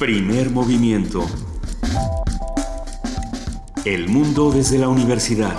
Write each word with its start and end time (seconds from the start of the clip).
Primer 0.00 0.48
movimiento. 0.48 1.26
El 3.84 4.08
mundo 4.08 4.50
desde 4.50 4.78
la 4.78 4.88
universidad. 4.88 5.54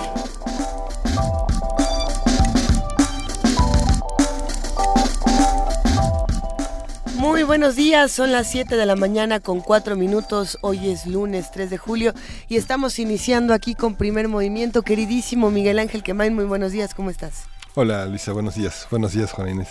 Muy 7.14 7.44
buenos 7.44 7.76
días, 7.76 8.10
son 8.10 8.32
las 8.32 8.50
7 8.50 8.76
de 8.76 8.84
la 8.84 8.96
mañana 8.96 9.38
con 9.38 9.60
4 9.60 9.94
minutos, 9.94 10.58
hoy 10.62 10.90
es 10.90 11.06
lunes 11.06 11.52
3 11.52 11.70
de 11.70 11.78
julio 11.78 12.12
y 12.48 12.56
estamos 12.56 12.98
iniciando 12.98 13.54
aquí 13.54 13.76
con 13.76 13.94
primer 13.94 14.26
movimiento. 14.26 14.82
Queridísimo 14.82 15.52
Miguel 15.52 15.78
Ángel 15.78 16.02
Quemain, 16.02 16.34
muy 16.34 16.46
buenos 16.46 16.72
días, 16.72 16.94
¿cómo 16.94 17.10
estás? 17.10 17.44
Hola 17.76 18.06
Luisa, 18.06 18.32
buenos 18.32 18.56
días, 18.56 18.88
buenos 18.90 19.12
días 19.12 19.30
Juan 19.30 19.50
Inés. 19.50 19.68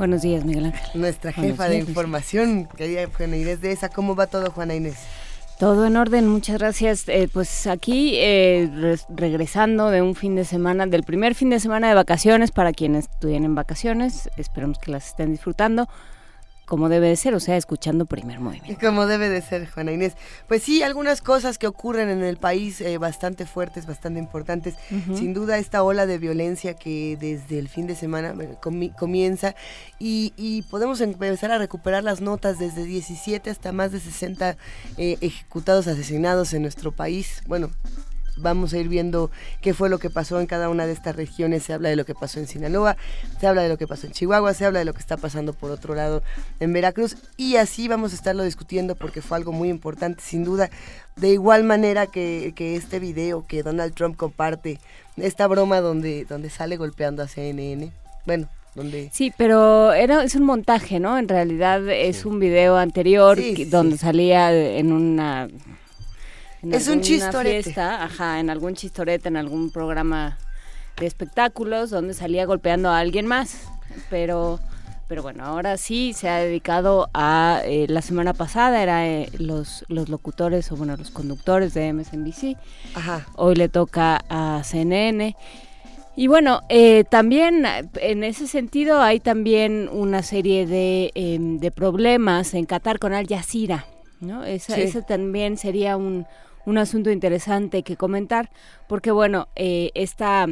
Buenos 0.00 0.22
días 0.22 0.46
Miguel 0.46 0.64
Ángel. 0.64 0.88
Nuestra 0.94 1.30
jefa 1.30 1.68
de 1.68 1.76
información, 1.76 2.66
querida 2.74 3.06
Juana 3.14 3.36
Inés 3.36 3.60
de 3.60 3.70
esa, 3.70 3.90
¿cómo 3.90 4.16
va 4.16 4.26
todo 4.28 4.50
Juana 4.50 4.74
Inés? 4.74 4.96
Todo 5.58 5.84
en 5.84 5.98
orden, 5.98 6.26
muchas 6.26 6.56
gracias. 6.56 7.06
Eh, 7.06 7.28
pues 7.30 7.66
aquí 7.66 8.12
eh, 8.14 8.96
regresando 9.14 9.90
de 9.90 10.00
un 10.00 10.14
fin 10.14 10.36
de 10.36 10.46
semana, 10.46 10.86
del 10.86 11.02
primer 11.02 11.34
fin 11.34 11.50
de 11.50 11.60
semana 11.60 11.90
de 11.90 11.94
vacaciones 11.94 12.50
para 12.50 12.72
quienes 12.72 13.10
en 13.22 13.54
vacaciones, 13.54 14.30
esperamos 14.38 14.78
que 14.78 14.90
las 14.90 15.08
estén 15.08 15.32
disfrutando 15.32 15.86
como 16.70 16.88
debe 16.88 17.08
de 17.08 17.16
ser, 17.16 17.34
o 17.34 17.40
sea, 17.40 17.56
escuchando 17.56 18.06
primer 18.06 18.38
movimiento. 18.38 18.80
Como 18.86 19.08
debe 19.08 19.28
de 19.28 19.42
ser, 19.42 19.68
Juana 19.68 19.90
Inés. 19.90 20.12
Pues 20.46 20.62
sí, 20.62 20.84
algunas 20.84 21.20
cosas 21.20 21.58
que 21.58 21.66
ocurren 21.66 22.08
en 22.08 22.22
el 22.22 22.36
país 22.36 22.80
eh, 22.80 22.96
bastante 22.96 23.44
fuertes, 23.44 23.86
bastante 23.86 24.20
importantes. 24.20 24.76
Sin 25.16 25.34
duda 25.34 25.58
esta 25.58 25.82
ola 25.82 26.06
de 26.06 26.18
violencia 26.18 26.74
que 26.74 27.16
desde 27.20 27.58
el 27.58 27.68
fin 27.68 27.88
de 27.88 27.96
semana 27.96 28.36
comienza 28.96 29.56
y, 29.98 30.64
podemos 30.70 31.00
empezar 31.00 31.50
a 31.50 31.58
recuperar 31.58 32.04
las 32.04 32.20
notas 32.20 32.60
desde 32.60 32.84
17 32.84 33.50
hasta 33.50 33.72
más 33.72 33.90
de 33.90 33.98
60 33.98 34.56
eh, 34.96 35.18
ejecutados, 35.20 35.88
asesinados 35.88 36.54
en 36.54 36.62
nuestro 36.62 36.92
país. 36.92 37.42
Bueno, 37.48 37.70
vamos 38.40 38.72
a 38.72 38.78
ir 38.78 38.88
viendo 38.88 39.30
qué 39.60 39.74
fue 39.74 39.88
lo 39.88 39.98
que 39.98 40.10
pasó 40.10 40.40
en 40.40 40.46
cada 40.46 40.68
una 40.68 40.86
de 40.86 40.92
estas 40.92 41.16
regiones. 41.16 41.62
Se 41.64 41.72
habla 41.72 41.88
de 41.88 41.96
lo 41.96 42.04
que 42.04 42.14
pasó 42.14 42.40
en 42.40 42.46
Sinaloa, 42.46 42.96
se 43.40 43.46
habla 43.46 43.62
de 43.62 43.68
lo 43.68 43.78
que 43.78 43.86
pasó 43.86 44.06
en 44.06 44.12
Chihuahua, 44.12 44.54
se 44.54 44.66
habla 44.66 44.80
de 44.80 44.84
lo 44.84 44.92
que 44.92 45.00
está 45.00 45.16
pasando 45.16 45.52
por 45.52 45.70
otro 45.70 45.94
lado 45.94 46.22
en 46.60 46.72
Veracruz 46.72 47.16
y 47.36 47.56
así 47.56 47.88
vamos 47.88 48.12
a 48.12 48.16
estarlo 48.16 48.42
discutiendo 48.44 48.94
porque 48.94 49.22
fue 49.22 49.36
algo 49.36 49.52
muy 49.52 49.68
importante, 49.68 50.22
sin 50.22 50.44
duda. 50.44 50.70
De 51.16 51.28
igual 51.30 51.64
manera 51.64 52.06
que, 52.06 52.52
este 52.56 52.98
video 52.98 53.46
que 53.46 53.62
Donald 53.62 53.94
Trump 53.94 54.16
comparte, 54.16 54.78
esta 55.16 55.46
broma 55.46 55.80
donde, 55.80 56.24
donde 56.24 56.50
sale 56.50 56.76
golpeando 56.76 57.22
a 57.22 57.28
CNN. 57.28 57.92
Bueno, 58.26 58.48
donde... 58.74 59.10
Sí, 59.12 59.32
pero 59.36 59.92
era, 59.92 60.22
es 60.24 60.34
un 60.34 60.44
montaje, 60.44 61.00
¿no? 61.00 61.18
En 61.18 61.28
realidad 61.28 61.86
es 61.88 62.24
un 62.24 62.38
video 62.38 62.76
anterior 62.76 63.38
donde 63.68 63.98
salía 63.98 64.52
en 64.52 64.92
una 64.92 65.48
es 66.62 66.88
un 66.88 67.00
chistorete. 67.00 67.62
Fiesta, 67.62 68.04
ajá, 68.04 68.40
en 68.40 68.50
algún 68.50 68.74
chistorete, 68.74 69.28
en 69.28 69.36
algún 69.36 69.70
programa 69.70 70.38
de 70.98 71.06
espectáculos 71.06 71.90
donde 71.90 72.14
salía 72.14 72.44
golpeando 72.46 72.90
a 72.90 72.98
alguien 72.98 73.26
más. 73.26 73.68
Pero, 74.08 74.60
pero 75.08 75.22
bueno, 75.22 75.44
ahora 75.44 75.76
sí 75.76 76.12
se 76.12 76.28
ha 76.28 76.38
dedicado 76.38 77.08
a, 77.14 77.62
eh, 77.64 77.86
la 77.88 78.02
semana 78.02 78.34
pasada 78.34 78.82
era 78.82 79.08
eh, 79.08 79.30
los, 79.38 79.84
los 79.88 80.08
locutores 80.08 80.70
o 80.70 80.76
bueno, 80.76 80.96
los 80.96 81.10
conductores 81.10 81.74
de 81.74 81.92
MSNBC. 81.92 82.56
Ajá. 82.94 83.26
Hoy 83.36 83.56
le 83.56 83.68
toca 83.68 84.20
a 84.28 84.62
CNN. 84.62 85.36
Y 86.16 86.26
bueno, 86.26 86.62
eh, 86.68 87.04
también 87.08 87.64
en 87.94 88.24
ese 88.24 88.46
sentido 88.46 89.00
hay 89.00 89.20
también 89.20 89.88
una 89.90 90.22
serie 90.22 90.66
de, 90.66 91.12
em, 91.14 91.58
de 91.58 91.70
problemas 91.70 92.52
en 92.52 92.66
Qatar 92.66 92.98
con 92.98 93.14
Al 93.14 93.26
Jazeera. 93.26 93.86
¿no? 94.20 94.44
Esa, 94.44 94.76
Ese 94.76 95.02
también 95.02 95.56
sería 95.56 95.96
un, 95.96 96.26
un 96.66 96.78
asunto 96.78 97.10
interesante 97.10 97.82
que 97.82 97.96
comentar, 97.96 98.50
porque 98.88 99.10
bueno, 99.10 99.48
eh, 99.56 99.90
esta, 99.94 100.46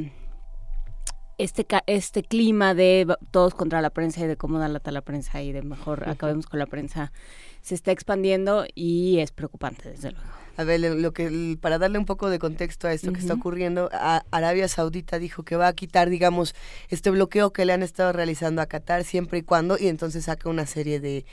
este, 1.39 1.67
este 1.87 2.23
clima 2.23 2.75
de 2.75 3.07
todos 3.31 3.55
contra 3.55 3.81
la 3.81 3.91
prensa 3.91 4.23
y 4.25 4.27
de 4.27 4.37
cómo 4.37 4.59
da 4.59 4.69
lata 4.69 4.91
la 4.91 5.03
prensa 5.03 5.43
y 5.43 5.53
de 5.53 5.63
mejor 5.63 6.09
acabemos 6.09 6.47
con 6.47 6.59
la 6.59 6.67
prensa 6.67 7.13
se 7.61 7.75
está 7.75 7.93
expandiendo 7.93 8.65
y 8.75 9.19
es 9.19 9.33
preocupante, 9.33 9.91
desde 9.91 10.13
luego. 10.13 10.38
A 10.59 10.65
ver, 10.65 10.81
lo 10.81 11.13
que 11.13 11.57
para 11.61 11.79
darle 11.79 12.01
un 12.01 12.05
poco 12.05 12.31
de 12.31 12.41
contexto 12.41 12.89
a 12.89 12.93
esto 12.93 13.13
que 13.13 13.21
está 13.21 13.35
ocurriendo, 13.35 13.89
Arabia 14.33 14.67
Saudita 14.67 15.21
dijo 15.21 15.45
que 15.45 15.55
va 15.55 15.69
a 15.69 15.73
quitar, 15.73 16.11
digamos, 16.11 16.53
este 16.89 17.11
bloqueo 17.11 17.53
que 17.53 17.65
le 17.65 17.73
han 17.73 17.85
estado 17.85 18.13
realizando 18.13 18.61
a 18.61 18.67
Qatar 18.67 19.05
siempre 19.05 19.39
y 19.39 19.43
cuando, 19.43 19.79
y 19.79 19.87
entonces 19.87 20.25
saca 20.25 20.49
una 20.49 20.67
serie 20.67 20.99
de, 20.99 21.25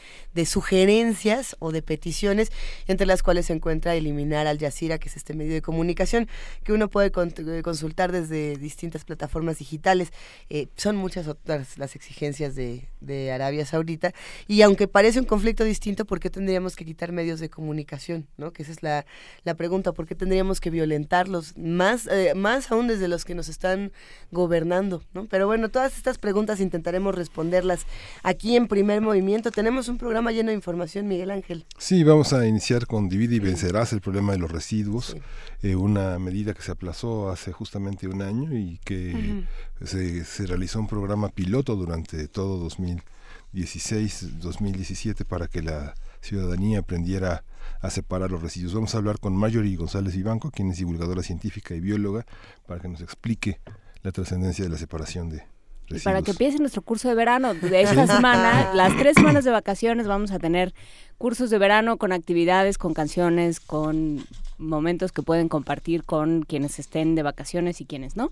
sugerencias 0.46 1.56
o 1.58 1.72
de 1.72 1.81
peticiones, 1.81 2.52
entre 2.85 3.08
las 3.08 3.24
cuales 3.24 3.47
se 3.47 3.53
encuentra 3.53 3.96
eliminar 3.96 4.46
Al 4.46 4.59
Jazeera, 4.59 5.00
que 5.00 5.09
es 5.09 5.18
este 5.18 5.34
medio 5.34 5.56
de 5.56 5.64
comunicación 5.64 6.28
que 6.64 6.72
uno 6.72 6.88
puede 6.88 7.08
eh, 7.08 7.62
consultar 7.64 8.12
desde 8.12 8.58
distintas 8.58 9.06
plataformas 9.06 9.58
digitales. 9.58 10.14
Eh, 10.52 10.68
son 10.75 10.97
muchas 10.97 11.28
otras 11.28 11.80
las 11.80 11.96
exigencias 11.96 12.53
de, 12.53 12.90
de 13.02 13.31
Arabia 13.31 13.66
Saudita, 13.66 14.14
y 14.47 14.62
aunque 14.62 14.88
parece 14.88 15.18
un 15.18 15.25
conflicto 15.25 15.64
distinto, 15.64 16.06
¿por 16.06 16.19
qué 16.19 16.30
tendríamos 16.30 16.75
que 16.75 16.85
quitar 16.85 17.12
medios 17.12 17.40
de 17.40 17.50
comunicación? 17.50 18.28
¿no? 18.38 18.53
Que 18.53 18.62
esa 18.62 18.72
es 18.72 18.84
la 18.84 19.08
la 19.44 19.53
pregunta, 19.56 19.92
¿por 19.92 20.06
qué 20.08 20.16
tendríamos 20.16 20.59
que 20.59 20.70
violentarlos? 20.70 21.58
Más, 21.58 22.08
eh, 22.08 22.34
más 22.36 22.72
aún 22.72 22.88
desde 22.88 23.08
los 23.08 23.26
que 23.26 23.36
nos 23.36 23.50
están 23.50 23.92
gobernando, 24.31 25.03
¿no? 25.14 25.26
Pero 25.26 25.48
bueno, 25.48 25.70
todas 25.70 25.98
estas 25.98 26.18
preguntas 26.18 26.59
intentaremos 26.59 27.16
responderlas 27.16 27.86
aquí 28.24 28.56
en 28.56 28.68
primer 28.68 29.02
movimiento. 29.02 29.52
Tenemos 29.52 29.88
un 29.88 29.98
programa 29.98 30.31
lleno 30.31 30.50
de 30.50 30.56
información, 30.56 31.08
Miguel 31.08 31.31
Ángel. 31.31 31.66
Sí, 31.78 32.03
vamos 32.03 32.34
a 32.34 32.48
iniciar 32.48 32.88
con 32.88 33.09
Divide 33.09 33.36
y 33.36 33.40
Vencerás, 33.40 33.94
el 33.94 34.02
problema 34.02 34.34
de 34.34 34.40
los 34.40 34.52
residuos, 34.52 35.16
eh, 35.62 35.76
una 35.76 36.18
medida 36.20 36.53
que 36.53 36.62
se 36.62 36.72
aplazó 36.72 37.30
hace 37.30 37.52
justamente 37.52 38.08
un 38.08 38.22
año 38.22 38.58
y 38.58 38.80
que 38.84 39.44
se, 39.84 40.24
se 40.26 40.46
realizó 40.46 40.80
un 40.80 40.88
programa 40.88 41.30
piloto 41.30 41.76
durante 41.76 42.28
todo 42.28 42.58
2016, 42.58 44.40
2017 44.40 45.26
para 45.26 45.47
que 45.47 45.62
la 45.62 45.94
ciudadanía 46.25 46.80
aprendiera 46.80 47.44
a 47.81 47.90
separar 47.90 48.31
los 48.31 48.41
residuos. 48.41 48.74
Vamos 48.74 48.94
a 48.96 48.97
hablar 48.97 49.19
con 49.19 49.36
Marjorie 49.36 49.78
González 49.78 50.16
Vivanco, 50.16 50.52
quien 50.52 50.72
es 50.72 50.78
divulgadora 50.78 51.24
científica 51.24 51.75
y 51.75 51.80
bióloga, 51.80 52.25
para 52.68 52.81
que 52.81 52.88
nos 52.88 53.02
explique 53.02 53.59
la 54.03 54.12
trascendencia 54.12 54.66
de 54.66 54.72
la 54.72 54.78
separación 54.78 55.30
de 55.30 55.44
residuos. 55.88 56.03
para 56.03 56.22
que 56.22 56.31
empiece 56.31 56.58
nuestro 56.59 56.81
curso 56.81 57.08
de 57.08 57.16
verano 57.16 57.53
de 57.53 57.81
esta 57.81 58.08
semana, 58.16 58.74
las 58.74 58.96
tres 58.97 59.16
semanas 59.16 59.46
de 59.46 59.52
vacaciones 59.52 60.08
vamos 60.08 60.31
a 60.31 60.40
tener 60.40 60.74
cursos 61.18 61.50
de 61.50 61.58
verano 61.58 61.97
con 61.97 62.12
actividades, 62.12 62.78
con 62.78 62.94
canciones, 62.94 63.59
con 63.59 64.25
momentos 64.58 65.12
que 65.12 65.22
pueden 65.22 65.47
compartir 65.47 66.03
con 66.03 66.41
quienes 66.44 66.80
estén 66.80 67.16
de 67.16 67.24
vacaciones 67.24 67.81
y 67.81 67.85
quienes 67.85 68.16
no. 68.16 68.31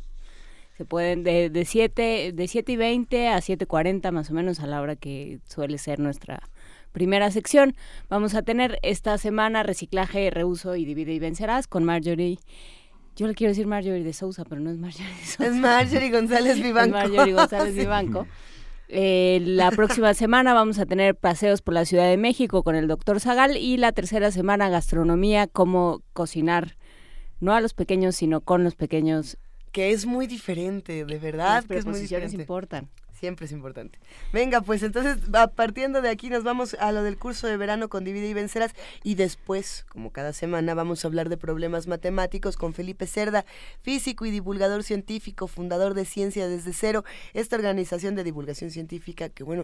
Se 0.77 0.85
pueden 0.85 1.23
de, 1.23 1.51
de 1.51 1.65
7 1.65 2.31
de 2.33 2.47
siete 2.47 2.71
y 2.71 2.77
20 2.77 3.27
a 3.27 3.37
7.40 3.37 4.11
más 4.11 4.31
o 4.31 4.33
menos 4.33 4.59
a 4.59 4.65
la 4.65 4.81
hora 4.81 4.95
que 4.95 5.39
suele 5.47 5.77
ser 5.77 5.99
nuestra 5.99 6.41
primera 6.93 7.29
sección. 7.31 7.75
Vamos 8.07 8.35
a 8.35 8.43
tener 8.43 8.79
esta 8.83 9.17
semana 9.17 9.63
reciclaje, 9.63 10.29
reuso 10.29 10.77
y 10.77 10.85
divide 10.85 11.13
y 11.13 11.19
vencerás 11.19 11.67
con 11.67 11.83
Marjorie. 11.83 12.39
Yo 13.17 13.27
le 13.27 13.35
quiero 13.35 13.51
decir 13.51 13.67
Marjorie 13.67 14.03
de 14.03 14.13
Sousa, 14.13 14.45
pero 14.45 14.61
no 14.61 14.71
es 14.71 14.77
Marjorie 14.77 15.13
de 15.13 15.25
Sousa. 15.25 15.45
Es 15.47 15.55
Marjorie 15.55 16.09
González 16.11 16.55
Vivanco. 16.63 16.97
es 16.97 17.09
Marjorie 17.09 17.33
González 17.33 17.75
Vivanco. 17.83 18.25
Eh, 18.87 19.41
la 19.43 19.71
próxima 19.71 20.13
semana 20.13 20.53
vamos 20.53 20.77
a 20.77 20.85
tener 20.85 21.15
paseos 21.15 21.61
por 21.61 21.73
la 21.73 21.83
Ciudad 21.85 22.07
de 22.07 22.17
México 22.17 22.63
con 22.63 22.75
el 22.75 22.87
doctor 22.87 23.19
Zagal 23.19 23.57
y 23.57 23.77
la 23.77 23.91
tercera 23.91 24.31
semana 24.31 24.69
gastronomía, 24.69 25.47
cómo 25.47 26.01
cocinar, 26.13 26.75
no 27.39 27.53
a 27.53 27.61
los 27.61 27.73
pequeños, 27.73 28.15
sino 28.15 28.41
con 28.41 28.63
los 28.63 28.75
pequeños. 28.75 29.37
Que 29.71 29.91
es 29.91 30.05
muy 30.05 30.27
diferente, 30.27 31.05
de 31.05 31.17
verdad. 31.17 31.63
que 31.63 31.77
es 31.77 31.85
muy 31.85 31.99
diferente. 31.99 32.35
importan 32.35 32.89
siempre 33.23 33.45
es 33.45 33.53
importante. 33.53 33.99
Venga, 34.33 34.59
pues 34.59 34.83
entonces, 34.83 35.17
partiendo 35.55 36.01
de 36.01 36.09
aquí, 36.09 36.29
nos 36.29 36.43
vamos 36.43 36.73
a 36.73 36.91
lo 36.91 37.03
del 37.03 37.17
curso 37.17 37.47
de 37.47 37.55
verano 37.55 37.87
con 37.87 38.03
Divide 38.03 38.27
y 38.27 38.33
Vencerás. 38.33 38.73
Y 39.01 39.15
después, 39.15 39.85
como 39.87 40.11
cada 40.11 40.33
semana, 40.33 40.73
vamos 40.73 41.05
a 41.05 41.07
hablar 41.07 41.29
de 41.29 41.37
problemas 41.37 41.87
matemáticos 41.87 42.57
con 42.57 42.73
Felipe 42.73 43.07
Cerda, 43.07 43.45
físico 43.81 44.25
y 44.25 44.31
divulgador 44.31 44.83
científico, 44.83 45.47
fundador 45.47 45.93
de 45.93 46.03
Ciencia 46.03 46.49
desde 46.49 46.73
Cero, 46.73 47.05
esta 47.33 47.55
organización 47.55 48.15
de 48.15 48.25
divulgación 48.25 48.71
científica 48.71 49.29
que, 49.29 49.45
bueno, 49.45 49.63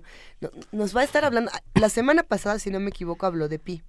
nos 0.71 0.95
va 0.95 1.01
a 1.01 1.03
estar 1.03 1.25
hablando. 1.25 1.51
La 1.73 1.89
semana 1.89 2.23
pasada, 2.23 2.59
si 2.59 2.71
no 2.71 2.79
me 2.79 2.91
equivoco, 2.91 3.25
habló 3.25 3.49
de 3.49 3.59
pi. 3.59 3.83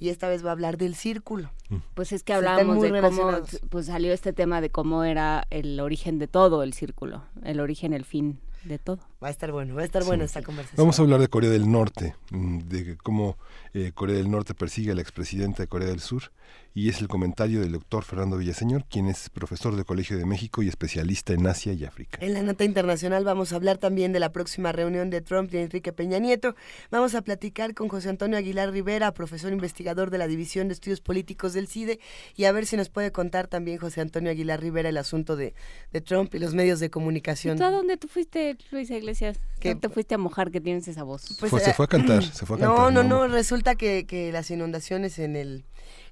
Y 0.00 0.08
esta 0.08 0.28
vez 0.28 0.44
va 0.44 0.50
a 0.50 0.52
hablar 0.52 0.76
del 0.76 0.94
círculo. 0.96 1.50
Pues 1.94 2.12
es 2.12 2.24
que 2.24 2.32
hablábamos 2.32 2.82
de 2.82 3.00
cómo 3.00 3.30
pues 3.70 3.86
salió 3.86 4.12
este 4.12 4.32
tema 4.32 4.60
de 4.60 4.70
cómo 4.70 5.04
era 5.04 5.46
el 5.50 5.78
origen 5.78 6.18
de 6.18 6.26
todo 6.26 6.64
el 6.64 6.72
círculo, 6.72 7.24
el 7.44 7.60
origen, 7.60 7.92
el 7.92 8.04
fin 8.04 8.40
de 8.64 8.78
todo. 8.78 8.98
Va 9.22 9.28
a 9.28 9.30
estar 9.30 9.52
bueno, 9.52 9.74
va 9.74 9.82
a 9.82 9.84
estar 9.84 10.04
buena 10.04 10.24
esta 10.24 10.42
conversación. 10.42 10.76
Vamos 10.78 10.98
a 10.98 11.02
hablar 11.02 11.20
de 11.20 11.28
Corea 11.28 11.50
del 11.50 11.70
Norte, 11.70 12.14
mm, 12.30 12.58
de 12.60 12.96
cómo 12.96 13.38
eh, 13.74 13.92
Corea 13.94 14.16
del 14.16 14.30
Norte 14.30 14.54
persigue 14.54 14.92
a 14.92 14.94
la 14.94 15.02
expresidenta 15.02 15.62
de 15.62 15.68
Corea 15.68 15.88
del 15.88 16.00
Sur 16.00 16.32
y 16.76 16.90
es 16.90 17.00
el 17.00 17.08
comentario 17.08 17.60
del 17.60 17.72
doctor 17.72 18.04
Fernando 18.04 18.36
Villaseñor, 18.36 18.84
quien 18.84 19.08
es 19.08 19.30
profesor 19.30 19.74
del 19.76 19.86
Colegio 19.86 20.18
de 20.18 20.26
México 20.26 20.62
y 20.62 20.68
especialista 20.68 21.32
en 21.32 21.46
Asia 21.46 21.72
y 21.72 21.86
África. 21.86 22.18
En 22.20 22.34
la 22.34 22.42
nota 22.42 22.64
internacional 22.64 23.24
vamos 23.24 23.54
a 23.54 23.56
hablar 23.56 23.78
también 23.78 24.12
de 24.12 24.20
la 24.20 24.30
próxima 24.30 24.72
reunión 24.72 25.08
de 25.08 25.22
Trump 25.22 25.54
y 25.54 25.56
Enrique 25.56 25.94
Peña 25.94 26.18
Nieto. 26.18 26.54
Vamos 26.90 27.14
a 27.14 27.22
platicar 27.22 27.72
con 27.72 27.88
José 27.88 28.10
Antonio 28.10 28.36
Aguilar 28.36 28.72
Rivera, 28.72 29.14
profesor 29.14 29.54
investigador 29.54 30.10
de 30.10 30.18
la 30.18 30.26
División 30.26 30.68
de 30.68 30.74
Estudios 30.74 31.00
Políticos 31.00 31.54
del 31.54 31.66
CIDE, 31.66 31.98
y 32.34 32.44
a 32.44 32.52
ver 32.52 32.66
si 32.66 32.76
nos 32.76 32.90
puede 32.90 33.10
contar 33.10 33.48
también 33.48 33.78
José 33.78 34.02
Antonio 34.02 34.30
Aguilar 34.30 34.60
Rivera 34.60 34.90
el 34.90 34.98
asunto 34.98 35.34
de, 35.34 35.54
de 35.92 36.00
Trump 36.02 36.34
y 36.34 36.38
los 36.38 36.52
medios 36.52 36.78
de 36.78 36.90
comunicación. 36.90 37.56
¿Tú 37.56 37.64
a 37.64 37.70
dónde 37.70 37.96
tú 37.96 38.06
fuiste, 38.06 38.45
Luisa 38.70 38.96
Iglesias? 38.96 39.38
¿Qué 39.58 39.74
te 39.74 39.88
fuiste 39.88 40.14
a 40.14 40.18
mojar 40.18 40.50
que 40.50 40.60
tienes 40.60 40.86
esa 40.88 41.02
voz? 41.02 41.36
Pues, 41.40 41.50
se 41.62 41.74
fue 41.74 41.86
a 41.86 41.88
cantar, 41.88 42.22
se 42.22 42.46
fue 42.46 42.56
a 42.56 42.60
cantar. 42.60 42.76
No, 42.76 42.90
no, 42.90 43.02
no, 43.02 43.26
resulta 43.26 43.74
que, 43.74 44.06
que 44.06 44.30
las 44.30 44.50
inundaciones 44.50 45.18
en 45.18 45.36
el 45.36 45.64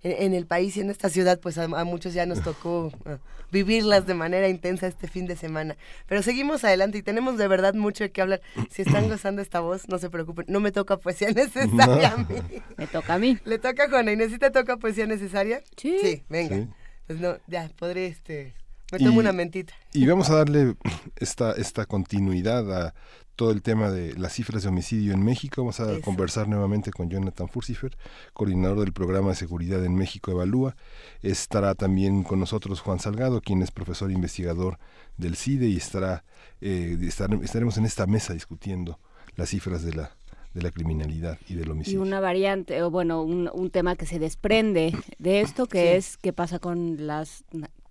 en, 0.05 0.35
el 0.35 0.47
país 0.47 0.77
y 0.77 0.81
en 0.81 0.91
esta 0.91 1.09
ciudad, 1.09 1.41
pues 1.41 1.57
a, 1.59 1.67
muchos 1.85 2.13
ya 2.13 2.27
nos 2.27 2.43
tocó 2.43 2.87
uh, 2.87 3.19
vivirlas 3.51 4.07
de 4.07 4.15
manera 4.15 4.49
intensa 4.49 4.87
este 4.87 5.09
fin 5.09 5.27
de 5.27 5.37
semana. 5.37 5.77
Pero 6.07 6.23
seguimos 6.23 6.63
adelante 6.65 6.99
y 6.99 7.03
tenemos 7.03 7.39
de 7.39 7.49
verdad 7.49 7.75
mucho 7.75 8.05
de 8.05 8.13
qué 8.13 8.21
hablar. 8.21 8.43
Si 8.71 8.83
están 8.83 9.09
gozando 9.09 9.41
esta 9.41 9.61
voz, 9.61 9.89
no 9.89 9.99
se 9.99 10.11
preocupen, 10.11 10.45
no 10.49 10.61
me 10.61 10.73
toca 10.73 10.99
poesía 10.99 11.31
necesaria 11.35 12.13
a 12.13 12.17
mí. 12.19 12.37
Me 12.77 12.87
toca 12.87 13.15
a 13.15 13.19
mí. 13.19 13.39
¿Le 13.45 13.59
toca 13.59 13.85
a 13.85 13.89
Juana 13.89 14.13
Inés? 14.13 14.31
¿Sí 14.31 14.39
te 14.39 14.51
toca 14.51 14.77
poesía 14.77 15.07
necesaria? 15.07 15.63
Sí. 15.77 15.97
Sí, 16.01 16.25
venga. 16.29 16.69
Pues 17.07 17.21
no, 17.21 17.37
ya, 17.47 17.71
podré 17.79 18.07
este... 18.07 18.55
Me 18.99 19.05
tomo 19.05 19.21
una 19.21 19.33
mentita. 19.33 19.75
Y 19.93 20.07
vamos 20.07 20.31
a 20.31 20.37
darle 20.37 20.77
esta, 21.17 21.53
esta 21.53 21.87
continuidad 21.87 22.87
a 22.87 22.95
todo 23.37 23.51
el 23.51 23.63
tema 23.63 23.91
de 23.91 24.15
las 24.15 24.35
cifras 24.35 24.63
de 24.63 24.69
homicidio 24.69 25.13
en 25.13 25.25
México. 25.25 25.63
Vamos 25.63 25.81
a 25.81 26.01
conversar 26.01 26.49
nuevamente 26.49 26.93
con 26.93 27.11
Jonathan 27.11 27.49
Furcifer, 27.49 27.97
coordinador 28.33 28.81
del 28.81 28.93
programa 28.93 29.31
de 29.31 29.35
seguridad 29.35 29.85
en 29.85 29.97
México 29.97 30.31
Evalúa. 30.31 30.77
Estará 31.23 31.75
también 31.75 32.23
con 32.23 32.39
nosotros 32.39 32.81
Juan 32.81 33.01
Salgado, 33.01 33.41
quien 33.41 33.63
es 33.63 33.71
profesor 33.71 34.13
investigador 34.13 34.79
del 35.17 35.37
CIDE 35.37 35.67
y 35.69 35.77
estará, 35.77 36.25
eh, 36.61 36.97
estaremos 37.01 37.77
en 37.77 37.87
esta 37.87 38.07
mesa 38.07 38.33
discutiendo 38.33 39.01
las 39.37 39.51
cifras 39.51 39.83
de 39.83 39.95
la 39.95 40.17
de 40.55 40.63
la 40.63 40.71
criminalidad 40.71 41.37
y 41.49 41.55
del 41.55 41.71
homicidio. 41.71 41.99
Y 41.99 42.03
una 42.03 42.21
variante, 42.21 42.81
o 42.83 42.91
bueno, 42.91 43.23
un, 43.23 43.71
tema 43.71 43.97
que 43.97 44.07
se 44.07 44.21
desprende 44.21 44.95
de 45.19 45.41
esto, 45.41 45.67
que 45.67 45.97
es 45.97 46.17
qué 46.17 46.33
pasa 46.33 46.61
con 46.61 47.09
las 47.09 47.45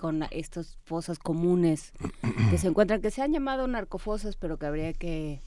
con 0.03 0.25
estas 0.31 0.77
fosas 0.83 1.17
comunes 1.17 1.93
que 2.49 2.57
se 2.57 2.67
encuentran, 2.67 3.01
que 3.01 3.09
se 3.09 3.21
han 3.21 3.31
llamado 3.31 3.65
narcofosas, 3.69 4.35
pero 4.35 4.57
que 4.57 4.65
habría 4.65 4.91
que, 4.91 5.39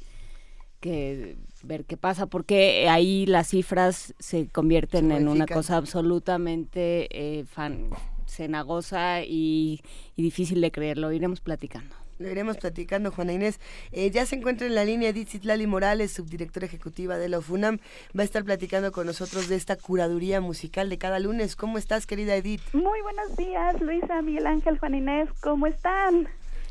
que 0.81 1.37
ver 1.62 1.85
qué 1.85 1.99
pasa, 1.99 2.25
porque 2.25 2.88
ahí 2.88 3.26
las 3.26 3.49
cifras 3.49 4.14
se 4.19 4.49
convierten 4.49 5.12
en 5.12 5.29
una 5.29 5.44
cosa 5.44 5.76
absolutamente 5.76 7.06
eh, 7.11 7.44
fan, 7.44 7.91
cenagosa 8.26 9.25
y, 9.25 9.82
y 10.17 10.23
difícil 10.23 10.62
de 10.62 10.70
creerlo. 10.70 11.12
Iremos 11.12 11.43
platicando. 11.43 11.94
Lo 12.18 12.30
iremos 12.30 12.56
platicando, 12.56 13.10
Juana 13.10 13.32
Inés. 13.32 13.60
Eh, 13.92 14.10
ya 14.10 14.24
se 14.26 14.36
encuentra 14.36 14.66
en 14.66 14.74
la 14.74 14.84
línea 14.84 15.10
Edith 15.10 15.28
Citlali 15.28 15.66
Morales, 15.66 16.12
subdirectora 16.12 16.66
ejecutiva 16.66 17.18
de 17.18 17.28
la 17.28 17.38
UFUNAM. 17.38 17.78
Va 18.16 18.22
a 18.22 18.24
estar 18.24 18.44
platicando 18.44 18.92
con 18.92 19.06
nosotros 19.06 19.48
de 19.48 19.56
esta 19.56 19.76
curaduría 19.76 20.40
musical 20.40 20.88
de 20.88 20.98
cada 20.98 21.18
lunes. 21.18 21.56
¿Cómo 21.56 21.78
estás, 21.78 22.06
querida 22.06 22.34
Edith? 22.34 22.62
Muy 22.72 23.00
buenos 23.02 23.36
días, 23.36 23.80
Luisa, 23.80 24.22
Miguel 24.22 24.46
Ángel, 24.46 24.78
Juana 24.78 24.96
Inés. 24.96 25.28
¿Cómo 25.40 25.66
están? 25.66 26.28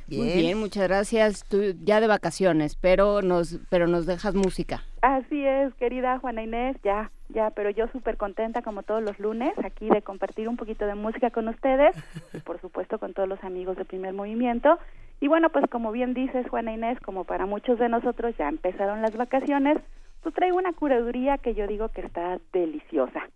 Muy 0.08 0.34
bien, 0.34 0.60
muchas 0.60 0.88
gracias. 0.88 1.44
Tú 1.48 1.76
ya 1.84 2.00
de 2.00 2.08
vacaciones, 2.08 2.76
pero 2.76 3.22
nos, 3.22 3.60
pero 3.70 3.88
nos 3.88 4.06
dejas 4.06 4.36
música. 4.36 4.84
Así 5.02 5.46
es, 5.46 5.74
querida 5.76 6.20
Juana 6.20 6.44
Inés, 6.44 6.78
ya, 6.84 7.12
ya, 7.30 7.52
pero 7.52 7.70
yo 7.72 7.88
súper 7.88 8.18
contenta 8.18 8.62
como 8.62 8.84
todos 8.84 9.02
los 9.02 9.20
lunes 9.20 9.54
aquí 9.64 9.90
de 9.90 10.02
compartir 10.02 10.48
un 10.48 10.58
poquito 10.58 10.86
de 10.86 10.96
música 10.96 11.32
con 11.32 11.48
ustedes 11.48 11.96
y 12.34 12.40
por 12.46 12.62
supuesto 12.62 13.00
con 13.00 13.14
todos 13.14 13.28
los 13.28 13.44
amigos 13.44 13.78
de 13.78 13.86
Primer 13.86 14.14
Movimiento. 14.14 14.78
Y 15.20 15.28
bueno, 15.28 15.50
pues 15.50 15.66
como 15.70 15.92
bien 15.92 16.14
dices 16.14 16.48
Juana 16.50 16.74
Inés, 16.74 17.00
como 17.00 17.24
para 17.24 17.46
muchos 17.46 17.80
de 17.80 17.90
nosotros 17.90 18.36
ya 18.38 18.48
empezaron 18.48 19.02
las 19.02 19.16
vacaciones, 19.16 19.78
pues 20.22 20.36
traigo 20.36 20.58
una 20.58 20.74
curaduría 20.74 21.38
que 21.38 21.54
yo 21.54 21.68
digo 21.68 21.90
que 21.90 22.02
está 22.02 22.40
deliciosa. 22.52 23.30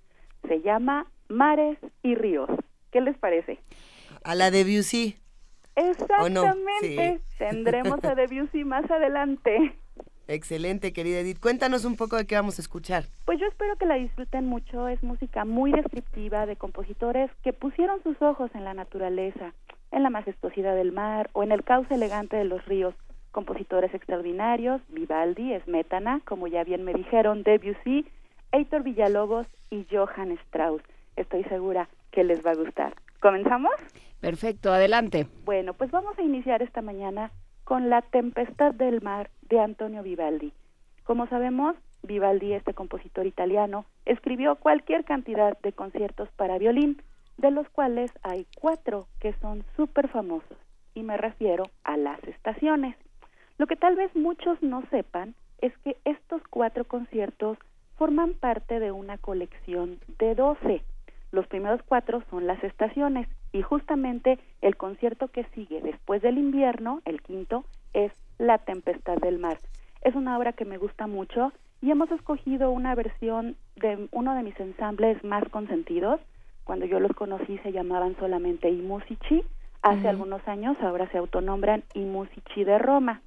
Se 0.47 0.61
llama 0.61 1.07
Mares 1.27 1.77
y 2.03 2.15
Ríos. 2.15 2.49
¿Qué 2.91 3.01
les 3.01 3.17
parece? 3.17 3.59
A 4.23 4.35
la 4.35 4.51
de 4.51 4.63
Debussy. 4.63 5.17
Exactamente. 5.75 7.21
Tendremos 7.37 8.03
a 8.03 8.15
Debussy 8.15 8.63
más 8.65 8.89
adelante. 8.89 9.75
Excelente, 10.27 10.93
querida 10.93 11.19
Edith. 11.19 11.39
Cuéntanos 11.39 11.85
un 11.85 11.95
poco 11.95 12.15
de 12.15 12.27
qué 12.27 12.35
vamos 12.35 12.59
a 12.59 12.61
escuchar. 12.61 13.05
Pues 13.25 13.39
yo 13.39 13.47
espero 13.47 13.75
que 13.77 13.87
la 13.87 13.95
disfruten 13.95 14.45
mucho. 14.45 14.87
Es 14.87 15.01
música 15.01 15.43
muy 15.43 15.71
descriptiva 15.71 16.45
de 16.45 16.55
compositores 16.55 17.31
que 17.43 17.51
pusieron 17.51 18.01
sus 18.03 18.21
ojos 18.21 18.51
en 18.53 18.63
la 18.63 18.75
naturaleza, 18.75 19.53
en 19.91 20.03
la 20.03 20.09
majestuosidad 20.09 20.75
del 20.75 20.91
mar 20.91 21.29
o 21.33 21.43
en 21.43 21.51
el 21.51 21.63
cauce 21.63 21.95
elegante 21.95 22.37
de 22.37 22.45
los 22.45 22.65
ríos. 22.65 22.95
Compositores 23.31 23.93
extraordinarios, 23.93 24.81
Vivaldi, 24.89 25.57
Smetana, 25.65 26.21
como 26.25 26.47
ya 26.47 26.63
bien 26.63 26.83
me 26.83 26.93
dijeron, 26.93 27.43
Debussy, 27.43 28.05
Heitor 28.51 28.83
Villalobos 28.83 29.47
y 29.69 29.85
Johann 29.91 30.31
Strauss. 30.45 30.81
Estoy 31.15 31.43
segura 31.45 31.89
que 32.11 32.23
les 32.23 32.45
va 32.45 32.51
a 32.51 32.55
gustar. 32.55 32.95
¿Comenzamos? 33.19 33.73
Perfecto, 34.19 34.71
adelante. 34.71 35.27
Bueno, 35.45 35.73
pues 35.73 35.91
vamos 35.91 36.17
a 36.17 36.23
iniciar 36.23 36.61
esta 36.61 36.81
mañana 36.81 37.31
con 37.63 37.89
La 37.89 38.01
Tempestad 38.01 38.73
del 38.73 39.01
Mar 39.01 39.29
de 39.49 39.59
Antonio 39.59 40.01
Vivaldi. 40.01 40.53
Como 41.03 41.27
sabemos, 41.27 41.75
Vivaldi, 42.03 42.53
este 42.53 42.73
compositor 42.73 43.27
italiano, 43.27 43.85
escribió 44.05 44.55
cualquier 44.55 45.03
cantidad 45.03 45.57
de 45.59 45.73
conciertos 45.73 46.29
para 46.35 46.57
violín, 46.57 47.01
de 47.39 47.51
los 47.51 47.69
cuales 47.69 48.11
hay 48.21 48.45
cuatro 48.59 49.07
que 49.19 49.33
son 49.41 49.63
súper 49.75 50.09
famosos, 50.09 50.57
y 50.93 51.03
me 51.03 51.17
refiero 51.17 51.63
a 51.83 51.95
las 51.95 52.21
estaciones. 52.25 52.95
Lo 53.57 53.65
que 53.65 53.75
tal 53.75 53.95
vez 53.95 54.13
muchos 54.15 54.61
no 54.61 54.83
sepan 54.89 55.35
es 55.59 55.77
que 55.79 55.97
estos 56.05 56.41
cuatro 56.49 56.85
conciertos 56.85 57.57
forman 57.97 58.33
parte 58.33 58.79
de 58.79 58.91
una 58.91 59.17
colección 59.17 59.99
de 60.19 60.35
doce. 60.35 60.81
Los 61.31 61.47
primeros 61.47 61.81
cuatro 61.83 62.23
son 62.29 62.47
las 62.47 62.61
estaciones 62.63 63.27
y 63.51 63.61
justamente 63.61 64.39
el 64.61 64.75
concierto 64.77 65.27
que 65.29 65.45
sigue 65.55 65.81
después 65.81 66.21
del 66.21 66.37
invierno, 66.37 67.01
el 67.05 67.21
quinto, 67.21 67.63
es 67.93 68.11
La 68.37 68.57
Tempestad 68.57 69.17
del 69.17 69.39
Mar. 69.39 69.59
Es 70.01 70.15
una 70.15 70.37
obra 70.37 70.53
que 70.53 70.65
me 70.65 70.77
gusta 70.77 71.07
mucho 71.07 71.51
y 71.81 71.91
hemos 71.91 72.11
escogido 72.11 72.71
una 72.71 72.95
versión 72.95 73.55
de 73.75 74.07
uno 74.11 74.35
de 74.35 74.43
mis 74.43 74.59
ensambles 74.59 75.23
más 75.23 75.47
consentidos. 75.49 76.19
Cuando 76.69 76.85
yo 76.85 76.99
los 76.99 77.13
conocí 77.13 77.57
se 77.63 77.71
llamaban 77.71 78.15
solamente 78.19 78.69
I 78.69 78.83
Musici. 78.83 79.43
Hace 79.81 80.07
algunos 80.07 80.47
años 80.47 80.77
ahora 80.81 81.09
se 81.09 81.17
autonombran 81.17 81.81
I 81.95 82.01
Musici 82.01 82.63
de 82.63 82.77
Roma. 82.77 83.23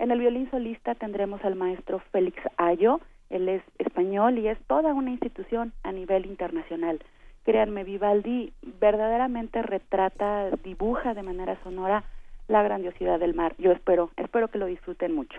En 0.00 0.10
el 0.10 0.18
violín 0.18 0.50
solista 0.50 0.96
tendremos 0.96 1.40
al 1.44 1.54
maestro 1.54 2.00
Félix 2.10 2.42
Ayo. 2.56 3.00
Él 3.28 3.48
es 3.48 3.62
español 3.78 4.38
y 4.40 4.48
es 4.48 4.58
toda 4.66 4.92
una 4.92 5.10
institución 5.12 5.72
a 5.84 5.92
nivel 5.92 6.26
internacional 6.26 6.98
créanme, 7.44 7.84
Vivaldi 7.84 8.52
verdaderamente 8.80 9.62
retrata, 9.62 10.50
dibuja 10.64 11.14
de 11.14 11.22
manera 11.22 11.56
sonora 11.62 12.02
la 12.48 12.64
grandiosidad 12.64 13.20
del 13.20 13.34
mar. 13.34 13.54
Yo 13.58 13.70
espero, 13.70 14.10
espero 14.16 14.48
que 14.48 14.58
lo 14.58 14.66
disfruten 14.66 15.14
mucho. 15.14 15.38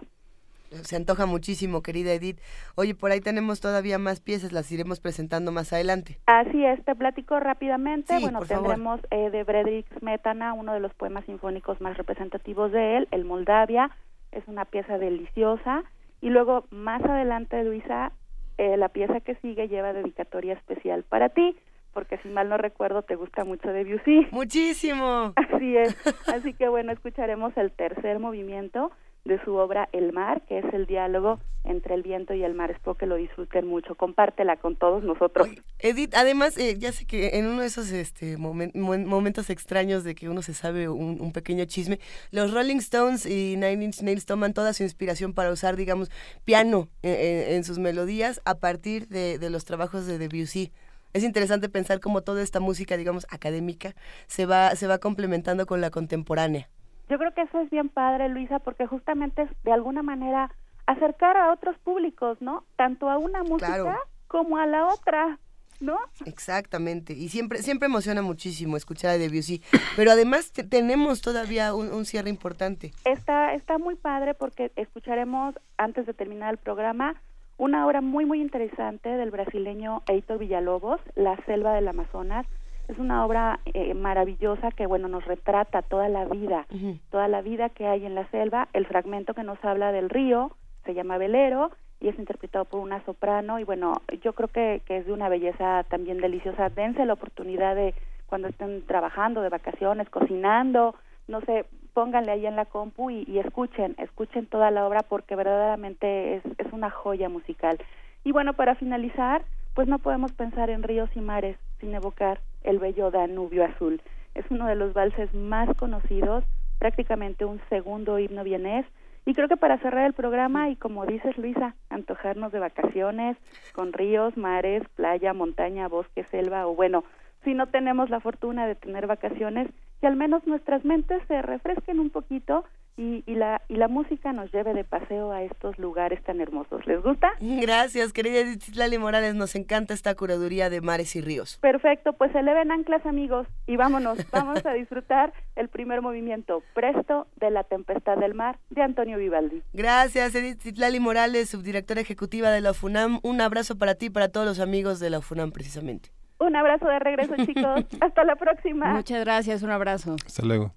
Se 0.72 0.96
antoja 0.96 1.25
muchísimo, 1.25 1.82
querida 1.82 2.13
Edith. 2.13 2.40
Oye, 2.75 2.96
por 2.96 3.12
ahí 3.12 3.20
tenemos 3.20 3.60
todavía 3.60 3.98
más 3.98 4.22
piezas, 4.22 4.51
las 4.51 4.72
iremos 4.72 5.00
presentando 5.00 5.51
más 5.51 5.74
adelante. 5.74 6.18
Así 6.25 6.66
es, 6.66 6.84
te 6.86 6.96
platico 6.96 7.40
rápidamente. 7.40 8.18
bueno, 8.20 8.40
tendremos 8.46 9.01
eh, 9.12 9.30
de 9.30 9.44
Frederick 9.44 9.88
Smetana, 10.00 10.54
uno 10.54 10.74
de 10.74 10.80
los 10.80 10.94
poemas 10.94 11.25
sinfónicos 11.25 11.82
más 11.82 11.98
representativos 11.98 12.72
de 12.72 12.98
él, 12.98 13.08
el 13.12 13.25
Moldavia. 13.25 13.92
Es 14.32 14.48
una 14.48 14.66
pieza 14.66 14.98
deliciosa. 14.98 15.84
Y 16.22 16.30
luego, 16.30 16.66
más 16.70 17.04
adelante, 17.04 17.63
Luisa, 17.63 18.13
eh, 18.58 18.78
la 18.78 18.90
pieza 18.90 19.20
que 19.20 19.36
sigue 19.36 19.68
lleva 19.68 19.92
dedicatoria 19.92 20.54
especial 20.54 21.04
para 21.04 21.30
ti 21.30 21.58
porque 21.94 22.18
si 22.20 22.30
mal 22.30 22.50
no 22.50 22.58
recuerdo 22.58 23.01
te 23.01 23.16
gusta 23.16 23.44
mucho 23.44 23.68
Debussy. 23.68 24.28
Muchísimo. 24.32 25.34
Así 25.36 25.75
es. 25.78 25.96
Así 26.28 26.54
que 26.54 26.70
bueno, 26.70 26.92
escucharemos 26.92 27.56
el 27.58 27.72
tercer 27.72 28.20
movimiento 28.20 28.92
de 29.25 29.44
su 29.44 29.56
obra 29.56 29.88
El 29.92 30.13
mar, 30.13 30.42
que 30.48 30.60
es 30.60 30.66
el 30.74 30.86
diálogo 30.86 31.40
entre 31.63 31.94
el 31.94 32.01
viento 32.01 32.34
y 32.34 32.44
el 32.44 32.56
mar. 32.56 32.72
Espero 32.72 32.96
que 32.96 33.06
lo 33.06 33.16
disfruten 33.16 33.68
mucho. 33.68 33.96
Compártela 33.96 34.58
con 34.58 34.75
todos 34.75 35.04
nosotros. 35.04 35.48
Edith, 35.80 36.13
además, 36.16 36.58
eh, 36.58 36.78
ya 36.80 36.92
sé 36.92 37.06
que 37.06 37.38
en 37.38 37.46
uno 37.46 37.62
de 37.62 37.68
esos 37.68 37.92
este, 37.92 38.38
momentos 38.38 39.50
extraños 39.50 40.04
de 40.04 40.16
que 40.16 40.28
uno 40.28 40.42
se 40.42 40.54
sabe 40.54 40.90
un, 40.90 41.32
pequeño 41.34 41.66
chisme, 41.66 42.00
los 42.32 42.54
Rolling 42.54 42.78
Stones 42.78 43.25
y 43.25 43.56
Nine 43.58 43.86
Inch 43.86 44.01
Nails 44.01 44.25
toman 44.25 44.54
toda 44.54 44.74
su 44.74 44.84
inspiración 44.84 45.34
para 45.34 45.51
usar, 45.51 45.75
digamos, 45.75 46.10
piano 46.44 46.90
en, 47.04 47.63
sus 47.63 47.78
melodías 47.78 48.42
a 48.44 48.56
partir 48.56 49.08
de, 49.08 49.38
de 49.38 49.50
los 49.50 49.66
trabajos 49.66 50.08
de 50.08 50.18
Debussy 50.18 50.72
es 51.13 51.24
interesante 51.24 51.68
pensar 51.68 52.00
cómo 52.00 52.22
toda 52.22 52.42
esta 52.42 52.60
música, 52.60 52.96
digamos, 52.96 53.28
académica, 53.30 53.96
se 54.28 54.46
va, 54.46 54.75
se 54.75 54.88
va 54.88 55.00
complementando 55.00 55.66
con 55.66 55.82
la 55.82 55.90
contemporánea. 55.90 56.70
Yo 57.12 57.18
creo 57.18 57.34
que 57.34 57.41
eso 57.41 57.60
es 57.60 57.70
bien 57.70 57.89
padre, 57.89 58.30
Luisa, 58.30 58.60
porque 58.60 58.88
justamente 58.88 59.41
es 59.41 59.50
de 59.65 59.74
alguna 59.74 60.01
manera 60.01 60.50
acercar 60.86 61.36
a 61.36 61.51
otros 61.51 61.77
públicos, 61.80 62.38
¿no? 62.39 62.63
Tanto 62.77 63.10
a 63.10 63.18
una 63.18 63.44
música 63.44 64.00
como 64.27 64.58
a 64.58 64.65
la 64.65 64.88
otra. 64.88 65.38
¿no? 65.82 65.98
Exactamente, 66.25 67.13
y 67.13 67.30
siempre 67.30 67.63
siempre 67.63 67.88
emociona 67.88 68.22
muchísimo 68.22 68.77
escuchar 68.77 69.10
a 69.10 69.18
Debussy, 69.18 69.63
pero 69.96 70.12
además 70.12 70.51
tenemos 70.51 71.22
todavía 71.22 71.74
un, 71.74 72.06
cierre 72.06 72.30
importante. 72.30 72.94
Está 73.03 73.56
está 73.56 73.80
muy 73.80 73.96
padre 73.96 74.36
porque 74.36 74.72
escucharemos 74.75 75.56
antes 75.77 76.06
de 76.06 76.13
terminar 76.13 76.51
el 76.51 76.60
programa 76.60 77.15
una 77.58 77.88
obra 77.88 78.01
muy 78.01 78.25
muy 78.25 78.41
interesante 78.41 79.10
del 79.10 79.32
brasileño 79.32 80.03
Heitor 80.08 80.38
Villalobos, 80.38 81.01
La 81.15 81.36
selva 81.48 81.74
del 81.74 81.88
Amazonas. 81.88 82.46
Es 82.92 83.00
una 83.00 83.26
obra 83.26 83.62
eh, 83.66 83.94
maravillosa 83.94 84.70
que 84.72 84.86
bueno 84.86 85.08
nos 85.08 85.24
retrata 85.24 85.82
toda 85.82 86.10
la 86.10 86.26
vida, 86.26 86.68
toda 87.10 87.30
la 87.30 87.42
vida 87.42 87.70
que 87.70 87.88
hay 87.88 88.06
en 88.06 88.16
la 88.16 88.30
selva. 88.32 88.68
El 88.74 88.86
fragmento 88.86 89.34
que 89.34 89.44
nos 89.44 89.64
habla 89.64 89.94
del 89.94 90.10
río 90.10 90.52
se 90.84 90.94
llama 90.94 91.18
Velero 91.18 91.72
y 92.02 92.10
es 92.10 92.20
interpretado 92.20 92.66
por 92.66 92.82
una 92.82 93.02
soprano 93.06 93.60
y 93.60 93.64
bueno, 93.64 94.02
yo 94.22 94.34
creo 94.34 94.50
que, 94.50 94.82
que 94.86 94.98
es 94.98 95.06
de 95.06 95.14
una 95.14 95.30
belleza 95.30 95.86
también 95.88 96.18
deliciosa. 96.18 96.68
Dense 96.68 97.06
la 97.06 97.14
oportunidad 97.14 97.78
de 97.78 97.96
cuando 98.26 98.50
estén 98.50 98.86
trabajando, 98.86 99.42
de 99.42 99.48
vacaciones, 99.48 100.10
cocinando, 100.10 100.94
no 101.30 101.40
sé, 101.42 101.66
pónganle 101.94 102.34
ahí 102.34 102.46
en 102.46 102.58
la 102.58 102.66
compu 102.66 103.10
y, 103.10 103.40
escuchen, 103.40 103.96
escuchen 104.00 104.48
toda 104.48 104.70
la 104.70 104.86
obra 104.86 105.00
porque 105.08 105.38
verdaderamente 105.38 106.36
es, 106.36 106.44
es 106.58 106.74
una 106.74 106.90
joya 106.90 107.30
musical. 107.30 107.78
Y 108.26 108.34
bueno, 108.34 108.54
para 108.54 108.76
finalizar, 108.76 109.46
pues 109.76 109.88
no 109.88 109.98
podemos 110.00 110.34
pensar 110.34 110.70
en 110.70 110.84
ríos 110.84 111.10
y 111.16 111.22
mares 111.22 111.58
sin 111.82 111.94
evocar 111.94 112.40
el 112.64 112.80
bello 112.80 113.12
Danubio 113.12 113.66
Azul. 113.66 114.02
Es 114.34 114.46
uno 114.50 114.68
de 114.68 114.76
los 114.76 114.94
valses 114.94 115.34
más 115.34 115.68
conocidos, 115.76 116.46
prácticamente 116.80 117.44
un 117.44 117.60
segundo 117.70 118.18
himno 118.18 118.46
vienés 118.46 118.86
y 119.26 119.34
creo 119.34 119.48
que 119.48 119.58
para 119.58 119.78
cerrar 119.80 120.06
el 120.06 120.14
programa 120.14 120.70
y 120.70 120.76
como 120.76 121.06
dices 121.06 121.38
Luisa, 121.38 121.76
antojarnos 121.90 122.52
de 122.52 122.60
vacaciones 122.60 123.38
con 123.74 123.94
ríos, 123.94 124.36
mares, 124.38 124.84
playa, 124.96 125.34
montaña, 125.34 125.88
bosque, 125.88 126.24
selva 126.32 126.66
o 126.66 126.76
bueno, 126.76 127.04
si 127.44 127.54
no 127.54 127.68
tenemos 127.68 128.10
la 128.10 128.20
fortuna 128.20 128.68
de 128.68 128.76
tener 128.76 129.08
vacaciones, 129.08 129.68
que 130.00 130.08
al 130.08 130.16
menos 130.16 130.46
nuestras 130.48 130.86
mentes 130.86 131.22
se 131.28 131.42
refresquen 131.42 132.00
un 132.00 132.10
poquito 132.10 132.64
y, 132.98 133.24
y, 133.26 133.36
la, 133.36 133.62
y 133.68 133.76
la 133.76 133.88
música 133.88 134.34
nos 134.34 134.52
lleve 134.52 134.74
de 134.74 134.84
paseo 134.84 135.32
a 135.32 135.44
estos 135.44 135.78
lugares 135.78 136.24
tan 136.24 136.42
hermosos. 136.42 136.86
¿Les 136.86 137.02
gusta? 137.02 137.32
Gracias, 137.40 138.14
querida 138.14 138.40
Edith 138.40 138.76
Lali 138.76 138.98
Morales. 138.98 139.36
Nos 139.36 139.56
encanta 139.56 139.94
esta 139.94 140.14
curaduría 140.16 140.70
de 140.70 140.82
mares 140.82 141.16
y 141.16 141.22
ríos. 141.22 141.58
Perfecto, 141.62 142.14
pues 142.14 142.34
eleven 142.36 142.72
anclas, 142.72 143.06
amigos, 143.06 143.48
y 143.68 143.78
vámonos. 143.78 144.18
Vamos 144.32 144.66
a 144.66 144.74
disfrutar 144.74 145.34
el 145.56 145.70
primer 145.70 146.02
movimiento, 146.02 146.64
Presto, 146.74 147.28
de 147.38 147.52
la 147.52 147.64
Tempestad 147.64 148.18
del 148.18 148.34
Mar, 148.34 148.60
de 148.70 148.82
Antonio 148.82 149.18
Vivaldi. 149.18 149.64
Gracias, 149.74 150.36
Edith 150.36 150.78
Lali 150.78 151.00
Morales, 151.00 151.50
subdirectora 151.50 152.02
ejecutiva 152.02 152.50
de 152.50 152.62
la 152.62 152.74
FUNAM. 152.74 153.20
Un 153.24 153.42
abrazo 153.42 153.78
para 153.78 153.96
ti 153.96 154.08
y 154.08 154.10
para 154.10 154.30
todos 154.30 154.46
los 154.46 154.60
amigos 154.60 155.00
de 155.00 155.10
la 155.10 155.22
FUNAM, 155.22 155.52
precisamente. 155.52 156.10
Un 156.40 156.56
abrazo 156.56 156.88
de 156.88 157.00
regreso, 157.00 157.36
chicos. 157.46 157.86
Hasta 158.02 158.24
la 158.24 158.36
próxima. 158.36 158.94
Muchas 158.94 159.24
gracias, 159.24 159.62
un 159.62 159.72
abrazo. 159.72 160.16
Hasta 160.26 160.44
luego. 160.44 160.74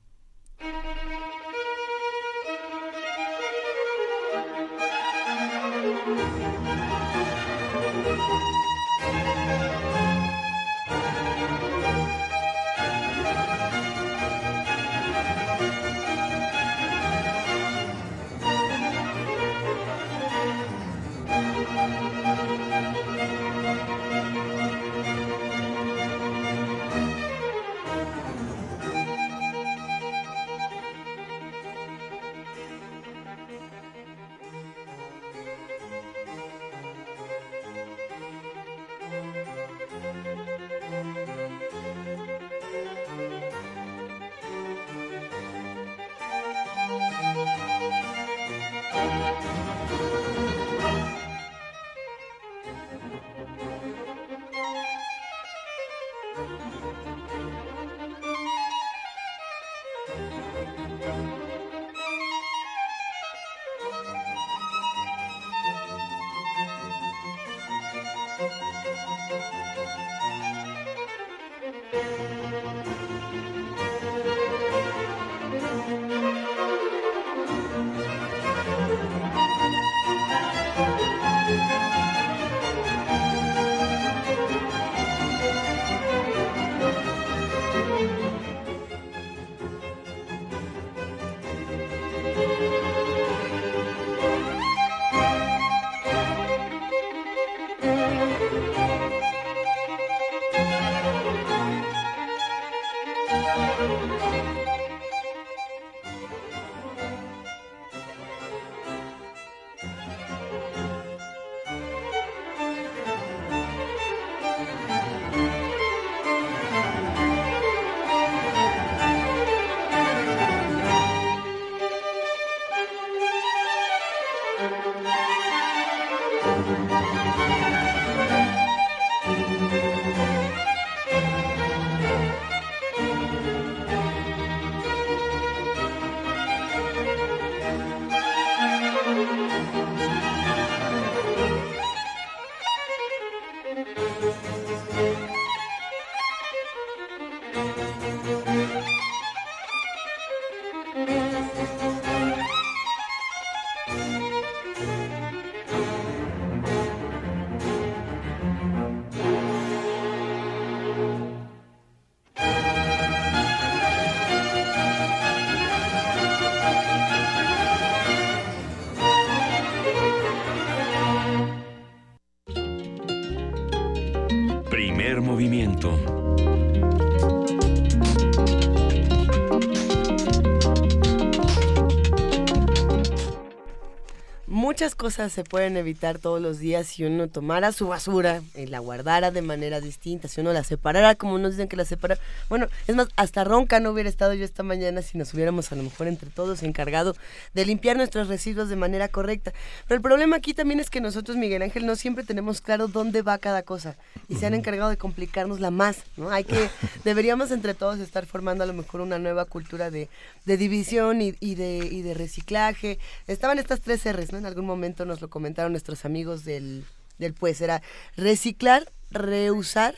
Cosas 185.05 185.35
se 185.35 185.45
pueden 185.45 185.77
evitar 185.77 186.19
todos 186.19 186.41
los 186.41 186.59
días 186.59 186.87
si 186.87 187.05
uno 187.05 187.29
tomara 187.29 187.73
su 187.73 187.89
basura 187.89 188.41
y 188.55 188.65
la 188.65 188.79
guardara 188.79 189.31
de 189.31 189.43
manera 189.43 189.83
distinta, 189.83 190.29
si 190.29 190.41
uno 190.41 190.55
la 190.55 190.65
separara 190.65 191.15
como 191.15 191.37
nos 191.37 191.51
dicen 191.51 191.69
que 191.69 191.77
la 191.77 191.85
separa. 191.85 192.17
Bueno, 192.49 192.69
es 192.87 192.97
más, 192.97 193.09
hasta 193.17 193.45
ronca 193.45 193.81
no 193.81 193.91
hubiera 193.91 194.09
estado 194.09 194.33
yo 194.33 194.47
esta 194.47 194.63
mañana 194.63 195.03
si 195.03 195.19
nos 195.19 195.35
hubiéramos 195.35 195.71
a 195.73 195.77
lo 195.77 195.83
mejor 195.83 196.09
entre 196.09 196.31
todos 196.31 196.63
encargado 196.63 197.15
de 197.53 197.67
limpiar 197.67 197.99
nuestros 197.99 198.29
residuos 198.29 198.71
de 198.71 198.77
manera 198.77 199.09
correcta. 199.09 199.53
Pero 199.87 199.97
el 199.97 200.01
problema 200.01 200.37
aquí 200.37 200.55
también 200.55 200.81
es 200.81 200.89
que 200.89 201.03
nosotros, 201.03 201.37
Miguel 201.37 201.61
Ángel, 201.61 201.85
no 201.85 201.97
siempre 201.97 202.25
tenemos 202.25 202.63
claro 202.63 202.89
dónde 202.89 203.21
va 203.21 203.37
cada 203.37 203.63
cosa 203.63 203.97
y 204.31 204.37
se 204.37 204.47
han 204.47 204.55
encargado 204.55 204.89
de 204.89 204.97
complicarnos 204.97 205.61
la 205.61 205.71
más, 205.71 205.99
¿no? 206.17 206.31
Hay 206.31 206.45
que, 206.45 206.71
deberíamos 207.05 207.51
entre 207.51 207.75
todos 207.75 207.99
estar 207.99 208.25
formando 208.25 208.65
a 208.65 208.67
lo 208.67 208.73
mejor 208.73 209.03
una 209.03 209.19
nueva 209.19 209.45
cultura 209.45 209.91
de, 209.91 210.09
división 210.47 211.21
y, 211.21 211.33
de, 211.33 211.89
y 211.93 212.01
de 212.01 212.15
reciclaje. 212.15 212.99
Estaban 213.27 213.59
estas 213.59 213.83
tres 213.83 214.03
R's, 214.11 214.33
¿no? 214.33 214.39
En 214.39 214.47
algún 214.47 214.65
momento 214.65 214.94
nos 215.05 215.21
lo 215.21 215.29
comentaron 215.29 215.73
nuestros 215.73 216.05
amigos 216.05 216.45
del, 216.45 216.85
del 217.19 217.35
pues, 217.35 217.61
era 217.61 217.83
reciclar, 218.17 218.93
reusar 219.11 219.95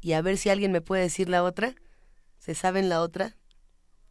y 0.00 0.12
a 0.12 0.22
ver 0.22 0.36
si 0.36 0.50
alguien 0.50 0.72
me 0.72 0.80
puede 0.80 1.02
decir 1.02 1.28
la 1.28 1.42
otra. 1.42 1.74
¿Se 2.38 2.54
saben 2.54 2.88
la 2.88 3.02
otra? 3.02 3.36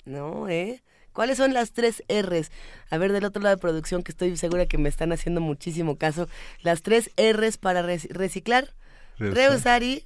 No, 0.05 0.48
¿eh? 0.48 0.81
¿Cuáles 1.13 1.38
son 1.38 1.53
las 1.53 1.74
tres 1.74 2.03
R's? 2.08 2.51
A 2.89 2.98
ver, 2.98 3.12
del 3.12 3.25
otro 3.25 3.41
lado 3.41 3.55
de 3.55 3.62
producción, 3.62 4.03
que 4.03 4.12
estoy 4.12 4.38
segura 4.38 4.67
que 4.67 4.77
me 4.77 4.88
están 4.88 5.12
haciendo 5.12 5.41
muchísimo 5.41 5.98
caso. 5.98 6.29
Las 6.62 6.81
tres 6.81 7.12
R's 7.17 7.58
para 7.58 7.81
reciclar, 7.81 8.74
reusar, 9.17 9.84
y 9.84 10.05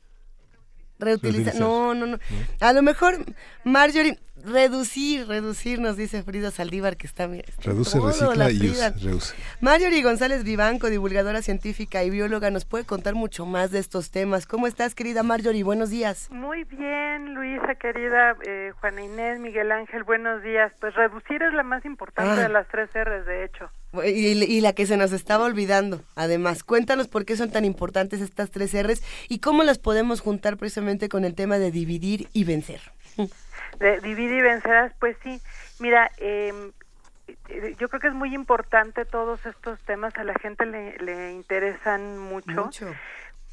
reutilizar. 1.00 1.56
No, 1.56 1.94
no, 1.94 2.08
no. 2.08 2.20
A 2.60 2.74
lo 2.74 2.82
mejor, 2.82 3.25
Marjorie, 3.63 4.18
Reducir, 4.46 5.26
reducir, 5.26 5.80
nos 5.80 5.96
dice 5.96 6.22
Frida 6.22 6.52
Saldívar, 6.52 6.98
que 6.98 7.08
está... 7.08 7.28
bien. 7.28 7.46
reduce, 7.64 7.98
recicla 7.98 8.52
y 8.52 8.60
reduce. 8.60 9.36
Marjorie 9.62 10.04
González 10.04 10.44
Vivanco, 10.44 10.90
divulgadora 10.90 11.42
científica 11.42 12.04
y 12.04 12.10
bióloga, 12.10 12.52
nos 12.52 12.66
puede 12.66 12.84
contar 12.84 13.16
mucho 13.16 13.46
más 13.46 13.72
de 13.72 13.80
estos 13.80 14.12
temas. 14.12 14.46
¿Cómo 14.46 14.68
estás, 14.68 14.96
querida 14.96 15.24
Marjorie? 15.24 15.64
Buenos 15.64 15.92
días. 15.92 16.30
Muy 16.30 16.66
bien, 16.66 17.34
Luisa, 17.34 17.76
querida 17.76 18.36
eh, 18.46 18.74
Juana 18.82 19.04
Inés, 19.04 19.40
Miguel 19.40 19.72
Ángel, 19.72 20.04
buenos 20.04 20.44
días. 20.44 20.74
Pues 20.82 20.94
reducir 20.94 21.42
es 21.42 21.54
la 21.54 21.64
más 21.64 21.86
importante 21.86 22.36
de 22.36 22.46
ah. 22.46 22.50
las 22.50 22.68
tres 22.68 22.90
R's, 22.94 23.26
de 23.26 23.46
hecho. 23.46 23.70
Y, 24.04 24.44
y, 24.44 24.60
la 24.60 24.74
que 24.74 24.86
se 24.86 24.98
nos 24.98 25.14
estaba 25.14 25.46
olvidando, 25.46 26.02
además. 26.16 26.64
Cuéntanos 26.64 27.08
por 27.08 27.24
qué 27.24 27.38
son 27.38 27.50
tan 27.52 27.64
importantes 27.64 28.20
estas 28.20 28.52
tres 28.52 28.74
R's 28.74 29.04
y 29.30 29.40
cómo 29.40 29.64
las 29.64 29.80
podemos 29.80 30.20
juntar 30.20 30.58
precisamente 30.58 31.08
con 31.08 31.24
el 31.24 31.34
tema 31.34 31.60
de 31.60 31.72
dividir 31.72 32.28
y 32.34 32.44
vencer 32.44 32.82
de 33.84 34.00
dividir 34.00 34.38
y 34.38 34.42
vencerás, 34.42 34.94
pues 35.00 35.18
sí. 35.24 35.42
Mira, 35.80 36.10
em, 36.18 36.72
eh, 37.50 37.75
yo 37.78 37.90
creo 37.90 38.00
que 38.00 38.08
es 38.08 38.13
muy 38.13 38.34
importante 38.34 39.04
todos 39.04 39.46
estos 39.46 39.80
temas, 39.82 40.18
a 40.18 40.24
la 40.24 40.34
gente 40.36 40.66
le, 40.66 40.98
le 41.00 41.34
interesan 41.34 42.18
mucho, 42.18 42.70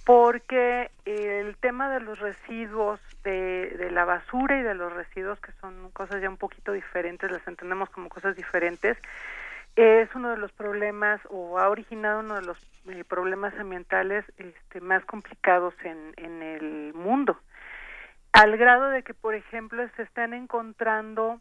porque 0.04 0.90
el 1.04 1.56
tema 1.56 1.90
de 1.90 2.00
los 2.00 2.20
residuos, 2.20 3.00
de, 3.24 3.76
de 3.76 3.90
la 3.90 4.04
basura 4.04 4.58
y 4.58 4.62
de 4.62 4.74
los 4.74 4.92
residuos, 4.92 5.40
que 5.40 5.52
son 5.60 5.90
cosas 5.90 6.22
ya 6.22 6.30
un 6.30 6.36
poquito 6.36 6.72
diferentes, 6.72 7.30
las 7.30 7.46
entendemos 7.48 7.90
como 7.90 8.08
cosas 8.08 8.36
diferentes, 8.36 8.96
es 9.74 10.08
uno 10.14 10.30
de 10.30 10.36
los 10.36 10.52
problemas 10.52 11.20
o 11.28 11.58
ha 11.58 11.68
originado 11.68 12.20
uno 12.20 12.36
de 12.36 12.42
los 12.42 12.58
eh, 12.88 13.04
problemas 13.04 13.52
ambientales 13.58 14.24
este, 14.38 14.80
más 14.80 15.04
complicados 15.04 15.74
en, 15.84 16.14
en 16.16 16.42
el 16.42 16.94
mundo 16.94 17.36
al 18.32 18.56
grado 18.56 18.90
de 18.90 19.02
que, 19.02 19.14
por 19.14 19.34
ejemplo, 19.34 19.86
se 19.96 20.02
están 20.02 20.34
encontrando 20.34 21.40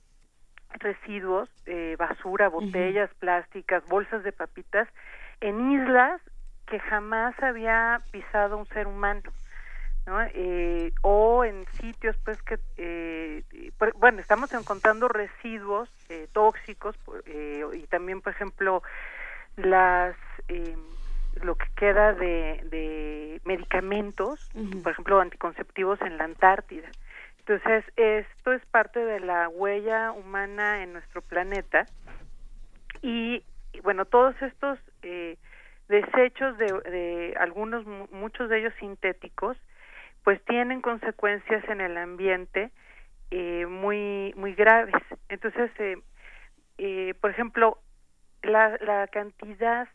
residuos, 0.72 1.50
eh, 1.65 1.96
basura, 1.98 2.48
botellas 2.48 3.10
plásticas, 3.15 3.84
bolsas 3.88 4.24
de 4.24 4.31
papitas, 4.31 4.88
en 5.41 5.72
islas 5.72 6.22
que 6.67 6.79
jamás 6.79 7.34
había 7.41 8.01
pisado 8.12 8.58
un 8.58 8.65
ser 8.67 8.88
humano. 8.88 9.31
¿no? 10.05 10.22
Eh, 10.34 10.91
o 11.01 11.43
en 11.43 11.65
sitios 11.74 12.15
pues 12.24 12.41
que 12.41 12.58
eh, 12.77 13.43
bueno 13.96 14.19
estamos 14.19 14.51
encontrando 14.53 15.08
residuos 15.08 15.89
eh, 16.08 16.27
tóxicos 16.31 16.96
eh, 17.25 17.63
y 17.74 17.86
también 17.88 18.22
por 18.22 18.34
ejemplo 18.34 18.81
las 19.58 20.15
eh, 20.48 20.75
lo 21.41 21.55
que 21.55 21.67
queda 21.75 22.13
de, 22.13 22.62
de 22.69 23.41
medicamentos, 23.45 24.50
por 24.83 24.91
ejemplo, 24.91 25.19
anticonceptivos 25.19 26.01
en 26.01 26.17
la 26.17 26.25
Antártida. 26.25 26.89
Entonces, 27.39 27.83
esto 27.95 28.53
es 28.53 28.65
parte 28.67 29.00
de 29.03 29.19
la 29.19 29.50
huella 29.50 30.12
humana 30.12 30.83
en 30.83 30.93
nuestro 30.93 31.21
planeta 31.21 31.86
y, 33.01 33.43
bueno, 33.83 34.05
todos 34.05 34.39
estos 34.41 34.77
eh, 35.01 35.38
desechos 35.88 36.57
de, 36.57 36.67
de 36.91 37.36
algunos, 37.39 37.86
muchos 38.12 38.49
de 38.49 38.60
ellos 38.60 38.73
sintéticos, 38.80 39.58
pues 40.23 40.43
tienen 40.45 40.82
consecuencias 40.82 41.67
en 41.69 41.82
el 41.82 41.97
ambiente 41.97 42.71
eh, 43.32 43.65
muy, 43.65 44.34
muy 44.36 44.54
graves. 44.54 44.93
Entonces, 45.30 45.71
eh, 45.80 45.97
eh, 46.77 47.13
por 47.19 47.32
ejemplo, 47.32 47.80
la, 48.43 48.77
la 48.82 49.08
cantidad 49.08 49.88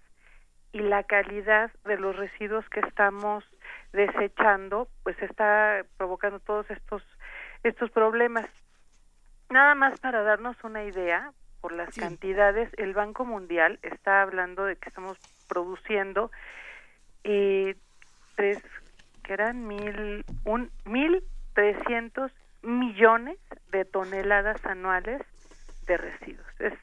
y 0.74 0.80
la 0.80 1.04
calidad 1.04 1.70
de 1.84 1.96
los 1.96 2.16
residuos 2.16 2.68
que 2.68 2.80
estamos 2.80 3.44
desechando 3.92 4.88
pues 5.04 5.16
está 5.22 5.86
provocando 5.96 6.40
todos 6.40 6.68
estos 6.68 7.00
estos 7.62 7.92
problemas. 7.92 8.46
Nada 9.50 9.76
más 9.76 10.00
para 10.00 10.22
darnos 10.22 10.56
una 10.64 10.82
idea 10.82 11.32
por 11.60 11.72
las 11.72 11.94
cantidades 11.94 12.70
el 12.76 12.92
Banco 12.92 13.24
Mundial 13.24 13.78
está 13.82 14.20
hablando 14.20 14.64
de 14.64 14.74
que 14.74 14.88
estamos 14.88 15.16
produciendo 15.48 16.32
eh, 17.22 17.76
tres 18.34 18.60
que 19.22 19.32
eran 19.32 19.68
mil 19.68 20.24
un 20.44 20.72
mil 20.84 21.22
trescientos 21.54 22.32
millones 22.62 23.38
de 23.70 23.84
toneladas 23.84 24.66
anuales 24.66 25.22
de 25.86 25.96
residuos 25.96 26.60
es 26.60 26.74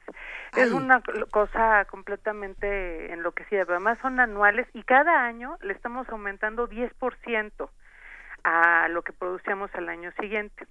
es 0.58 0.72
una 0.72 1.02
cosa 1.32 1.86
completamente 1.86 3.14
enloquecida, 3.14 3.62
pero 3.62 3.76
además 3.76 4.00
son 4.02 4.20
anuales 4.20 4.68
y 4.74 4.84
cada 4.84 5.24
año 5.26 5.58
le 5.62 5.74
estamos 5.74 6.10
aumentando 6.10 6.68
10% 6.68 7.70
a 8.44 8.88
lo 8.90 9.02
que 9.02 9.14
producíamos 9.14 9.74
al 9.76 9.88
año 9.88 10.12
siguiente. 10.20 10.68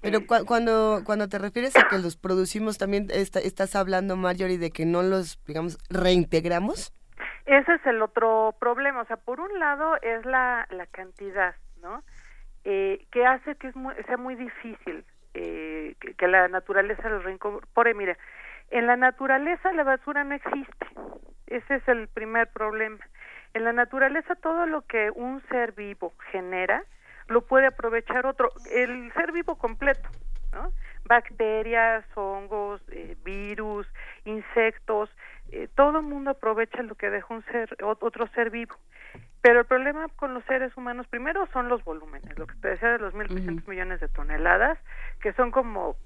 Pero 0.00 0.18
eh, 0.18 0.26
cuando 0.46 1.02
cuando 1.04 1.28
te 1.28 1.38
refieres 1.38 1.76
a 1.76 1.88
que 1.88 1.98
los 1.98 2.16
producimos, 2.16 2.78
también 2.78 3.08
estás 3.10 3.76
hablando, 3.76 4.16
Marjorie, 4.16 4.58
de 4.58 4.70
que 4.70 4.86
no 4.86 5.02
los, 5.02 5.42
digamos, 5.46 5.78
reintegramos. 5.90 6.92
Ese 7.44 7.74
es 7.74 7.86
el 7.86 8.00
otro 8.02 8.54
problema. 8.58 9.02
O 9.02 9.06
sea, 9.06 9.16
por 9.16 9.40
un 9.40 9.58
lado 9.58 9.96
es 10.00 10.24
la, 10.24 10.66
la 10.70 10.86
cantidad, 10.86 11.54
¿no? 11.82 12.02
Eh, 12.64 13.06
que 13.10 13.26
hace 13.26 13.56
que 13.56 13.68
es 13.68 13.74
sea 14.06 14.16
muy 14.16 14.36
difícil 14.36 15.04
eh, 15.34 15.94
que, 16.16 16.28
la 16.28 16.48
naturaleza 16.48 17.08
los 17.08 17.24
reincorpore. 17.24 17.94
Mire, 17.94 18.16
en 18.70 18.86
la 18.86 18.96
naturaleza 18.96 19.72
la 19.72 19.84
basura 19.84 20.24
no 20.24 20.34
existe. 20.34 20.86
Ese 21.46 21.76
es 21.76 21.88
el 21.88 22.08
primer 22.08 22.48
problema. 22.48 22.98
En 23.54 23.64
la 23.64 23.72
naturaleza 23.72 24.34
todo 24.36 24.66
lo 24.66 24.82
que 24.82 25.10
un 25.14 25.42
ser 25.48 25.72
vivo 25.72 26.14
genera 26.30 26.84
lo 27.28 27.42
puede 27.42 27.66
aprovechar 27.66 28.26
otro, 28.26 28.50
el 28.72 29.12
ser 29.14 29.32
vivo 29.32 29.56
completo. 29.56 30.08
Bacterias, 31.04 32.04
hongos, 32.14 32.80
eh, 32.90 33.16
virus, 33.24 33.86
insectos, 34.24 35.10
eh, 35.52 35.68
todo 35.74 35.98
el 35.98 36.06
mundo 36.06 36.30
aprovecha 36.30 36.82
lo 36.82 36.94
que 36.94 37.10
deja 37.10 37.32
un 37.32 37.44
ser, 37.44 37.76
otro 37.82 38.26
ser 38.28 38.50
vivo. 38.50 38.74
Pero 39.42 39.60
el 39.60 39.66
problema 39.66 40.08
con 40.16 40.34
los 40.34 40.44
seres 40.44 40.76
humanos, 40.76 41.06
primero 41.08 41.46
son 41.52 41.68
los 41.68 41.84
volúmenes, 41.84 42.38
lo 42.38 42.46
que 42.46 42.54
te 42.56 42.68
decía 42.68 42.92
de 42.92 42.98
los 42.98 43.12
1.300 43.12 43.68
millones 43.68 44.00
de 44.00 44.08
toneladas, 44.08 44.78
que 45.20 45.32
son 45.32 45.50
como 45.50 45.96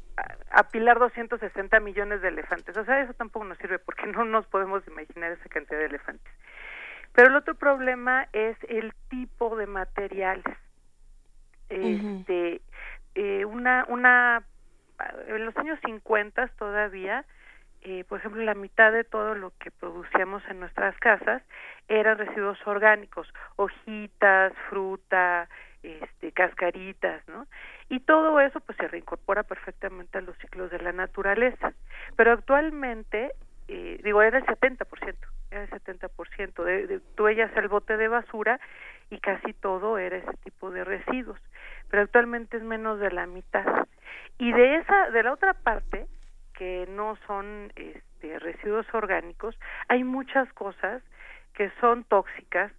apilar 0.50 0.98
260 0.98 1.78
millones 1.80 2.22
de 2.22 2.28
elefantes. 2.28 2.76
O 2.76 2.84
sea, 2.84 3.00
eso 3.00 3.12
tampoco 3.14 3.44
nos 3.44 3.58
sirve 3.58 3.78
porque 3.78 4.06
no 4.12 4.24
nos 4.24 4.46
podemos 4.46 4.86
imaginar 4.88 5.32
esa 5.32 5.48
cantidad 5.48 5.78
de 5.78 5.86
elefantes. 5.86 6.32
Pero 7.12 7.28
el 7.28 7.36
otro 7.36 7.54
problema 7.54 8.28
es 8.32 8.56
el 8.68 8.92
tipo 9.08 9.56
de 9.56 9.66
materiales. 9.66 10.56
Este, 11.68 12.60
eh, 13.14 13.44
una, 13.44 13.86
una, 13.88 14.42
en 15.26 15.44
los 15.44 15.56
años 15.56 15.78
50 15.84 16.48
todavía, 16.58 17.24
eh, 17.88 18.02
por 18.02 18.18
ejemplo, 18.18 18.42
la 18.42 18.56
mitad 18.56 18.90
de 18.90 19.04
todo 19.04 19.36
lo 19.36 19.52
que 19.60 19.70
producíamos 19.70 20.42
en 20.50 20.58
nuestras 20.58 20.98
casas 20.98 21.40
eran 21.86 22.18
residuos 22.18 22.58
orgánicos, 22.66 23.32
hojitas, 23.54 24.52
fruta, 24.68 25.48
este, 25.84 26.32
cascaritas, 26.32 27.22
¿no? 27.28 27.46
Y 27.88 28.00
todo 28.00 28.40
eso 28.40 28.58
pues 28.58 28.76
se 28.78 28.88
reincorpora 28.88 29.44
perfectamente 29.44 30.18
a 30.18 30.20
los 30.20 30.36
ciclos 30.38 30.68
de 30.72 30.80
la 30.80 30.90
naturaleza. 30.90 31.74
Pero 32.16 32.32
actualmente, 32.32 33.30
eh, 33.68 34.00
digo, 34.02 34.20
era 34.20 34.38
el 34.38 34.46
70%, 34.46 35.14
era 35.52 35.62
el 35.62 35.70
70%. 35.70 36.64
De, 36.64 36.88
de, 36.88 37.00
tú 37.14 37.28
ellas 37.28 37.52
el 37.54 37.68
bote 37.68 37.96
de 37.96 38.08
basura 38.08 38.58
y 39.10 39.20
casi 39.20 39.52
todo 39.52 39.96
era 39.98 40.16
ese 40.16 40.36
tipo 40.42 40.72
de 40.72 40.82
residuos. 40.82 41.38
Pero 41.88 42.02
actualmente 42.02 42.56
es 42.56 42.64
menos 42.64 42.98
de 42.98 43.12
la 43.12 43.28
mitad. 43.28 43.86
Y 44.38 44.50
de 44.50 44.74
esa, 44.78 45.10
de 45.10 45.22
la 45.22 45.32
otra 45.32 45.54
parte, 45.54 46.08
que 46.56 46.86
no 46.88 47.16
son 47.26 47.72
este, 47.76 48.38
residuos 48.38 48.86
orgánicos, 48.92 49.58
hay 49.88 50.04
muchas 50.04 50.52
cosas 50.54 51.02
que 51.54 51.70
son 51.80 52.04
tóxicas 52.04 52.72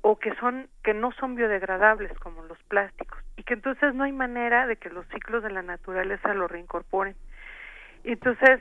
o 0.00 0.18
que 0.18 0.34
son 0.36 0.68
que 0.82 0.94
no 0.94 1.12
son 1.12 1.34
biodegradables 1.34 2.12
como 2.18 2.42
los 2.42 2.58
plásticos 2.64 3.18
y 3.36 3.42
que 3.42 3.54
entonces 3.54 3.94
no 3.94 4.04
hay 4.04 4.12
manera 4.12 4.66
de 4.66 4.76
que 4.76 4.90
los 4.90 5.06
ciclos 5.08 5.42
de 5.42 5.50
la 5.50 5.62
naturaleza 5.62 6.34
lo 6.34 6.46
reincorporen. 6.46 7.16
Entonces, 8.04 8.60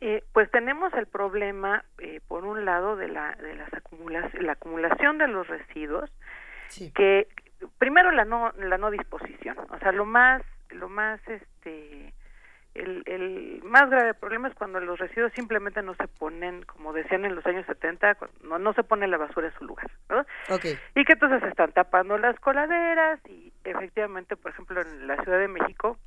eh, 0.00 0.24
pues 0.32 0.50
tenemos 0.50 0.92
el 0.94 1.06
problema 1.06 1.84
eh, 1.98 2.20
por 2.28 2.44
un 2.44 2.64
lado 2.64 2.96
de 2.96 3.08
la 3.08 3.32
de 3.36 3.54
las 3.54 3.72
acumulación, 3.74 4.46
la 4.46 4.52
acumulación 4.52 5.18
de 5.18 5.28
los 5.28 5.46
residuos 5.46 6.10
que 6.94 7.28
primero 7.78 8.10
la 8.10 8.24
no 8.24 8.52
la 8.52 8.78
no 8.78 8.90
disposición, 8.90 9.58
o 9.58 9.78
sea, 9.78 9.92
lo 9.92 10.06
más 10.06 10.42
lo 10.70 10.88
más 10.88 11.20
este 11.28 12.14
el, 12.74 13.02
el 13.06 13.60
más 13.64 13.90
grave 13.90 14.14
problema 14.14 14.48
es 14.48 14.54
cuando 14.54 14.80
los 14.80 14.98
residuos 14.98 15.32
simplemente 15.34 15.82
no 15.82 15.94
se 15.94 16.08
ponen, 16.08 16.62
como 16.62 16.92
decían 16.92 17.24
en 17.24 17.34
los 17.34 17.44
años 17.46 17.66
70, 17.66 18.16
no, 18.44 18.58
no 18.58 18.72
se 18.72 18.82
pone 18.82 19.06
la 19.06 19.18
basura 19.18 19.48
en 19.48 19.54
su 19.54 19.64
lugar, 19.64 19.90
¿no? 20.08 20.24
Y 20.94 21.04
que 21.04 21.12
entonces 21.12 21.40
se 21.42 21.48
están 21.48 21.72
tapando 21.72 22.16
las 22.18 22.38
coladeras 22.40 23.20
y 23.28 23.52
efectivamente, 23.64 24.36
por 24.36 24.52
ejemplo, 24.52 24.80
en 24.80 25.06
la 25.06 25.22
Ciudad 25.22 25.38
de 25.38 25.48
México, 25.48 25.98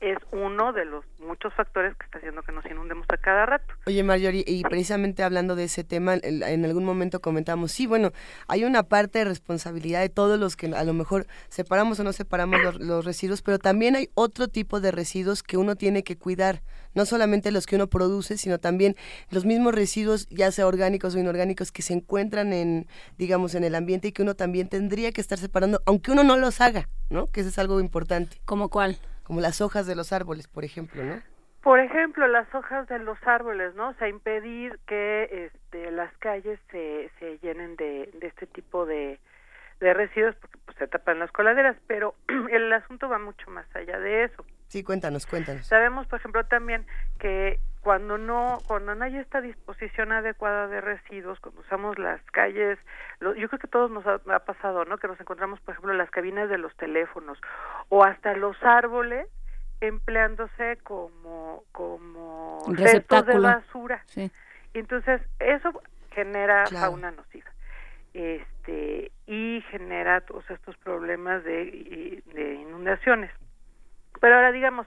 es 0.00 0.16
uno 0.32 0.72
de 0.72 0.86
los 0.86 1.04
muchos 1.18 1.52
factores 1.54 1.94
que 1.96 2.06
está 2.06 2.18
haciendo 2.18 2.42
que 2.42 2.52
nos 2.52 2.64
inundemos 2.64 3.06
a 3.10 3.18
cada 3.18 3.44
rato. 3.44 3.74
Oye, 3.86 4.02
Marjorie, 4.02 4.44
y 4.46 4.62
precisamente 4.62 5.22
hablando 5.22 5.56
de 5.56 5.64
ese 5.64 5.84
tema, 5.84 6.14
en 6.22 6.64
algún 6.64 6.84
momento 6.84 7.20
comentamos, 7.20 7.72
sí, 7.72 7.86
bueno, 7.86 8.10
hay 8.48 8.64
una 8.64 8.82
parte 8.82 9.20
de 9.20 9.26
responsabilidad 9.26 10.00
de 10.00 10.08
todos 10.08 10.40
los 10.40 10.56
que 10.56 10.74
a 10.74 10.84
lo 10.84 10.94
mejor 10.94 11.26
separamos 11.48 12.00
o 12.00 12.04
no 12.04 12.12
separamos 12.12 12.80
los, 12.80 13.04
residuos, 13.04 13.42
pero 13.42 13.58
también 13.58 13.94
hay 13.96 14.10
otro 14.14 14.48
tipo 14.48 14.80
de 14.80 14.90
residuos 14.90 15.42
que 15.42 15.56
uno 15.56 15.76
tiene 15.76 16.02
que 16.02 16.16
cuidar, 16.16 16.62
no 16.94 17.04
solamente 17.04 17.50
los 17.50 17.66
que 17.66 17.76
uno 17.76 17.88
produce, 17.88 18.38
sino 18.38 18.58
también 18.58 18.96
los 19.30 19.44
mismos 19.44 19.74
residuos, 19.74 20.26
ya 20.28 20.50
sea 20.50 20.66
orgánicos 20.66 21.14
o 21.14 21.18
inorgánicos, 21.18 21.72
que 21.72 21.82
se 21.82 21.92
encuentran 21.92 22.52
en, 22.52 22.86
digamos, 23.18 23.54
en 23.54 23.64
el 23.64 23.74
ambiente 23.74 24.08
y 24.08 24.12
que 24.12 24.22
uno 24.22 24.34
también 24.34 24.68
tendría 24.68 25.12
que 25.12 25.20
estar 25.20 25.38
separando, 25.38 25.82
aunque 25.84 26.10
uno 26.10 26.24
no 26.24 26.36
los 26.36 26.60
haga, 26.60 26.88
¿no? 27.10 27.26
Que 27.26 27.40
eso 27.40 27.50
es 27.50 27.58
algo 27.58 27.80
importante. 27.80 28.40
¿Como 28.44 28.70
cuál? 28.70 28.98
Como 29.30 29.40
las 29.40 29.60
hojas 29.60 29.86
de 29.86 29.94
los 29.94 30.12
árboles, 30.12 30.48
por 30.48 30.64
ejemplo, 30.64 31.04
¿no? 31.04 31.22
Por 31.62 31.78
ejemplo, 31.78 32.26
las 32.26 32.52
hojas 32.52 32.88
de 32.88 32.98
los 32.98 33.16
árboles, 33.24 33.76
¿no? 33.76 33.90
O 33.90 33.94
sea, 33.94 34.08
impedir 34.08 34.80
que 34.88 35.52
este, 35.54 35.92
las 35.92 36.12
calles 36.16 36.58
se, 36.72 37.12
se 37.20 37.38
llenen 37.38 37.76
de, 37.76 38.10
de 38.12 38.26
este 38.26 38.48
tipo 38.48 38.86
de, 38.86 39.20
de 39.78 39.94
residuos 39.94 40.34
porque 40.34 40.58
pues, 40.64 40.76
se 40.78 40.88
tapan 40.88 41.20
las 41.20 41.30
coladeras, 41.30 41.76
pero 41.86 42.16
el 42.50 42.72
asunto 42.72 43.08
va 43.08 43.20
mucho 43.20 43.48
más 43.52 43.66
allá 43.76 44.00
de 44.00 44.24
eso. 44.24 44.44
Sí, 44.66 44.82
cuéntanos, 44.82 45.26
cuéntanos. 45.26 45.64
Sabemos, 45.64 46.08
por 46.08 46.18
ejemplo, 46.18 46.44
también 46.46 46.84
que 47.20 47.60
cuando 47.82 48.18
no 48.18 48.58
cuando 48.66 48.94
no 48.94 49.04
hay 49.04 49.16
esta 49.16 49.40
disposición 49.40 50.12
adecuada 50.12 50.66
de 50.68 50.80
residuos, 50.80 51.40
cuando 51.40 51.62
usamos 51.62 51.98
las 51.98 52.20
calles, 52.30 52.78
yo 53.20 53.48
creo 53.48 53.58
que 53.58 53.66
a 53.66 53.70
todos 53.70 53.90
nos 53.90 54.06
ha, 54.06 54.20
ha, 54.34 54.38
pasado, 54.40 54.84
¿no? 54.84 54.98
Que 54.98 55.08
nos 55.08 55.20
encontramos, 55.20 55.60
por 55.60 55.72
ejemplo, 55.72 55.94
las 55.94 56.10
cabinas 56.10 56.48
de 56.48 56.58
los 56.58 56.76
teléfonos 56.76 57.38
o 57.88 58.04
hasta 58.04 58.34
los 58.34 58.56
árboles 58.62 59.26
empleándose 59.80 60.78
como 60.82 61.64
como 61.72 62.62
restos 62.68 63.26
de 63.26 63.38
basura. 63.38 64.02
Sí. 64.06 64.30
Entonces, 64.74 65.22
eso 65.38 65.72
genera 66.12 66.66
fauna 66.66 67.10
nociva. 67.10 67.50
Este, 68.12 69.10
y 69.26 69.62
genera 69.70 70.20
todos 70.20 70.48
estos 70.50 70.76
problemas 70.78 71.42
de, 71.44 72.22
de 72.34 72.54
inundaciones. 72.54 73.30
Pero 74.20 74.34
ahora 74.34 74.52
digamos 74.52 74.86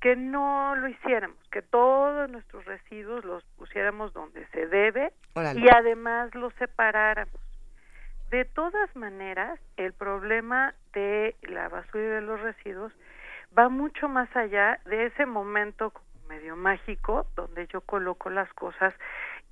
que 0.00 0.16
no 0.16 0.74
lo 0.76 0.88
hiciéramos, 0.88 1.36
que 1.50 1.62
todos 1.62 2.30
nuestros 2.30 2.64
residuos 2.64 3.24
los 3.24 3.44
pusiéramos 3.56 4.12
donde 4.12 4.46
se 4.48 4.66
debe 4.66 5.12
y 5.54 5.68
además 5.68 6.34
los 6.34 6.52
separáramos. 6.54 7.40
De 8.30 8.44
todas 8.44 8.94
maneras, 8.96 9.60
el 9.76 9.92
problema 9.92 10.74
de 10.92 11.36
la 11.42 11.68
basura 11.68 12.04
y 12.04 12.08
de 12.08 12.20
los 12.20 12.40
residuos 12.40 12.92
va 13.56 13.68
mucho 13.68 14.08
más 14.08 14.34
allá 14.36 14.80
de 14.84 15.06
ese 15.06 15.26
momento 15.26 15.92
medio 16.28 16.56
mágico 16.56 17.26
donde 17.36 17.66
yo 17.68 17.80
coloco 17.80 18.30
las 18.30 18.52
cosas 18.54 18.92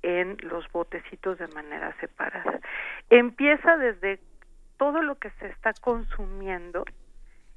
en 0.01 0.37
los 0.41 0.69
botecitos 0.71 1.37
de 1.39 1.47
manera 1.47 1.95
separada. 1.99 2.59
Empieza 3.09 3.77
desde 3.77 4.19
todo 4.77 5.01
lo 5.01 5.15
que 5.15 5.31
se 5.39 5.47
está 5.47 5.73
consumiendo 5.81 6.83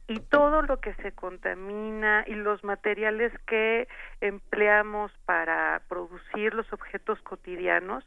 y 0.09 0.21
todo 0.21 0.62
lo 0.62 0.81
que 0.81 0.94
se 0.94 1.12
contamina 1.12 2.25
y 2.27 2.35
los 2.35 2.64
materiales 2.64 3.31
que 3.47 3.87
empleamos 4.23 5.12
para 5.27 5.83
producir 5.87 6.55
los 6.55 6.73
objetos 6.73 7.21
cotidianos, 7.21 8.05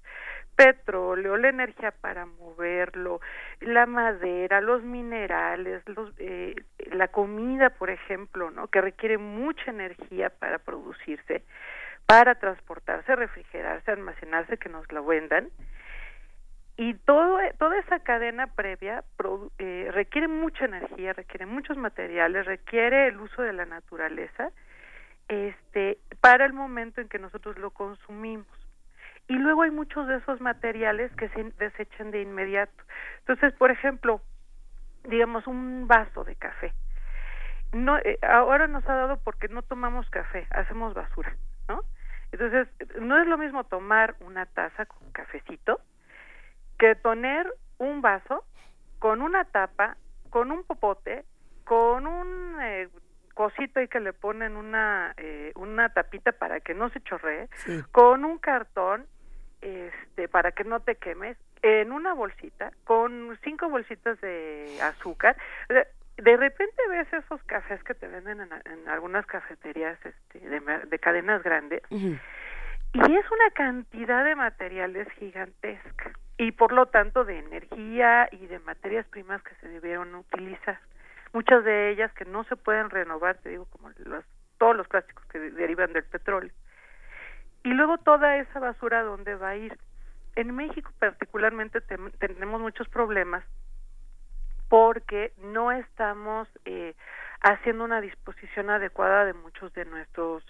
petróleo, 0.55 1.37
la 1.37 1.49
energía 1.49 1.91
para 1.91 2.25
moverlo, 2.25 3.21
la 3.59 3.85
madera, 3.85 4.61
los 4.61 4.81
minerales, 4.81 5.87
los, 5.87 6.11
eh, 6.17 6.55
la 6.91 7.07
comida, 7.09 7.69
por 7.69 7.91
ejemplo, 7.91 8.49
¿no? 8.49 8.67
que 8.67 8.81
requiere 8.81 9.19
mucha 9.19 9.69
energía 9.69 10.31
para 10.31 10.57
producirse, 10.57 11.43
para 12.07 12.33
transportarse, 12.33 13.15
refrigerarse, 13.15 13.91
almacenarse, 13.91 14.57
que 14.57 14.69
nos 14.69 14.91
la 14.91 15.01
vendan, 15.01 15.49
y 16.77 16.93
todo, 16.93 17.37
toda 17.57 17.77
esa 17.79 17.99
cadena 17.99 18.47
previa 18.47 19.03
eh, 19.59 19.89
requiere 19.91 20.27
mucha 20.27 20.65
energía, 20.65 21.13
requiere 21.13 21.45
muchos 21.45 21.77
materiales, 21.77 22.45
requiere 22.45 23.07
el 23.07 23.19
uso 23.19 23.41
de 23.41 23.53
la 23.53 23.65
naturaleza 23.65 24.51
este, 25.27 25.97
para 26.21 26.45
el 26.45 26.53
momento 26.53 27.01
en 27.01 27.09
que 27.09 27.19
nosotros 27.19 27.57
lo 27.57 27.71
consumimos. 27.71 28.47
Y 29.27 29.33
luego 29.33 29.61
hay 29.61 29.71
muchos 29.71 30.07
de 30.07 30.17
esos 30.17 30.41
materiales 30.41 31.11
que 31.15 31.29
se 31.29 31.43
desechan 31.57 32.11
de 32.11 32.21
inmediato. 32.21 32.83
Entonces, 33.19 33.53
por 33.53 33.71
ejemplo, 33.71 34.21
digamos 35.03 35.47
un 35.47 35.87
vaso 35.87 36.23
de 36.23 36.35
café. 36.35 36.73
No, 37.71 37.97
eh, 37.99 38.17
ahora 38.21 38.67
nos 38.67 38.87
ha 38.89 38.95
dado 38.95 39.17
porque 39.23 39.47
no 39.47 39.61
tomamos 39.61 40.09
café, 40.09 40.47
hacemos 40.49 40.93
basura, 40.93 41.35
¿no? 41.69 41.81
Entonces, 42.31 42.67
no 42.99 43.17
es 43.21 43.27
lo 43.27 43.37
mismo 43.37 43.63
tomar 43.65 44.15
una 44.19 44.45
taza 44.45 44.85
con 44.85 45.11
cafecito 45.11 45.79
que 46.81 46.95
poner 46.95 47.45
un 47.77 48.01
vaso 48.01 48.43
con 48.97 49.21
una 49.21 49.45
tapa, 49.45 49.97
con 50.31 50.51
un 50.51 50.63
popote, 50.63 51.25
con 51.63 52.07
un 52.07 52.57
eh, 52.59 52.89
cosito 53.35 53.79
ahí 53.79 53.87
que 53.87 53.99
le 53.99 54.13
ponen 54.13 54.57
una 54.57 55.13
eh, 55.17 55.51
una 55.53 55.89
tapita 55.89 56.31
para 56.31 56.59
que 56.59 56.73
no 56.73 56.89
se 56.89 56.99
chorree, 57.01 57.49
con 57.91 58.25
un 58.25 58.39
cartón 58.39 59.05
este 59.61 60.27
para 60.27 60.53
que 60.53 60.63
no 60.63 60.79
te 60.79 60.95
quemes, 60.95 61.37
en 61.61 61.91
una 61.91 62.15
bolsita 62.15 62.71
con 62.83 63.37
cinco 63.43 63.69
bolsitas 63.69 64.19
de 64.19 64.79
azúcar. 64.81 65.37
De 65.69 66.37
repente 66.37 66.81
ves 66.89 67.13
esos 67.13 67.43
cafés 67.43 67.83
que 67.83 67.93
te 67.93 68.07
venden 68.07 68.41
en, 68.41 68.89
algunas 68.89 69.27
cafeterías 69.27 69.99
este, 70.03 70.39
de, 70.39 70.99
cadenas 70.99 71.43
grandes 71.43 71.83
y 71.91 72.09
es 72.11 73.31
una 73.31 73.51
cantidad 73.53 74.25
de 74.25 74.35
materiales 74.35 75.07
gigantesca 75.19 76.11
y 76.41 76.51
por 76.51 76.73
lo 76.73 76.87
tanto 76.87 77.23
de 77.23 77.37
energía 77.37 78.27
y 78.31 78.47
de 78.47 78.57
materias 78.57 79.05
primas 79.05 79.43
que 79.43 79.53
se 79.61 79.67
debieron 79.67 80.15
utilizar. 80.15 80.79
Muchas 81.33 81.63
de 81.63 81.91
ellas 81.91 82.11
que 82.13 82.25
no 82.25 82.43
se 82.45 82.55
pueden 82.55 82.89
renovar, 82.89 83.37
te 83.37 83.49
digo, 83.49 83.65
como 83.65 83.91
los, 83.97 84.25
todos 84.57 84.75
los 84.75 84.87
plásticos 84.87 85.23
que 85.27 85.37
derivan 85.37 85.93
del 85.93 86.03
petróleo. 86.03 86.51
Y 87.63 87.69
luego 87.69 87.99
toda 87.99 88.37
esa 88.37 88.59
basura, 88.59 89.03
¿dónde 89.03 89.35
va 89.35 89.49
a 89.49 89.55
ir? 89.55 89.77
En 90.35 90.55
México 90.55 90.91
particularmente 90.97 91.79
tenemos 91.79 92.59
muchos 92.59 92.89
problemas 92.89 93.43
porque 94.67 95.33
no 95.43 95.71
estamos 95.71 96.47
eh, 96.65 96.95
haciendo 97.41 97.83
una 97.83 98.01
disposición 98.01 98.71
adecuada 98.71 99.25
de 99.25 99.33
muchos 99.33 99.71
de 99.75 99.85
nuestros 99.85 100.43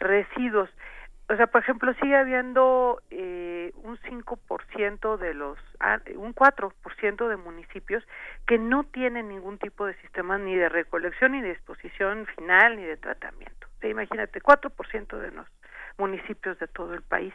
residuos 0.00 0.68
o 1.28 1.36
sea, 1.36 1.46
por 1.46 1.62
ejemplo, 1.62 1.94
sigue 1.94 2.16
habiendo 2.16 3.00
eh, 3.10 3.72
un 3.76 3.96
5% 3.98 5.16
de 5.16 5.32
los, 5.32 5.58
ah, 5.80 5.98
un 6.16 6.34
4% 6.34 7.28
de 7.28 7.36
municipios 7.36 8.04
que 8.46 8.58
no 8.58 8.84
tienen 8.84 9.28
ningún 9.28 9.58
tipo 9.58 9.86
de 9.86 9.94
sistema 10.02 10.36
ni 10.36 10.54
de 10.54 10.68
recolección, 10.68 11.32
ni 11.32 11.40
de 11.40 11.50
disposición 11.50 12.26
final, 12.36 12.76
ni 12.76 12.84
de 12.84 12.98
tratamiento. 12.98 13.66
O 13.76 13.80
sea, 13.80 13.88
imagínate, 13.88 14.42
4% 14.42 15.18
de 15.18 15.30
los 15.30 15.46
municipios 15.96 16.58
de 16.58 16.68
todo 16.68 16.92
el 16.92 17.02
país. 17.02 17.32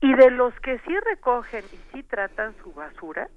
Y 0.00 0.14
de 0.14 0.30
los 0.30 0.58
que 0.60 0.78
sí 0.80 0.98
recogen 1.00 1.64
y 1.72 1.76
sí 1.92 2.02
tratan 2.02 2.54
su 2.62 2.72
basura, 2.72 3.28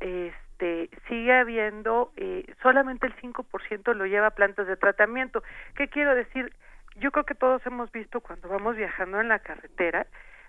este, 0.00 0.90
sigue 1.08 1.32
habiendo, 1.32 2.10
eh, 2.16 2.46
solamente 2.62 3.06
el 3.06 3.14
5% 3.16 3.94
lo 3.94 4.06
lleva 4.06 4.28
a 4.28 4.34
plantas 4.34 4.66
de 4.66 4.76
tratamiento. 4.76 5.42
¿Qué 5.76 5.88
quiero 5.88 6.14
decir? 6.14 6.52
Yo 6.96 7.10
creo 7.10 7.24
que 7.24 7.34
todos 7.34 7.64
hemos 7.66 7.90
visto 7.92 8.20
cuando 8.20 8.48
vamos 8.48 8.76
viajando 8.76 9.20
en 9.20 9.28
la 9.28 9.38
carretera, 9.38 10.06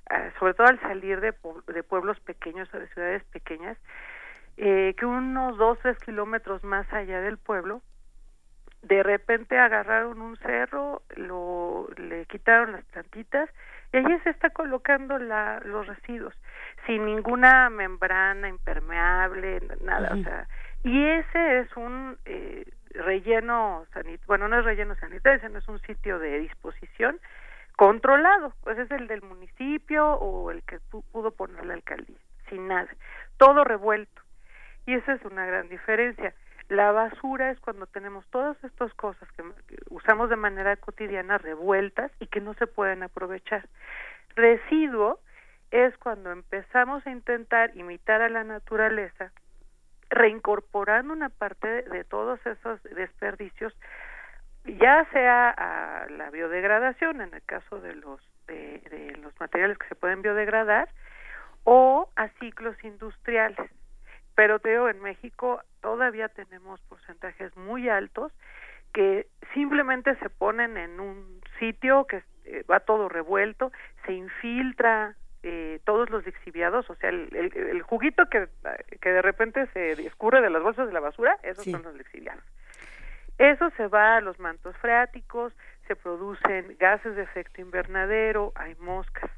ah, 0.10 0.30
sobre 0.40 0.54
todo 0.54 0.68
al 0.68 0.80
salir 0.82 1.22
de, 1.22 1.34
de, 1.68 1.84
pueblos 1.84 2.20
pequeños 2.22 2.74
o 2.74 2.80
de 2.80 2.88
ciudades 2.90 3.24
pequeñas, 3.26 3.78
eh, 4.58 4.94
que 4.98 5.06
unos 5.06 5.58
dos, 5.58 5.80
tres 5.80 5.98
kilómetros 6.00 6.64
más 6.64 6.92
allá 6.94 7.22
del 7.22 7.38
pueblo 7.38 7.82
de 8.84 9.02
repente 9.02 9.58
agarraron 9.58 10.22
un 10.22 10.38
cerro, 10.38 11.02
lo 11.16 11.88
le 11.96 12.26
quitaron 12.26 12.74
las 12.74 12.84
plantitas 12.86 13.50
y 13.94 13.98
allí 13.98 14.20
se 14.24 14.30
está 14.30 14.50
colocando 14.50 15.18
la, 15.18 15.62
los 15.64 15.88
residuos 15.88 16.34
sin 16.86 17.06
ninguna 17.06 17.70
membrana 17.70 18.50
impermeable, 18.50 19.62
nada, 19.82 20.14
o 20.14 20.24
sea, 20.24 20.48
y 20.84 21.02
ese 21.02 21.60
es 21.60 21.78
un 21.78 22.18
eh, 22.26 22.66
relleno 22.94 23.86
sanitario, 23.94 24.26
bueno, 24.28 24.48
no 24.48 24.60
es 24.60 24.66
relleno 24.66 24.96
sanitario, 24.96 25.38
ese 25.38 25.50
no 25.50 25.60
es 25.60 25.68
un 25.68 25.80
sitio 25.82 26.20
de 26.20 26.40
disposición 26.40 27.20
controlado, 27.76 28.54
pues 28.64 28.78
es 28.78 28.92
el 28.92 29.08
del 29.08 29.22
municipio 29.24 30.14
o 30.14 30.52
el 30.52 30.64
que 30.64 30.80
pudo 31.12 31.32
poner 31.32 31.66
la 31.66 31.74
alcaldía, 31.74 32.18
sin 32.50 32.68
nada, 32.68 32.90
todo 33.38 33.64
revuelto. 33.64 34.22
Y 34.86 34.96
esa 34.96 35.14
es 35.14 35.24
una 35.26 35.46
gran 35.46 35.70
diferencia. 35.70 36.34
La 36.70 36.92
basura 36.92 37.52
es 37.52 37.60
cuando 37.60 37.88
tenemos 37.88 38.26
todas 38.28 38.62
estas 38.64 38.94
cosas 38.94 39.30
que, 39.34 39.44
usamos 39.90 40.30
de 40.30 40.36
manera 40.36 40.76
cotidiana 40.76 41.38
revueltas 41.38 42.12
y 42.20 42.28
que 42.28 42.42
no 42.42 42.54
se 42.56 42.68
pueden 42.68 43.04
aprovechar. 43.04 43.68
Residuo 44.36 45.20
es 45.72 45.98
cuando 45.98 46.32
empezamos 46.32 47.06
a 47.06 47.12
intentar 47.12 47.76
imitar 47.76 48.22
a 48.22 48.30
la 48.30 48.44
naturaleza, 48.44 49.32
reincorporando 50.13 51.13
una 51.13 51.30
parte 51.30 51.84
de, 51.84 52.04
todos 52.04 52.39
esos 52.45 52.82
desperdicios, 52.84 53.73
ya 54.65 55.06
sea 55.12 55.49
a 55.49 56.10
la 56.10 56.30
biodegradación, 56.30 57.21
en 57.21 57.34
el 57.34 57.41
caso 57.43 57.80
de 57.80 57.95
los 57.95 58.21
de, 58.47 58.82
de 58.89 59.17
los 59.17 59.38
materiales 59.39 59.78
que 59.78 59.88
se 59.88 59.95
pueden 59.95 60.21
biodegradar, 60.21 60.89
o 61.63 62.10
a 62.15 62.28
ciclos 62.39 62.76
industriales. 62.84 63.71
Pero 64.36 64.60
te 64.60 64.73
en 64.73 65.02
México 65.02 65.62
todavía 65.82 66.28
tenemos 66.30 66.82
porcentajes 66.82 67.56
muy 67.56 67.88
altos 67.88 68.32
que 68.93 69.28
simplemente 69.54 70.15
se 70.17 70.30
ponen 70.30 70.78
en 70.78 70.99
un 70.99 71.41
sitio 71.60 72.06
que 72.06 72.23
eh, 72.45 72.63
va 72.69 72.80
todo 72.80 73.10
revuelto, 73.10 73.71
se 74.06 74.13
infiltra 74.13 75.15
eh, 75.44 75.80
todos 75.84 76.10
los 76.10 76.26
exhibiados, 76.26 76.90
o 76.90 76.96
sea, 76.96 77.10
el, 77.10 77.30
el, 77.36 77.82
juguito 77.82 78.28
que, 78.30 78.48
que, 79.02 79.10
de 79.10 79.22
repente 79.22 79.68
se 79.74 79.92
escurre 80.06 80.42
de 80.42 80.50
las 80.50 80.64
bolsas 80.64 80.88
de 80.88 80.94
la 80.94 81.02
basura, 81.02 81.38
esos 81.44 81.66
son 81.66 81.84
los 81.84 81.96
lixiviados. 81.96 82.44
Eso 83.38 83.70
se 83.72 83.88
va 83.88 84.16
a 84.16 84.22
los 84.22 84.40
mantos 84.40 84.76
freáticos, 84.78 85.54
se 85.88 85.98
producen 85.98 86.78
gases 86.80 87.16
de 87.16 87.24
efecto 87.24 87.60
invernadero, 87.60 88.54
hay 88.56 88.76
moscas. 88.76 89.30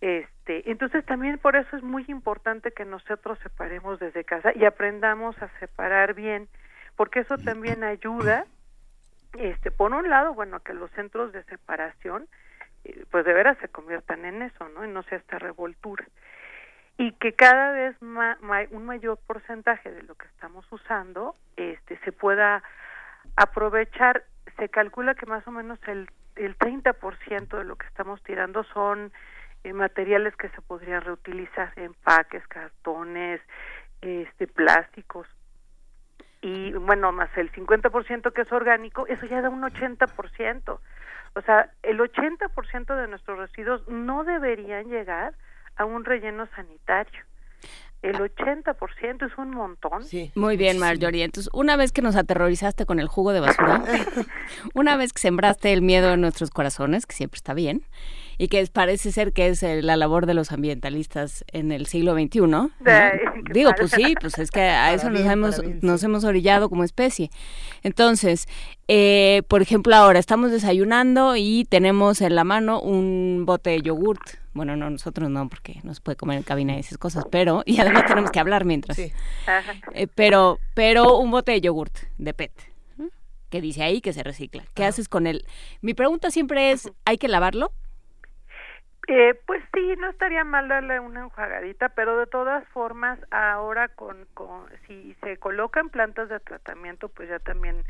Este, 0.00 0.68
entonces 0.70 1.04
también 1.06 1.38
por 1.38 1.54
eso 1.54 1.76
es 1.76 1.82
muy 1.82 2.04
importante 2.08 2.72
que 2.72 2.84
nosotros 2.84 3.38
separemos 3.42 4.00
desde 4.00 4.24
casa 4.24 4.52
y 4.54 4.64
aprendamos 4.64 5.40
a 5.40 5.48
separar 5.60 6.14
bien, 6.14 6.48
porque 6.96 7.20
eso 7.20 7.38
también 7.38 7.84
ayuda, 7.84 8.46
este, 9.38 9.70
por 9.70 9.92
un 9.92 10.10
lado, 10.10 10.34
bueno, 10.34 10.60
que 10.60 10.74
los 10.74 10.90
centros 10.90 11.32
de 11.32 11.44
separación, 11.44 12.26
pues 13.10 13.24
de 13.24 13.32
veras 13.32 13.56
se 13.60 13.68
conviertan 13.68 14.24
en 14.24 14.42
eso, 14.42 14.68
¿no? 14.70 14.84
Y 14.84 14.88
no 14.88 15.02
sea 15.04 15.18
esta 15.18 15.38
revoltura. 15.38 16.04
Y 16.96 17.12
que 17.12 17.32
cada 17.32 17.72
vez 17.72 17.96
un 18.00 18.86
mayor 18.86 19.18
porcentaje 19.26 19.90
de 19.90 20.02
lo 20.02 20.14
que 20.14 20.26
estamos 20.26 20.64
usando, 20.70 21.34
este, 21.56 21.98
se 22.04 22.12
pueda 22.12 22.62
aprovechar. 23.36 24.24
Se 24.58 24.68
calcula 24.68 25.14
que 25.14 25.26
más 25.26 25.46
o 25.48 25.50
menos 25.50 25.78
el, 25.88 26.08
el 26.36 26.56
30% 26.56 27.58
de 27.58 27.64
lo 27.64 27.76
que 27.76 27.86
estamos 27.86 28.22
tirando 28.22 28.62
son 28.64 29.12
materiales 29.72 30.36
que 30.36 30.50
se 30.50 30.60
podrían 30.60 31.00
reutilizar, 31.00 31.72
empaques, 31.76 32.46
cartones, 32.48 33.40
este, 34.02 34.46
plásticos. 34.46 35.26
Y 36.42 36.72
bueno, 36.74 37.10
más 37.12 37.30
el 37.38 37.50
50% 37.50 38.32
que 38.32 38.42
es 38.42 38.52
orgánico, 38.52 39.06
eso 39.06 39.24
ya 39.24 39.40
da 39.40 39.48
un 39.48 39.62
80%. 39.62 40.78
O 41.36 41.42
sea, 41.42 41.70
el 41.82 41.98
80% 41.98 42.96
de 42.96 43.08
nuestros 43.08 43.38
residuos 43.38 43.86
no 43.88 44.24
deberían 44.24 44.88
llegar 44.88 45.34
a 45.76 45.84
un 45.84 46.04
relleno 46.04 46.46
sanitario. 46.54 47.20
El 48.02 48.16
80% 48.16 49.26
es 49.26 49.38
un 49.38 49.50
montón. 49.50 50.04
Sí. 50.04 50.30
Muy 50.34 50.58
bien, 50.58 50.78
Marjorie. 50.78 51.24
Entonces, 51.24 51.50
una 51.54 51.76
vez 51.76 51.90
que 51.90 52.02
nos 52.02 52.16
aterrorizaste 52.16 52.84
con 52.84 53.00
el 53.00 53.08
jugo 53.08 53.32
de 53.32 53.40
basura, 53.40 53.82
una 54.74 54.96
vez 54.96 55.14
que 55.14 55.20
sembraste 55.20 55.72
el 55.72 55.80
miedo 55.80 56.12
en 56.12 56.20
nuestros 56.20 56.50
corazones, 56.50 57.06
que 57.06 57.14
siempre 57.14 57.38
está 57.38 57.54
bien, 57.54 57.82
y 58.38 58.48
que 58.48 58.64
parece 58.72 59.12
ser 59.12 59.32
que 59.32 59.48
es 59.48 59.62
eh, 59.62 59.82
la 59.82 59.96
labor 59.96 60.26
de 60.26 60.34
los 60.34 60.52
ambientalistas 60.52 61.44
en 61.52 61.72
el 61.72 61.86
siglo 61.86 62.14
XXI. 62.14 62.40
Digo, 63.52 63.70
pues 63.76 63.90
sí, 63.90 64.14
pues 64.20 64.38
es 64.38 64.50
que 64.50 64.60
a 64.60 64.92
eso 64.94 65.10
nos, 65.10 65.22
hemos, 65.22 65.62
nos 65.82 66.02
hemos 66.02 66.24
orillado 66.24 66.68
como 66.68 66.84
especie. 66.84 67.30
Entonces, 67.82 68.46
eh, 68.88 69.42
por 69.48 69.62
ejemplo, 69.62 69.94
ahora 69.94 70.18
estamos 70.18 70.50
desayunando 70.50 71.36
y 71.36 71.64
tenemos 71.64 72.20
en 72.20 72.34
la 72.34 72.44
mano 72.44 72.80
un 72.80 73.44
bote 73.46 73.70
de 73.70 73.82
yogurt. 73.82 74.22
Bueno, 74.52 74.76
no, 74.76 74.88
nosotros 74.88 75.30
no, 75.30 75.48
porque 75.48 75.80
nos 75.82 76.00
puede 76.00 76.16
comer 76.16 76.36
en 76.38 76.42
cabina 76.44 76.76
y 76.76 76.80
esas 76.80 76.98
cosas, 76.98 77.24
pero, 77.30 77.62
y 77.66 77.80
además 77.80 78.06
tenemos 78.06 78.30
que 78.30 78.40
hablar 78.40 78.64
mientras. 78.64 78.98
Eh, 78.98 79.12
pero, 80.14 80.58
pero 80.74 81.18
un 81.18 81.30
bote 81.30 81.52
de 81.52 81.60
yogurt 81.60 81.96
de 82.18 82.34
PET 82.34 82.52
que 83.54 83.60
dice 83.60 83.84
ahí 83.84 84.00
que 84.00 84.12
se 84.12 84.24
recicla. 84.24 84.64
¿Qué 84.74 84.84
haces 84.84 85.08
con 85.08 85.28
él? 85.28 85.46
Mi 85.80 85.94
pregunta 85.94 86.32
siempre 86.32 86.72
es, 86.72 86.90
¿hay 87.04 87.18
que 87.18 87.28
lavarlo? 87.28 87.70
Eh, 89.06 89.34
pues 89.46 89.62
sí, 89.74 89.94
no 89.98 90.08
estaría 90.08 90.44
mal 90.44 90.68
darle 90.68 90.98
una 90.98 91.20
enjuagadita, 91.20 91.90
pero 91.90 92.16
de 92.16 92.26
todas 92.26 92.66
formas, 92.68 93.18
ahora 93.30 93.88
con, 93.88 94.26
con 94.32 94.66
si 94.86 95.14
se 95.22 95.36
colocan 95.36 95.90
plantas 95.90 96.30
de 96.30 96.40
tratamiento, 96.40 97.10
pues 97.10 97.28
ya 97.28 97.38
también 97.38 97.84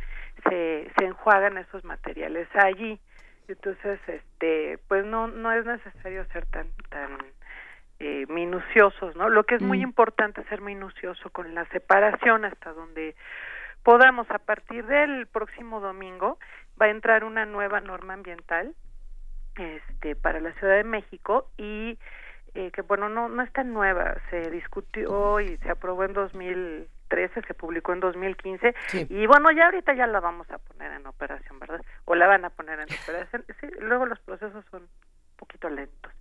se, 0.48 0.90
se 0.98 1.04
enjuagan 1.04 1.58
esos 1.58 1.84
materiales 1.84 2.48
allí. 2.54 2.98
Entonces, 3.46 4.00
este, 4.08 4.78
pues 4.88 5.04
no 5.04 5.28
no 5.28 5.52
es 5.52 5.64
necesario 5.64 6.24
ser 6.32 6.46
tan 6.46 6.66
tan 6.88 7.18
eh, 8.00 8.26
minuciosos, 8.28 9.14
¿no? 9.14 9.28
Lo 9.28 9.44
que 9.44 9.54
es 9.54 9.62
muy 9.62 9.78
mm. 9.78 9.82
importante 9.82 10.40
es 10.40 10.48
ser 10.48 10.62
minucioso 10.62 11.30
con 11.30 11.54
la 11.54 11.64
separación 11.66 12.44
hasta 12.44 12.72
donde 12.72 13.14
podamos. 13.84 14.28
A 14.30 14.38
partir 14.38 14.84
del 14.86 15.26
próximo 15.26 15.78
domingo 15.78 16.38
va 16.80 16.86
a 16.86 16.90
entrar 16.90 17.22
una 17.22 17.46
nueva 17.46 17.80
norma 17.80 18.14
ambiental 18.14 18.74
este 19.56 20.16
para 20.16 20.40
la 20.40 20.52
Ciudad 20.54 20.76
de 20.76 20.84
México 20.84 21.50
y 21.56 21.98
eh, 22.54 22.70
que 22.70 22.82
bueno 22.82 23.08
no 23.08 23.28
no 23.28 23.42
es 23.42 23.52
tan 23.52 23.72
nueva. 23.72 24.16
Se 24.30 24.50
discutió 24.50 25.40
y 25.40 25.56
se 25.58 25.70
aprobó 25.70 26.04
en 26.04 26.12
2013 26.12 27.42
se 27.46 27.54
publicó 27.54 27.92
en 27.92 28.00
2015 28.00 28.74
y 29.08 29.26
bueno 29.26 29.50
ya 29.52 29.66
ahorita 29.66 29.94
ya 29.94 30.06
la 30.06 30.20
vamos 30.20 30.50
a 30.50 30.58
poner 30.58 30.92
en 30.92 31.06
operación 31.06 31.58
verdad 31.58 31.80
o 32.04 32.14
la 32.14 32.26
van 32.26 32.44
a 32.44 32.50
poner 32.50 32.80
en 32.80 32.88
operación. 33.02 33.44
Sí, 33.60 33.68
luego 33.80 34.06
los 34.06 34.18
procesos 34.20 34.64
son 34.70 34.82
un 34.82 35.36
poquito 35.36 35.68
lentos. 35.68 36.12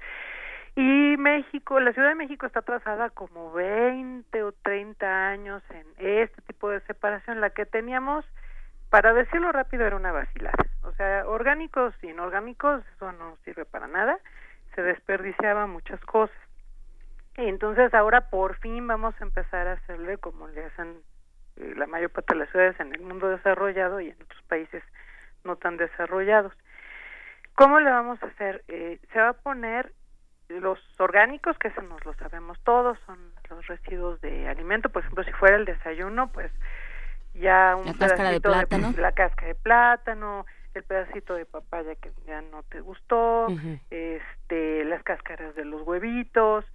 Y 0.76 1.18
México, 1.18 1.80
la 1.80 1.94
Ciudad 1.94 2.10
de 2.10 2.16
México 2.16 2.48
está 2.48 2.60
atrasada 2.60 3.12
como 3.12 3.52
20 3.54 4.44
o 4.44 4.52
30 4.54 5.28
años 5.30 5.62
en 5.70 5.86
este 5.98 6.42
tipo 6.44 6.70
de 6.70 6.82
separación. 6.82 7.42
La 7.42 7.52
que 7.52 7.68
teníamos 7.68 8.26
para 8.94 9.12
decirlo 9.12 9.52
rápido 9.52 9.88
era 9.88 9.96
una 9.96 10.12
vacilada. 10.12 10.68
O 10.84 10.92
sea, 10.92 11.26
orgánicos 11.26 11.96
y 12.04 12.10
inorgánicos, 12.10 12.84
eso 12.96 13.12
no 13.14 13.38
sirve 13.44 13.66
para 13.66 13.88
nada. 13.88 14.20
Se 14.76 14.84
desperdiciaban 14.84 15.72
muchas 15.72 16.00
cosas. 16.02 16.38
Y 17.36 17.48
entonces 17.48 17.92
ahora 17.96 18.30
por 18.30 18.56
fin 18.60 18.86
vamos 18.86 19.16
a 19.20 19.24
empezar 19.24 19.68
a 19.68 19.72
hacerle 19.72 20.20
como 20.20 20.48
le 20.48 20.66
hacen 20.66 21.00
eh, 21.56 21.74
la 21.76 21.88
mayor 21.88 22.12
parte 22.12 22.36
de 22.36 22.42
las 22.42 22.52
ciudades 22.52 22.80
en 22.80 22.94
el 22.94 23.02
mundo 23.02 23.30
desarrollado 23.30 24.00
y 24.00 24.10
en 24.10 24.22
otros 24.22 24.44
países 24.44 24.84
no 25.44 25.56
tan 25.56 25.78
desarrollados. 25.78 26.54
¿Cómo 27.56 27.80
le 27.80 27.90
vamos 27.90 28.22
a 28.22 28.28
hacer? 28.28 28.64
Eh, 28.68 29.00
se 29.12 29.20
va 29.20 29.30
a 29.30 29.34
poner 29.34 29.92
los 30.50 30.80
orgánicos, 31.00 31.58
que 31.58 31.70
eso 31.70 31.82
nos 31.82 32.06
lo 32.06 32.14
sabemos 32.14 32.60
todos, 32.64 33.00
son 33.08 33.18
los 33.50 33.66
residuos 33.66 34.22
de 34.22 34.48
alimento, 34.48 34.90
por 34.90 35.02
ejemplo, 35.02 35.24
si 35.24 35.32
fuera 35.32 35.56
el 35.56 35.66
desayuno, 35.66 36.32
pues 36.32 36.52
ya 37.34 37.76
un 37.76 37.86
la 37.86 37.94
cáscara 37.94 38.32
de 38.32 38.42
plátano, 38.42 38.94
la 38.98 39.12
cáscara 39.12 39.48
de 39.48 39.56
plátano, 39.56 40.46
el 40.74 40.84
pedacito 40.84 41.36
de 41.36 41.46
papaya 41.46 41.96
que 41.96 42.12
ya 42.26 42.42
no 42.42 42.64
te 42.64 42.82
gustó, 42.82 43.48
este, 43.90 44.86
las 44.86 45.04
cáscaras 45.04 45.56
de 45.56 45.66
los 45.66 45.82
huevitos, 45.84 46.66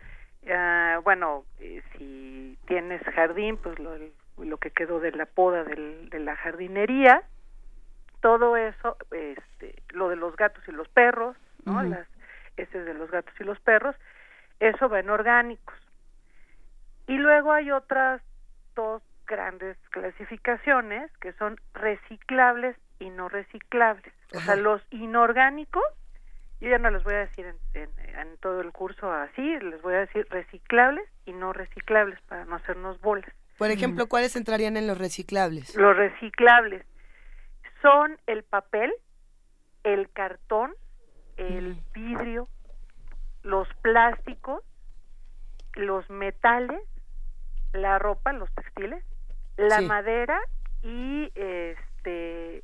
uh, 0.44 1.02
bueno, 1.02 1.44
eh, 1.60 1.82
si 1.96 2.58
tienes 2.66 3.02
jardín, 3.14 3.56
pues 3.56 3.78
lo, 3.78 3.96
lo 4.38 4.56
que 4.58 4.70
quedó 4.70 5.00
de 5.00 5.12
la 5.12 5.26
poda 5.26 5.64
del, 5.64 6.10
de 6.10 6.20
la 6.20 6.36
jardinería, 6.36 7.22
todo 8.20 8.56
eso, 8.56 8.96
este, 9.10 9.82
lo 9.90 10.08
de 10.08 10.16
los 10.16 10.36
gatos 10.36 10.62
y 10.66 10.72
los 10.72 10.88
perros, 10.88 11.36
¿no? 11.64 11.82
Las 11.82 12.06
ese 12.56 12.82
de 12.82 12.94
los 12.94 13.10
gatos 13.10 13.32
y 13.40 13.44
los 13.44 13.58
perros, 13.60 13.94
eso 14.60 14.88
va 14.88 15.00
en 15.00 15.10
orgánicos. 15.10 15.76
Y 17.06 17.16
luego 17.16 17.52
hay 17.52 17.70
otras 17.70 18.20
dos 18.74 19.02
grandes 19.28 19.76
clasificaciones 19.90 21.12
que 21.20 21.32
son 21.34 21.60
reciclables 21.74 22.76
y 22.98 23.10
no 23.10 23.28
reciclables. 23.28 24.12
O 24.34 24.40
sea, 24.40 24.56
los 24.56 24.82
inorgánicos, 24.90 25.84
yo 26.60 26.68
ya 26.68 26.78
no 26.78 26.90
les 26.90 27.04
voy 27.04 27.14
a 27.14 27.18
decir 27.18 27.46
en, 27.74 27.90
en, 28.16 28.36
todo 28.38 28.60
el 28.60 28.72
curso 28.72 29.12
así, 29.12 29.58
les 29.60 29.80
voy 29.82 29.94
a 29.94 30.00
decir 30.00 30.26
reciclables 30.30 31.08
y 31.24 31.32
no 31.32 31.52
reciclables 31.52 32.20
para 32.22 32.44
no 32.44 32.56
hacernos 32.56 33.00
bolas. 33.00 33.30
Por 33.56 33.70
ejemplo, 33.70 34.08
¿cuáles 34.08 34.34
entrarían 34.36 34.76
en 34.76 34.86
los 34.86 34.98
reciclables? 34.98 35.74
Los 35.76 35.96
reciclables 35.96 36.84
son 37.82 38.18
el 38.26 38.42
papel, 38.42 38.92
el 39.84 40.10
cartón, 40.10 40.74
el 41.36 41.76
vidrio, 41.92 42.48
los 43.42 43.68
plásticos, 43.82 44.62
los 45.74 46.08
metales, 46.10 46.80
la 47.72 47.98
ropa, 47.98 48.32
los 48.32 48.52
textiles, 48.54 49.04
la 49.58 49.80
madera 49.82 50.40
y 50.82 51.30
este 51.34 52.62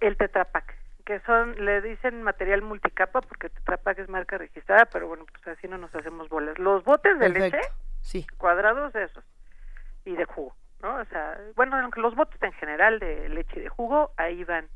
el 0.00 0.16
tetrapac 0.16 0.74
que 1.04 1.20
son 1.20 1.64
le 1.64 1.80
dicen 1.82 2.22
material 2.22 2.62
multicapa 2.62 3.20
porque 3.20 3.48
tetrapac 3.48 3.98
es 3.98 4.08
marca 4.08 4.38
registrada 4.38 4.86
pero 4.86 5.08
bueno 5.08 5.26
pues 5.30 5.58
así 5.58 5.66
no 5.68 5.78
nos 5.78 5.94
hacemos 5.94 6.28
bolas. 6.28 6.58
Los 6.58 6.84
botes 6.84 7.18
de 7.18 7.28
leche 7.28 7.60
sí. 8.00 8.26
cuadrados 8.38 8.94
esos 8.94 9.24
y 10.04 10.14
de 10.14 10.24
jugo 10.24 10.54
no 10.80 10.96
o 10.96 11.04
sea 11.06 11.38
bueno 11.56 11.76
los 11.96 12.14
botes 12.14 12.40
en 12.42 12.52
general 12.52 13.00
de 13.00 13.28
leche 13.28 13.58
y 13.58 13.62
de 13.62 13.68
jugo 13.68 14.12
ahí 14.16 14.44
van 14.44 14.68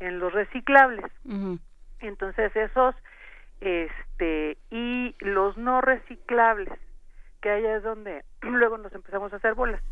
en 0.00 0.20
los 0.20 0.32
reciclables. 0.32 1.10
Entonces 2.00 2.54
esos 2.54 2.94
este 3.60 4.58
y 4.70 5.16
los 5.20 5.56
no 5.56 5.80
reciclables 5.80 6.72
que 7.40 7.50
ahí 7.50 7.64
es 7.64 7.82
donde 7.82 8.24
luego 8.42 8.76
nos 8.76 8.92
empezamos 8.92 9.32
a 9.32 9.36
hacer 9.36 9.54
bolas 9.54 9.82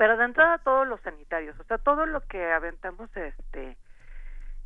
pero 0.00 0.16
de 0.16 0.24
entrada 0.24 0.56
todos 0.56 0.88
los 0.88 0.98
sanitarios 1.02 1.60
o 1.60 1.64
sea 1.64 1.76
todo 1.76 2.06
lo 2.06 2.22
que 2.22 2.52
aventamos 2.52 3.14
este 3.14 3.76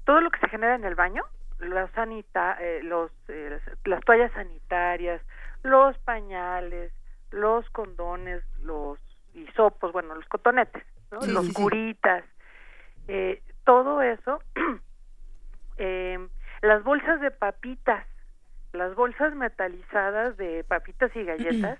todo 0.04 0.20
lo 0.20 0.30
que 0.30 0.38
se 0.38 0.48
genera 0.48 0.76
en 0.76 0.84
el 0.84 0.94
baño 0.94 1.24
las 1.58 1.90
sanita 1.90 2.56
eh, 2.60 2.84
los 2.84 3.10
eh, 3.26 3.58
las 3.84 4.00
toallas 4.04 4.30
sanitarias 4.30 5.20
los 5.64 5.98
pañales 5.98 6.92
los 7.32 7.68
condones 7.70 8.44
los 8.62 9.00
hisopos 9.34 9.90
bueno 9.90 10.14
los 10.14 10.24
cotonetes 10.26 10.84
los 11.10 11.52
curitas 11.52 12.22
eh, 13.08 13.42
todo 13.64 14.02
eso 14.02 14.40
eh, 15.78 16.28
las 16.62 16.84
bolsas 16.84 17.20
de 17.20 17.32
papitas 17.32 18.06
las 18.74 18.94
bolsas 18.94 19.34
metalizadas 19.34 20.36
de 20.36 20.64
papitas 20.64 21.14
y 21.14 21.24
galletas, 21.24 21.78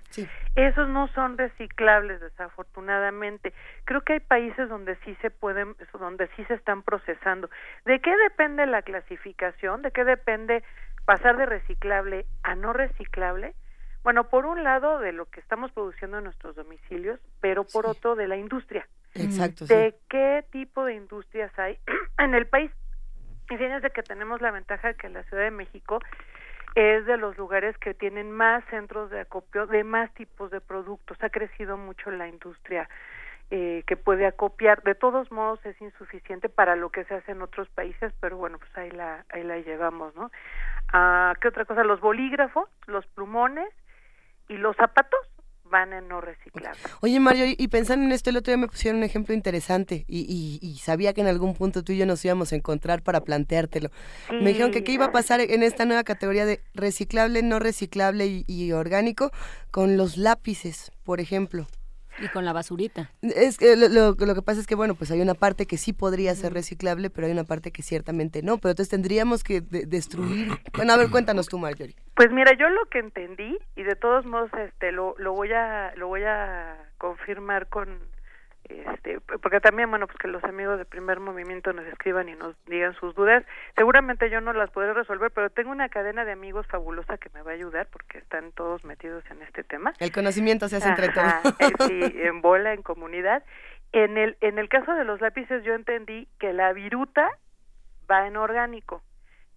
esos 0.55 0.89
no 0.89 1.07
son 1.09 1.37
reciclables 1.37 2.21
desafortunadamente. 2.21 3.53
Creo 3.83 4.01
que 4.01 4.13
hay 4.13 4.19
países 4.19 4.69
donde 4.69 4.95
sí 5.05 5.15
se 5.21 5.29
pueden, 5.29 5.75
donde 5.99 6.27
sí 6.35 6.43
se 6.45 6.55
están 6.55 6.83
procesando. 6.83 7.49
¿De 7.85 7.99
qué 7.99 8.15
depende 8.17 8.65
la 8.65 8.81
clasificación? 8.81 9.81
¿De 9.81 9.91
qué 9.91 10.03
depende 10.03 10.63
pasar 11.05 11.37
de 11.37 11.45
reciclable 11.45 12.25
a 12.43 12.55
no 12.55 12.73
reciclable? 12.73 13.53
Bueno, 14.03 14.29
por 14.29 14.45
un 14.45 14.63
lado 14.63 14.99
de 14.99 15.11
lo 15.11 15.25
que 15.25 15.39
estamos 15.39 15.71
produciendo 15.71 16.19
en 16.19 16.25
nuestros 16.25 16.55
domicilios, 16.55 17.19
pero 17.41 17.63
por 17.63 17.87
otro 17.87 18.15
de 18.15 18.27
la 18.27 18.37
industria. 18.37 18.87
Exacto. 19.15 19.65
¿De 19.65 19.95
qué 20.09 20.45
tipo 20.51 20.85
de 20.85 20.93
industrias 20.93 21.51
hay 21.57 21.79
en 22.19 22.35
el 22.35 22.45
país? 22.47 22.71
Y 23.49 23.57
fíjense 23.57 23.91
que 23.91 24.03
tenemos 24.03 24.41
la 24.41 24.51
ventaja 24.51 24.89
de 24.89 24.95
que 24.95 25.09
la 25.09 25.23
Ciudad 25.23 25.43
de 25.43 25.51
México 25.51 25.99
es 26.75 27.05
de 27.05 27.17
los 27.17 27.37
lugares 27.37 27.77
que 27.77 27.93
tienen 27.93 28.31
más 28.31 28.63
centros 28.65 29.09
de 29.09 29.21
acopio 29.21 29.65
de 29.65 29.83
más 29.85 30.13
tipos 30.13 30.51
de 30.51 30.59
productos. 30.59 31.17
Ha 31.21 31.29
crecido 31.29 31.77
mucho 31.77 32.11
la 32.11 32.27
industria 32.27 32.89
eh, 33.49 33.83
que 33.87 33.95
puede 33.95 34.25
acopiar. 34.25 34.83
De 34.83 34.93
todos 34.93 35.31
modos 35.31 35.65
es 35.65 35.79
insuficiente 35.81 36.49
para 36.49 36.75
lo 36.75 36.89
que 36.89 37.05
se 37.05 37.15
hace 37.15 37.31
en 37.31 37.41
otros 37.41 37.69
países, 37.69 38.13
pero 38.19 38.35
bueno, 38.37 38.59
pues 38.59 38.77
ahí 38.77 38.91
la, 38.91 39.23
ahí 39.29 39.43
la 39.43 39.57
llevamos, 39.59 40.13
¿no? 40.15 40.31
Ah, 40.91 41.33
¿Qué 41.39 41.47
otra 41.47 41.63
cosa? 41.63 41.85
Los 41.85 42.01
bolígrafos, 42.01 42.69
los 42.87 43.05
plumones 43.07 43.69
y 44.49 44.57
los 44.57 44.75
zapatos 44.75 45.19
van 45.75 45.91
en 45.91 46.07
no 46.07 46.21
reciclables. 46.21 46.81
Oye 47.01 47.19
Mario, 47.19 47.45
y 47.57 47.67
pensando 47.67 48.05
en 48.05 48.13
esto, 48.13 48.29
el 48.29 48.37
otro 48.37 48.51
día 48.51 48.57
me 48.57 48.67
pusieron 48.67 48.99
un 48.99 49.03
ejemplo 49.03 49.35
interesante 49.35 50.05
y, 50.07 50.59
y, 50.61 50.77
sabía 50.77 51.13
que 51.13 51.19
en 51.19 51.27
algún 51.27 51.53
punto 51.53 51.83
tú 51.83 51.91
y 51.91 51.97
yo 51.97 52.05
nos 52.05 52.23
íbamos 52.23 52.53
a 52.53 52.55
encontrar 52.55 53.01
para 53.01 53.21
planteártelo. 53.21 53.89
Me 54.31 54.49
dijeron 54.51 54.71
que 54.71 54.83
qué 54.85 54.93
iba 54.93 55.05
a 55.05 55.11
pasar 55.11 55.41
en 55.41 55.63
esta 55.63 55.85
nueva 55.85 56.03
categoría 56.03 56.45
de 56.45 56.61
reciclable, 56.73 57.41
no 57.41 57.59
reciclable 57.59 58.45
y 58.47 58.71
orgánico 58.71 59.31
con 59.71 59.97
los 59.97 60.15
lápices, 60.15 60.91
por 61.03 61.19
ejemplo. 61.19 61.67
Y 62.19 62.27
con 62.29 62.45
la 62.45 62.53
basurita. 62.53 63.11
Es 63.21 63.57
que 63.57 63.75
lo, 63.75 64.15
que 64.15 64.41
pasa 64.41 64.59
es 64.59 64.67
que, 64.67 64.75
bueno, 64.75 64.95
pues 64.95 65.11
hay 65.11 65.21
una 65.21 65.33
parte 65.33 65.65
que 65.65 65.77
sí 65.77 65.93
podría 65.93 66.33
ser 66.35 66.53
reciclable, 66.53 67.09
pero 67.09 67.27
hay 67.27 67.33
una 67.33 67.43
parte 67.43 67.71
que 67.71 67.81
ciertamente 67.81 68.41
no. 68.41 68.57
Pero 68.57 68.71
entonces 68.71 68.89
tendríamos 68.89 69.43
que 69.43 69.61
destruir. 69.61 70.51
Bueno, 70.75 70.93
a 70.93 70.97
ver, 70.97 71.09
cuéntanos 71.09 71.47
tú, 71.47 71.57
Marjorie. 71.57 71.95
Pues 72.15 72.31
mira, 72.31 72.51
yo 72.57 72.69
lo 72.69 72.85
que 72.87 72.99
entendí, 72.99 73.57
y 73.75 73.83
de 73.83 73.95
todos 73.95 74.25
modos 74.25 74.49
este 74.53 74.91
lo, 74.91 75.15
lo, 75.17 75.33
voy, 75.33 75.53
a, 75.53 75.93
lo 75.95 76.07
voy 76.07 76.23
a 76.23 76.77
confirmar 76.97 77.67
con, 77.67 77.99
este, 78.69 79.19
porque 79.19 79.59
también, 79.59 79.89
bueno, 79.89 80.07
pues 80.07 80.17
que 80.17 80.27
los 80.27 80.43
amigos 80.43 80.77
de 80.77 80.85
primer 80.85 81.19
movimiento 81.19 81.71
nos 81.73 81.85
escriban 81.85 82.29
y 82.29 82.35
nos 82.35 82.55
digan 82.65 82.95
sus 82.95 83.13
dudas. 83.13 83.43
Seguramente 83.75 84.29
yo 84.29 84.41
no 84.41 84.53
las 84.53 84.71
podré 84.71 84.93
resolver, 84.93 85.31
pero 85.31 85.49
tengo 85.49 85.71
una 85.71 85.89
cadena 85.89 86.25
de 86.25 86.31
amigos 86.31 86.65
fabulosa 86.67 87.17
que 87.17 87.29
me 87.29 87.41
va 87.41 87.51
a 87.51 87.53
ayudar 87.53 87.87
porque 87.91 88.17
están 88.17 88.51
todos 88.53 88.83
metidos 88.83 89.23
en 89.29 89.41
este 89.43 89.63
tema. 89.63 89.93
El 89.99 90.11
conocimiento 90.11 90.67
se 90.67 90.77
hace 90.77 90.89
entre 90.89 91.09
todos. 91.09 91.55
Eh, 91.59 91.73
sí, 91.87 92.19
en 92.23 92.41
bola, 92.41 92.73
en 92.73 92.81
comunidad. 92.81 93.43
En 93.91 94.17
el, 94.17 94.37
en 94.41 94.57
el 94.57 94.67
caso 94.67 94.93
de 94.93 95.05
los 95.05 95.21
lápices 95.21 95.63
yo 95.63 95.73
entendí 95.73 96.27
que 96.39 96.51
la 96.51 96.73
viruta 96.73 97.29
va 98.09 98.27
en 98.27 98.35
orgánico, 98.35 99.03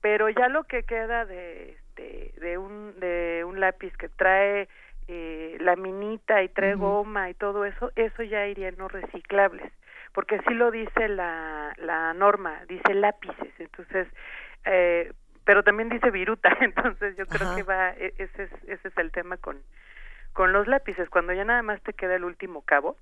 pero 0.00 0.28
ya 0.28 0.48
lo 0.48 0.64
que 0.64 0.84
queda 0.84 1.24
de, 1.24 1.76
de, 1.96 2.32
de 2.40 2.58
un, 2.58 2.98
de 3.00 3.44
un 3.44 3.58
lápiz 3.60 3.96
que 3.96 4.08
trae 4.08 4.68
eh, 5.08 5.56
laminita 5.60 6.42
y 6.42 6.50
trae 6.50 6.74
goma 6.74 7.30
y 7.30 7.34
todo 7.34 7.64
eso, 7.64 7.90
eso 7.96 8.22
ya 8.22 8.46
iría 8.46 8.68
en 8.68 8.76
no 8.76 8.88
reciclables, 8.88 9.72
porque 10.12 10.38
sí 10.46 10.52
lo 10.52 10.70
dice 10.70 11.08
la, 11.08 11.72
la 11.78 12.12
norma, 12.12 12.62
dice 12.68 12.92
lápices, 12.92 13.52
entonces, 13.58 14.06
eh, 14.66 15.12
pero 15.44 15.62
también 15.62 15.88
dice 15.88 16.10
viruta, 16.10 16.54
entonces 16.60 17.16
yo 17.16 17.26
creo 17.26 17.56
que 17.56 17.62
va, 17.62 17.90
e, 17.92 18.12
ese 18.18 18.44
es, 18.44 18.50
ese 18.64 18.88
es 18.88 18.98
el 18.98 19.10
tema 19.10 19.38
con, 19.38 19.62
con 20.34 20.52
los 20.52 20.66
lápices, 20.66 21.08
cuando 21.08 21.32
ya 21.32 21.44
nada 21.44 21.62
más 21.62 21.82
te 21.82 21.94
queda 21.94 22.14
el 22.14 22.24
último 22.24 22.60
cabo, 22.60 22.98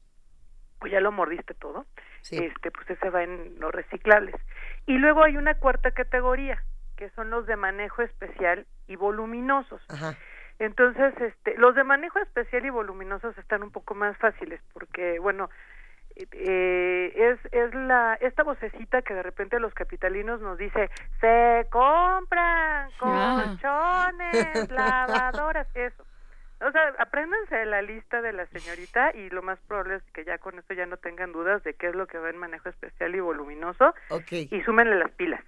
pues 0.79 0.93
ya 0.93 1.01
lo 1.01 1.11
mordiste 1.11 1.55
todo, 1.55 1.87
este, 2.31 2.71
pues 2.71 2.89
ese 2.89 3.11
va 3.11 3.25
en 3.25 3.59
no 3.59 3.73
reciclables. 3.73 4.35
Y 4.87 4.99
luego 4.99 5.25
hay 5.25 5.37
una 5.37 5.55
cuarta 5.55 5.91
categoría, 5.91 6.63
que 6.97 7.11
son 7.11 7.31
los 7.31 7.47
de 7.47 7.57
manejo 7.57 8.03
especial 8.03 8.67
y 8.87 8.95
voluminosos. 8.95 9.83
Ajá. 9.89 10.17
Entonces, 10.59 11.15
este, 11.21 11.57
los 11.59 11.75
de 11.75 11.85
manejo 11.85 12.19
especial 12.19 12.65
y 12.65 12.71
voluminosos 12.71 13.37
están 13.39 13.63
un 13.63 13.71
poco 13.71 13.95
más 13.95 14.17
fáciles 14.19 14.61
porque, 14.73 15.19
bueno, 15.19 15.51
eh, 16.17 17.13
es, 17.15 17.53
es 17.53 17.75
la 17.75 18.15
esta 18.15 18.43
vocecita 18.43 19.03
que 19.03 19.13
de 19.13 19.23
repente 19.23 19.61
los 19.61 19.75
capitalinos 19.75 20.41
nos 20.41 20.57
dice 20.57 20.89
se 21.21 21.67
compran 21.71 22.89
colchones, 22.99 24.71
lavadoras, 24.71 25.69
eso. 25.75 26.05
O 26.63 26.71
sea, 26.73 26.95
apréndanse 26.99 27.67
la 27.67 27.83
lista 27.83 28.23
de 28.23 28.33
la 28.33 28.47
señorita 28.47 29.15
y 29.15 29.29
lo 29.29 29.43
más 29.43 29.59
probable 29.69 29.97
es 29.97 30.03
que 30.15 30.25
ya 30.25 30.39
con 30.39 30.59
esto 30.59 30.73
ya 30.73 30.87
no 30.87 30.97
tengan 30.97 31.33
dudas 31.33 31.63
de 31.65 31.75
qué 31.75 31.89
es 31.89 31.95
lo 31.95 32.07
que 32.07 32.17
va 32.17 32.31
en 32.31 32.39
manejo 32.39 32.71
especial 32.71 33.15
y 33.15 33.21
voluminoso 33.21 33.95
y 34.31 34.63
súmenle 34.63 34.97
las 34.97 35.11
pilas 35.11 35.45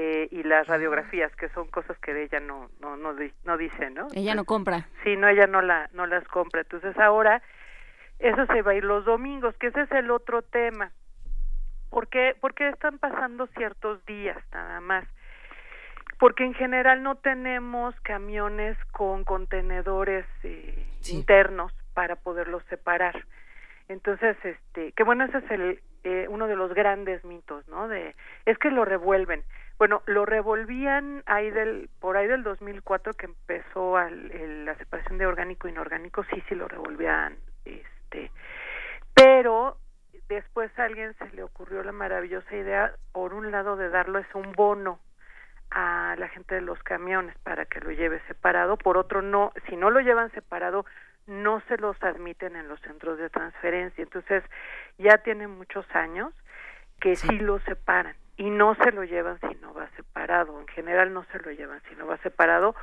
eh, 0.00 0.28
y 0.30 0.44
las 0.44 0.68
radiografías 0.68 1.34
que 1.34 1.48
son 1.48 1.66
cosas 1.66 1.98
que 1.98 2.22
ella 2.22 2.38
no 2.38 2.70
no 2.78 2.96
no, 2.96 3.12
no 3.44 3.56
dice 3.56 3.90
no 3.90 4.06
ella 4.14 4.36
no 4.36 4.44
compra. 4.44 4.86
Sí 5.02 5.16
no 5.16 5.26
ella 5.26 5.48
no 5.48 5.60
la 5.60 5.90
no 5.92 6.06
las 6.06 6.22
compra. 6.28 6.60
Entonces 6.60 6.96
ahora 6.98 7.42
eso 8.20 8.46
se 8.46 8.62
va 8.62 8.70
a 8.70 8.74
ir 8.76 8.84
los 8.84 9.04
domingos 9.04 9.56
que 9.56 9.66
ese 9.66 9.80
es 9.80 9.90
el 9.90 10.12
otro 10.12 10.42
tema. 10.42 10.92
¿Por 11.90 12.06
qué, 12.06 12.36
porque 12.40 12.68
están 12.68 12.98
pasando 12.98 13.48
ciertos 13.48 14.04
días 14.06 14.36
nada 14.52 14.80
más 14.80 15.04
porque 16.20 16.44
en 16.44 16.54
general 16.54 17.02
no 17.02 17.16
tenemos 17.16 17.94
camiones 18.02 18.76
con 18.92 19.24
contenedores 19.24 20.26
eh, 20.44 20.86
internos 21.08 21.72
para 21.94 22.14
poderlos 22.14 22.62
separar. 22.70 23.24
Entonces 23.88 24.36
este 24.44 24.92
que 24.92 25.02
bueno 25.02 25.24
ese 25.24 25.38
es 25.38 25.50
el 25.50 25.80
eh, 26.04 26.26
uno 26.28 26.46
de 26.46 26.54
los 26.54 26.72
grandes 26.72 27.24
mitos 27.24 27.66
no 27.66 27.88
de 27.88 28.14
es 28.46 28.58
que 28.58 28.70
lo 28.70 28.84
revuelven 28.84 29.42
bueno, 29.78 30.02
lo 30.06 30.26
revolvían 30.26 31.22
ahí 31.26 31.50
del, 31.50 31.88
por 32.00 32.16
ahí 32.16 32.26
del 32.26 32.42
2004 32.42 33.14
que 33.14 33.26
empezó 33.26 33.96
al, 33.96 34.64
la 34.64 34.74
separación 34.74 35.18
de 35.18 35.26
orgánico 35.26 35.68
e 35.68 35.70
inorgánico, 35.70 36.24
sí, 36.24 36.42
sí 36.48 36.56
lo 36.56 36.66
revolvían, 36.66 37.36
este, 37.64 38.32
pero 39.14 39.76
después 40.28 40.76
a 40.78 40.84
alguien 40.84 41.14
se 41.14 41.30
le 41.30 41.44
ocurrió 41.44 41.84
la 41.84 41.92
maravillosa 41.92 42.56
idea, 42.56 42.92
por 43.12 43.34
un 43.34 43.52
lado, 43.52 43.76
de 43.76 43.88
darles 43.88 44.26
un 44.34 44.52
bono 44.52 44.98
a 45.70 46.16
la 46.18 46.28
gente 46.28 46.56
de 46.56 46.60
los 46.60 46.82
camiones 46.82 47.36
para 47.38 47.64
que 47.66 47.80
lo 47.80 47.92
lleve 47.92 48.20
separado, 48.26 48.76
por 48.76 48.98
otro 48.98 49.22
no, 49.22 49.52
si 49.68 49.76
no 49.76 49.90
lo 49.90 50.00
llevan 50.00 50.32
separado, 50.32 50.86
no 51.26 51.60
se 51.68 51.76
los 51.76 52.02
admiten 52.02 52.56
en 52.56 52.68
los 52.68 52.80
centros 52.80 53.18
de 53.18 53.30
transferencia. 53.30 54.02
Entonces, 54.02 54.42
ya 54.96 55.18
tiene 55.18 55.46
muchos 55.46 55.86
años 55.94 56.32
que 57.00 57.16
sí 57.16 57.38
lo 57.38 57.60
separan 57.60 58.16
y 58.38 58.48
no 58.48 58.74
se 58.76 58.92
lo 58.92 59.04
llevan 59.04 59.38
si 59.40 59.54
no 59.60 59.74
va 59.74 59.88
separado. 59.96 60.58
En 60.60 60.66
general 60.68 61.12
no 61.12 61.24
se 61.32 61.38
lo 61.40 61.50
llevan 61.50 61.82
si 61.88 61.94
no 61.96 62.06
va 62.06 62.16
separado 62.18 62.74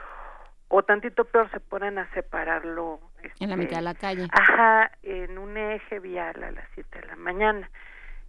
o 0.67 0.83
tantito 0.83 1.25
peor 1.25 1.49
se 1.51 1.59
ponen 1.59 1.97
a 1.97 2.11
separarlo 2.13 2.99
en 3.39 3.49
la 3.49 3.55
mitad 3.55 3.77
de 3.77 3.83
la 3.83 3.93
calle. 3.93 4.27
Ajá, 4.31 4.91
en 5.03 5.37
un 5.37 5.57
eje 5.57 5.99
vial 5.99 6.43
a 6.43 6.51
las 6.51 6.67
7 6.73 7.01
de 7.01 7.07
la 7.07 7.15
mañana. 7.15 7.69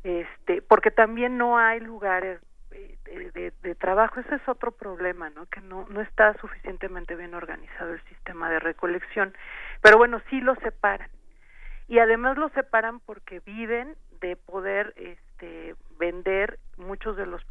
este, 0.05 0.63
porque 0.63 0.91
también 0.91 1.39
no 1.39 1.59
hay 1.59 1.81
lugares 1.81 2.41
de, 2.71 3.53
de, 3.63 3.75
trabajo, 3.75 4.21
ese 4.21 4.35
es 4.35 4.49
otro 4.49 4.73
problema, 4.73 5.31
¿no? 5.31 5.47
Que 5.47 5.61
no, 5.61 5.87
no 5.89 6.01
está 6.01 6.35
suficientemente 6.35 7.15
bien 7.15 7.35
organizado 7.35 7.93
el 7.93 8.03
sistema 8.05 8.51
de 8.51 8.59
recolección. 8.59 9.35
Pero 9.81 9.97
bueno, 9.97 10.21
sí 10.29 10.41
lo 10.41 10.55
separan. 10.57 11.09
Y 11.89 11.99
además 12.01 12.37
lo 12.37 12.49
separan 12.51 13.01
porque 13.01 13.41
viven 13.41 13.97
de 14.21 14.37
poder 14.37 14.93
este, 15.37 15.75
vender 15.99 16.59
muchos 16.77 17.17
de 17.17 17.27
los 17.27 17.43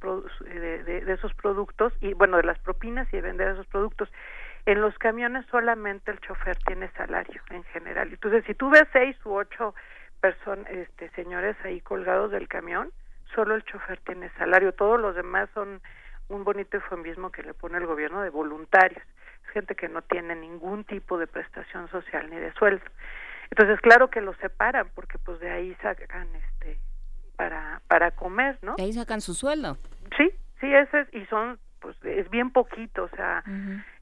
de, 0.41 0.83
de, 0.83 1.13
esos 1.13 1.33
productos 1.33 1.93
y 2.01 2.13
bueno 2.13 2.37
de 2.37 2.43
las 2.43 2.59
propinas 2.59 3.07
y 3.11 3.17
de 3.17 3.21
vender 3.21 3.49
esos 3.49 3.67
productos. 3.67 4.09
En 4.65 4.81
los 4.81 4.97
camiones 4.97 5.45
solamente 5.51 6.11
el 6.11 6.19
chofer 6.19 6.57
tiene 6.65 6.89
salario 6.91 7.41
en 7.51 7.63
general. 7.65 8.09
Entonces 8.11 8.43
si 8.45 8.53
tú 8.55 8.69
ves 8.69 8.85
seis 8.91 9.15
u 9.25 9.33
ocho 9.33 9.75
personas 10.19 10.69
este 10.69 11.09
señores 11.11 11.55
ahí 11.63 11.81
colgados 11.81 12.31
del 12.31 12.47
camión 12.47 12.91
solo 13.33 13.55
el 13.55 13.63
chofer 13.63 13.99
tiene 13.99 14.29
salario. 14.37 14.73
Todos 14.73 14.99
los 14.99 15.15
demás 15.15 15.49
son 15.53 15.81
un 16.29 16.43
bonito 16.43 16.77
eufemismo 16.77 17.31
que 17.31 17.43
le 17.43 17.53
pone 17.53 17.77
el 17.77 17.85
gobierno 17.85 18.21
de 18.21 18.29
voluntarios 18.29 19.03
gente 19.53 19.75
que 19.75 19.87
no 19.87 20.01
tiene 20.01 20.35
ningún 20.35 20.83
tipo 20.83 21.17
de 21.17 21.27
prestación 21.27 21.87
social 21.89 22.29
ni 22.29 22.35
de 22.35 22.51
sueldo. 22.53 22.83
Entonces, 23.51 23.79
claro 23.79 24.09
que 24.09 24.19
los 24.19 24.35
separan 24.37 24.89
porque 24.93 25.17
pues 25.17 25.39
de 25.39 25.49
ahí 25.49 25.73
sacan 25.81 26.27
este 26.35 26.77
para 27.35 27.81
para 27.87 28.11
comer, 28.11 28.57
¿no? 28.61 28.75
De 28.75 28.83
ahí 28.83 28.93
sacan 28.93 29.21
su 29.21 29.33
sueldo. 29.33 29.77
Sí, 30.17 30.29
sí, 30.59 30.73
ese 30.73 31.01
es, 31.01 31.13
y 31.13 31.25
son 31.25 31.59
pues 31.79 31.95
es 32.03 32.29
bien 32.31 32.51
poquito, 32.51 33.03
o 33.03 33.09
sea, 33.09 33.43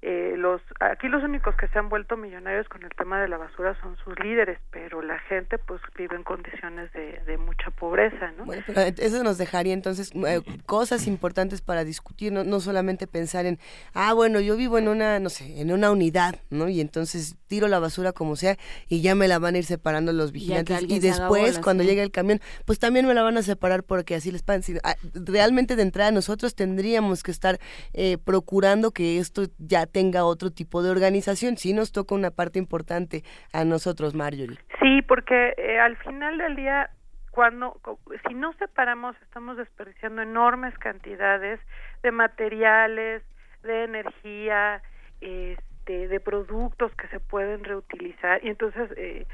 eh, 0.06 0.36
los 0.36 0.62
aquí 0.82 1.08
los 1.08 1.24
únicos 1.24 1.56
que 1.56 1.70
se 1.70 1.80
han 1.80 1.88
vuelto 1.88 2.18
millonarios 2.18 2.68
con 2.68 2.84
el 2.84 2.90
tema 2.90 3.22
de 3.22 3.30
la 3.30 3.38
basura 3.38 3.74
son 3.80 3.96
sus 4.04 4.20
líderes, 4.20 4.60
pero 4.70 5.02
la 5.02 5.18
gente 5.20 5.58
pues 5.58 5.80
vive 5.98 6.18
en 6.18 6.24
condiciones 6.24 6.92
de, 6.92 7.22
de 7.26 7.38
mucha 7.38 7.72
pobreza, 7.72 8.34
¿no? 8.38 8.44
Bueno, 8.44 8.64
pero 8.68 8.82
eso 8.82 9.24
nos 9.24 9.38
dejaría 9.38 9.74
entonces 9.74 10.12
eh, 10.14 10.42
cosas 10.66 11.08
importantes 11.08 11.62
para 11.62 11.86
discutir, 11.86 12.34
no, 12.34 12.44
no 12.44 12.60
solamente 12.60 13.08
pensar 13.08 13.46
en, 13.46 13.60
ah, 13.94 14.12
bueno, 14.12 14.42
yo 14.42 14.58
vivo 14.58 14.78
en 14.78 14.90
una, 14.90 15.22
no 15.22 15.30
sé, 15.30 15.62
en 15.62 15.72
una 15.72 15.90
unidad, 15.90 16.36
¿no? 16.50 16.68
Y 16.68 16.82
entonces 16.82 17.38
tiro 17.48 17.70
la 17.70 17.80
basura 17.80 18.12
como 18.12 18.36
sea 18.36 18.58
y 18.90 19.02
ya 19.02 19.16
me 19.16 19.30
la 19.30 19.40
van 19.40 19.56
a 19.56 19.60
ir 19.60 19.66
separando 19.66 20.12
los 20.12 20.34
vigilantes 20.34 20.84
y 20.86 21.00
después 21.00 21.60
cuando 21.60 21.84
llegue 21.84 22.04
el 22.04 22.12
camión, 22.12 22.42
pues 22.66 22.78
también 22.78 23.08
me 23.08 23.14
la 23.14 23.24
van 23.24 23.38
a 23.38 23.42
separar 23.42 23.84
porque 23.84 24.16
así 24.16 24.32
les 24.32 24.44
pagan. 24.44 24.64
Ah, 24.84 24.96
realmente 25.14 25.78
de 25.78 25.84
entrada 25.84 26.12
nosotros 26.12 26.56
tendríamos 26.56 27.24
que 27.24 27.32
estar 27.32 27.58
eh, 27.94 28.18
procurando 28.18 28.92
que 28.92 29.20
esto 29.20 29.46
ya 29.60 29.86
tenga 29.94 30.26
otro 30.26 30.52
tipo 30.52 30.84
de 30.84 30.92
organización. 30.92 31.56
Sí 31.56 31.74
nos 31.74 31.94
toca 31.94 32.16
una 32.16 32.32
parte 32.32 32.60
importante 32.60 33.24
a 33.54 33.64
nosotros, 33.64 34.16
Marjorie. 34.16 34.58
Sí, 34.82 35.02
porque 35.04 35.54
eh, 35.58 35.80
al 35.80 35.96
final 35.98 36.38
del 36.38 36.56
día, 36.58 36.90
cuando 37.32 37.80
si 38.28 38.34
no 38.34 38.52
separamos, 38.54 39.16
estamos 39.22 39.56
desperdiciando 39.56 40.22
enormes 40.22 40.78
cantidades 40.80 41.60
de 42.02 42.12
materiales, 42.12 43.24
de 43.64 43.84
energía, 43.86 44.82
este, 45.22 46.10
de 46.10 46.20
productos 46.20 46.94
que 46.96 47.08
se 47.08 47.22
pueden 47.22 47.64
reutilizar 47.64 48.44
y 48.44 48.50
entonces 48.50 48.90
eh, 48.98 49.26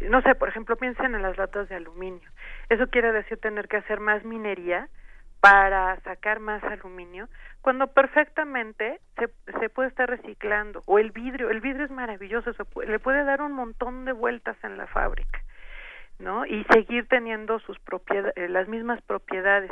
no 0.00 0.22
sé, 0.22 0.34
por 0.34 0.48
ejemplo, 0.48 0.76
piensen 0.76 1.14
en 1.14 1.22
las 1.22 1.36
latas 1.36 1.68
de 1.68 1.76
aluminio. 1.76 2.28
Eso 2.68 2.88
quiere 2.88 3.12
decir 3.12 3.38
tener 3.38 3.68
que 3.68 3.78
hacer 3.78 4.00
más 4.00 4.24
minería 4.24 4.88
para 5.44 6.00
sacar 6.00 6.40
más 6.40 6.64
aluminio, 6.64 7.28
cuando 7.60 7.88
perfectamente 7.88 8.98
se, 9.18 9.28
se 9.60 9.68
puede 9.68 9.90
estar 9.90 10.08
reciclando. 10.08 10.82
O 10.86 10.98
el 10.98 11.10
vidrio, 11.10 11.50
el 11.50 11.60
vidrio 11.60 11.84
es 11.84 11.90
maravilloso, 11.90 12.50
le 12.86 12.98
puede 12.98 13.24
dar 13.24 13.42
un 13.42 13.52
montón 13.52 14.06
de 14.06 14.12
vueltas 14.12 14.56
en 14.64 14.78
la 14.78 14.86
fábrica, 14.86 15.42
¿no? 16.18 16.46
Y 16.46 16.64
seguir 16.72 17.08
teniendo 17.08 17.58
sus 17.58 17.78
propiedades, 17.80 18.34
eh, 18.38 18.48
las 18.48 18.68
mismas 18.68 19.02
propiedades. 19.02 19.70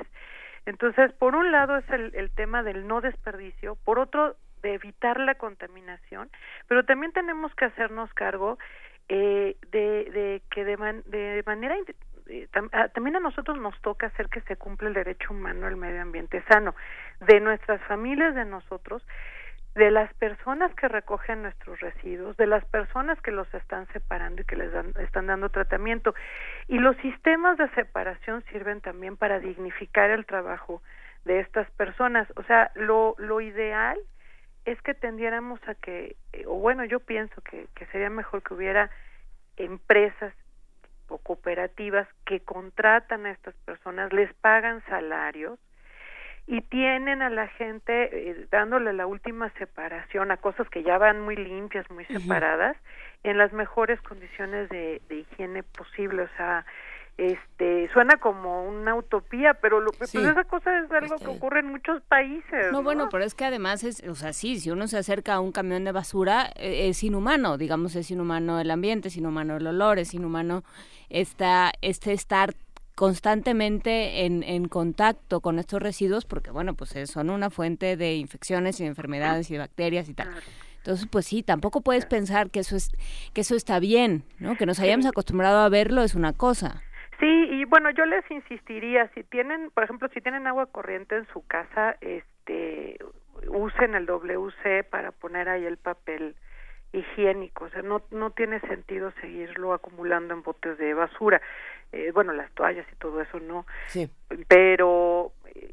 Entonces, 0.66 1.10
por 1.14 1.34
un 1.34 1.50
lado 1.50 1.78
es 1.78 1.88
el, 1.88 2.14
el 2.16 2.30
tema 2.32 2.62
del 2.62 2.86
no 2.86 3.00
desperdicio, 3.00 3.78
por 3.82 3.98
otro, 3.98 4.36
de 4.60 4.74
evitar 4.74 5.18
la 5.18 5.36
contaminación, 5.36 6.28
pero 6.68 6.84
también 6.84 7.12
tenemos 7.12 7.54
que 7.54 7.64
hacernos 7.64 8.12
cargo 8.12 8.58
eh, 9.08 9.56
de, 9.70 9.78
de 9.78 10.42
que 10.50 10.66
de 10.66 11.42
manera 11.46 11.76
eh, 12.32 12.48
ah, 12.72 12.88
también 12.88 13.16
a 13.16 13.20
nosotros 13.20 13.58
nos 13.58 13.78
toca 13.82 14.06
hacer 14.06 14.28
que 14.28 14.40
se 14.42 14.56
cumpla 14.56 14.88
el 14.88 14.94
derecho 14.94 15.32
humano 15.32 15.66
al 15.66 15.76
medio 15.76 16.00
ambiente 16.00 16.42
sano, 16.48 16.74
de 17.20 17.40
nuestras 17.40 17.80
familias, 17.82 18.34
de 18.34 18.46
nosotros, 18.46 19.06
de 19.74 19.90
las 19.90 20.12
personas 20.14 20.74
que 20.74 20.88
recogen 20.88 21.42
nuestros 21.42 21.80
residuos, 21.80 22.36
de 22.36 22.46
las 22.46 22.64
personas 22.66 23.20
que 23.20 23.30
los 23.30 23.52
están 23.54 23.86
separando 23.88 24.42
y 24.42 24.44
que 24.44 24.56
les 24.56 24.72
dan, 24.72 24.92
están 25.00 25.26
dando 25.26 25.50
tratamiento. 25.50 26.14
Y 26.68 26.78
los 26.78 26.96
sistemas 26.98 27.58
de 27.58 27.68
separación 27.70 28.42
sirven 28.50 28.80
también 28.80 29.16
para 29.16 29.38
dignificar 29.38 30.10
el 30.10 30.26
trabajo 30.26 30.82
de 31.24 31.40
estas 31.40 31.70
personas. 31.72 32.28
O 32.36 32.42
sea, 32.44 32.70
lo, 32.74 33.14
lo 33.18 33.40
ideal 33.40 33.98
es 34.64 34.80
que 34.82 34.94
tendiéramos 34.94 35.60
a 35.66 35.74
que, 35.74 36.16
eh, 36.32 36.44
o 36.46 36.54
bueno, 36.54 36.84
yo 36.84 37.00
pienso 37.00 37.40
que, 37.42 37.66
que 37.74 37.86
sería 37.86 38.10
mejor 38.10 38.42
que 38.42 38.54
hubiera 38.54 38.90
empresas 39.56 40.32
o 41.12 41.18
cooperativas 41.18 42.08
que 42.24 42.40
contratan 42.40 43.26
a 43.26 43.30
estas 43.30 43.54
personas, 43.64 44.12
les 44.12 44.32
pagan 44.34 44.82
salarios 44.86 45.58
y 46.46 46.60
tienen 46.62 47.22
a 47.22 47.30
la 47.30 47.46
gente 47.48 48.30
eh, 48.30 48.46
dándole 48.50 48.92
la 48.92 49.06
última 49.06 49.50
separación 49.58 50.30
a 50.30 50.38
cosas 50.38 50.68
que 50.68 50.82
ya 50.82 50.98
van 50.98 51.20
muy 51.20 51.36
limpias, 51.36 51.88
muy 51.90 52.04
separadas, 52.06 52.76
en 53.22 53.38
las 53.38 53.52
mejores 53.52 54.00
condiciones 54.02 54.68
de, 54.68 55.00
de 55.08 55.18
higiene 55.18 55.62
posible. 55.62 56.22
O 56.22 56.28
sea, 56.36 56.66
este 57.18 57.90
suena 57.92 58.16
como 58.16 58.64
una 58.64 58.94
utopía, 58.94 59.54
pero 59.54 59.80
lo, 59.80 59.92
pues 59.92 60.14
esa 60.14 60.44
cosa 60.44 60.78
es 60.80 60.90
algo 60.90 61.16
que 61.16 61.26
ocurre 61.26 61.60
en 61.60 61.66
muchos 61.66 62.02
países. 62.02 62.72
No, 62.72 62.82
bueno, 62.82 63.08
pero 63.10 63.24
es 63.24 63.34
que 63.34 63.44
además 63.44 63.84
es, 63.84 64.02
o 64.08 64.14
sea, 64.14 64.32
sí, 64.32 64.58
si 64.58 64.70
uno 64.70 64.88
se 64.88 64.98
acerca 64.98 65.34
a 65.34 65.40
un 65.40 65.52
camión 65.52 65.84
de 65.84 65.92
basura 65.92 66.50
eh, 66.56 66.88
es 66.88 67.02
inhumano, 67.04 67.58
digamos, 67.58 67.94
es 67.96 68.10
inhumano 68.10 68.60
el 68.60 68.70
ambiente, 68.70 69.08
es 69.08 69.16
inhumano 69.16 69.56
el 69.56 69.66
olor, 69.66 69.98
es 69.98 70.14
inhumano 70.14 70.64
esta, 71.10 71.72
este 71.82 72.12
estar 72.12 72.54
constantemente 72.94 74.26
en, 74.26 74.42
en 74.42 74.68
contacto 74.68 75.40
con 75.40 75.58
estos 75.58 75.80
residuos 75.80 76.26
porque 76.26 76.50
bueno 76.50 76.74
pues 76.74 76.94
eh, 76.94 77.06
son 77.06 77.30
una 77.30 77.48
fuente 77.48 77.96
de 77.96 78.16
infecciones 78.16 78.78
y 78.80 78.82
de 78.82 78.90
enfermedades 78.90 79.50
y 79.50 79.54
de 79.54 79.60
bacterias 79.60 80.10
y 80.10 80.14
tal 80.14 80.28
entonces, 80.82 81.06
pues 81.08 81.26
sí, 81.26 81.44
tampoco 81.44 81.80
puedes 81.80 82.06
pensar 82.06 82.50
que 82.50 82.58
eso 82.58 82.74
es 82.74 82.90
que 83.32 83.42
eso 83.42 83.54
está 83.54 83.78
bien, 83.78 84.24
¿no? 84.40 84.56
Que 84.56 84.66
nos 84.66 84.80
hayamos 84.80 85.06
acostumbrado 85.06 85.60
a 85.60 85.68
verlo 85.68 86.02
es 86.02 86.16
una 86.16 86.32
cosa. 86.32 86.82
Sí, 87.22 87.46
y 87.52 87.64
bueno, 87.66 87.88
yo 87.90 88.04
les 88.04 88.28
insistiría, 88.32 89.06
si 89.14 89.22
tienen, 89.22 89.70
por 89.70 89.84
ejemplo, 89.84 90.08
si 90.12 90.20
tienen 90.20 90.48
agua 90.48 90.66
corriente 90.66 91.14
en 91.14 91.24
su 91.28 91.46
casa, 91.46 91.96
este, 92.00 92.98
usen 93.46 93.94
el 93.94 94.06
WC 94.06 94.82
para 94.82 95.12
poner 95.12 95.48
ahí 95.48 95.64
el 95.64 95.76
papel 95.76 96.34
higiénico, 96.92 97.66
o 97.66 97.70
sea, 97.70 97.82
no, 97.82 98.02
no 98.10 98.32
tiene 98.32 98.58
sentido 98.62 99.12
seguirlo 99.20 99.72
acumulando 99.72 100.34
en 100.34 100.42
botes 100.42 100.76
de 100.78 100.94
basura. 100.94 101.40
Eh, 101.92 102.10
bueno, 102.12 102.32
las 102.32 102.50
toallas 102.54 102.86
y 102.90 102.96
todo 102.96 103.20
eso 103.20 103.38
no. 103.38 103.66
Sí. 103.86 104.10
Pero, 104.48 105.30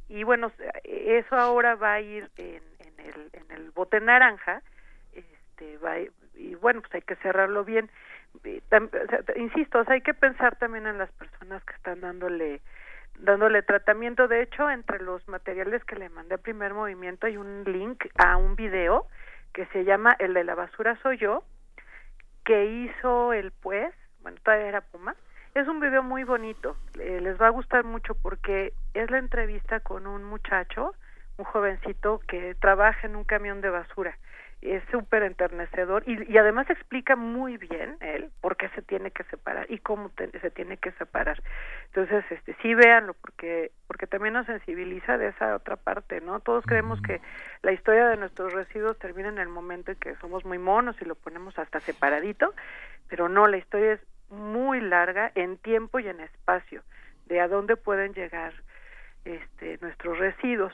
y 0.07 0.23
bueno, 0.23 0.51
eso 0.83 1.35
ahora 1.35 1.73
va 1.73 1.93
a 1.93 2.01
ir 2.01 2.29
en, 2.37 2.61
en, 2.77 2.99
el, 3.07 3.29
en 3.33 3.51
el 3.55 3.71
bote 3.71 3.99
naranja, 3.99 4.61
este, 5.13 5.79
va, 5.79 5.95
y 6.35 6.53
bueno, 6.61 6.81
pues 6.81 6.93
hay 6.93 7.01
que 7.01 7.15
cerrarlo 7.15 7.65
bien 7.65 7.89
insisto, 9.35 9.83
hay 9.87 10.01
que 10.01 10.13
pensar 10.13 10.55
también 10.57 10.87
en 10.87 10.97
las 10.97 11.11
personas 11.13 11.63
que 11.63 11.73
están 11.73 12.01
dándole 12.01 12.61
dándole 13.19 13.61
tratamiento. 13.63 14.27
De 14.27 14.41
hecho, 14.41 14.69
entre 14.69 14.99
los 15.01 15.27
materiales 15.27 15.83
que 15.85 15.95
le 15.95 16.09
mandé 16.09 16.35
al 16.35 16.41
primer 16.41 16.73
movimiento 16.73 17.27
hay 17.27 17.37
un 17.37 17.63
link 17.65 18.05
a 18.15 18.37
un 18.37 18.55
video 18.55 19.07
que 19.53 19.65
se 19.67 19.83
llama 19.83 20.15
El 20.19 20.33
de 20.33 20.43
la 20.43 20.55
basura 20.55 20.97
soy 21.01 21.17
yo, 21.17 21.43
que 22.45 22.65
hizo 22.65 23.33
el 23.33 23.51
pues, 23.51 23.93
bueno, 24.21 24.37
todavía 24.43 24.67
era 24.67 24.81
Puma. 24.81 25.15
Es 25.55 25.67
un 25.67 25.79
video 25.79 26.03
muy 26.03 26.23
bonito, 26.23 26.77
eh, 26.99 27.19
les 27.21 27.41
va 27.41 27.47
a 27.47 27.51
gustar 27.51 27.83
mucho 27.83 28.15
porque 28.15 28.73
es 28.93 29.09
la 29.09 29.17
entrevista 29.17 29.79
con 29.79 30.05
un 30.07 30.23
muchacho, 30.23 30.93
un 31.37 31.45
jovencito 31.45 32.19
que 32.27 32.55
trabaja 32.55 33.07
en 33.07 33.15
un 33.15 33.23
camión 33.23 33.59
de 33.59 33.69
basura 33.69 34.17
es 34.61 34.83
súper 34.91 35.23
enternecedor 35.23 36.03
y, 36.05 36.31
y, 36.31 36.37
además 36.37 36.69
explica 36.69 37.15
muy 37.15 37.57
bien 37.57 37.95
él 38.01 38.29
por 38.41 38.57
qué 38.57 38.67
se 38.69 38.81
tiene 38.81 39.11
que 39.11 39.23
separar 39.25 39.65
y 39.69 39.79
cómo 39.79 40.11
se 40.15 40.51
tiene 40.51 40.77
que 40.77 40.91
separar. 40.93 41.41
Entonces, 41.85 42.25
este 42.29 42.55
sí 42.61 42.75
véanlo 42.75 43.13
porque 43.13 43.71
porque 43.87 44.05
también 44.05 44.33
nos 44.33 44.45
sensibiliza 44.45 45.17
de 45.17 45.29
esa 45.29 45.55
otra 45.55 45.77
parte, 45.77 46.21
¿no? 46.21 46.41
Todos 46.41 46.65
creemos 46.65 47.01
que 47.01 47.21
la 47.61 47.71
historia 47.71 48.07
de 48.07 48.17
nuestros 48.17 48.53
residuos 48.53 48.99
termina 48.99 49.29
en 49.29 49.39
el 49.39 49.49
momento 49.49 49.91
en 49.91 49.97
que 49.97 50.15
somos 50.17 50.45
muy 50.45 50.57
monos 50.57 51.01
y 51.01 51.05
lo 51.05 51.15
ponemos 51.15 51.57
hasta 51.57 51.79
separadito, 51.79 52.53
pero 53.07 53.29
no, 53.29 53.47
la 53.47 53.57
historia 53.57 53.93
es 53.93 54.01
muy 54.29 54.81
larga 54.81 55.31
en 55.35 55.57
tiempo 55.57 55.99
y 55.99 56.07
en 56.07 56.19
espacio 56.19 56.83
de 57.25 57.39
a 57.39 57.47
dónde 57.47 57.77
pueden 57.77 58.13
llegar 58.13 58.53
este 59.25 59.77
nuestros 59.81 60.17
residuos 60.17 60.73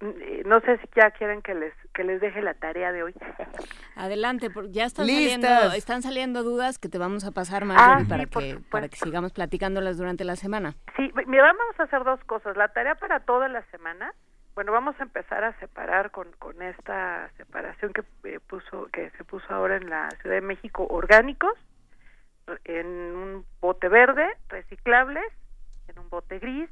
no 0.00 0.60
sé 0.60 0.76
si 0.78 0.88
ya 0.94 1.10
quieren 1.12 1.40
que 1.40 1.54
les 1.54 1.72
que 1.94 2.04
les 2.04 2.20
deje 2.20 2.42
la 2.42 2.54
tarea 2.54 2.92
de 2.92 3.02
hoy. 3.02 3.14
Adelante, 3.96 4.48
ya 4.68 4.84
están 4.84 5.06
saliendo 5.06 5.48
están 5.74 6.02
saliendo 6.02 6.42
dudas 6.42 6.78
que 6.78 6.88
te 6.88 6.98
vamos 6.98 7.24
a 7.24 7.30
pasar 7.30 7.64
más 7.64 7.78
ah, 7.80 8.02
para 8.06 8.26
que 8.26 8.58
para 8.70 8.88
que 8.88 8.96
sigamos 8.96 9.32
platicándolas 9.32 9.96
durante 9.96 10.24
la 10.24 10.36
semana. 10.36 10.74
Sí, 10.96 11.10
mira, 11.26 11.44
vamos 11.44 11.80
a 11.80 11.84
hacer 11.84 12.04
dos 12.04 12.22
cosas. 12.24 12.56
La 12.56 12.68
tarea 12.68 12.94
para 12.96 13.20
toda 13.20 13.48
la 13.48 13.62
semana. 13.70 14.12
Bueno, 14.54 14.72
vamos 14.72 14.98
a 14.98 15.02
empezar 15.02 15.44
a 15.44 15.58
separar 15.60 16.10
con, 16.10 16.32
con 16.38 16.62
esta 16.62 17.30
separación 17.36 17.92
que 17.92 18.02
eh, 18.24 18.40
puso 18.40 18.88
que 18.92 19.10
se 19.10 19.24
puso 19.24 19.46
ahora 19.50 19.76
en 19.76 19.88
la 19.88 20.10
Ciudad 20.22 20.36
de 20.36 20.40
México 20.42 20.86
orgánicos 20.88 21.54
en 22.64 22.86
un 22.86 23.44
bote 23.60 23.88
verde, 23.88 24.26
reciclables 24.48 25.26
en 25.88 25.98
un 25.98 26.08
bote 26.08 26.38
gris, 26.38 26.70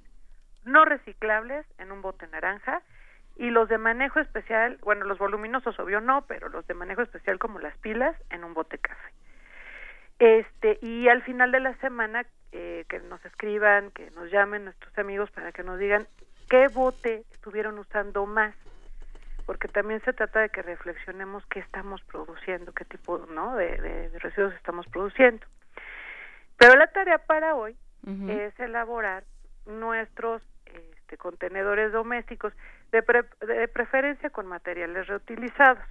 no 0.65 0.85
reciclables 0.85 1.67
en 1.79 1.93
un 1.93 2.03
bote 2.03 2.27
naranja 2.29 2.83
y 3.37 3.51
los 3.51 3.69
de 3.69 3.79
manejo 3.79 4.21
especial, 4.21 4.79
bueno, 4.83 5.05
los 5.05 5.19
voluminosos 5.19 5.79
obvio 5.79 6.01
no, 6.01 6.23
pero 6.27 6.49
los 6.49 6.67
de 6.67 6.75
manejo 6.75 7.03
especial 7.03 7.39
como 7.39 7.59
las 7.59 7.77
pilas 7.79 8.17
en 8.31 8.45
un 8.45 8.55
bote 8.55 8.79
café. 8.79 9.13
Este, 10.19 10.79
y 10.81 11.09
al 11.09 11.23
final 11.23 11.51
de 11.51 11.61
la 11.61 11.75
semana 11.79 12.25
eh, 12.53 12.85
que 12.89 13.01
nos 13.01 13.25
escriban, 13.25 13.91
que 13.91 14.11
nos 14.13 14.31
llamen 14.31 14.65
nuestros 14.65 14.97
amigos 14.99 15.31
para 15.33 15.51
que 15.51 15.65
nos 15.65 15.79
digan 15.79 16.07
qué 16.49 16.69
bote 16.69 17.25
estuvieron 17.33 17.79
usando 17.79 18.25
más, 18.27 18.55
porque 19.47 19.67
también 19.69 20.01
se 20.03 20.13
trata 20.13 20.41
de 20.41 20.51
que 20.51 20.63
reflexionemos 20.63 21.45
qué 21.47 21.59
estamos 21.59 22.03
produciendo, 22.05 22.73
qué 22.73 22.85
tipo 22.85 23.19
¿no? 23.19 23.57
de 23.57 24.11
residuos 24.21 24.55
estamos 24.55 24.87
produciendo. 24.87 25.45
Pero 26.57 26.77
la 26.77 26.87
tarea 26.87 27.19
para 27.19 27.55
hoy 27.55 27.77
es 28.29 28.59
elaborar 28.61 29.25
nuestros 29.67 30.43
este, 31.15 31.17
contenedores 31.17 31.93
domésticos, 31.93 32.53
de, 32.93 33.03
de 33.47 33.69
preferencia 33.69 34.31
con 34.31 34.47
materiales 34.47 35.07
reutilizados, 35.07 35.85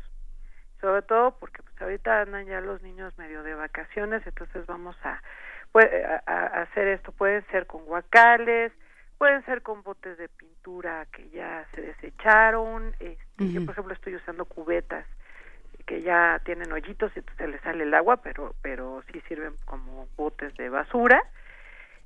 sobre 0.80 1.02
todo 1.04 1.38
porque 1.40 1.62
pues 1.64 1.82
ahorita 1.82 2.22
andan 2.22 2.46
ya 2.46 2.62
los 2.62 2.82
niños 2.82 3.18
medio 3.18 3.44
de 3.44 3.56
vacaciones, 3.56 4.26
entonces 4.26 4.66
vamos 4.66 4.96
a, 5.04 5.22
a, 6.26 6.46
hacer 6.62 6.88
esto, 6.90 7.12
pueden 7.12 7.46
ser 7.48 7.68
con 7.68 7.86
guacales, 7.86 8.72
pueden 9.18 9.44
ser 9.46 9.62
con 9.62 9.84
botes 9.84 10.18
de 10.18 10.28
pintura 10.30 11.06
que 11.12 11.30
ya 11.30 11.66
se 11.74 11.82
desecharon, 11.82 12.94
este, 13.00 13.52
yo 13.52 13.66
por 13.66 13.74
ejemplo 13.74 13.94
estoy 13.94 14.16
usando 14.16 14.46
cubetas 14.46 15.06
que 15.86 16.02
ya 16.02 16.40
tienen 16.46 16.72
hoyitos 16.72 17.12
y 17.16 17.20
entonces 17.20 17.50
le 17.50 17.60
sale 17.60 17.84
el 17.84 17.94
agua, 17.94 18.18
pero 18.18 18.56
pero 18.62 19.04
sí 19.12 19.22
sirven 19.28 19.54
como 19.66 20.08
botes 20.16 20.56
de 20.56 20.70
basura. 20.70 21.22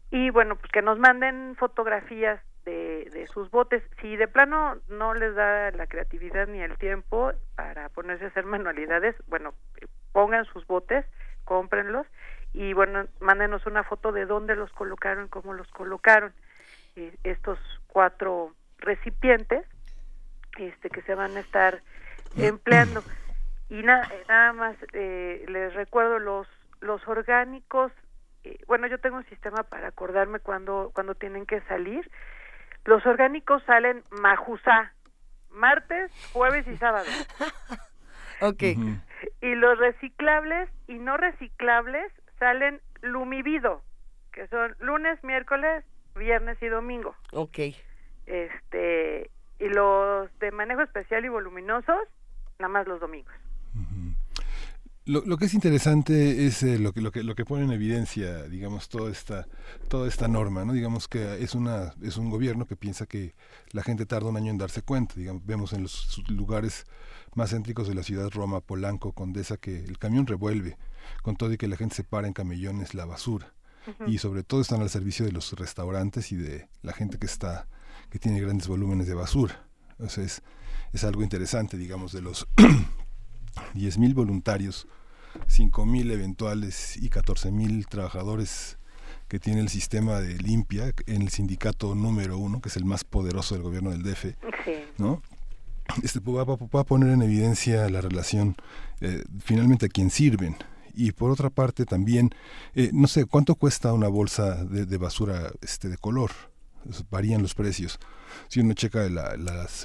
Y 0.10 0.30
bueno, 0.32 0.56
pues 0.56 0.72
que 0.72 0.82
nos 0.82 0.98
manden 0.98 1.56
fotografías 1.58 2.40
de, 2.68 3.28
sus 3.34 3.50
botes. 3.50 3.84
Si 4.02 4.16
de 4.16 4.28
plano 4.28 4.78
no 4.90 5.14
les 5.14 5.36
da 5.36 5.72
la 5.72 5.88
creatividad 5.88 6.48
ni 6.48 6.62
el 6.62 6.78
tiempo 6.78 7.32
para 7.56 7.90
ponerse 7.90 8.26
a 8.26 8.28
hacer 8.30 8.46
manualidades, 8.46 9.16
bueno, 9.28 9.54
pongan 10.12 10.46
sus 10.46 10.66
botes, 10.68 11.06
cómprenlos 11.46 12.06
y 12.54 12.74
bueno, 12.74 13.08
mándenos 13.20 13.66
una 13.66 13.84
foto 13.84 14.12
de 14.12 14.26
dónde 14.26 14.56
los 14.56 14.72
colocaron, 14.72 15.28
cómo 15.28 15.54
los 15.54 15.68
colocaron. 15.70 16.34
Eh, 16.96 17.16
estos 17.24 17.60
cuatro 17.88 18.54
recipientes 18.80 19.66
este 20.58 20.90
que 20.90 21.02
se 21.04 21.14
van 21.14 21.38
a 21.38 21.40
estar 21.40 21.82
empleando 22.36 23.04
y 23.70 23.84
nada 23.84 24.54
más 24.54 24.76
eh, 24.94 25.46
les 25.48 25.74
recuerdo 25.76 26.18
los 26.18 26.48
los 26.82 27.08
orgánicos 27.08 27.92
eh, 28.44 28.58
bueno 28.66 28.88
yo 28.88 28.98
tengo 29.00 29.18
un 29.18 29.26
sistema 29.26 29.64
para 29.64 29.90
acordarme 29.90 30.40
cuando 30.40 30.92
cuando 30.94 31.14
tienen 31.14 31.46
que 31.46 31.62
salir 31.62 32.10
los 32.88 33.06
orgánicos 33.06 33.62
salen 33.66 34.02
majusá 34.10 34.92
martes 35.52 36.12
jueves 36.34 36.68
y 36.68 36.76
sábado 36.78 37.06
Ok. 38.42 38.64
y 39.42 39.56
los 39.56 39.78
reciclables 39.78 40.70
y 40.88 40.94
no 40.96 41.18
reciclables 41.18 42.12
salen 42.40 42.82
lumivido 43.02 43.82
que 44.32 44.48
son 44.48 44.76
lunes 44.80 45.24
miércoles 45.24 45.84
viernes 46.16 46.58
y 46.62 46.68
domingo 46.68 47.16
Ok. 47.34 47.60
este 48.26 49.30
y 49.60 49.68
los 49.70 50.40
de 50.40 50.52
manejo 50.52 50.82
especial 50.82 51.26
y 51.26 51.30
voluminosos 51.30 52.00
nada 52.60 52.70
más 52.70 52.88
los 52.88 53.00
domingos 53.00 53.34
lo, 55.08 55.26
lo, 55.26 55.38
que 55.38 55.46
es 55.46 55.54
interesante 55.54 56.46
es 56.46 56.64
eh, 56.64 56.78
lo 56.78 56.92
que 56.94 57.02
lo 57.02 57.12
que 57.12 57.24
lo 57.24 57.34
que 57.34 57.46
pone 57.46 57.64
en 57.64 57.72
evidencia, 57.72 58.44
digamos, 58.44 58.90
toda 58.90 59.10
esta 59.10 59.48
toda 59.88 60.08
esta 60.08 60.28
norma, 60.28 60.66
¿no? 60.66 60.74
Digamos 60.74 61.08
que 61.08 61.42
es 61.42 61.56
una 61.56 61.94
es 62.02 62.18
un 62.18 62.30
gobierno 62.30 62.66
que 62.68 62.76
piensa 62.76 63.06
que 63.06 63.34
la 63.72 63.84
gente 63.84 64.06
tarda 64.06 64.30
un 64.30 64.38
año 64.38 64.52
en 64.52 64.58
darse 64.58 64.82
cuenta. 64.82 65.16
Digamos, 65.16 65.46
vemos 65.46 65.74
en 65.74 65.84
los 65.84 66.22
lugares 66.28 66.86
más 67.36 67.52
céntricos 67.52 67.88
de 67.88 67.96
la 67.96 68.04
ciudad, 68.04 68.30
Roma, 68.30 68.60
Polanco, 68.60 69.14
Condesa, 69.14 69.58
que 69.58 69.84
el 69.84 69.98
camión 69.98 70.28
revuelve 70.28 70.78
con 71.22 71.38
todo 71.38 71.54
y 71.54 71.58
que 71.58 71.68
la 71.68 71.78
gente 71.78 71.96
se 71.96 72.04
para 72.04 72.28
en 72.28 72.34
camellones 72.34 72.94
la 72.94 73.06
basura. 73.06 73.54
Y 74.06 74.18
sobre 74.18 74.44
todo 74.44 74.60
están 74.60 74.82
al 74.82 74.90
servicio 74.90 75.26
de 75.26 75.32
los 75.32 75.54
restaurantes 75.54 76.34
y 76.34 76.36
de 76.36 76.68
la 76.82 76.92
gente 76.92 77.18
que 77.18 77.26
está 77.26 77.70
que 78.10 78.20
tiene 78.20 78.42
grandes 78.42 78.68
volúmenes 78.68 79.08
de 79.08 79.14
basura. 79.14 79.66
Entonces, 79.92 80.44
es 80.92 81.04
algo 81.06 81.24
interesante, 81.24 81.78
digamos, 81.78 82.12
de 82.12 82.22
los 82.22 82.50
10.000 83.76 84.14
voluntarios, 84.14 84.88
5.000 85.48 86.12
eventuales 86.12 86.98
y 86.98 87.10
14.000 87.10 87.88
trabajadores 87.88 88.78
que 89.28 89.40
tiene 89.40 89.60
el 89.62 89.70
sistema 89.70 90.20
de 90.20 90.36
limpia 90.38 90.94
en 91.06 91.22
el 91.22 91.30
sindicato 91.30 91.96
número 91.96 92.38
uno, 92.38 92.62
que 92.62 92.70
es 92.70 92.78
el 92.78 92.86
más 92.86 93.04
poderoso 93.04 93.56
del 93.56 93.64
gobierno 93.64 93.92
del 93.92 94.04
DF, 94.04 94.36
¿no? 94.98 95.22
Este 96.04 96.20
va, 96.20 96.82
a 96.82 96.84
poner 96.84 97.10
en 97.10 97.22
evidencia 97.22 97.90
la 97.90 98.02
relación 98.02 98.56
eh, 99.00 99.24
finalmente 99.40 99.86
a 99.86 99.90
quién 99.90 100.10
sirven. 100.10 100.56
Y 100.94 101.12
por 101.12 101.32
otra 101.32 101.50
parte 101.50 101.86
también, 101.86 102.32
eh, 102.74 102.90
no 102.92 103.08
sé, 103.08 103.26
¿cuánto 103.26 103.56
cuesta 103.56 103.94
una 103.94 104.08
bolsa 104.08 104.66
de, 104.66 104.98
basura 104.98 105.52
este 105.62 105.90
de 105.90 105.98
color? 105.98 106.32
Varían 107.10 107.42
los 107.42 107.54
precios. 107.54 108.00
Si 108.48 108.60
uno 108.60 108.74
checa 108.74 109.06
el 109.06 109.16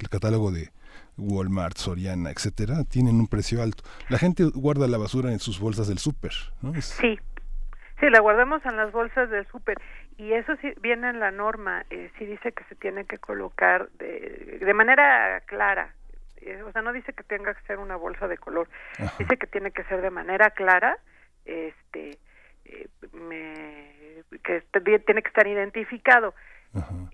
catálogo 0.09 0.51
de, 0.51 0.73
Walmart, 1.16 1.76
Soriana, 1.76 2.30
etcétera, 2.30 2.84
tienen 2.88 3.16
un 3.16 3.28
precio 3.28 3.62
alto. 3.62 3.84
La 4.08 4.18
gente 4.18 4.44
guarda 4.54 4.86
la 4.88 4.98
basura 4.98 5.32
en 5.32 5.38
sus 5.38 5.60
bolsas 5.60 5.88
del 5.88 5.98
súper, 5.98 6.32
¿no? 6.62 6.74
Sí, 6.80 7.18
sí, 8.00 8.10
la 8.10 8.20
guardamos 8.20 8.64
en 8.64 8.76
las 8.76 8.92
bolsas 8.92 9.30
del 9.30 9.46
súper 9.48 9.78
y 10.16 10.32
eso 10.32 10.54
sí 10.60 10.72
viene 10.80 11.10
en 11.10 11.20
la 11.20 11.30
norma, 11.30 11.84
eh, 11.90 12.10
sí 12.18 12.26
dice 12.26 12.52
que 12.52 12.64
se 12.64 12.74
tiene 12.74 13.04
que 13.04 13.18
colocar 13.18 13.88
de, 13.98 14.58
de 14.60 14.74
manera 14.74 15.40
clara, 15.46 15.94
eh, 16.40 16.62
o 16.62 16.72
sea, 16.72 16.82
no 16.82 16.92
dice 16.92 17.12
que 17.12 17.22
tenga 17.22 17.54
que 17.54 17.66
ser 17.66 17.78
una 17.78 17.96
bolsa 17.96 18.28
de 18.28 18.36
color, 18.36 18.68
dice 19.18 19.36
que 19.36 19.46
tiene 19.46 19.70
que 19.70 19.84
ser 19.84 20.02
de 20.02 20.10
manera 20.10 20.50
clara, 20.50 20.98
este, 21.44 22.18
eh, 22.64 22.88
me, 23.12 24.22
que 24.42 24.62
tiene 25.00 25.22
que 25.22 25.28
estar 25.28 25.46
identificado. 25.46 26.34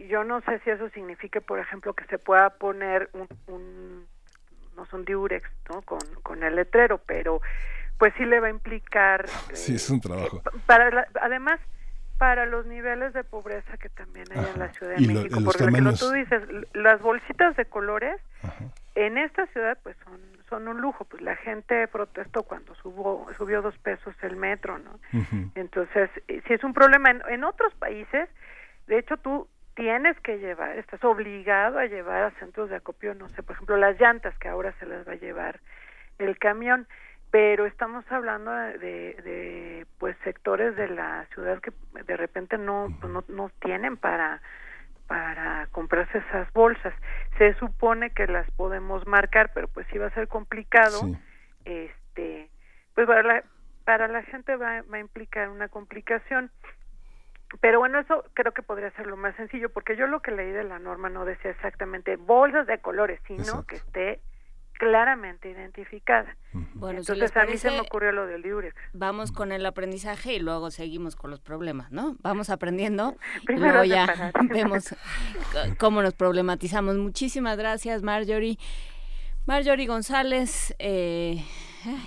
Yo 0.09 0.25
no 0.25 0.41
sé 0.43 0.61
si 0.61 0.71
eso 0.71 0.89
signifique, 0.91 1.41
por 1.41 1.59
ejemplo, 1.59 1.95
que 1.95 2.05
se 2.05 2.19
pueda 2.19 2.51
poner 2.51 3.11
un, 3.49 4.07
no 4.77 4.87
son 4.87 5.05
diurex, 5.05 5.49
¿no? 5.69 5.83
Con, 5.83 5.99
con 6.23 6.43
el 6.43 6.57
letrero, 6.57 6.99
pero 6.99 7.41
pues 7.99 8.15
sí 8.17 8.25
le 8.25 8.41
va 8.41 8.47
a 8.47 8.51
implicar. 8.51 9.27
Sí, 9.55 9.75
es 9.75 9.91
un 9.91 10.01
trabajo. 10.01 10.39
Eh, 10.39 10.59
para 10.67 11.09
además, 11.21 11.61
para 12.19 12.47
los 12.47 12.67
niveles 12.67 13.13
de 13.13 13.25
pobreza 13.25 13.77
que 13.79 13.89
también 13.89 14.27
hay 14.35 14.45
en 14.53 14.59
la 14.59 14.73
Ciudad 14.73 14.97
de 14.97 15.07
México, 15.07 15.41
porque 15.45 15.65
lo 15.65 15.93
tú 15.95 16.11
dices, 16.13 16.43
las 16.75 17.01
bolsitas 17.01 17.57
de 17.57 17.65
colores 17.65 18.21
en 18.95 19.19
esta 19.19 19.47
ciudad 19.49 19.79
pues 19.83 19.97
son 20.05 20.21
son 20.49 20.67
un 20.67 20.81
lujo, 20.81 21.05
pues 21.05 21.23
la 21.23 21.37
gente 21.37 21.87
protestó 21.89 22.43
cuando 22.43 22.75
subió 22.77 23.27
subió 23.37 23.63
dos 23.63 23.77
pesos 23.79 24.15
el 24.23 24.37
metro, 24.37 24.79
¿no? 24.79 24.99
Entonces, 25.55 26.11
eh, 26.27 26.43
si 26.47 26.55
es 26.55 26.65
un 26.65 26.73
problema 26.73 27.11
en, 27.11 27.23
en 27.29 27.45
otros 27.45 27.73
países, 27.75 28.29
de 28.89 28.99
hecho, 28.99 29.16
tú 29.18 29.49
tienes 29.74 30.18
que 30.20 30.39
llevar, 30.39 30.76
estás 30.76 31.03
obligado 31.05 31.78
a 31.78 31.86
llevar 31.86 32.24
a 32.24 32.30
centros 32.41 32.68
de 32.68 32.76
acopio, 32.76 33.14
no 33.14 33.28
sé, 33.28 33.43
por 33.43 33.55
ejemplo, 33.55 33.76
las 33.76 34.01
llantas 34.01 34.36
que 34.39 34.49
ahora 34.49 34.72
se 34.80 34.86
las 34.86 35.07
va 35.07 35.12
a 35.12 35.16
llevar 35.16 35.61
el 36.18 36.36
camión, 36.39 36.89
pero 37.30 37.66
estamos 37.66 38.05
hablando 38.11 38.51
de, 38.51 38.78
de, 38.78 39.86
pues 39.99 40.16
sectores 40.24 40.74
de 40.74 40.89
la 40.89 41.26
ciudad 41.34 41.61
que 41.61 41.72
de 42.03 42.16
repente 42.16 42.59
no, 42.59 42.89
pues, 43.01 43.12
no, 43.12 43.22
no 43.28 43.51
tienen 43.61 43.97
para 43.97 44.41
para 45.07 45.66
comprarse 45.72 46.18
esas 46.18 46.53
bolsas. 46.53 46.93
Se 47.39 47.55
supone 47.55 48.11
que 48.11 48.26
las 48.26 48.49
podemos 48.53 49.07
marcar, 49.07 49.51
pero 49.55 49.66
pues 49.66 49.86
sí 49.91 49.99
va 49.99 50.09
a 50.09 50.14
ser 50.14 50.28
complicado. 50.28 51.01
Este, 51.64 52.51
pues 52.95 53.07
para 53.07 53.22
la, 53.22 53.43
para 53.84 54.07
la 54.07 54.22
gente 54.22 54.55
va, 54.57 54.82
va 54.82 54.99
a 54.99 55.01
implicar 55.01 55.49
una 55.49 55.68
complicación. 55.68 56.51
Pero 57.61 57.78
bueno, 57.78 57.99
eso 57.99 58.24
creo 58.34 58.53
que 58.53 58.62
podría 58.62 58.90
ser 58.92 59.07
lo 59.07 59.16
más 59.16 59.34
sencillo, 59.36 59.70
porque 59.70 59.96
yo 59.96 60.07
lo 60.07 60.20
que 60.20 60.30
leí 60.30 60.51
de 60.51 60.64
la 60.64 60.78
norma 60.78 61.09
no 61.09 61.24
decía 61.24 61.51
exactamente 61.51 62.16
bolsas 62.16 62.66
de 62.66 62.78
colores, 62.78 63.20
sino 63.26 63.64
que 63.64 63.76
esté 63.76 64.20
claramente 64.78 65.51
identificada. 65.51 66.36
Bueno, 66.53 67.01
Entonces 67.01 67.36
a 67.36 67.44
mí 67.44 67.59
se 67.59 67.70
me 67.70 67.80
ocurrió 67.80 68.12
lo 68.12 68.26
del 68.26 68.42
Durex. 68.42 68.74
Vamos 68.92 69.32
con 69.32 69.51
el 69.51 69.66
aprendizaje 69.66 70.34
y 70.34 70.38
luego 70.38 70.70
seguimos 70.70 71.16
con 71.16 71.30
los 71.30 71.40
problemas, 71.40 71.90
¿no? 71.90 72.16
Vamos 72.22 72.49
aprendiendo 72.49 73.16
y 73.49 73.57
luego 73.57 73.84
ya 73.84 74.32
vemos 74.49 74.94
cómo 75.78 76.01
nos 76.01 76.14
problematizamos. 76.14 76.96
Muchísimas 76.96 77.59
gracias, 77.59 78.03
Marjorie. 78.03 78.57
Marjorie 79.46 79.86
González, 79.86 80.74
eh, 80.78 81.42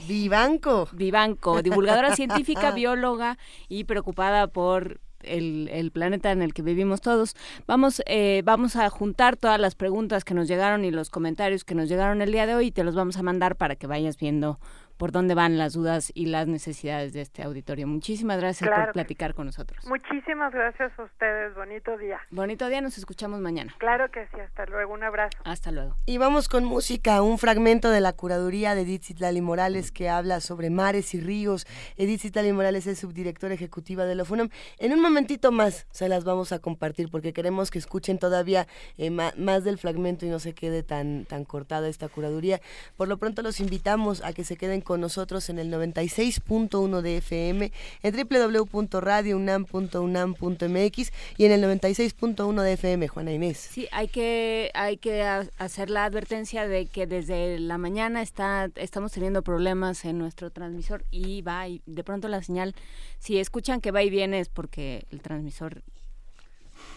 Vivanco. 0.08 0.88
Vivanco, 0.94 1.62
divulgadora 1.62 2.16
científica, 2.16 2.72
bióloga 2.76 3.38
y 3.68 3.84
preocupada 3.84 4.48
por 4.48 5.00
el, 5.24 5.92
planeta 5.92 6.32
en 6.32 6.42
el 6.42 6.54
que 6.54 6.62
vivimos 6.62 7.02
todos. 7.02 7.36
Vamos, 7.68 8.02
eh, 8.06 8.42
vamos 8.46 8.76
a 8.76 8.90
juntar 8.90 9.38
todas 9.38 9.60
las 9.60 9.76
preguntas 9.76 10.24
que 10.24 10.34
nos 10.34 10.48
llegaron 10.48 10.86
y 10.86 10.92
los 10.92 11.10
comentarios 11.10 11.64
que 11.64 11.76
nos 11.76 11.90
llegaron 11.90 12.22
el 12.22 12.32
día 12.32 12.46
de 12.46 12.56
hoy 12.56 12.68
y 12.68 12.72
te 12.72 12.84
los 12.84 12.96
vamos 12.96 13.18
a 13.18 13.24
mandar 13.24 13.56
para 13.56 13.76
que 13.76 13.88
vayas 13.88 14.18
viendo 14.18 14.60
por 15.02 15.12
dónde 15.12 15.34
van 15.34 15.58
las 15.58 15.74
dudas 15.74 16.12
y 16.14 16.28
las 16.28 16.46
necesidades 16.46 17.12
de 17.12 17.22
este 17.22 17.42
auditorio. 17.42 17.88
Muchísimas 17.88 18.40
gracias 18.40 18.70
por 18.70 18.92
platicar 18.92 19.34
con 19.34 19.48
nosotros. 19.48 19.84
Muchísimas 19.88 20.54
gracias 20.54 20.92
a 20.96 21.02
ustedes. 21.02 21.56
Bonito 21.56 21.98
día. 21.98 22.20
Bonito 22.30 22.68
día. 22.68 22.82
Nos 22.82 23.00
escuchamos 23.00 23.40
mañana. 23.40 23.74
Claro 23.80 24.12
que 24.12 24.28
sí. 24.28 24.40
Hasta 24.40 24.68
luego. 24.68 24.94
Un 24.94 25.02
abrazo. 25.02 25.36
Hasta 25.44 25.72
luego. 25.72 25.96
Y 26.06 26.20
vamos 26.20 26.48
con 26.48 26.66
música. 26.66 27.24
Un 27.24 27.40
fragmento 27.40 27.90
de 27.90 28.00
la 28.00 28.14
curaduría 28.14 28.76
de 28.76 28.82
Edith 28.82 29.06
Citlali 29.06 29.42
Morales 29.42 29.92
que 29.92 30.08
habla 30.08 30.40
sobre 30.40 30.70
mares 30.70 31.16
y 31.16 31.20
ríos. 31.20 31.66
Edith 31.98 32.22
Citlali 32.22 32.54
Morales 32.54 32.86
es 32.86 33.00
subdirectora 33.00 33.56
ejecutiva 33.56 34.06
de 34.06 34.14
la 34.14 34.24
FUNAM. 34.24 34.50
En 34.78 34.94
un 34.94 35.02
momentito 35.02 35.52
más 35.52 35.88
se 35.90 36.10
las 36.10 36.26
vamos 36.26 36.52
a 36.52 36.60
compartir 36.60 37.10
porque 37.10 37.34
queremos 37.34 37.72
que 37.72 37.80
escuchen 37.80 38.20
todavía 38.20 38.68
eh, 39.00 39.10
más 39.10 39.64
del 39.64 39.80
fragmento 39.80 40.28
y 40.28 40.30
no 40.30 40.38
se 40.38 40.54
quede 40.54 40.84
tan, 40.84 41.26
tan 41.26 41.44
cortada 41.44 41.88
esta 41.88 42.08
curaduría. 42.08 42.62
Por 42.98 43.08
lo 43.08 43.18
pronto 43.18 43.42
los 43.42 43.60
invitamos 43.60 44.24
a 44.24 44.34
que 44.34 44.44
se 44.44 44.58
queden 44.58 44.82
con 44.82 44.91
con 44.92 45.00
nosotros 45.00 45.50
en 45.50 45.58
el 45.58 45.72
96.1 45.72 47.00
de 47.00 47.18
FM, 47.20 47.72
en 48.04 48.14
www.radiounam.unam.mx 48.14 51.12
y 51.38 51.46
en 51.46 51.52
el 51.54 51.64
96.1 51.64 52.62
de 52.62 52.74
FM, 52.74 53.08
Juana 53.08 53.32
Inés. 53.32 53.70
Sí, 53.72 53.88
hay 53.94 54.10
que, 54.10 54.70
hay 54.74 54.98
que 54.98 55.24
hacer 55.24 55.90
la 55.90 56.04
advertencia 56.04 56.68
de 56.68 56.88
que 56.88 57.08
desde 57.08 57.58
la 57.58 57.78
mañana 57.78 58.22
está, 58.22 58.70
estamos 58.76 59.14
teniendo 59.14 59.44
problemas 59.44 60.04
en 60.04 60.18
nuestro 60.18 60.50
transmisor 60.50 61.06
y 61.10 61.42
va 61.42 61.70
y 61.70 61.82
de 61.86 62.04
pronto 62.04 62.28
la 62.28 62.44
señal, 62.44 62.76
si 63.18 63.40
escuchan 63.40 63.80
que 63.80 63.92
va 63.92 64.04
y 64.04 64.10
viene 64.10 64.42
es 64.42 64.50
porque 64.50 65.06
el 65.10 65.22
transmisor 65.22 65.84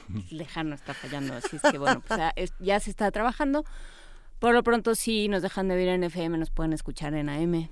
lejano 0.32 0.74
está 0.74 0.94
fallando, 0.94 1.34
así 1.34 1.54
es 1.54 1.62
que 1.62 1.78
bueno, 1.78 2.02
pues 2.08 2.18
ya 2.58 2.80
se 2.80 2.90
está 2.90 3.12
trabajando. 3.12 3.64
Por 4.40 4.52
lo 4.52 4.64
pronto, 4.64 4.96
si 4.96 5.28
nos 5.28 5.42
dejan 5.42 5.68
de 5.68 5.76
oír 5.76 5.90
en 5.90 6.02
FM, 6.02 6.38
nos 6.38 6.50
pueden 6.50 6.72
escuchar 6.72 7.14
en 7.14 7.28
AM 7.28 7.68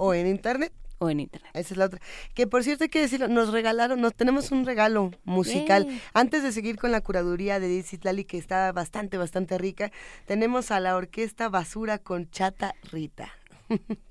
o 0.00 0.14
en 0.14 0.26
internet. 0.26 0.72
O 0.98 1.10
en 1.10 1.20
internet. 1.20 1.50
Esa 1.54 1.74
es 1.74 1.78
la 1.78 1.84
otra. 1.86 2.00
Que 2.34 2.46
por 2.46 2.64
cierto 2.64 2.84
hay 2.84 2.90
que 2.90 3.02
decirlo, 3.02 3.28
nos 3.28 3.52
regalaron, 3.52 4.00
nos 4.00 4.14
tenemos 4.14 4.50
un 4.50 4.64
regalo 4.64 5.10
musical. 5.24 5.86
Antes 6.14 6.42
de 6.42 6.52
seguir 6.52 6.78
con 6.78 6.90
la 6.90 7.02
curaduría 7.02 7.60
de 7.60 7.68
Dizitlali, 7.68 8.24
que 8.24 8.38
está 8.38 8.72
bastante, 8.72 9.18
bastante 9.18 9.58
rica, 9.58 9.92
tenemos 10.26 10.70
a 10.70 10.80
la 10.80 10.96
orquesta 10.96 11.50
Basura 11.50 11.98
con 11.98 12.30
Chata 12.30 12.74
Rita. 12.90 13.30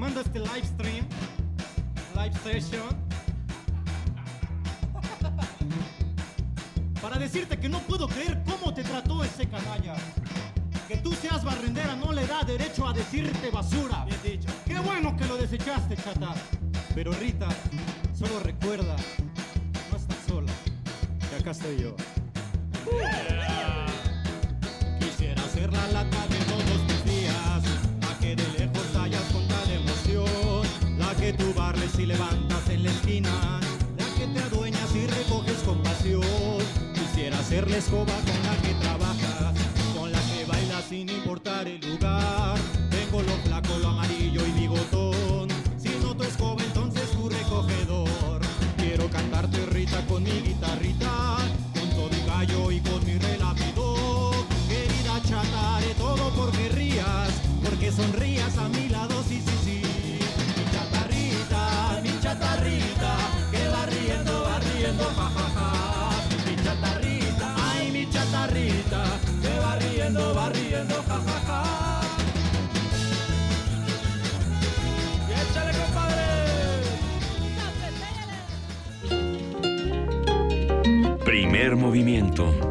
mando 0.00 0.22
este 0.22 0.38
live 0.38 0.64
stream, 0.64 1.06
live 2.16 2.34
session. 2.42 2.96
Para 7.02 7.18
decirte 7.18 7.58
que 7.58 7.68
no 7.68 7.80
puedo 7.80 8.08
creer 8.08 8.42
cómo 8.44 8.72
te 8.72 8.82
trató 8.82 9.22
ese 9.22 9.46
canalla. 9.46 9.94
Que 10.88 10.96
tú 10.96 11.12
seas 11.12 11.44
barrendera 11.44 11.94
no 11.96 12.12
le 12.12 12.26
da 12.26 12.42
derecho 12.42 12.88
a 12.88 12.94
decirte 12.94 13.50
basura. 13.50 14.06
Bien 14.06 14.20
dicho. 14.24 14.48
Qué 14.66 14.78
bueno 14.78 15.14
que 15.16 15.26
lo 15.26 15.36
desechaste, 15.36 15.96
chata. 15.96 16.34
Pero 16.94 17.12
Rita, 17.12 17.48
solo 18.18 18.40
recuerda 18.40 18.96
acá 21.40 21.52
estoy 21.52 21.82
yo. 21.82 21.96
Quisiera 24.98 25.42
ser 25.48 25.72
la 25.72 25.86
lata 25.88 26.19
barres 31.90 31.98
y 31.98 32.06
levantas 32.06 32.68
en 32.68 32.84
la 32.84 32.90
esquina, 32.90 33.60
la 33.98 34.04
que 34.16 34.26
te 34.26 34.40
adueñas 34.40 34.94
y 34.94 35.06
recoges 35.06 35.58
con 35.64 35.82
pasión. 35.82 36.22
Quisiera 36.94 37.42
ser 37.42 37.70
la 37.70 37.78
escoba 37.78 38.12
con 38.12 38.42
la 38.44 38.56
que 38.62 38.74
trabajas, 38.80 39.54
con 39.96 40.12
la 40.12 40.18
que 40.20 40.44
bailas 40.46 40.84
sin 40.88 41.08
importar 41.08 41.66
el 41.66 41.80
lugar. 41.80 42.58
Tengo 42.90 43.22
lo 43.22 43.32
flaco, 43.44 43.78
lo 43.80 43.88
amarillo 43.88 44.46
y 44.46 44.52
bigotón. 44.52 45.48
Si 45.78 45.90
no 46.02 46.14
tu 46.16 46.24
escoba, 46.24 46.62
entonces 46.62 47.10
tu 47.10 47.28
recogedor. 47.28 48.40
Quiero 48.76 49.08
cantarte 49.08 49.66
Rita 49.66 50.04
con 50.06 50.22
mi 50.22 50.30
guitarrita 50.30 51.38
y 52.70 52.80
con 52.80 53.04
mi 53.04 53.18
relápido. 53.18 54.32
Querida 54.68 55.20
chata, 55.28 55.80
todo 55.98 56.30
porque 56.30 56.68
rías, 56.70 57.30
porque 57.62 57.92
sonrías 57.92 58.29
Primer 81.24 81.76
movimiento. 81.76 82.70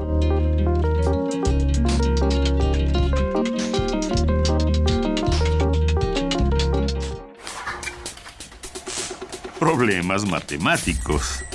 problemas 9.59 10.25
matemáticos. 10.25 11.48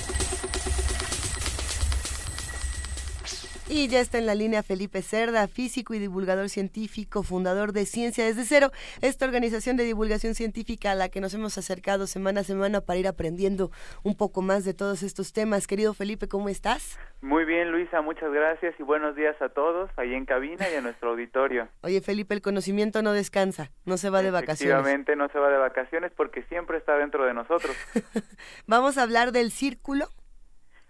Y 3.76 3.88
ya 3.88 3.98
está 3.98 4.18
en 4.18 4.26
la 4.26 4.36
línea 4.36 4.62
Felipe 4.62 5.02
Cerda, 5.02 5.48
físico 5.48 5.94
y 5.94 5.98
divulgador 5.98 6.48
científico, 6.48 7.24
fundador 7.24 7.72
de 7.72 7.86
Ciencia 7.86 8.24
desde 8.24 8.44
Cero, 8.44 8.70
esta 9.02 9.26
organización 9.26 9.76
de 9.76 9.82
divulgación 9.82 10.36
científica 10.36 10.92
a 10.92 10.94
la 10.94 11.08
que 11.08 11.20
nos 11.20 11.34
hemos 11.34 11.58
acercado 11.58 12.06
semana 12.06 12.42
a 12.42 12.44
semana 12.44 12.82
para 12.82 13.00
ir 13.00 13.08
aprendiendo 13.08 13.72
un 14.04 14.16
poco 14.16 14.42
más 14.42 14.64
de 14.64 14.74
todos 14.74 15.02
estos 15.02 15.32
temas. 15.32 15.66
Querido 15.66 15.92
Felipe, 15.92 16.28
¿cómo 16.28 16.48
estás? 16.48 17.00
Muy 17.20 17.44
bien, 17.44 17.72
Luisa, 17.72 18.00
muchas 18.00 18.32
gracias 18.32 18.76
y 18.78 18.84
buenos 18.84 19.16
días 19.16 19.34
a 19.42 19.48
todos 19.48 19.90
ahí 19.96 20.14
en 20.14 20.24
cabina 20.24 20.70
y 20.72 20.76
a 20.76 20.80
nuestro 20.80 21.10
auditorio. 21.10 21.66
Oye, 21.80 22.00
Felipe, 22.00 22.32
el 22.32 22.42
conocimiento 22.42 23.02
no 23.02 23.12
descansa, 23.12 23.72
no 23.86 23.96
se 23.96 24.08
va 24.08 24.22
de 24.22 24.30
vacaciones. 24.30 24.72
Efectivamente, 24.72 25.16
no 25.16 25.28
se 25.30 25.38
va 25.40 25.50
de 25.50 25.58
vacaciones 25.58 26.12
porque 26.16 26.44
siempre 26.44 26.78
está 26.78 26.96
dentro 26.96 27.24
de 27.24 27.34
nosotros. 27.34 27.76
Vamos 28.68 28.98
a 28.98 29.02
hablar 29.02 29.32
del 29.32 29.50
círculo. 29.50 30.06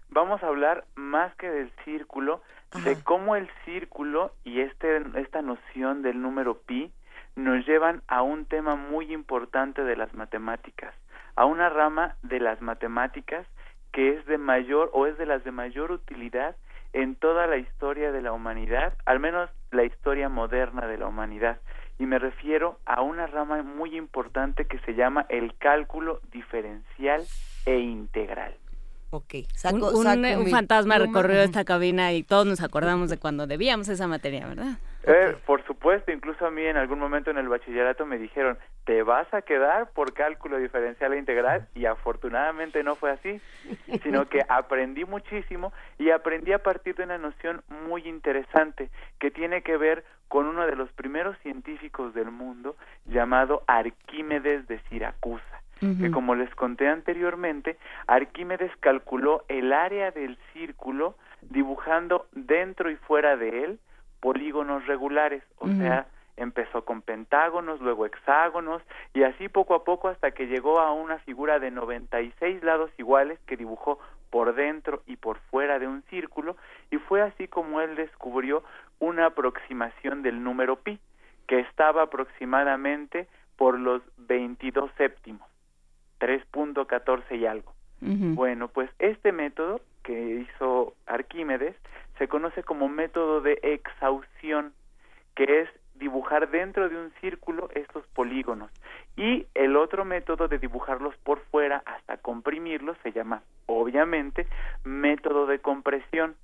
Vamos 0.09 0.41
a 0.43 0.47
hablar 0.47 0.85
más 0.95 1.35
que 1.35 1.49
del 1.49 1.71
círculo, 1.83 2.41
de 2.83 3.01
cómo 3.03 3.35
el 3.35 3.49
círculo 3.63 4.33
y 4.43 4.61
este, 4.61 5.01
esta 5.15 5.41
noción 5.41 6.01
del 6.01 6.21
número 6.21 6.59
pi 6.59 6.91
nos 7.35 7.65
llevan 7.65 8.01
a 8.07 8.21
un 8.21 8.45
tema 8.45 8.75
muy 8.75 9.13
importante 9.13 9.83
de 9.83 9.95
las 9.95 10.13
matemáticas, 10.13 10.93
a 11.35 11.45
una 11.45 11.69
rama 11.69 12.15
de 12.23 12.39
las 12.39 12.61
matemáticas 12.61 13.45
que 13.91 14.13
es 14.13 14.25
de 14.25 14.37
mayor 14.37 14.89
o 14.93 15.05
es 15.07 15.17
de 15.17 15.25
las 15.25 15.43
de 15.43 15.51
mayor 15.51 15.91
utilidad 15.91 16.55
en 16.93 17.15
toda 17.15 17.47
la 17.47 17.57
historia 17.57 18.11
de 18.11 18.21
la 18.21 18.31
humanidad, 18.31 18.93
al 19.05 19.19
menos 19.19 19.49
la 19.71 19.83
historia 19.83 20.29
moderna 20.29 20.87
de 20.87 20.97
la 20.97 21.07
humanidad. 21.07 21.59
Y 21.97 22.05
me 22.05 22.19
refiero 22.19 22.77
a 22.85 23.01
una 23.01 23.27
rama 23.27 23.63
muy 23.63 23.95
importante 23.95 24.65
que 24.65 24.79
se 24.79 24.95
llama 24.95 25.25
el 25.29 25.57
cálculo 25.57 26.19
diferencial 26.31 27.23
e 27.65 27.79
integral. 27.79 28.55
Ok, 29.15 29.35
un, 29.71 30.49
fantasma 30.49 30.97
recorrió 30.97 31.39
esta 31.41 31.63
cabina 31.63 32.11
y 32.11 32.23
todos 32.23 32.45
nos 32.45 32.61
acordamos 32.61 33.09
de 33.09 33.17
cuando 33.17 33.47
debíamos 33.47 33.87
esa 33.87 34.07
materia, 34.07 34.45
¿verdad? 34.45 34.77
Eh, 35.03 35.37
por 35.45 35.63
supuesto, 35.65 36.11
incluso 36.11 36.45
a 36.45 36.51
mí 36.51 36.65
en 36.65 36.75
algún 36.75 36.99
momento 36.99 37.31
en 37.31 37.37
el 37.37 37.47
bachillerato 37.47 38.05
me 38.05 38.17
dijeron, 38.17 38.57
te 38.83 39.03
vas 39.03 39.33
a 39.33 39.41
quedar 39.41 39.89
por 39.91 40.13
cálculo 40.13 40.57
diferencial 40.57 41.13
e 41.13 41.17
integral 41.17 41.65
y 41.75 41.85
afortunadamente 41.85 42.83
no 42.83 42.95
fue 42.95 43.11
así, 43.11 43.39
sino 44.03 44.27
que 44.27 44.41
aprendí 44.49 45.05
muchísimo 45.05 45.71
y 45.97 46.09
aprendí 46.09 46.51
a 46.51 46.59
partir 46.59 46.95
de 46.95 47.03
una 47.03 47.17
noción 47.17 47.61
muy 47.87 48.05
interesante 48.05 48.89
que 49.17 49.31
tiene 49.31 49.61
que 49.61 49.77
ver 49.77 50.03
con 50.27 50.45
uno 50.45 50.65
de 50.65 50.75
los 50.75 50.91
primeros 50.91 51.37
científicos 51.39 52.13
del 52.13 52.31
mundo 52.31 52.75
llamado 53.05 53.63
Arquímedes 53.67 54.67
de 54.67 54.79
Siracusa 54.89 55.61
que 55.99 56.11
como 56.11 56.35
les 56.35 56.53
conté 56.55 56.87
anteriormente, 56.87 57.77
Arquímedes 58.07 58.71
calculó 58.79 59.43
el 59.47 59.73
área 59.73 60.11
del 60.11 60.37
círculo 60.53 61.15
dibujando 61.41 62.27
dentro 62.31 62.89
y 62.89 62.95
fuera 62.95 63.37
de 63.37 63.63
él 63.63 63.79
polígonos 64.19 64.85
regulares, 64.87 65.43
o 65.59 65.67
sea, 65.67 66.07
empezó 66.37 66.83
con 66.83 67.01
pentágonos, 67.01 67.79
luego 67.81 68.05
hexágonos 68.05 68.81
y 69.13 69.23
así 69.23 69.49
poco 69.49 69.75
a 69.75 69.83
poco 69.83 70.07
hasta 70.07 70.31
que 70.31 70.47
llegó 70.47 70.79
a 70.79 70.91
una 70.91 71.19
figura 71.19 71.59
de 71.59 71.71
96 71.71 72.63
lados 72.63 72.91
iguales 72.97 73.39
que 73.45 73.57
dibujó 73.57 73.99
por 74.29 74.55
dentro 74.55 75.03
y 75.05 75.15
por 75.15 75.37
fuera 75.51 75.79
de 75.79 75.87
un 75.87 76.01
círculo 76.09 76.57
y 76.91 76.97
fue 76.97 77.21
así 77.21 77.47
como 77.47 77.81
él 77.81 77.95
descubrió 77.95 78.63
una 78.99 79.27
aproximación 79.27 80.23
del 80.23 80.43
número 80.43 80.77
pi 80.77 80.99
que 81.47 81.59
estaba 81.59 82.03
aproximadamente 82.03 83.27
por 83.55 83.79
los 83.79 84.01
22 84.17 84.91
séptimos. 84.97 85.47
3.14 86.87 87.39
y 87.39 87.45
algo. 87.45 87.73
Bueno, 88.01 88.67
pues 88.67 88.89
este 88.99 89.31
método 89.31 89.81
que 90.03 90.45
hizo 90.45 90.93
Arquímedes 91.07 91.75
se 92.19 92.27
conoce 92.27 92.61
como 92.63 92.87
método 92.87 93.41
de 93.41 93.57
exhaustión, 93.63 94.73
que 95.35 95.61
es 95.61 95.69
dibujar 95.95 96.49
dentro 96.51 96.87
de 96.89 96.97
un 96.97 97.11
círculo 97.21 97.69
estos 97.73 98.05
polígonos. 98.07 98.69
Y 99.15 99.47
el 99.55 99.75
otro 99.75 100.05
método 100.05 100.47
de 100.47 100.59
dibujarlos 100.59 101.15
por 101.23 101.39
fuera 101.45 101.81
hasta 101.85 102.17
comprimirlos 102.17 102.97
se 103.01 103.11
llama, 103.11 103.41
obviamente, 103.65 104.47
método 104.83 105.47
de 105.47 105.59
compresión. 105.59 106.35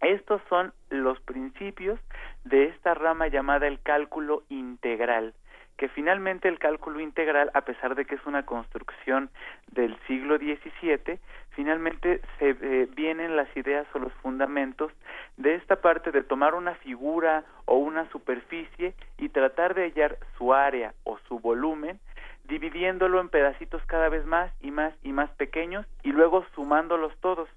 Estos 0.00 0.40
son 0.48 0.72
los 0.90 1.20
principios 1.20 1.98
de 2.44 2.66
esta 2.66 2.94
rama 2.94 3.28
llamada 3.28 3.66
el 3.66 3.80
cálculo 3.80 4.44
integral 4.48 5.34
que 5.76 5.88
finalmente 5.88 6.48
el 6.48 6.58
cálculo 6.58 7.00
integral, 7.00 7.50
a 7.54 7.62
pesar 7.62 7.94
de 7.94 8.04
que 8.04 8.14
es 8.14 8.26
una 8.26 8.46
construcción 8.46 9.30
del 9.72 9.96
siglo 10.06 10.36
XVII, 10.38 11.18
finalmente 11.50 12.20
se 12.38 12.50
eh, 12.50 12.88
vienen 12.94 13.36
las 13.36 13.54
ideas 13.56 13.86
o 13.94 13.98
los 13.98 14.12
fundamentos 14.14 14.92
de 15.36 15.54
esta 15.56 15.76
parte 15.76 16.12
de 16.12 16.22
tomar 16.22 16.54
una 16.54 16.74
figura 16.76 17.44
o 17.64 17.76
una 17.76 18.08
superficie 18.10 18.94
y 19.18 19.28
tratar 19.30 19.74
de 19.74 19.84
hallar 19.84 20.18
su 20.38 20.54
área 20.54 20.94
o 21.04 21.18
su 21.28 21.40
volumen, 21.40 21.98
dividiéndolo 22.44 23.20
en 23.20 23.28
pedacitos 23.28 23.84
cada 23.86 24.08
vez 24.08 24.24
más 24.26 24.52
y 24.60 24.70
más 24.70 24.94
y 25.02 25.12
más 25.12 25.30
pequeños 25.30 25.86
y 26.02 26.12
luego 26.12 26.44
sumándolos 26.54 27.16
todos. 27.20 27.48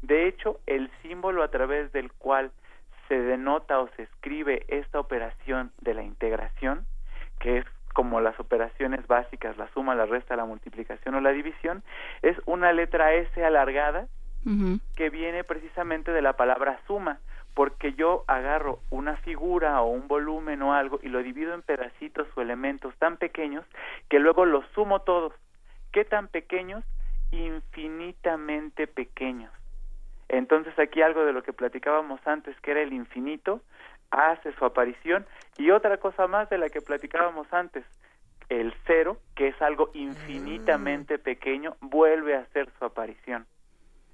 De 0.00 0.26
hecho, 0.26 0.58
el 0.66 0.90
símbolo 1.02 1.44
a 1.44 1.48
través 1.48 1.92
del 1.92 2.10
cual 2.12 2.50
se 3.06 3.20
denota 3.20 3.78
o 3.78 3.88
se 3.90 4.02
escribe 4.02 4.64
esta 4.68 4.98
operación 4.98 5.70
de 5.80 5.94
la 5.94 6.02
integración 6.02 6.86
que 7.42 7.58
es 7.58 7.66
como 7.92 8.20
las 8.20 8.38
operaciones 8.40 9.06
básicas, 9.06 9.58
la 9.58 9.68
suma, 9.74 9.94
la 9.94 10.06
resta, 10.06 10.36
la 10.36 10.46
multiplicación 10.46 11.14
o 11.16 11.20
la 11.20 11.32
división, 11.32 11.82
es 12.22 12.36
una 12.46 12.72
letra 12.72 13.12
S 13.12 13.44
alargada 13.44 14.06
que 14.96 15.08
viene 15.08 15.44
precisamente 15.44 16.10
de 16.10 16.20
la 16.20 16.32
palabra 16.32 16.80
suma, 16.88 17.20
porque 17.54 17.92
yo 17.92 18.24
agarro 18.26 18.80
una 18.90 19.16
figura 19.18 19.80
o 19.82 19.88
un 19.88 20.08
volumen 20.08 20.62
o 20.62 20.72
algo 20.72 20.98
y 21.02 21.08
lo 21.08 21.22
divido 21.22 21.54
en 21.54 21.62
pedacitos 21.62 22.26
o 22.34 22.40
elementos 22.40 22.92
tan 22.96 23.18
pequeños 23.18 23.64
que 24.08 24.18
luego 24.18 24.44
los 24.44 24.64
sumo 24.74 25.02
todos. 25.02 25.32
¿Qué 25.92 26.04
tan 26.04 26.26
pequeños? 26.26 26.82
Infinitamente 27.30 28.88
pequeños. 28.88 29.52
Entonces 30.28 30.76
aquí 30.78 31.02
algo 31.02 31.24
de 31.24 31.32
lo 31.32 31.42
que 31.42 31.52
platicábamos 31.52 32.20
antes, 32.26 32.58
que 32.62 32.70
era 32.72 32.80
el 32.80 32.92
infinito, 32.92 33.60
hace 34.12 34.52
su 34.52 34.64
aparición 34.64 35.26
y 35.56 35.70
otra 35.70 35.96
cosa 35.96 36.26
más 36.26 36.48
de 36.50 36.58
la 36.58 36.68
que 36.68 36.80
platicábamos 36.80 37.52
antes, 37.52 37.84
el 38.48 38.74
cero, 38.86 39.16
que 39.34 39.48
es 39.48 39.62
algo 39.62 39.90
infinitamente 39.94 41.18
pequeño, 41.18 41.76
vuelve 41.80 42.36
a 42.36 42.40
hacer 42.40 42.68
su 42.78 42.84
aparición. 42.84 43.46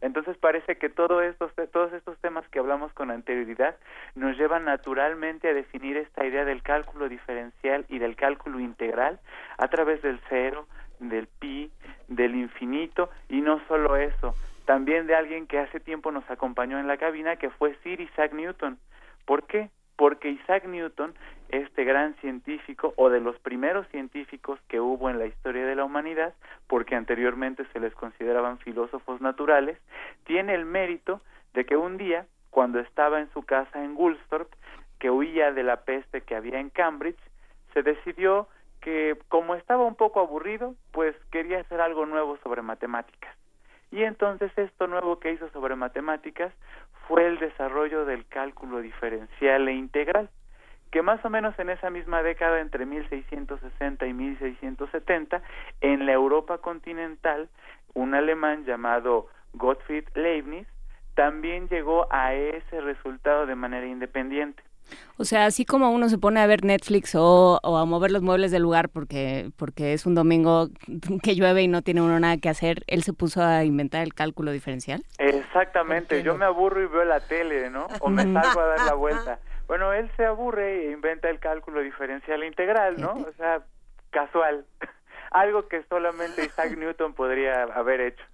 Entonces 0.01 0.37
parece 0.39 0.77
que 0.77 0.89
todo 0.89 1.23
estos, 1.23 1.51
todos 1.73 1.93
estos 1.93 2.17
temas 2.19 2.49
que 2.49 2.61
hablamos 2.61 2.93
con 2.93 3.11
anterioridad 3.11 3.77
nos 4.15 4.37
llevan 4.37 4.65
naturalmente 4.65 5.49
a 5.49 5.55
definir 5.55 5.97
esta 5.97 6.25
idea 6.25 6.45
del 6.45 6.63
cálculo 6.63 7.09
diferencial 7.09 7.85
y 7.89 7.99
del 7.99 8.15
cálculo 8.15 8.61
integral 8.61 9.19
a 9.59 9.67
través 9.67 10.01
del 10.03 10.21
cero, 10.29 10.69
del 11.01 11.27
pi, 11.27 11.73
del 12.07 12.37
infinito 12.37 13.11
y 13.29 13.41
no 13.41 13.61
solo 13.67 13.97
eso, 13.97 14.37
también 14.67 15.09
de 15.09 15.17
alguien 15.17 15.49
que 15.49 15.59
hace 15.59 15.81
tiempo 15.81 16.13
nos 16.13 16.31
acompañó 16.31 16.79
en 16.79 16.87
la 16.87 16.97
cabina 16.97 17.37
que 17.37 17.51
fue 17.51 17.75
Sir 17.83 18.01
Isaac 18.01 18.33
Newton. 18.33 18.79
¿Por 19.25 19.47
qué? 19.47 19.71
Porque 19.99 20.31
Isaac 20.31 20.65
Newton, 20.65 21.13
este 21.49 21.83
gran 21.83 22.15
científico 22.21 22.95
o 22.97 23.11
de 23.11 23.21
los 23.21 23.37
primeros 23.41 23.85
científicos 23.89 24.61
que 24.69 24.79
hubo 24.79 25.11
en 25.11 25.19
la 25.19 25.27
historia 25.27 25.67
de 25.67 25.75
la 25.75 25.85
humanidad, 25.85 26.35
porque 26.69 26.95
anteriormente 26.95 27.67
se 27.73 27.81
les 27.81 27.93
consideraban 27.97 28.59
filósofos 28.59 29.21
naturales, 29.21 29.77
tiene 30.25 30.55
el 30.55 30.67
mérito 30.67 31.21
de 31.53 31.67
que 31.67 31.77
un 31.77 31.97
día, 31.97 32.27
cuando 32.51 32.79
estaba 32.79 33.19
en 33.19 33.29
su 33.33 33.43
casa 33.43 33.83
en 33.83 33.97
Woolsthorpe, 33.97 34.57
que 35.01 35.11
huía 35.11 35.51
de 35.51 35.65
la 35.65 35.79
peste 35.79 36.21
que 36.21 36.37
había 36.37 36.61
en 36.61 36.71
Cambridge, 36.71 37.19
se 37.75 37.83
decidió 37.83 38.47
que 38.81 39.19
como 39.29 39.57
estaba 39.57 39.85
un 39.85 39.97
poco 39.97 40.21
aburrido, 40.21 40.77
pues 40.93 41.17
quería 41.33 41.59
hacer 41.59 41.81
algo 41.81 42.07
nuevo 42.07 42.39
sobre 42.45 42.63
matemáticas. 42.63 43.37
Y 43.91 44.03
entonces 44.03 44.53
esto 44.57 44.87
nuevo 44.87 45.19
que 45.19 45.33
hizo 45.33 45.49
sobre 45.51 45.77
matemáticas 45.77 46.53
fue 47.07 47.27
el 47.27 47.39
desarrollo 47.39 48.05
del 48.05 48.27
cálculo 48.27 48.81
diferencial 48.81 49.67
e 49.69 49.73
integral, 49.73 50.29
que 50.91 51.03
más 51.03 51.25
o 51.25 51.31
menos 51.31 51.59
en 51.59 51.71
esa 51.71 51.91
misma 51.91 52.23
década, 52.23 52.61
entre 52.61 52.85
1660 52.87 54.07
y 54.07 54.13
1670, 54.13 55.43
en 55.81 56.07
la 56.07 56.13
Europa 56.13 56.59
continental, 56.59 57.49
un 57.95 58.15
alemán 58.15 58.65
llamado 58.65 59.27
Gottfried 59.55 60.05
Leibniz 60.15 60.67
también 61.15 61.69
llegó 61.69 62.07
a 62.13 62.35
ese 62.35 62.81
resultado 62.81 63.47
de 63.47 63.55
manera 63.55 63.87
independiente. 63.87 64.63
O 65.17 65.25
sea, 65.25 65.47
así 65.47 65.65
como 65.65 65.91
uno 65.91 66.09
se 66.09 66.19
pone 66.19 66.41
a 66.41 66.47
ver 66.47 66.65
Netflix 66.65 67.15
o, 67.15 67.61
a 67.63 67.85
mover 67.85 68.13
los 68.13 68.23
muebles 68.23 68.51
del 68.51 68.63
lugar 68.63 68.89
porque, 68.89 69.51
porque 69.57 69.93
es 69.93 70.07
un 70.07 70.15
domingo 70.15 70.69
que 71.23 71.35
llueve 71.35 71.63
y 71.63 71.69
no 71.69 71.83
tiene 71.83 72.03
uno 72.03 72.21
nada 72.21 72.37
que 72.37 72.49
hacer, 72.49 72.85
él 72.87 73.03
se 73.03 73.13
puso 73.13 73.43
a 73.43 73.65
inventar 73.65 74.03
el 74.03 74.15
cálculo 74.15 74.53
diferencial. 74.53 75.03
Exactamente, 75.19 76.23
yo 76.23 76.37
me 76.37 76.45
aburro 76.45 76.83
y 76.83 76.87
veo 76.87 77.05
la 77.05 77.21
tele, 77.21 77.69
¿no? 77.71 77.89
O 78.01 78.11
me 78.11 78.23
salgo 78.33 78.61
a 78.61 78.67
dar 78.67 78.81
la 78.81 78.95
vuelta. 78.95 79.39
Bueno, 79.67 79.93
él 79.93 80.11
se 80.17 80.25
aburre 80.25 80.87
e 80.87 80.93
inventa 80.93 81.29
el 81.29 81.41
cálculo 81.41 81.81
diferencial 81.81 82.43
integral, 82.45 83.01
¿no? 83.01 83.13
O 83.13 83.33
sea, 83.37 83.63
casual. 84.11 84.65
Algo 85.31 85.69
que 85.69 85.83
solamente 85.91 86.45
Isaac 86.45 86.77
Newton 86.77 87.13
podría 87.13 87.65
haber 87.65 88.01
hecho. 88.01 88.25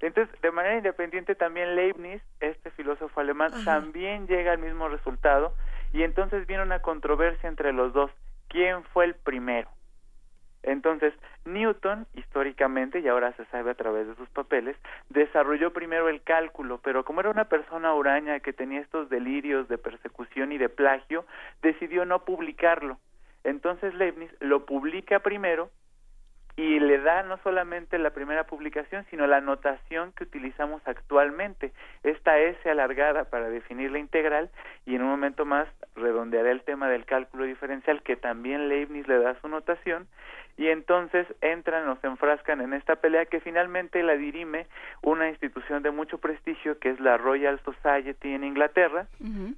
Entonces, 0.00 0.40
de 0.40 0.50
manera 0.50 0.76
independiente 0.76 1.34
también 1.34 1.74
Leibniz, 1.74 2.22
este 2.40 2.70
filósofo 2.70 3.20
alemán, 3.20 3.52
también 3.64 4.26
llega 4.26 4.52
al 4.52 4.58
mismo 4.58 4.88
resultado 4.88 5.54
y 5.96 6.02
entonces 6.02 6.46
viene 6.46 6.62
una 6.62 6.82
controversia 6.82 7.48
entre 7.48 7.72
los 7.72 7.94
dos. 7.94 8.10
¿Quién 8.48 8.84
fue 8.92 9.06
el 9.06 9.14
primero? 9.14 9.70
Entonces, 10.62 11.14
Newton, 11.46 12.06
históricamente, 12.12 13.00
y 13.00 13.08
ahora 13.08 13.32
se 13.32 13.46
sabe 13.46 13.70
a 13.70 13.76
través 13.76 14.06
de 14.06 14.14
sus 14.16 14.28
papeles, 14.28 14.76
desarrolló 15.08 15.72
primero 15.72 16.10
el 16.10 16.20
cálculo, 16.20 16.80
pero 16.84 17.02
como 17.06 17.20
era 17.20 17.30
una 17.30 17.46
persona 17.46 17.94
huraña 17.94 18.40
que 18.40 18.52
tenía 18.52 18.80
estos 18.80 19.08
delirios 19.08 19.68
de 19.68 19.78
persecución 19.78 20.52
y 20.52 20.58
de 20.58 20.68
plagio, 20.68 21.24
decidió 21.62 22.04
no 22.04 22.26
publicarlo. 22.26 22.98
Entonces 23.42 23.94
Leibniz 23.94 24.30
lo 24.40 24.66
publica 24.66 25.20
primero 25.20 25.70
y 26.56 26.80
le 26.80 26.98
da 26.98 27.22
no 27.22 27.36
solamente 27.44 27.98
la 27.98 28.10
primera 28.10 28.44
publicación, 28.44 29.04
sino 29.10 29.26
la 29.26 29.42
notación 29.42 30.12
que 30.12 30.24
utilizamos 30.24 30.80
actualmente, 30.86 31.72
esta 32.02 32.38
S 32.38 32.68
alargada 32.68 33.24
para 33.24 33.50
definir 33.50 33.92
la 33.92 33.98
integral, 33.98 34.50
y 34.86 34.94
en 34.94 35.02
un 35.02 35.10
momento 35.10 35.44
más 35.44 35.68
redondearé 35.94 36.50
el 36.50 36.62
tema 36.62 36.88
del 36.88 37.04
cálculo 37.04 37.44
diferencial, 37.44 38.02
que 38.02 38.16
también 38.16 38.70
Leibniz 38.70 39.06
le 39.06 39.18
da 39.18 39.38
su 39.40 39.48
notación, 39.48 40.06
y 40.56 40.68
entonces 40.68 41.26
entran 41.40 41.88
o 41.88 41.96
se 42.00 42.06
enfrascan 42.06 42.60
en 42.60 42.72
esta 42.72 42.96
pelea 42.96 43.26
que 43.26 43.40
finalmente 43.40 44.02
la 44.02 44.16
dirime 44.16 44.66
una 45.02 45.28
institución 45.28 45.82
de 45.82 45.90
mucho 45.90 46.18
prestigio 46.18 46.78
que 46.78 46.90
es 46.90 47.00
la 47.00 47.18
Royal 47.18 47.60
Society 47.64 48.32
en 48.32 48.44
Inglaterra, 48.44 49.06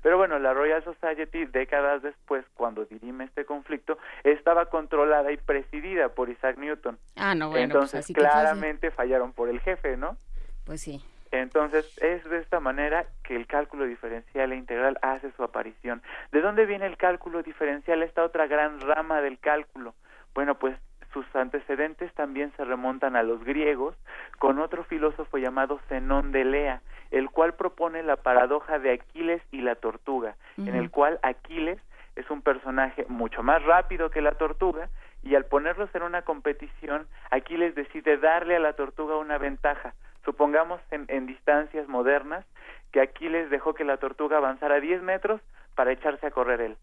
pero 0.03 0.17
bueno, 0.19 0.39
la 0.39 0.55
Royal 0.55 0.83
Society 0.83 1.45
décadas 1.47 2.03
después, 2.03 2.45
cuando 2.55 2.85
dirime 2.85 3.25
este 3.25 3.45
conflicto, 3.45 3.99
estaba 4.25 4.67
controlada 4.67 5.31
y 5.31 5.37
presidida 5.37 6.09
por 6.09 6.29
Isaac 6.31 6.59
Newton. 6.59 6.99
Ah, 7.17 7.35
no, 7.35 7.51
bueno, 7.51 7.75
pues 7.75 7.95
entonces 7.95 8.17
claramente 8.17 8.91
fallaron 8.91 9.33
por 9.33 9.49
el 9.49 9.61
jefe, 9.61 9.97
¿no? 9.97 10.17
Pues 10.65 10.81
sí. 10.81 11.03
Entonces, 11.31 11.99
es 12.03 12.25
de 12.25 12.39
esta 12.39 12.59
manera 12.59 13.07
que 13.23 13.37
el 13.37 13.47
cálculo 13.47 13.85
diferencial 13.85 14.53
e 14.53 14.57
integral 14.57 14.99
hace 15.03 15.31
su 15.33 15.43
aparición. 15.43 16.03
¿De 16.33 16.41
dónde 16.41 16.65
viene 16.65 16.87
el 16.87 16.97
cálculo 16.97 17.43
diferencial, 17.43 18.03
esta 18.03 18.25
otra 18.25 18.47
gran 18.47 18.81
rama 18.81 19.21
del 19.21 19.39
cálculo? 19.39 19.95
Bueno, 20.35 20.59
pues 20.59 20.77
sus 21.13 21.25
antecedentes 21.35 22.13
también 22.15 22.53
se 22.57 22.65
remontan 22.65 23.17
a 23.17 23.23
los 23.23 23.43
griegos, 23.45 23.97
con 24.39 24.59
otro 24.59 24.85
filósofo 24.85 25.39
llamado 25.39 25.81
Zenón 25.89 26.33
de 26.33 26.45
Lea, 26.45 26.83
el 27.11 27.31
cual 27.31 27.55
propone 27.55 28.03
la 28.03 28.17
paradoja 28.17 28.79
de 28.79 28.93
Aquiles 28.93 29.43
y 29.51 29.63
la 29.63 29.75
tortuga, 29.75 30.37
en 30.59 30.75
el 30.75 30.91
cual 30.91 31.19
Aquiles 31.23 31.79
es 32.17 32.31
un 32.31 32.43
personaje 32.43 33.07
mucho 33.09 33.43
más 33.43 33.63
rápido 33.65 34.11
que 34.11 34.21
la 34.21 34.33
tortuga, 34.33 34.89
y 35.23 35.35
al 35.35 35.47
ponerlos 35.47 35.93
en 35.95 36.03
una 36.03 36.23
competición, 36.23 37.07
Aquiles 37.31 37.75
decide 37.75 38.19
darle 38.19 38.57
a 38.57 38.61
la 38.61 38.75
tortuga 38.75 39.17
una 39.17 39.39
ventaja, 39.39 39.95
Supongamos 40.29 40.79
en, 40.91 41.25
distancias 41.25 41.89
modernas 41.89 42.45
que 42.93 43.01
Aquiles 43.01 43.49
dejó 43.49 43.73
que 43.73 43.85
la 43.85 43.97
tortuga 43.97 44.37
avanzara 44.37 44.79
10 44.79 45.03
metros 45.03 45.41
para 45.75 45.93
echarse 45.93 46.27
a 46.27 46.31
correr 46.31 46.61
él. 46.61 46.77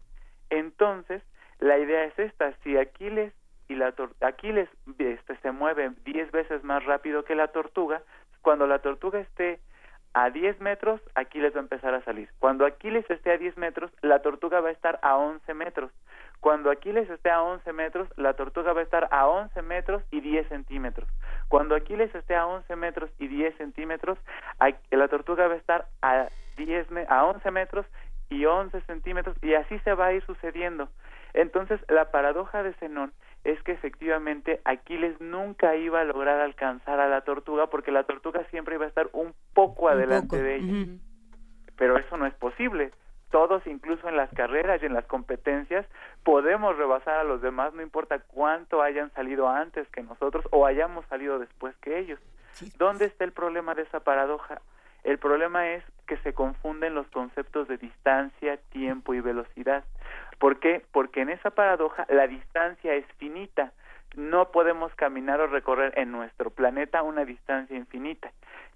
Entonces, 0.50 1.22
la 1.60 1.78
idea 1.78 2.02
es 2.06 2.18
esta, 2.18 2.52
si 2.64 2.76
Aquiles 2.76 3.32
y 3.68 3.74
la 3.74 3.94
Aquiles 4.20 4.68
este, 4.98 5.36
se 5.36 5.50
mueve 5.50 5.92
10 6.04 6.30
veces 6.30 6.64
más 6.64 6.84
rápido 6.84 7.24
que 7.24 7.34
la 7.34 7.48
tortuga, 7.48 8.02
cuando 8.42 8.66
la 8.66 8.78
tortuga 8.78 9.20
esté 9.20 9.60
a 10.14 10.30
10 10.30 10.60
metros, 10.60 11.00
Aquiles 11.14 11.54
va 11.54 11.58
a 11.58 11.62
empezar 11.62 11.92
a 11.92 12.02
salir. 12.04 12.30
Cuando 12.38 12.64
Aquiles 12.64 13.04
esté 13.10 13.32
a 13.32 13.38
10 13.38 13.58
metros, 13.58 13.90
la 14.00 14.20
tortuga 14.20 14.60
va 14.60 14.70
a 14.70 14.72
estar 14.72 14.98
a 15.02 15.16
11 15.16 15.52
metros. 15.52 15.90
Cuando 16.40 16.70
Aquiles 16.70 17.10
esté 17.10 17.30
a 17.30 17.42
11 17.42 17.70
metros, 17.72 18.08
la 18.16 18.34
tortuga 18.34 18.72
va 18.72 18.80
a 18.80 18.84
estar 18.84 19.08
a 19.10 19.26
11 19.28 19.60
metros 19.62 20.02
y 20.10 20.20
10 20.20 20.48
centímetros. 20.48 21.08
Cuando 21.48 21.74
Aquiles 21.74 22.14
esté 22.14 22.34
a 22.34 22.46
11 22.46 22.76
metros 22.76 23.10
y 23.18 23.28
10 23.28 23.56
centímetros, 23.56 24.18
la 24.90 25.08
tortuga 25.08 25.48
va 25.48 25.54
a 25.54 25.58
estar 25.58 25.86
a, 26.00 26.28
10, 26.56 26.86
a 27.08 27.24
11 27.24 27.50
metros 27.50 27.86
y 28.30 28.46
11 28.46 28.80
centímetros 28.82 29.36
y 29.42 29.54
así 29.54 29.78
se 29.80 29.92
va 29.92 30.06
a 30.06 30.12
ir 30.12 30.24
sucediendo. 30.24 30.88
Entonces, 31.34 31.78
la 31.88 32.10
paradoja 32.10 32.62
de 32.62 32.72
Zenón 32.74 33.12
es 33.52 33.62
que 33.62 33.72
efectivamente 33.72 34.60
Aquiles 34.64 35.20
nunca 35.20 35.76
iba 35.76 36.00
a 36.00 36.04
lograr 36.04 36.40
alcanzar 36.40 37.00
a 37.00 37.08
la 37.08 37.22
tortuga 37.22 37.68
porque 37.68 37.92
la 37.92 38.04
tortuga 38.04 38.44
siempre 38.50 38.74
iba 38.74 38.84
a 38.84 38.88
estar 38.88 39.08
un 39.12 39.34
poco 39.54 39.88
adelante 39.88 40.42
de 40.42 40.56
ella. 40.56 40.86
Pero 41.76 41.96
eso 41.98 42.16
no 42.16 42.26
es 42.26 42.34
posible 42.34 42.92
todos, 43.30 43.66
incluso 43.66 44.08
en 44.08 44.16
las 44.16 44.30
carreras 44.30 44.82
y 44.82 44.86
en 44.86 44.94
las 44.94 45.04
competencias, 45.04 45.84
podemos 46.22 46.76
rebasar 46.76 47.18
a 47.18 47.24
los 47.24 47.42
demás, 47.42 47.74
no 47.74 47.82
importa 47.82 48.20
cuánto 48.20 48.82
hayan 48.82 49.12
salido 49.12 49.48
antes 49.48 49.86
que 49.88 50.02
nosotros 50.02 50.46
o 50.52 50.64
hayamos 50.64 51.04
salido 51.06 51.38
después 51.38 51.76
que 51.82 51.98
ellos. 51.98 52.20
¿Dónde 52.78 53.04
está 53.04 53.24
el 53.24 53.32
problema 53.32 53.74
de 53.74 53.82
esa 53.82 54.00
paradoja? 54.00 54.62
El 55.04 55.18
problema 55.18 55.68
es 55.70 55.84
que 56.06 56.16
se 56.18 56.32
confunden 56.32 56.94
los 56.94 57.06
conceptos 57.08 57.68
de 57.68 57.76
distancia, 57.76 58.58
tiempo 58.70 59.14
y 59.14 59.20
velocidad. 59.20 59.84
¿Por 60.38 60.60
qué? 60.60 60.84
Porque 60.92 61.22
en 61.22 61.30
esa 61.30 61.50
paradoja 61.50 62.06
la 62.08 62.26
distancia 62.26 62.94
es 62.94 63.06
finita. 63.18 63.72
No 64.14 64.50
podemos 64.50 64.94
caminar 64.94 65.40
o 65.40 65.46
recorrer 65.46 65.92
en 65.98 66.12
nuestro 66.12 66.50
planeta 66.50 67.02
una 67.02 67.24
distancia 67.24 67.76
infinita. 67.76 68.32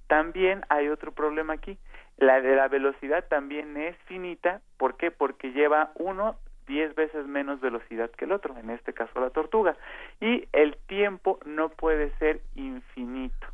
También 0.06 0.62
hay 0.68 0.88
otro 0.88 1.12
problema 1.12 1.54
aquí. 1.54 1.78
La 2.16 2.40
de 2.40 2.56
la 2.56 2.68
velocidad 2.68 3.24
también 3.28 3.76
es 3.76 3.96
finita. 4.06 4.60
¿Por 4.76 4.96
qué? 4.96 5.10
Porque 5.10 5.52
lleva 5.52 5.92
uno 5.94 6.36
diez 6.66 6.94
veces 6.94 7.26
menos 7.26 7.60
velocidad 7.60 8.10
que 8.10 8.26
el 8.26 8.32
otro, 8.32 8.56
en 8.56 8.70
este 8.70 8.92
caso 8.92 9.20
la 9.20 9.30
tortuga. 9.30 9.76
Y 10.20 10.46
el 10.52 10.76
tiempo 10.86 11.38
no 11.44 11.68
puede 11.68 12.10
ser 12.18 12.40
infinito. 12.54 13.46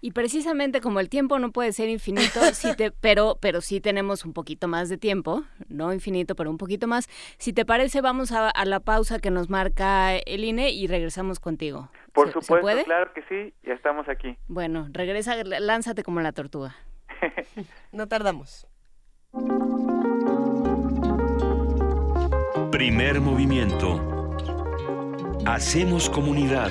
Y 0.00 0.12
precisamente 0.12 0.80
como 0.80 1.00
el 1.00 1.08
tiempo 1.08 1.38
no 1.38 1.50
puede 1.50 1.72
ser 1.72 1.88
infinito, 1.88 2.40
si 2.52 2.74
te, 2.76 2.90
pero, 2.90 3.36
pero 3.40 3.60
sí 3.60 3.80
tenemos 3.80 4.24
un 4.24 4.32
poquito 4.32 4.68
más 4.68 4.88
de 4.88 4.96
tiempo, 4.96 5.44
no 5.68 5.92
infinito, 5.92 6.34
pero 6.36 6.50
un 6.50 6.58
poquito 6.58 6.86
más. 6.86 7.08
Si 7.38 7.52
te 7.52 7.64
parece, 7.64 8.00
vamos 8.00 8.32
a, 8.32 8.52
la 8.64 8.80
pausa 8.80 9.18
que 9.18 9.30
nos 9.30 9.50
marca 9.50 10.16
el 10.16 10.44
INE 10.44 10.70
y 10.70 10.86
regresamos 10.86 11.40
contigo. 11.40 11.90
Por 12.12 12.32
supuesto, 12.32 12.84
claro 12.84 13.12
que 13.12 13.22
sí, 13.28 13.54
ya 13.64 13.74
estamos 13.74 14.08
aquí. 14.08 14.36
Bueno, 14.46 14.88
regresa, 14.90 15.36
lánzate 15.44 16.02
como 16.02 16.20
la 16.20 16.32
tortuga. 16.32 16.76
no 17.92 18.06
tardamos. 18.06 18.66
Primer 22.70 23.20
movimiento. 23.20 24.00
Hacemos 25.44 26.10
comunidad. 26.10 26.70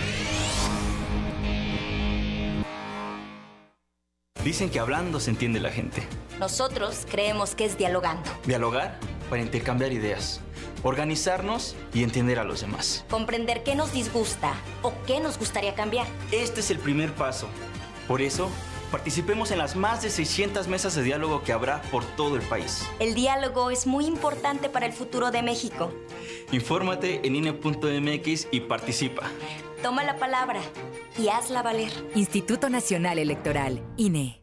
Dicen 4.43 4.71
que 4.71 4.79
hablando 4.79 5.19
se 5.19 5.29
entiende 5.29 5.59
la 5.59 5.69
gente. 5.69 6.01
Nosotros 6.39 7.05
creemos 7.09 7.53
que 7.53 7.65
es 7.65 7.77
dialogando. 7.77 8.27
Dialogar 8.47 8.97
para 9.29 9.43
intercambiar 9.43 9.93
ideas, 9.93 10.41
organizarnos 10.81 11.75
y 11.93 12.01
entender 12.01 12.39
a 12.39 12.43
los 12.43 12.61
demás. 12.61 13.05
Comprender 13.07 13.61
qué 13.61 13.75
nos 13.75 13.93
disgusta 13.93 14.53
o 14.81 14.93
qué 15.05 15.19
nos 15.19 15.37
gustaría 15.37 15.75
cambiar. 15.75 16.07
Este 16.31 16.61
es 16.61 16.71
el 16.71 16.79
primer 16.79 17.13
paso. 17.13 17.47
Por 18.07 18.23
eso, 18.23 18.49
participemos 18.89 19.51
en 19.51 19.59
las 19.59 19.75
más 19.75 20.01
de 20.01 20.09
600 20.09 20.67
mesas 20.67 20.95
de 20.95 21.03
diálogo 21.03 21.43
que 21.43 21.53
habrá 21.53 21.83
por 21.83 22.03
todo 22.03 22.35
el 22.35 22.41
país. 22.41 22.83
El 22.99 23.13
diálogo 23.13 23.69
es 23.69 23.85
muy 23.85 24.05
importante 24.07 24.69
para 24.69 24.87
el 24.87 24.93
futuro 24.93 25.29
de 25.29 25.43
México. 25.43 25.93
Infórmate 26.51 27.25
en 27.27 27.35
INE.mx 27.35 28.47
y 28.49 28.61
participa. 28.61 29.29
Toma 29.81 30.03
la 30.03 30.15
palabra 30.17 30.61
y 31.17 31.29
hazla 31.29 31.63
valer. 31.63 31.91
Instituto 32.13 32.69
Nacional 32.69 33.17
Electoral, 33.17 33.81
INE. 33.97 34.39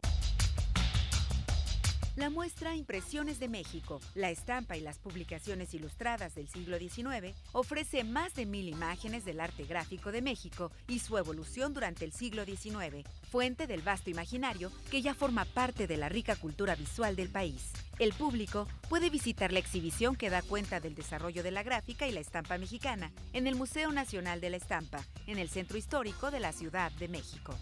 La 2.17 2.29
muestra 2.29 2.75
Impresiones 2.75 3.39
de 3.39 3.47
México, 3.47 4.01
la 4.15 4.31
estampa 4.31 4.75
y 4.75 4.81
las 4.81 4.99
publicaciones 4.99 5.73
ilustradas 5.73 6.35
del 6.35 6.49
siglo 6.49 6.77
XIX 6.77 7.33
ofrece 7.53 8.03
más 8.03 8.33
de 8.33 8.45
mil 8.45 8.67
imágenes 8.67 9.23
del 9.23 9.39
arte 9.39 9.63
gráfico 9.63 10.11
de 10.11 10.21
México 10.21 10.71
y 10.89 10.99
su 10.99 11.17
evolución 11.17 11.73
durante 11.73 12.03
el 12.03 12.11
siglo 12.11 12.43
XIX, 12.43 13.07
fuente 13.31 13.65
del 13.65 13.81
vasto 13.81 14.09
imaginario 14.09 14.73
que 14.91 15.01
ya 15.01 15.13
forma 15.13 15.45
parte 15.45 15.87
de 15.87 15.95
la 15.95 16.09
rica 16.09 16.35
cultura 16.35 16.75
visual 16.75 17.15
del 17.15 17.29
país. 17.29 17.71
El 17.99 18.13
público 18.13 18.65
puede 18.87 19.09
visitar 19.09 19.51
la 19.51 19.59
exhibición 19.59 20.15
que 20.15 20.29
da 20.29 20.41
cuenta 20.41 20.79
del 20.79 20.95
desarrollo 20.95 21.43
de 21.43 21.51
la 21.51 21.63
gráfica 21.63 22.07
y 22.07 22.13
la 22.13 22.21
estampa 22.21 22.57
mexicana 22.57 23.11
en 23.33 23.45
el 23.45 23.55
Museo 23.55 23.91
Nacional 23.91 24.39
de 24.39 24.49
la 24.49 24.55
Estampa, 24.55 25.03
en 25.27 25.37
el 25.37 25.49
Centro 25.49 25.77
Histórico 25.77 26.31
de 26.31 26.39
la 26.39 26.53
Ciudad 26.53 26.93
de 26.93 27.09
México. 27.09 27.53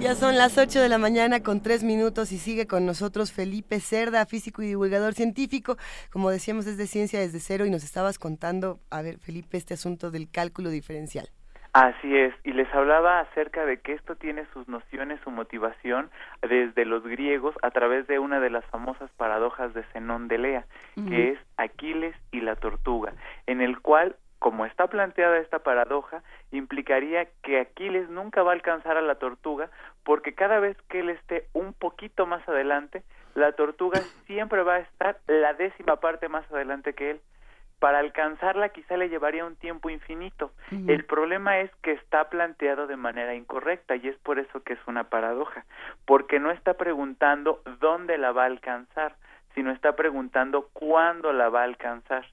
Ya 0.00 0.14
son 0.14 0.36
las 0.36 0.56
8 0.58 0.82
de 0.82 0.90
la 0.90 0.98
mañana 0.98 1.42
con 1.42 1.62
3 1.62 1.82
minutos 1.82 2.30
y 2.30 2.38
sigue 2.38 2.66
con 2.66 2.84
nosotros 2.84 3.32
Felipe 3.32 3.80
Cerda, 3.80 4.26
físico 4.26 4.62
y 4.62 4.66
divulgador 4.66 5.14
científico. 5.14 5.78
Como 6.10 6.28
decíamos, 6.28 6.66
es 6.66 6.76
de 6.76 6.86
ciencia 6.86 7.20
desde 7.20 7.40
cero 7.40 7.64
y 7.64 7.70
nos 7.70 7.84
estabas 7.84 8.18
contando, 8.18 8.82
a 8.90 9.00
ver, 9.00 9.18
Felipe, 9.18 9.56
este 9.56 9.72
asunto 9.72 10.10
del 10.10 10.30
cálculo 10.30 10.68
diferencial. 10.68 11.30
Así 11.74 12.16
es, 12.16 12.32
y 12.44 12.52
les 12.52 12.72
hablaba 12.72 13.18
acerca 13.18 13.66
de 13.66 13.80
que 13.80 13.94
esto 13.94 14.14
tiene 14.14 14.46
sus 14.52 14.68
nociones, 14.68 15.18
su 15.24 15.32
motivación 15.32 16.08
desde 16.40 16.84
los 16.84 17.02
griegos 17.02 17.56
a 17.62 17.72
través 17.72 18.06
de 18.06 18.20
una 18.20 18.38
de 18.38 18.48
las 18.48 18.64
famosas 18.66 19.10
paradojas 19.16 19.74
de 19.74 19.82
Zenón 19.92 20.28
de 20.28 20.38
Lea, 20.38 20.66
que 21.08 21.30
es 21.30 21.38
Aquiles 21.56 22.14
y 22.30 22.42
la 22.42 22.54
tortuga, 22.54 23.12
en 23.48 23.60
el 23.60 23.80
cual 23.80 24.14
como 24.38 24.66
está 24.66 24.86
planteada 24.86 25.38
esta 25.38 25.60
paradoja, 25.60 26.22
implicaría 26.52 27.26
que 27.42 27.58
Aquiles 27.58 28.08
nunca 28.08 28.44
va 28.44 28.52
a 28.52 28.54
alcanzar 28.54 28.96
a 28.96 29.02
la 29.02 29.16
tortuga 29.16 29.68
porque 30.04 30.32
cada 30.34 30.60
vez 30.60 30.76
que 30.88 31.00
él 31.00 31.08
esté 31.08 31.48
un 31.54 31.72
poquito 31.72 32.24
más 32.26 32.48
adelante, 32.48 33.02
la 33.34 33.50
tortuga 33.52 34.00
siempre 34.26 34.62
va 34.62 34.74
a 34.74 34.80
estar 34.80 35.18
la 35.26 35.54
décima 35.54 35.96
parte 35.96 36.28
más 36.28 36.48
adelante 36.52 36.92
que 36.92 37.12
él. 37.12 37.20
Para 37.78 37.98
alcanzarla 37.98 38.70
quizá 38.70 38.96
le 38.96 39.08
llevaría 39.08 39.44
un 39.44 39.56
tiempo 39.56 39.90
infinito. 39.90 40.52
El 40.70 41.04
problema 41.04 41.58
es 41.58 41.70
que 41.82 41.92
está 41.92 42.30
planteado 42.30 42.86
de 42.86 42.96
manera 42.96 43.34
incorrecta 43.34 43.96
y 43.96 44.08
es 44.08 44.16
por 44.18 44.38
eso 44.38 44.62
que 44.62 44.72
es 44.74 44.78
una 44.86 45.04
paradoja, 45.04 45.64
porque 46.06 46.40
no 46.40 46.50
está 46.50 46.74
preguntando 46.74 47.62
dónde 47.80 48.16
la 48.16 48.32
va 48.32 48.44
a 48.44 48.46
alcanzar, 48.46 49.16
sino 49.54 49.70
está 49.70 49.96
preguntando 49.96 50.68
cuándo 50.72 51.32
la 51.32 51.48
va 51.48 51.60
a 51.60 51.64
alcanzar. 51.64 52.24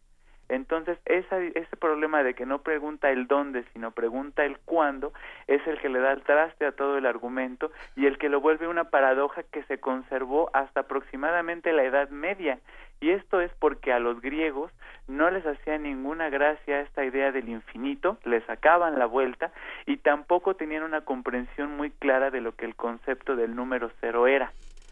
Entonces, 0.52 1.00
esa, 1.06 1.40
ese 1.40 1.78
problema 1.78 2.24
de 2.24 2.34
que 2.34 2.46
no 2.46 2.62
pregunta 2.62 3.10
el 3.10 3.26
dónde, 3.26 3.64
sino 3.72 3.92
pregunta 3.92 4.44
el 4.44 4.60
cuándo, 4.60 5.14
es 5.48 5.66
el 5.66 5.80
que 5.80 5.88
le 5.88 6.02
da 6.02 6.12
el 6.12 6.24
traste 6.24 6.66
a 6.66 6.74
todo 6.74 6.98
el 6.98 7.06
argumento 7.06 7.72
y 7.96 8.06
el 8.06 8.18
que 8.18 8.28
lo 8.28 8.42
vuelve 8.42 8.68
una 8.68 8.84
paradoja 8.84 9.44
que 9.44 9.64
se 9.64 9.80
conservó 9.80 10.50
hasta 10.52 10.82
aproximadamente 10.82 11.72
la 11.72 11.86
Edad 11.86 12.10
Media. 12.10 12.60
Y 13.00 13.12
esto 13.12 13.40
es 13.40 13.50
porque 13.60 13.94
a 13.94 14.00
los 14.00 14.20
griegos 14.20 14.74
no 15.08 15.32
les 15.32 15.46
hacía 15.46 15.78
ninguna 15.78 16.30
gracia 16.30 16.82
esta 16.82 17.06
idea 17.06 17.32
del 17.32 17.48
infinito, 17.48 18.18
les 18.26 18.44
sacaban 18.44 19.00
la 19.00 19.06
vuelta 19.06 19.54
y 19.86 19.98
tampoco 19.98 20.58
tenían 20.58 20.84
una 20.84 21.00
comprensión 21.06 21.78
muy 21.78 21.92
clara 21.92 22.30
de 22.30 22.42
lo 22.42 22.58
que 22.58 22.66
el 22.66 22.76
concepto 22.76 23.38
del 23.38 23.56
número 23.56 23.90
cero 24.02 24.28
era, 24.28 24.52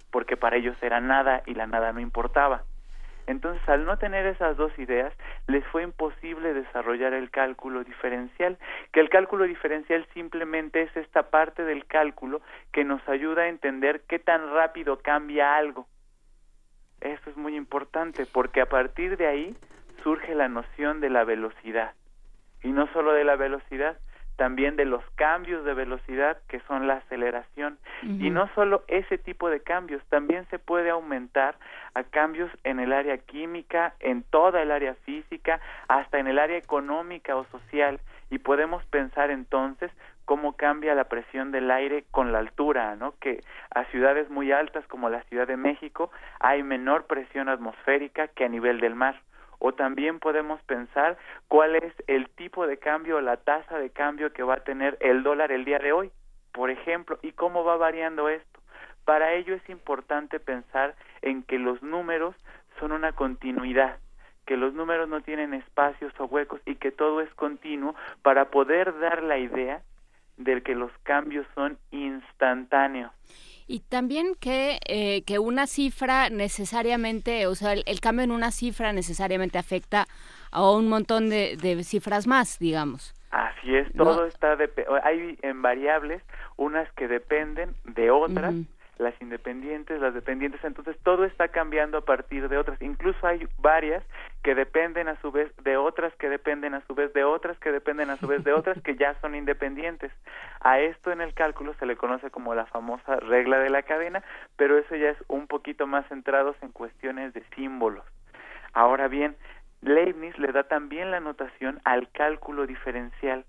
porque 0.09 0.37
para 0.37 0.55
ellos 0.55 0.81
era 0.81 1.01
nada 1.01 1.43
y 1.45 1.53
la 1.53 1.67
nada 1.67 1.91
no 1.91 1.99
importaba. 1.99 2.63
Entonces, 3.29 3.61
al 3.69 3.85
no 3.85 3.99
tener 3.99 4.25
esas 4.25 4.57
dos 4.57 4.71
ideas, 4.79 5.13
les 5.45 5.63
fue 5.67 5.83
imposible 5.83 6.51
desarrollar 6.51 7.13
el 7.13 7.29
cálculo 7.29 7.83
diferencial, 7.83 8.57
que 8.91 9.01
el 9.01 9.09
cálculo 9.09 9.43
diferencial 9.43 10.03
simplemente 10.15 10.81
es 10.81 10.97
esta 10.97 11.29
parte 11.29 11.63
del 11.63 11.85
cálculo 11.85 12.41
que 12.71 12.83
nos 12.83 13.07
ayuda 13.07 13.43
a 13.43 13.49
entender 13.49 14.01
qué 14.07 14.17
tan 14.17 14.51
rápido 14.51 14.97
cambia 15.03 15.57
algo. 15.57 15.85
Esto 17.01 17.29
es 17.29 17.37
muy 17.37 17.55
importante 17.55 18.25
porque 18.25 18.61
a 18.61 18.65
partir 18.65 19.15
de 19.15 19.27
ahí 19.27 19.55
surge 20.01 20.33
la 20.33 20.47
noción 20.47 20.99
de 20.99 21.11
la 21.11 21.23
velocidad. 21.23 21.93
Y 22.63 22.69
no 22.69 22.91
solo 22.93 23.13
de 23.13 23.25
la 23.25 23.35
velocidad, 23.35 23.99
también 24.39 24.77
de 24.77 24.85
los 24.85 25.03
cambios 25.15 25.65
de 25.65 25.73
velocidad 25.73 26.37
que 26.47 26.61
son 26.61 26.87
la 26.87 26.93
aceleración. 26.93 27.77
Y 28.03 28.29
no 28.29 28.49
solo 28.55 28.85
ese 28.87 29.17
tipo 29.17 29.49
de 29.49 29.59
cambios 29.59 30.01
también 30.05 30.47
se 30.49 30.59
puede 30.59 30.89
aumentar 30.89 31.57
a 31.93 32.03
cambios 32.03 32.49
en 32.63 32.79
el 32.79 32.93
área 32.93 33.17
química 33.17 33.95
en 33.99 34.23
toda 34.23 34.61
el 34.61 34.71
área 34.71 34.95
física 35.03 35.59
hasta 35.89 36.19
en 36.19 36.27
el 36.27 36.39
área 36.39 36.57
económica 36.57 37.35
o 37.35 37.43
social. 37.47 37.99
Y 38.29 38.37
podemos 38.37 38.81
pensar 38.85 39.29
entonces 39.29 39.91
cómo 40.23 40.55
cambia 40.55 40.95
la 40.95 41.09
presión 41.09 41.51
del 41.51 41.69
aire 41.69 42.05
con 42.09 42.31
la 42.31 42.39
altura, 42.39 42.95
¿no? 42.95 43.15
Que 43.19 43.43
a 43.75 43.83
ciudades 43.91 44.29
muy 44.29 44.53
altas 44.53 44.87
como 44.87 45.09
la 45.09 45.23
Ciudad 45.23 45.47
de 45.47 45.57
México 45.57 46.11
hay 46.39 46.63
menor 46.63 47.07
presión 47.07 47.49
atmosférica 47.49 48.29
que 48.29 48.45
a 48.45 48.47
nivel 48.47 48.79
del 48.79 48.95
mar 48.95 49.19
o 49.59 49.73
también 49.73 50.19
podemos 50.19 50.61
pensar 50.63 51.17
cuál 51.47 51.75
es 51.75 51.93
el 52.07 52.29
tipo 52.29 52.65
de 52.65 52.77
cambio 52.77 53.17
o 53.17 53.21
la 53.21 53.37
tasa 53.37 53.77
de 53.77 53.89
cambio 53.91 54.33
que 54.33 54.43
va 54.43 54.55
a 54.55 54.63
tener 54.63 54.97
el 55.01 55.21
dólar 55.23 55.51
el 55.51 55.65
día 55.65 55.79
de 55.79 55.91
hoy, 55.91 56.11
por 56.51 56.69
ejemplo, 56.71 57.19
y 57.21 57.33
cómo 57.33 57.63
va 57.63 57.77
variando 57.77 58.29
esto. 58.29 58.59
Para 59.05 59.33
ello 59.33 59.55
es 59.55 59.69
importante 59.69 60.39
pensar 60.39 60.95
en 61.21 61.43
que 61.43 61.59
los 61.59 61.81
números 61.83 62.35
son 62.79 62.91
una 62.91 63.11
continuidad, 63.11 63.99
que 64.45 64.57
los 64.57 64.73
números 64.73 65.09
no 65.09 65.21
tienen 65.21 65.53
espacios 65.53 66.13
o 66.19 66.25
huecos 66.25 66.61
y 66.65 66.75
que 66.75 66.91
todo 66.91 67.21
es 67.21 67.33
continuo 67.33 67.95
para 68.21 68.49
poder 68.49 68.97
dar 68.99 69.23
la 69.23 69.37
idea 69.37 69.81
de 70.37 70.61
que 70.63 70.73
los 70.73 70.91
cambios 71.03 71.45
son 71.53 71.77
instantáneos. 71.91 73.11
Y 73.71 73.81
también 73.81 74.33
que, 74.33 74.79
eh, 74.87 75.21
que 75.27 75.37
una 75.37 75.67
cifra 75.67 76.31
necesariamente, 76.31 77.45
o 77.45 77.53
sea, 77.53 77.73
el, 77.73 77.99
cambio 78.01 78.23
en 78.23 78.31
una 78.31 78.49
cifra 78.49 78.93
necesariamente 78.93 79.59
afecta 79.59 80.07
a 80.49 80.71
un 80.71 80.89
montón 80.89 81.29
de, 81.29 81.83
cifras 81.83 82.25
más, 82.25 82.57
digamos. 82.57 83.13
Así 83.29 83.75
es, 83.75 83.87
todo 83.93 84.25
está, 84.25 84.57
hay 85.03 85.37
en 85.43 85.61
variables, 85.61 86.23
unas 86.57 86.91
que 86.93 87.07
dependen 87.07 87.75
de 87.83 88.09
otras, 88.09 88.55
las 88.99 89.19
independientes, 89.21 89.99
las 89.99 90.13
dependientes, 90.13 90.63
entonces 90.63 90.97
todo 91.03 91.23
está 91.23 91.47
cambiando 91.47 91.97
a 91.97 92.05
partir 92.05 92.49
de 92.49 92.57
otras. 92.57 92.81
Incluso 92.81 93.25
hay 93.25 93.47
varias 93.57 94.03
que 94.43 94.55
dependen 94.55 95.07
a 95.07 95.19
su 95.21 95.31
vez 95.31 95.51
de 95.63 95.77
otras 95.77 96.13
que 96.15 96.29
dependen 96.29 96.73
a 96.73 96.85
su 96.85 96.93
vez 96.95 97.13
de 97.13 97.23
otras 97.23 97.57
que 97.59 97.71
dependen 97.71 98.09
a 98.09 98.17
su 98.17 98.27
vez 98.27 98.43
de 98.43 98.53
otras 98.53 98.81
que 98.83 98.95
ya 98.95 99.15
son 99.21 99.35
independientes. 99.35 100.11
A 100.59 100.79
esto 100.79 101.11
en 101.11 101.21
el 101.21 101.33
cálculo 101.33 101.73
se 101.79 101.85
le 101.85 101.95
conoce 101.95 102.29
como 102.29 102.53
la 102.53 102.65
famosa 102.65 103.15
regla 103.21 103.59
de 103.59 103.69
la 103.69 103.83
cadena, 103.83 104.21
pero 104.57 104.77
eso 104.77 104.95
ya 104.95 105.09
es 105.09 105.17
un 105.27 105.47
poquito 105.47 105.87
más 105.87 106.05
centrados 106.07 106.57
en 106.61 106.71
cuestiones 106.71 107.33
de 107.33 107.43
símbolos. 107.55 108.03
Ahora 108.73 109.07
bien, 109.07 109.35
Leibniz 109.81 110.37
le 110.37 110.51
da 110.51 110.63
también 110.63 111.09
la 111.09 111.21
notación 111.21 111.79
al 111.85 112.11
cálculo 112.11 112.67
diferencial 112.67 113.45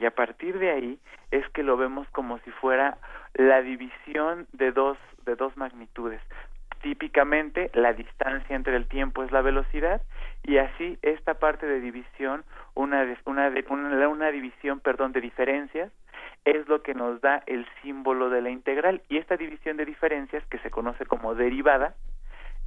y 0.00 0.06
a 0.06 0.10
partir 0.10 0.58
de 0.58 0.70
ahí 0.70 0.98
es 1.30 1.48
que 1.50 1.62
lo 1.62 1.76
vemos 1.76 2.08
como 2.10 2.38
si 2.40 2.50
fuera 2.52 2.98
la 3.34 3.62
división 3.62 4.46
de 4.52 4.72
dos 4.72 4.96
de 5.24 5.36
dos 5.36 5.56
magnitudes. 5.56 6.22
Típicamente 6.82 7.70
la 7.74 7.92
distancia 7.92 8.54
entre 8.54 8.76
el 8.76 8.86
tiempo 8.86 9.24
es 9.24 9.32
la 9.32 9.42
velocidad 9.42 10.00
y 10.44 10.58
así 10.58 10.98
esta 11.02 11.34
parte 11.34 11.66
de 11.66 11.80
división 11.80 12.44
una 12.74 13.04
una, 13.24 13.52
una, 13.68 14.08
una 14.08 14.30
división 14.30 14.80
perdón 14.80 15.12
de 15.12 15.20
diferencias 15.20 15.90
es 16.44 16.68
lo 16.68 16.82
que 16.82 16.94
nos 16.94 17.20
da 17.20 17.42
el 17.46 17.66
símbolo 17.82 18.30
de 18.30 18.40
la 18.40 18.50
integral. 18.50 19.02
Y 19.08 19.18
esta 19.18 19.36
división 19.36 19.76
de 19.76 19.84
diferencias 19.84 20.46
que 20.46 20.58
se 20.60 20.70
conoce 20.70 21.04
como 21.04 21.34
derivada 21.34 21.94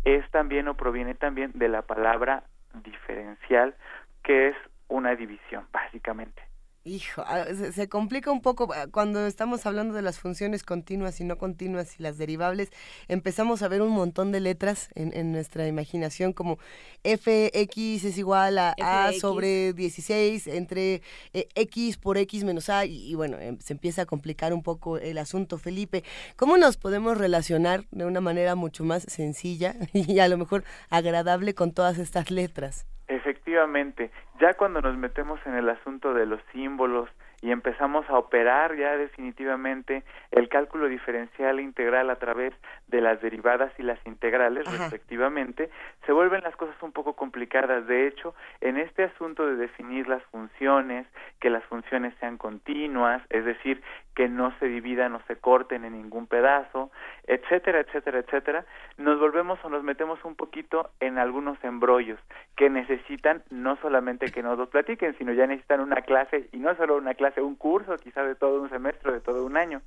es 0.04 0.30
también 0.32 0.68
o 0.68 0.76
proviene 0.76 1.16
también 1.16 1.52
de 1.56 1.70
la 1.70 1.82
palabra 1.84 2.44
diferencial 2.84 3.76
que 4.24 4.50
es 4.50 4.56
una 4.88 5.16
división 5.16 5.66
básicamente 5.72 6.51
Hijo, 6.84 7.24
ah, 7.28 7.46
se, 7.76 7.88
complica 7.90 8.32
un 8.32 8.42
poco 8.42 8.74
ah, 8.74 8.88
cuando 8.92 9.28
estamos 9.28 9.68
hablando 9.68 9.94
de 9.94 10.02
las 10.02 10.18
funciones 10.18 10.64
continuas 10.64 11.22
y 11.22 11.24
no 11.24 11.38
continuas 11.38 12.00
y 12.00 12.02
las 12.02 12.18
derivables. 12.18 12.70
Empezamos 13.08 13.62
a 13.62 13.68
ver 13.68 13.84
un 13.84 13.92
montón 13.92 14.32
de 14.32 14.40
letras 14.40 14.90
en, 14.96 15.32
nuestra 15.32 15.68
imaginación 15.68 16.34
como 16.34 16.58
fx 17.04 18.04
es 18.04 18.18
igual 18.18 18.58
a 18.58 18.74
a 18.82 19.14
sobre 19.14 19.74
16 19.74 20.48
entre 20.48 21.04
eh, 21.34 21.48
x 21.54 21.98
por 21.98 22.18
x 22.18 22.44
menos 22.44 22.68
a 22.70 22.86
y, 22.86 23.14
bueno, 23.14 23.38
em, 23.40 23.60
se 23.60 23.74
empieza 23.74 24.02
a 24.02 24.06
complicar 24.08 24.52
un 24.52 24.64
poco 24.64 24.98
el 24.98 25.20
asunto. 25.20 25.60
Felipe, 25.60 26.04
¿cómo 26.36 26.58
nos 26.58 26.78
podemos 26.78 27.16
relacionar 27.16 27.86
de 27.92 28.06
una 28.06 28.22
manera 28.22 28.56
mucho 28.56 28.84
más 28.84 29.04
sencilla 29.04 29.76
y 29.94 30.18
a 30.18 30.28
lo 30.28 30.40
mejor 30.40 30.64
agradable 30.90 31.54
con 31.54 31.74
todas 31.74 32.00
estas 32.00 32.32
letras? 32.32 32.88
Efectivamente, 33.12 34.10
ya 34.40 34.54
cuando 34.54 34.80
nos 34.80 34.96
metemos 34.98 35.38
en 35.46 35.56
el 35.56 35.68
asunto 35.68 36.14
de 36.14 36.26
los 36.26 36.40
símbolos 36.54 37.10
y 37.42 37.52
empezamos 37.52 38.08
a 38.10 38.18
operar 38.18 38.76
ya 38.76 38.98
definitivamente 38.98 40.04
el 40.32 40.48
cálculo 40.50 40.88
diferencial 40.88 41.60
e 41.60 41.64
integral 41.64 42.10
a 42.10 42.18
través 42.18 42.54
de 42.88 43.02
las 43.02 43.22
derivadas 43.22 43.72
y 43.78 43.84
las 43.84 44.00
integrales 44.06 44.66
respectivamente, 44.66 45.70
se 46.06 46.12
vuelven 46.12 46.44
las 46.44 46.56
cosas 46.56 46.76
un 46.82 46.92
poco 46.92 47.14
complicadas. 47.14 47.88
De 47.88 48.08
hecho, 48.08 48.36
en 48.60 48.78
este 48.78 49.04
asunto 49.04 49.46
de 49.46 49.56
definir 49.56 50.08
las 50.08 50.24
funciones, 50.26 51.08
que 51.40 51.50
las 51.50 51.64
funciones 51.66 52.14
sean 52.20 52.38
continuas, 52.38 53.22
es 53.30 53.46
decir, 53.46 53.82
que 54.16 54.28
no 54.28 54.54
se 54.60 54.68
dividan 54.68 55.16
o 55.16 55.22
se 55.28 55.38
corten 55.38 55.86
en 55.86 55.94
ningún 55.94 56.28
pedazo, 56.28 56.92
etcétera, 57.28 57.80
etcétera, 57.80 58.20
etcétera, 58.20 58.66
nos 58.98 59.20
volvemos 59.20 59.58
o 59.64 59.70
nos 59.70 59.84
metemos 59.84 60.24
un 60.26 60.36
poquito 60.36 60.92
en 61.00 61.18
algunos 61.18 61.58
embrollos 61.64 62.20
que 62.58 62.70
necesitan 62.70 63.42
no 63.50 63.78
solamente 63.78 64.32
que 64.32 64.44
nos 64.44 64.58
los 64.58 64.70
platiquen, 64.70 65.18
sino 65.18 65.32
ya 65.32 65.48
necesitan 65.48 65.80
una 65.80 66.02
clase, 66.02 66.50
y 66.52 66.58
no 66.58 66.76
solo 66.76 66.98
una 66.98 67.14
clase, 67.14 67.31
un 67.40 67.56
curso, 67.56 67.96
quizá 67.98 68.24
de 68.24 68.36
todo 68.36 68.62
un 68.62 68.70
semestre, 68.70 69.14
de 69.14 69.22
todo 69.22 69.46
un 69.46 69.56
año, 69.56 69.82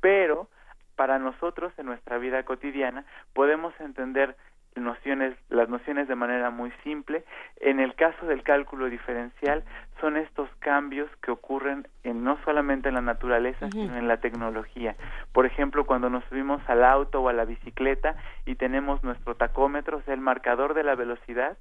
pero 0.00 0.48
para 0.96 1.18
nosotros 1.18 1.72
en 1.78 1.86
nuestra 1.86 2.18
vida 2.18 2.42
cotidiana 2.42 3.06
podemos 3.32 3.72
entender 3.80 4.36
nociones, 4.76 5.36
las 5.48 5.68
nociones 5.68 6.08
de 6.08 6.14
manera 6.14 6.50
muy 6.50 6.72
simple. 6.84 7.24
En 7.60 7.80
el 7.80 7.94
caso 7.94 8.26
del 8.26 8.42
cálculo 8.42 8.86
diferencial, 8.86 9.64
son 10.00 10.16
estos 10.16 10.48
cambios 10.60 11.10
que 11.22 11.30
ocurren 11.30 11.86
en, 12.04 12.24
no 12.24 12.38
solamente 12.44 12.88
en 12.88 12.94
la 12.94 13.00
naturaleza, 13.00 13.68
sino 13.70 13.96
en 13.96 14.08
la 14.08 14.18
tecnología. 14.18 14.96
Por 15.32 15.46
ejemplo, 15.46 15.84
cuando 15.84 16.08
nos 16.08 16.24
subimos 16.24 16.62
al 16.68 16.84
auto 16.84 17.20
o 17.20 17.28
a 17.28 17.32
la 17.32 17.44
bicicleta 17.44 18.16
y 18.46 18.54
tenemos 18.54 19.02
nuestro 19.04 19.34
tacómetro, 19.36 19.98
o 19.98 20.02
sea, 20.02 20.14
el 20.14 20.20
marcador 20.20 20.74
de 20.74 20.84
la 20.84 20.94
velocidad, 20.94 21.58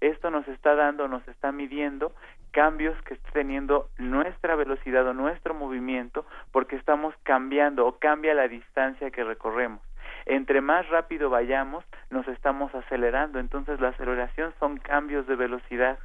esto 0.00 0.30
nos 0.30 0.46
está 0.48 0.74
dando, 0.74 1.08
nos 1.08 1.26
está 1.28 1.52
midiendo 1.52 2.12
cambios 2.50 3.00
que 3.02 3.14
está 3.14 3.30
teniendo 3.32 3.88
nuestra 3.98 4.56
velocidad 4.56 5.06
o 5.06 5.14
nuestro 5.14 5.54
movimiento 5.54 6.26
porque 6.50 6.76
estamos 6.76 7.14
cambiando 7.22 7.86
o 7.86 7.98
cambia 7.98 8.34
la 8.34 8.48
distancia 8.48 9.10
que 9.10 9.24
recorremos 9.24 9.80
entre 10.28 10.60
más 10.60 10.88
rápido 10.88 11.30
vayamos, 11.30 11.84
nos 12.10 12.28
estamos 12.28 12.74
acelerando. 12.74 13.38
Entonces 13.38 13.80
la 13.80 13.88
aceleración 13.88 14.54
son 14.60 14.78
cambios 14.78 15.26
de 15.26 15.36
velocidad 15.36 15.98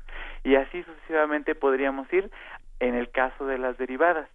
y 0.44 0.56
así 0.56 0.84
sucesivamente 0.84 1.56
podríamos 1.56 2.12
ir 2.12 2.32
en 2.80 2.96
el 2.96 3.12
caso 3.12 3.46
de 3.46 3.58
las 3.58 3.78
derivadas, 3.78 4.28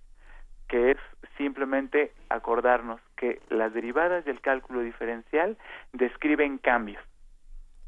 que 0.69 0.93
es 0.93 0.99
simplemente 1.37 2.13
acordarnos 2.29 3.01
que 3.17 3.41
las 3.49 3.73
derivadas 3.73 4.25
del 4.25 4.41
cálculo 4.41 4.81
diferencial 4.81 5.57
describen 5.93 6.59
cambios. 6.59 7.03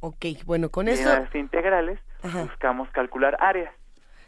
Ok, 0.00 0.24
bueno, 0.46 0.70
con 0.70 0.88
eso... 0.88 1.12
En 1.12 1.24
las 1.24 1.34
integrales 1.34 2.00
buscamos 2.22 2.90
calcular 2.90 3.36
áreas 3.40 3.72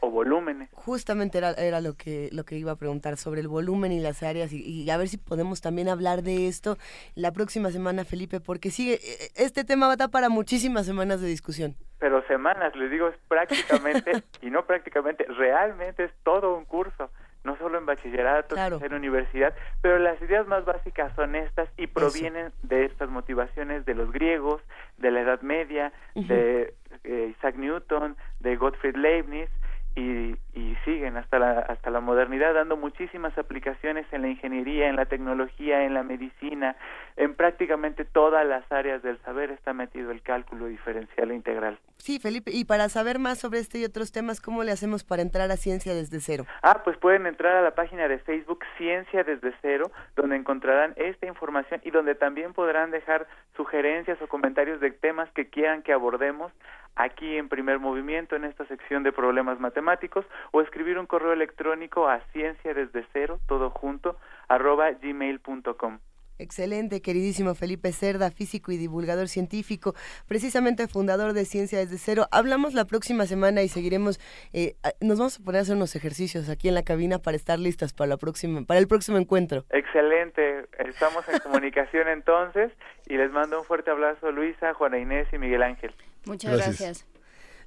o 0.02 0.10
volúmenes. 0.10 0.68
Justamente 0.72 1.38
era, 1.38 1.52
era 1.52 1.80
lo 1.80 1.94
que 1.94 2.28
lo 2.32 2.44
que 2.44 2.56
iba 2.56 2.72
a 2.72 2.76
preguntar 2.76 3.16
sobre 3.16 3.40
el 3.40 3.46
volumen 3.46 3.92
y 3.92 4.00
las 4.00 4.22
áreas 4.22 4.52
y, 4.52 4.90
a 4.90 4.96
ver 4.96 5.08
si 5.08 5.16
podemos 5.16 5.60
también 5.60 5.88
hablar 5.88 6.22
de 6.22 6.48
esto 6.48 6.76
la 7.14 7.32
próxima 7.32 7.70
semana, 7.70 8.04
Felipe, 8.04 8.40
porque 8.40 8.70
sigue 8.70 8.94
e, 8.94 8.96
e, 8.96 9.44
este 9.44 9.64
tema 9.64 9.86
va 9.86 9.92
a 9.92 9.94
estar 9.94 10.10
para 10.10 10.28
muchísimas 10.28 10.86
semanas 10.86 11.20
de 11.20 11.28
discusión. 11.28 11.76
Pero 12.00 12.26
semanas, 12.26 12.74
les 12.74 12.90
digo, 12.90 13.08
es 13.08 13.16
prácticamente 13.28 14.24
y 14.42 14.50
no 14.50 14.66
prácticamente, 14.66 15.24
realmente 15.24 16.04
es 16.04 16.12
todo 16.24 16.56
un 16.56 16.64
curso 16.64 17.08
no 17.44 17.56
solo 17.56 17.78
en 17.78 17.86
bachillerato, 17.86 18.54
en 18.56 18.94
universidad, 18.94 19.52
pero 19.80 19.98
las 19.98 20.20
ideas 20.22 20.46
más 20.46 20.64
básicas 20.64 21.12
son 21.16 21.34
estas 21.34 21.68
y 21.76 21.88
provienen 21.88 22.52
de 22.62 22.84
estas 22.84 23.08
motivaciones 23.08 23.84
de 23.84 23.94
los 23.96 24.12
griegos, 24.12 24.62
de 24.98 25.10
la 25.10 25.22
Edad 25.22 25.40
Media, 25.42 25.92
de 26.14 26.72
eh, 27.02 27.34
Isaac 27.36 27.56
Newton, 27.56 28.16
de 28.38 28.54
Gottfried 28.54 28.94
Leibniz, 28.94 29.48
y, 29.94 30.36
y, 30.54 30.76
siguen 30.84 31.16
hasta 31.16 31.38
la, 31.38 31.60
hasta 31.60 31.90
la 31.90 32.00
modernidad 32.00 32.54
dando 32.54 32.76
muchísimas 32.76 33.36
aplicaciones 33.36 34.06
en 34.12 34.22
la 34.22 34.28
ingeniería, 34.28 34.88
en 34.88 34.96
la 34.96 35.06
tecnología, 35.06 35.84
en 35.84 35.94
la 35.94 36.02
medicina, 36.02 36.76
en 37.16 37.34
prácticamente 37.34 38.04
todas 38.04 38.46
las 38.46 38.70
áreas 38.72 39.02
del 39.02 39.18
saber 39.22 39.50
está 39.50 39.72
metido 39.72 40.10
el 40.10 40.22
cálculo 40.22 40.66
diferencial 40.66 41.30
e 41.30 41.34
integral. 41.34 41.78
Sí, 41.98 42.18
Felipe, 42.18 42.50
y 42.52 42.64
para 42.64 42.88
saber 42.88 43.18
más 43.18 43.38
sobre 43.38 43.60
este 43.60 43.78
y 43.78 43.84
otros 43.84 44.12
temas, 44.12 44.40
¿cómo 44.40 44.64
le 44.64 44.72
hacemos 44.72 45.04
para 45.04 45.22
entrar 45.22 45.50
a 45.50 45.56
Ciencia 45.56 45.94
desde 45.94 46.20
cero? 46.20 46.46
Ah, 46.62 46.82
pues 46.82 46.96
pueden 46.96 47.26
entrar 47.26 47.54
a 47.56 47.62
la 47.62 47.74
página 47.74 48.08
de 48.08 48.18
Facebook 48.18 48.64
Ciencia 48.76 49.22
desde 49.24 49.52
cero, 49.60 49.92
donde 50.16 50.36
encontrarán 50.36 50.94
esta 50.96 51.26
información 51.26 51.80
y 51.84 51.90
donde 51.90 52.14
también 52.14 52.54
podrán 52.54 52.90
dejar 52.90 53.28
sugerencias 53.56 54.20
o 54.20 54.26
comentarios 54.26 54.80
de 54.80 54.90
temas 54.90 55.30
que 55.32 55.48
quieran 55.48 55.82
que 55.82 55.92
abordemos 55.92 56.50
aquí 56.96 57.36
en 57.36 57.48
primer 57.48 57.78
movimiento 57.78 58.36
en 58.36 58.44
esta 58.44 58.66
sección 58.66 59.02
de 59.02 59.12
problemas 59.12 59.60
matemáticos 59.60 60.24
o 60.50 60.60
escribir 60.60 60.98
un 60.98 61.06
correo 61.06 61.32
electrónico 61.32 62.08
a 62.08 62.20
ciencia 62.32 62.74
desde 62.74 63.06
cero, 63.12 63.38
todo 63.46 63.70
junto, 63.70 64.16
arroba 64.48 64.90
gmail.com. 64.92 65.98
Excelente, 66.38 67.02
queridísimo 67.02 67.54
Felipe 67.54 67.92
Cerda, 67.92 68.30
físico 68.30 68.72
y 68.72 68.76
divulgador 68.76 69.28
científico, 69.28 69.94
precisamente 70.26 70.88
fundador 70.88 71.34
de 71.34 71.44
Ciencia 71.44 71.78
desde 71.78 71.98
Cero. 71.98 72.26
Hablamos 72.32 72.74
la 72.74 72.84
próxima 72.84 73.26
semana 73.26 73.62
y 73.62 73.68
seguiremos, 73.68 74.18
eh, 74.52 74.74
nos 75.00 75.18
vamos 75.18 75.38
a 75.38 75.44
poner 75.44 75.60
a 75.60 75.62
hacer 75.62 75.76
unos 75.76 75.94
ejercicios 75.94 76.48
aquí 76.48 76.68
en 76.68 76.74
la 76.74 76.82
cabina 76.82 77.18
para 77.18 77.36
estar 77.36 77.60
listas 77.60 77.92
para, 77.92 78.08
la 78.08 78.16
próxima, 78.16 78.62
para 78.62 78.80
el 78.80 78.88
próximo 78.88 79.18
encuentro. 79.18 79.64
Excelente, 79.70 80.66
estamos 80.78 81.28
en 81.28 81.38
comunicación 81.38 82.08
entonces 82.08 82.72
y 83.06 83.16
les 83.16 83.30
mando 83.30 83.60
un 83.60 83.64
fuerte 83.64 83.90
abrazo 83.90 84.32
Luisa, 84.32 84.74
Juana 84.74 84.98
Inés 84.98 85.28
y 85.32 85.38
Miguel 85.38 85.62
Ángel. 85.62 85.94
Muchas 86.26 86.56
gracias. 86.56 87.06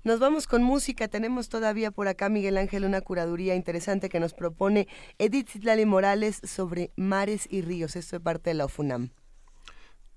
Nos 0.04 0.20
vamos 0.20 0.46
con 0.46 0.62
música. 0.62 1.08
Tenemos 1.08 1.50
todavía 1.50 1.90
por 1.90 2.08
acá, 2.08 2.30
Miguel 2.30 2.58
Ángel, 2.58 2.86
una 2.86 3.02
curaduría 3.02 3.56
interesante 3.56 4.08
que 4.08 4.20
nos 4.20 4.34
propone 4.34 4.88
Edith 5.18 5.50
Citlali 5.50 5.86
Morales 5.86 6.42
sobre 6.44 6.92
mares 6.96 7.48
y 7.50 7.62
ríos. 7.62 7.96
Esto 7.96 8.18
es 8.18 8.22
parte 8.22 8.52
de 8.52 8.54
la 8.54 8.66
OFUNAM. 8.66 9.10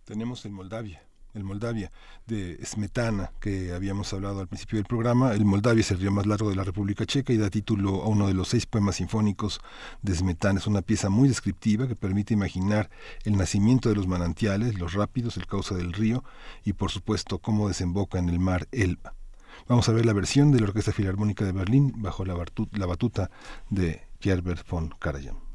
Tenemos 0.04 0.44
en 0.44 0.52
Moldavia 0.52 1.07
el 1.38 1.44
Moldavia, 1.44 1.90
de 2.26 2.58
Smetana, 2.64 3.32
que 3.40 3.72
habíamos 3.72 4.12
hablado 4.12 4.40
al 4.40 4.48
principio 4.48 4.76
del 4.76 4.84
programa. 4.84 5.32
El 5.32 5.44
Moldavia 5.44 5.80
es 5.80 5.90
el 5.90 6.00
río 6.00 6.10
más 6.10 6.26
largo 6.26 6.50
de 6.50 6.56
la 6.56 6.64
República 6.64 7.06
Checa 7.06 7.32
y 7.32 7.38
da 7.38 7.48
título 7.48 8.02
a 8.02 8.08
uno 8.08 8.26
de 8.26 8.34
los 8.34 8.48
seis 8.48 8.66
poemas 8.66 8.96
sinfónicos 8.96 9.60
de 10.02 10.14
Smetana. 10.14 10.58
Es 10.58 10.66
una 10.66 10.82
pieza 10.82 11.08
muy 11.08 11.28
descriptiva 11.28 11.88
que 11.88 11.96
permite 11.96 12.34
imaginar 12.34 12.90
el 13.24 13.36
nacimiento 13.36 13.88
de 13.88 13.94
los 13.94 14.06
manantiales, 14.06 14.78
los 14.78 14.92
rápidos, 14.92 15.36
el 15.36 15.46
cauce 15.46 15.74
del 15.74 15.92
río 15.92 16.24
y, 16.64 16.74
por 16.74 16.90
supuesto, 16.90 17.38
cómo 17.38 17.68
desemboca 17.68 18.18
en 18.18 18.28
el 18.28 18.38
mar 18.38 18.68
Elba. 18.72 19.14
Vamos 19.66 19.88
a 19.88 19.92
ver 19.92 20.06
la 20.06 20.12
versión 20.12 20.50
de 20.50 20.60
la 20.60 20.66
Orquesta 20.66 20.92
Filarmónica 20.92 21.44
de 21.44 21.52
Berlín 21.52 21.92
bajo 21.96 22.24
la, 22.24 22.34
batuta 22.34 23.30
de 23.70 24.02
Gerbert 24.20 24.68
von 24.68 24.90
Karajan. 24.98 25.47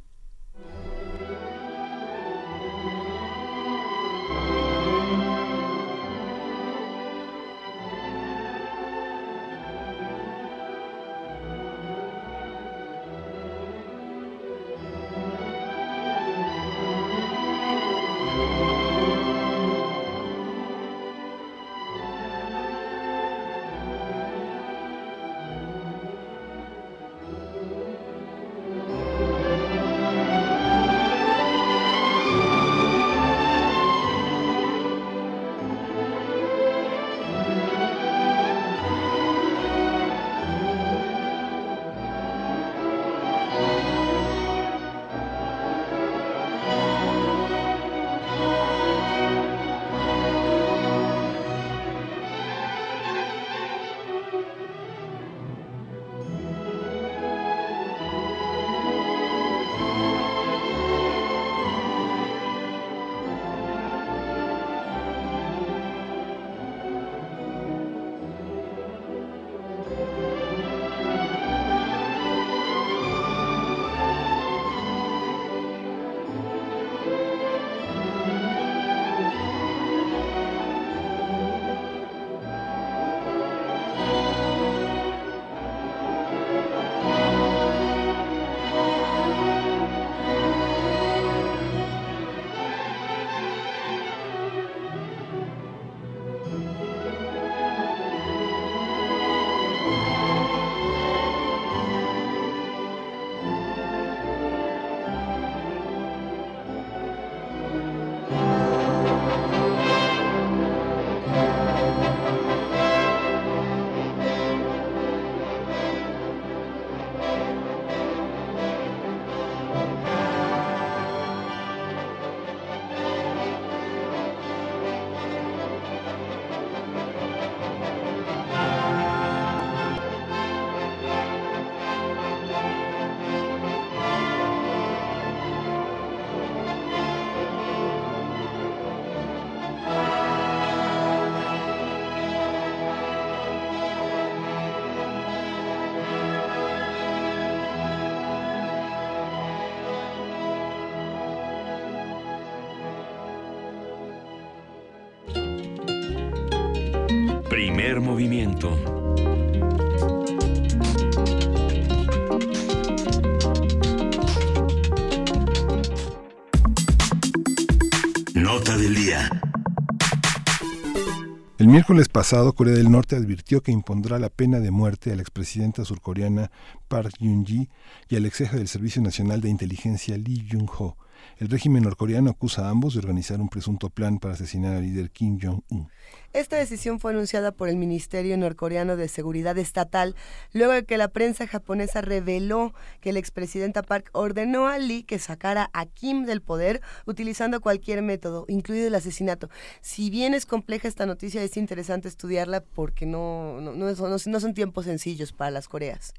Miércoles 171.73 172.07
pasado, 172.07 172.53
Corea 172.53 172.75
del 172.75 172.91
Norte 172.91 173.15
advirtió 173.15 173.63
que 173.63 173.71
impondrá 173.71 174.19
la 174.19 174.29
pena 174.29 174.59
de 174.59 174.69
muerte 174.69 175.11
a 175.11 175.15
la 175.15 175.23
expresidenta 175.23 175.83
surcoreana 175.83 176.51
Park 176.87 177.15
Geun-hye 177.19 177.67
y 178.07 178.15
al 178.15 178.27
ex 178.27 178.37
jefe 178.37 178.57
del 178.57 178.67
Servicio 178.67 179.01
Nacional 179.01 179.41
de 179.41 179.49
Inteligencia 179.49 180.15
Lee 180.15 180.47
Jung-ho. 180.51 180.95
El 181.37 181.49
régimen 181.49 181.83
norcoreano 181.83 182.31
acusa 182.31 182.67
a 182.67 182.69
ambos 182.69 182.93
de 182.93 182.99
organizar 182.99 183.41
un 183.41 183.49
presunto 183.49 183.89
plan 183.89 184.19
para 184.19 184.33
asesinar 184.33 184.75
al 184.75 184.83
líder 184.83 185.11
Kim 185.11 185.39
Jong-un. 185.41 185.89
Esta 186.33 186.57
decisión 186.57 186.99
fue 186.99 187.11
anunciada 187.11 187.51
por 187.51 187.69
el 187.69 187.75
Ministerio 187.75 188.37
norcoreano 188.37 188.95
de 188.95 189.07
Seguridad 189.07 189.57
Estatal 189.57 190.15
luego 190.51 190.73
de 190.73 190.85
que 190.85 190.97
la 190.97 191.07
prensa 191.07 191.47
japonesa 191.47 192.01
reveló 192.01 192.73
que 193.01 193.13
la 193.13 193.19
expresidenta 193.19 193.83
Park 193.83 194.09
ordenó 194.13 194.67
a 194.67 194.79
Lee 194.79 195.03
que 195.03 195.19
sacara 195.19 195.69
a 195.73 195.85
Kim 195.85 196.25
del 196.25 196.41
poder 196.41 196.81
utilizando 197.05 197.61
cualquier 197.61 198.01
método, 198.01 198.45
incluido 198.47 198.87
el 198.87 198.95
asesinato. 198.95 199.49
Si 199.81 200.09
bien 200.09 200.33
es 200.33 200.45
compleja 200.45 200.87
esta 200.87 201.05
noticia, 201.05 201.43
es 201.43 201.57
interesante 201.57 202.07
estudiarla 202.07 202.61
porque 202.61 203.05
no, 203.05 203.61
no 203.61 204.39
son 204.39 204.53
tiempos 204.53 204.85
sencillos 204.85 205.33
para 205.33 205.51
las 205.51 205.67
Coreas. 205.67 206.13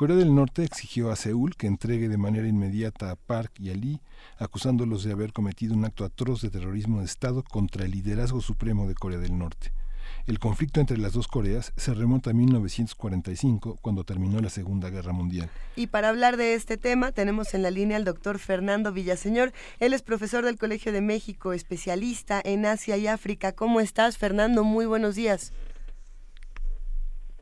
Corea 0.00 0.16
del 0.16 0.34
Norte 0.34 0.64
exigió 0.64 1.10
a 1.10 1.14
Seúl 1.14 1.56
que 1.56 1.66
entregue 1.66 2.08
de 2.08 2.16
manera 2.16 2.48
inmediata 2.48 3.10
a 3.10 3.16
Park 3.16 3.52
y 3.58 3.68
a 3.68 3.74
Lee, 3.74 4.00
acusándolos 4.38 5.04
de 5.04 5.12
haber 5.12 5.34
cometido 5.34 5.74
un 5.74 5.84
acto 5.84 6.06
atroz 6.06 6.40
de 6.40 6.48
terrorismo 6.48 7.00
de 7.00 7.04
Estado 7.04 7.44
contra 7.44 7.84
el 7.84 7.90
liderazgo 7.90 8.40
supremo 8.40 8.88
de 8.88 8.94
Corea 8.94 9.18
del 9.18 9.36
Norte. 9.36 9.74
El 10.26 10.38
conflicto 10.38 10.80
entre 10.80 10.96
las 10.96 11.12
dos 11.12 11.28
Coreas 11.28 11.74
se 11.76 11.92
remonta 11.92 12.30
a 12.30 12.32
1945, 12.32 13.78
cuando 13.82 14.04
terminó 14.04 14.40
la 14.40 14.48
Segunda 14.48 14.88
Guerra 14.88 15.12
Mundial. 15.12 15.50
Y 15.76 15.88
para 15.88 16.08
hablar 16.08 16.38
de 16.38 16.54
este 16.54 16.78
tema, 16.78 17.12
tenemos 17.12 17.52
en 17.52 17.62
la 17.62 17.70
línea 17.70 17.98
al 17.98 18.06
doctor 18.06 18.38
Fernando 18.38 18.92
Villaseñor. 18.92 19.52
Él 19.80 19.92
es 19.92 20.00
profesor 20.00 20.46
del 20.46 20.56
Colegio 20.56 20.92
de 20.92 21.02
México, 21.02 21.52
especialista 21.52 22.40
en 22.42 22.64
Asia 22.64 22.96
y 22.96 23.06
África. 23.06 23.52
¿Cómo 23.52 23.82
estás, 23.82 24.16
Fernando? 24.16 24.64
Muy 24.64 24.86
buenos 24.86 25.14
días. 25.14 25.52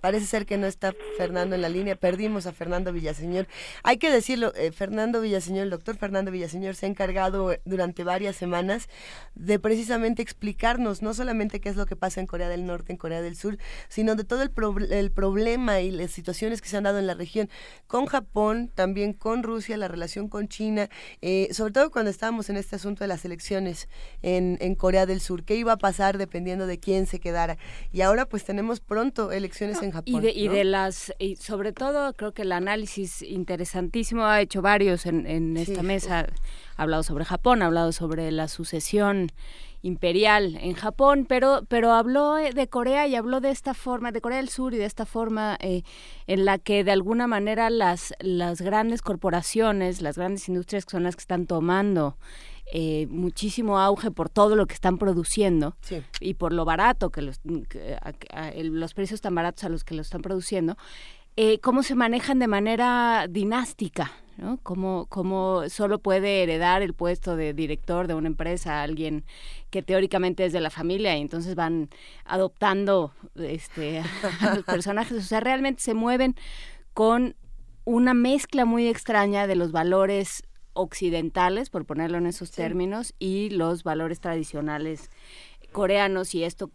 Parece 0.00 0.26
ser 0.26 0.46
que 0.46 0.58
no 0.58 0.66
está 0.66 0.94
Fernando 1.16 1.54
en 1.54 1.62
la 1.62 1.68
línea. 1.68 1.96
Perdimos 1.96 2.46
a 2.46 2.52
Fernando 2.52 2.92
Villaseñor. 2.92 3.46
Hay 3.82 3.98
que 3.98 4.10
decirlo, 4.10 4.52
eh, 4.54 4.72
Fernando 4.72 5.20
Villaseñor, 5.20 5.64
el 5.64 5.70
doctor 5.70 5.96
Fernando 5.96 6.30
Villaseñor 6.30 6.74
se 6.74 6.86
ha 6.86 6.88
encargado 6.88 7.52
eh, 7.52 7.60
durante 7.64 8.04
varias 8.04 8.36
semanas 8.36 8.88
de 9.34 9.58
precisamente 9.58 10.22
explicarnos 10.22 11.02
no 11.02 11.14
solamente 11.14 11.60
qué 11.60 11.68
es 11.68 11.76
lo 11.76 11.86
que 11.86 11.96
pasa 11.96 12.20
en 12.20 12.26
Corea 12.26 12.48
del 12.48 12.66
Norte, 12.66 12.92
en 12.92 12.98
Corea 12.98 13.22
del 13.22 13.36
Sur, 13.36 13.58
sino 13.88 14.14
de 14.14 14.24
todo 14.24 14.42
el, 14.42 14.52
el 14.92 15.10
problema 15.10 15.80
y 15.80 15.90
las 15.90 16.10
situaciones 16.10 16.62
que 16.62 16.68
se 16.68 16.76
han 16.76 16.84
dado 16.84 16.98
en 16.98 17.06
la 17.06 17.14
región 17.14 17.48
con 17.86 18.06
Japón, 18.06 18.70
también 18.74 19.12
con 19.12 19.42
Rusia, 19.42 19.76
la 19.76 19.88
relación 19.88 20.28
con 20.28 20.48
China, 20.48 20.88
eh, 21.20 21.48
sobre 21.52 21.72
todo 21.72 21.90
cuando 21.90 22.10
estábamos 22.10 22.50
en 22.50 22.56
este 22.56 22.76
asunto 22.76 23.04
de 23.04 23.08
las 23.08 23.24
elecciones 23.24 23.88
en, 24.22 24.58
en 24.60 24.74
Corea 24.74 25.06
del 25.06 25.20
Sur. 25.20 25.44
¿Qué 25.44 25.56
iba 25.56 25.72
a 25.72 25.78
pasar 25.78 26.18
dependiendo 26.18 26.66
de 26.66 26.78
quién 26.78 27.06
se 27.06 27.20
quedara? 27.20 27.58
Y 27.92 28.02
ahora 28.02 28.26
pues 28.26 28.44
tenemos 28.44 28.80
pronto 28.80 29.32
elecciones 29.32 29.82
en 29.82 29.87
y 30.04 30.20
de, 30.20 30.30
y 30.30 30.48
de 30.48 30.64
las, 30.64 31.12
y 31.18 31.36
sobre 31.36 31.72
todo 31.72 32.12
creo 32.14 32.32
que 32.32 32.42
el 32.42 32.52
análisis 32.52 33.22
interesantísimo 33.22 34.24
ha 34.24 34.40
hecho 34.40 34.62
varios 34.62 35.06
en, 35.06 35.26
en 35.26 35.56
esta 35.56 35.82
mesa, 35.82 36.26
ha 36.76 36.82
hablado 36.82 37.02
sobre 37.02 37.24
Japón, 37.24 37.62
ha 37.62 37.66
hablado 37.66 37.92
sobre 37.92 38.30
la 38.30 38.48
sucesión 38.48 39.30
imperial 39.82 40.56
en 40.60 40.74
Japón, 40.74 41.24
pero, 41.28 41.62
pero 41.68 41.92
habló 41.92 42.34
de 42.34 42.68
Corea 42.68 43.06
y 43.06 43.14
habló 43.14 43.40
de 43.40 43.50
esta 43.50 43.74
forma, 43.74 44.10
de 44.10 44.20
Corea 44.20 44.38
del 44.38 44.48
Sur 44.48 44.74
y 44.74 44.78
de 44.78 44.84
esta 44.84 45.06
forma 45.06 45.56
eh, 45.60 45.82
en 46.26 46.44
la 46.44 46.58
que 46.58 46.82
de 46.82 46.90
alguna 46.90 47.26
manera 47.26 47.70
las, 47.70 48.12
las 48.18 48.60
grandes 48.60 49.02
corporaciones, 49.02 50.02
las 50.02 50.16
grandes 50.16 50.48
industrias 50.48 50.84
que 50.84 50.92
son 50.92 51.04
las 51.04 51.14
que 51.14 51.20
están 51.20 51.46
tomando 51.46 52.16
eh, 52.72 53.06
muchísimo 53.08 53.78
auge 53.78 54.10
por 54.10 54.28
todo 54.28 54.54
lo 54.54 54.66
que 54.66 54.74
están 54.74 54.98
produciendo 54.98 55.76
y 56.20 56.34
por 56.34 56.52
lo 56.52 56.64
barato 56.64 57.10
que 57.10 57.22
los, 57.22 57.40
los 57.44 58.94
precios 58.94 59.20
tan 59.20 59.34
baratos 59.34 59.64
a 59.64 59.68
los 59.68 59.84
que 59.84 59.94
lo 59.94 60.02
están 60.02 60.20
produciendo, 60.20 60.76
eh, 61.36 61.60
cómo 61.60 61.82
se 61.82 61.94
manejan 61.94 62.40
de 62.40 62.48
manera 62.48 63.26
dinástica, 63.30 64.10
¿no? 64.36 64.58
Cómo, 64.64 65.06
cómo 65.08 65.68
solo 65.68 66.00
puede 66.00 66.42
heredar 66.42 66.82
el 66.82 66.94
puesto 66.94 67.36
de 67.36 67.54
director 67.54 68.06
de 68.06 68.14
una 68.14 68.26
empresa 68.26 68.80
a 68.80 68.82
alguien 68.82 69.24
que 69.70 69.82
teóricamente 69.82 70.44
es 70.44 70.52
de 70.52 70.60
la 70.60 70.70
familia 70.70 71.16
y 71.16 71.20
entonces 71.20 71.54
van 71.54 71.90
adoptando 72.24 73.12
este, 73.36 74.02
a 74.40 74.54
los 74.56 74.64
personajes, 74.66 75.16
o 75.16 75.22
sea, 75.22 75.40
realmente 75.40 75.80
se 75.80 75.94
mueven 75.94 76.34
con 76.92 77.36
una 77.84 78.14
mezcla 78.14 78.64
muy 78.64 78.88
extraña 78.88 79.46
de 79.46 79.54
los 79.54 79.72
valores 79.72 80.42
occidentales, 80.78 81.70
por 81.70 81.84
ponerlo 81.84 82.18
en 82.18 82.26
esos 82.26 82.50
términos, 82.52 83.14
y 83.18 83.50
los 83.50 83.84
valores 83.84 84.20
tradicionales 84.20 85.10
coreanos 85.72 86.34
y 86.34 86.44
esto 86.44 86.70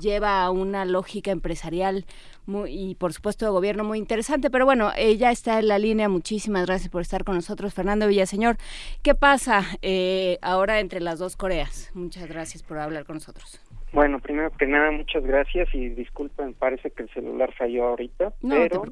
lleva 0.00 0.42
a 0.42 0.50
una 0.50 0.84
lógica 0.84 1.30
empresarial 1.30 2.04
muy, 2.46 2.70
y 2.72 2.94
por 2.94 3.12
supuesto 3.12 3.44
de 3.44 3.50
gobierno 3.50 3.84
muy 3.84 3.98
interesante. 3.98 4.50
Pero 4.50 4.64
bueno, 4.64 4.90
ella 4.96 5.30
está 5.30 5.58
en 5.58 5.68
la 5.68 5.78
línea. 5.78 6.08
Muchísimas 6.08 6.66
gracias 6.66 6.88
por 6.90 7.02
estar 7.02 7.24
con 7.24 7.34
nosotros, 7.34 7.74
Fernando 7.74 8.06
Villaseñor. 8.06 8.56
¿Qué 9.02 9.14
pasa 9.14 9.64
eh, 9.82 10.38
ahora 10.40 10.80
entre 10.80 11.00
las 11.00 11.18
dos 11.18 11.36
Coreas? 11.36 11.90
Muchas 11.94 12.28
gracias 12.28 12.62
por 12.62 12.78
hablar 12.78 13.04
con 13.04 13.16
nosotros. 13.16 13.60
Bueno, 13.92 14.18
primero 14.20 14.50
que 14.50 14.66
nada, 14.66 14.90
muchas 14.90 15.24
gracias 15.24 15.68
y 15.72 15.88
disculpen, 15.88 16.52
parece 16.52 16.90
que 16.90 17.04
el 17.04 17.08
celular 17.10 17.54
falló 17.56 17.86
ahorita, 17.86 18.34
no, 18.42 18.54
pero 18.54 18.82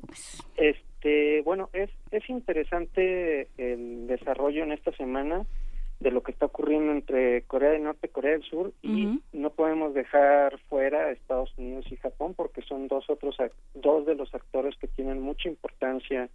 te 0.55 0.71
este, 1.07 1.43
bueno, 1.43 1.71
es, 1.73 1.91
es 2.11 2.29
interesante 2.29 3.49
el 3.59 4.09
desarrollo 4.09 4.65
en 4.65 4.73
esta 4.73 4.91
semana 4.93 5.47
de 6.01 6.11
lo 6.11 6.23
que 6.23 6.33
está 6.33 6.47
ocurriendo 6.47 6.93
entre 6.93 7.43
Corea 7.43 7.71
del 7.71 7.85
Norte 7.85 8.09
y 8.09 8.11
Corea 8.11 8.33
del 8.33 8.43
Sur 8.43 8.73
y 8.83 9.21
no 9.33 9.51
podemos 9.51 9.95
dejar 9.95 10.59
fuera 10.69 11.07
a 11.07 11.13
Estados 11.13 11.57
Unidos 11.57 11.87
y 11.91 11.97
Japón 11.97 12.35
porque 12.35 12.61
son 12.63 12.89
dos 12.89 13.09
otros 13.09 13.37
dos 13.75 14.05
de 14.05 14.15
los 14.17 14.35
actores 14.35 14.77
que 14.79 14.89
tienen 14.89 15.23
mucha 15.23 15.49
importancia 15.49 16.29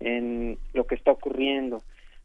en 0.00 0.58
lo 0.74 0.86
que 0.86 0.96
está 0.96 1.12
ocurriendo. 1.12 1.80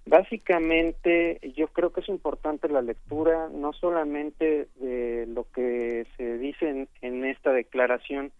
Básicamente, 0.05 1.39
yo 1.55 1.67
creo 1.67 1.93
que 1.93 2.01
es 2.01 2.09
importante 2.09 2.67
la 2.67 2.81
lectura 2.81 3.49
no 3.53 3.71
solamente 3.71 4.67
de 4.75 5.25
lo 5.27 5.45
que 5.51 6.05
se 6.17 6.37
dice 6.39 6.87
en 7.01 7.25
esta 7.25 7.53
declaración, 7.53 8.33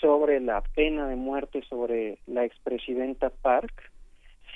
sobre 0.00 0.40
la 0.40 0.60
pena 0.60 1.08
de 1.08 1.16
muerte 1.16 1.62
sobre 1.68 2.18
la 2.26 2.44
expresidenta 2.44 3.30
Park, 3.30 3.90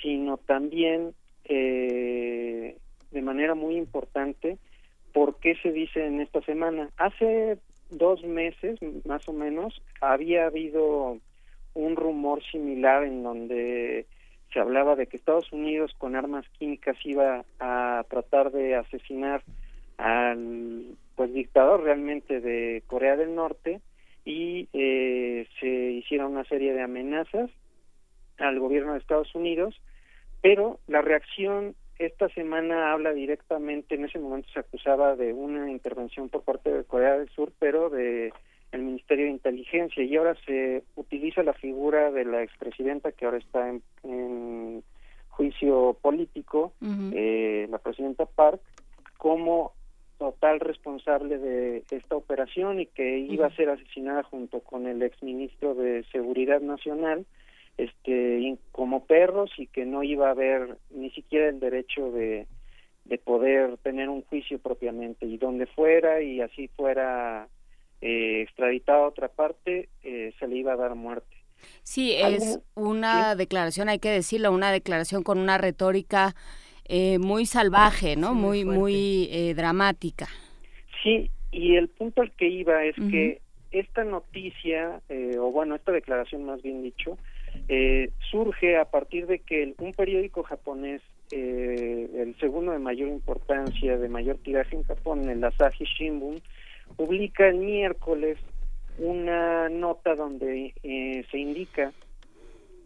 sino 0.01 0.37
también 0.37 1.13
eh, 1.45 2.77
de 3.11 3.21
manera 3.21 3.55
muy 3.55 3.75
importante 3.77 4.57
por 5.13 5.39
qué 5.39 5.55
se 5.61 5.71
dice 5.71 6.05
en 6.05 6.21
esta 6.21 6.41
semana. 6.41 6.89
Hace 6.97 7.57
dos 7.89 8.23
meses, 8.23 8.79
más 9.05 9.27
o 9.27 9.33
menos, 9.33 9.81
había 10.01 10.45
habido 10.45 11.17
un 11.73 11.95
rumor 11.95 12.43
similar 12.43 13.03
en 13.03 13.23
donde 13.23 14.05
se 14.51 14.59
hablaba 14.59 14.95
de 14.95 15.07
que 15.07 15.17
Estados 15.17 15.51
Unidos 15.51 15.93
con 15.97 16.15
armas 16.15 16.45
químicas 16.59 16.97
iba 17.03 17.43
a 17.59 18.05
tratar 18.09 18.51
de 18.51 18.75
asesinar 18.75 19.43
al 19.97 20.95
pues 21.15 21.33
dictador 21.33 21.83
realmente 21.83 22.41
de 22.41 22.83
Corea 22.87 23.15
del 23.15 23.35
Norte 23.35 23.81
y 24.25 24.69
eh, 24.73 25.47
se 25.59 25.67
hicieron 25.67 26.31
una 26.31 26.45
serie 26.45 26.73
de 26.73 26.81
amenazas 26.81 27.49
al 28.37 28.59
gobierno 28.59 28.93
de 28.93 28.99
Estados 28.99 29.33
Unidos, 29.35 29.79
pero 30.41 30.79
la 30.87 31.01
reacción 31.01 31.75
esta 31.99 32.29
semana 32.29 32.91
habla 32.91 33.13
directamente, 33.13 33.95
en 33.95 34.05
ese 34.05 34.19
momento 34.19 34.49
se 34.53 34.59
acusaba 34.59 35.15
de 35.15 35.33
una 35.33 35.71
intervención 35.71 36.29
por 36.29 36.43
parte 36.43 36.71
de 36.71 36.83
Corea 36.83 37.17
del 37.17 37.29
Sur, 37.29 37.51
pero 37.59 37.89
de 37.89 38.33
el 38.71 38.81
Ministerio 38.81 39.25
de 39.25 39.31
Inteligencia 39.31 40.03
y 40.03 40.15
ahora 40.15 40.35
se 40.45 40.83
utiliza 40.95 41.43
la 41.43 41.53
figura 41.53 42.11
de 42.11 42.25
la 42.25 42.41
expresidenta 42.41 43.11
que 43.11 43.25
ahora 43.25 43.37
está 43.37 43.69
en, 43.69 44.83
juicio 45.29 45.97
político, 45.99 46.73
eh, 47.11 47.67
la 47.69 47.79
presidenta 47.79 48.25
Park, 48.25 48.61
como 49.17 49.73
total 50.31 50.61
responsable 50.61 51.37
de 51.37 51.83
esta 51.91 52.15
operación 52.15 52.79
y 52.79 52.85
que 52.85 53.17
iba 53.17 53.47
a 53.47 53.55
ser 53.55 53.69
asesinada 53.69 54.23
junto 54.23 54.61
con 54.61 54.87
el 54.87 55.01
exministro 55.01 55.75
de 55.75 56.05
Seguridad 56.13 56.61
Nacional 56.61 57.25
este 57.77 58.57
como 58.71 59.05
perros 59.05 59.51
y 59.57 59.67
que 59.67 59.85
no 59.85 60.01
iba 60.03 60.27
a 60.27 60.31
haber 60.31 60.77
ni 60.91 61.09
siquiera 61.11 61.49
el 61.49 61.59
derecho 61.59 62.09
de, 62.11 62.47
de 63.03 63.17
poder 63.17 63.77
tener 63.79 64.07
un 64.07 64.21
juicio 64.23 64.59
propiamente. 64.59 65.25
Y 65.25 65.37
donde 65.37 65.65
fuera 65.65 66.21
y 66.21 66.39
así 66.39 66.69
fuera 66.69 67.49
eh, 67.99 68.43
extraditado 68.43 69.03
a 69.03 69.07
otra 69.09 69.27
parte 69.27 69.89
eh, 70.03 70.33
se 70.39 70.47
le 70.47 70.55
iba 70.55 70.71
a 70.71 70.77
dar 70.77 70.95
muerte. 70.95 71.35
Sí 71.83 72.13
es 72.13 72.59
una 72.75 73.35
declaración 73.35 73.89
hay 73.89 73.99
que 73.99 74.09
decirlo 74.09 74.53
una 74.53 74.71
declaración 74.71 75.23
con 75.23 75.37
una 75.37 75.57
retórica 75.57 76.33
eh, 76.85 77.19
muy 77.19 77.45
salvaje, 77.45 78.15
¿no? 78.15 78.33
muy, 78.33 78.65
muy, 78.65 79.29
eh, 79.31 79.53
dramática. 79.53 80.27
Sí, 81.03 81.29
y 81.51 81.75
el 81.75 81.87
punto 81.89 82.21
al 82.21 82.31
que 82.31 82.47
iba 82.47 82.83
es 82.83 82.95
que 82.95 83.41
esta 83.71 84.03
noticia, 84.03 85.01
eh, 85.09 85.37
o 85.39 85.51
bueno, 85.51 85.75
esta 85.75 85.91
declaración 85.91 86.45
más 86.45 86.61
bien 86.61 86.83
dicho, 86.83 87.17
eh, 87.67 88.11
surge 88.31 88.77
a 88.77 88.85
partir 88.85 89.27
de 89.27 89.39
que 89.39 89.73
un 89.77 89.93
periódico 89.93 90.43
japonés, 90.43 91.01
eh, 91.31 92.09
el 92.15 92.35
segundo 92.39 92.71
de 92.71 92.79
mayor 92.79 93.09
importancia, 93.09 93.97
de 93.97 94.09
mayor 94.09 94.37
tiraje 94.37 94.75
en 94.75 94.83
Japón, 94.83 95.29
el 95.29 95.43
Asahi 95.43 95.85
Shimbun, 95.85 96.41
publica 96.95 97.47
el 97.47 97.57
miércoles 97.57 98.37
una 98.97 99.69
nota 99.69 100.15
donde 100.15 100.73
eh, 100.83 101.25
se 101.31 101.37
indica 101.37 101.91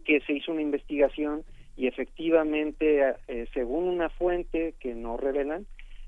que 0.04 0.20
se 0.20 0.34
hizo 0.34 0.52
una 0.52 0.62
investigación 0.62 1.42
y 1.78 1.86
efectivamente, 1.86 3.14
eh, 3.28 3.46
según 3.54 3.84
una 3.84 4.10
fuente 4.10 4.74
que 4.80 4.96
no 4.96 5.16
revelan, 5.16 5.64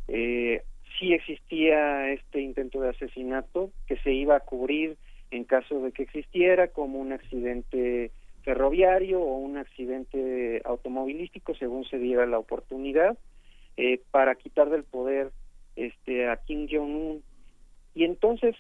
eh, 0.09 0.65
sí 0.99 1.13
existía 1.13 2.11
este 2.11 2.41
intento 2.41 2.81
de 2.81 2.89
asesinato 2.89 3.71
que 3.87 3.97
se 3.99 4.13
iba 4.13 4.35
a 4.35 4.41
cubrir 4.41 4.97
en 5.31 5.45
caso 5.45 5.81
de 5.81 5.93
que 5.93 6.03
existiera 6.03 6.67
como 6.69 6.99
un 6.99 7.13
accidente 7.13 8.11
ferroviario 8.43 9.21
o 9.21 9.37
un 9.37 9.59
accidente 9.59 10.61
automovilístico 10.65 11.55
según 11.55 11.85
se 11.85 12.01
diera 12.01 12.27
la 12.27 12.41
oportunidad 12.41 13.17
eh, 13.77 14.01
para 14.11 14.35
quitar 14.35 14.71
del 14.71 14.83
poder 14.83 15.31
este 15.77 16.29
a 16.29 16.37
Kim 16.39 16.67
Jong 16.69 16.97
Un 16.97 17.23
y 17.95 18.03
entonces 18.03 18.57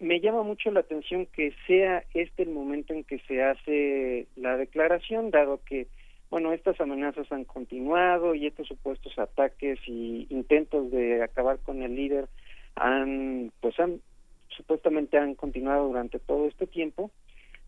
me 0.00 0.18
llama 0.18 0.42
mucho 0.42 0.72
la 0.72 0.80
atención 0.80 1.26
que 1.26 1.52
sea 1.68 2.02
este 2.14 2.42
el 2.42 2.50
momento 2.50 2.94
en 2.94 3.04
que 3.04 3.20
se 3.20 3.44
hace 3.44 4.26
la 4.34 4.56
declaración 4.56 5.30
dado 5.30 5.60
que 5.64 5.86
bueno, 6.30 6.52
estas 6.52 6.80
amenazas 6.80 7.30
han 7.32 7.44
continuado 7.44 8.34
y 8.34 8.46
estos 8.46 8.68
supuestos 8.68 9.18
ataques 9.18 9.78
y 9.86 10.26
intentos 10.30 10.90
de 10.90 11.22
acabar 11.22 11.58
con 11.60 11.82
el 11.82 11.94
líder 11.94 12.28
han, 12.76 13.50
pues 13.60 13.78
han, 13.80 14.00
supuestamente 14.48 15.16
han 15.16 15.34
continuado 15.34 15.88
durante 15.88 16.18
todo 16.18 16.46
este 16.46 16.66
tiempo, 16.66 17.10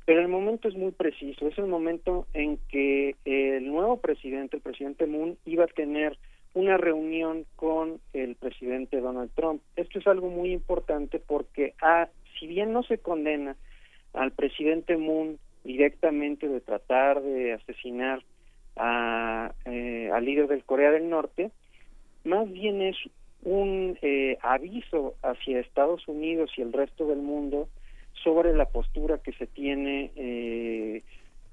pero 0.05 0.21
el 0.21 0.29
momento 0.29 0.69
es 0.69 0.75
muy 0.75 0.93
preciso, 0.93 1.49
es 1.49 1.57
el 1.59 1.67
momento 1.67 2.27
en 2.35 2.59
que 2.69 3.17
el 3.25 3.67
nuevo 3.67 3.99
presidente, 3.99 4.57
el 4.57 4.63
presidente 4.63 5.07
Moon, 5.07 5.39
iba 5.47 5.65
a 5.65 5.69
tener 5.69 6.19
una 6.53 6.77
reunión 6.77 7.47
con 7.57 8.01
el 8.13 8.35
presidente 8.35 9.01
Donald 9.01 9.31
Trump. 9.35 9.63
Esto 9.77 10.01
es 10.01 10.07
algo 10.07 10.29
muy 10.29 10.53
importante 10.53 11.19
porque, 11.19 11.75
ah, 11.81 12.09
si 12.39 12.47
bien 12.47 12.73
no 12.73 12.83
se 12.83 12.99
condena 12.99 13.57
al 14.13 14.33
presidente 14.33 14.97
Moon 14.97 15.39
directamente 15.65 16.49
de 16.49 16.61
tratar 16.61 17.23
de 17.23 17.53
asesinar 17.53 18.23
a, 18.81 19.53
eh, 19.67 20.11
al 20.13 20.25
líder 20.25 20.49
del 20.49 20.65
Corea 20.65 20.91
del 20.91 21.11
Norte, 21.11 21.51
más 22.25 22.51
bien 22.51 22.81
es 22.81 22.97
un 23.43 23.99
eh, 24.03 24.39
aviso 24.43 25.15
hacia 25.23 25.61
Estados 25.61 26.09
Unidos 26.09 26.51
y 26.57 26.63
el 26.63 26.73
resto 26.73 27.07
del 27.07 27.21
mundo 27.21 27.69
sobre 28.23 28.55
la 28.55 28.67
postura 28.67 29.19
que 29.19 29.33
se 29.33 29.47
tiene 29.47 30.11
eh, 30.17 31.03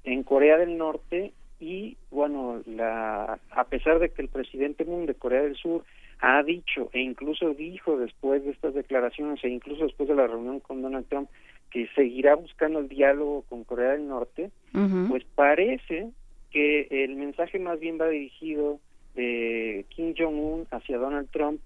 en 0.04 0.22
Corea 0.22 0.56
del 0.58 0.76
Norte 0.76 1.32
y 1.60 1.96
bueno 2.10 2.62
la 2.66 3.38
a 3.50 3.64
pesar 3.64 3.98
de 3.98 4.10
que 4.10 4.22
el 4.22 4.28
presidente 4.28 4.84
Moon 4.84 5.06
de 5.06 5.14
Corea 5.14 5.42
del 5.42 5.56
Sur 5.56 5.84
ha 6.20 6.42
dicho 6.42 6.90
e 6.92 7.00
incluso 7.00 7.54
dijo 7.54 7.96
después 7.96 8.44
de 8.44 8.50
estas 8.50 8.74
declaraciones 8.74 9.42
e 9.42 9.48
incluso 9.48 9.84
después 9.84 10.08
de 10.08 10.14
la 10.14 10.26
reunión 10.26 10.60
con 10.60 10.82
Donald 10.82 11.06
Trump 11.08 11.30
que 11.70 11.88
seguirá 11.94 12.34
buscando 12.34 12.80
el 12.80 12.88
diálogo 12.88 13.42
con 13.48 13.64
Corea 13.64 13.92
del 13.92 14.08
Norte, 14.08 14.50
pues 15.08 15.24
parece 15.34 16.10
que 16.50 16.88
el 16.90 17.16
mensaje 17.16 17.58
más 17.58 17.78
bien 17.80 17.98
va 18.00 18.08
dirigido 18.08 18.80
de 19.14 19.84
Kim 19.90 20.14
Jong-un 20.16 20.66
hacia 20.70 20.98
Donald 20.98 21.28
Trump 21.30 21.60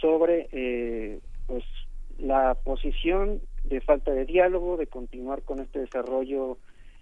sobre 0.00 0.48
eh, 0.52 1.20
pues 1.46 1.64
la 2.18 2.54
posición 2.54 3.40
de 3.64 3.80
falta 3.80 4.12
de 4.12 4.24
diálogo, 4.24 4.76
de 4.76 4.86
continuar 4.86 5.42
con 5.42 5.60
este 5.60 5.80
desarrollo 5.80 6.58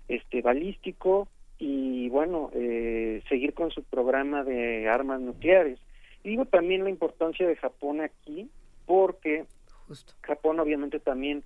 este 0.08 0.42
balístico 0.42 1.28
y 1.58 2.08
bueno 2.10 2.50
eh, 2.54 3.22
seguir 3.28 3.54
con 3.54 3.70
su 3.70 3.82
programa 3.82 4.44
de 4.44 4.88
armas 4.88 5.20
nucleares. 5.20 5.80
digo 6.22 6.44
también 6.44 6.84
la 6.84 6.90
importancia 6.90 7.46
de 7.46 7.56
Japón 7.56 8.00
aquí 8.00 8.48
porque 8.84 9.46
Japón 10.22 10.60
obviamente 10.60 11.00
también 11.00 11.42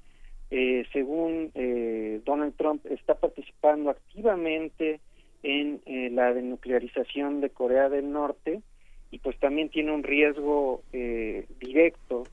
eh, 0.50 0.84
según 0.92 1.52
eh, 1.54 2.20
Donald 2.24 2.54
Trump 2.56 2.84
está 2.86 3.14
participando 3.14 3.90
activamente 3.90 5.00
en 5.42 5.80
eh, 5.86 6.10
la 6.10 6.32
denuclearización 6.34 7.40
de 7.40 7.50
Corea 7.50 7.88
del 7.88 8.12
Norte 8.12 8.62
y 9.10 9.18
pues 9.18 9.38
también 9.38 9.70
tiene 9.70 9.92
un 9.92 10.02
riesgo 10.02 10.82
eh, 10.92 11.46
directo 11.58 12.24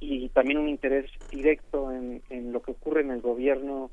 y 0.00 0.28
también 0.28 0.58
un 0.58 0.68
interés 0.68 1.10
directo 1.30 1.90
en, 1.90 2.22
en 2.30 2.52
lo 2.52 2.62
que 2.62 2.72
ocurre 2.72 3.00
en 3.00 3.10
el 3.10 3.20
gobierno 3.20 3.90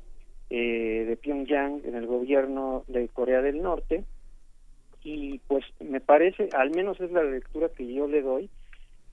eh, 0.50 1.06
de 1.08 1.16
Pyongyang, 1.16 1.80
en 1.84 1.94
el 1.94 2.06
gobierno 2.06 2.84
de 2.86 3.08
Corea 3.08 3.40
del 3.40 3.62
Norte. 3.62 4.04
Y 5.02 5.38
pues 5.48 5.64
me 5.80 6.00
parece, 6.00 6.50
al 6.52 6.70
menos 6.70 7.00
es 7.00 7.10
la 7.10 7.24
lectura 7.24 7.70
que 7.70 7.90
yo 7.90 8.06
le 8.06 8.20
doy, 8.20 8.50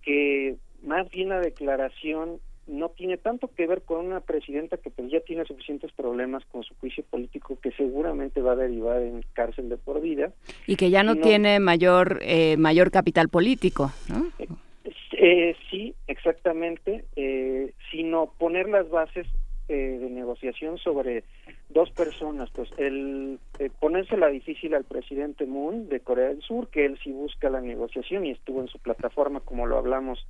que 0.02 0.58
más 0.84 1.10
bien 1.10 1.30
la 1.30 1.40
declaración 1.40 2.42
no 2.70 2.90
tiene 2.90 3.18
tanto 3.18 3.50
que 3.56 3.68
ver 3.68 3.82
con 3.82 4.06
una 4.06 4.22
presidenta 4.22 4.78
que 4.78 4.90
pues 4.90 5.12
ya 5.12 5.20
tiene 5.22 5.46
suficientes 5.46 5.92
problemas 5.92 6.44
con 6.46 6.64
su 6.64 6.76
juicio 6.76 7.04
político 7.10 7.58
que 7.62 7.72
seguramente 7.72 8.42
va 8.42 8.54
a 8.54 8.56
derivar 8.56 9.02
en 9.02 9.24
cárcel 9.34 9.70
de 9.70 9.78
por 9.78 10.02
vida. 10.02 10.32
Y 10.68 10.76
que 10.76 10.90
ya 10.90 11.04
no, 11.04 11.16
tiene 11.16 11.60
mayor 11.60 12.20
eh, 12.22 12.58
mayor 12.58 12.92
capital 12.92 13.30
político 13.30 13.92
¿no? 14.08 14.32
eh, 15.14 15.56
sí 15.70 15.96
exactamente. 16.08 17.06
Eh, 17.16 17.74
sino 17.92 18.32
poner 18.38 18.70
las 18.70 18.90
bases 18.90 19.28
eh, 19.70 20.00
de 20.00 20.10
negociación 20.10 20.80
sobre 20.80 21.24
dos 21.70 21.92
personas 21.92 22.50
pues 22.50 22.70
el 22.78 23.38
eh, 23.60 23.70
ponérsela 23.80 24.28
difícil 24.28 24.74
al 24.74 24.84
presidente 24.84 25.46
Moon 25.46 25.90
de 25.90 26.00
Corea 26.00 26.30
del 26.30 26.42
Sur 26.42 26.70
que 26.70 26.86
él 26.86 26.98
sí 27.04 27.12
busca 27.12 27.52
la 27.52 27.62
negociación 27.62 28.26
y 28.26 28.32
estuvo 28.32 28.62
en 28.62 28.68
su 28.68 28.80
plataforma 28.80 29.42
como 29.42 29.68
lo 29.68 29.78
hablamos 29.78 30.26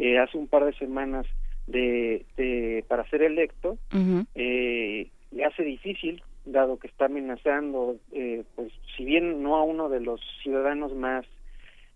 eh, 0.00 0.18
hace 0.18 0.36
un 0.36 0.48
par 0.48 0.64
de 0.64 0.72
semanas 0.72 1.26
de, 1.72 2.24
de 2.36 2.84
para 2.86 3.08
ser 3.08 3.22
electo 3.22 3.78
eh, 4.34 5.08
le 5.30 5.44
hace 5.44 5.62
difícil 5.64 6.22
dado 6.44 6.78
que 6.78 6.86
está 6.86 7.06
amenazando 7.06 7.96
eh, 8.12 8.44
pues 8.54 8.72
si 8.96 9.04
bien 9.04 9.42
no 9.42 9.56
a 9.56 9.62
uno 9.62 9.88
de 9.88 10.00
los 10.00 10.20
ciudadanos 10.42 10.94
más 10.94 11.24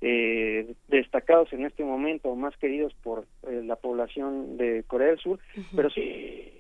eh, 0.01 0.74
destacados 0.89 1.53
en 1.53 1.65
este 1.65 1.85
momento 1.85 2.28
o 2.28 2.36
más 2.36 2.57
queridos 2.57 2.94
por 3.03 3.27
eh, 3.48 3.62
la 3.65 3.77
población 3.77 4.57
de 4.57 4.85
Corea 4.86 5.09
del 5.09 5.19
Sur 5.19 5.39
pero 5.74 5.90
sí 5.90 6.53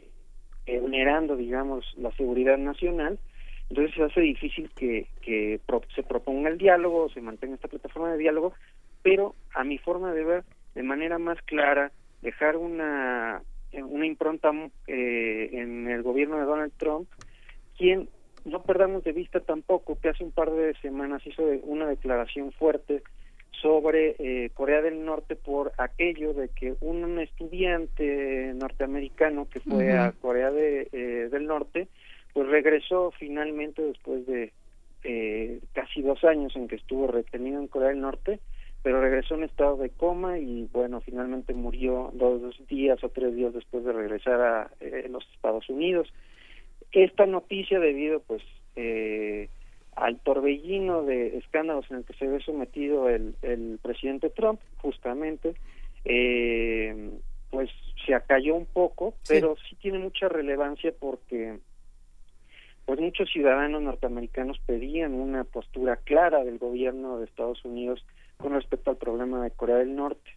eh, 0.66 0.78
vulnerando 0.80 1.36
digamos 1.36 1.84
la 1.96 2.12
seguridad 2.12 2.58
nacional 2.58 3.18
entonces 3.70 3.94
se 3.94 4.02
hace 4.04 4.20
difícil 4.20 4.70
que, 4.76 5.06
que 5.22 5.58
pro, 5.66 5.82
se 5.94 6.02
proponga 6.02 6.50
el 6.50 6.58
diálogo 6.58 7.08
se 7.08 7.20
mantenga 7.20 7.54
esta 7.54 7.68
plataforma 7.68 8.12
de 8.12 8.18
diálogo 8.18 8.52
pero 9.02 9.34
a 9.54 9.64
mi 9.64 9.78
forma 9.78 10.12
de 10.12 10.24
ver 10.24 10.44
de 10.74 10.82
manera 10.82 11.18
más 11.18 11.40
clara 11.42 11.92
dejar 12.22 12.56
una 12.56 13.42
una 13.72 14.06
impronta 14.06 14.50
eh, 14.86 15.50
en 15.52 15.88
el 15.88 16.02
gobierno 16.02 16.38
de 16.38 16.44
Donald 16.44 16.72
Trump, 16.78 17.08
quien 17.76 18.08
no 18.46 18.62
perdamos 18.62 19.04
de 19.04 19.12
vista 19.12 19.40
tampoco 19.40 19.98
que 20.00 20.08
hace 20.08 20.24
un 20.24 20.30
par 20.30 20.50
de 20.50 20.74
semanas 20.80 21.26
hizo 21.26 21.42
una 21.64 21.86
declaración 21.86 22.52
fuerte 22.52 23.02
sobre 23.60 24.16
eh, 24.18 24.50
Corea 24.54 24.82
del 24.82 25.04
Norte 25.04 25.34
por 25.34 25.72
aquello 25.78 26.34
de 26.34 26.48
que 26.48 26.74
un 26.80 27.18
estudiante 27.18 28.52
norteamericano 28.54 29.48
que 29.48 29.60
fue 29.60 29.86
uh 29.86 29.96
-huh. 29.96 30.08
a 30.08 30.12
Corea 30.12 30.50
de, 30.50 30.88
eh, 30.92 31.28
del 31.30 31.46
Norte, 31.46 31.88
pues 32.32 32.48
regresó 32.48 33.12
finalmente 33.18 33.82
después 33.82 34.26
de 34.26 34.52
eh, 35.04 35.60
casi 35.72 36.02
dos 36.02 36.22
años 36.24 36.54
en 36.54 36.68
que 36.68 36.76
estuvo 36.76 37.06
retenido 37.06 37.60
en 37.60 37.68
Corea 37.68 37.88
del 37.88 38.00
Norte, 38.00 38.40
pero 38.86 39.00
regresó 39.00 39.34
en 39.34 39.42
estado 39.42 39.76
de 39.78 39.90
coma 39.90 40.38
y 40.38 40.68
bueno, 40.72 41.00
finalmente 41.00 41.52
murió 41.54 42.12
dos, 42.14 42.40
días 42.68 43.02
o 43.02 43.08
tres 43.08 43.34
días 43.34 43.52
después 43.52 43.84
de 43.84 43.92
regresar 43.92 44.40
a 44.40 44.70
eh, 44.78 45.08
los 45.10 45.28
Estados 45.34 45.68
Unidos. 45.68 46.06
Esta 46.92 47.26
noticia 47.26 47.80
debido 47.80 48.20
pues 48.20 48.44
eh, 48.76 49.48
al 49.96 50.20
torbellino 50.20 51.02
de 51.02 51.36
escándalos 51.36 51.90
en 51.90 51.96
el 51.96 52.04
que 52.04 52.12
se 52.12 52.28
ve 52.28 52.38
sometido 52.38 53.08
el, 53.08 53.34
el 53.42 53.80
presidente 53.82 54.30
Trump, 54.30 54.60
justamente, 54.76 55.56
eh, 56.04 57.10
pues 57.50 57.68
se 58.06 58.14
acalló 58.14 58.54
un 58.54 58.66
poco, 58.66 59.14
sí. 59.22 59.34
pero 59.34 59.56
sí 59.68 59.74
tiene 59.82 59.98
mucha 59.98 60.28
relevancia 60.28 60.94
porque 60.96 61.58
pues 62.84 63.00
muchos 63.00 63.28
ciudadanos 63.32 63.82
norteamericanos 63.82 64.60
pedían 64.64 65.12
una 65.12 65.42
postura 65.42 65.96
clara 65.96 66.44
del 66.44 66.58
gobierno 66.58 67.18
de 67.18 67.24
Estados 67.24 67.64
Unidos 67.64 68.06
con 68.36 68.52
respecto 68.52 68.90
al 68.90 68.96
problema 68.96 69.42
de 69.42 69.50
Corea 69.50 69.76
del 69.76 69.94
Norte. 69.94 70.30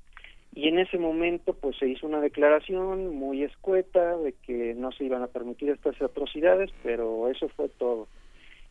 Y 0.53 0.67
en 0.67 0.79
ese 0.79 0.97
momento 0.97 1.53
pues 1.53 1.77
se 1.77 1.87
hizo 1.87 2.07
una 2.07 2.21
declaración 2.21 3.15
muy 3.15 3.43
escueta 3.43 4.17
de 4.17 4.33
que 4.33 4.73
no 4.75 4.91
se 4.91 5.05
iban 5.05 5.21
a 5.21 5.27
permitir 5.27 5.69
estas 5.69 6.01
atrocidades, 6.01 6.71
pero 6.83 7.29
eso 7.29 7.47
fue 7.49 7.69
todo. 7.69 8.07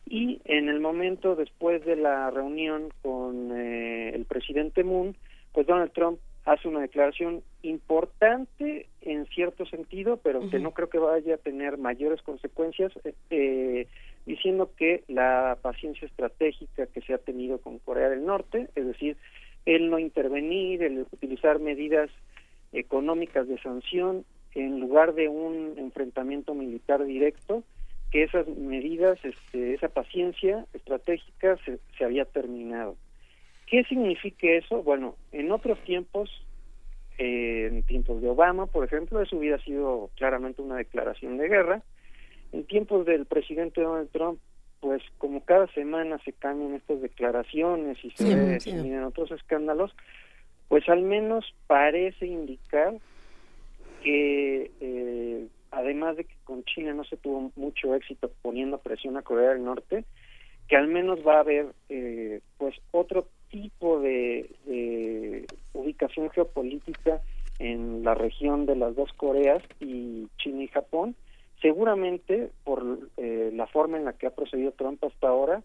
Y 0.07 0.41
en 0.45 0.69
el 0.69 0.79
momento 0.79 1.35
después 1.35 1.85
de 1.85 1.95
la 1.95 2.29
reunión 2.31 2.89
con 3.01 3.51
eh, 3.57 4.09
el 4.13 4.25
presidente 4.25 4.83
Moon, 4.83 5.15
pues 5.53 5.67
Donald 5.67 5.91
Trump 5.93 6.19
hace 6.45 6.67
una 6.67 6.81
declaración 6.81 7.43
importante 7.61 8.87
en 9.01 9.25
cierto 9.27 9.65
sentido, 9.65 10.17
pero 10.17 10.49
que 10.49 10.59
no 10.59 10.71
creo 10.71 10.89
que 10.89 10.97
vaya 10.97 11.35
a 11.35 11.37
tener 11.37 11.77
mayores 11.77 12.21
consecuencias, 12.23 12.91
eh, 13.29 13.87
diciendo 14.29 14.71
que 14.77 15.03
la 15.07 15.57
paciencia 15.59 16.05
estratégica 16.05 16.85
que 16.85 17.01
se 17.01 17.15
ha 17.15 17.17
tenido 17.17 17.57
con 17.59 17.79
Corea 17.79 18.09
del 18.09 18.27
Norte, 18.27 18.69
es 18.75 18.85
decir, 18.85 19.17
el 19.65 19.89
no 19.89 19.97
intervenir, 19.97 20.83
el 20.83 20.99
utilizar 21.11 21.57
medidas 21.59 22.11
económicas 22.71 23.47
de 23.47 23.57
sanción 23.57 24.25
en 24.53 24.79
lugar 24.79 25.15
de 25.15 25.29
un 25.29 25.73
enfrentamiento 25.77 26.53
militar 26.53 27.03
directo, 27.05 27.63
que 28.11 28.21
esas 28.21 28.47
medidas, 28.47 29.17
este, 29.23 29.73
esa 29.73 29.89
paciencia 29.89 30.63
estratégica 30.73 31.57
se, 31.65 31.79
se 31.97 32.05
había 32.05 32.25
terminado. 32.25 32.97
¿Qué 33.65 33.83
significa 33.85 34.47
eso? 34.47 34.83
Bueno, 34.83 35.15
en 35.31 35.51
otros 35.51 35.79
tiempos, 35.85 36.29
eh, 37.17 37.67
en 37.71 37.81
tiempos 37.81 38.21
de 38.21 38.29
Obama, 38.29 38.67
por 38.67 38.85
ejemplo, 38.85 39.21
eso 39.21 39.37
hubiera 39.37 39.57
sido 39.63 40.11
claramente 40.17 40.61
una 40.61 40.75
declaración 40.75 41.37
de 41.37 41.47
guerra. 41.47 41.81
En 42.51 42.65
tiempos 42.65 43.05
del 43.05 43.25
presidente 43.25 43.81
Donald 43.81 44.09
Trump, 44.11 44.39
pues 44.79 45.03
como 45.17 45.43
cada 45.43 45.67
semana 45.73 46.19
se 46.23 46.33
cambian 46.33 46.73
estas 46.73 47.01
declaraciones 47.01 47.97
y 48.03 48.11
se, 48.11 48.59
sí, 48.59 48.95
otros 49.05 49.31
escándalos, 49.31 49.95
pues 50.67 50.87
al 50.87 51.01
menos 51.01 51.53
parece 51.67 52.27
indicar 52.27 52.95
que 54.03 54.71
eh, 54.79 55.47
además 55.71 56.17
de 56.17 56.23
que 56.23 56.35
con 56.43 56.63
China 56.63 56.93
no 56.93 57.03
se 57.03 57.17
tuvo 57.17 57.51
mucho 57.55 57.93
éxito 57.95 58.31
poniendo 58.41 58.77
presión 58.77 59.17
a 59.17 59.21
Corea 59.21 59.49
del 59.49 59.63
Norte, 59.63 60.05
que 60.67 60.75
al 60.75 60.87
menos 60.87 61.19
va 61.27 61.37
a 61.37 61.41
haber 61.41 61.67
eh, 61.89 62.41
pues 62.57 62.75
otro 62.91 63.27
tipo 63.49 63.99
de, 63.99 65.45
ubicación 65.73 66.29
geopolítica 66.29 67.21
en 67.57 68.03
la 68.03 68.13
región 68.13 68.65
de 68.65 68.75
las 68.75 68.95
dos 68.95 69.11
Coreas 69.13 69.63
y 69.79 70.27
China 70.37 70.63
y 70.63 70.67
Japón, 70.67 71.15
seguramente 71.61 72.49
por 72.63 73.09
eh, 73.17 73.51
la 73.53 73.67
forma 73.67 73.97
en 73.97 74.05
la 74.05 74.13
que 74.13 74.27
ha 74.27 74.35
procedido 74.35 74.71
Trump 74.71 75.03
hasta 75.03 75.27
ahora, 75.27 75.61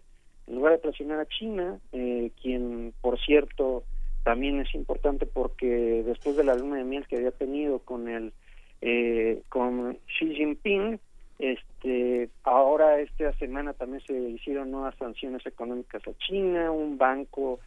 en 0.47 0.55
lugar 0.55 0.73
de 0.73 0.79
presionar 0.79 1.19
a 1.19 1.25
China, 1.25 1.79
eh, 1.91 2.31
quien 2.41 2.93
por 3.01 3.19
cierto 3.19 3.83
también 4.23 4.59
es 4.59 4.73
importante 4.73 5.27
porque 5.27 6.03
después 6.03 6.35
de 6.35 6.43
la 6.43 6.55
luna 6.55 6.77
de 6.77 6.83
miel 6.83 7.07
que 7.07 7.17
había 7.17 7.31
tenido 7.31 7.79
con 7.79 8.09
el 8.09 8.33
eh, 8.81 9.41
con 9.49 9.97
Xi 10.17 10.33
Jinping 10.33 10.99
este 11.37 12.29
ahora 12.43 12.99
esta 12.99 13.33
semana 13.33 13.73
también 13.73 14.01
se 14.05 14.13
hicieron 14.13 14.71
nuevas 14.71 14.95
sanciones 14.97 15.45
económicas 15.45 16.01
a 16.07 16.17
China 16.17 16.71
un 16.71 16.97
banco 16.97 17.59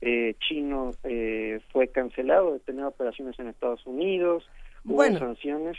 eh, 0.00 0.36
chino 0.38 0.92
eh, 1.02 1.60
fue 1.72 1.88
cancelado 1.88 2.52
de 2.52 2.60
tener 2.60 2.84
operaciones 2.84 3.36
en 3.40 3.48
Estados 3.48 3.84
Unidos 3.84 4.44
bueno, 4.84 5.18
sanciones. 5.18 5.78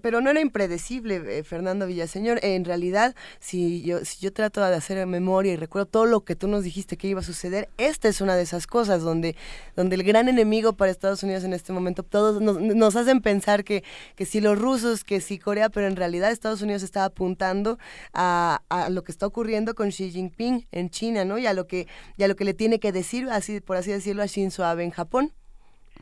Pero, 0.00 0.20
no 0.20 0.30
era 0.30 0.40
impredecible, 0.40 1.38
eh, 1.38 1.42
Fernando 1.42 1.88
Villaseñor. 1.88 2.38
En 2.42 2.64
realidad, 2.64 3.16
si 3.40 3.82
yo, 3.82 4.04
si 4.04 4.20
yo 4.20 4.32
trato 4.32 4.64
de 4.64 4.76
hacer 4.76 5.04
memoria 5.06 5.52
y 5.52 5.56
recuerdo 5.56 5.86
todo 5.86 6.06
lo 6.06 6.20
que 6.20 6.36
tú 6.36 6.46
nos 6.46 6.62
dijiste 6.62 6.96
que 6.96 7.08
iba 7.08 7.18
a 7.18 7.24
suceder, 7.24 7.68
esta 7.78 8.08
es 8.08 8.20
una 8.20 8.36
de 8.36 8.42
esas 8.42 8.68
cosas 8.68 9.02
donde, 9.02 9.34
donde 9.74 9.96
el 9.96 10.04
gran 10.04 10.28
enemigo 10.28 10.74
para 10.74 10.92
Estados 10.92 11.24
Unidos 11.24 11.42
en 11.42 11.52
este 11.52 11.72
momento, 11.72 12.04
todos 12.04 12.40
nos, 12.40 12.96
hacen 12.96 13.20
pensar 13.20 13.64
que, 13.64 13.82
que 14.14 14.24
si 14.24 14.40
los 14.40 14.56
rusos, 14.56 15.02
que 15.02 15.20
si 15.20 15.40
Corea, 15.40 15.68
pero 15.68 15.88
en 15.88 15.96
realidad 15.96 16.30
Estados 16.30 16.62
Unidos 16.62 16.84
está 16.84 17.04
apuntando 17.04 17.78
a, 18.12 18.62
a 18.68 18.88
lo 18.88 19.02
que 19.02 19.10
está 19.10 19.26
ocurriendo 19.26 19.74
con 19.74 19.88
Xi 19.88 20.12
Jinping 20.12 20.68
en 20.70 20.90
China, 20.90 21.24
¿no? 21.24 21.38
Y 21.38 21.46
a 21.46 21.54
lo 21.54 21.66
que, 21.66 21.88
y 22.16 22.22
a 22.22 22.28
lo 22.28 22.36
que 22.36 22.44
le 22.44 22.54
tiene 22.54 22.78
que 22.78 22.92
decir, 22.92 23.28
así 23.30 23.60
por 23.60 23.76
así 23.76 23.90
decirlo, 23.90 24.22
a 24.22 24.26
Shinzo 24.26 24.64
Abe 24.64 24.84
en 24.84 24.90
Japón. 24.90 25.32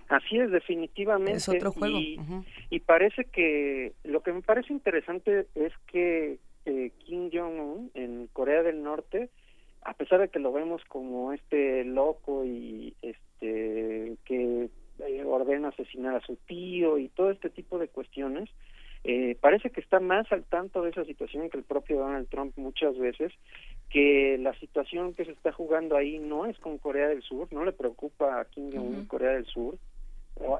Así 0.08 0.38
es, 0.38 0.50
definitivamente. 0.50 1.38
Es 1.38 1.48
otro 1.48 1.72
juego. 1.72 1.98
Y, 1.98 2.80
parece 2.80 3.24
que 3.24 3.92
lo 4.04 4.22
que 4.22 4.32
me 4.32 4.42
parece 4.42 4.72
interesante 4.72 5.46
es 5.54 5.72
que 5.86 6.38
eh, 6.66 6.90
Kim 6.98 7.30
Jong-un 7.32 7.90
en 7.94 8.28
Corea 8.32 8.62
del 8.62 8.82
Norte, 8.82 9.30
a 9.82 9.94
pesar 9.94 10.20
de 10.20 10.28
que 10.28 10.38
lo 10.38 10.52
vemos 10.52 10.82
como 10.84 11.32
este 11.32 11.84
loco 11.84 12.44
y 12.44 12.94
este 13.02 14.16
que 14.24 14.68
eh, 14.98 15.24
ordena 15.24 15.68
asesinar 15.68 16.14
a 16.16 16.26
su 16.26 16.36
tío 16.46 16.98
y 16.98 17.08
todo 17.08 17.30
este 17.30 17.50
tipo 17.50 17.78
de 17.78 17.88
cuestiones, 17.88 18.50
eh, 19.04 19.36
parece 19.40 19.70
que 19.70 19.80
está 19.80 19.98
más 19.98 20.30
al 20.30 20.44
tanto 20.44 20.82
de 20.82 20.90
esa 20.90 21.04
situación 21.04 21.50
que 21.50 21.58
el 21.58 21.64
propio 21.64 21.98
Donald 21.98 22.28
Trump 22.28 22.52
muchas 22.56 22.96
veces, 22.98 23.32
que 23.90 24.38
la 24.38 24.54
situación 24.60 25.14
que 25.14 25.24
se 25.24 25.32
está 25.32 25.52
jugando 25.52 25.96
ahí 25.96 26.18
no 26.18 26.46
es 26.46 26.56
con 26.58 26.78
Corea 26.78 27.08
del 27.08 27.22
Sur, 27.22 27.52
no 27.52 27.64
le 27.64 27.72
preocupa 27.72 28.40
a 28.40 28.44
Kim 28.44 28.70
Jong-un 28.72 29.06
Corea 29.06 29.32
del 29.32 29.46
Sur, 29.46 29.76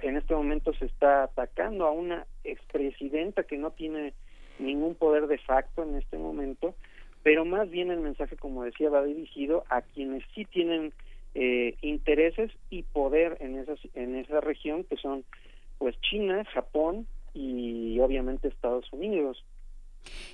en 0.02 0.16
este 0.16 0.35
momento 0.35 0.73
se 0.74 0.86
está 0.86 1.24
atacando 1.24 1.86
a 1.86 1.93
una 1.93 2.27
expresidenta 2.44 3.44
que 3.44 3.56
no 3.56 3.70
tiene 3.70 4.12
ningún 4.59 4.94
poder 4.94 5.27
de 5.27 5.39
facto 5.39 5.82
en 5.82 5.97
este 5.97 6.19
momento, 6.19 6.74
pero 7.23 7.44
más 7.44 7.70
bien 7.70 7.90
el 7.90 8.01
mensaje, 8.01 8.36
como 8.36 8.64
decía, 8.64 8.90
va 8.90 9.05
dirigido 9.05 9.64
a 9.70 9.82
quienes 9.82 10.24
sí 10.35 10.44
tienen 10.44 10.93
eh, 11.35 11.77
intereses 11.81 12.51
y 12.70 12.82
poder 12.82 13.39
en 13.40 13.59
esa, 13.59 13.74
en 13.94 14.16
esa 14.16 14.40
región, 14.40 14.85
que 14.85 14.97
son 14.97 15.24
pues 15.78 15.98
China, 16.01 16.44
Japón 16.52 17.06
y 17.34 17.98
obviamente 18.00 18.48
Estados 18.48 18.92
Unidos. 18.92 19.44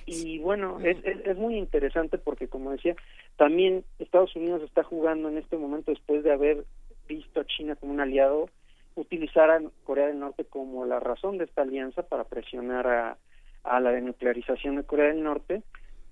Y 0.05 0.39
bueno, 0.39 0.79
es, 0.79 0.97
es, 1.03 1.25
es, 1.25 1.37
muy 1.37 1.55
interesante 1.55 2.17
porque, 2.17 2.47
como 2.47 2.71
decía, 2.71 2.95
también 3.37 3.83
Estados 3.99 4.35
Unidos 4.35 4.63
está 4.63 4.83
jugando 4.83 5.29
en 5.29 5.37
este 5.37 5.57
momento 5.57 5.91
después 5.91 6.23
de 6.23 6.31
haber 6.31 6.65
visto 7.07 7.41
a 7.41 7.45
China 7.45 7.75
como 7.75 7.93
un 7.93 8.01
aliado 8.01 8.49
utilizar 8.95 9.49
a 9.49 9.61
Corea 9.83 10.07
del 10.07 10.19
Norte 10.19 10.45
como 10.45 10.85
la 10.85 10.99
razón 10.99 11.37
de 11.37 11.45
esta 11.45 11.61
alianza 11.61 12.03
para 12.03 12.23
presionar 12.23 12.87
a, 12.87 13.17
a 13.63 13.79
la 13.79 13.91
denuclearización 13.91 14.75
de 14.75 14.83
Corea 14.83 15.07
del 15.07 15.23
Norte, 15.23 15.61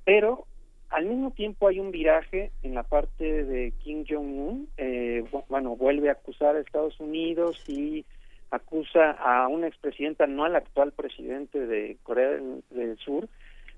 pero 0.05 0.45
al 0.89 1.05
mismo 1.05 1.31
tiempo 1.31 1.67
hay 1.67 1.79
un 1.79 1.91
viraje 1.91 2.51
en 2.63 2.73
la 2.73 2.83
parte 2.83 3.43
de 3.45 3.73
Kim 3.83 4.05
Jong-un, 4.07 4.69
eh, 4.77 5.23
bueno, 5.49 5.75
vuelve 5.75 6.09
a 6.09 6.13
acusar 6.13 6.55
a 6.55 6.59
Estados 6.59 6.99
Unidos 6.99 7.61
y 7.67 8.05
acusa 8.51 9.11
a 9.11 9.47
una 9.47 9.67
expresidenta, 9.67 10.27
no 10.27 10.45
al 10.45 10.55
actual 10.55 10.91
presidente 10.91 11.65
de 11.65 11.97
Corea 12.03 12.39
del, 12.69 12.97
Sur, 12.97 13.27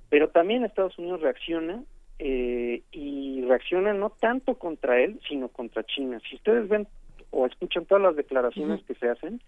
pero 0.10 0.30
también 0.30 0.64
Estados 0.64 0.98
Unidos 0.98 1.22
reacciona 1.22 1.84
eh, 2.20 2.82
y 2.92 3.44
reacciona 3.46 3.94
no 3.94 4.10
tanto 4.12 4.56
contra 4.56 5.00
él, 5.00 5.20
sino 5.28 5.50
contra 5.50 5.84
China. 5.84 6.20
Si 6.30 6.36
ustedes 6.36 6.68
ven 6.68 6.88
o 7.32 7.46
escuchan 7.46 7.86
todas 7.86 8.04
las 8.04 8.16
declaraciones 8.16 8.84
que 8.84 8.96
se 8.96 9.10
hacen, 9.10 9.42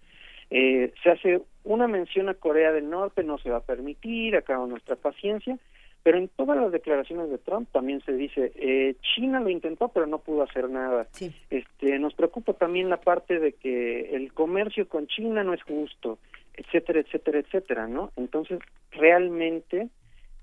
eh, 0.50 0.92
se 1.02 1.10
hace 1.10 1.42
una 1.64 1.88
mención 1.88 2.28
a 2.28 2.34
Corea 2.34 2.72
del 2.72 2.90
Norte, 2.90 3.24
no 3.24 3.38
se 3.38 3.50
va 3.50 3.58
a 3.58 3.66
permitir, 3.66 4.36
acaba 4.36 4.66
nuestra 4.66 4.96
paciencia, 4.96 5.58
pero 6.02 6.18
en 6.18 6.28
todas 6.28 6.56
las 6.56 6.72
declaraciones 6.72 7.30
de 7.30 7.38
Trump 7.38 7.68
también 7.70 8.00
se 8.04 8.12
dice, 8.12 8.52
eh, 8.56 8.96
China 9.14 9.40
lo 9.40 9.50
intentó 9.50 9.88
pero 9.88 10.06
no 10.06 10.18
pudo 10.18 10.42
hacer 10.42 10.68
nada. 10.68 11.06
Este, 11.50 11.98
nos 11.98 12.14
preocupa 12.14 12.54
también 12.54 12.90
la 12.90 13.00
parte 13.00 13.38
de 13.38 13.52
que 13.52 14.14
el 14.16 14.32
comercio 14.32 14.88
con 14.88 15.06
China 15.06 15.44
no 15.44 15.54
es 15.54 15.62
justo, 15.62 16.18
etcétera, 16.54 17.00
etcétera, 17.00 17.38
etcétera, 17.38 17.86
¿no? 17.86 18.10
Entonces, 18.16 18.58
realmente, 18.90 19.88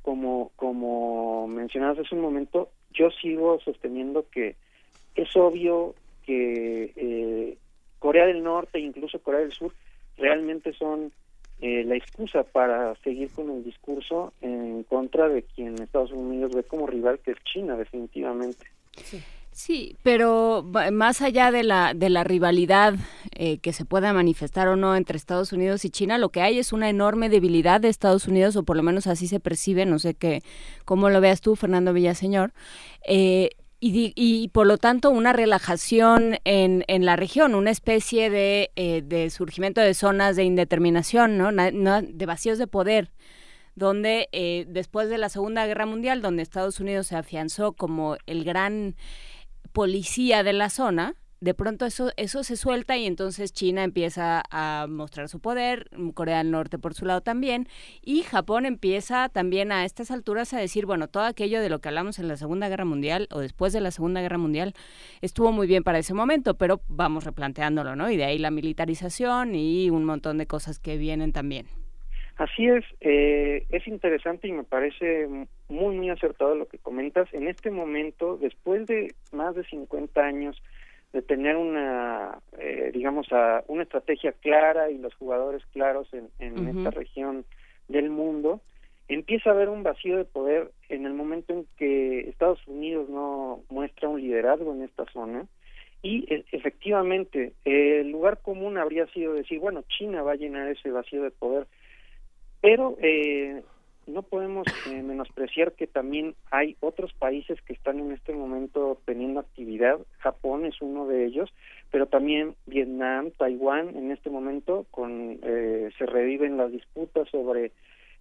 como, 0.02 0.52
como 0.56 1.48
mencionabas 1.48 2.00
hace 2.00 2.16
un 2.16 2.22
momento, 2.22 2.70
yo 2.92 3.12
sigo 3.12 3.60
sosteniendo 3.60 4.30
que 4.30 4.56
es 5.16 5.36
obvio 5.36 5.96
que 6.26 6.94
eh, 6.96 7.58
Corea 8.00 8.26
del 8.26 8.44
Norte 8.44 8.78
e 8.78 8.82
incluso 8.82 9.22
Corea 9.22 9.42
del 9.42 9.52
Sur 9.52 9.74
realmente 10.18 10.74
son 10.74 11.12
eh, 11.62 11.84
la 11.84 11.96
excusa 11.96 12.44
para 12.44 12.96
seguir 13.04 13.30
con 13.32 13.50
el 13.50 13.64
discurso 13.66 14.32
en 14.42 14.84
contra 14.84 15.28
de 15.28 15.44
quien 15.44 15.74
Estados 15.82 16.12
Unidos 16.12 16.56
ve 16.56 16.64
como 16.64 16.88
rival, 16.88 17.20
que 17.20 17.32
es 17.32 17.38
China, 17.44 17.76
definitivamente. 17.76 18.66
Sí. 19.52 19.98
pero 20.04 20.64
más 20.94 21.22
allá 21.22 21.52
de 21.52 21.64
la, 21.64 21.94
de 21.94 22.10
la 22.10 22.24
rivalidad 22.24 22.96
eh, 23.36 23.58
que 23.58 23.74
se 23.74 23.84
pueda 23.84 24.14
manifestar 24.14 24.70
o 24.70 24.78
no 24.78 24.96
entre 24.96 25.18
Estados 25.18 25.52
Unidos 25.52 25.84
y 25.84 25.90
China, 25.90 26.18
lo 26.18 26.30
que 26.30 26.42
hay 26.42 26.60
es 26.60 26.72
una 26.72 26.90
enorme 26.90 27.28
debilidad 27.28 27.82
de 27.82 27.90
Estados 27.90 28.28
Unidos, 28.28 28.56
o 28.56 28.64
por 28.64 28.78
lo 28.78 28.84
menos 28.84 29.08
así 29.08 29.28
se 29.28 29.42
percibe, 29.42 29.86
no 29.86 30.00
sé 30.00 30.14
qué, 30.14 30.42
cómo 30.86 31.10
lo 31.10 31.20
veas 31.20 31.42
tú, 31.42 31.58
Fernando 31.58 31.92
Villaseñor, 31.92 32.54
eh, 33.06 33.50
y, 33.82 34.50
por 34.50 34.68
lo 34.68 34.78
tanto 34.78 35.10
una 35.10 35.32
relajación 35.32 36.38
en, 36.44 36.84
en 36.88 37.06
la 37.06 37.16
región, 37.16 37.56
una 37.56 37.72
especie 37.72 38.30
de, 38.30 38.72
eh, 38.76 39.02
de, 39.06 39.30
surgimiento 39.30 39.80
de 39.80 39.94
zonas 39.94 40.36
de 40.36 40.44
indeterminación, 40.44 41.38
¿no? 41.38 41.52
de 41.52 42.26
vacíos 42.26 42.58
de 42.58 42.68
poder, 42.68 43.12
donde 43.76 44.28
eh, 44.34 44.66
después 44.68 45.10
de 45.10 45.18
la 45.18 45.30
Segunda 45.30 45.66
Guerra 45.66 45.86
Mundial, 45.86 46.22
donde 46.22 46.44
Estados 46.44 46.82
Unidos 46.82 47.08
se 47.08 47.16
afianzó 47.16 47.72
como 47.72 48.18
el 48.26 48.44
gran 48.44 48.96
policía 49.72 50.44
de 50.44 50.54
la 50.54 50.70
zona, 50.70 51.16
de 51.42 51.54
pronto 51.54 51.86
eso, 51.86 52.12
eso 52.18 52.44
se 52.44 52.56
suelta 52.56 52.98
y 52.98 53.06
entonces 53.06 53.54
China 53.54 53.84
empieza 53.84 54.44
a 54.52 54.88
mostrar 54.90 55.30
su 55.30 55.40
poder, 55.40 55.90
Corea 56.14 56.40
del 56.40 56.52
Norte 56.52 56.78
por 56.78 56.94
su 56.94 57.06
lado 57.06 57.22
también, 57.22 57.68
y 58.04 58.24
Japón 58.24 58.66
empieza 58.66 59.30
también 59.30 59.72
a 59.72 59.86
estas 59.86 60.12
alturas 60.12 60.54
a 60.54 60.60
decir, 60.60 60.86
bueno, 60.86 61.08
todo 61.08 61.24
aquello 61.24 61.62
de 61.62 61.70
lo 61.70 61.80
que 61.80 61.90
hablamos 61.90 62.20
en 62.20 62.28
la 62.28 62.36
Segunda 62.36 62.68
Guerra 62.70 62.86
Mundial 62.86 63.28
o 63.32 63.40
después 63.40 63.74
de 63.74 63.82
la 63.82 63.92
Segunda 63.92 64.22
Guerra 64.22 64.38
Mundial 64.38 64.74
estuvo 65.22 65.52
muy 65.52 65.68
bien 65.68 65.84
para 65.84 66.00
ese 66.00 66.14
momento, 66.14 66.56
pero 66.56 66.82
vamos 66.88 67.24
replanteándolo, 67.24 67.96
¿no? 67.96 68.10
Y 68.10 68.18
de 68.18 68.26
ahí 68.26 68.38
la 68.38 68.52
militarización 68.52 69.56
y 69.56 69.90
un 69.90 70.06
montón 70.06 70.38
de 70.38 70.48
cosas 70.48 70.80
que 70.80 70.98
vienen 70.98 71.32
también. 71.32 71.68
Así 72.40 72.68
es, 72.68 72.86
eh, 73.02 73.66
es 73.70 73.86
interesante 73.86 74.48
y 74.48 74.54
me 74.54 74.64
parece 74.64 75.28
muy, 75.68 75.96
muy 75.98 76.10
acertado 76.10 76.56
lo 76.56 76.70
que 76.70 76.78
comentas. 76.78 77.28
En 77.34 77.50
este 77.50 77.70
momento, 77.70 78.38
después 78.38 78.88
de 78.88 79.14
más 79.34 79.56
de 79.56 79.66
50 79.66 80.22
años 80.22 80.56
de 81.14 81.22
tener 81.22 81.58
una, 81.58 82.40
eh, 82.58 82.92
digamos, 82.94 83.28
a, 83.32 83.64
una 83.68 83.84
estrategia 83.84 84.32
clara 84.34 84.92
y 84.92 84.98
los 84.98 85.14
jugadores 85.16 85.66
claros 85.74 86.08
en, 86.14 86.30
esta 86.68 86.92
región 86.92 87.46
del 87.88 88.10
mundo, 88.10 88.62
empieza 89.08 89.50
a 89.50 89.54
haber 89.54 89.70
un 89.70 89.82
vacío 89.82 90.18
de 90.18 90.26
poder 90.26 90.72
en 90.90 91.06
el 91.06 91.14
momento 91.14 91.54
en 91.54 91.66
que 91.78 92.30
Estados 92.30 92.60
Unidos 92.68 93.10
no 93.10 93.62
muestra 93.70 94.10
un 94.10 94.22
liderazgo 94.22 94.74
en 94.74 94.84
esta 94.84 95.06
zona. 95.12 95.48
Y 96.02 96.32
e, 96.34 96.46
efectivamente, 96.52 97.54
el 97.66 98.10
lugar 98.12 98.40
común 98.42 98.78
habría 98.78 99.08
sido 99.08 99.34
decir, 99.34 99.60
bueno, 99.60 99.84
China 99.88 100.22
va 100.22 100.34
a 100.34 100.36
llenar 100.36 100.70
ese 100.70 100.92
vacío 100.92 101.24
de 101.24 101.32
poder 101.32 101.68
pero 102.62 102.98
eh, 103.02 103.62
no 104.10 104.24
podemos 104.24 104.68
eh, 104.88 105.02
menospreciar 105.02 105.74
que 105.74 105.88
también 105.88 106.36
hay 106.52 106.76
otros 106.80 107.14
países 107.14 107.62
que 107.62 107.74
están 107.74 108.00
en 108.00 108.12
este 108.12 108.34
momento 108.34 109.00
teniendo 109.06 109.40
actividad. 109.40 110.00
Japón 110.20 110.66
es 110.66 110.82
uno 110.82 111.08
de 111.08 111.26
ellos, 111.26 111.50
pero 111.92 112.08
también 112.08 112.56
Vietnam, 112.66 113.32
Taiwán, 113.38 113.96
en 113.96 114.12
este 114.12 114.30
momento 114.30 114.86
con 114.92 115.40
eh, 115.42 115.90
se 115.98 116.06
reviven 116.06 116.58
las 116.58 116.72
disputas 116.72 117.28
sobre 117.30 117.72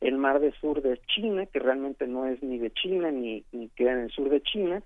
el 0.01 0.17
mar 0.17 0.39
del 0.41 0.55
sur 0.55 0.81
de 0.81 1.01
China, 1.07 1.47
que 1.47 1.59
realmente 1.59 2.07
no 2.07 2.27
es 2.27 2.41
ni 2.43 2.59
de 2.59 2.71
China 2.71 3.11
ni, 3.11 3.45
ni 3.51 3.69
queda 3.71 3.93
en 3.93 4.01
el 4.01 4.11
sur 4.11 4.29
de 4.29 4.41
China, 4.43 4.83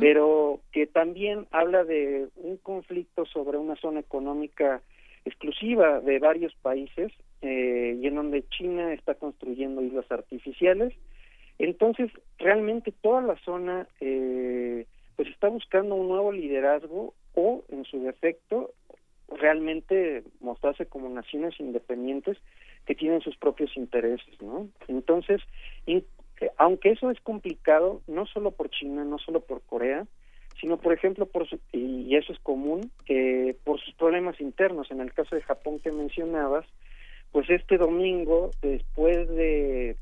pero 0.00 0.60
que 0.72 0.86
también 0.86 1.46
habla 1.50 1.84
de 1.84 2.28
un 2.36 2.58
conflicto 2.58 3.24
sobre 3.24 3.56
una 3.56 3.76
zona 3.76 4.00
económica 4.00 4.82
exclusiva 5.30 6.00
de 6.00 6.18
varios 6.18 6.54
países 6.56 7.12
eh, 7.40 7.96
y 8.00 8.06
en 8.06 8.14
donde 8.14 8.46
China 8.48 8.92
está 8.92 9.14
construyendo 9.14 9.82
islas 9.82 10.10
artificiales. 10.10 10.92
Entonces, 11.58 12.10
realmente 12.38 12.92
toda 12.92 13.22
la 13.22 13.36
zona 13.44 13.88
eh, 14.00 14.86
pues 15.16 15.28
está 15.28 15.48
buscando 15.48 15.94
un 15.94 16.08
nuevo 16.08 16.32
liderazgo 16.32 17.14
o, 17.34 17.64
en 17.68 17.84
su 17.84 18.02
defecto, 18.02 18.72
realmente 19.28 20.24
mostrarse 20.40 20.86
como 20.86 21.08
naciones 21.08 21.58
independientes 21.60 22.36
que 22.86 22.94
tienen 22.94 23.20
sus 23.20 23.36
propios 23.36 23.76
intereses, 23.76 24.40
¿no? 24.40 24.68
Entonces, 24.88 25.40
eh, 25.86 26.04
aunque 26.56 26.90
eso 26.90 27.10
es 27.10 27.20
complicado, 27.20 28.02
no 28.06 28.26
solo 28.26 28.50
por 28.50 28.70
China, 28.70 29.04
no 29.04 29.18
solo 29.18 29.40
por 29.40 29.62
Corea, 29.62 30.06
sino 30.60 30.76
por 30.76 30.92
ejemplo 30.92 31.26
por 31.26 31.46
y 31.72 32.14
eso 32.16 32.32
es 32.32 32.38
común 32.40 32.90
que 33.06 33.56
por 33.64 33.80
sus 33.80 33.94
problemas 33.94 34.40
internos 34.40 34.90
en 34.90 35.00
el 35.00 35.12
caso 35.12 35.34
de 35.34 35.42
Japón 35.42 35.80
que 35.80 35.90
mencionabas 35.90 36.66
pues 37.32 37.48
este 37.48 37.78
domingo 37.78 38.50
después 38.60 39.28
de 39.28 39.96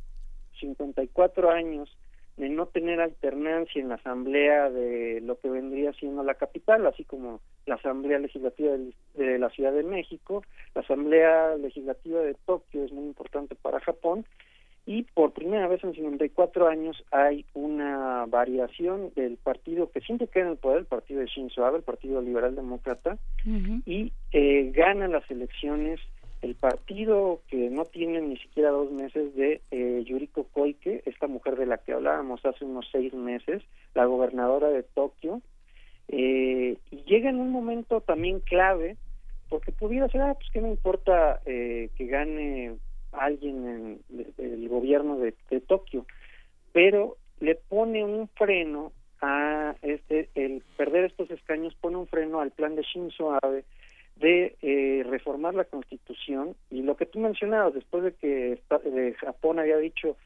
54 0.60 1.50
años 1.50 1.96
de 2.38 2.48
no 2.48 2.66
tener 2.66 3.00
alternancia 3.00 3.82
en 3.82 3.88
la 3.88 3.96
asamblea 3.96 4.70
de 4.70 5.20
lo 5.20 5.38
que 5.40 5.50
vendría 5.50 5.92
siendo 5.94 6.22
la 6.22 6.34
capital, 6.34 6.86
así 6.86 7.04
como 7.04 7.40
la 7.66 7.74
asamblea 7.74 8.20
legislativa 8.20 8.74
de 9.14 9.38
la 9.40 9.50
Ciudad 9.50 9.72
de 9.72 9.82
México, 9.82 10.44
la 10.72 10.82
asamblea 10.82 11.56
legislativa 11.56 12.20
de 12.20 12.34
Tokio 12.46 12.84
es 12.84 12.92
muy 12.92 13.06
importante 13.06 13.56
para 13.56 13.80
Japón 13.80 14.24
y 14.88 15.02
por 15.02 15.34
primera 15.34 15.68
vez 15.68 15.84
en 15.84 15.92
54 15.92 16.66
años 16.66 17.04
hay 17.10 17.44
una 17.52 18.24
variación 18.24 19.10
del 19.14 19.36
partido 19.36 19.90
que 19.90 20.00
siempre 20.00 20.28
queda 20.28 20.44
en 20.44 20.52
el 20.52 20.56
poder, 20.56 20.78
el 20.78 20.86
partido 20.86 21.20
de 21.20 21.26
Shinzo 21.26 21.62
Abe, 21.66 21.76
el 21.76 21.82
Partido 21.82 22.22
Liberal 22.22 22.56
Demócrata, 22.56 23.18
y 23.84 24.14
eh, 24.32 24.72
gana 24.74 25.06
las 25.06 25.30
elecciones 25.30 26.00
el 26.40 26.54
partido 26.54 27.42
que 27.48 27.68
no 27.68 27.84
tiene 27.84 28.22
ni 28.22 28.38
siquiera 28.38 28.70
dos 28.70 28.90
meses 28.90 29.34
de 29.34 29.60
eh, 29.70 30.04
Yuriko 30.06 30.44
Koike, 30.44 31.02
esta 31.04 31.26
mujer 31.26 31.56
de 31.56 31.66
la 31.66 31.76
que 31.76 31.92
hablábamos 31.92 32.42
hace 32.46 32.64
unos 32.64 32.88
seis 32.90 33.12
meses, 33.12 33.62
la 33.94 34.06
gobernadora 34.06 34.68
de 34.68 34.84
Tokio, 34.84 35.42
eh, 36.08 36.78
y 36.90 36.96
llega 37.04 37.28
en 37.28 37.40
un 37.40 37.50
momento 37.50 38.00
también 38.00 38.40
clave, 38.40 38.96
porque 39.50 39.70
pudiera 39.70 40.08
ser, 40.08 40.22
ah, 40.22 40.34
pues 40.34 40.48
que 40.50 40.62
no 40.62 40.68
importa 40.68 41.42
eh, 41.44 41.90
que 41.94 42.06
gane 42.06 42.78
alguien 43.12 44.00
en 44.10 44.34
el 44.38 44.68
gobierno 44.68 45.18
de, 45.18 45.32
Tokio, 45.60 46.06
pero 46.72 47.16
le 47.40 47.54
pone 47.54 48.04
un 48.04 48.28
freno 48.28 48.92
a 49.20 49.74
este, 49.82 50.28
el 50.34 50.62
perder 50.76 51.04
estos 51.04 51.30
escaños 51.30 51.74
pone 51.80 51.96
un 51.96 52.06
freno 52.06 52.40
al 52.40 52.52
plan 52.52 52.76
de 52.76 52.82
Shinzo 52.82 53.32
Abe 53.42 53.64
de 54.16 54.56
eh, 54.62 55.04
reformar 55.08 55.54
la 55.54 55.64
constitución 55.64 56.54
y 56.70 56.82
lo 56.82 56.96
que 56.96 57.06
tú 57.06 57.18
mencionabas 57.18 57.74
después 57.74 58.04
de 58.04 58.12
que 58.14 58.60
de 58.84 59.14
Japón 59.14 59.58
había 59.58 59.76
dicho 59.76 60.16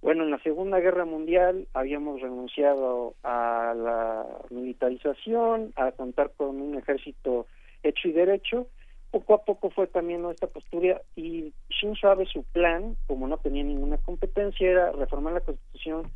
bueno 0.00 0.24
en 0.24 0.30
la 0.30 0.40
segunda 0.40 0.80
guerra 0.80 1.04
mundial 1.04 1.66
habíamos 1.72 2.20
renunciado 2.20 3.14
a 3.22 3.74
la 3.76 4.26
militarización 4.50 5.72
a 5.76 5.92
contar 5.92 6.32
con 6.36 6.60
un 6.60 6.76
ejército 6.76 7.46
hecho 7.82 8.08
y 8.08 8.12
derecho 8.12 8.66
poco 9.12 9.34
a 9.34 9.44
poco 9.44 9.70
fue 9.70 9.88
cambiando 9.88 10.30
esta 10.30 10.46
postura 10.46 11.02
y 11.14 11.52
Shinzo 11.68 12.08
Abe 12.08 12.24
su 12.26 12.42
plan, 12.44 12.96
como 13.06 13.28
no 13.28 13.36
tenía 13.36 13.62
ninguna 13.62 13.98
competencia, 13.98 14.68
era 14.68 14.90
reformar 14.90 15.34
la 15.34 15.40
constitución 15.40 16.10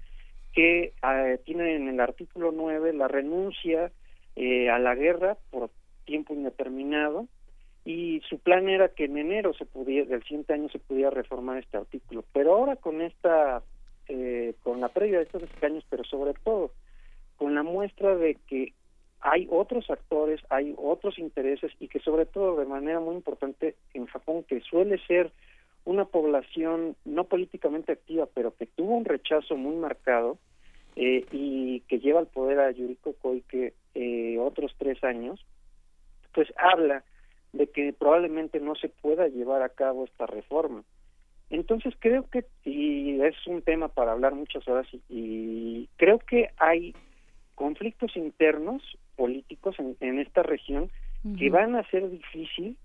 que 0.55 0.95
eh, 1.03 1.39
tiene 1.45 1.77
en 1.77 1.89
el 1.89 2.01
artículo 2.01 2.53
9 2.53 2.95
la 2.95 3.07
renuncia 3.07 3.93
eh, 4.35 4.71
a 4.71 4.79
la 4.79 4.95
guerra 4.95 5.37
por 5.51 5.71
tiempo 6.07 6.33
indeterminado 6.33 7.27
y 7.85 8.23
su 8.29 8.39
plan 8.39 8.69
era 8.71 8.89
que 8.89 9.05
en 9.05 9.19
enero 9.19 9.53
se 9.53 9.67
pudiera, 9.67 10.09
del 10.09 10.23
siguiente 10.23 10.55
año 10.55 10.71
se 10.71 10.79
pudiera 10.79 11.11
reformar 11.11 11.59
este 11.59 11.77
artículo. 11.77 12.25
Pero 12.33 12.55
ahora 12.55 12.77
con 12.77 13.03
esta, 13.03 13.63
eh, 14.09 14.55
con 14.63 14.81
la 14.81 14.89
pérdida 14.89 15.19
de 15.19 15.25
estos 15.25 15.43
escaños, 15.43 15.85
pero 15.91 16.03
sobre 16.05 16.33
todo 16.43 16.73
con 17.37 17.55
la 17.55 17.63
muestra 17.63 18.17
de 18.17 18.39
que 18.47 18.73
hay 19.21 19.49
otros 19.51 19.91
actores, 19.91 20.41
hay 20.51 20.75
otros 20.77 21.19
intereses 21.19 21.73
y 21.81 21.89
que 21.89 22.01
sobre 22.01 22.27
todo 22.27 22.57
de 22.57 22.67
manera 22.67 23.01
muy 23.01 23.15
importante 23.15 23.77
en 23.95 24.07
Japón, 24.07 24.45
que 24.45 24.61
suele 24.61 24.99
ser 25.07 25.33
una 25.85 26.05
población 26.05 26.97
no 27.05 27.25
políticamente 27.25 27.93
activa, 27.93 28.29
pero 28.35 28.55
que 28.55 28.67
tuvo 28.67 28.97
un 28.97 29.05
rechazo 29.05 29.57
muy 29.57 29.77
marcado 29.77 30.39
eh, 30.97 31.25
y 31.31 31.81
que 31.83 32.01
lleva 32.01 32.21
al 32.21 32.27
poder 32.27 32.59
a 32.59 32.71
Yuriko 32.71 33.15
Koike 33.15 33.75
eh, 33.95 34.39
otros 34.39 34.75
tres 34.79 35.03
años, 35.05 35.45
pues 36.35 36.53
habla 36.57 37.05
de 37.53 37.69
que 37.69 37.93
probablemente 37.93 38.61
no 38.61 38.75
se 38.75 38.89
pueda 38.89 39.29
llevar 39.29 39.63
a 39.63 39.69
cabo 39.69 40.05
esta 40.05 40.27
reforma. 40.27 40.85
Entonces 41.51 41.95
creo 41.99 42.29
que, 42.29 42.45
y 42.65 43.21
es 43.21 43.35
un 43.47 43.63
tema 43.63 43.89
para 43.89 44.13
hablar 44.13 44.35
muchas 44.35 44.67
horas, 44.67 44.87
y 45.09 45.89
creo 45.97 46.19
que 46.19 46.51
hay 46.57 46.95
conflictos 47.57 48.17
internos 48.17 48.83
políticos 49.17 49.75
en, 49.79 50.19
esta 50.21 50.45
región 50.45 50.91
que 51.37 51.51
van 51.51 51.75
a 51.75 51.83
ser 51.91 52.09
difícil 52.09 52.77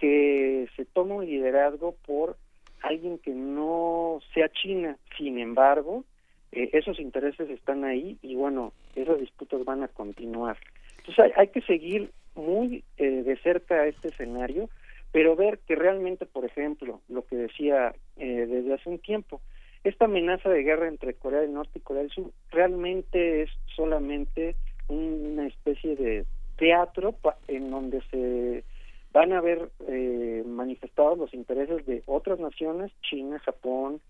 que 0.00 0.66
se 0.74 0.84
tome 0.84 1.14
un 1.14 1.26
liderazgo 1.26 1.94
por 2.04 2.36
alguien 2.82 3.18
que 3.18 3.30
no 3.30 4.20
sea 4.34 4.48
China. 4.48 4.96
Sin 5.16 5.38
embargo, 5.38 6.04
eh, 6.50 6.70
esos 6.72 6.98
intereses 6.98 7.48
están 7.50 7.84
ahí 7.84 8.18
y 8.22 8.34
bueno, 8.34 8.72
esas 8.96 9.20
disputas 9.20 9.64
van 9.64 9.84
a 9.84 9.88
continuar. 9.88 10.56
Entonces 10.98 11.32
hay, 11.36 11.48
que 11.48 11.60
seguir 11.62 12.10
muy 12.34 12.84
eh, 12.96 13.22
de 13.22 13.36
cerca 13.38 13.86
este 13.86 14.08
escenario, 14.08 14.68
pero 15.12 15.36
ver 15.36 15.58
que 15.66 15.74
realmente, 15.74 16.26
por 16.26 16.44
ejemplo, 16.44 17.00
lo 17.08 17.24
que 17.26 17.36
decía 17.36 17.94
eh, 18.16 18.46
desde 18.46 18.74
hace 18.74 18.88
un 18.88 18.98
tiempo, 18.98 19.40
esta 19.84 20.06
amenaza 20.06 20.48
de 20.48 20.62
guerra 20.62 20.88
entre 20.88 21.14
Corea 21.14 21.40
del 21.40 21.54
Norte 21.54 21.78
y 21.78 21.82
Corea 21.82 22.02
del 22.02 22.10
Sur 22.10 22.30
realmente 22.50 23.42
es 23.42 23.50
solamente 23.74 24.56
una 24.88 25.46
especie 25.46 25.96
de 25.96 26.24
teatro 26.56 27.14
en 27.46 27.70
donde 27.70 28.02
se 28.10 28.64
van 29.12 29.32
a 29.32 29.40
ver 29.40 29.70
eh, 29.86 30.42
manifestados 30.46 31.18
los 31.18 31.32
intereses 31.32 31.86
de 31.86 32.02
otras 32.06 32.38
naciones, 32.38 32.92
China, 33.02 33.38
Japón, 33.38 34.00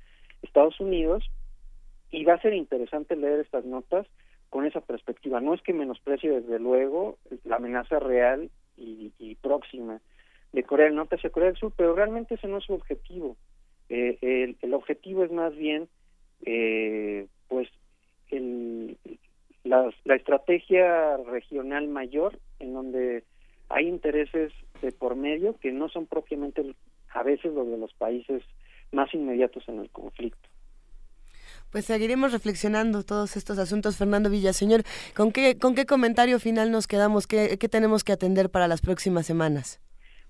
Estados 0.42 0.80
Unidos, 0.80 1.30
y 2.10 2.24
va 2.24 2.34
a 2.34 2.40
ser 2.40 2.54
interesante 2.54 3.16
leer 3.16 3.40
estas 3.40 3.64
notas 3.64 4.06
con 4.50 4.64
esa 4.64 4.80
perspectiva. 4.80 5.40
No 5.40 5.54
es 5.54 5.62
que 5.62 5.72
menosprecie 5.72 6.40
desde 6.40 6.58
luego 6.58 7.18
la 7.44 7.56
amenaza 7.56 7.98
real 7.98 8.50
y, 8.76 9.34
próxima 9.42 10.00
de 10.52 10.62
Corea 10.62 10.86
del 10.86 10.94
Norte 10.94 11.16
hacia 11.16 11.30
Corea 11.30 11.48
del 11.48 11.58
Sur, 11.58 11.72
pero 11.76 11.94
realmente 11.94 12.34
ese 12.34 12.48
no 12.48 12.58
es 12.58 12.64
su 12.64 12.72
objetivo. 12.72 13.36
Eh, 13.88 14.54
el, 14.60 14.74
objetivo 14.74 15.24
es 15.24 15.32
más 15.32 15.54
bien, 15.56 15.88
eh, 16.44 17.26
pues, 17.48 17.68
el, 18.30 18.96
la, 19.64 19.90
la 20.04 20.14
estrategia 20.14 21.16
regional 21.18 21.88
mayor 21.88 22.38
en 22.58 22.74
donde 22.74 23.24
hay 23.68 23.86
intereses 23.86 24.52
de 24.82 24.92
por 24.92 25.16
medio 25.16 25.56
que 25.58 25.72
no 25.72 25.88
son 25.88 26.06
propiamente 26.06 26.74
a 27.10 27.22
veces 27.22 27.52
los 27.52 27.68
de 27.68 27.78
los 27.78 27.92
países 27.94 28.42
más 28.92 29.12
inmediatos 29.14 29.68
en 29.68 29.80
el 29.80 29.90
conflicto. 29.90 30.48
Pues 31.70 31.84
seguiremos 31.84 32.32
reflexionando 32.32 33.02
todos 33.02 33.36
estos 33.36 33.58
asuntos, 33.58 33.98
Fernando 33.98 34.30
Villaseñor. 34.30 34.84
¿Con 35.14 35.32
qué, 35.32 35.58
con 35.58 35.74
qué 35.74 35.84
comentario 35.84 36.38
final 36.38 36.70
nos 36.70 36.86
quedamos? 36.86 37.26
¿Qué, 37.26 37.58
qué 37.58 37.68
tenemos 37.68 38.04
que 38.04 38.12
atender 38.12 38.48
para 38.48 38.68
las 38.68 38.80
próximas 38.80 39.26
semanas? 39.26 39.80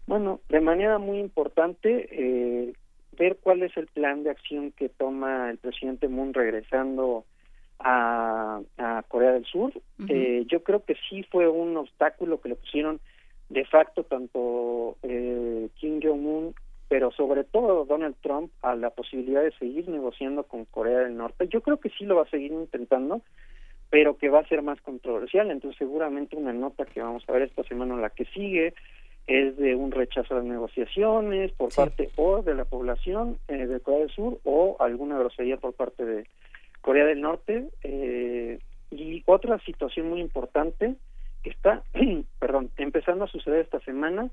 Bueno, 0.07 0.41
de 0.49 0.61
manera 0.61 0.99
muy 0.99 1.19
importante, 1.19 2.09
eh, 2.11 2.73
ver 3.19 3.39
cuál 3.43 3.63
es 3.63 3.77
el 3.77 3.87
plan 3.87 4.23
de 4.23 4.31
acción 4.31 4.73
que 4.73 4.89
toma 4.89 5.51
el 5.51 5.59
presidente 5.59 6.09
Moon 6.09 6.33
regresando 6.33 7.25
a, 7.79 8.61
Corea 9.09 9.33
del 9.33 9.45
Sur. 9.45 9.73
eh, 10.09 10.45
yo 10.49 10.63
creo 10.63 10.85
que 10.85 10.97
sí 11.09 11.23
fue 11.25 11.49
un 11.49 11.77
obstáculo 11.77 12.41
que 12.41 12.51
le 12.51 12.57
pusieron 12.57 13.01
de 13.49 13.65
facto 13.65 14.05
tanto 14.05 14.97
eh, 15.03 15.69
Kim 15.77 16.01
Jong-un 16.03 16.55
pero 16.89 17.11
sobre 17.13 17.45
todo 17.45 17.85
Donald 17.85 18.17
Trump 18.23 18.51
a 18.63 18.75
la 18.75 18.91
posibilidad 18.91 19.43
de 19.43 19.53
seguir 19.53 19.89
negociando 19.89 20.45
con 20.45 20.65
Corea 20.65 21.01
del 21.01 21.17
Norte. 21.17 21.47
Yo 21.49 21.61
creo 21.61 21.79
que 21.79 21.91
sí 21.91 22.05
lo 22.05 22.17
va 22.17 22.23
a 22.23 22.31
seguir 22.31 22.51
intentando, 22.51 23.21
pero 23.91 24.17
que 24.17 24.31
va 24.31 24.41
a 24.41 24.49
ser 24.49 24.63
más 24.63 24.81
controversial. 24.81 25.51
Entonces 25.51 25.79
seguramente 25.79 26.37
una 26.37 26.55
nota 26.55 26.87
que 26.87 27.03
vamos 27.03 27.25
a 27.29 27.33
ver 27.33 27.43
esta 27.43 27.63
semana 27.65 27.95
o 27.95 27.99
la 27.99 28.11
que 28.11 28.25
sigue 28.27 28.75
es 29.29 29.57
de 29.59 29.75
un 29.75 29.93
rechazo 29.93 30.35
a 30.35 30.39
las 30.39 30.47
negociaciones 30.47 31.53
por 31.53 31.73
parte 31.73 32.11
o 32.17 32.43
de 32.43 32.55
la 32.55 32.65
población 32.65 33.39
eh, 33.49 33.67
de 33.67 33.79
Corea 33.81 34.01
del 34.01 34.11
Sur 34.11 34.41
o 34.45 34.77
alguna 34.81 35.19
grosería 35.19 35.59
por 35.59 35.75
parte 35.75 36.05
de 36.05 36.27
Corea 36.81 37.05
del 37.05 37.21
Norte. 37.21 37.69
Eh, 37.85 38.59
y 38.91 39.23
otra 39.27 39.59
situación 39.61 40.09
muy 40.09 40.23
importante 40.23 40.95
que 41.43 41.51
está, 41.51 41.83
perdón, 42.41 42.71
empezando 42.79 43.25
a 43.25 43.29
suceder 43.29 43.61
esta 43.61 43.81
semana 43.81 44.31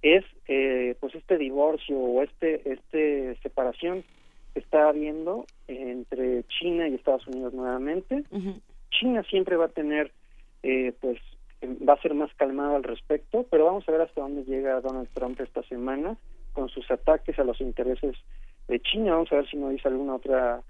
es 0.00 0.24
eh, 0.46 0.96
pues 1.00 1.14
este 1.14 1.36
divorcio 1.38 1.96
o 1.96 2.22
este 2.22 2.72
este 2.72 3.36
separación 3.42 4.04
que 4.54 4.60
está 4.60 4.88
habiendo 4.88 5.44
entre 5.66 6.44
China 6.44 6.88
y 6.88 6.94
Estados 6.94 7.26
Unidos 7.26 7.52
nuevamente. 7.52 8.24
China 8.90 9.22
siempre 9.24 9.56
va 9.56 9.66
a 9.66 9.70
tener 9.70 10.10
eh, 10.62 10.92
pues 11.00 11.18
va 11.62 11.94
a 11.94 12.02
ser 12.02 12.14
más 12.14 12.32
calmado 12.34 12.76
al 12.76 12.84
respecto, 12.84 13.46
pero 13.50 13.64
vamos 13.64 13.88
a 13.88 13.92
ver 13.92 14.02
hasta 14.02 14.20
dónde 14.20 14.44
llega 14.44 14.80
Donald 14.80 15.08
Trump 15.12 15.40
esta 15.40 15.62
semana 15.64 16.16
con 16.52 16.68
sus 16.68 16.90
ataques 16.90 17.38
a 17.38 17.44
los 17.44 17.60
intereses 17.60 18.16
de 18.68 18.80
China. 18.80 19.12
Vamos 19.12 19.32
a 19.32 19.36
ver 19.36 19.48
si 19.48 19.56
no 19.56 19.70
dice 19.70 19.88
alguna 19.88 20.16
otra 20.16 20.62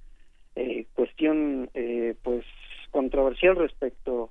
eh, 0.57 0.87
cuestión 0.95 1.71
eh, 1.75 2.15
pues 2.23 2.45
controversial 2.91 3.57
respecto 3.57 4.31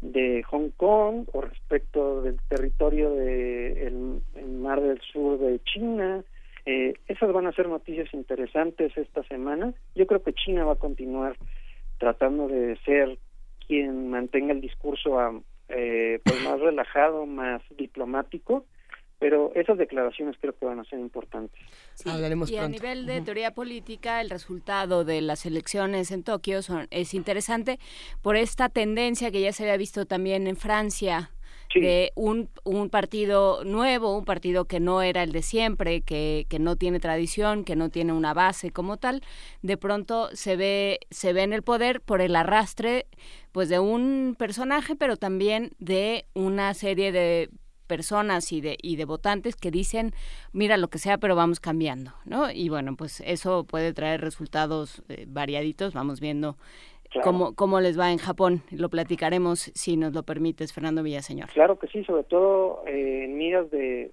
de 0.00 0.42
Hong 0.44 0.70
Kong 0.76 1.28
o 1.32 1.40
respecto 1.40 2.22
del 2.22 2.38
territorio 2.48 3.14
de 3.14 4.20
Mar 4.60 4.80
del 4.80 5.00
Sur 5.00 5.38
de 5.38 5.60
China. 5.60 6.24
Eh, 6.66 6.94
esas 7.08 7.32
van 7.32 7.46
a 7.46 7.52
ser 7.52 7.68
noticias 7.68 8.12
interesantes 8.12 8.96
esta 8.96 9.22
semana. 9.24 9.74
Yo 9.94 10.06
creo 10.06 10.22
que 10.22 10.32
China 10.32 10.64
va 10.64 10.72
a 10.72 10.76
continuar 10.78 11.36
tratando 11.98 12.48
de 12.48 12.76
ser 12.84 13.18
quien 13.66 14.10
mantenga 14.10 14.52
el 14.52 14.60
discurso 14.60 15.18
eh, 15.74 16.20
pues 16.24 16.42
más 16.42 16.60
relajado, 16.60 17.26
más 17.26 17.62
diplomático, 17.76 18.66
pero 19.18 19.52
esas 19.54 19.78
declaraciones 19.78 20.36
creo 20.40 20.52
que 20.58 20.66
van 20.66 20.80
a 20.80 20.84
ser 20.84 20.98
importantes. 20.98 21.60
y 22.04 22.56
a 22.56 22.68
nivel 22.68 23.06
de 23.06 23.20
teoría 23.20 23.54
política, 23.54 24.20
el 24.20 24.30
resultado 24.30 25.04
de 25.04 25.20
las 25.20 25.46
elecciones 25.46 26.10
en 26.10 26.24
Tokio 26.24 26.60
son, 26.62 26.88
es 26.90 27.14
interesante 27.14 27.78
por 28.20 28.36
esta 28.36 28.68
tendencia 28.68 29.30
que 29.30 29.40
ya 29.40 29.52
se 29.52 29.62
había 29.62 29.76
visto 29.76 30.06
también 30.06 30.46
en 30.46 30.56
Francia. 30.56 31.30
De 31.74 32.12
un, 32.14 32.50
un 32.64 32.90
partido 32.90 33.64
nuevo, 33.64 34.16
un 34.16 34.24
partido 34.24 34.66
que 34.66 34.80
no 34.80 35.02
era 35.02 35.22
el 35.22 35.32
de 35.32 35.42
siempre, 35.42 36.02
que, 36.02 36.46
que 36.48 36.58
no 36.58 36.76
tiene 36.76 37.00
tradición, 37.00 37.64
que 37.64 37.76
no 37.76 37.90
tiene 37.90 38.12
una 38.12 38.34
base 38.34 38.70
como 38.70 38.96
tal, 38.96 39.22
de 39.62 39.76
pronto 39.76 40.28
se 40.34 40.56
ve, 40.56 41.00
se 41.10 41.32
ve 41.32 41.42
en 41.42 41.52
el 41.52 41.62
poder 41.62 42.00
por 42.00 42.20
el 42.20 42.36
arrastre 42.36 43.06
pues 43.52 43.68
de 43.68 43.78
un 43.78 44.34
personaje, 44.38 44.96
pero 44.96 45.16
también 45.16 45.72
de 45.78 46.26
una 46.34 46.72
serie 46.74 47.12
de 47.12 47.50
personas 47.92 48.52
y 48.52 48.62
de, 48.62 48.78
y 48.80 48.96
de 48.96 49.04
votantes 49.04 49.54
que 49.54 49.70
dicen, 49.70 50.14
mira 50.52 50.78
lo 50.78 50.88
que 50.88 50.98
sea, 50.98 51.18
pero 51.18 51.36
vamos 51.36 51.60
cambiando, 51.60 52.14
¿no? 52.24 52.50
Y 52.50 52.70
bueno, 52.70 52.96
pues 52.96 53.22
eso 53.26 53.64
puede 53.64 53.92
traer 53.92 54.22
resultados 54.22 55.02
eh, 55.10 55.26
variaditos, 55.28 55.92
vamos 55.92 56.18
viendo 56.18 56.56
cómo, 57.22 57.54
cómo 57.54 57.80
les 57.80 57.98
va 57.98 58.10
en 58.12 58.18
Japón. 58.18 58.62
Lo 58.70 58.88
platicaremos 58.88 59.70
si 59.74 59.96
nos 59.96 60.12
lo 60.12 60.22
permites, 60.22 60.72
Fernando 60.72 61.02
Villaseñor. 61.02 61.48
Claro 61.50 61.78
que 61.78 61.88
sí, 61.88 62.04
sobre 62.04 62.24
todo 62.24 62.82
eh, 62.86 63.24
en 63.24 63.36
miras 63.36 63.70
de 63.70 64.10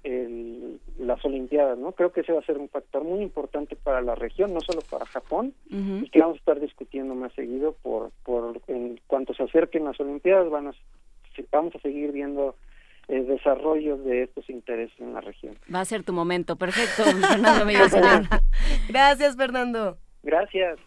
las 0.99 1.23
Olimpiadas, 1.23 1.77
¿no? 1.77 1.93
Creo 1.93 2.11
que 2.11 2.21
ese 2.21 2.33
va 2.33 2.39
a 2.39 2.45
ser 2.45 2.57
un 2.57 2.69
factor 2.69 3.03
muy 3.03 3.21
importante 3.21 3.75
para 3.75 4.01
la 4.01 4.15
región, 4.15 4.53
no 4.53 4.61
solo 4.61 4.81
para 4.89 5.05
Japón, 5.05 5.53
y 5.69 6.09
que 6.09 6.19
vamos 6.19 6.35
a 6.35 6.39
estar 6.39 6.59
discutiendo 6.59 7.15
más 7.15 7.33
seguido 7.33 7.75
por, 7.81 8.11
por 8.23 8.61
en 8.67 8.99
cuanto 9.07 9.33
se 9.33 9.43
acerquen 9.43 9.85
las 9.85 9.99
Olimpiadas, 9.99 10.49
van 10.49 10.67
a, 10.67 10.71
vamos 11.51 11.75
a 11.75 11.79
seguir 11.79 12.11
viendo 12.11 12.55
el 13.07 13.27
desarrollo 13.27 13.97
de 13.97 14.23
estos 14.23 14.49
intereses 14.49 14.97
en 14.99 15.13
la 15.13 15.21
región. 15.21 15.57
Va 15.73 15.81
a 15.81 15.85
ser 15.85 16.03
tu 16.03 16.13
momento, 16.13 16.57
perfecto, 16.57 17.03
Fernando 17.03 17.65
Gracias, 18.89 19.35
Fernando. 19.35 19.97
Gracias. 20.23 20.79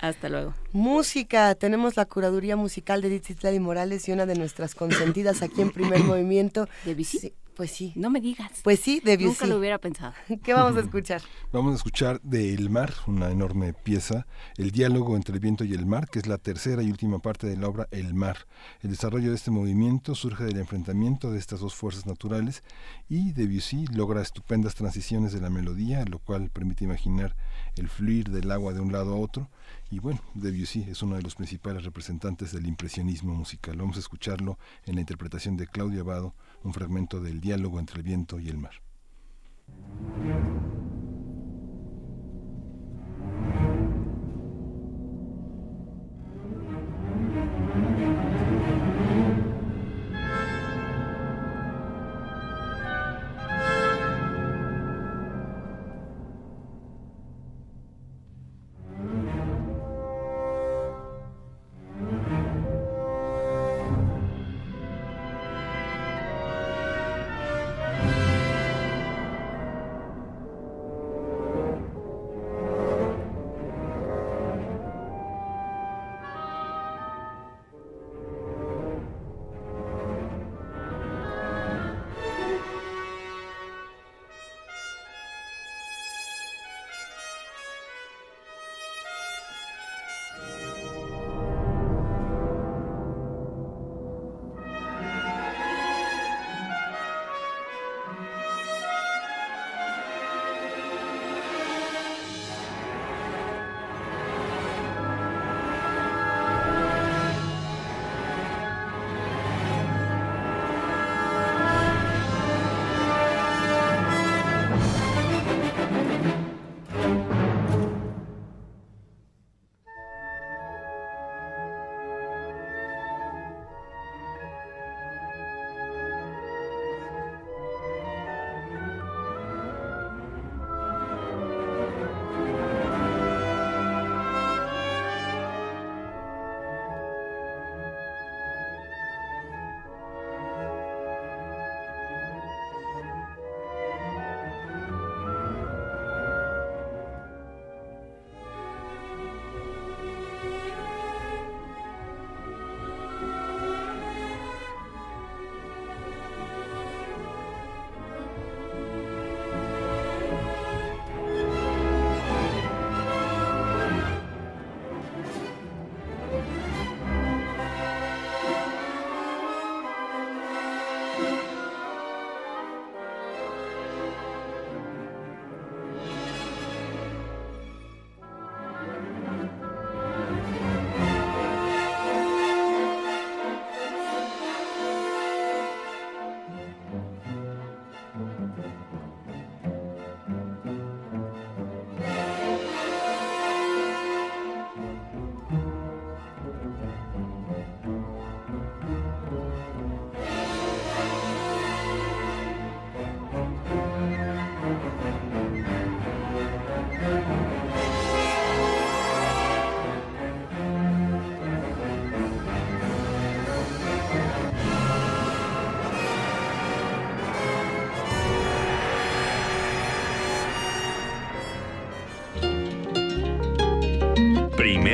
Hasta 0.00 0.28
luego. 0.28 0.54
Música, 0.72 1.54
tenemos 1.56 1.96
la 1.96 2.04
curaduría 2.04 2.56
musical 2.56 3.02
de 3.02 3.20
y 3.52 3.60
Morales 3.60 4.08
y 4.08 4.12
una 4.12 4.26
de 4.26 4.36
nuestras 4.36 4.74
consentidas 4.74 5.42
aquí 5.42 5.62
en 5.62 5.70
Primer 5.70 6.00
Movimiento. 6.04 6.68
¿De 6.84 6.94
bici? 6.94 7.34
Pues 7.58 7.72
sí. 7.72 7.92
No 7.96 8.08
me 8.08 8.20
digas. 8.20 8.60
Pues 8.62 8.78
sí, 8.78 9.00
de 9.04 9.18
Nunca 9.18 9.44
lo 9.44 9.58
hubiera 9.58 9.78
pensado. 9.78 10.14
¿Qué 10.44 10.54
vamos 10.54 10.76
a 10.76 10.80
escuchar? 10.80 11.22
Vamos 11.52 11.72
a 11.72 11.74
escuchar 11.74 12.20
de 12.20 12.54
El 12.54 12.70
Mar, 12.70 12.94
una 13.08 13.32
enorme 13.32 13.72
pieza, 13.72 14.28
el 14.56 14.70
diálogo 14.70 15.16
entre 15.16 15.34
el 15.34 15.40
viento 15.40 15.64
y 15.64 15.74
el 15.74 15.84
mar, 15.84 16.06
que 16.08 16.20
es 16.20 16.28
la 16.28 16.38
tercera 16.38 16.84
y 16.84 16.90
última 16.92 17.18
parte 17.18 17.48
de 17.48 17.56
la 17.56 17.66
obra 17.66 17.88
El 17.90 18.14
Mar. 18.14 18.46
El 18.80 18.90
desarrollo 18.90 19.30
de 19.30 19.34
este 19.34 19.50
movimiento 19.50 20.14
surge 20.14 20.44
del 20.44 20.58
enfrentamiento 20.58 21.32
de 21.32 21.40
estas 21.40 21.58
dos 21.58 21.74
fuerzas 21.74 22.06
naturales 22.06 22.62
y 23.08 23.32
Debussy 23.32 23.86
logra 23.88 24.22
estupendas 24.22 24.76
transiciones 24.76 25.32
de 25.32 25.40
la 25.40 25.50
melodía, 25.50 26.04
lo 26.04 26.20
cual 26.20 26.50
permite 26.50 26.84
imaginar 26.84 27.34
el 27.78 27.88
fluir 27.88 28.30
del 28.30 28.50
agua 28.50 28.72
de 28.72 28.80
un 28.80 28.92
lado 28.92 29.14
a 29.14 29.18
otro. 29.18 29.50
Y 29.90 30.00
bueno, 30.00 30.20
Debussy 30.34 30.82
es 30.88 31.02
uno 31.02 31.16
de 31.16 31.22
los 31.22 31.34
principales 31.34 31.84
representantes 31.84 32.52
del 32.52 32.66
impresionismo 32.66 33.34
musical. 33.34 33.76
Vamos 33.76 33.96
a 33.96 34.00
escucharlo 34.00 34.58
en 34.84 34.96
la 34.96 35.00
interpretación 35.00 35.56
de 35.56 35.66
Claudio 35.66 36.02
Abado 36.02 36.34
un 36.62 36.72
fragmento 36.72 37.20
del 37.20 37.40
diálogo 37.40 37.78
entre 37.78 37.98
el 37.98 38.02
viento 38.02 38.40
y 38.40 38.48
el 38.48 38.58
mar. 38.58 38.74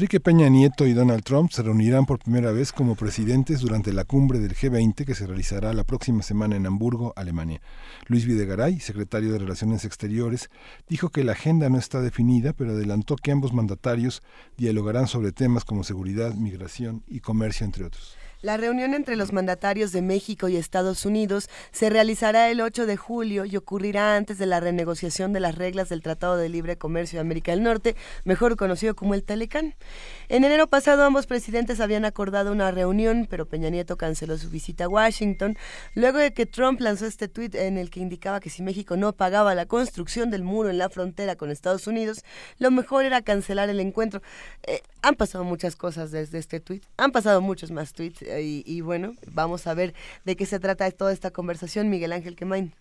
Enrique 0.00 0.18
Peña 0.18 0.48
Nieto 0.48 0.86
y 0.86 0.94
Donald 0.94 1.22
Trump 1.24 1.50
se 1.50 1.62
reunirán 1.62 2.06
por 2.06 2.20
primera 2.20 2.52
vez 2.52 2.72
como 2.72 2.94
presidentes 2.94 3.60
durante 3.60 3.92
la 3.92 4.04
cumbre 4.04 4.38
del 4.38 4.54
G20 4.54 5.04
que 5.04 5.14
se 5.14 5.26
realizará 5.26 5.74
la 5.74 5.84
próxima 5.84 6.22
semana 6.22 6.56
en 6.56 6.66
Hamburgo, 6.66 7.12
Alemania. 7.16 7.60
Luis 8.06 8.24
Videgaray, 8.24 8.80
secretario 8.80 9.30
de 9.30 9.38
Relaciones 9.38 9.84
Exteriores, 9.84 10.48
dijo 10.88 11.10
que 11.10 11.22
la 11.22 11.32
agenda 11.32 11.68
no 11.68 11.76
está 11.76 12.00
definida, 12.00 12.54
pero 12.54 12.70
adelantó 12.70 13.16
que 13.16 13.30
ambos 13.30 13.52
mandatarios 13.52 14.22
dialogarán 14.56 15.06
sobre 15.06 15.32
temas 15.32 15.66
como 15.66 15.84
seguridad, 15.84 16.32
migración 16.32 17.02
y 17.06 17.20
comercio, 17.20 17.66
entre 17.66 17.84
otros. 17.84 18.16
La 18.42 18.56
reunión 18.56 18.94
entre 18.94 19.16
los 19.16 19.34
mandatarios 19.34 19.92
de 19.92 20.00
México 20.00 20.48
y 20.48 20.56
Estados 20.56 21.04
Unidos 21.04 21.50
se 21.72 21.90
realizará 21.90 22.48
el 22.48 22.62
8 22.62 22.86
de 22.86 22.96
julio 22.96 23.44
y 23.44 23.54
ocurrirá 23.58 24.16
antes 24.16 24.38
de 24.38 24.46
la 24.46 24.60
renegociación 24.60 25.34
de 25.34 25.40
las 25.40 25.56
reglas 25.56 25.90
del 25.90 26.00
Tratado 26.00 26.38
de 26.38 26.48
Libre 26.48 26.78
Comercio 26.78 27.18
de 27.18 27.20
América 27.20 27.52
del 27.52 27.62
Norte, 27.62 27.96
mejor 28.24 28.56
conocido 28.56 28.96
como 28.96 29.12
el 29.12 29.24
Telecán. 29.24 29.74
En 30.30 30.44
enero 30.44 30.68
pasado 30.68 31.04
ambos 31.04 31.26
presidentes 31.26 31.80
habían 31.80 32.06
acordado 32.06 32.50
una 32.50 32.70
reunión, 32.70 33.26
pero 33.28 33.44
Peña 33.44 33.68
Nieto 33.68 33.98
canceló 33.98 34.38
su 34.38 34.48
visita 34.48 34.84
a 34.84 34.88
Washington 34.88 35.58
luego 35.94 36.16
de 36.16 36.32
que 36.32 36.46
Trump 36.46 36.80
lanzó 36.80 37.04
este 37.04 37.28
tuit 37.28 37.54
en 37.54 37.76
el 37.76 37.90
que 37.90 38.00
indicaba 38.00 38.40
que 38.40 38.48
si 38.48 38.62
México 38.62 38.96
no 38.96 39.12
pagaba 39.12 39.54
la 39.54 39.66
construcción 39.66 40.30
del 40.30 40.44
muro 40.44 40.70
en 40.70 40.78
la 40.78 40.88
frontera 40.88 41.36
con 41.36 41.50
Estados 41.50 41.86
Unidos, 41.86 42.24
lo 42.58 42.70
mejor 42.70 43.04
era 43.04 43.20
cancelar 43.20 43.68
el 43.68 43.80
encuentro. 43.80 44.22
Eh, 44.62 44.80
han 45.02 45.16
pasado 45.16 45.44
muchas 45.44 45.76
cosas 45.76 46.10
desde 46.10 46.38
este 46.38 46.58
tuit, 46.60 46.84
han 46.96 47.12
pasado 47.12 47.42
muchos 47.42 47.70
más 47.70 47.92
tweets 47.92 48.29
y, 48.38 48.80
bueno, 48.80 49.14
vamos 49.32 49.66
a 49.66 49.74
ver 49.74 49.94
de 50.24 50.36
qué 50.36 50.46
se 50.46 50.60
trata 50.60 50.90
toda 50.90 51.12
esta 51.12 51.30
conversación, 51.30 51.88
Miguel 51.88 52.12
Ángel 52.12 52.36
Quemain. 52.36 52.72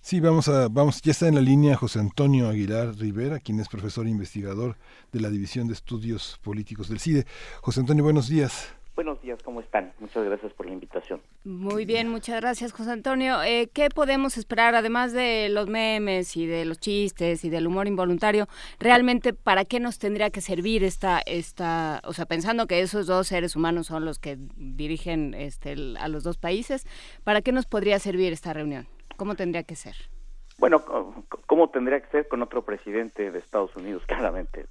Sí, 0.00 0.20
vamos 0.20 0.46
a, 0.48 0.68
vamos, 0.68 1.02
ya 1.02 1.10
está 1.10 1.26
en 1.26 1.34
la 1.34 1.40
línea 1.40 1.76
José 1.76 1.98
Antonio 1.98 2.48
Aguilar 2.48 2.94
Rivera, 2.96 3.40
quien 3.40 3.58
es 3.58 3.68
profesor 3.68 4.06
e 4.06 4.10
investigador 4.10 4.76
de 5.12 5.20
la 5.20 5.30
División 5.30 5.66
de 5.66 5.74
Estudios 5.74 6.38
Políticos 6.42 6.88
del 6.88 7.00
CIDE. 7.00 7.26
José 7.60 7.80
Antonio, 7.80 8.04
buenos 8.04 8.28
días. 8.28 8.75
Buenos 8.96 9.20
días, 9.20 9.42
¿cómo 9.42 9.60
están? 9.60 9.92
Muchas 10.00 10.24
gracias 10.24 10.54
por 10.54 10.64
la 10.64 10.72
invitación. 10.72 11.20
Muy 11.44 11.84
bien, 11.84 12.08
muchas 12.08 12.40
gracias, 12.40 12.72
José 12.72 12.92
Antonio. 12.92 13.42
Eh, 13.42 13.68
¿Qué 13.74 13.90
podemos 13.90 14.38
esperar, 14.38 14.74
además 14.74 15.12
de 15.12 15.50
los 15.50 15.68
memes 15.68 16.34
y 16.34 16.46
de 16.46 16.64
los 16.64 16.80
chistes 16.80 17.44
y 17.44 17.50
del 17.50 17.66
humor 17.66 17.88
involuntario? 17.88 18.48
Realmente, 18.80 19.34
¿para 19.34 19.66
qué 19.66 19.80
nos 19.80 19.98
tendría 19.98 20.30
que 20.30 20.40
servir 20.40 20.82
esta, 20.82 21.20
esta, 21.26 22.00
o 22.04 22.14
sea, 22.14 22.24
pensando 22.24 22.66
que 22.66 22.80
esos 22.80 23.06
dos 23.06 23.26
seres 23.26 23.54
humanos 23.54 23.88
son 23.88 24.06
los 24.06 24.18
que 24.18 24.38
dirigen 24.56 25.34
este, 25.34 25.76
a 26.00 26.08
los 26.08 26.24
dos 26.24 26.38
países, 26.38 26.86
¿para 27.22 27.42
qué 27.42 27.52
nos 27.52 27.66
podría 27.66 27.98
servir 27.98 28.32
esta 28.32 28.54
reunión? 28.54 28.88
¿Cómo 29.18 29.34
tendría 29.34 29.64
que 29.64 29.76
ser? 29.76 29.94
Bueno, 30.56 30.82
¿cómo 31.44 31.68
tendría 31.68 32.00
que 32.00 32.10
ser 32.10 32.28
con 32.28 32.40
otro 32.40 32.64
presidente 32.64 33.30
de 33.30 33.38
Estados 33.40 33.76
Unidos, 33.76 34.04
claramente? 34.06 34.64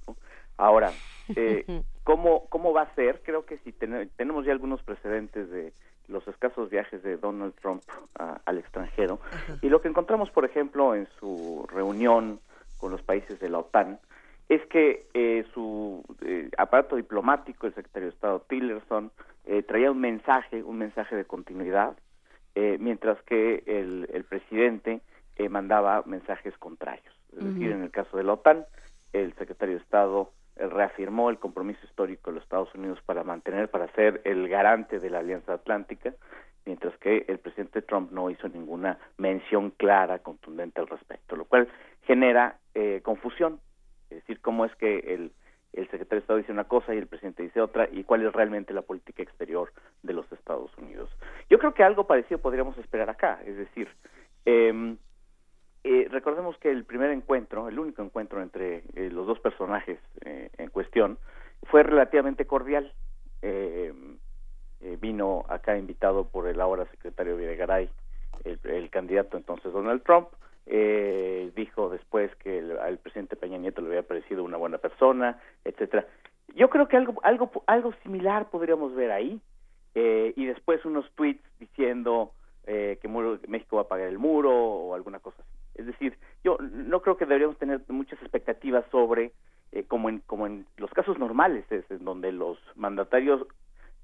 Ahora, 0.56 0.90
eh, 1.36 1.64
¿cómo, 2.06 2.46
¿cómo 2.48 2.72
va 2.72 2.82
a 2.82 2.94
ser? 2.94 3.20
Creo 3.24 3.44
que 3.44 3.58
si 3.58 3.72
tenemos 3.72 4.46
ya 4.46 4.52
algunos 4.52 4.80
precedentes 4.84 5.50
de 5.50 5.72
los 6.06 6.26
escasos 6.28 6.70
viajes 6.70 7.02
de 7.02 7.16
Donald 7.16 7.52
Trump 7.60 7.82
al 8.14 8.58
extranjero 8.58 9.18
y 9.60 9.68
lo 9.68 9.80
que 9.80 9.88
encontramos, 9.88 10.30
por 10.30 10.44
ejemplo, 10.44 10.94
en 10.94 11.08
su 11.18 11.66
reunión 11.68 12.38
con 12.78 12.92
los 12.92 13.02
países 13.02 13.40
de 13.40 13.48
la 13.48 13.58
OTAN, 13.58 13.98
es 14.48 14.64
que 14.66 15.06
eh, 15.14 15.44
su 15.52 16.04
eh, 16.22 16.48
aparato 16.56 16.94
diplomático, 16.94 17.66
el 17.66 17.74
secretario 17.74 18.10
de 18.10 18.14
Estado 18.14 18.40
Tillerson, 18.48 19.10
eh, 19.46 19.64
traía 19.64 19.90
un 19.90 20.00
mensaje, 20.00 20.62
un 20.62 20.78
mensaje 20.78 21.16
de 21.16 21.24
continuidad, 21.24 21.96
mientras 22.78 23.20
que 23.24 23.62
el, 23.66 24.08
el 24.14 24.24
presidente 24.24 25.02
mandaba 25.50 26.02
mensajes 26.06 26.56
contrarios. 26.56 27.14
Es 27.36 27.44
decir, 27.44 27.70
en 27.70 27.82
el 27.82 27.90
caso 27.90 28.16
de 28.16 28.24
la 28.24 28.32
OTAN, 28.32 28.64
el 29.12 29.34
secretario 29.34 29.74
de 29.74 29.82
Estado 29.82 30.30
reafirmó 30.56 31.30
el 31.30 31.38
compromiso 31.38 31.80
histórico 31.84 32.30
de 32.30 32.36
los 32.36 32.44
Estados 32.44 32.74
Unidos 32.74 32.98
para 33.04 33.24
mantener, 33.24 33.68
para 33.68 33.88
ser 33.92 34.22
el 34.24 34.48
garante 34.48 34.98
de 34.98 35.10
la 35.10 35.18
Alianza 35.18 35.54
Atlántica, 35.54 36.14
mientras 36.64 36.96
que 36.98 37.24
el 37.28 37.38
presidente 37.38 37.82
Trump 37.82 38.10
no 38.10 38.30
hizo 38.30 38.48
ninguna 38.48 38.98
mención 39.18 39.70
clara, 39.70 40.20
contundente 40.20 40.80
al 40.80 40.88
respecto, 40.88 41.36
lo 41.36 41.44
cual 41.44 41.68
genera 42.02 42.58
eh, 42.74 43.00
confusión. 43.02 43.60
Es 44.10 44.18
decir, 44.18 44.40
cómo 44.40 44.64
es 44.64 44.74
que 44.76 44.98
el, 44.98 45.32
el 45.72 45.84
secretario 45.90 46.16
de 46.16 46.20
Estado 46.20 46.38
dice 46.38 46.52
una 46.52 46.64
cosa 46.64 46.94
y 46.94 46.98
el 46.98 47.06
presidente 47.06 47.42
dice 47.42 47.60
otra, 47.60 47.88
y 47.92 48.04
cuál 48.04 48.24
es 48.24 48.32
realmente 48.32 48.72
la 48.72 48.82
política 48.82 49.22
exterior 49.22 49.72
de 50.02 50.12
los 50.12 50.30
Estados 50.32 50.76
Unidos. 50.78 51.10
Yo 51.50 51.58
creo 51.58 51.74
que 51.74 51.84
algo 51.84 52.06
parecido 52.06 52.40
podríamos 52.40 52.76
esperar 52.78 53.10
acá, 53.10 53.40
es 53.44 53.56
decir, 53.56 53.88
eh, 54.44 54.96
eh, 55.88 56.08
recordemos 56.10 56.58
que 56.58 56.68
el 56.68 56.84
primer 56.84 57.12
encuentro, 57.12 57.68
el 57.68 57.78
único 57.78 58.02
encuentro 58.02 58.42
entre 58.42 58.82
eh, 58.96 59.08
los 59.08 59.24
dos 59.24 59.38
personajes 59.38 60.00
eh, 60.24 60.50
en 60.58 60.68
cuestión, 60.70 61.16
fue 61.70 61.84
relativamente 61.84 62.44
cordial. 62.44 62.92
vino 65.00 65.44
acá 65.48 65.76
invitado 65.76 66.26
por 66.26 66.48
el 66.48 66.60
ahora 66.60 66.86
secretario 66.86 67.36
Videgaray, 67.36 67.88
el, 68.44 68.90
candidato 68.90 69.36
entonces 69.36 69.72
Donald 69.72 70.02
Trump. 70.02 70.28
dijo 71.54 71.90
después 71.90 72.34
que 72.36 72.58
al 72.82 72.98
presidente 72.98 73.36
Peña 73.36 73.58
Nieto 73.58 73.80
le 73.80 73.88
había 73.88 74.02
parecido 74.02 74.42
una 74.42 74.56
buena 74.56 74.78
persona, 74.78 75.38
etcétera. 75.64 76.06
Yo 76.56 76.68
creo 76.68 76.88
que 76.88 76.96
algo, 76.96 77.14
algo, 77.22 77.50
algo 77.66 77.92
similar 78.02 78.50
podríamos 78.50 78.94
ver 78.96 79.12
ahí. 79.12 79.40
y 79.94 80.46
después 80.46 80.84
unos 80.84 81.08
tweets 81.14 81.44
diciendo 81.60 82.32
que 82.64 83.08
México 83.46 83.76
va 83.76 83.82
a 83.82 83.88
pagar 83.88 84.08
el 84.08 84.18
muro 84.18 84.52
o 84.52 84.94
alguna 84.94 85.20
cosa 85.20 85.42
así. 85.42 85.65
Es 85.76 85.86
decir, 85.86 86.16
yo 86.42 86.58
no 86.60 87.00
creo 87.02 87.16
que 87.16 87.26
deberíamos 87.26 87.58
tener 87.58 87.80
muchas 87.88 88.20
expectativas 88.22 88.84
sobre, 88.90 89.32
eh, 89.72 89.84
como, 89.84 90.08
en, 90.08 90.20
como 90.20 90.46
en 90.46 90.66
los 90.76 90.90
casos 90.90 91.18
normales, 91.18 91.64
es 91.70 91.88
en 91.90 92.04
donde 92.04 92.32
los 92.32 92.58
mandatarios 92.74 93.46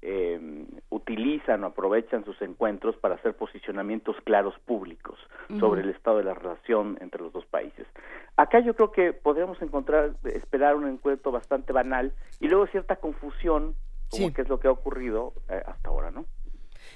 eh, 0.05 0.65
utilizan 0.89 1.63
o 1.63 1.67
aprovechan 1.67 2.25
sus 2.25 2.41
encuentros 2.41 2.97
para 2.97 3.15
hacer 3.15 3.35
posicionamientos 3.35 4.17
claros 4.25 4.53
públicos 4.65 5.17
sobre 5.59 5.81
el 5.81 5.89
estado 5.91 6.17
de 6.17 6.25
la 6.25 6.33
relación 6.33 6.97
entre 6.99 7.21
los 7.21 7.31
dos 7.31 7.45
países. 7.45 7.87
Acá 8.35 8.59
yo 8.59 8.75
creo 8.75 8.91
que 8.91 9.13
podríamos 9.13 9.61
encontrar, 9.61 10.11
esperar 10.25 10.75
un 10.75 10.87
encuentro 10.87 11.31
bastante 11.31 11.71
banal 11.71 12.11
y 12.41 12.49
luego 12.49 12.67
cierta 12.67 12.97
confusión, 12.97 13.75
como 14.09 14.33
que 14.33 14.41
es 14.41 14.49
lo 14.49 14.59
que 14.59 14.67
ha 14.67 14.71
ocurrido 14.71 15.33
eh, 15.49 15.61
hasta 15.65 15.89
ahora, 15.89 16.11
¿no? 16.11 16.25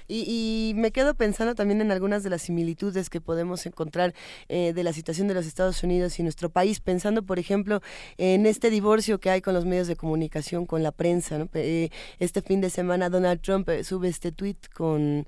Y, 0.07 0.73
me 0.76 0.91
quedo 0.91 1.15
pensando 1.15 1.55
también 1.55 1.81
en 1.81 1.91
algunas 1.91 2.23
de 2.23 2.30
las 2.30 2.43
similitudes 2.43 3.09
que 3.09 3.19
podemos 3.19 3.65
encontrar 3.65 4.14
eh, 4.47 4.73
de 4.73 4.84
la 4.84 4.93
situación 4.93 5.27
de 5.27 5.34
los 5.34 5.45
Estados 5.45 5.84
Unidos 5.84 6.19
y 6.19 6.23
nuestro 6.23 6.49
país, 6.49 6.80
pensando, 6.80 7.23
por 7.23 7.39
ejemplo, 7.39 7.81
en 8.18 8.45
este 8.45 8.69
divorcio 8.69 9.19
que 9.19 9.30
hay 9.30 9.41
con 9.41 9.53
los 9.53 9.65
medios 9.65 9.88
de 9.88 9.95
comunicación, 9.95 10.65
con 10.65 10.84
la 10.84 10.91
prensa. 10.91 11.47
Eh, 11.53 11.89
este 12.19 12.41
fin 12.41 12.61
de 12.61 12.69
semana 12.69 13.09
Donald 13.09 13.41
Trump 13.41 13.68
eh, 13.69 13.84
sube 13.84 14.07
este 14.07 14.31
tweet 14.31 14.57
con, 14.73 15.27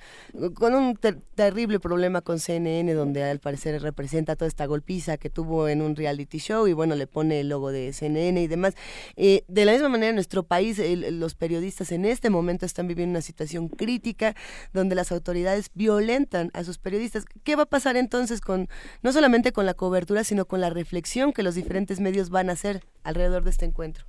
con 0.54 0.76
un 0.76 0.98
terrible 1.36 1.80
problema 1.80 2.22
con 2.22 2.40
CNN, 2.40 2.94
donde 2.94 3.24
al 3.24 3.40
parecer 3.40 3.82
representa 3.82 4.36
toda 4.36 4.48
esta 4.48 4.66
golpiza 4.66 5.18
que 5.18 5.30
tuvo 5.30 5.68
en 5.68 5.82
un 5.82 5.96
reality 5.96 6.40
show 6.40 6.68
y 6.68 6.74
bueno, 6.74 6.96
le 6.96 7.08
pone 7.08 7.42
el 7.42 7.50
logo 7.50 7.72
de 7.72 7.92
CNN 7.94 8.42
y 8.42 8.48
demás. 8.48 8.76
de 9.16 9.66
la 9.66 9.74
misma 9.74 9.90
manera, 9.90 10.10
en 10.10 10.16
nuestro 10.16 10.44
país, 10.44 10.80
los 11.12 11.36
periodistas 11.36 11.92
en 11.92 12.06
este 12.06 12.30
momento 12.30 12.66
están 12.66 12.88
viviendo 12.88 13.12
una 13.12 13.22
situación 13.22 13.68
crítica 13.68 14.36
donde 14.74 14.96
las 14.96 15.12
autoridades 15.12 15.72
violentan 15.74 16.50
a 16.54 16.64
sus 16.64 16.78
periodistas. 16.78 17.26
¿Qué 17.44 17.56
va 17.56 17.64
a 17.64 17.70
pasar 17.70 17.96
entonces 17.98 18.42
con, 18.42 18.68
no 19.04 19.12
solamente 19.12 19.52
con 19.52 19.66
la 19.66 19.74
cobertura, 19.74 20.24
sino 20.24 20.46
con 20.46 20.62
la 20.62 20.70
reflexión 20.70 21.34
que 21.34 21.44
los 21.44 21.56
diferentes 21.56 22.00
medios 22.00 22.30
van 22.30 22.50
a 22.50 22.54
hacer 22.54 22.82
alrededor 23.04 23.44
de 23.44 23.50
este 23.52 23.66
encuentro? 23.66 24.06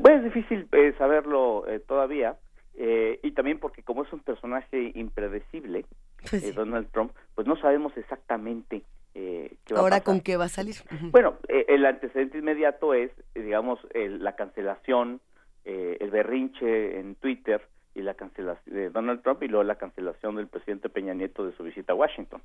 Bueno, 0.00 0.18
es 0.18 0.34
difícil 0.34 0.68
eh, 0.72 0.94
saberlo 0.98 1.66
eh, 1.68 1.80
todavía. 1.80 2.36
Eh, 2.76 3.20
y 3.22 3.30
también 3.32 3.60
porque 3.60 3.84
como 3.84 4.02
es 4.02 4.12
un 4.12 4.20
personaje 4.20 4.90
impredecible, 4.96 5.86
pues 6.28 6.54
Donald 6.54 6.88
Trump, 6.90 7.12
pues 7.36 7.46
no 7.46 7.56
sabemos 7.56 7.96
exactamente 7.96 8.82
qué 9.12 9.74
va 9.74 9.78
Ahora 9.78 9.96
a 9.96 10.00
con 10.00 10.20
qué 10.20 10.36
va 10.36 10.46
a 10.46 10.48
salir. 10.48 10.74
Bueno, 11.12 11.36
el 11.48 11.86
antecedente 11.86 12.38
inmediato 12.38 12.92
es, 12.92 13.12
digamos, 13.32 13.78
la 13.94 14.34
cancelación, 14.34 15.20
el 15.64 16.10
berrinche 16.10 16.98
en 16.98 17.14
Twitter 17.14 17.62
y 17.94 18.02
la 18.02 18.14
cancelación 18.14 18.74
de 18.74 18.90
Donald 18.90 19.22
Trump 19.22 19.42
y 19.42 19.48
luego 19.48 19.64
la 19.64 19.76
cancelación 19.76 20.36
del 20.36 20.48
presidente 20.48 20.88
Peña 20.88 21.14
Nieto 21.14 21.46
de 21.46 21.52
su 21.56 21.62
visita 21.62 21.92
a 21.92 21.96
Washington. 21.96 22.42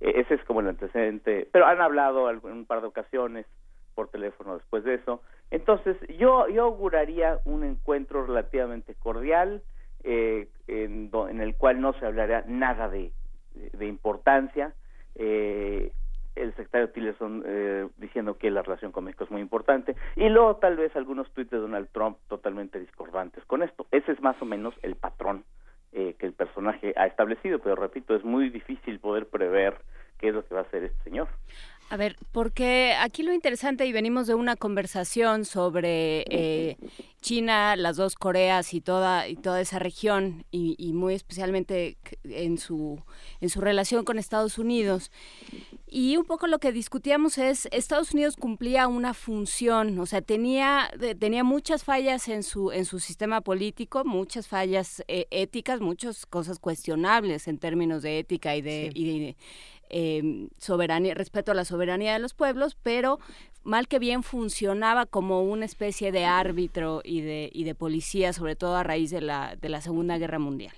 E, 0.00 0.20
ese 0.20 0.34
es 0.34 0.44
como 0.44 0.60
el 0.60 0.68
antecedente, 0.68 1.48
pero 1.52 1.66
han 1.66 1.80
hablado 1.80 2.30
en 2.30 2.40
un 2.44 2.66
par 2.66 2.80
de 2.80 2.86
ocasiones 2.86 3.46
por 3.94 4.08
teléfono 4.08 4.56
después 4.56 4.84
de 4.84 4.94
eso. 4.94 5.22
Entonces, 5.50 5.96
yo, 6.18 6.48
yo 6.48 6.64
auguraría 6.64 7.38
un 7.44 7.64
encuentro 7.64 8.24
relativamente 8.24 8.94
cordial, 8.94 9.62
eh, 10.04 10.48
en, 10.66 11.10
en, 11.12 11.40
el 11.40 11.54
cual 11.56 11.80
no 11.80 11.92
se 11.94 12.06
hablaría 12.06 12.44
nada 12.46 12.88
de, 12.88 13.12
de 13.54 13.86
importancia, 13.86 14.72
eh, 15.14 15.92
el 16.34 16.50
secretario 16.54 16.90
Tillerson 16.90 17.42
eh, 17.46 17.88
diciendo 17.98 18.38
que 18.38 18.50
la 18.50 18.62
relación 18.62 18.92
con 18.92 19.04
México 19.04 19.24
es 19.24 19.30
muy 19.30 19.40
importante 19.40 19.96
y 20.16 20.28
luego 20.28 20.56
tal 20.56 20.76
vez 20.76 20.94
algunos 20.96 21.30
tweets 21.32 21.50
de 21.50 21.58
Donald 21.58 21.88
Trump 21.92 22.18
totalmente 22.28 22.78
discordantes 22.78 23.44
con 23.44 23.62
esto. 23.62 23.86
Ese 23.90 24.12
es 24.12 24.20
más 24.22 24.40
o 24.40 24.44
menos 24.44 24.74
el 24.82 24.96
patrón 24.96 25.44
eh, 25.92 26.14
que 26.18 26.26
el 26.26 26.32
personaje 26.32 26.94
ha 26.96 27.06
establecido, 27.06 27.58
pero 27.58 27.76
repito, 27.76 28.14
es 28.14 28.24
muy 28.24 28.48
difícil 28.48 28.98
poder 28.98 29.28
prever 29.28 29.76
qué 30.18 30.28
es 30.28 30.34
lo 30.34 30.44
que 30.46 30.54
va 30.54 30.60
a 30.60 30.64
hacer 30.64 30.84
este 30.84 31.02
señor. 31.02 31.28
A 31.92 31.98
ver, 31.98 32.16
porque 32.32 32.94
aquí 32.98 33.22
lo 33.22 33.34
interesante, 33.34 33.84
y 33.84 33.92
venimos 33.92 34.26
de 34.26 34.34
una 34.34 34.56
conversación 34.56 35.44
sobre 35.44 36.24
eh, 36.30 36.78
China, 37.20 37.76
las 37.76 37.98
dos 37.98 38.14
Coreas 38.14 38.72
y 38.72 38.80
toda, 38.80 39.28
y 39.28 39.36
toda 39.36 39.60
esa 39.60 39.78
región, 39.78 40.46
y, 40.50 40.74
y, 40.78 40.94
muy 40.94 41.12
especialmente 41.12 41.98
en 42.24 42.56
su, 42.56 42.98
en 43.42 43.50
su 43.50 43.60
relación 43.60 44.06
con 44.06 44.18
Estados 44.18 44.56
Unidos. 44.56 45.10
Y 45.86 46.16
un 46.16 46.24
poco 46.24 46.46
lo 46.46 46.60
que 46.60 46.72
discutíamos 46.72 47.36
es, 47.36 47.68
Estados 47.72 48.14
Unidos 48.14 48.36
cumplía 48.36 48.88
una 48.88 49.12
función, 49.12 49.98
o 49.98 50.06
sea, 50.06 50.22
tenía, 50.22 50.90
tenía 51.18 51.44
muchas 51.44 51.84
fallas 51.84 52.26
en 52.28 52.42
su, 52.42 52.72
en 52.72 52.86
su 52.86 53.00
sistema 53.00 53.42
político, 53.42 54.02
muchas 54.02 54.48
fallas 54.48 55.04
eh, 55.08 55.26
éticas, 55.30 55.82
muchas 55.82 56.24
cosas 56.24 56.58
cuestionables 56.58 57.48
en 57.48 57.58
términos 57.58 58.02
de 58.02 58.18
ética 58.18 58.56
y 58.56 58.62
de, 58.62 58.90
sí. 58.94 58.98
y 58.98 59.20
de 59.20 59.36
eh, 59.92 60.48
soberanía, 60.58 61.14
respeto 61.14 61.52
a 61.52 61.54
la 61.54 61.64
soberanía 61.64 62.14
de 62.14 62.18
los 62.18 62.34
pueblos, 62.34 62.76
pero 62.82 63.20
mal 63.64 63.88
que 63.88 63.98
bien 63.98 64.22
funcionaba 64.22 65.06
como 65.06 65.42
una 65.42 65.64
especie 65.64 66.12
de 66.12 66.24
árbitro 66.24 67.00
y 67.04 67.20
de, 67.20 67.74
policía, 67.74 68.32
sobre 68.32 68.56
todo 68.56 68.76
a 68.76 68.82
raíz 68.82 69.10
de 69.10 69.20
la, 69.20 69.80
Segunda 69.80 70.18
Guerra 70.18 70.38
Mundial. 70.38 70.74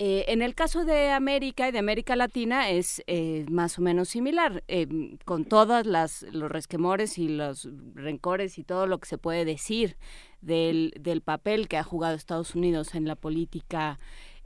Eh, 0.00 0.26
en 0.28 0.42
el 0.42 0.54
caso 0.54 0.84
de 0.84 1.10
América 1.10 1.68
y 1.68 1.72
de 1.72 1.80
América 1.80 2.14
Latina 2.14 2.70
es 2.70 3.02
eh, 3.08 3.44
más 3.50 3.78
o 3.78 3.82
menos 3.82 4.08
similar, 4.08 4.62
eh, 4.68 4.86
con 5.24 5.44
todos 5.44 5.86
los 5.86 6.50
resquemores 6.50 7.18
y 7.18 7.28
los 7.28 7.68
rencores 7.94 8.58
y 8.58 8.64
todo 8.64 8.86
lo 8.86 8.98
que 8.98 9.08
se 9.08 9.18
puede 9.18 9.44
decir 9.44 9.96
del, 10.40 10.94
del 11.00 11.20
papel 11.20 11.66
que 11.66 11.78
ha 11.78 11.82
jugado 11.82 12.14
Estados 12.14 12.54
Unidos 12.54 12.94
en 12.94 13.06
la 13.06 13.16
política 13.16 13.98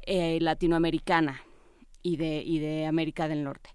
eh, 0.06 0.38
latinoamericana 0.40 1.42
y 2.02 2.16
de, 2.16 2.42
y 2.44 2.58
de 2.58 2.86
América 2.86 3.28
del 3.28 3.44
Norte. 3.44 3.70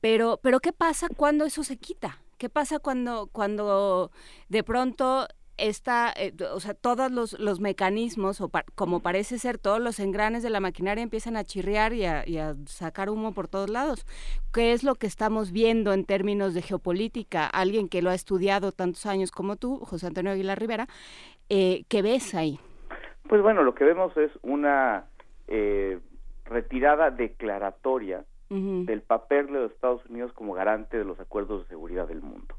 Pero, 0.00 0.40
pero 0.42 0.60
¿qué 0.60 0.72
pasa 0.72 1.08
cuando 1.16 1.44
eso 1.44 1.62
se 1.62 1.76
quita? 1.76 2.18
¿Qué 2.38 2.48
pasa 2.48 2.80
cuando, 2.80 3.28
cuando 3.32 4.10
de 4.48 4.64
pronto 4.64 5.28
está, 5.56 6.12
eh, 6.16 6.32
o 6.52 6.60
sea, 6.60 6.74
todos 6.74 7.10
los, 7.10 7.38
los 7.38 7.60
mecanismos, 7.60 8.40
o 8.40 8.48
pa 8.48 8.64
como 8.74 9.00
parece 9.00 9.38
ser, 9.38 9.58
todos 9.58 9.80
los 9.80 10.00
engranes 10.00 10.42
de 10.42 10.50
la 10.50 10.60
maquinaria 10.60 11.02
empiezan 11.02 11.36
a 11.36 11.44
chirriar 11.44 11.92
y 11.92 12.04
a, 12.04 12.28
y 12.28 12.38
a, 12.38 12.54
sacar 12.66 13.10
humo 13.10 13.32
por 13.32 13.48
todos 13.48 13.70
lados. 13.70 14.06
¿Qué 14.52 14.72
es 14.72 14.82
lo 14.82 14.94
que 14.96 15.06
estamos 15.06 15.52
viendo 15.52 15.92
en 15.92 16.04
términos 16.04 16.54
de 16.54 16.62
geopolítica? 16.62 17.46
Alguien 17.46 17.88
que 17.88 18.02
lo 18.02 18.10
ha 18.10 18.14
estudiado 18.14 18.72
tantos 18.72 19.06
años 19.06 19.30
como 19.30 19.56
tú, 19.56 19.78
José 19.78 20.06
Antonio 20.06 20.32
Aguilar 20.32 20.58
Rivera, 20.58 20.88
eh, 21.48 21.84
¿qué 21.88 22.02
ves 22.02 22.34
ahí? 22.34 22.58
Pues 23.28 23.40
bueno, 23.42 23.62
lo 23.62 23.74
que 23.74 23.84
vemos 23.84 24.16
es 24.16 24.30
una 24.42 25.04
eh, 25.48 26.00
retirada 26.44 27.10
declaratoria 27.10 28.24
uh 28.50 28.54
-huh. 28.54 28.84
del 28.84 29.02
papel 29.02 29.46
de 29.46 29.52
los 29.52 29.72
Estados 29.72 30.04
Unidos 30.06 30.32
como 30.32 30.54
garante 30.54 30.98
de 30.98 31.04
los 31.04 31.18
acuerdos 31.20 31.62
de 31.62 31.68
seguridad 31.68 32.08
del 32.08 32.22
mundo. 32.22 32.54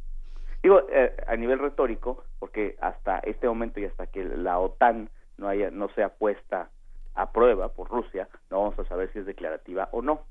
Digo, 0.63 0.81
eh, 0.89 1.13
a 1.27 1.35
nivel 1.35 1.59
retórico, 1.59 2.23
porque 2.39 2.77
hasta 2.79 3.19
este 3.19 3.47
momento 3.47 3.81
y 3.81 3.85
hasta 3.85 4.07
que 4.07 4.23
la 4.23 4.59
OTAN 4.59 5.09
no 5.37 5.49
haya 5.49 5.69
no 5.71 5.89
sea 5.89 6.09
puesta 6.09 6.69
a 7.15 7.31
prueba 7.31 7.69
por 7.69 7.89
Rusia, 7.89 8.29
no 8.49 8.61
vamos 8.61 8.79
a 8.79 8.85
saber 8.85 9.11
si 9.11 9.19
es 9.19 9.25
declarativa 9.25 9.89
o 9.91 10.01
no. 10.01 10.21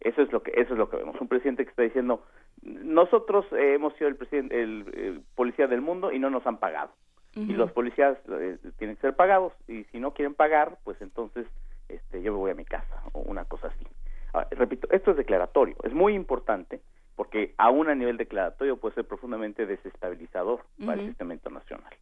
Eso 0.00 0.20
es 0.20 0.32
lo 0.32 0.42
que 0.42 0.50
eso 0.56 0.72
es 0.72 0.78
lo 0.78 0.90
que 0.90 0.96
vemos. 0.96 1.20
Un 1.20 1.28
presidente 1.28 1.64
que 1.64 1.70
está 1.70 1.82
diciendo, 1.82 2.24
nosotros 2.62 3.46
eh, 3.52 3.74
hemos 3.74 3.94
sido 3.94 4.08
el 4.08 4.16
presidente 4.16 4.60
el, 4.60 4.84
el, 4.94 5.22
policía 5.36 5.68
del 5.68 5.80
mundo 5.80 6.10
y 6.10 6.18
no 6.18 6.28
nos 6.28 6.44
han 6.44 6.58
pagado. 6.58 6.90
Uh 7.36 7.40
-huh. 7.40 7.50
Y 7.50 7.52
los 7.52 7.70
policías 7.70 8.18
eh, 8.28 8.58
tienen 8.78 8.96
que 8.96 9.02
ser 9.02 9.14
pagados 9.14 9.52
y 9.68 9.84
si 9.84 10.00
no 10.00 10.12
quieren 10.12 10.34
pagar, 10.34 10.78
pues 10.82 11.00
entonces 11.00 11.46
este 11.94 12.22
yo 12.22 12.32
me 12.32 12.38
voy 12.38 12.50
a 12.50 12.54
mi 12.54 12.64
casa 12.64 13.02
o 13.12 13.20
una 13.20 13.44
cosa 13.44 13.68
así. 13.68 13.86
Ahora, 14.32 14.48
repito, 14.52 14.88
esto 14.90 15.10
es 15.10 15.16
declaratorio, 15.16 15.76
es 15.82 15.92
muy 15.92 16.14
importante 16.14 16.80
porque 17.16 17.54
aún 17.58 17.88
a 17.88 17.94
nivel 17.94 18.16
declaratorio 18.16 18.78
puede 18.78 18.94
ser 18.94 19.04
profundamente 19.04 19.66
desestabilizador 19.66 20.60
uh 20.60 20.82
-huh. 20.82 20.86
para 20.86 21.00
el 21.00 21.08
sistema 21.08 21.34
internacional. 21.34 21.92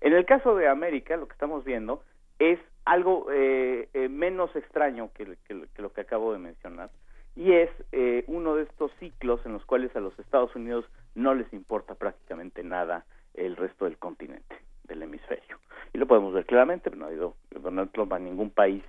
En 0.00 0.12
el 0.12 0.26
caso 0.26 0.54
de 0.56 0.68
América, 0.68 1.16
lo 1.16 1.26
que 1.26 1.32
estamos 1.32 1.64
viendo 1.64 2.02
es 2.38 2.58
algo 2.84 3.26
eh, 3.32 3.88
eh, 3.94 4.08
menos 4.08 4.54
extraño 4.54 5.10
que, 5.14 5.36
que, 5.46 5.66
que, 5.74 5.82
lo 5.82 5.92
que 5.92 6.02
acabo 6.02 6.32
de 6.32 6.38
mencionar, 6.38 6.90
y 7.34 7.52
es 7.52 7.70
eh, 7.92 8.24
uno 8.28 8.54
de 8.56 8.62
estos 8.62 8.90
ciclos 8.98 9.44
en 9.44 9.52
los 9.52 9.64
cuales 9.64 9.94
a 9.94 10.00
los 10.00 10.18
Estados 10.18 10.54
Unidos 10.56 10.86
no 11.14 11.34
les 11.34 11.50
importa 11.52 11.94
prácticamente 11.94 12.62
nada 12.62 13.04
el 13.34 13.56
resto 13.56 13.84
del 13.84 13.98
continente, 13.98 14.56
del 14.84 15.02
hemisferio. 15.02 15.58
Y 15.92 15.98
lo 15.98 16.06
podemos 16.06 16.32
ver 16.32 16.46
claramente, 16.46 16.90
no 16.90 17.06
ha 17.06 17.12
ido 17.12 17.34
Donald 17.50 17.90
Trump 17.92 18.12
a 18.12 18.18
ningún 18.18 18.50
país 18.50 18.82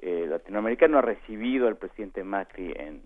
eh, 0.00 0.26
latinoamericano, 0.28 0.98
ha 0.98 1.02
recibido 1.02 1.68
al 1.68 1.76
presidente 1.76 2.22
Macri 2.24 2.72
en, 2.76 3.02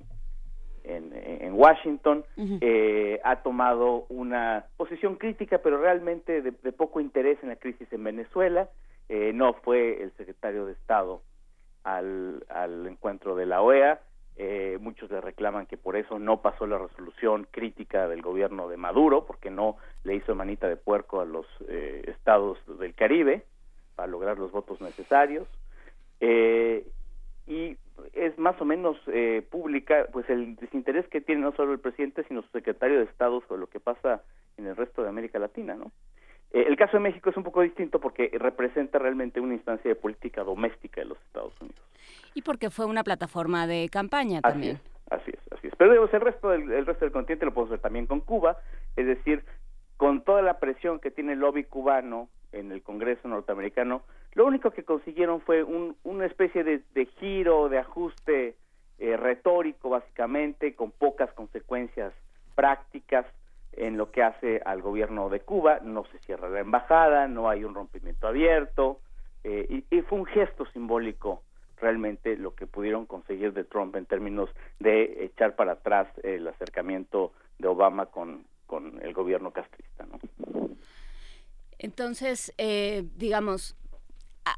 en, 0.85 1.13
en 1.15 1.53
Washington, 1.55 2.25
uh 2.37 2.43
-huh. 2.43 2.59
eh, 2.61 3.21
ha 3.25 3.43
tomado 3.43 4.07
una 4.09 4.67
posición 4.77 5.17
crítica, 5.17 5.59
pero 5.59 5.79
realmente 5.79 6.43
de, 6.43 6.51
de, 6.51 6.73
poco 6.73 7.01
interés 7.01 7.39
en 7.43 7.49
la 7.49 7.57
crisis 7.57 7.93
en 7.93 8.05
Venezuela. 8.05 8.69
Eh, 9.09 9.33
no 9.35 9.55
fue 9.55 10.03
el 10.03 10.13
secretario 10.13 10.65
de 10.67 10.73
Estado 10.73 11.23
al, 11.85 12.45
al 12.49 12.87
encuentro 12.87 13.35
de 13.37 13.47
la 13.47 13.61
OEA. 13.63 14.01
Eh, 14.37 14.79
muchos 14.81 15.11
le 15.11 15.21
reclaman 15.21 15.67
que 15.67 15.77
por 15.77 15.95
eso 15.97 16.19
no 16.19 16.41
pasó 16.41 16.67
la 16.67 16.79
resolución 16.79 17.47
crítica 17.51 18.09
del 18.09 18.23
gobierno 18.23 18.69
de 18.69 18.79
Maduro, 18.79 19.27
porque 19.27 19.51
no 19.51 19.77
le 20.05 20.15
hizo 20.15 20.35
manita 20.35 20.69
de 20.69 20.77
puerco 20.77 21.21
a 21.21 21.27
los 21.27 21.47
eh, 21.69 22.05
estados 22.07 22.59
del 22.79 22.95
Caribe 22.95 23.45
para 23.95 24.09
lograr 24.09 24.39
los 24.39 24.51
votos 24.51 24.81
necesarios. 24.81 25.47
Eh, 26.25 26.87
y 27.49 27.77
es 28.13 28.39
más 28.39 28.61
o 28.61 28.65
menos 28.65 28.97
eh, 29.09 29.45
pública 29.51 30.07
pues 30.13 30.31
el 30.31 30.55
desinterés 30.55 31.05
que 31.09 31.21
tiene 31.21 31.41
no 31.41 31.53
solo 31.53 31.73
el 31.73 31.81
presidente 31.81 32.23
sino 32.29 32.43
su 32.43 32.49
secretario 32.51 32.99
de 32.99 33.07
Estado 33.07 33.43
sobre 33.49 33.61
lo 33.61 33.67
que 33.67 33.81
pasa 33.81 34.23
en 34.57 34.69
el 34.69 34.77
resto 34.77 35.03
de 35.03 35.09
América 35.09 35.41
Latina 35.41 35.75
no 35.75 35.91
eh, 36.53 36.65
el 36.69 36.77
caso 36.77 36.99
de 36.99 37.03
México 37.03 37.29
es 37.31 37.37
un 37.37 37.43
poco 37.43 37.63
distinto 37.63 37.99
porque 38.01 38.31
representa 38.39 39.01
realmente 39.01 39.41
una 39.41 39.55
instancia 39.55 39.89
de 39.89 39.97
política 39.97 40.45
doméstica 40.45 41.01
de 41.01 41.09
los 41.09 41.19
Estados 41.23 41.61
Unidos. 41.61 41.83
Y 42.35 42.43
porque 42.43 42.71
fue 42.71 42.87
una 42.87 43.03
plataforma 43.03 43.67
de 43.67 43.89
campaña 43.91 44.41
así 44.45 44.53
también. 44.53 44.77
es, 44.77 45.13
así 45.13 45.33
es 45.33 45.53
así 45.53 45.67
es. 45.67 45.75
Pero 45.77 45.91
digamos, 45.91 46.15
el 46.15 46.21
resto 46.21 46.51
del 46.51 46.71
el 46.71 46.87
resto 46.87 47.05
del 47.05 47.13
continente 47.13 47.47
lo 47.47 47.53
podemos 47.53 47.71
ver 47.71 47.81
también 47.81 48.07
con 48.07 48.21
Cuba. 48.21 48.59
Es 48.97 49.07
decir 49.07 49.43
con 49.97 50.23
toda 50.23 50.43
la 50.43 50.59
presión 50.59 51.01
que 51.01 51.11
tiene 51.11 51.33
el 51.33 51.41
lobby 51.41 51.65
cubano 51.65 52.29
en 52.53 52.71
el 52.71 52.83
Congreso 52.83 53.29
norteamericano, 53.29 54.03
lo 54.35 54.47
único 54.47 54.71
que 54.71 54.85
consiguieron 54.85 55.41
fue 55.41 55.63
un, 55.63 55.97
una 56.05 56.27
especie 56.27 56.65
de, 56.65 57.07
giro, 57.19 57.69
de 57.69 57.79
ajuste 57.79 58.57
eh, 58.99 59.17
retórico, 59.17 59.91
básicamente, 59.91 60.75
con 60.75 60.91
pocas 60.91 61.33
consecuencias 61.33 62.13
prácticas 62.55 63.27
en 63.73 63.97
lo 63.97 64.11
que 64.11 64.23
hace 64.23 64.61
al 64.65 64.81
gobierno 64.81 65.29
de 65.29 65.41
Cuba. 65.41 65.81
No 65.83 66.05
se 66.07 66.19
cierra 66.21 66.49
la 66.49 66.61
embajada, 66.61 67.29
no 67.29 67.49
hay 67.49 67.65
un 67.65 67.75
rompimiento 67.75 68.27
abierto, 68.27 69.01
eh, 69.45 69.85
y, 69.91 69.97
y, 69.97 70.03
fue 70.03 70.19
un 70.21 70.27
gesto 70.27 70.65
simbólico 70.67 71.43
realmente 71.83 72.37
lo 72.37 72.55
que 72.55 72.67
pudieron 72.67 73.07
conseguir 73.07 73.53
de 73.53 73.65
Trump 73.65 73.97
en 73.97 74.07
términos 74.07 74.49
de 74.79 75.25
echar 75.25 75.57
para 75.57 75.73
atrás 75.73 76.07
el 76.23 76.47
acercamiento 76.47 77.33
de 77.59 77.67
Obama 77.67 78.07
con, 78.07 78.45
con 78.67 79.03
el 79.03 79.13
gobierno 79.13 79.51
castrista. 79.51 80.07
¿no? 80.07 80.21
Entonces, 81.79 82.55
eh, 82.57 83.05
digamos, 83.17 83.77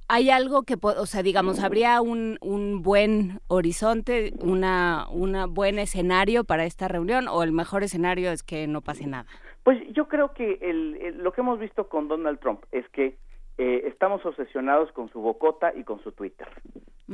hay 0.09 0.31
algo 0.31 0.63
que, 0.63 0.77
o 0.81 1.07
sea, 1.07 1.23
digamos, 1.23 1.63
habría 1.63 2.01
un, 2.01 2.39
un 2.41 2.83
buen 2.83 3.41
horizonte, 3.49 4.33
una, 4.41 5.07
una 5.11 5.47
buen 5.47 5.79
escenario 5.79 6.45
para 6.45 6.65
esta 6.65 6.89
reunión, 6.89 7.29
o 7.29 7.43
el 7.43 7.53
mejor 7.53 7.83
escenario 7.83 8.31
es 8.31 8.43
que 8.43 8.67
no 8.67 8.81
pase 8.81 9.07
nada. 9.07 9.27
Pues 9.63 9.79
yo 9.93 10.09
creo 10.09 10.35
que 10.35 10.59
el, 10.61 10.97
el, 11.01 11.19
lo 11.23 11.33
que 11.33 11.41
hemos 11.41 11.59
visto 11.59 11.89
con 11.89 12.09
Donald 12.09 12.39
Trump 12.39 12.65
es 12.71 12.89
que 12.91 13.17
eh, 13.57 13.83
estamos 13.87 14.25
obsesionados 14.27 14.91
con 14.93 15.11
su 15.11 15.21
bocota 15.21 15.73
y 15.75 15.85
con 15.85 16.03
su 16.03 16.13
Twitter. 16.13 16.49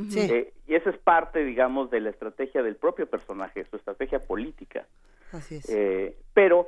Sí. 0.09 0.19
Eh, 0.19 0.53
y 0.67 0.75
eso 0.75 0.89
es 0.89 0.97
parte, 0.97 1.43
digamos, 1.43 1.91
de 1.91 1.99
la 1.99 2.09
estrategia 2.09 2.63
del 2.63 2.75
propio 2.75 3.07
personaje, 3.07 3.65
su 3.69 3.75
estrategia 3.75 4.19
política. 4.19 4.85
Así 5.31 5.55
es. 5.55 5.69
Eh, 5.69 6.15
pero, 6.33 6.67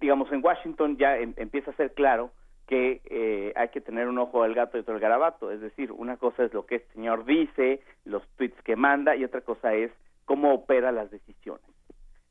digamos, 0.00 0.32
en 0.32 0.44
Washington 0.44 0.96
ya 0.96 1.18
em, 1.18 1.34
empieza 1.36 1.70
a 1.70 1.76
ser 1.76 1.92
claro 1.92 2.30
que 2.70 3.00
eh, 3.06 3.52
hay 3.56 3.68
que 3.70 3.80
tener 3.80 4.06
un 4.06 4.16
ojo 4.18 4.44
al 4.44 4.54
gato 4.54 4.76
y 4.76 4.80
otro 4.82 4.94
al 4.94 5.00
garabato, 5.00 5.50
es 5.50 5.60
decir, 5.60 5.90
una 5.90 6.16
cosa 6.16 6.44
es 6.44 6.54
lo 6.54 6.66
que 6.66 6.76
este 6.76 6.92
señor 6.92 7.24
dice, 7.24 7.80
los 8.04 8.22
tweets 8.36 8.62
que 8.62 8.76
manda, 8.76 9.16
y 9.16 9.24
otra 9.24 9.40
cosa 9.40 9.74
es 9.74 9.90
cómo 10.24 10.54
opera 10.54 10.92
las 10.92 11.10
decisiones, 11.10 11.66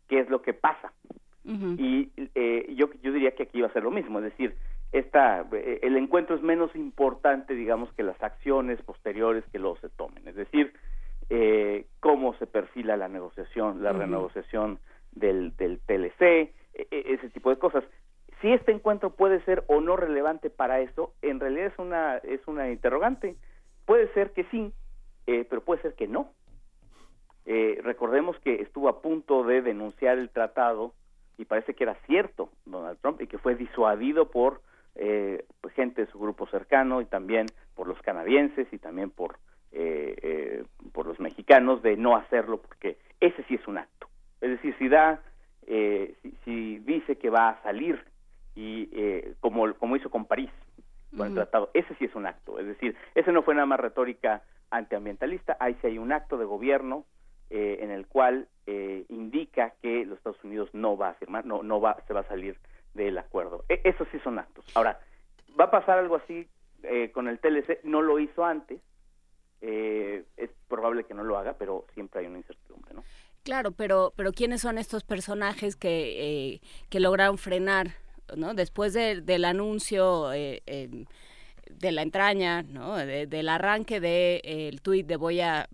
qué 0.07 0.21
es 0.21 0.29
lo 0.29 0.41
que 0.41 0.53
pasa. 0.53 0.93
Uh 1.43 1.51
-huh. 1.51 1.75
Y 1.77 2.09
eh, 2.35 2.73
yo, 2.73 2.89
yo 3.03 3.11
diría 3.11 3.31
que 3.31 3.43
aquí 3.43 3.59
va 3.59 3.67
a 3.67 3.73
ser 3.73 3.83
lo 3.83 3.91
mismo, 3.91 4.19
es 4.19 4.25
decir, 4.31 4.55
esta, 4.93 5.45
eh, 5.51 5.79
el 5.83 5.97
encuentro 5.97 6.37
es 6.37 6.41
menos 6.41 6.73
importante, 6.73 7.53
digamos, 7.53 7.91
que 7.91 8.03
las 8.03 8.23
acciones 8.23 8.81
posteriores 8.83 9.43
que 9.51 9.59
luego 9.59 9.75
se 9.81 9.89
tomen, 9.89 10.25
es 10.25 10.35
decir, 10.35 10.71
cómo 11.99 12.33
se 12.35 12.47
perfila 12.47 12.95
la 12.97 13.09
negociación, 13.09 13.83
la 13.83 13.91
uh 13.91 13.95
-huh. 13.95 13.99
renegociación 13.99 14.79
del, 15.11 15.55
del 15.57 15.79
TLC, 15.79 16.21
e, 16.21 16.87
e, 16.91 17.13
ese 17.13 17.29
tipo 17.29 17.49
de 17.49 17.57
cosas. 17.57 17.83
Si 18.41 18.51
este 18.51 18.71
encuentro 18.71 19.11
puede 19.11 19.43
ser 19.45 19.63
o 19.67 19.81
no 19.81 19.97
relevante 19.97 20.49
para 20.49 20.79
eso, 20.79 21.13
en 21.21 21.39
realidad 21.39 21.67
es 21.67 21.79
una, 21.79 22.17
es 22.17 22.39
una 22.47 22.69
interrogante. 22.69 23.35
Puede 23.85 24.11
ser 24.13 24.31
que 24.31 24.45
sí, 24.45 24.73
eh, 25.27 25.45
pero 25.49 25.61
puede 25.61 25.81
ser 25.81 25.93
que 25.95 26.07
no. 26.07 26.31
Eh, 27.45 27.79
recordemos 27.83 28.39
que 28.39 28.61
estuvo 28.61 28.89
a 28.89 29.01
punto 29.01 29.43
de 29.43 29.61
denunciar 29.61 30.17
el 30.17 30.29
tratado 30.29 30.93
y 31.39 31.45
parece 31.45 31.73
que 31.73 31.85
era 31.85 31.95
cierto 32.05 32.49
Donald 32.65 32.99
Trump 33.01 33.21
y 33.21 33.27
que 33.27 33.37
fue 33.37 33.55
disuadido 33.55 34.29
por 34.29 34.61
eh, 34.95 35.45
pues, 35.61 35.73
gente 35.73 36.05
de 36.05 36.11
su 36.11 36.19
grupo 36.19 36.45
cercano 36.47 36.99
y 37.01 37.05
también 37.05 37.45
por 37.75 37.87
los 37.87 37.99
canadienses 38.01 38.67
y 38.73 38.77
también 38.77 39.09
por 39.09 39.37
eh, 39.71 40.15
eh, 40.21 40.63
por 40.91 41.05
los 41.05 41.19
mexicanos 41.19 41.81
de 41.81 41.95
no 41.95 42.17
hacerlo 42.17 42.57
porque 42.57 42.97
ese 43.21 43.41
sí 43.43 43.55
es 43.55 43.67
un 43.67 43.77
acto 43.77 44.09
es 44.41 44.49
decir 44.49 44.75
si 44.77 44.89
da 44.89 45.21
si, 45.65 46.35
si, 46.43 46.79
dice 46.79 47.17
que 47.17 47.29
va 47.29 47.49
a 47.49 47.61
salir 47.61 48.03
y 48.59 48.89
eh, 48.91 49.35
como 49.39 49.73
como 49.75 49.95
hizo 49.95 50.09
con 50.09 50.25
París 50.25 50.51
con 51.15 51.27
el 51.27 51.33
tratado 51.33 51.69
ese 51.73 51.95
sí 51.95 52.05
es 52.05 52.15
un 52.15 52.25
acto 52.25 52.59
es 52.59 52.67
decir 52.67 52.95
ese 53.15 53.31
no 53.31 53.41
fue 53.41 53.55
nada 53.55 53.65
más 53.65 53.79
retórica 53.79 54.43
antiambientalista 54.69 55.55
ahí 55.59 55.77
sí 55.81 55.87
hay 55.87 55.97
un 55.97 56.11
acto 56.11 56.37
de 56.37 56.45
gobierno 56.45 57.05
eh, 57.49 57.79
en 57.81 57.89
el 57.89 58.05
cual 58.05 58.47
eh, 58.67 59.05
indica 59.09 59.73
que 59.81 60.05
los 60.05 60.17
Estados 60.17 60.43
Unidos 60.43 60.69
no 60.73 60.97
va 60.97 61.09
a 61.09 61.13
firmar, 61.15 61.45
no, 61.45 61.63
no 61.63 61.81
va, 61.81 61.97
se 62.05 62.13
va 62.13 62.19
a 62.19 62.27
salir 62.27 62.59
del 62.93 63.17
acuerdo. 63.17 63.65
E 63.69 63.81
esos 63.85 64.07
sí 64.11 64.19
son 64.19 64.37
actos. 64.37 64.65
Ahora, 64.75 64.99
va 65.59 65.65
a 65.65 65.71
pasar 65.71 65.97
algo 65.97 66.17
así 66.17 66.47
eh, 66.83 67.09
con 67.11 67.27
el 67.27 67.39
TLC, 67.39 67.83
no 67.85 68.03
lo 68.03 68.19
hizo 68.19 68.45
antes, 68.45 68.79
eh, 69.61 70.23
es 70.37 70.49
probable 70.67 71.05
que 71.05 71.13
no 71.13 71.23
lo 71.23 71.37
haga, 71.37 71.53
pero 71.53 71.85
siempre 71.93 72.21
hay 72.21 72.27
una 72.27 72.37
incertidumbre, 72.37 72.93
¿no? 72.93 73.03
Claro, 73.43 73.71
pero, 73.71 74.13
pero 74.15 74.31
¿quiénes 74.31 74.61
son 74.61 74.77
estos 74.77 75.03
personajes 75.03 75.75
que, 75.75 76.53
eh, 76.53 76.61
que 76.89 76.99
lograron 76.99 77.37
frenar, 77.37 77.87
¿no? 78.35 78.53
Después 78.53 78.93
de, 78.93 79.21
del 79.21 79.45
anuncio 79.45 80.31
eh, 80.33 80.61
eh, 80.65 81.05
de 81.69 81.91
la 81.91 82.01
entraña, 82.01 82.63
¿no? 82.63 82.97
De, 82.97 83.27
del 83.27 83.49
arranque 83.49 83.99
del 83.99 84.41
de, 84.41 84.67
el 84.69 84.81
tuit 84.81 85.07
de 85.07 85.15
voy 85.15 85.41
a 85.41 85.67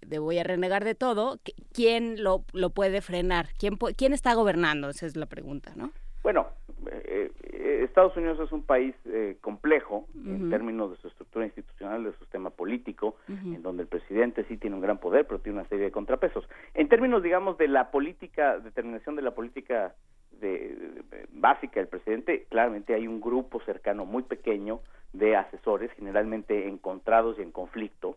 de 0.00 0.18
voy 0.18 0.38
a 0.38 0.44
renegar 0.44 0.84
de 0.84 0.94
todo, 0.94 1.38
¿quién 1.72 2.22
lo, 2.22 2.44
lo 2.52 2.70
puede 2.70 3.00
frenar? 3.00 3.48
¿Quién, 3.58 3.76
¿Quién 3.76 4.12
está 4.12 4.34
gobernando? 4.34 4.88
Esa 4.88 5.06
es 5.06 5.16
la 5.16 5.26
pregunta, 5.26 5.72
¿no? 5.74 5.90
Bueno, 6.22 6.48
eh, 6.90 7.30
eh, 7.42 7.80
Estados 7.84 8.16
Unidos 8.16 8.38
es 8.40 8.52
un 8.52 8.62
país 8.62 8.94
eh, 9.06 9.36
complejo 9.40 10.06
uh 10.12 10.18
-huh. 10.18 10.36
en 10.36 10.50
términos 10.50 10.90
de 10.90 10.96
su 10.96 11.08
estructura 11.08 11.44
institucional, 11.44 12.04
de 12.04 12.12
su 12.12 12.18
sistema 12.18 12.50
político, 12.50 13.16
uh 13.28 13.32
-huh. 13.32 13.54
en 13.56 13.62
donde 13.62 13.82
el 13.82 13.88
presidente 13.88 14.44
sí 14.48 14.56
tiene 14.56 14.76
un 14.76 14.82
gran 14.82 14.98
poder, 14.98 15.26
pero 15.26 15.40
tiene 15.40 15.60
una 15.60 15.68
serie 15.68 15.84
de 15.84 15.92
contrapesos. 15.92 16.44
En 16.74 16.88
términos, 16.88 17.22
digamos, 17.22 17.58
de 17.58 17.68
la 17.68 17.90
política, 17.90 18.58
determinación 18.58 19.16
de 19.16 19.22
la 19.22 19.32
política 19.32 19.94
de, 20.32 21.02
básica 21.30 21.80
del 21.80 21.88
presidente, 21.88 22.46
claramente 22.48 22.94
hay 22.94 23.06
un 23.06 23.20
grupo 23.20 23.60
cercano 23.62 24.04
muy 24.04 24.22
pequeño 24.22 24.80
de 25.12 25.36
asesores, 25.36 25.90
generalmente 25.92 26.68
encontrados 26.68 27.38
y 27.38 27.42
en 27.42 27.52
conflicto, 27.52 28.16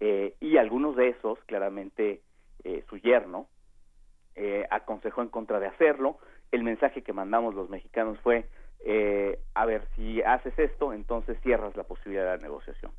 eh, 0.00 0.34
y 0.40 0.56
algunos 0.56 0.96
de 0.96 1.08
esos, 1.08 1.38
claramente 1.44 2.20
eh, 2.64 2.84
su 2.88 2.96
yerno, 2.98 3.48
eh, 4.36 4.66
aconsejó 4.70 5.22
en 5.22 5.28
contra 5.28 5.58
de 5.58 5.66
hacerlo. 5.66 6.18
El 6.52 6.62
mensaje 6.62 7.02
que 7.02 7.12
mandamos 7.12 7.54
los 7.54 7.68
mexicanos 7.68 8.18
fue, 8.20 8.46
eh, 8.84 9.40
a 9.54 9.66
ver, 9.66 9.82
si 9.96 10.22
haces 10.22 10.56
esto, 10.58 10.92
entonces 10.92 11.36
cierras 11.42 11.76
la 11.76 11.82
posibilidad 11.82 12.24
de 12.24 12.36
la 12.36 12.42
negociación, 12.42 12.92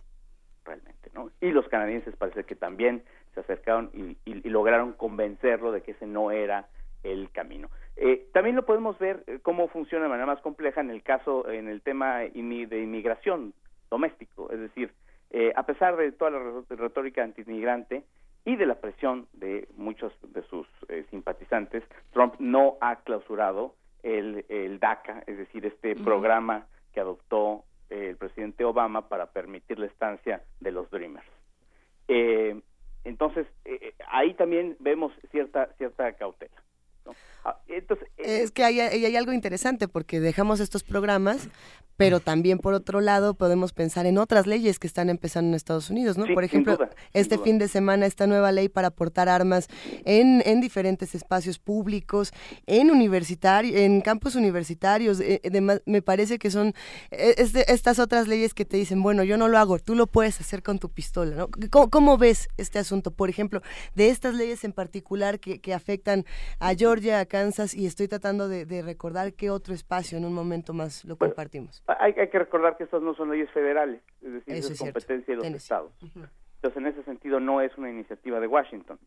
realmente, 0.65 1.09
¿no? 1.13 1.31
Y 1.39 1.51
los 1.51 1.67
canadienses 1.69 2.15
parece 2.17 2.43
que 2.43 2.55
también 2.55 3.03
se 3.33 3.39
acercaron 3.39 3.89
y, 3.93 4.17
y, 4.29 4.45
y 4.45 4.49
lograron 4.49 4.93
convencerlo 4.93 5.71
de 5.71 5.81
que 5.81 5.91
ese 5.91 6.05
no 6.05 6.31
era 6.31 6.67
el 7.03 7.29
camino. 7.31 7.69
Eh, 7.95 8.27
también 8.33 8.55
lo 8.55 8.65
podemos 8.65 8.97
ver 8.99 9.23
eh, 9.27 9.39
cómo 9.41 9.67
funciona 9.67 10.03
de 10.03 10.09
manera 10.09 10.25
más 10.25 10.41
compleja 10.41 10.81
en 10.81 10.89
el 10.89 11.03
caso, 11.03 11.49
en 11.49 11.67
el 11.67 11.81
tema 11.81 12.19
de 12.19 12.31
inmigración 12.35 13.53
doméstico, 13.89 14.51
es 14.51 14.59
decir, 14.59 14.91
eh, 15.31 15.53
a 15.55 15.63
pesar 15.63 15.95
de 15.95 16.11
toda 16.11 16.31
la 16.31 16.39
retórica 16.69 17.23
antimigrante 17.23 18.03
y 18.45 18.55
de 18.55 18.65
la 18.65 18.75
presión 18.75 19.27
de 19.33 19.67
muchos 19.77 20.13
de 20.33 20.41
sus 20.43 20.67
eh, 20.87 21.05
simpatizantes, 21.11 21.83
Trump 22.13 22.35
no 22.39 22.77
ha 22.81 22.95
clausurado 22.97 23.75
el, 24.01 24.45
el 24.49 24.79
DACA, 24.79 25.23
es 25.27 25.37
decir, 25.37 25.65
este 25.65 25.91
uh 25.91 25.95
-huh. 25.95 26.03
programa 26.03 26.65
que 26.93 26.99
adoptó 26.99 27.63
eh, 27.89 28.09
el 28.09 28.17
presidente 28.17 28.63
Obama 28.63 29.07
para 29.07 29.27
permitir 29.27 29.77
la 29.77 29.87
estancia 29.87 30.41
de 30.59 30.71
los 30.71 30.89
Dreamers. 30.89 31.27
Eh, 32.07 32.59
entonces, 33.03 33.47
ahí 34.07 34.33
también 34.33 34.75
vemos 34.79 35.13
cierta, 35.31 35.67
cierta 35.77 36.11
cautela. 36.13 36.55
¿No? 37.05 37.13
Ah, 37.45 37.57
entonces, 37.67 38.07
eh, 38.17 38.41
es 38.43 38.51
que 38.51 38.63
hay, 38.63 38.79
hay, 38.79 39.15
algo 39.15 39.31
interesante 39.31 39.87
porque 39.87 40.19
dejamos 40.19 40.59
estos 40.59 40.83
programas, 40.83 41.47
pero 41.95 42.19
también 42.19 42.59
por 42.59 42.73
otro 42.73 43.01
lado 43.01 43.33
podemos 43.33 43.71
pensar 43.71 44.05
en 44.05 44.17
otras 44.17 44.45
leyes 44.45 44.77
que 44.77 44.87
están 44.87 45.09
empezando 45.09 45.49
en 45.49 45.55
Estados 45.55 45.89
Unidos, 45.89 46.17
¿no? 46.17 46.25
Sí, 46.25 46.33
por 46.33 46.43
ejemplo, 46.43 46.75
duda, 46.75 46.89
este 47.13 47.37
fin 47.37 47.57
de 47.57 47.67
semana 47.67 48.05
esta 48.05 48.27
nueva 48.27 48.51
ley 48.51 48.67
para 48.69 48.89
portar 48.89 49.29
armas 49.29 49.67
en, 50.05 50.41
en 50.45 50.59
diferentes 50.61 51.15
espacios 51.15 51.59
públicos, 51.59 52.31
en 52.67 52.91
universitarios, 52.91 53.75
en 53.75 54.01
campus 54.01 54.35
universitarios, 54.35 55.19
eh, 55.21 55.41
además, 55.45 55.81
me 55.85 56.01
parece 56.01 56.39
que 56.39 56.51
son 56.51 56.73
eh, 57.11 57.35
este, 57.37 57.71
estas 57.71 57.99
otras 57.99 58.27
leyes 58.27 58.53
que 58.53 58.65
te 58.65 58.77
dicen, 58.77 59.01
bueno, 59.01 59.23
yo 59.23 59.37
no 59.37 59.47
lo 59.47 59.57
hago, 59.57 59.79
tú 59.79 59.95
lo 59.95 60.07
puedes 60.07 60.39
hacer 60.41 60.61
con 60.61 60.79
tu 60.79 60.89
pistola, 60.89 61.35
¿no? 61.35 61.49
¿Cómo, 61.69 61.89
cómo 61.89 62.17
ves 62.17 62.49
este 62.57 62.79
asunto? 62.79 63.11
Por 63.11 63.29
ejemplo, 63.29 63.61
de 63.95 64.09
estas 64.09 64.35
leyes 64.35 64.63
en 64.63 64.73
particular 64.73 65.39
que, 65.39 65.59
que 65.59 65.73
afectan 65.73 66.25
a 66.59 66.73
Georgia, 66.89 67.19
a 67.19 67.25
Kansas 67.25 67.75
y 67.75 67.85
estoy 67.85 68.07
tratando 68.07 68.47
de, 68.47 68.65
de, 68.65 68.81
recordar 68.81 69.33
qué 69.33 69.51
otro 69.51 69.75
espacio 69.75 70.17
en 70.17 70.25
un 70.25 70.33
momento 70.33 70.73
más 70.73 71.05
lo 71.05 71.17
bueno, 71.17 71.33
compartimos. 71.33 71.83
Hay, 71.85 72.15
hay, 72.17 72.29
que 72.29 72.39
recordar 72.39 72.77
que 72.77 72.83
estas 72.85 73.03
no 73.03 73.13
son 73.13 73.29
leyes 73.29 73.49
federales, 73.51 74.01
es 74.23 74.33
decir, 74.33 74.55
Eso 74.55 74.73
es, 74.73 74.79
competencia 74.79 75.35
de 75.35 75.37
los 75.37 75.45
estados. 75.45 75.91
Uh 76.01 76.07
-huh. 76.07 76.29
Entonces, 76.55 76.77
en 76.81 76.87
ese 76.87 77.03
sentido, 77.03 77.39
no 77.39 77.61
es 77.61 77.77
una 77.77 77.91
iniciativa 77.91 78.39
de 78.39 78.47
Washington. 78.47 78.97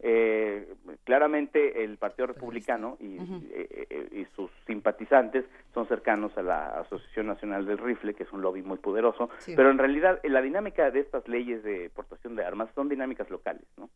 Eh, 0.00 0.74
claramente 1.04 1.84
el 1.84 1.96
Partido 1.96 2.26
Republicano 2.26 2.96
y, 3.00 3.18
uh 3.18 3.22
-huh. 3.22 3.48
eh, 3.52 4.08
y, 4.12 4.26
sus 4.36 4.50
simpatizantes 4.66 5.44
son 5.74 5.86
cercanos 5.86 6.36
a 6.36 6.42
la 6.42 6.80
Asociación 6.80 7.26
Nacional 7.28 7.66
del 7.66 7.78
Rifle, 7.78 8.14
que 8.14 8.24
es 8.24 8.32
un 8.32 8.42
lobby 8.42 8.62
muy 8.62 8.78
poderoso, 8.78 9.30
sí. 9.38 9.54
pero 9.56 9.70
en 9.70 9.78
realidad 9.78 10.20
la 10.24 10.42
dinámica 10.42 10.90
de 10.90 11.00
estas 11.00 11.26
leyes 11.28 11.62
de 11.62 11.90
portación 11.90 12.34
de 12.36 12.44
armas 12.44 12.68
son 12.74 12.88
dinámicas 12.88 13.30
locales, 13.30 13.66
¿no? 13.76 13.90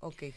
Okay. 0.00 0.34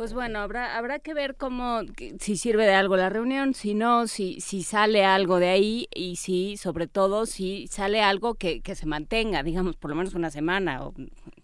Pues 0.00 0.14
bueno, 0.14 0.38
habrá 0.38 0.78
habrá 0.78 0.98
que 0.98 1.12
ver 1.12 1.36
cómo 1.36 1.82
si 2.20 2.36
sirve 2.36 2.64
de 2.64 2.72
algo 2.72 2.96
la 2.96 3.10
reunión, 3.10 3.52
si 3.52 3.74
no, 3.74 4.06
si 4.06 4.40
si 4.40 4.62
sale 4.62 5.04
algo 5.04 5.38
de 5.38 5.50
ahí 5.50 5.88
y 5.94 6.16
si 6.16 6.56
sobre 6.56 6.86
todo 6.86 7.26
si 7.26 7.66
sale 7.66 8.00
algo 8.00 8.36
que, 8.36 8.62
que 8.62 8.74
se 8.74 8.86
mantenga, 8.86 9.42
digamos, 9.42 9.76
por 9.76 9.90
lo 9.90 9.96
menos 9.96 10.14
una 10.14 10.30
semana 10.30 10.86
o 10.86 10.94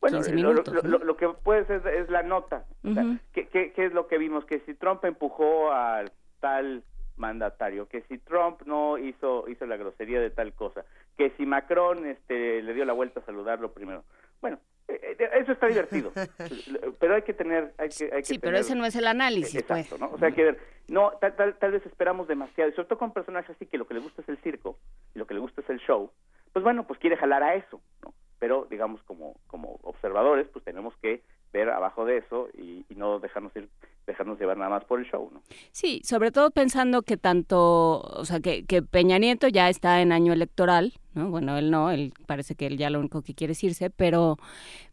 bueno, 0.00 0.16
15 0.16 0.32
minutos. 0.32 0.72
Lo, 0.72 0.80
lo, 0.80 1.04
lo, 1.04 1.16
que 1.18 1.28
puede 1.28 1.66
ser 1.66 1.86
es 1.86 2.08
la 2.08 2.22
nota. 2.22 2.64
Uh 2.82 2.88
-huh. 2.88 2.90
o 2.92 2.94
sea, 2.94 3.20
¿qué, 3.34 3.46
qué, 3.48 3.72
qué 3.74 3.84
es 3.84 3.92
lo 3.92 4.06
que 4.06 4.16
vimos? 4.16 4.46
Que 4.46 4.60
si 4.60 4.72
Trump 4.72 5.04
empujó 5.04 5.70
al 5.70 6.10
tal 6.40 6.82
mandatario, 7.18 7.88
que 7.88 8.04
si 8.08 8.16
Trump 8.16 8.62
no 8.64 8.96
hizo 8.96 9.50
hizo 9.50 9.66
la 9.66 9.76
grosería 9.76 10.18
de 10.18 10.30
tal 10.30 10.54
cosa, 10.54 10.86
que 11.18 11.28
si 11.36 11.44
Macron 11.44 12.06
este 12.06 12.62
le 12.62 12.72
dio 12.72 12.86
la 12.86 12.94
vuelta 12.94 13.20
a 13.20 13.26
saludarlo 13.26 13.72
primero. 13.72 14.02
Bueno, 14.40 14.56
eh, 14.56 14.60
eh, 14.60 14.75
eso 14.88 15.52
está 15.52 15.66
divertido, 15.66 16.12
pero 17.00 17.14
hay 17.16 17.22
que 17.22 17.34
tener, 17.34 17.74
hay 17.78 17.88
que, 17.88 18.04
hay 18.04 18.22
que 18.22 18.24
sí, 18.24 18.38
tener, 18.38 18.40
pero 18.40 18.58
ese 18.58 18.74
no 18.74 18.84
es 18.84 18.94
el 18.96 19.06
análisis, 19.06 19.56
exacto, 19.56 19.96
pues. 19.96 20.00
¿no? 20.00 20.14
O 20.14 20.18
sea, 20.18 20.28
hay 20.28 20.34
que 20.34 20.44
ver, 20.44 20.58
no, 20.88 21.12
tal, 21.20 21.34
tal, 21.34 21.54
tal 21.58 21.72
vez 21.72 21.84
esperamos 21.86 22.28
demasiado, 22.28 22.70
y 22.70 22.74
sobre 22.74 22.88
todo 22.88 22.98
con 22.98 23.12
personajes 23.12 23.50
así 23.56 23.66
que 23.66 23.78
lo 23.78 23.86
que 23.86 23.94
le 23.94 24.00
gusta 24.00 24.22
es 24.22 24.28
el 24.28 24.38
circo, 24.38 24.78
y 25.14 25.18
lo 25.18 25.26
que 25.26 25.34
le 25.34 25.40
gusta 25.40 25.60
es 25.60 25.70
el 25.70 25.80
show, 25.80 26.10
pues 26.52 26.62
bueno, 26.62 26.86
pues 26.86 26.98
quiere 27.00 27.16
jalar 27.16 27.42
a 27.42 27.54
eso, 27.54 27.80
¿no? 28.02 28.14
Pero, 28.38 28.66
digamos, 28.70 29.02
como, 29.04 29.34
como 29.46 29.78
observadores, 29.82 30.46
pues 30.52 30.64
tenemos 30.64 30.94
que 30.98 31.22
ver 31.52 31.70
abajo 31.70 32.04
de 32.04 32.18
eso 32.18 32.48
y, 32.56 32.84
y 32.88 32.94
no 32.94 33.18
dejarnos 33.18 33.54
ir 33.56 33.68
dejarnos 34.06 34.38
llevar 34.38 34.56
nada 34.56 34.70
más 34.70 34.84
por 34.84 35.00
el 35.00 35.06
show, 35.06 35.28
¿no? 35.32 35.42
Sí, 35.72 36.00
sobre 36.04 36.30
todo 36.30 36.50
pensando 36.50 37.02
que 37.02 37.16
tanto, 37.16 38.00
o 38.00 38.24
sea, 38.24 38.40
que, 38.40 38.64
que 38.64 38.82
Peña 38.82 39.18
Nieto 39.18 39.48
ya 39.48 39.68
está 39.68 40.00
en 40.00 40.12
año 40.12 40.32
electoral, 40.32 40.92
¿no? 41.14 41.28
Bueno, 41.28 41.58
él 41.58 41.70
no, 41.70 41.90
él 41.90 42.12
parece 42.26 42.54
que 42.54 42.66
él 42.66 42.78
ya 42.78 42.88
lo 42.88 43.00
único 43.00 43.22
que 43.22 43.34
quiere 43.34 43.52
es 43.52 43.64
irse, 43.64 43.90
pero, 43.90 44.36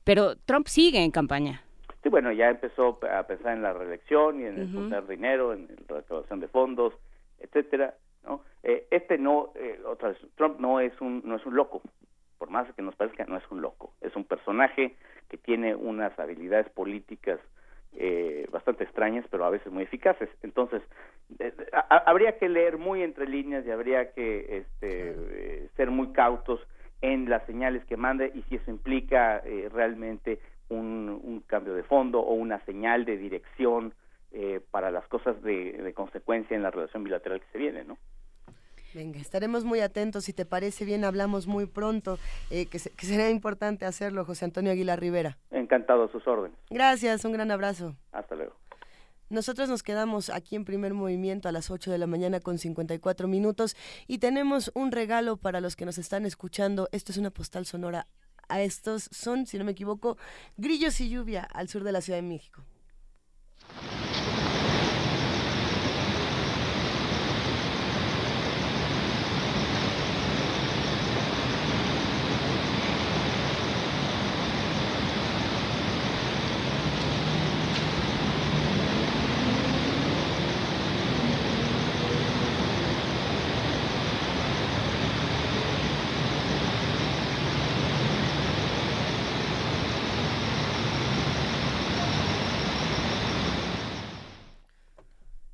pero 0.04 0.36
Trump 0.36 0.68
sigue 0.68 1.04
en 1.04 1.12
campaña. 1.12 1.62
Sí, 2.02 2.10
bueno, 2.10 2.32
ya 2.32 2.50
empezó 2.50 3.00
a 3.10 3.24
pensar 3.24 3.54
en 3.56 3.62
la 3.62 3.74
reelección 3.74 4.42
y 4.42 4.46
en 4.46 4.60
el 4.60 4.76
uh 4.76 4.90
-huh. 4.90 5.08
dinero, 5.08 5.54
en 5.54 5.70
la 5.88 5.98
recaudación 5.98 6.40
de 6.40 6.48
fondos, 6.48 6.94
etcétera, 7.40 7.96
¿no? 8.26 8.42
Eh, 8.64 8.88
este 8.92 9.18
no, 9.18 9.52
eh, 9.56 9.80
otra 9.86 10.10
vez, 10.10 10.18
Trump 10.36 10.60
no 10.60 10.80
es 10.80 11.00
un 11.02 11.22
no 11.24 11.36
es 11.36 11.46
un 11.46 11.56
loco, 11.56 11.82
por 12.44 12.50
más 12.50 12.68
que 12.74 12.82
nos 12.82 12.94
parezca, 12.98 13.24
no 13.24 13.38
es 13.38 13.52
un 13.52 13.62
loco, 13.62 13.94
es 14.02 14.14
un 14.18 14.26
personaje 14.26 14.98
que 15.30 15.38
tiene 15.38 15.76
unas 15.76 16.20
habilidades 16.20 16.70
políticas 16.72 17.40
eh, 17.94 18.50
bastante 18.52 18.84
extrañas, 18.84 19.26
pero 19.32 19.46
a 19.46 19.50
veces 19.50 19.72
muy 19.72 19.84
eficaces. 19.84 20.28
Entonces, 20.42 20.82
eh, 21.40 21.54
a, 21.72 22.00
habría 22.00 22.38
que 22.38 22.50
leer 22.50 22.78
muy 22.78 23.02
entre 23.02 23.30
líneas 23.30 23.66
y 23.66 23.72
habría 23.72 24.12
que 24.12 24.58
este, 24.58 25.16
eh, 25.16 25.70
ser 25.78 25.90
muy 25.90 26.12
cautos 26.12 26.60
en 27.00 27.30
las 27.30 27.46
señales 27.46 27.86
que 27.86 27.96
mande 27.96 28.30
y 28.36 28.42
si 28.50 28.56
eso 28.56 28.70
implica 28.70 29.38
eh, 29.46 29.70
realmente 29.72 30.42
un, 30.68 31.18
un, 31.24 31.40
cambio 31.48 31.76
de 31.76 31.84
fondo 31.84 32.20
o 32.20 32.34
una 32.34 32.60
señal 32.66 33.06
de 33.06 33.16
dirección 33.16 33.94
eh, 34.34 34.60
para 34.70 34.92
las 34.92 35.08
cosas 35.08 35.42
de, 35.44 35.94
consecuencia 35.96 36.58
en 36.58 36.64
la 36.64 36.72
relación 36.72 37.06
bilateral 37.06 37.40
que 37.40 37.52
se 37.54 37.58
viene, 37.58 37.86
¿no? 37.86 37.98
Venga, 38.94 39.20
estaremos 39.20 39.64
muy 39.64 39.80
atentos. 39.80 40.26
Si 40.26 40.34
te 40.34 40.46
parece 40.46 40.86
bien, 40.86 41.04
hablamos 41.04 41.48
muy 41.48 41.66
pronto, 41.66 42.20
eh, 42.52 42.68
que, 42.68 42.80
que, 42.80 43.06
será 43.06 43.30
importante 43.30 43.86
hacerlo, 43.86 44.24
José 44.26 44.46
Antonio 44.46 44.72
Aguilar 44.72 45.00
Rivera. 45.00 45.38
Encantado 45.52 46.04
a 46.04 46.12
sus 46.12 46.28
órdenes. 46.28 46.58
Gracias, 46.70 47.26
un 47.26 47.32
gran 47.32 47.50
abrazo. 47.52 47.96
Hasta 48.12 48.36
luego. 48.36 48.56
Nosotros 49.30 49.68
nos 49.68 49.82
quedamos 49.82 50.30
aquí 50.30 50.56
en 50.56 50.64
primer 50.64 50.94
movimiento 50.94 51.50
a 51.50 51.52
las 51.52 51.72
8 51.72 51.90
de 51.92 51.98
la 51.98 52.06
mañana 52.06 52.40
con 52.40 52.60
54 52.60 53.28
minutos 53.28 53.76
y 54.06 54.20
tenemos 54.20 54.72
un 54.76 54.92
regalo 54.92 55.38
para 55.38 55.60
los 55.60 55.76
que 55.76 55.86
nos 55.86 55.98
están 55.98 56.28
escuchando. 56.28 56.88
Esto 56.92 57.12
es 57.12 57.18
una 57.18 57.32
postal 57.32 57.66
sonora. 57.66 58.06
A 58.48 58.62
estos 58.62 59.10
son, 59.12 59.48
si 59.48 59.58
no 59.58 59.64
me 59.64 59.72
equivoco, 59.72 60.18
grillos 60.58 61.02
y 61.02 61.10
lluvia 61.10 61.48
al 61.52 61.68
sur 61.68 61.84
de 61.84 61.94
la 61.94 62.02
Ciudad 62.02 62.20
de 62.20 62.28
México. 62.28 62.64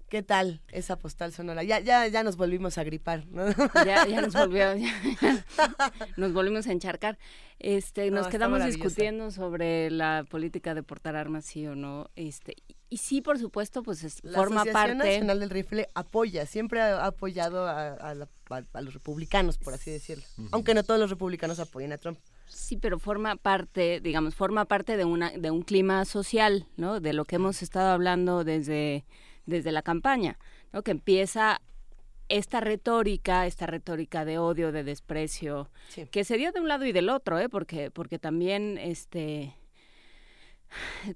¿Qué 0.09 0.23
tal 0.23 0.61
esa 0.71 0.97
postal 0.97 1.31
sonora? 1.31 1.63
Ya, 1.63 1.79
ya, 1.79 2.07
ya 2.07 2.23
nos 2.23 2.35
volvimos 2.35 2.79
a 2.79 2.83
gripar, 2.83 3.27
¿no? 3.27 3.45
Ya, 3.85 4.07
ya 4.07 4.21
nos 4.21 4.33
volvió, 4.33 4.73
nos 6.17 6.33
volvimos 6.33 6.65
a 6.67 6.71
encharcar. 6.71 7.19
Este, 7.59 8.09
nos 8.09 8.27
quedamos 8.27 8.65
discutiendo 8.65 9.29
sobre 9.29 9.91
la 9.91 10.25
política 10.29 10.73
de 10.73 10.81
portar 10.81 11.15
armas, 11.15 11.45
sí 11.45 11.67
o 11.67 11.75
no. 11.75 12.09
Este, 12.15 12.55
y 12.89 12.97
sí, 12.97 13.21
por 13.21 13.37
supuesto, 13.37 13.83
pues 13.83 14.21
forma 14.33 14.65
parte. 14.65 14.95
La 14.95 15.05
Nacional 15.05 15.39
del 15.41 15.49
Rifle 15.51 15.89
apoya, 15.93 16.47
siempre 16.47 16.81
ha 16.81 17.05
apoyado 17.05 17.67
a, 17.67 18.15
los 18.15 18.93
republicanos, 18.93 19.59
por 19.59 19.75
así 19.75 19.91
decirlo. 19.91 20.23
Aunque 20.51 20.73
no 20.73 20.83
todos 20.83 20.99
los 20.99 21.11
republicanos 21.11 21.59
apoyen 21.59 21.93
a 21.93 21.99
Trump. 21.99 22.17
Sí, 22.47 22.77
pero 22.77 22.97
forma 22.97 23.35
parte, 23.35 23.99
digamos, 23.99 24.33
forma 24.33 24.65
parte 24.65 24.97
de 24.97 25.05
una, 25.05 25.29
de 25.29 25.51
un 25.51 25.61
clima 25.61 26.03
social, 26.05 26.65
¿no? 26.77 26.99
De 26.99 27.13
lo 27.13 27.25
que 27.25 27.35
hemos 27.35 27.61
estado 27.61 27.89
hablando 27.89 28.43
desde 28.43 29.05
desde 29.49 29.71
la 29.71 29.81
campaña, 29.81 30.37
¿no? 30.71 30.81
que 30.83 30.91
empieza 30.91 31.61
esta 32.29 32.59
retórica, 32.59 33.47
esta 33.47 33.65
retórica 33.65 34.23
de 34.23 34.37
odio, 34.37 34.71
de 34.71 34.83
desprecio, 34.83 35.69
que 36.11 36.23
se 36.23 36.37
dio 36.37 36.51
de 36.51 36.61
un 36.61 36.67
lado 36.67 36.85
y 36.85 36.91
del 36.91 37.09
otro, 37.09 37.39
¿eh? 37.39 37.49
porque, 37.49 37.91
porque 37.91 38.19
también 38.19 38.77
este 38.77 39.55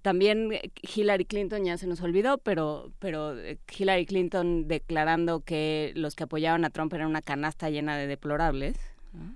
también 0.01 0.49
Hillary 0.81 1.25
Clinton 1.25 1.63
ya 1.63 1.77
se 1.77 1.87
nos 1.87 2.01
olvidó, 2.01 2.37
pero, 2.39 2.91
pero 2.99 3.35
Hillary 3.77 4.05
Clinton 4.05 4.67
declarando 4.67 5.41
que 5.41 5.93
los 5.95 6.15
que 6.15 6.23
apoyaban 6.23 6.65
a 6.65 6.69
Trump 6.69 6.93
eran 6.93 7.07
una 7.07 7.21
canasta 7.21 7.69
llena 7.69 7.97
de 7.97 8.07
deplorables. 8.07 8.75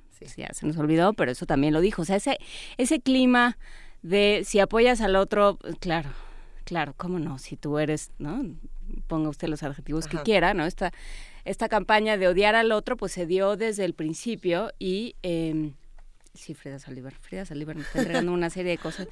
Sí. 0.10 0.26
Ya 0.36 0.49
se 0.52 0.65
nos 0.65 0.78
olvidó, 0.78 1.14
pero 1.14 1.32
eso 1.32 1.45
también 1.45 1.74
lo 1.74 1.82
dijo. 1.82 2.02
O 2.02 2.06
sea, 2.06 2.15
ese, 2.15 2.40
ese 2.78 2.99
clima 2.99 3.57
de 4.02 4.41
si 4.44 4.60
apoyas 4.60 5.02
al 5.02 5.15
otro, 5.15 5.60
claro, 5.80 6.10
claro, 6.64 6.95
cómo 6.98 7.19
no, 7.19 7.38
si 7.38 7.56
tú 7.56 7.78
eres, 7.78 8.11
¿no? 8.18 8.44
Ponga 9.07 9.30
usted 9.30 9.47
los 9.47 9.64
adjetivos 9.64 10.07
que 10.07 10.18
quiera, 10.18 10.53
¿no? 10.53 10.65
Esta, 10.65 10.91
esta 11.45 11.69
campaña 11.69 12.18
de 12.18 12.27
odiar 12.27 12.55
al 12.55 12.72
otro, 12.72 12.97
pues 12.97 13.11
se 13.11 13.26
dio 13.26 13.55
desde 13.55 13.85
el 13.85 13.93
principio 13.93 14.72
y... 14.80 15.15
Eh, 15.23 15.72
sí, 16.34 16.53
Frida 16.53 16.80
Saldívar. 16.80 17.14
Frida 17.14 17.45
Saldívar 17.45 17.76
me 17.76 17.84
está 17.84 17.99
entregando 17.99 18.31
una 18.31 18.49
serie 18.49 18.72
de 18.72 18.77
cosas 18.77 19.07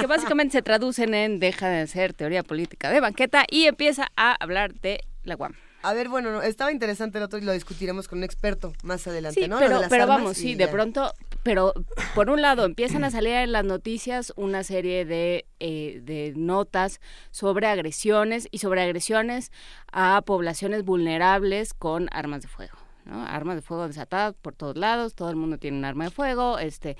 que 0.00 0.06
básicamente 0.06 0.52
se 0.52 0.62
traducen 0.62 1.14
en 1.14 1.40
deja 1.40 1.68
de 1.68 1.86
ser 1.86 2.14
teoría 2.14 2.42
política 2.42 2.90
de 2.90 3.00
banqueta 3.00 3.44
y 3.50 3.64
empieza 3.64 4.08
a 4.16 4.36
hablar 4.42 4.74
de 4.74 5.00
la 5.24 5.36
UAM. 5.36 5.54
A 5.82 5.94
ver, 5.94 6.08
bueno, 6.08 6.42
estaba 6.42 6.72
interesante 6.72 7.18
el 7.18 7.24
otro 7.24 7.38
y 7.38 7.42
lo 7.42 7.52
discutiremos 7.52 8.06
con 8.06 8.18
un 8.18 8.24
experto 8.24 8.72
más 8.82 9.06
adelante, 9.06 9.48
¿no? 9.48 9.58
Pero, 9.58 9.80
pero 9.88 10.06
vamos, 10.06 10.36
sí, 10.36 10.54
de 10.54 10.68
pronto, 10.68 11.14
pero 11.42 11.72
por 12.14 12.28
un 12.28 12.42
lado 12.42 12.66
empiezan 12.66 13.02
a 13.04 13.10
salir 13.10 13.32
en 13.32 13.52
las 13.52 13.64
noticias 13.64 14.32
una 14.36 14.62
serie 14.62 15.06
de, 15.06 15.46
eh, 15.58 16.00
de 16.02 16.34
notas 16.36 17.00
sobre 17.30 17.66
agresiones 17.66 18.48
y 18.50 18.58
sobre 18.58 18.82
agresiones 18.82 19.52
a 19.90 20.20
poblaciones 20.22 20.84
vulnerables 20.84 21.72
con 21.72 22.08
armas 22.12 22.42
de 22.42 22.48
fuego. 22.48 22.76
¿no? 23.06 23.24
Armas 23.24 23.56
de 23.56 23.62
fuego 23.62 23.88
desatadas 23.88 24.34
por 24.34 24.54
todos 24.54 24.76
lados, 24.76 25.14
todo 25.14 25.30
el 25.30 25.36
mundo 25.36 25.56
tiene 25.56 25.78
un 25.78 25.84
arma 25.86 26.04
de 26.04 26.10
fuego, 26.10 26.58
este 26.58 26.96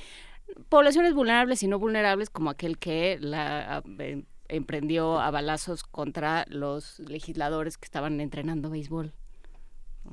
poblaciones 0.68 1.14
vulnerables 1.14 1.62
y 1.62 1.68
no 1.68 1.78
vulnerables 1.78 2.30
como 2.30 2.50
aquel 2.50 2.78
que 2.78 3.18
la 3.20 3.82
eh, 3.98 4.24
emprendió 4.50 5.20
a 5.20 5.30
balazos 5.30 5.82
contra 5.84 6.44
los 6.48 6.98
legisladores 7.00 7.78
que 7.78 7.84
estaban 7.84 8.20
entrenando 8.20 8.70
béisbol. 8.70 9.12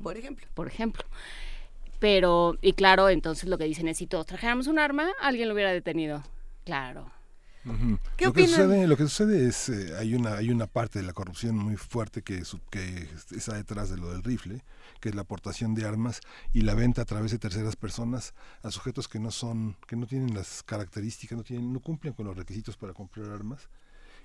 Por 0.02 0.16
ejemplo. 0.16 0.46
Por 0.54 0.68
ejemplo. 0.68 1.04
Pero, 1.98 2.56
y 2.62 2.72
claro, 2.74 3.08
entonces 3.08 3.48
lo 3.48 3.58
que 3.58 3.64
dicen 3.64 3.88
es, 3.88 3.98
si 3.98 4.06
todos 4.06 4.26
trajéramos 4.26 4.68
un 4.68 4.78
arma, 4.78 5.08
alguien 5.20 5.48
lo 5.48 5.54
hubiera 5.54 5.72
detenido. 5.72 6.22
Claro. 6.64 7.10
¿Qué 8.16 8.26
lo, 8.26 8.32
que 8.32 8.46
sucede, 8.46 8.86
lo 8.86 8.96
que 8.96 9.02
sucede 9.02 9.46
es, 9.46 9.68
eh, 9.68 9.94
hay, 9.98 10.14
una, 10.14 10.36
hay 10.36 10.50
una 10.50 10.66
parte 10.66 11.00
de 11.00 11.04
la 11.04 11.12
corrupción 11.12 11.56
muy 11.56 11.76
fuerte 11.76 12.22
que, 12.22 12.42
que 12.70 13.08
está 13.32 13.54
detrás 13.54 13.90
de 13.90 13.98
lo 13.98 14.10
del 14.10 14.22
rifle, 14.22 14.62
que 15.00 15.10
es 15.10 15.14
la 15.14 15.22
aportación 15.22 15.74
de 15.74 15.84
armas 15.84 16.20
y 16.54 16.62
la 16.62 16.74
venta 16.74 17.02
a 17.02 17.04
través 17.04 17.30
de 17.32 17.38
terceras 17.38 17.76
personas 17.76 18.32
a 18.62 18.70
sujetos 18.70 19.06
que 19.06 19.18
no 19.18 19.30
son, 19.30 19.76
que 19.86 19.96
no 19.96 20.06
tienen 20.06 20.34
las 20.34 20.62
características, 20.62 21.36
no 21.36 21.44
tienen, 21.44 21.72
no 21.72 21.80
cumplen 21.80 22.14
con 22.14 22.26
los 22.26 22.36
requisitos 22.36 22.76
para 22.76 22.94
comprar 22.94 23.28
armas 23.30 23.68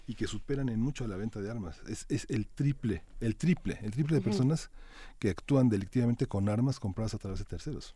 y 0.07 0.15
que 0.15 0.27
superan 0.27 0.69
en 0.69 0.80
mucho 0.80 1.07
la 1.07 1.15
venta 1.15 1.39
de 1.41 1.49
armas. 1.49 1.81
Es, 1.88 2.05
es 2.09 2.25
el 2.30 2.47
triple, 2.47 3.03
el 3.19 3.35
triple, 3.35 3.80
el 3.81 3.91
triple 3.91 4.17
de 4.17 4.21
personas 4.21 4.69
que 5.19 5.30
actúan 5.30 5.69
delictivamente 5.69 6.25
con 6.25 6.49
armas 6.49 6.80
compradas 6.80 7.13
a 7.13 7.17
través 7.17 7.39
de 7.39 7.45
terceros. 7.45 7.95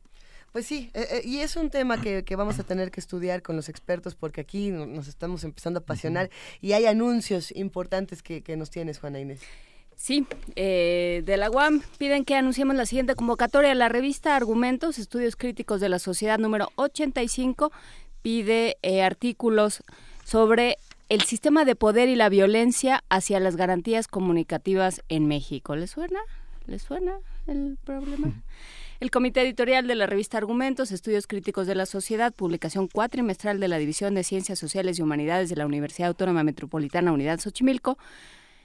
Pues 0.52 0.66
sí, 0.66 0.90
eh, 0.94 1.08
eh, 1.12 1.22
y 1.24 1.40
es 1.40 1.56
un 1.56 1.70
tema 1.70 2.02
que, 2.02 2.24
vamos 2.36 2.58
a 2.60 2.64
tener 2.64 2.90
que 2.90 3.00
estudiar 3.00 3.42
con 3.42 3.56
los 3.56 3.70
expertos 3.70 4.16
porque 4.16 4.42
aquí 4.42 4.72
nos 4.72 5.08
estamos 5.08 5.44
empezando 5.44 5.80
a 5.80 5.82
apasionar 5.82 6.30
y 6.62 6.72
hay 6.72 6.86
anuncios 6.86 7.52
importantes 7.56 8.24
que, 8.24 8.42
nos 8.58 8.70
tienes, 8.70 9.00
Juana 9.00 9.20
Inés. 9.20 9.42
Sí, 9.96 10.26
eh, 10.56 11.24
de 11.26 11.38
la 11.38 11.50
UAM 11.50 11.82
piden 11.98 12.24
que 12.24 12.36
anunciemos 12.36 12.76
la 12.76 12.86
siguiente 12.86 13.16
convocatoria. 13.16 13.74
La 13.76 13.90
revista 13.90 14.36
Argumentos, 14.36 15.00
Estudios 15.00 15.36
Críticos 15.36 15.82
de 15.82 15.90
la 15.90 16.00
Sociedad 16.00 16.40
número 16.40 16.72
85, 16.76 17.72
pide 18.22 18.78
artículos 19.04 19.84
sobre 20.24 20.78
el 21.10 21.22
sistema 21.22 21.64
de 21.66 21.76
poder 21.76 22.10
y 22.10 22.16
la 22.16 22.30
violencia 22.30 23.04
hacia 23.10 23.40
las 23.40 23.56
garantías 23.56 24.08
comunicativas 24.08 25.02
en 25.10 25.28
México. 25.28 25.76
¿Les 25.76 25.92
suena? 25.92 26.20
¿Les 26.66 26.82
suena 26.82 27.18
el 27.48 27.78
problema? 27.84 28.32
El 29.00 29.12
Comité 29.12 29.42
Editorial 29.44 29.86
de 29.86 29.94
la 29.94 30.08
revista 30.08 30.40
Argumentos, 30.40 30.92
Estudios 30.92 31.28
Críticos 31.28 31.68
de 31.68 31.76
la 31.76 31.86
Sociedad, 31.86 32.34
publicación 32.34 32.88
cuatrimestral 32.88 33.60
de 33.60 33.68
la 33.68 33.78
División 33.78 34.16
de 34.16 34.24
Ciencias 34.24 34.58
Sociales 34.58 34.98
y 34.98 35.04
Humanidades 35.04 35.50
de 35.50 35.56
la 35.56 35.68
Universidad 35.68 36.08
Autónoma 36.08 36.44
Metropolitana 36.44 37.12
Unidad 37.12 37.40
Xochimilco, 37.40 38.00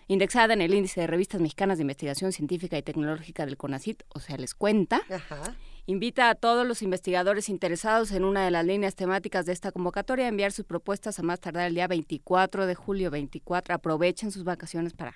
indexada 0.08 0.54
en 0.54 0.62
el 0.62 0.72
Índice 0.72 1.02
de 1.02 1.06
Revistas 1.06 1.38
Mexicanas 1.38 1.76
de 1.76 1.82
Investigación 1.82 2.32
Científica 2.32 2.78
y 2.78 2.82
Tecnológica 2.82 3.44
del 3.44 3.58
CONACIT, 3.58 4.04
o 4.08 4.20
sea, 4.20 4.38
les 4.38 4.54
cuenta. 4.54 5.02
Ajá 5.10 5.54
invita 5.86 6.30
a 6.30 6.34
todos 6.34 6.66
los 6.66 6.82
investigadores 6.82 7.48
interesados 7.48 8.12
en 8.12 8.24
una 8.24 8.44
de 8.44 8.50
las 8.50 8.64
líneas 8.64 8.94
temáticas 8.94 9.46
de 9.46 9.52
esta 9.52 9.72
convocatoria 9.72 10.26
a 10.26 10.28
enviar 10.28 10.52
sus 10.52 10.64
propuestas 10.64 11.18
a 11.18 11.22
más 11.22 11.40
tardar 11.40 11.66
el 11.66 11.74
día 11.74 11.88
24 11.88 12.66
de 12.66 12.74
julio 12.74 13.10
24. 13.10 13.74
Aprovechen 13.74 14.30
sus 14.30 14.44
vacaciones 14.44 14.92
para 14.92 15.12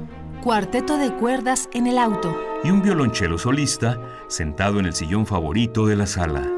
Cuarteto 0.44 0.96
de 0.96 1.12
cuerdas 1.16 1.68
en 1.72 1.88
el 1.88 1.98
auto. 1.98 2.32
Y 2.62 2.70
un 2.70 2.82
violonchelo 2.82 3.38
solista 3.38 4.00
sentado 4.28 4.78
en 4.78 4.86
el 4.86 4.94
sillón 4.94 5.26
favorito 5.26 5.86
de 5.88 5.96
la 5.96 6.06
sala. 6.06 6.57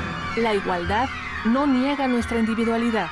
La 0.37 0.53
igualdad 0.53 1.09
no 1.43 1.67
niega 1.67 2.07
nuestra 2.07 2.39
individualidad. 2.39 3.09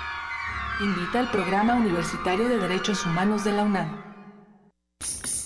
Invita 0.80 1.20
al 1.20 1.30
Programa 1.30 1.76
Universitario 1.76 2.48
de 2.48 2.58
Derechos 2.58 3.06
Humanos 3.06 3.44
de 3.44 3.52
la 3.52 3.64
UNAM. 3.64 4.02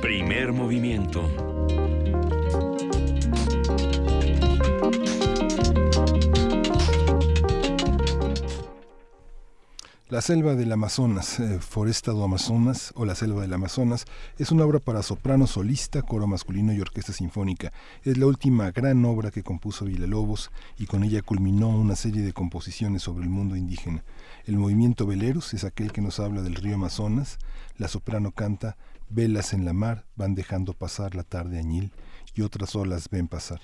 Primer 0.00 0.52
movimiento. 0.52 1.47
La 10.10 10.22
selva 10.22 10.54
del 10.54 10.72
Amazonas, 10.72 11.38
eh, 11.38 11.58
Foresta 11.60 12.12
do 12.12 12.24
Amazonas 12.24 12.92
o 12.94 13.04
La 13.04 13.14
selva 13.14 13.42
del 13.42 13.52
Amazonas, 13.52 14.06
es 14.38 14.50
una 14.50 14.64
obra 14.64 14.78
para 14.78 15.02
soprano 15.02 15.46
solista, 15.46 16.00
coro 16.00 16.26
masculino 16.26 16.72
y 16.72 16.80
orquesta 16.80 17.12
sinfónica. 17.12 17.74
Es 18.04 18.16
la 18.16 18.24
última 18.24 18.70
gran 18.70 19.04
obra 19.04 19.30
que 19.30 19.42
compuso 19.42 19.84
Villalobos 19.84 20.50
y 20.78 20.86
con 20.86 21.04
ella 21.04 21.20
culminó 21.20 21.68
una 21.68 21.94
serie 21.94 22.22
de 22.22 22.32
composiciones 22.32 23.02
sobre 23.02 23.24
el 23.24 23.28
mundo 23.28 23.54
indígena. 23.54 24.02
El 24.46 24.56
movimiento 24.56 25.04
Veleros 25.04 25.52
es 25.52 25.64
aquel 25.64 25.92
que 25.92 26.00
nos 26.00 26.20
habla 26.20 26.40
del 26.40 26.54
río 26.54 26.76
Amazonas. 26.76 27.36
La 27.76 27.88
soprano 27.88 28.32
canta 28.32 28.78
Velas 29.10 29.52
en 29.52 29.66
la 29.66 29.74
mar 29.74 30.06
van 30.16 30.34
dejando 30.34 30.72
pasar 30.72 31.16
la 31.16 31.22
tarde 31.22 31.58
añil 31.58 31.92
y 32.34 32.40
otras 32.40 32.74
olas 32.76 33.10
ven 33.10 33.28
pasar. 33.28 33.60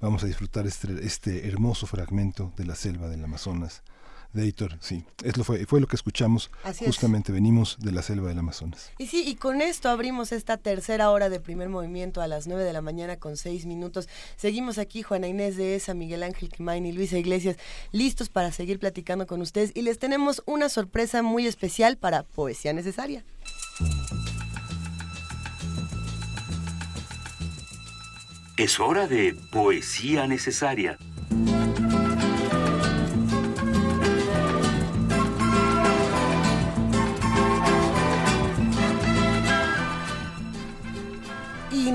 Vamos 0.00 0.22
a 0.22 0.28
disfrutar 0.28 0.64
este, 0.64 1.04
este 1.04 1.48
hermoso 1.48 1.88
fragmento 1.88 2.52
de 2.56 2.66
la 2.66 2.76
selva 2.76 3.08
del 3.08 3.24
Amazonas 3.24 3.82
de 4.32 4.42
editor, 4.42 4.76
sí. 4.80 5.04
Es 5.24 5.36
lo 5.36 5.44
fue, 5.44 5.64
fue 5.66 5.80
lo 5.80 5.86
que 5.86 5.96
escuchamos. 5.96 6.50
Justamente 6.84 7.32
venimos 7.32 7.76
de 7.80 7.92
la 7.92 8.02
selva 8.02 8.28
del 8.28 8.38
Amazonas. 8.38 8.92
Y 8.98 9.06
sí, 9.06 9.24
y 9.26 9.36
con 9.36 9.62
esto 9.62 9.88
abrimos 9.88 10.32
esta 10.32 10.58
tercera 10.58 11.10
hora 11.10 11.28
de 11.28 11.40
primer 11.40 11.68
movimiento 11.68 12.20
a 12.20 12.28
las 12.28 12.46
9 12.46 12.62
de 12.62 12.72
la 12.72 12.82
mañana 12.82 13.16
con 13.16 13.36
6 13.36 13.66
minutos. 13.66 14.08
Seguimos 14.36 14.78
aquí, 14.78 15.02
Juana 15.02 15.28
Inés 15.28 15.56
de 15.56 15.74
Esa, 15.74 15.94
Miguel 15.94 16.22
Ángel 16.22 16.50
Quimain 16.50 16.84
y 16.84 16.92
Luisa 16.92 17.18
Iglesias, 17.18 17.56
listos 17.92 18.28
para 18.28 18.52
seguir 18.52 18.78
platicando 18.78 19.26
con 19.26 19.40
ustedes. 19.40 19.72
Y 19.74 19.82
les 19.82 19.98
tenemos 19.98 20.42
una 20.46 20.68
sorpresa 20.68 21.22
muy 21.22 21.46
especial 21.46 21.96
para 21.96 22.22
Poesía 22.22 22.72
Necesaria. 22.72 23.24
Es 28.58 28.80
hora 28.80 29.06
de 29.06 29.36
Poesía 29.52 30.26
Necesaria. 30.26 30.98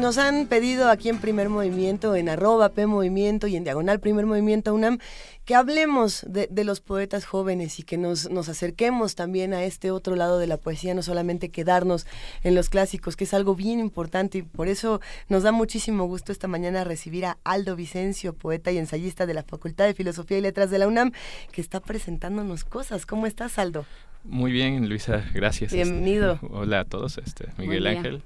Nos 0.03 0.17
han 0.17 0.47
pedido 0.47 0.89
aquí 0.89 1.07
en 1.07 1.19
Primer 1.19 1.47
Movimiento, 1.47 2.13
en 2.13 2.27
arroba 2.27 2.67
P 2.67 2.87
Movimiento 2.87 3.47
y 3.47 3.55
en 3.55 3.63
diagonal 3.63 4.01
Primer 4.01 4.25
Movimiento 4.25 4.73
UNAM, 4.73 4.99
que 5.45 5.55
hablemos 5.55 6.25
de, 6.27 6.49
los 6.65 6.81
poetas 6.81 7.23
jóvenes 7.23 7.79
y 7.79 7.83
que 7.83 7.97
nos, 7.97 8.29
nos 8.29 8.49
acerquemos 8.49 9.15
también 9.15 9.53
a 9.53 9.63
este 9.63 9.91
otro 9.91 10.17
lado 10.17 10.39
de 10.39 10.47
la 10.47 10.57
poesía, 10.57 10.93
no 10.93 11.03
solamente 11.03 11.51
quedarnos 11.51 12.05
en 12.43 12.53
los 12.53 12.67
clásicos, 12.67 13.15
que 13.15 13.23
es 13.23 13.33
algo 13.33 13.55
bien 13.55 13.79
importante 13.79 14.39
y 14.39 14.41
por 14.41 14.67
eso 14.67 14.99
nos 15.29 15.43
da 15.43 15.53
muchísimo 15.53 16.05
gusto 16.05 16.33
esta 16.33 16.49
mañana 16.49 16.83
recibir 16.83 17.25
a 17.25 17.37
Aldo 17.45 17.77
Vicencio, 17.77 18.33
poeta 18.33 18.73
y 18.73 18.79
ensayista 18.79 19.25
de 19.25 19.35
la 19.35 19.43
Facultad 19.43 19.85
de 19.85 19.93
Filosofía 19.93 20.37
y 20.37 20.41
Letras 20.41 20.69
de 20.69 20.79
la 20.79 20.87
UNAM, 20.89 21.13
que 21.53 21.61
está 21.61 21.79
presentándonos 21.79 22.65
cosas. 22.65 23.05
¿Cómo 23.05 23.25
estás, 23.25 23.57
Aldo? 23.57 23.85
Muy 24.25 24.51
bien, 24.51 24.89
Luisa, 24.89 25.23
gracias. 25.33 25.71
Bienvenido. 25.71 26.33
Este, 26.33 26.47
hola 26.51 26.81
a 26.81 26.85
todos, 26.85 27.17
este, 27.19 27.47
Miguel 27.57 27.87
Ángel. 27.87 28.21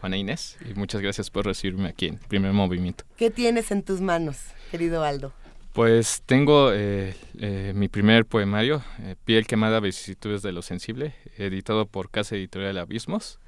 Juana 0.00 0.16
Inés, 0.16 0.56
y 0.68 0.74
muchas 0.74 1.00
gracias 1.00 1.30
por 1.30 1.44
recibirme 1.46 1.88
aquí 1.88 2.06
en 2.06 2.18
Primer 2.18 2.52
Movimiento. 2.52 3.04
¿Qué 3.16 3.30
tienes 3.30 3.70
en 3.70 3.82
tus 3.82 4.00
manos, 4.00 4.38
querido 4.70 5.04
Aldo? 5.04 5.32
Pues 5.72 6.22
tengo 6.26 6.72
eh, 6.72 7.14
eh, 7.38 7.72
mi 7.74 7.88
primer 7.88 8.26
poemario, 8.26 8.82
eh, 9.00 9.14
Piel 9.24 9.46
quemada, 9.46 9.80
vicisitudes 9.80 10.42
de 10.42 10.52
lo 10.52 10.62
sensible, 10.62 11.14
editado 11.36 11.86
por 11.86 12.10
Casa 12.10 12.36
Editorial 12.36 12.78
Abismos. 12.78 13.38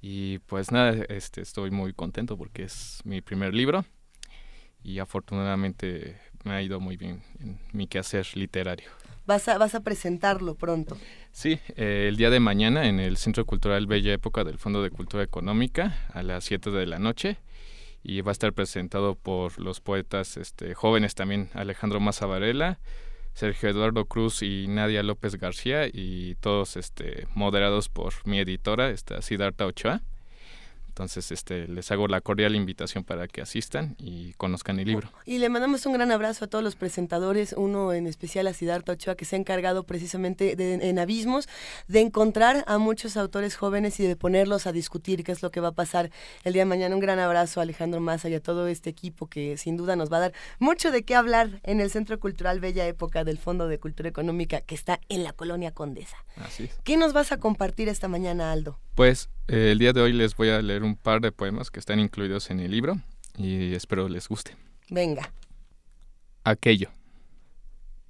Y 0.00 0.38
pues 0.40 0.70
nada, 0.70 0.92
este, 1.08 1.40
estoy 1.40 1.70
muy 1.70 1.92
contento 1.92 2.38
porque 2.38 2.62
es 2.64 3.00
mi 3.04 3.20
primer 3.20 3.54
libro 3.54 3.84
y 4.82 4.98
afortunadamente 4.98 6.18
me 6.44 6.52
ha 6.52 6.62
ido 6.62 6.80
muy 6.80 6.96
bien 6.96 7.22
en 7.40 7.58
mi 7.72 7.86
quehacer 7.86 8.26
literario. 8.34 8.88
Vas 9.30 9.46
a, 9.46 9.58
vas 9.58 9.76
a 9.76 9.80
presentarlo 9.84 10.56
pronto. 10.56 10.98
Sí, 11.30 11.60
eh, 11.76 12.06
el 12.08 12.16
día 12.16 12.30
de 12.30 12.40
mañana 12.40 12.88
en 12.88 12.98
el 12.98 13.16
Centro 13.16 13.46
Cultural 13.46 13.86
Bella 13.86 14.12
Época 14.12 14.42
del 14.42 14.58
Fondo 14.58 14.82
de 14.82 14.90
Cultura 14.90 15.22
Económica 15.22 15.96
a 16.12 16.24
las 16.24 16.42
7 16.42 16.72
de 16.72 16.84
la 16.86 16.98
noche 16.98 17.38
y 18.02 18.22
va 18.22 18.32
a 18.32 18.32
estar 18.32 18.52
presentado 18.52 19.14
por 19.14 19.60
los 19.60 19.80
poetas 19.80 20.36
este, 20.36 20.74
jóvenes 20.74 21.14
también, 21.14 21.48
Alejandro 21.54 22.00
Maza 22.00 22.26
Varela, 22.26 22.80
Sergio 23.32 23.68
Eduardo 23.68 24.06
Cruz 24.06 24.42
y 24.42 24.66
Nadia 24.66 25.04
López 25.04 25.36
García 25.36 25.86
y 25.86 26.34
todos 26.40 26.76
este, 26.76 27.28
moderados 27.32 27.88
por 27.88 28.12
mi 28.26 28.40
editora, 28.40 28.90
esta 28.90 29.22
Siddhartha 29.22 29.64
Ochoa. 29.66 30.02
Entonces, 30.90 31.30
este, 31.30 31.68
les 31.68 31.88
hago 31.92 32.08
la 32.08 32.20
cordial 32.20 32.56
invitación 32.56 33.04
para 33.04 33.28
que 33.28 33.40
asistan 33.40 33.94
y 33.96 34.32
conozcan 34.32 34.80
el 34.80 34.88
libro. 34.88 35.08
Y 35.24 35.38
le 35.38 35.48
mandamos 35.48 35.86
un 35.86 35.92
gran 35.92 36.10
abrazo 36.10 36.46
a 36.46 36.48
todos 36.48 36.64
los 36.64 36.74
presentadores, 36.74 37.54
uno 37.56 37.92
en 37.92 38.08
especial 38.08 38.48
a 38.48 38.52
Siddhartha 38.52 38.92
Ochoa, 38.92 39.14
que 39.14 39.24
se 39.24 39.36
ha 39.36 39.38
encargado 39.38 39.84
precisamente 39.84 40.56
en 40.58 40.98
Abismos 40.98 41.48
de 41.86 42.00
encontrar 42.00 42.64
a 42.66 42.78
muchos 42.78 43.16
autores 43.16 43.54
jóvenes 43.54 44.00
y 44.00 44.06
de 44.06 44.16
ponerlos 44.16 44.66
a 44.66 44.72
discutir 44.72 45.22
qué 45.22 45.30
es 45.30 45.42
lo 45.42 45.52
que 45.52 45.60
va 45.60 45.68
a 45.68 45.72
pasar 45.72 46.10
el 46.42 46.54
día 46.54 46.62
de 46.62 46.66
mañana. 46.66 46.92
Un 46.96 47.00
gran 47.00 47.20
abrazo 47.20 47.60
a 47.60 47.62
Alejandro 47.62 48.00
Massa 48.00 48.28
y 48.28 48.34
a 48.34 48.40
todo 48.40 48.66
este 48.66 48.90
equipo 48.90 49.28
que 49.28 49.56
sin 49.58 49.76
duda 49.76 49.94
nos 49.94 50.12
va 50.12 50.16
a 50.16 50.20
dar 50.20 50.32
mucho 50.58 50.90
de 50.90 51.04
qué 51.04 51.14
hablar 51.14 51.60
en 51.62 51.80
el 51.80 51.90
Centro 51.90 52.18
Cultural 52.18 52.58
Bella 52.58 52.84
Época 52.88 53.22
del 53.22 53.38
Fondo 53.38 53.68
de 53.68 53.78
Cultura 53.78 54.08
Económica 54.08 54.60
que 54.60 54.74
está 54.74 55.00
en 55.08 55.22
la 55.22 55.32
Colonia 55.34 55.70
Condesa. 55.70 56.16
Así 56.34 56.64
es. 56.64 56.80
¿Qué 56.82 56.96
nos 56.96 57.12
vas 57.12 57.30
a 57.30 57.38
compartir 57.38 57.88
esta 57.88 58.08
mañana, 58.08 58.50
Aldo? 58.50 58.80
Pues 58.96 59.30
eh, 59.52 59.72
el 59.72 59.78
día 59.78 59.92
de 59.92 60.00
hoy 60.00 60.12
les 60.12 60.36
voy 60.36 60.50
a 60.50 60.62
leer 60.62 60.84
un 60.84 60.94
par 60.94 61.20
de 61.20 61.32
poemas 61.32 61.70
que 61.70 61.80
están 61.80 61.98
incluidos 61.98 62.50
en 62.50 62.60
el 62.60 62.70
libro 62.70 63.00
y 63.36 63.74
espero 63.74 64.08
les 64.08 64.28
guste. 64.28 64.56
Venga. 64.88 65.32
Aquello. 66.44 66.90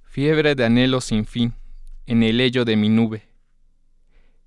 Fiebre 0.03 0.53
de 0.53 0.65
anhelo 0.65 1.01
sin 1.01 1.25
fin 1.25 1.55
en 2.05 2.21
el 2.21 2.39
ello 2.41 2.63
de 2.63 2.75
mi 2.75 2.89
nube. 2.89 3.23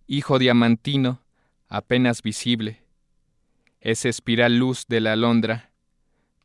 Hijo 0.07 0.39
diamantino, 0.39 1.21
apenas 1.69 2.23
visible. 2.23 2.83
Esa 3.81 4.09
espiral 4.09 4.59
luz 4.59 4.87
de 4.87 5.01
la 5.01 5.15
alondra, 5.15 5.71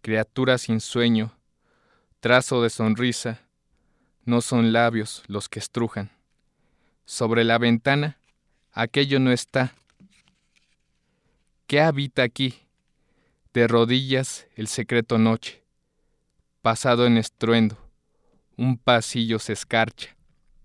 criatura 0.02 0.58
sin 0.58 0.80
sueño, 0.80 1.38
trazo 2.22 2.64
de 2.64 2.70
sonrisa, 2.70 3.42
no 4.26 4.42
son 4.42 4.74
labios 4.74 5.24
los 5.28 5.48
que 5.48 5.60
estrujan. 5.60 6.10
Sobre 7.06 7.44
la 7.44 7.58
ventana, 7.58 8.18
aquello 8.72 9.20
no 9.20 9.32
está, 9.32 9.76
¿Qué 11.70 11.82
habita 11.82 12.24
aquí? 12.24 12.56
De 13.54 13.68
rodillas 13.68 14.48
el 14.56 14.66
secreto 14.66 15.20
noche, 15.20 15.62
pasado 16.64 17.06
en 17.06 17.16
estruendo, 17.16 17.78
un 18.58 18.80
pasillo 18.80 19.38
se 19.38 19.54
escarcha, 19.54 20.18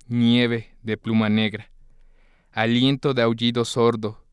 nieve 0.08 0.74
de 0.82 0.96
pluma 0.96 1.28
negra, 1.28 1.70
aliento 2.52 3.12
de 3.12 3.20
aullido 3.20 3.66
sordo, 3.66 4.24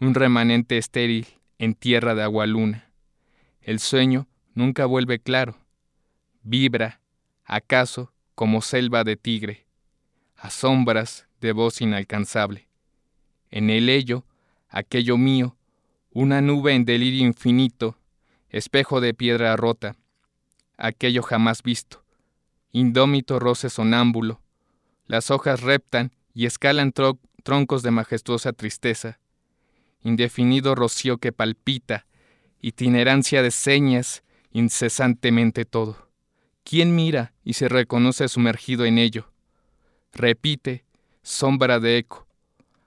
un 0.00 0.12
remanente 0.12 0.76
estéril 0.76 1.26
en 1.56 1.72
tierra 1.72 2.14
de 2.14 2.24
agua 2.24 2.44
luna. 2.44 2.90
El 3.62 3.78
sueño 3.80 4.28
nunca 4.52 4.84
vuelve 4.84 5.18
claro, 5.18 5.56
vibra, 6.42 7.00
acaso, 7.42 8.12
como 8.34 8.60
selva 8.60 9.02
de 9.02 9.16
tigre, 9.16 9.66
a 10.36 10.50
sombras 10.50 11.26
de 11.40 11.52
voz 11.52 11.80
inalcanzable. 11.80 12.68
En 13.50 13.70
el 13.70 13.88
ello, 13.88 14.26
aquello 14.68 15.16
mío, 15.16 15.56
una 16.14 16.42
nube 16.42 16.74
en 16.74 16.84
delirio 16.84 17.26
infinito, 17.26 17.96
espejo 18.50 19.00
de 19.00 19.14
piedra 19.14 19.56
rota, 19.56 19.96
aquello 20.76 21.22
jamás 21.22 21.62
visto, 21.62 22.04
indómito 22.70 23.38
roce 23.38 23.70
sonámbulo, 23.70 24.42
las 25.06 25.30
hojas 25.30 25.62
reptan 25.62 26.12
y 26.34 26.46
escalan 26.46 26.92
troncos 27.42 27.82
de 27.82 27.90
majestuosa 27.90 28.52
tristeza, 28.52 29.20
indefinido 30.02 30.74
rocío 30.74 31.16
que 31.18 31.32
palpita, 31.32 32.06
itinerancia 32.60 33.42
de 33.42 33.50
señas, 33.50 34.22
incesantemente 34.52 35.64
todo. 35.64 36.10
¿Quién 36.62 36.94
mira 36.94 37.32
y 37.42 37.54
se 37.54 37.68
reconoce 37.68 38.28
sumergido 38.28 38.84
en 38.84 38.98
ello? 38.98 39.32
Repite, 40.12 40.84
sombra 41.22 41.80
de 41.80 41.98
eco. 41.98 42.26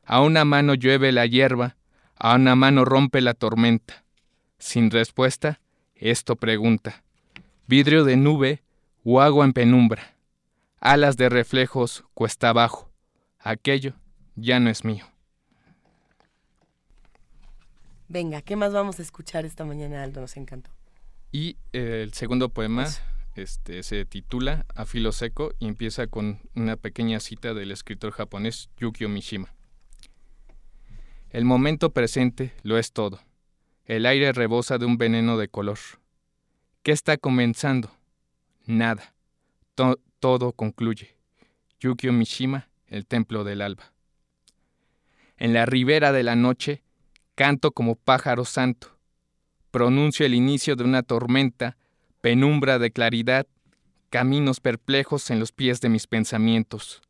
A 0.05 0.21
una 0.21 0.45
mano 0.45 0.75
llueve 0.75 1.11
la 1.11 1.25
hierba, 1.25 1.75
a 2.15 2.35
una 2.35 2.55
mano 2.55 2.85
rompe 2.85 3.21
la 3.21 3.33
tormenta. 3.33 4.03
Sin 4.57 4.91
respuesta, 4.91 5.59
esto 5.95 6.35
pregunta. 6.35 7.03
Vidrio 7.67 8.03
de 8.03 8.17
nube 8.17 8.63
o 9.03 9.21
agua 9.21 9.45
en 9.45 9.53
penumbra. 9.53 10.15
Alas 10.79 11.17
de 11.17 11.29
reflejos 11.29 12.03
cuesta 12.13 12.49
abajo. 12.49 12.91
Aquello 13.39 13.93
ya 14.35 14.59
no 14.59 14.69
es 14.69 14.83
mío. 14.83 15.05
Venga, 18.07 18.41
¿qué 18.41 18.55
más 18.55 18.71
vamos 18.71 18.99
a 18.99 19.01
escuchar 19.01 19.45
esta 19.45 19.65
mañana, 19.65 20.03
Aldo? 20.03 20.21
Nos 20.21 20.37
encantó. 20.37 20.69
Y 21.31 21.57
eh, 21.73 22.01
el 22.03 22.13
segundo 22.13 22.49
poema 22.49 22.87
este, 23.35 23.83
se 23.83 24.05
titula 24.05 24.65
A 24.75 24.85
filo 24.85 25.11
seco 25.11 25.53
y 25.59 25.67
empieza 25.67 26.07
con 26.07 26.39
una 26.55 26.77
pequeña 26.77 27.19
cita 27.19 27.53
del 27.53 27.71
escritor 27.71 28.11
japonés 28.11 28.69
Yukio 28.77 29.09
Mishima. 29.09 29.53
El 31.35 31.43
momento 31.43 31.89
presente 31.89 32.53
lo 32.63 32.77
es 32.77 32.93
todo. 32.93 33.19
El 33.83 34.05
aire 34.05 34.31
rebosa 34.31 34.77
de 34.77 34.85
un 34.85 34.97
veneno 34.97 35.37
de 35.37 35.49
color. 35.49 35.77
¿Qué 36.81 36.93
está 36.93 37.17
comenzando? 37.17 37.91
Nada. 38.65 39.13
todo 40.21 40.53
concluye. 40.53 41.17
Yukio 41.77 42.13
Mishima, 42.13 42.69
el 42.87 43.05
templo 43.05 43.43
del 43.43 43.61
alba. 43.61 43.91
En 45.35 45.53
la 45.53 45.65
ribera 45.65 46.13
de 46.13 46.23
la 46.23 46.37
noche, 46.37 46.83
canto 47.35 47.71
como 47.71 47.95
pájaro 47.95 48.45
santo. 48.45 48.97
Pronuncio 49.71 50.25
el 50.25 50.35
inicio 50.35 50.77
de 50.77 50.85
una 50.85 51.03
tormenta, 51.03 51.75
penumbra 52.21 52.79
de 52.79 52.91
claridad, 52.91 53.45
caminos 54.09 54.61
perplejos 54.61 55.29
en 55.31 55.41
los 55.41 55.51
pies 55.51 55.81
de 55.81 55.89
mis 55.89 56.07
pensamientos. 56.07 57.01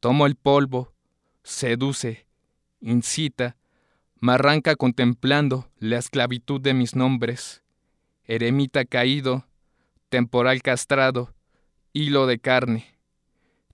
Tomo 0.00 0.24
el 0.24 0.36
polvo, 0.36 0.94
seduce, 1.42 2.29
incita, 2.80 3.56
me 4.20 4.32
arranca 4.32 4.76
contemplando 4.76 5.68
la 5.78 5.98
esclavitud 5.98 6.60
de 6.60 6.74
mis 6.74 6.94
nombres, 6.94 7.62
eremita 8.24 8.84
caído, 8.84 9.46
temporal 10.08 10.62
castrado, 10.62 11.34
hilo 11.92 12.26
de 12.26 12.38
carne, 12.38 12.98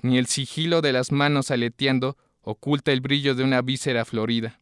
ni 0.02 0.18
el 0.18 0.26
sigilo 0.26 0.82
de 0.82 0.92
las 0.92 1.10
manos 1.12 1.50
aleteando 1.50 2.16
oculta 2.42 2.92
el 2.92 3.00
brillo 3.00 3.34
de 3.34 3.42
una 3.42 3.60
víscera 3.60 4.04
florida. 4.04 4.60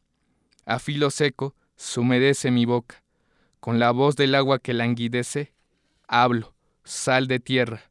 A 0.65 0.79
filo 0.79 1.11
seco 1.11 1.55
se 1.77 2.01
humedece 2.01 2.51
mi 2.51 2.65
boca, 2.65 3.03
con 3.61 3.79
la 3.79 3.91
voz 3.91 4.17
del 4.17 4.35
agua 4.35 4.59
que 4.59 4.73
languidece, 4.73 5.53
hablo, 6.09 6.55
sal 6.85 7.29
de 7.29 7.41
tierra, 7.41 7.91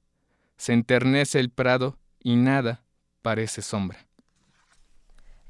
se 0.58 0.74
enternece 0.74 1.40
el 1.40 1.50
prado 1.50 2.00
y 2.20 2.36
nada 2.36 2.84
parece 3.22 3.62
sombra. 3.62 4.08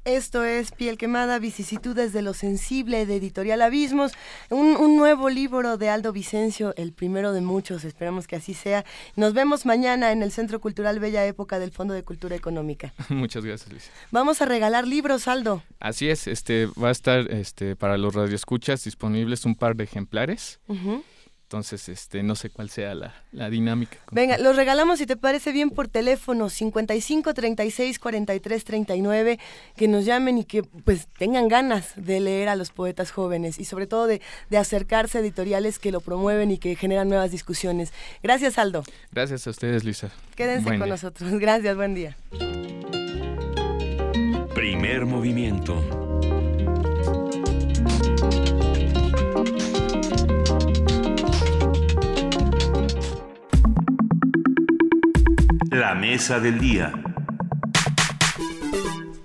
Esto 0.04 0.44
es 0.44 0.70
Piel 0.70 0.98
Quemada, 0.98 1.38
Vicisitudes 1.38 2.12
de 2.12 2.20
lo 2.20 2.34
Sensible, 2.34 3.06
de 3.06 3.16
Editorial 3.16 3.62
Abismos, 3.62 4.12
un, 4.50 4.98
nuevo 4.98 5.30
libro 5.30 5.78
de 5.78 5.88
Aldo 5.88 6.12
Vicencio, 6.12 6.74
el 6.76 6.92
primero 6.92 7.32
de 7.32 7.40
muchos, 7.40 7.84
esperamos 7.84 8.26
que 8.26 8.36
así 8.36 8.52
sea. 8.52 8.84
Nos 9.16 9.32
vemos 9.32 9.64
mañana 9.64 10.12
en 10.12 10.22
el 10.22 10.30
Centro 10.30 10.60
Cultural 10.60 11.00
Bella 11.00 11.24
Época 11.24 11.58
del 11.58 11.72
Fondo 11.72 11.94
de 11.94 12.02
Cultura 12.02 12.36
Económica. 12.36 12.92
Muchas 13.08 13.46
gracias, 13.46 13.70
Luis. 13.72 13.90
Vamos 14.10 14.42
a 14.42 14.44
regalar 14.44 14.86
libros, 14.86 15.26
Aldo. 15.26 15.62
Así 15.80 16.10
es, 16.10 16.26
este 16.26 16.66
va 16.66 16.88
a 16.88 16.92
estar 16.92 17.20
este, 17.30 17.74
para 17.74 17.96
los 17.96 18.14
radioescuchas 18.14 18.84
disponibles 18.84 19.46
un 19.46 19.54
par 19.54 19.74
de 19.74 19.84
ejemplares. 19.84 20.60
Entonces, 21.44 21.88
este, 21.88 22.22
no 22.22 22.34
sé 22.36 22.50
cuál 22.50 22.70
sea 22.70 22.94
la, 22.94 23.50
dinámica. 23.50 23.98
Venga, 24.10 24.38
los 24.38 24.56
regalamos 24.56 24.98
si 24.98 25.06
te 25.06 25.16
parece 25.16 25.52
bien 25.52 25.70
por 25.70 25.88
teléfono 25.88 26.48
55 26.48 27.34
36 27.34 27.98
43 27.98 28.64
39, 28.64 29.38
que 29.76 29.86
nos 29.86 30.04
llamen 30.04 30.38
y 30.38 30.44
que 30.44 30.62
pues 30.62 31.06
tengan 31.18 31.48
ganas 31.48 31.92
de 31.96 32.18
leer 32.20 32.48
a 32.48 32.56
los 32.56 32.70
poetas 32.70 33.10
jóvenes 33.10 33.60
y 33.60 33.66
sobre 33.66 33.86
todo 33.86 34.06
de, 34.06 34.20
acercarse 34.58 35.18
a 35.18 35.20
editoriales 35.20 35.78
que 35.78 35.92
lo 35.92 36.00
promueven 36.00 36.50
y 36.50 36.58
que 36.58 36.74
generan 36.76 37.08
nuevas 37.08 37.30
discusiones. 37.30 37.92
Gracias, 38.22 38.58
Aldo. 38.58 38.82
Gracias 39.12 39.46
a 39.46 39.50
ustedes, 39.50 39.84
Luisa. 39.84 40.10
Quédense 40.36 40.78
con 40.78 40.88
nosotros. 40.88 41.30
Gracias, 41.38 41.76
buen 41.76 41.94
día. 41.94 42.16
Primer 44.54 45.04
movimiento. 45.04 46.13
La 55.74 55.92
mesa 55.96 56.38
del 56.38 56.60
día. 56.60 56.92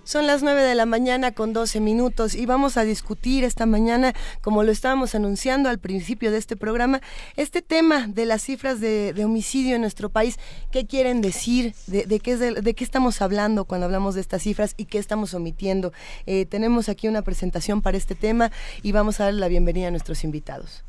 Son 0.04 0.26
las 0.26 0.42
9 0.42 0.64
de 0.64 0.74
la 0.74 0.88
mañana 0.88 1.32
con 1.32 1.54
12 1.54 1.80
minutos 1.80 2.34
y 2.34 2.48
vamos 2.48 2.76
a 2.76 2.84
discutir 2.84 3.44
esta 3.44 3.68
mañana, 3.68 4.16
como 4.42 4.64
lo 4.64 4.72
estábamos 4.72 5.14
anunciando 5.14 5.70
al 5.70 5.78
principio 5.78 6.32
de 6.32 6.40
este 6.40 6.56
programa, 6.56 7.02
este 7.36 7.62
tema 7.62 8.08
de 8.08 8.26
las 8.26 8.42
cifras 8.42 8.80
de, 8.80 9.14
homicidio 9.24 9.76
en 9.76 9.82
nuestro 9.82 10.10
país. 10.10 10.40
¿Qué 10.72 10.88
quieren 10.88 11.22
decir? 11.22 11.76
¿De, 11.86 12.20
qué, 12.20 12.84
estamos 12.84 13.22
hablando 13.22 13.66
cuando 13.66 13.86
hablamos 13.86 14.16
de 14.16 14.22
estas 14.22 14.42
cifras 14.42 14.74
y 14.76 14.86
qué 14.86 14.98
estamos 14.98 15.36
omitiendo? 15.36 15.94
Eh, 16.26 16.48
tenemos 16.48 16.90
aquí 16.90 17.08
una 17.08 17.22
presentación 17.22 17.84
para 17.84 17.96
este 17.96 18.16
tema 18.16 18.52
y 18.82 18.92
vamos 18.92 19.20
a 19.20 19.26
darle 19.26 19.40
la 19.40 19.50
bienvenida 19.50 19.90
a 19.90 19.92
nuestros 19.92 20.24
invitados. 20.24 20.84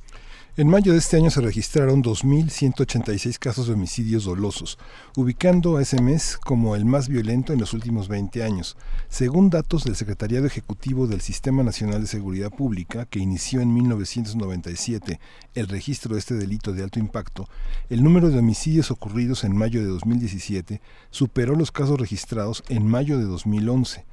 En 0.56 0.66
mayo 0.66 0.92
de 0.92 0.98
este 0.98 1.16
año 1.16 1.30
se 1.30 1.40
registraron 1.40 2.02
2.186 2.02 3.38
casos 3.38 3.68
de 3.68 3.74
homicidios 3.74 4.24
dolosos, 4.24 4.78
ubicando 5.16 5.76
a 5.76 5.82
ese 5.82 6.02
mes 6.02 6.36
como 6.36 6.74
el 6.74 6.84
más 6.84 7.08
violento 7.08 7.52
en 7.52 7.60
los 7.60 7.72
últimos 7.72 8.08
20 8.08 8.42
años. 8.42 8.76
Según 9.08 9.48
datos 9.48 9.84
del 9.84 9.94
Secretariado 9.94 10.46
Ejecutivo 10.46 11.06
del 11.06 11.20
Sistema 11.20 11.62
Nacional 11.62 12.00
de 12.00 12.08
Seguridad 12.08 12.50
Pública, 12.50 13.06
que 13.06 13.20
inició 13.20 13.60
en 13.60 13.72
1997 13.72 15.20
el 15.54 15.68
registro 15.68 16.14
de 16.14 16.18
este 16.18 16.34
delito 16.34 16.72
de 16.72 16.82
alto 16.82 16.98
impacto, 16.98 17.48
el 17.88 18.02
número 18.02 18.28
de 18.28 18.40
homicidios 18.40 18.90
ocurridos 18.90 19.44
en 19.44 19.56
mayo 19.56 19.80
de 19.80 19.86
2017 19.86 20.80
superó 21.10 21.54
los 21.54 21.70
casos 21.70 22.00
registrados 22.00 22.64
en 22.68 22.88
mayo 22.88 23.18
de 23.18 23.24
2011 23.24 24.04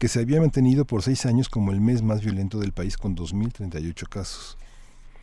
que 0.00 0.08
se 0.08 0.18
había 0.18 0.40
mantenido 0.40 0.86
por 0.86 1.02
seis 1.02 1.24
años 1.24 1.48
como 1.48 1.70
el 1.70 1.80
mes 1.80 2.02
más 2.02 2.20
violento 2.20 2.58
del 2.58 2.72
país 2.72 2.96
con 2.96 3.14
2.038 3.14 4.08
casos. 4.08 4.58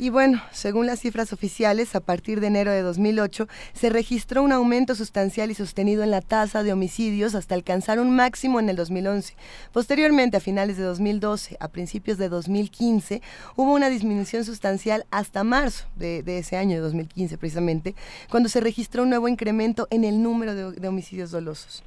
Y 0.01 0.09
bueno, 0.09 0.41
según 0.51 0.87
las 0.87 0.99
cifras 0.99 1.31
oficiales, 1.31 1.93
a 1.93 1.99
partir 1.99 2.39
de 2.39 2.47
enero 2.47 2.71
de 2.71 2.81
2008 2.81 3.47
se 3.73 3.91
registró 3.91 4.41
un 4.41 4.51
aumento 4.51 4.95
sustancial 4.95 5.51
y 5.51 5.53
sostenido 5.53 6.01
en 6.01 6.09
la 6.09 6.21
tasa 6.21 6.63
de 6.63 6.73
homicidios 6.73 7.35
hasta 7.35 7.53
alcanzar 7.53 7.99
un 7.99 8.15
máximo 8.15 8.59
en 8.59 8.67
el 8.69 8.75
2011. 8.75 9.35
Posteriormente, 9.71 10.37
a 10.37 10.39
finales 10.39 10.77
de 10.77 10.85
2012, 10.85 11.55
a 11.59 11.67
principios 11.67 12.17
de 12.17 12.29
2015, 12.29 13.21
hubo 13.55 13.75
una 13.75 13.89
disminución 13.89 14.43
sustancial 14.43 15.05
hasta 15.11 15.43
marzo 15.43 15.85
de, 15.97 16.23
ese 16.25 16.57
año, 16.57 16.77
de 16.77 16.81
2015 16.81 17.37
precisamente, 17.37 17.93
cuando 18.31 18.49
se 18.49 18.59
registró 18.59 19.03
un 19.03 19.09
nuevo 19.09 19.27
incremento 19.27 19.87
en 19.91 20.03
el 20.03 20.23
número 20.23 20.55
de, 20.55 20.87
homicidios 20.87 21.29
dolosos. 21.29 21.83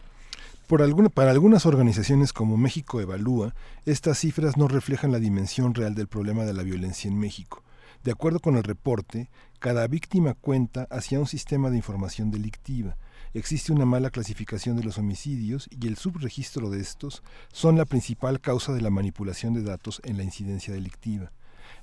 Por 0.69 0.83
alguna, 0.83 1.09
para 1.09 1.33
algunas 1.33 1.67
organizaciones 1.67 2.33
como 2.33 2.57
México 2.59 3.01
Evalúa, 3.01 3.57
estas 3.87 4.19
cifras 4.19 4.57
no 4.57 4.69
reflejan 4.69 5.11
la 5.11 5.19
dimensión 5.19 5.75
real 5.75 5.97
del 5.97 6.07
problema 6.07 6.45
de 6.45 6.55
la 6.55 6.63
violencia 6.63 7.09
en 7.09 7.19
México. 7.19 7.64
De 8.05 8.13
acuerdo 8.13 8.39
con 8.39 8.57
el 8.57 8.65
reporte, 8.65 9.31
cada 9.59 9.87
víctima 9.87 10.35
cuenta 10.35 10.87
hacia 10.91 11.19
un 11.19 11.27
sistema 11.27 11.71
de 11.71 11.79
información 11.79 12.31
delictiva. 12.31 12.99
Existe 13.33 13.73
una 13.73 13.87
mala 13.87 14.11
clasificación 14.11 14.77
de 14.77 14.85
los 14.85 14.99
homicidios 14.99 15.71
y 15.71 15.87
el 15.87 15.97
subregistro 15.97 16.69
de 16.69 16.81
estos 16.81 17.23
son 17.51 17.79
la 17.79 17.87
principal 17.87 18.43
causa 18.43 18.75
de 18.75 18.83
la 18.83 18.91
manipulación 18.91 19.55
de 19.55 19.63
datos 19.63 20.03
en 20.05 20.19
la 20.19 20.23
incidencia 20.23 20.75
delictiva. 20.75 21.33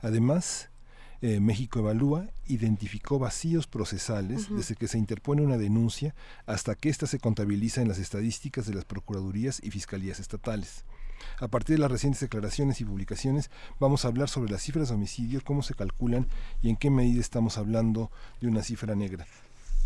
Además, 0.03 0.69
eh, 1.23 1.39
México 1.39 1.79
Evalúa 1.79 2.27
identificó 2.45 3.17
vacíos 3.17 3.65
procesales 3.65 4.47
desde 4.55 4.75
que 4.75 4.87
se 4.87 4.99
interpone 4.99 5.41
una 5.41 5.57
denuncia 5.57 6.13
hasta 6.45 6.75
que 6.75 6.89
ésta 6.89 7.07
se 7.07 7.17
contabiliza 7.17 7.81
en 7.81 7.87
las 7.87 7.97
estadísticas 7.97 8.67
de 8.67 8.75
las 8.75 8.85
Procuradurías 8.85 9.59
y 9.63 9.71
Fiscalías 9.71 10.19
estatales. 10.19 10.85
A 11.39 11.47
partir 11.47 11.75
de 11.75 11.81
las 11.81 11.91
recientes 11.91 12.21
declaraciones 12.21 12.81
y 12.81 12.85
publicaciones 12.85 13.49
vamos 13.79 14.05
a 14.05 14.09
hablar 14.09 14.29
sobre 14.29 14.51
las 14.51 14.61
cifras 14.61 14.89
de 14.89 14.95
homicidio, 14.95 15.41
cómo 15.43 15.63
se 15.63 15.73
calculan 15.73 16.27
y 16.61 16.69
en 16.69 16.75
qué 16.75 16.89
medida 16.89 17.21
estamos 17.21 17.57
hablando 17.57 18.11
de 18.39 18.47
una 18.47 18.63
cifra 18.63 18.95
negra. 18.95 19.25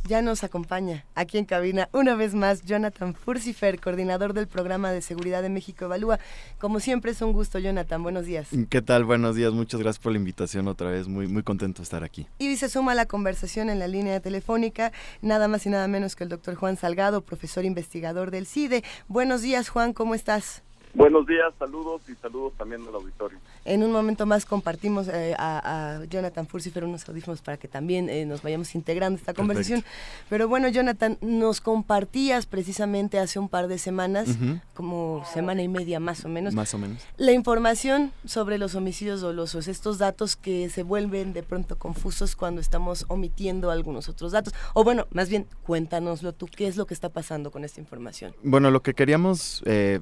Ya 0.08 0.22
nos 0.22 0.44
acompaña 0.44 1.04
aquí 1.16 1.40
en 1.40 1.46
cabina 1.46 1.90
una 1.92 2.14
vez 2.14 2.36
más 2.36 2.62
Jonathan 2.62 3.16
Furcifer, 3.16 3.82
coordinador 3.82 4.34
del 4.34 4.48
programa 4.48 4.92
de 4.92 5.02
seguridad 5.02 5.42
de 5.42 5.50
México 5.50 5.86
Evalúa. 5.86 6.20
Como 6.60 6.80
siempre 6.80 7.12
es 7.12 7.24
un 7.24 7.34
gusto, 7.34 7.58
Jonathan. 7.58 8.04
Buenos 8.04 8.28
días. 8.28 8.50
¿Qué 8.70 8.84
tal? 8.84 9.04
Buenos 9.04 9.36
días. 9.36 9.52
Muchas 9.52 9.80
gracias 9.80 10.04
por 10.04 10.12
la 10.12 10.20
invitación 10.20 10.68
otra 10.68 10.92
vez. 10.92 11.08
Muy, 11.08 11.28
muy 11.28 11.42
contento 11.42 11.80
de 11.80 11.86
estar 11.86 12.04
aquí. 12.04 12.28
Y 12.38 12.56
se 12.58 12.70
suma 12.70 12.92
a 12.92 12.96
la 12.96 13.08
conversación 13.08 13.72
en 13.72 13.80
la 13.80 13.88
línea 13.88 14.20
telefónica 14.20 14.92
nada 15.24 15.48
más 15.48 15.66
y 15.66 15.70
nada 15.70 15.88
menos 15.88 16.16
que 16.16 16.24
el 16.24 16.30
doctor 16.30 16.54
Juan 16.54 16.78
Salgado, 16.78 17.22
profesor 17.22 17.66
investigador 17.66 18.30
del 18.30 18.46
CIDE. 18.46 18.84
Buenos 19.08 19.42
días, 19.42 19.70
Juan. 19.70 19.94
¿Cómo 19.94 20.14
estás? 20.14 20.65
Buenos 20.96 21.28
días, 21.28 21.54
saludos 21.60 22.04
y 22.08 22.16
saludos 22.16 22.54
también 22.58 22.82
al 22.88 22.96
auditorio. 22.96 23.38
En 23.66 23.84
un 23.84 23.92
momento 23.92 24.26
más 24.26 24.46
compartimos 24.46 25.10
eh, 25.10 25.36
a, 25.38 26.00
Jonathan 26.10 26.48
Furcifer 26.48 26.86
unos 26.86 27.08
audífonos 27.10 27.42
para 27.42 27.58
que 27.58 27.68
también 27.68 28.10
eh, 28.10 28.26
nos 28.26 28.42
vayamos 28.42 28.74
integrando 28.76 29.20
esta 29.20 29.34
conversación. 29.34 29.84
Pero 30.30 30.48
bueno, 30.48 30.70
Jonathan, 30.70 31.18
nos 31.20 31.60
compartías 31.60 32.46
precisamente 32.46 33.20
hace 33.20 33.40
un 33.40 33.50
par 33.50 33.68
de 33.68 33.78
semanas, 33.78 34.38
como 34.74 35.22
semana 35.34 35.62
y 35.64 35.68
media 35.68 36.00
más 36.00 36.24
o 36.24 36.30
menos, 36.30 36.54
más 36.54 36.74
o 36.74 36.78
menos, 36.78 37.06
la 37.18 37.34
información 37.34 38.14
sobre 38.24 38.58
los 38.58 38.76
homicidios 38.76 39.20
dolosos, 39.20 39.68
estos 39.68 39.98
datos 39.98 40.38
que 40.38 40.70
se 40.70 40.84
vuelven 40.84 41.34
de 41.34 41.44
pronto 41.44 41.78
confusos 41.78 42.38
cuando 42.38 42.62
estamos 42.62 43.04
omitiendo 43.10 43.70
algunos 43.70 44.08
otros 44.08 44.32
datos. 44.32 44.54
O 44.74 44.86
bueno, 44.86 45.08
más 45.12 45.28
bien, 45.28 45.46
cuéntanoslo 45.64 46.32
tú, 46.32 46.48
¿qué 46.48 46.68
es 46.68 46.78
lo 46.78 46.86
que 46.86 46.94
está 46.94 47.10
pasando 47.10 47.52
con 47.52 47.66
esta 47.66 47.82
información? 47.82 48.34
Bueno, 48.44 48.72
lo 48.72 48.82
que 48.82 48.94
queríamos... 48.94 49.62
Eh, 49.66 50.00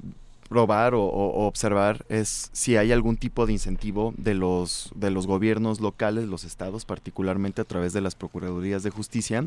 probar 0.49 0.93
o, 0.93 1.03
observar 1.03 2.05
es 2.09 2.49
si 2.53 2.77
hay 2.77 2.91
algún 2.91 3.17
tipo 3.17 3.45
de 3.45 3.53
incentivo 3.53 4.13
de 4.17 4.33
los 4.33 4.91
de 4.95 5.11
los 5.11 5.27
gobiernos 5.27 5.81
locales, 5.81 6.27
los 6.27 6.43
estados, 6.43 6.85
particularmente 6.85 7.61
a 7.61 7.65
través 7.65 7.93
de 7.93 8.01
las 8.01 8.15
procuradurías 8.15 8.83
de 8.83 8.89
justicia, 8.89 9.43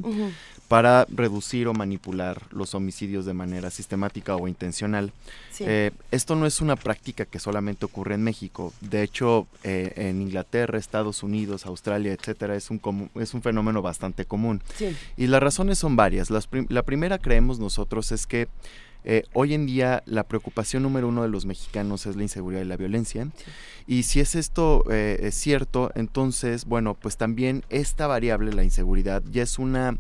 para 0.69 1.07
reducir 1.09 1.69
o 1.69 1.75
manipular 1.75 2.43
los 2.51 2.75
homicidios 2.75 3.25
de 3.25 3.35
manera 3.35 3.71
sistemática 3.71 4.37
o 4.37 4.49
intencional. 4.49 5.13
Eh, 5.61 5.91
esto 6.11 6.37
no 6.37 6.47
es 6.47 6.61
una 6.61 6.77
práctica 6.77 7.25
que 7.25 7.39
solamente 7.39 7.87
ocurre 7.87 8.15
en 8.15 8.23
México. 8.23 8.73
De 8.81 9.03
hecho, 9.03 9.47
eh, 9.65 9.93
en 9.97 10.21
Inglaterra, 10.21 10.79
Estados 10.79 11.23
Unidos, 11.23 11.67
Australia, 11.67 12.13
etcétera, 12.13 12.57
es 12.57 12.71
un 12.71 13.11
es 13.15 13.35
un 13.35 13.43
fenómeno 13.43 13.83
bastante 13.83 14.25
común. 14.25 14.61
Y 15.17 15.27
las 15.27 15.43
razones 15.43 15.79
son 15.79 15.97
varias. 15.97 16.31
la 16.31 16.83
primera 16.83 17.19
creemos 17.19 17.59
nosotros 17.59 18.13
es 18.13 18.27
que 18.27 18.49
eh, 19.07 19.23
hoy 19.33 19.55
en 19.55 19.67
día 19.67 20.03
la 20.05 20.25
preocupación 20.25 20.83
número 20.83 21.09
uno 21.09 21.23
de 21.23 21.29
los 21.29 21.47
mexicanos 21.47 22.07
es 22.07 22.17
la 22.17 22.23
inseguridad 22.23 22.63
y 22.63 22.67
la 22.67 22.77
violencia. 22.77 23.29
Y 23.87 24.03
si 24.03 24.19
es 24.19 24.35
esto 24.35 24.85
eh, 24.91 25.19
es 25.23 25.37
cierto, 25.37 25.93
entonces, 25.95 26.65
bueno, 26.65 26.95
pues 26.95 27.17
también 27.17 27.63
esta 27.71 28.09
variable, 28.09 28.53
la 28.53 28.65
inseguridad, 28.65 29.23
ya 29.31 29.45
es 29.45 29.61
una 29.61 29.99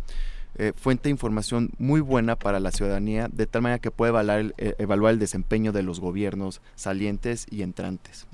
eh, 0.58 0.72
fuente 0.74 1.04
de 1.04 1.10
información 1.10 1.70
muy 1.78 2.00
buena 2.00 2.36
para 2.36 2.60
la 2.60 2.70
ciudadanía, 2.72 3.28
de 3.32 3.46
tal 3.46 3.62
manera 3.62 3.78
que 3.78 3.90
puede 3.90 4.10
evaluar, 4.10 4.54
eh, 4.58 4.74
evaluar 4.78 5.12
el 5.12 5.18
desempeño 5.18 5.72
de 5.72 5.82
los 5.82 6.00
gobiernos 6.00 6.60
salientes 6.74 7.46
y 7.50 7.62
entrantes. 7.62 8.26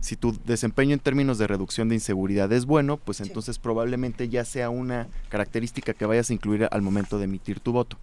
Si 0.00 0.16
tu 0.16 0.38
desempeño 0.44 0.94
en 0.94 1.00
términos 1.00 1.38
de 1.38 1.46
reducción 1.46 1.88
de 1.88 1.96
inseguridad 1.96 2.52
es 2.52 2.66
bueno, 2.66 2.96
pues 2.96 3.20
entonces 3.20 3.58
probablemente 3.58 4.28
ya 4.28 4.44
sea 4.44 4.70
una 4.70 5.08
característica 5.28 5.92
que 5.92 6.06
vayas 6.06 6.30
a 6.30 6.34
incluir 6.34 6.68
al 6.70 6.82
momento 6.82 7.18
de 7.18 7.24
emitir 7.24 7.60
tu 7.60 7.72
voto. 7.72 7.98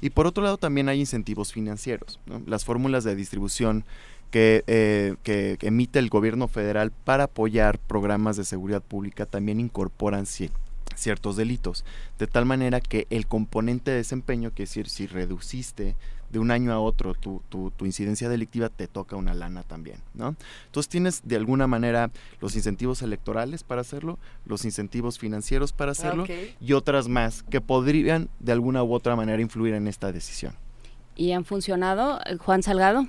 Y 0.00 0.10
por 0.10 0.26
otro 0.26 0.42
lado 0.42 0.58
también 0.58 0.88
hay 0.88 1.00
incentivos 1.00 1.52
financieros. 1.52 2.20
Las 2.46 2.64
fórmulas 2.64 3.04
de 3.04 3.14
distribución 3.14 3.84
que, 4.30 4.64
eh, 4.66 5.14
que, 5.22 5.56
emite 5.62 5.98
el 5.98 6.08
gobierno 6.08 6.48
federal 6.48 6.90
para 6.90 7.24
apoyar 7.24 7.78
programas 7.78 8.36
de 8.36 8.44
seguridad 8.44 8.82
pública 8.82 9.26
también 9.26 9.60
incorporan 9.60 10.26
ciertos 10.96 11.36
delitos, 11.36 11.84
de 12.18 12.26
tal 12.26 12.46
manera 12.46 12.80
que 12.80 13.06
el 13.10 13.26
componente 13.26 13.90
de 13.90 13.98
desempeño, 13.98 14.52
que 14.52 14.64
es 14.64 14.70
decir, 14.70 14.88
si 14.88 15.06
reduciste 15.06 15.96
de 16.30 16.38
un 16.38 16.50
año 16.50 16.72
a 16.72 16.80
otro 16.80 17.14
tu, 17.14 17.42
tu, 17.48 17.72
incidencia 17.86 18.28
delictiva, 18.28 18.68
te 18.68 18.88
toca 18.88 19.16
una 19.16 19.34
lana 19.34 19.62
también, 19.62 20.00
¿no? 20.14 20.34
Entonces 20.66 20.88
tienes 20.88 21.22
de 21.24 21.36
alguna 21.36 21.66
manera 21.66 22.10
los 22.40 22.56
incentivos 22.56 23.02
electorales 23.02 23.62
para 23.62 23.80
hacerlo, 23.80 24.18
los 24.44 24.64
incentivos 24.64 25.18
financieros 25.18 25.72
para 25.72 25.92
hacerlo 25.92 26.26
y 26.60 26.72
otras 26.72 27.08
más 27.08 27.42
que 27.44 27.60
podrían 27.60 28.28
de 28.40 28.52
alguna 28.52 28.82
u 28.82 28.92
otra 28.92 29.14
manera 29.16 29.40
influir 29.40 29.74
en 29.74 29.86
esta 29.86 30.10
decisión. 30.10 30.54
¿Y 31.14 31.32
han 31.32 31.44
funcionado, 31.44 32.20
Juan 32.40 32.62
Salgado? 32.62 33.06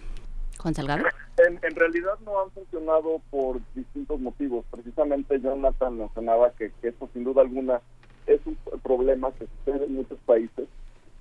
Juan 0.60 0.76
Salgado. 0.76 1.04
En, 1.48 1.76
realidad 1.76 2.20
no 2.26 2.42
han 2.42 2.52
funcionado 2.52 3.22
por 3.30 3.62
distintos 3.74 4.20
motivos. 4.20 4.66
Precisamente 4.70 5.40
Jonathan 5.40 5.98
mencionaba 5.98 6.52
que, 6.52 6.72
que 6.82 6.90
esto 6.90 7.10
sin 7.14 7.24
duda 7.24 7.42
alguna 7.42 7.82
es 8.26 8.42
un 8.46 8.58
problema 8.84 9.32
que 9.32 9.48
sucede 9.48 9.86
en 9.86 9.96
muchos 9.96 10.20
países. 10.26 10.68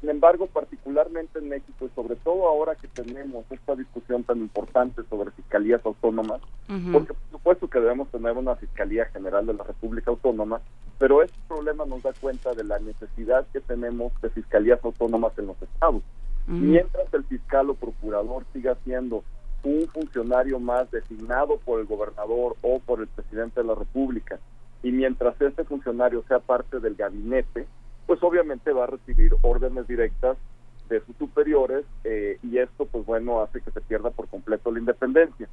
Sin 0.01 0.11
embargo, 0.11 0.47
particularmente 0.47 1.39
en 1.39 1.49
México 1.49 1.87
y 1.87 1.95
sobre 1.95 2.17
todo 2.17 2.49
ahora 2.49 2.75
que 2.75 2.89
tenemos 2.89 3.45
esta 3.51 3.75
discusión 3.75 4.25
tan 4.25 4.39
importante 4.39 5.03
sobre 5.09 5.31
fiscalías 5.31 5.85
autónomas, 5.87 6.41
porque 6.93 7.15
por 7.15 7.31
supuesto 7.31 7.69
que 7.69 7.81
debemos 7.81 8.09
tener 8.11 8.37
una 8.37 8.57
Fiscalía 8.57 9.07
General 9.07 9.47
de 9.47 9.55
la 9.55 9.65
República 9.65 10.11
Autónoma, 10.11 10.61
pero 10.99 11.23
este 11.23 11.39
problema 11.49 11.87
nos 11.87 12.03
da 12.03 12.13
cuenta 12.21 12.53
de 12.55 12.65
la 12.65 12.79
necesidad 12.79 13.47
que 13.53 13.61
tenemos 13.61 14.13
de 14.21 14.31
fiscalías 14.31 14.85
autónomas 14.85 15.33
en 15.39 15.47
los 15.47 15.63
estados. 15.63 16.03
Mientras 16.47 17.13
el 17.13 17.25
fiscal 17.25 17.71
o 17.71 17.75
procurador 17.75 18.45
siga 18.53 18.77
siendo 18.85 19.25
un 19.67 19.89
funcionario 19.89 20.61
más 20.61 20.89
designado 20.93 21.59
por 21.59 21.81
el 21.81 21.87
gobernador 21.87 22.57
o 22.63 22.79
por 22.79 23.01
el 23.01 23.09
presidente 23.09 23.61
de 23.61 23.67
la 23.67 23.75
República, 23.75 24.39
y 24.83 24.93
mientras 24.93 25.41
este 25.41 25.65
funcionario 25.65 26.23
sea 26.29 26.39
parte 26.39 26.79
del 26.79 26.95
gabinete, 26.95 27.67
pues 28.07 28.23
obviamente 28.23 28.73
va 28.73 28.85
a 28.85 28.87
recibir 28.87 29.35
órdenes 29.43 29.89
directas 29.89 30.37
de 30.89 31.01
sus 31.01 31.17
superiores 31.17 31.85
eh, 32.05 32.39
y 32.45 32.59
esto 32.59 32.87
pues 32.87 33.05
bueno 33.05 33.43
hace 33.43 33.61
que 33.61 33.73
se 33.73 33.81
pierda 33.81 34.11
por 34.11 34.29
completo 34.29 34.71
la 34.71 34.79
independencia. 34.79 35.49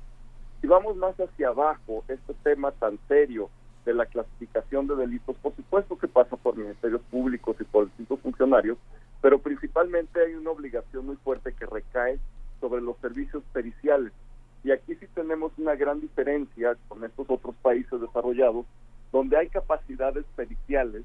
Si 0.62 0.68
vamos 0.68 0.96
más 0.96 1.20
hacia 1.20 1.48
abajo, 1.48 2.04
este 2.08 2.36
tema 2.44 2.72
tan 2.72 3.00
serio 3.08 3.50
de 3.84 3.96
la 3.96 4.06
clasificación 4.06 4.88
de 4.88 4.96
delitos, 4.96 5.36
por 5.38 5.56
supuesto 5.56 5.98
que 5.98 6.08
pasa 6.08 6.38
por 6.38 6.56
ministerios 6.56 7.02
públicos 7.10 7.58
y 7.60 7.64
por 7.64 7.86
distintos 7.86 8.20
funcionarios, 8.20 8.78
pero 9.22 9.40
principalmente 9.40 10.22
hay 10.22 10.36
una 10.36 10.52
obligación 10.52 11.08
muy 11.08 11.16
fuerte 11.16 11.54
que 11.54 11.66
recae 11.66 12.20
sobre 12.64 12.82
los 12.82 12.96
servicios 13.00 13.44
periciales. 13.52 14.14
Y 14.64 14.72
aquí 14.72 14.96
sí 14.96 15.06
tenemos 15.14 15.52
una 15.58 15.76
gran 15.76 16.00
diferencia 16.00 16.78
con 16.88 17.04
estos 17.04 17.30
otros 17.30 17.54
países 17.62 18.00
desarrollados, 18.00 18.66
donde 19.12 19.36
hay 19.36 19.50
capacidades 19.50 20.24
periciales 20.38 21.04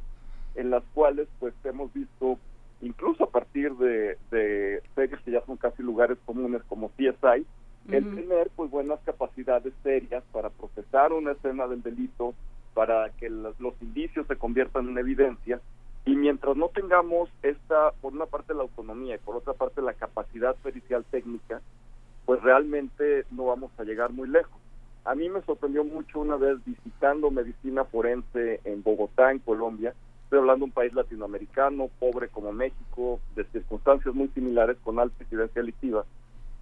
en 0.55 0.70
las 0.70 0.85
cuales 0.94 1.26
pues 1.40 1.52
hemos 1.64 1.93
visto, 1.93 2.39
incluso 2.80 3.24
a 3.24 3.30
partir 3.30 3.72
de, 3.74 4.16
de 4.30 4.80
series 4.94 5.20
que 5.22 5.32
ya 5.32 5.44
son 5.47 5.56
casi 5.56 5.82
lugares 5.82 6.16
comunes 6.24 6.62
como 6.68 6.90
CSI, 6.90 7.44
el 7.89 8.14
tener 8.14 8.51
pues 8.55 8.70
buenas 8.70 9.01
capacidades 9.01 9.72
serias 9.82 10.22
para 10.30 10.51
procesar 10.51 11.12
una 11.12 11.32
escena 11.32 11.66
del 11.66 11.82
delito, 11.82 12.35
para 12.72 13.10
que 13.18 13.28
los 13.28 13.74
indicios 13.80 14.28
se 14.28 14.36
conviertan 14.36 14.89
en 14.90 14.98
evidencia 14.98 15.60
y 16.09 16.16
mientras 16.16 16.56
no 16.56 16.68
tengamos 16.68 17.28
esta, 17.43 17.90
por 18.01 18.14
una 18.14 18.24
parte 18.24 18.55
la 18.55 18.62
autonomía 18.62 19.16
y 19.16 19.18
por 19.18 19.36
otra 19.36 19.52
parte 19.52 19.82
la 19.82 19.93
capacidad 19.93 20.56
pericial 20.56 21.05
técnica, 21.10 21.60
pues 22.24 22.40
realmente 22.40 23.26
no 23.30 23.44
vamos 23.44 23.70
a 23.76 23.85
llegar 23.85 24.10
muy 24.10 24.26
lejos. 24.26 24.59
A 25.05 25.14
mí 25.14 25.28
me 25.28 25.43
sorprendió 25.43 25.85
mucho 25.85 26.20
una 26.20 26.36
vez 26.36 26.64
visitando 26.64 27.30
medicina 27.30 27.85
forense 27.85 28.62
en 28.64 28.82
Bogotá, 28.82 29.32
en 29.32 29.40
Colombia, 29.40 29.93
estoy 30.24 30.39
hablando 30.39 30.64
de 30.64 30.70
un 30.70 30.72
país 30.72 30.94
latinoamericano, 30.94 31.90
pobre 32.01 32.28
como 32.28 32.55
México, 32.55 33.20
de 33.36 33.44
circunstancias 33.44 34.14
muy 34.14 34.28
similares 34.28 34.78
con 34.82 34.98
alta 34.98 35.22
incidencia 35.22 35.60
delictiva, 35.60 36.06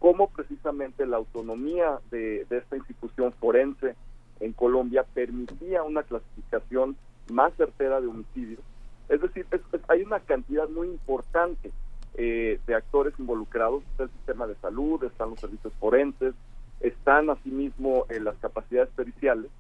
cómo 0.01 0.29
precisamente 0.29 1.07
la 1.07 1.19
autonomía 1.19 2.01
de, 2.11 2.47
de 2.47 2.59
esta 2.59 2.77
institución 2.77 3.33
forense 3.35 3.95
en 4.41 4.53
Colombia 4.53 5.05
permitía 5.15 5.85
una 5.85 6.03
clasificación 6.03 6.97
más 7.31 7.55
certera 7.55 8.01
de 8.01 8.09
homicidios 8.09 8.61
es 9.09 9.21
decir, 9.21 9.47
hay 9.89 10.03
una 10.03 10.21
cantidad 10.21 10.69
muy 10.69 10.89
importante 10.89 11.71
eh, 12.15 12.59
de 12.67 12.75
actores 12.75 13.15
involucrados, 13.19 13.83
está 13.91 14.05
el 14.05 14.11
sistema 14.11 14.47
de 14.47 14.55
salud, 14.57 15.03
están 15.05 15.31
los 15.31 15.41
servicios 15.41 15.73
forenses, 15.75 16.35
están 16.81 17.31
asimismo 17.31 18.07
en 18.09 18.25
las 18.25 18.37
capacidades 18.39 18.91
periciales, 18.91 19.51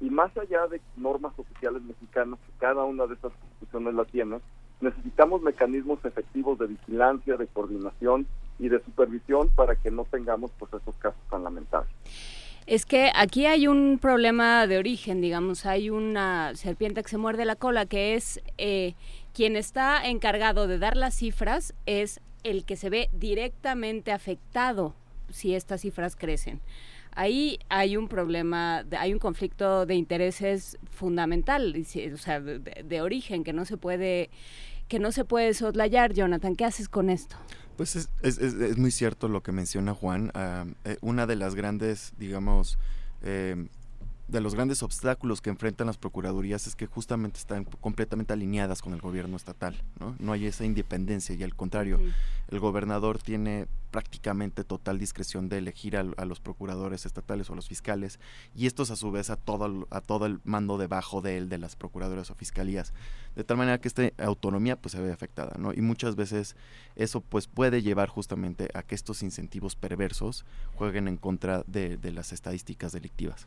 y 0.00 0.10
más 0.10 0.36
allá 0.36 0.66
de 0.66 0.80
normas 0.96 1.32
oficiales 1.38 1.82
mexicanas, 1.82 2.38
que 2.40 2.52
cada 2.58 2.84
una 2.84 3.06
de 3.06 3.14
estas 3.14 3.32
instituciones 3.32 3.94
la 3.94 4.04
tiene, 4.04 4.40
necesitamos 4.80 5.42
mecanismos 5.42 6.04
efectivos 6.04 6.58
de 6.58 6.66
vigilancia, 6.66 7.36
de 7.36 7.46
coordinación 7.46 8.26
y 8.58 8.68
de 8.68 8.82
supervisión 8.82 9.48
para 9.54 9.76
que 9.76 9.90
no 9.90 10.04
tengamos 10.04 10.50
pues 10.58 10.72
esos 10.74 10.96
casos 10.96 11.20
tan 11.30 11.44
lamentables. 11.44 11.92
Es 12.66 12.86
que 12.86 13.10
aquí 13.14 13.46
hay 13.46 13.66
un 13.66 13.98
problema 14.00 14.66
de 14.66 14.78
origen, 14.78 15.20
digamos, 15.20 15.66
hay 15.66 15.90
una 15.90 16.54
serpiente 16.54 17.02
que 17.02 17.08
se 17.08 17.18
muerde 17.18 17.44
la 17.44 17.56
cola, 17.56 17.86
que 17.86 18.14
es 18.14 18.40
eh, 18.56 18.94
quien 19.34 19.56
está 19.56 20.06
encargado 20.06 20.68
de 20.68 20.78
dar 20.78 20.96
las 20.96 21.14
cifras 21.14 21.74
es 21.86 22.20
el 22.44 22.64
que 22.64 22.76
se 22.76 22.90
ve 22.90 23.08
directamente 23.12 24.12
afectado 24.12 24.94
si 25.30 25.54
estas 25.54 25.80
cifras 25.80 26.14
crecen. 26.16 26.60
Ahí 27.14 27.58
hay 27.68 27.96
un 27.96 28.08
problema, 28.08 28.84
hay 28.98 29.12
un 29.12 29.18
conflicto 29.18 29.84
de 29.84 29.96
intereses 29.96 30.78
fundamental, 30.90 31.74
o 32.12 32.16
sea, 32.16 32.40
de, 32.40 33.00
origen 33.02 33.44
que 33.44 33.52
no 33.52 33.64
se 33.64 33.76
puede 33.76 34.30
que 34.88 34.98
no 34.98 35.12
se 35.12 35.24
puede 35.24 35.54
soslayar. 35.54 36.12
Jonathan, 36.12 36.54
¿qué 36.54 36.64
haces 36.64 36.88
con 36.88 37.10
esto? 37.10 37.36
Pues 37.82 38.08
es, 38.22 38.78
muy 38.78 38.92
cierto 38.92 39.26
lo 39.26 39.42
que 39.42 39.50
menciona 39.50 39.92
Juan. 39.92 40.30
Eh, 40.84 40.98
una 41.00 41.26
de 41.26 41.34
las 41.34 41.56
grandes, 41.56 42.12
digamos, 42.16 42.78
eh, 43.22 43.66
de 44.32 44.40
los 44.40 44.54
grandes 44.54 44.82
obstáculos 44.82 45.42
que 45.42 45.50
enfrentan 45.50 45.86
las 45.86 45.98
procuradurías 45.98 46.66
es 46.66 46.74
que 46.74 46.86
justamente 46.86 47.38
están 47.38 47.64
completamente 47.64 48.32
alineadas 48.32 48.80
con 48.80 48.94
el 48.94 49.00
gobierno 49.00 49.36
estatal, 49.36 49.76
¿no? 50.00 50.16
No 50.18 50.32
hay 50.32 50.46
esa 50.46 50.64
independencia 50.64 51.34
y 51.34 51.42
al 51.42 51.54
contrario, 51.54 52.00
el 52.48 52.58
gobernador 52.58 53.18
tiene 53.18 53.66
prácticamente 53.90 54.64
total 54.64 54.98
discreción 54.98 55.50
de 55.50 55.58
elegir 55.58 55.98
a, 55.98 56.24
los 56.24 56.40
procuradores 56.40 57.04
estatales 57.04 57.50
o 57.50 57.52
a 57.52 57.56
los 57.56 57.68
fiscales 57.68 58.18
y 58.56 58.66
estos 58.66 58.90
a 58.90 58.96
su 58.96 59.12
vez 59.12 59.28
a 59.28 59.36
todo, 59.36 59.86
a 59.90 60.00
todo 60.00 60.24
el 60.24 60.40
mando 60.44 60.78
debajo 60.78 61.20
de 61.20 61.36
él 61.36 61.50
de 61.50 61.58
las 61.58 61.76
procuradoras 61.76 62.30
o 62.30 62.34
fiscalías, 62.34 62.94
de 63.36 63.44
tal 63.44 63.58
manera 63.58 63.82
que 63.82 63.88
esta 63.88 64.10
autonomía 64.16 64.80
pues 64.80 64.92
se 64.92 65.00
ve 65.02 65.12
afectada, 65.12 65.56
¿no? 65.58 65.74
Y 65.74 65.82
muchas 65.82 66.16
veces 66.16 66.56
eso 66.96 67.20
pues 67.20 67.48
puede 67.48 67.82
llevar 67.82 68.08
justamente 68.08 68.70
a 68.72 68.82
que 68.82 68.94
estos 68.94 69.22
incentivos 69.22 69.76
perversos 69.76 70.46
jueguen 70.74 71.06
en 71.06 71.18
contra 71.18 71.64
de 71.66 72.12
las 72.12 72.32
estadísticas 72.32 72.92
delictivas. 72.92 73.46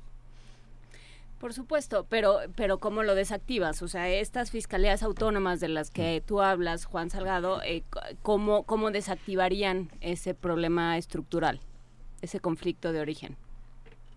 Por 1.40 1.54
supuesto, 1.54 2.06
pero, 2.10 2.40
pero 2.56 2.80
¿cómo 2.80 3.04
lo 3.04 3.14
desactivas? 3.14 3.82
O 3.82 3.88
sea, 3.88 4.10
estas 4.10 4.52
fiscalías 4.52 5.04
autónomas 5.04 5.60
de 5.60 5.68
las 5.68 5.92
que 5.92 6.24
tú 6.26 6.42
hablas, 6.42 6.86
Juan 6.86 7.10
Salgado, 7.10 7.62
eh, 7.64 7.84
¿cómo, 8.22 8.64
¿cómo 8.64 8.90
desactivarían 8.92 9.90
ese 10.02 10.34
problema 10.34 10.98
estructural? 10.98 11.60
ese 12.26 12.40
conflicto 12.40 12.92
de 12.92 13.00
origen? 13.00 13.38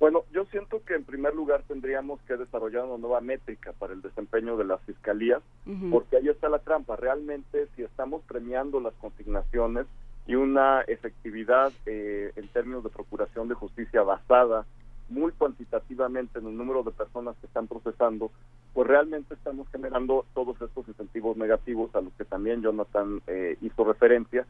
Bueno, 0.01 0.25
yo 0.33 0.45
siento 0.47 0.83
que 0.85 0.95
en 0.95 1.05
primer 1.05 1.35
lugar 1.35 1.65
tendríamos 1.67 2.21
que 2.23 2.37
desarrollar 2.37 2.85
una 2.85 2.99
nueva 2.99 3.21
métrica 3.21 3.73
para 3.73 3.93
el 3.93 4.03
desempeño 4.03 4.57
de 4.57 4.65
las 4.65 4.81
fiscalías, 4.83 5.43
porque 5.91 6.17
ahí 6.17 6.29
está 6.29 6.49
la 6.49 6.61
trampa. 6.61 6.95
Realmente, 6.95 7.67
si 7.75 7.83
estamos 7.83 8.23
premiando 8.23 8.81
las 8.81 8.95
consignaciones 8.95 9.87
y 10.27 10.37
una 10.37 10.83
efectividad 10.83 11.73
eh, 11.87 12.33
en 12.37 12.47
términos 12.49 12.85
de 12.85 12.91
procuración 12.91 13.49
de 13.49 13.55
justicia 13.55 14.03
basada 14.03 14.67
muy 15.09 15.33
cuantitativamente 15.33 16.39
en 16.39 16.47
el 16.47 16.57
número 16.57 16.83
de 16.83 16.91
personas 16.91 17.37
que 17.41 17.47
están 17.47 17.67
procesando, 17.67 18.31
pues 18.75 18.87
realmente 18.87 19.35
estamos 19.35 19.69
generando 19.71 20.25
todos 20.35 20.61
estos 20.61 20.87
incentivos 20.89 21.37
negativos 21.37 21.95
a 21.95 22.01
los 22.01 22.13
que 22.15 22.25
también 22.25 22.63
Jonathan 22.63 23.23
eh, 23.27 23.57
hizo 23.61 23.85
referencia, 23.85 24.47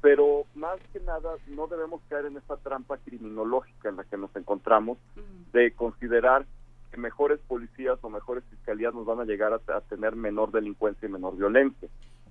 pero 0.00 0.44
más 0.54 0.78
que 0.92 1.00
nada 1.00 1.32
no 1.48 1.66
debemos 1.66 2.00
caer 2.08 2.26
en 2.26 2.36
esta 2.36 2.56
trampa 2.58 2.98
criminológica 2.98 3.88
en 3.88 3.96
la 3.96 4.04
que 4.04 4.16
nos 4.16 4.34
encontramos 4.36 4.98
de 5.52 5.72
considerar 5.72 6.46
que 6.90 6.96
mejores 6.98 7.40
policías 7.48 7.98
o 8.02 8.10
mejores 8.10 8.44
fiscalías 8.50 8.94
nos 8.94 9.06
van 9.06 9.20
a 9.20 9.24
llegar 9.24 9.52
a, 9.52 9.80
tener 9.80 10.14
menor 10.14 10.52
delincuencia 10.52 11.08
y 11.08 11.12
menor 11.12 11.36
violencia. 11.36 11.88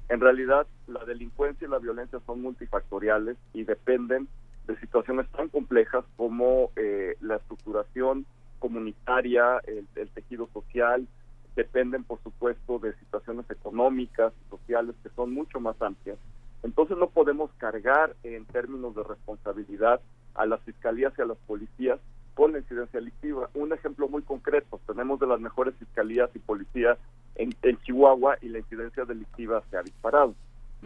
En 0.08 0.22
realidad, 0.22 0.68
la 0.88 1.04
delincuencia 1.04 1.68
y 1.68 1.72
la 1.72 1.80
violencia 1.80 2.20
son 2.26 2.42
multifactoriales 2.42 3.38
y 3.54 3.64
dependen 3.64 4.28
de 4.68 4.80
situaciones 4.80 5.28
tan 5.32 5.50
complejas 5.50 6.06
como 6.18 6.72
eh, 6.76 7.16
la 7.22 7.38
estructuración 7.38 8.26
comunitaria, 8.60 9.62
el, 9.68 10.10
tejido 10.10 10.50
social, 10.54 11.08
dependen 11.56 12.04
por 12.04 12.22
supuesto 12.24 12.80
de 12.80 12.94
situaciones 12.96 13.50
económicas, 13.50 14.34
sociales 14.50 14.96
que 15.04 15.10
son 15.10 15.34
mucho 15.34 15.60
más 15.60 15.80
amplias 15.82 16.18
entonces 16.66 16.98
no 16.98 17.10
podemos 17.10 17.52
cargar 17.60 18.16
en 18.24 18.44
términos 18.46 18.96
de 18.96 19.04
responsabilidad 19.04 20.02
a 20.34 20.48
las 20.48 20.60
fiscalías 20.62 21.14
y 21.16 21.22
a 21.22 21.26
las 21.26 21.38
policías 21.46 22.00
con 22.34 22.54
la 22.54 22.58
incidencia 22.58 23.00
delictiva. 23.00 23.52
Un 23.54 23.72
ejemplo 23.72 24.10
muy 24.10 24.24
concreto, 24.24 24.82
tenemos 24.88 25.20
de 25.20 25.28
las 25.28 25.40
mejores 25.40 25.76
fiscalías 25.76 26.32
y 26.34 26.40
policías 26.40 26.98
en, 27.36 27.52
Chihuahua 27.84 28.38
y 28.42 28.50
la 28.50 28.58
incidencia 28.58 29.06
delictiva 29.06 29.62
se 29.70 29.78
ha 29.78 29.84
disparado. 29.84 30.34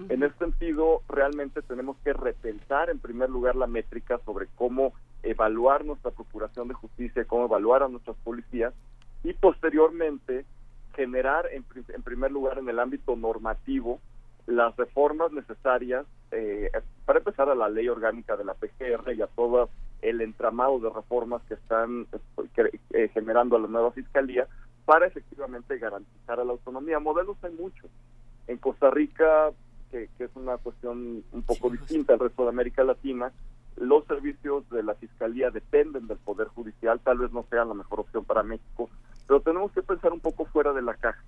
En 0.07 0.23
ese 0.23 0.35
sentido, 0.37 1.01
realmente 1.09 1.61
tenemos 1.61 1.97
que 2.03 2.13
repensar 2.13 2.89
en 2.89 2.99
primer 2.99 3.29
lugar 3.29 3.55
la 3.55 3.67
métrica 3.67 4.19
sobre 4.25 4.47
cómo 4.55 4.93
evaluar 5.23 5.83
nuestra 5.83 6.11
procuración 6.11 6.67
de 6.69 6.73
justicia, 6.73 7.25
cómo 7.25 7.45
evaluar 7.45 7.83
a 7.83 7.89
nuestras 7.89 8.15
policías 8.23 8.73
y 9.23 9.33
posteriormente 9.33 10.45
generar 10.95 11.47
en, 11.51 11.65
en 11.89 12.03
primer 12.03 12.31
lugar 12.31 12.57
en 12.59 12.69
el 12.69 12.79
ámbito 12.79 13.15
normativo 13.15 13.99
las 14.45 14.75
reformas 14.77 15.31
necesarias 15.31 16.05
eh, 16.31 16.71
para 17.05 17.19
empezar 17.19 17.49
a 17.49 17.55
la 17.55 17.69
ley 17.69 17.87
orgánica 17.87 18.35
de 18.35 18.45
la 18.45 18.53
PGR 18.53 19.13
y 19.13 19.21
a 19.21 19.27
todo 19.27 19.69
el 20.01 20.21
entramado 20.21 20.79
de 20.79 20.89
reformas 20.89 21.41
que 21.43 21.55
están 21.55 22.07
eh, 22.93 23.09
generando 23.13 23.55
a 23.55 23.59
la 23.59 23.67
nueva 23.67 23.91
fiscalía 23.91 24.47
para 24.85 25.07
efectivamente 25.07 25.77
garantizar 25.77 26.39
a 26.39 26.43
la 26.43 26.51
autonomía. 26.51 26.99
Modelos 26.99 27.37
hay 27.43 27.53
muchos. 27.53 27.89
En 28.47 28.57
Costa 28.57 28.89
Rica, 28.89 29.51
que, 29.91 30.09
es 30.19 30.31
una 30.35 30.57
cuestión 30.57 31.23
un 31.31 31.41
poco 31.43 31.69
distinta 31.69 32.13
al 32.13 32.19
resto 32.19 32.43
de 32.43 32.49
América 32.49 32.83
Latina, 32.83 33.31
los 33.77 34.05
servicios 34.05 34.69
de 34.69 34.83
la 34.83 34.95
fiscalía 34.95 35.51
dependen 35.51 36.07
del 36.07 36.17
Poder 36.17 36.47
Judicial, 36.47 36.99
tal 36.99 37.19
vez 37.19 37.31
no 37.31 37.45
sea 37.49 37.65
la 37.65 37.73
mejor 37.73 38.01
opción 38.01 38.25
para 38.25 38.43
México, 38.43 38.89
pero 39.27 39.41
tenemos 39.41 39.71
que 39.71 39.83
pensar 39.83 40.11
un 40.11 40.19
poco 40.19 40.45
fuera 40.45 40.73
de 40.73 40.81
la 40.81 40.95
caja 40.95 41.23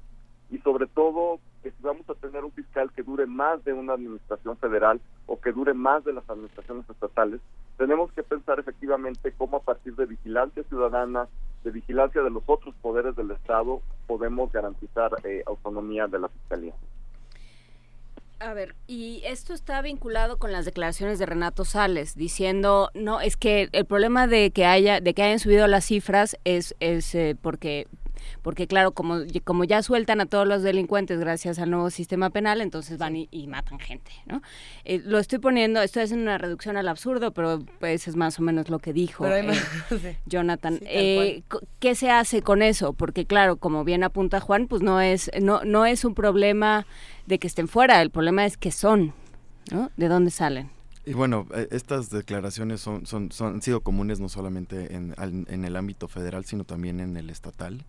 y 0.52 0.58
sobre 0.60 0.86
todo 0.86 1.40
que 1.64 1.72
si 1.72 1.82
vamos 1.82 2.08
a 2.10 2.14
tener 2.16 2.44
un 2.44 2.52
fiscal 2.52 2.92
que 2.92 3.04
dure 3.04 3.26
más 3.26 3.64
de 3.64 3.72
una 3.72 3.94
administración 3.94 4.58
federal 4.58 5.00
o 5.26 5.40
que 5.40 5.54
dure 5.54 5.74
más 5.74 6.04
de 6.04 6.14
las 6.14 6.30
administraciones 6.30 6.88
estatales, 6.90 7.40
tenemos 7.78 8.12
que 8.12 8.22
pensar 8.22 8.60
efectivamente 8.60 9.34
cómo 9.38 9.58
a 9.58 9.62
partir 9.62 9.96
de 9.96 10.06
vigilancia 10.06 10.64
ciudadana, 10.64 11.28
de 11.64 11.72
vigilancia 11.72 12.22
de 12.22 12.30
los 12.30 12.44
otros 12.48 12.76
poderes 12.82 13.16
del 13.16 13.32
Estado, 13.32 13.82
podemos 14.08 14.52
garantizar 14.52 15.12
eh, 15.24 15.42
autonomía 15.48 16.08
de 16.08 16.20
la 16.20 16.28
fiscalía. 16.28 16.74
A 18.42 18.56
ver, 18.56 18.74
y 18.88 19.22
esto 19.24 19.53
está 19.53 19.84
vinculado 19.84 20.40
con 20.40 20.52
las 20.52 20.66
declaraciones 20.66 21.20
de 21.20 21.28
Renato 21.28 21.64
Sales, 21.64 22.16
diciendo, 22.16 22.90
no, 22.95 23.22
es 23.22 23.38
que 23.38 23.70
el 23.72 23.86
problema 23.86 24.26
de 24.26 24.50
que 24.50 24.66
haya, 24.66 25.00
de 25.00 25.14
que 25.14 25.22
hayan 25.22 25.38
subido 25.38 25.68
las 25.68 25.86
cifras 25.86 26.36
es, 26.44 26.76
es 26.80 27.14
eh, 27.14 27.36
porque 27.40 27.88
porque 28.42 28.68
claro, 28.68 28.92
como, 28.92 29.20
como 29.44 29.64
ya 29.64 29.84
sueltan 29.84 30.22
a 30.22 30.26
todos 30.26 30.48
los 30.48 30.64
delincuentes 30.64 31.20
gracias 31.20 31.60
al 31.60 31.70
nuevo 31.70 31.90
sistema 31.90 32.30
penal, 32.30 32.61
entonces 32.61 32.98
van 32.98 33.16
y, 33.16 33.48
matan 33.48 33.80
gente, 33.80 34.11
¿no? 34.26 34.42
Eh, 34.84 35.02
lo 35.03 35.20
estoy 35.20 35.40
poniendo, 35.40 35.82
esto 35.82 36.00
es 36.00 36.11
una 36.11 36.38
reducción 36.38 36.78
al 36.78 36.88
absurdo, 36.88 37.32
pero 37.32 37.60
pues 37.80 38.08
es 38.08 38.16
más 38.16 38.40
o 38.40 38.42
menos 38.42 38.70
lo 38.70 38.80
que 38.80 38.94
dijo 38.94 39.28
eh, 39.28 39.48
Jonathan. 40.26 40.80
Eh, 40.84 41.44
¿Qué 41.80 41.95
se 41.95 42.10
hace 42.10 42.42
con 42.42 42.61
eso? 42.61 42.94
Porque 42.94 43.26
claro, 43.26 43.58
como 43.58 43.84
bien 43.84 44.03
apunta 44.03 44.40
Juan, 44.40 44.68
pues 44.68 44.82
no 44.82 45.02
es, 45.02 45.30
no, 45.40 45.64
no 45.64 45.86
es 45.86 46.03
un 46.03 46.16
problema 46.16 46.86
de 47.28 47.38
que 47.38 47.48
estén 47.48 47.68
fuera, 47.68 48.02
el 48.02 48.10
problema 48.10 48.45
es 48.45 48.58
que 48.58 48.72
son, 48.72 49.14
¿no? 49.72 49.92
¿De 49.98 50.08
dónde 50.08 50.32
salen? 50.32 50.72
Y 51.06 51.14
bueno, 51.14 51.48
estas 51.72 52.11
declaraciones 52.11 52.80
son, 52.80 53.08
son, 53.08 53.32
son, 53.32 53.56
han 53.56 53.61
sido 53.61 53.82
comunes 53.82 54.20
no 54.20 54.30
solamente 54.30 54.95
en, 54.95 55.16
en, 55.18 55.66
el 55.66 55.76
ámbito 55.76 56.08
federal, 56.08 56.45
sino 56.45 56.64
también 56.64 57.00
en 57.00 57.18
el 57.18 57.32
estatal 57.32 57.84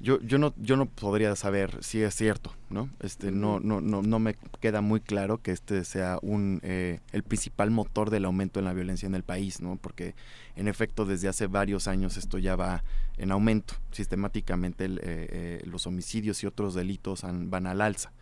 yo, 0.00 0.20
yo 0.20 0.38
no, 0.38 0.52
yo 0.56 0.76
no 0.76 0.86
podría 0.86 1.34
saber 1.36 1.82
si 1.82 2.02
es 2.02 2.14
cierto, 2.14 2.52
¿no? 2.68 2.90
Este, 3.00 3.30
no, 3.30 3.60
no, 3.60 3.80
no, 3.80 4.02
no 4.02 4.18
me 4.18 4.36
queda 4.60 4.80
muy 4.80 5.00
claro 5.00 5.38
que 5.38 5.52
este 5.52 5.84
sea 5.84 6.18
un 6.22 6.60
eh, 6.62 7.00
el 7.12 7.22
principal 7.22 7.70
motor 7.70 8.10
del 8.10 8.24
aumento 8.24 8.58
en 8.58 8.66
la 8.66 8.72
violencia 8.72 9.06
en 9.06 9.14
el 9.14 9.22
país, 9.22 9.60
¿no? 9.60 9.76
Porque 9.76 10.14
en 10.56 10.68
efecto 10.68 11.04
desde 11.04 11.28
hace 11.28 11.46
varios 11.46 11.88
años 11.88 12.16
esto 12.16 12.38
ya 12.38 12.56
va 12.56 12.82
en 13.16 13.32
aumento. 13.32 13.74
Sistemáticamente 13.92 14.86
eh, 14.86 14.98
eh, 15.02 15.62
los 15.64 15.86
homicidios 15.86 16.42
y 16.42 16.46
otros 16.46 16.74
delitos 16.74 17.22
van 17.22 17.66
al 17.66 17.80
alza. 17.80 18.12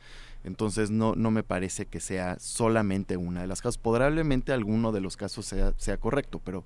Entonces 0.44 0.90
no, 0.90 1.14
no 1.14 1.30
me 1.30 1.42
parece 1.42 1.86
que 1.86 2.00
sea 2.00 2.38
solamente 2.38 3.16
una 3.16 3.42
de 3.42 3.46
las 3.46 3.62
causas. 3.62 3.78
Probablemente 3.78 4.52
alguno 4.52 4.92
de 4.92 5.00
los 5.00 5.16
casos 5.16 5.46
sea, 5.46 5.72
sea 5.78 5.98
correcto, 5.98 6.40
pero 6.44 6.64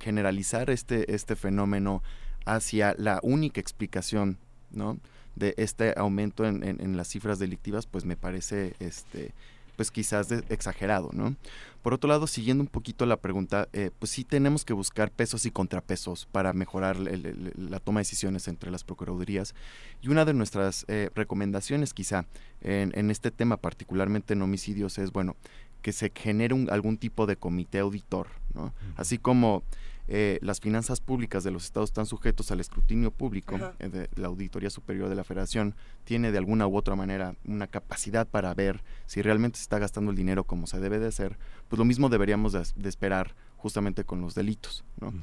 generalizar 0.00 0.70
este, 0.70 1.14
este 1.14 1.36
fenómeno 1.36 2.02
hacia 2.44 2.94
la 2.98 3.20
única 3.22 3.60
explicación 3.60 4.38
¿no? 4.70 4.98
de 5.36 5.54
este 5.56 5.94
aumento 5.96 6.44
en, 6.44 6.62
en, 6.62 6.96
las 6.96 7.08
cifras 7.08 7.38
delictivas, 7.38 7.86
pues 7.86 8.04
me 8.04 8.16
parece 8.16 8.74
este 8.80 9.32
pues 9.76 9.90
quizás 9.90 10.30
exagerado, 10.50 11.10
¿no? 11.12 11.34
Por 11.82 11.94
otro 11.94 12.08
lado, 12.08 12.26
siguiendo 12.26 12.62
un 12.62 12.68
poquito 12.68 13.06
la 13.06 13.16
pregunta, 13.16 13.68
eh, 13.72 13.90
pues 13.98 14.10
sí 14.12 14.22
tenemos 14.22 14.64
que 14.64 14.72
buscar 14.74 15.10
pesos 15.10 15.46
y 15.46 15.50
contrapesos 15.50 16.26
para 16.30 16.52
mejorar 16.52 16.96
la 16.98 17.80
toma 17.80 18.00
de 18.00 18.02
decisiones 18.02 18.46
entre 18.48 18.70
las 18.70 18.84
procuradurías. 18.84 19.54
Y 20.00 20.08
una 20.08 20.24
de 20.24 20.34
nuestras 20.34 20.84
eh, 20.88 21.10
recomendaciones 21.14 21.94
quizá 21.94 22.26
en, 22.60 22.92
en, 22.94 23.10
este 23.10 23.30
tema, 23.30 23.56
particularmente 23.56 24.34
en 24.34 24.42
homicidios, 24.42 24.98
es, 24.98 25.10
bueno, 25.10 25.36
que 25.80 25.92
se 25.92 26.12
genere 26.14 26.54
un, 26.54 26.70
algún 26.70 26.96
tipo 26.96 27.26
de 27.26 27.36
comité 27.36 27.80
auditor, 27.80 28.28
¿no? 28.54 28.72
Así 28.96 29.18
como 29.18 29.64
eh, 30.08 30.38
las 30.42 30.60
finanzas 30.60 31.00
públicas 31.00 31.44
de 31.44 31.50
los 31.50 31.64
estados 31.64 31.90
están 31.90 32.06
sujetos 32.06 32.50
al 32.50 32.60
escrutinio 32.60 33.12
público 33.12 33.56
eh, 33.78 33.88
de 33.88 34.08
la 34.16 34.28
Auditoría 34.28 34.68
Superior 34.68 35.08
de 35.08 35.14
la 35.14 35.24
Federación, 35.24 35.74
tiene 36.04 36.32
de 36.32 36.38
alguna 36.38 36.66
u 36.66 36.76
otra 36.76 36.96
manera 36.96 37.36
una 37.44 37.66
capacidad 37.66 38.26
para 38.26 38.52
ver 38.54 38.82
si 39.06 39.22
realmente 39.22 39.58
se 39.58 39.62
está 39.62 39.78
gastando 39.78 40.10
el 40.10 40.16
dinero 40.16 40.44
como 40.44 40.66
se 40.66 40.80
debe 40.80 40.98
de 40.98 41.06
hacer, 41.06 41.38
pues 41.68 41.78
lo 41.78 41.84
mismo 41.84 42.08
deberíamos 42.08 42.52
de, 42.52 42.88
esperar 42.88 43.34
justamente 43.56 44.04
con 44.04 44.20
los 44.20 44.34
delitos, 44.34 44.84
¿no? 45.00 45.14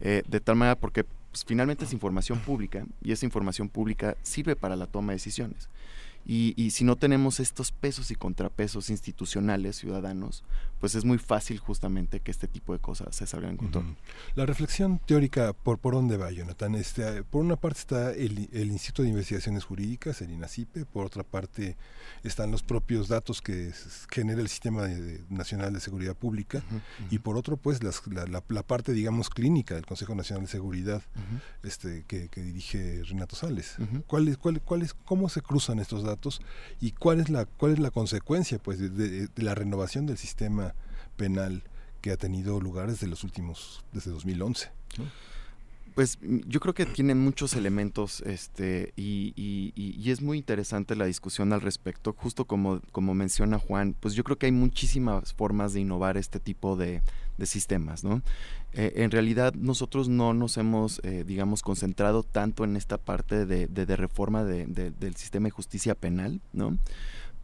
Eh, 0.00 0.22
de 0.28 0.40
tal 0.40 0.54
manera 0.54 0.78
porque 0.78 1.02
pues, 1.02 1.44
finalmente 1.44 1.84
es 1.84 1.92
información 1.92 2.38
pública 2.38 2.86
y 3.02 3.12
esa 3.12 3.26
información 3.26 3.68
pública 3.68 4.16
sirve 4.22 4.54
para 4.54 4.76
la 4.76 4.86
toma 4.86 5.12
de 5.12 5.16
decisiones. 5.16 5.68
Y, 6.30 6.72
si 6.72 6.84
no 6.84 6.96
tenemos 6.96 7.40
estos 7.40 7.72
pesos 7.72 8.10
y 8.10 8.14
contrapesos 8.14 8.90
institucionales 8.90 9.76
ciudadanos, 9.76 10.44
pues 10.78 10.94
es 10.94 11.06
muy 11.06 11.16
fácil 11.16 11.58
justamente 11.58 12.20
que 12.20 12.30
este 12.30 12.46
tipo 12.46 12.74
de 12.74 12.80
cosas 12.80 13.16
se 13.16 13.26
salgan 13.26 13.52
en 13.52 13.56
control. 13.56 13.96
La 14.34 14.44
reflexión 14.44 14.98
teórica, 14.98 15.54
¿por, 15.54 15.78
por 15.78 15.94
dónde 15.94 16.18
va, 16.18 16.30
Jonathan? 16.30 16.74
Este, 16.74 17.22
por 17.22 17.42
una 17.42 17.56
parte 17.56 17.78
está 17.78 18.12
el, 18.12 18.50
Instituto 18.52 19.04
de 19.04 19.08
Investigaciones 19.08 19.64
Jurídicas, 19.64 20.20
el 20.20 20.30
INACIPE, 20.30 20.84
por 20.84 21.06
otra 21.06 21.22
parte 21.22 21.78
están 22.22 22.50
los 22.50 22.62
propios 22.62 23.08
datos 23.08 23.40
que 23.40 23.72
genera 24.10 24.42
el 24.42 24.50
Sistema 24.50 24.86
Nacional 25.30 25.72
de 25.72 25.80
Seguridad 25.80 26.14
Pública 26.14 26.62
y 27.10 27.20
por 27.20 27.38
otro, 27.38 27.56
pues 27.56 27.82
la, 27.82 27.92
la, 28.26 28.62
parte, 28.62 28.92
digamos, 28.92 29.30
clínica 29.30 29.76
del 29.76 29.86
Consejo 29.86 30.14
Nacional 30.14 30.44
de 30.44 30.50
Seguridad 30.50 31.02
este, 31.62 32.04
que, 32.06 32.28
dirige 32.36 33.02
Renato 33.04 33.34
Sales. 33.34 33.76
¿Cuál 34.06 34.28
es, 34.28 34.36
cuál, 34.36 34.60
cuál 34.60 34.82
es, 34.82 34.92
¿Cómo 34.92 35.30
se 35.30 35.40
cruzan 35.40 35.78
estos 35.78 36.02
datos? 36.02 36.17
Y 36.80 36.92
cuál 36.92 37.20
es 37.20 37.28
la 37.28 37.46
cuál 37.46 37.72
es 37.72 37.78
la 37.78 37.90
consecuencia 37.90 38.58
pues 38.58 38.78
de, 38.78 39.28
la 39.36 39.54
renovación 39.54 40.06
del 40.06 40.18
sistema 40.18 40.74
penal 41.16 41.62
que 42.00 42.12
ha 42.12 42.16
tenido 42.16 42.60
lugar 42.60 42.88
desde 42.88 43.06
los 43.06 43.24
últimos 43.24 43.84
desde 43.92 44.10
2011 44.10 44.70
Pues 45.98 46.16
mm, 46.22 46.42
yo 46.46 46.60
creo 46.60 46.74
que 46.74 46.86
tienen 46.86 47.18
muchos 47.18 47.54
elementos 47.54 48.20
este, 48.20 48.92
y, 48.94 50.08
es 50.08 50.22
muy 50.22 50.38
interesante 50.38 50.94
la 50.94 51.06
discusión 51.06 51.52
al 51.52 51.60
respecto. 51.60 52.14
Justo 52.16 52.44
como, 52.44 52.80
como 52.92 53.14
menciona 53.14 53.58
Juan, 53.58 53.96
pues 53.98 54.14
yo 54.14 54.22
creo 54.22 54.38
que 54.38 54.46
hay 54.46 54.52
muchísimas 54.52 55.34
formas 55.34 55.72
de 55.72 55.80
innovar 55.80 56.16
este 56.16 56.38
tipo 56.38 56.76
de, 56.76 57.02
sistemas. 57.42 58.04
¿no? 58.04 58.22
Eh, 58.74 58.92
en 58.96 59.10
realidad 59.10 59.54
nosotros 59.54 60.08
no 60.08 60.34
nos 60.34 60.56
hemos, 60.56 61.00
eh, 61.02 61.24
digamos, 61.26 61.62
concentrado 61.62 62.22
tanto 62.22 62.62
en 62.62 62.76
esta 62.76 62.96
parte 62.98 63.44
de, 63.44 63.66
de 63.66 63.96
reforma 63.96 64.44
del 64.44 65.16
sistema 65.16 65.46
de 65.46 65.50
justicia 65.50 65.96
penal, 65.96 66.40
¿no? 66.52 66.78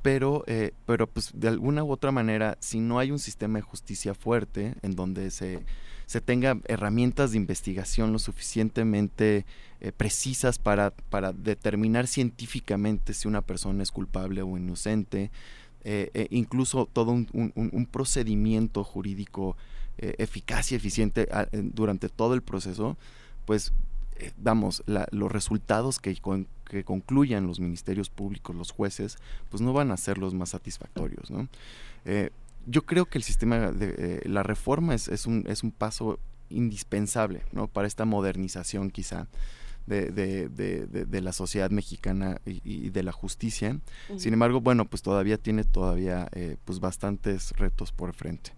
pero, 0.05 0.44
eh, 0.47 0.73
pero 0.84 1.07
pues 1.07 1.31
de 1.34 1.49
alguna 1.49 1.83
u 1.83 1.91
otra 1.91 2.12
manera, 2.12 2.58
si 2.60 2.78
no 2.78 2.99
hay 2.99 3.10
un 3.10 3.18
sistema 3.18 3.58
de 3.58 3.62
justicia 3.62 4.12
fuerte 4.12 4.74
en 4.83 4.94
donde 4.94 5.31
se, 5.31 5.65
se 6.07 6.20
tenga 6.20 6.58
herramientas 6.66 7.33
de 7.33 7.39
investigación 7.39 8.12
lo 8.12 8.18
suficientemente 8.18 9.47
eh, 9.81 9.92
precisas 9.92 10.58
para, 10.58 10.91
para, 10.91 11.33
determinar 11.33 12.07
científicamente 12.07 13.15
si 13.15 13.28
una 13.28 13.42
persona 13.42 13.83
es 13.83 13.91
culpable 13.91 14.42
o 14.42 14.57
inocente, 14.57 15.31
eh, 15.84 16.10
e 16.15 16.28
incluso 16.31 16.89
todo 16.91 17.12
un, 17.12 17.28
un, 17.33 17.86
procedimiento 17.86 18.84
jurídico 18.84 19.57
eficaz 19.99 20.73
y 20.73 20.74
eficiente 20.74 21.28
durante 21.52 22.08
todo 22.08 22.34
el 22.34 22.42
proceso, 22.42 22.97
pues 23.44 23.73
damos 24.36 24.83
los 24.86 25.31
resultados 25.31 25.99
que, 25.99 26.16
que 26.65 26.84
concluyan 26.84 27.47
los 27.47 27.60
ministerios 27.60 28.10
públicos, 28.10 28.55
los 28.55 28.70
jueces, 28.70 29.18
pues 29.50 29.60
no 29.60 29.73
van 29.73 29.91
a 29.91 29.97
ser 29.97 30.18
los 30.18 30.34
más 30.34 30.50
satisfactorios. 30.50 31.31
¿no? 31.31 31.49
Eh, 32.05 32.31
yo 32.67 32.83
creo 32.83 33.07
que 33.07 33.18
el 33.18 33.25
sistema 33.25 33.70
de 33.73 33.94
eh, 33.99 34.28
la 34.28 34.43
reforma 34.43 34.94
es, 34.94 35.09
es, 35.09 35.26
un, 35.26 35.44
es 35.47 35.62
un 35.62 35.70
paso 35.70 36.18
indispensable 36.51 37.43
¿no? 37.52 37.68
para 37.68 37.86
esta 37.86 38.05
modernización 38.05 38.91
quizá 38.91 39.26
de, 39.86 40.10
de, 40.10 40.49
de, 40.86 41.20
la 41.20 41.33
sociedad 41.33 41.70
mexicana 41.70 42.41
y, 42.47 42.91
de 42.91 43.02
la 43.02 43.12
justicia. 43.12 43.78
Sin 44.17 44.33
embargo, 44.33 44.60
bueno, 44.60 44.86
pues 44.86 45.02
todavía 45.02 45.36
tiene 45.36 45.65
todavía 45.65 46.28
eh, 46.33 46.57
pues 46.65 46.81
bastantes 46.81 47.52
retos 47.52 47.93
por 47.93 48.15
frente. 48.15 48.52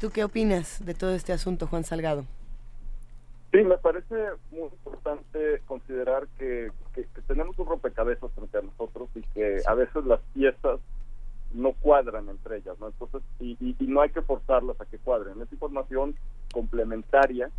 ¿Tú 0.00 0.10
qué 0.10 0.24
opinas 0.24 0.84
de 0.84 0.94
todo 0.94 1.14
este 1.14 1.32
asunto, 1.32 1.66
Juan 1.66 1.84
Salgado? 1.84 2.24
Sí, 3.52 3.58
me 3.64 3.76
parece 3.78 4.14
muy 4.50 4.62
importante 4.62 5.60
considerar 5.66 6.26
que, 6.38 6.70
tenemos 7.26 7.58
un 7.58 7.66
rompecabezas 7.66 8.30
frente 8.32 8.58
a 8.58 8.62
nosotros 8.62 9.08
y 9.14 9.20
que 9.34 9.60
a 9.66 9.74
veces 9.74 10.04
las 10.04 10.20
piezas 10.34 10.80
no 11.54 11.72
cuadran 11.72 12.28
entre 12.28 12.58
ellas, 12.58 12.78
¿no? 12.80 12.88
Entonces, 12.88 13.22
y, 13.40 13.56
no 13.80 14.00
hay 14.00 14.10
que 14.10 14.22
forzarlas 14.22 14.80
a 14.80 14.86
que 14.86 14.98
cuadren. 14.98 15.40
Es 15.40 15.52
información 15.52 16.14
complementaria, 16.52 17.50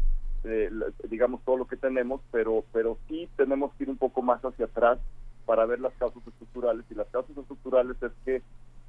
digamos, 1.09 1.41
todo 1.43 1.57
lo 1.57 1.67
que 1.67 1.77
tenemos, 1.77 2.21
pero, 2.31 2.63
pero 2.73 2.97
sí 3.07 3.29
tenemos 3.37 3.73
que 3.73 3.83
ir 3.83 3.89
un 3.89 3.97
poco 3.97 4.21
más 4.21 4.43
hacia 4.43 4.65
atrás 4.65 4.99
para 5.45 5.65
ver 5.65 5.79
las 5.79 5.93
causas 5.93 6.25
estructurales. 6.27 6.85
Y 6.89 6.95
las 6.95 7.07
causas 7.07 7.37
estructurales 7.37 8.01
es 8.01 8.11
que 8.25 8.41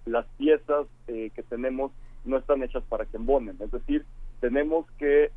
las 0.06 0.26
piezas 0.36 0.86
eh, 1.06 1.30
que 1.34 1.42
tenemos 1.42 1.92
no 2.24 2.38
están 2.38 2.62
hechas 2.62 2.82
para 2.88 3.04
que 3.04 3.16
embonen. 3.16 3.56
Es 3.60 3.70
decir, 3.70 4.04
tenemos 4.40 4.86
que 4.98 5.30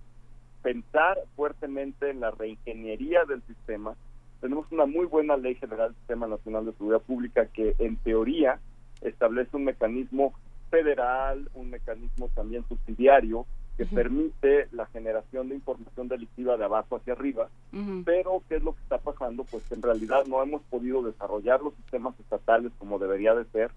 pensar 0.62 1.18
fuertemente 1.36 2.10
en 2.10 2.20
la 2.20 2.32
reingeniería 2.32 3.26
del 3.26 3.42
sistema. 3.44 3.96
Tenemos 4.42 4.72
una 4.72 4.86
muy 4.86 5.06
buena 5.06 5.38
ley 5.38 5.56
general 5.56 5.90
del 5.90 5.98
Sistema 5.98 6.28
Nacional 6.28 6.66
de 6.66 6.74
Seguridad 6.74 7.02
Pública 7.02 7.48
que 7.48 7.76
en 7.80 7.98
teoría 7.98 8.60
establece 9.02 9.56
un 9.56 9.66
mecanismo 9.66 10.34
federal, 10.70 11.50
un 11.54 11.70
mecanismo 11.70 12.30
también 12.36 12.66
subsidiario 12.68 13.46
que 13.78 13.86
permite 13.86 14.68
la 14.72 14.88
generación 14.88 15.50
de 15.50 15.56
información 15.56 16.08
delictiva 16.08 16.58
de 16.58 16.66
abajo 16.66 16.96
hacia 16.96 17.14
arriba, 17.14 17.48
pero 18.06 18.42
¿qué 18.50 18.56
es 18.56 18.64
lo 18.64 18.74
que 18.74 18.82
está 18.82 18.98
pasando? 18.98 19.44
Pues 19.44 19.64
que 19.66 19.76
en 19.76 19.84
realidad 19.84 20.26
no 20.26 20.42
hemos 20.42 20.64
podido 20.64 21.04
desarrollar 21.04 21.62
los 21.62 21.76
sistemas 21.76 22.20
estatales 22.20 22.72
como 22.80 22.98
debería 22.98 23.36
de 23.36 23.46
ser. 23.46 23.70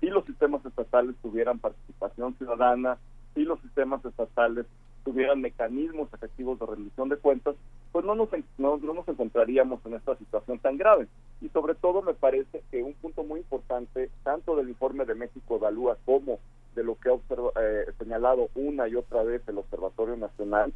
Si 0.00 0.08
los 0.08 0.26
sistemas 0.26 0.64
estatales 0.66 1.16
tuvieran 1.22 1.58
participación 1.58 2.36
ciudadana, 2.36 2.98
si 3.34 3.44
los 3.44 3.58
sistemas 3.60 4.04
estatales 4.04 4.66
tuvieran 5.02 5.40
mecanismos 5.40 6.12
efectivos 6.12 6.58
de 6.58 6.66
rendición 6.66 7.08
de 7.08 7.16
cuentas, 7.16 7.56
pues 7.92 8.04
no 8.04 8.14
nos, 8.14 8.28
no, 8.58 8.76
nos 8.78 9.08
encontraríamos 9.08 9.84
en 9.86 9.94
esta 9.94 10.16
situación 10.16 10.58
tan 10.58 10.76
grave. 10.76 11.06
Y 11.40 11.48
sobre 11.50 11.74
todo 11.74 12.02
me 12.02 12.14
parece 12.14 12.62
que 12.70 12.82
un 12.82 12.94
punto 12.94 13.24
muy 13.24 13.40
importante, 13.40 14.10
tanto 14.24 14.56
del 14.56 14.68
informe 14.68 15.04
de 15.04 15.14
México 15.14 15.56
Evalúa 15.56 15.96
como 16.04 16.38
de 16.74 16.84
lo 16.84 16.96
que 16.96 17.10
ha 17.10 17.62
eh, 17.62 17.86
señalado 17.98 18.50
una 18.54 18.88
y 18.88 18.94
otra 18.94 19.22
vez 19.22 19.42
el 19.48 19.58
Observatorio 19.58 20.16
Nacional, 20.16 20.72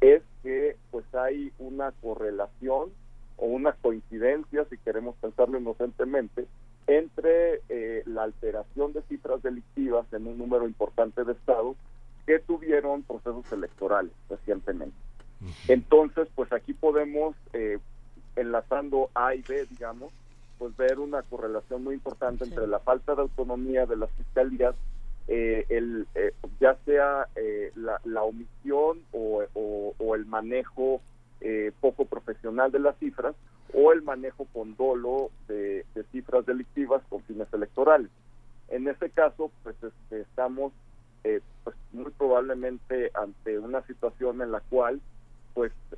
es 0.00 0.22
que 0.42 0.76
pues 0.90 1.04
hay 1.14 1.52
una 1.58 1.92
correlación 1.92 2.90
o 3.36 3.46
una 3.46 3.72
coincidencia, 3.72 4.64
si 4.68 4.78
queremos 4.78 5.16
pensarlo 5.16 5.58
inocentemente, 5.58 6.46
entre 6.86 7.60
eh, 7.68 8.02
la 8.06 8.24
alteración 8.24 8.92
de 8.92 9.02
cifras 9.02 9.42
delictivas 9.42 10.10
en 10.12 10.26
un 10.26 10.38
número 10.38 10.66
importante 10.66 11.22
de 11.22 11.32
estados 11.32 11.76
que 12.26 12.38
tuvieron 12.40 13.02
procesos 13.02 13.50
electorales 13.52 14.12
recientemente. 14.28 14.96
Entonces, 15.68 16.28
pues 16.34 16.52
aquí 16.52 16.72
podemos, 16.74 17.36
eh, 17.52 17.78
enlazando 18.36 19.10
A 19.14 19.27
y 19.38 19.42
B, 19.42 19.66
digamos, 19.70 20.12
pues 20.58 20.76
ver 20.76 20.98
una 20.98 21.22
correlación 21.22 21.84
muy 21.84 21.94
importante 21.94 22.44
entre 22.44 22.66
la 22.66 22.80
falta 22.80 23.14
de 23.14 23.22
autonomía 23.22 23.86
de 23.86 23.96
las 23.96 24.10
fiscalías, 24.12 24.74
eh, 25.28 25.66
el, 25.68 26.06
eh, 26.14 26.32
ya 26.60 26.76
sea 26.84 27.28
la, 27.76 28.22
omisión 28.22 29.00
o, 29.12 29.44
el 30.14 30.26
manejo 30.26 31.00
poco 31.80 32.04
profesional 32.06 32.72
de 32.72 32.80
las 32.80 32.98
cifras, 32.98 33.34
o 33.74 33.92
el 33.92 34.02
manejo 34.02 34.46
con 34.52 34.76
dolo 34.76 35.30
de, 35.46 35.84
cifras 36.12 36.46
delictivas 36.46 37.02
con 37.08 37.22
fines 37.22 37.52
electorales. 37.52 38.10
En 38.68 38.88
ese 38.88 39.10
caso, 39.10 39.50
pues 39.62 39.76
este, 39.82 40.20
estamos 40.20 40.72
eh, 41.24 41.40
pues 41.64 41.76
muy 41.92 42.10
probablemente 42.12 43.10
ante 43.14 43.58
una 43.58 43.82
situación 43.82 44.40
en 44.42 44.52
la 44.52 44.60
cual 44.60 45.00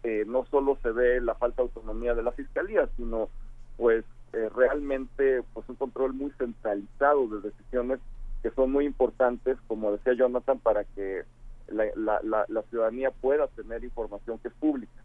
eh, 0.02 0.24
no 0.26 0.44
solo 0.46 0.78
se 0.82 0.90
ve 0.90 1.20
la 1.20 1.34
falta 1.34 1.62
de 1.62 1.68
autonomía 1.68 2.14
de 2.14 2.22
la 2.22 2.32
fiscalía 2.32 2.88
sino 2.96 3.28
pues 3.76 4.04
eh, 4.32 4.48
realmente 4.54 5.42
pues 5.52 5.68
un 5.68 5.76
control 5.76 6.12
muy 6.12 6.30
centralizado 6.38 7.28
de 7.28 7.50
decisiones 7.50 8.00
que 8.42 8.50
son 8.50 8.72
muy 8.72 8.86
importantes 8.86 9.58
como 9.66 9.92
decía 9.92 10.14
Jonathan 10.14 10.58
para 10.58 10.84
que 10.84 11.22
la 11.68 12.62
ciudadanía 12.68 13.10
pueda 13.10 13.46
tener 13.48 13.84
información 13.84 14.38
que 14.38 14.48
es 14.48 14.54
pública 14.54 15.00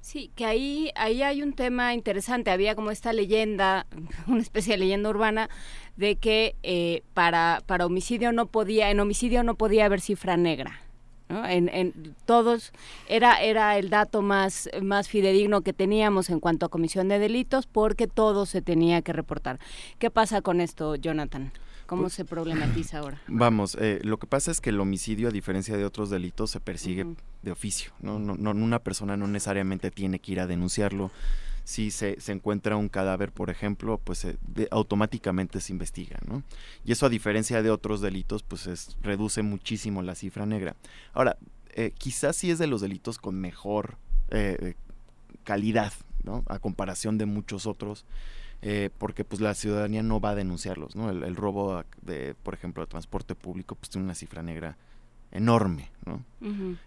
Sí, 0.00 0.30
que 0.34 0.46
ahí, 0.46 0.90
ahí 0.94 1.22
hay 1.22 1.42
un 1.42 1.52
tema 1.52 1.92
interesante. 1.92 2.50
Había 2.50 2.74
como 2.74 2.90
esta 2.90 3.12
leyenda, 3.12 3.86
una 4.26 4.40
especie 4.40 4.74
de 4.74 4.78
leyenda 4.78 5.10
urbana, 5.10 5.50
de 5.96 6.16
que 6.16 6.56
eh, 6.62 7.02
para, 7.12 7.62
para 7.66 7.86
homicidio 7.86 8.32
no 8.32 8.46
podía, 8.46 8.90
en 8.90 9.00
homicidio 9.00 9.42
no 9.42 9.56
podía 9.56 9.84
haber 9.86 10.00
cifra 10.00 10.36
negra. 10.36 10.80
En, 11.30 11.68
en, 11.68 12.14
todos 12.24 12.72
era 13.08 13.40
era 13.40 13.78
el 13.78 13.88
dato 13.88 14.20
más 14.20 14.68
más 14.82 15.08
fidedigno 15.08 15.62
que 15.62 15.72
teníamos 15.72 16.28
en 16.30 16.40
cuanto 16.40 16.66
a 16.66 16.68
comisión 16.68 17.08
de 17.08 17.18
delitos 17.18 17.66
porque 17.66 18.06
todo 18.06 18.46
se 18.46 18.62
tenía 18.62 19.02
que 19.02 19.12
reportar. 19.12 19.60
¿Qué 19.98 20.10
pasa 20.10 20.42
con 20.42 20.60
esto, 20.60 20.96
Jonathan? 20.96 21.52
¿Cómo 21.90 22.02
pues 22.02 22.12
se 22.12 22.24
problematiza 22.24 22.98
ahora? 22.98 23.20
Vamos, 23.26 23.76
eh, 23.80 23.98
lo 24.04 24.18
que 24.20 24.28
pasa 24.28 24.52
es 24.52 24.60
que 24.60 24.70
el 24.70 24.78
homicidio, 24.78 25.26
a 25.26 25.32
diferencia 25.32 25.76
de 25.76 25.84
otros 25.84 26.08
delitos, 26.08 26.52
se 26.52 26.60
persigue 26.60 27.04
de 27.42 27.50
oficio. 27.50 27.90
¿no? 28.00 28.20
No, 28.20 28.36
¿no? 28.36 28.50
Una 28.52 28.78
persona 28.78 29.16
no 29.16 29.26
necesariamente 29.26 29.90
tiene 29.90 30.20
que 30.20 30.30
ir 30.30 30.38
a 30.38 30.46
denunciarlo. 30.46 31.10
Si 31.64 31.90
se, 31.90 32.20
se 32.20 32.32
encuentra 32.32 32.76
un 32.76 32.88
cadáver, 32.88 33.32
por 33.32 33.50
ejemplo, 33.50 34.00
pues 34.02 34.26
automáticamente 34.70 35.60
se 35.60 35.72
investiga. 35.72 36.18
¿no? 36.26 36.42
Y 36.84 36.92
eso, 36.92 37.06
a 37.06 37.08
diferencia 37.08 37.62
de 37.62 37.70
otros 37.70 38.00
delitos, 38.00 38.42
pues 38.42 38.66
es, 38.66 38.96
reduce 39.02 39.42
muchísimo 39.42 40.02
la 40.02 40.14
cifra 40.14 40.46
negra. 40.46 40.76
Ahora, 41.12 41.36
eh, 41.74 41.92
quizás 41.96 42.36
sí 42.36 42.50
es 42.50 42.58
de 42.58 42.66
los 42.66 42.80
delitos 42.80 43.18
con 43.18 43.40
mejor 43.40 43.96
eh, 44.30 44.74
calidad, 45.44 45.92
¿no? 46.24 46.44
A 46.46 46.58
comparación 46.58 47.18
de 47.18 47.26
muchos 47.26 47.66
otros. 47.66 48.04
Eh, 48.62 48.90
porque 48.98 49.24
pues 49.24 49.40
la 49.40 49.54
ciudadanía 49.54 50.02
no 50.02 50.20
va 50.20 50.30
a 50.30 50.34
denunciarlos, 50.34 50.94
¿no? 50.94 51.08
El, 51.08 51.22
el, 51.22 51.34
robo 51.34 51.82
de, 52.02 52.34
por 52.42 52.52
ejemplo, 52.52 52.82
de 52.82 52.88
transporte 52.88 53.34
público 53.34 53.74
pues 53.74 53.88
tiene 53.88 54.04
una 54.04 54.14
cifra 54.14 54.42
negra 54.42 54.76
enorme, 55.32 55.90
¿no? 56.04 56.24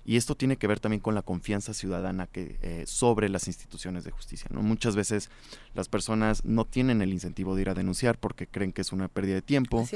Y 0.03 0.17
esto 0.17 0.35
tiene 0.35 0.57
que 0.57 0.67
ver 0.67 0.79
también 0.79 0.99
con 0.99 1.13
la 1.15 1.21
confianza 1.21 1.73
ciudadana 1.73 2.27
que 2.27 2.57
eh, 2.61 2.83
sobre 2.87 3.29
las 3.29 3.47
instituciones 3.47 4.03
de 4.03 4.11
justicia, 4.11 4.47
¿no? 4.51 4.61
Muchas 4.61 4.95
veces 4.95 5.29
las 5.75 5.87
personas 5.87 6.43
no 6.43 6.65
tienen 6.65 7.01
el 7.01 7.13
incentivo 7.13 7.55
de 7.55 7.61
ir 7.61 7.69
a 7.69 7.73
denunciar 7.73 8.17
porque 8.17 8.47
creen 8.47 8.73
que 8.73 8.81
es 8.81 8.91
una 8.91 9.07
pérdida 9.07 9.35
de 9.35 9.41
tiempo, 9.41 9.87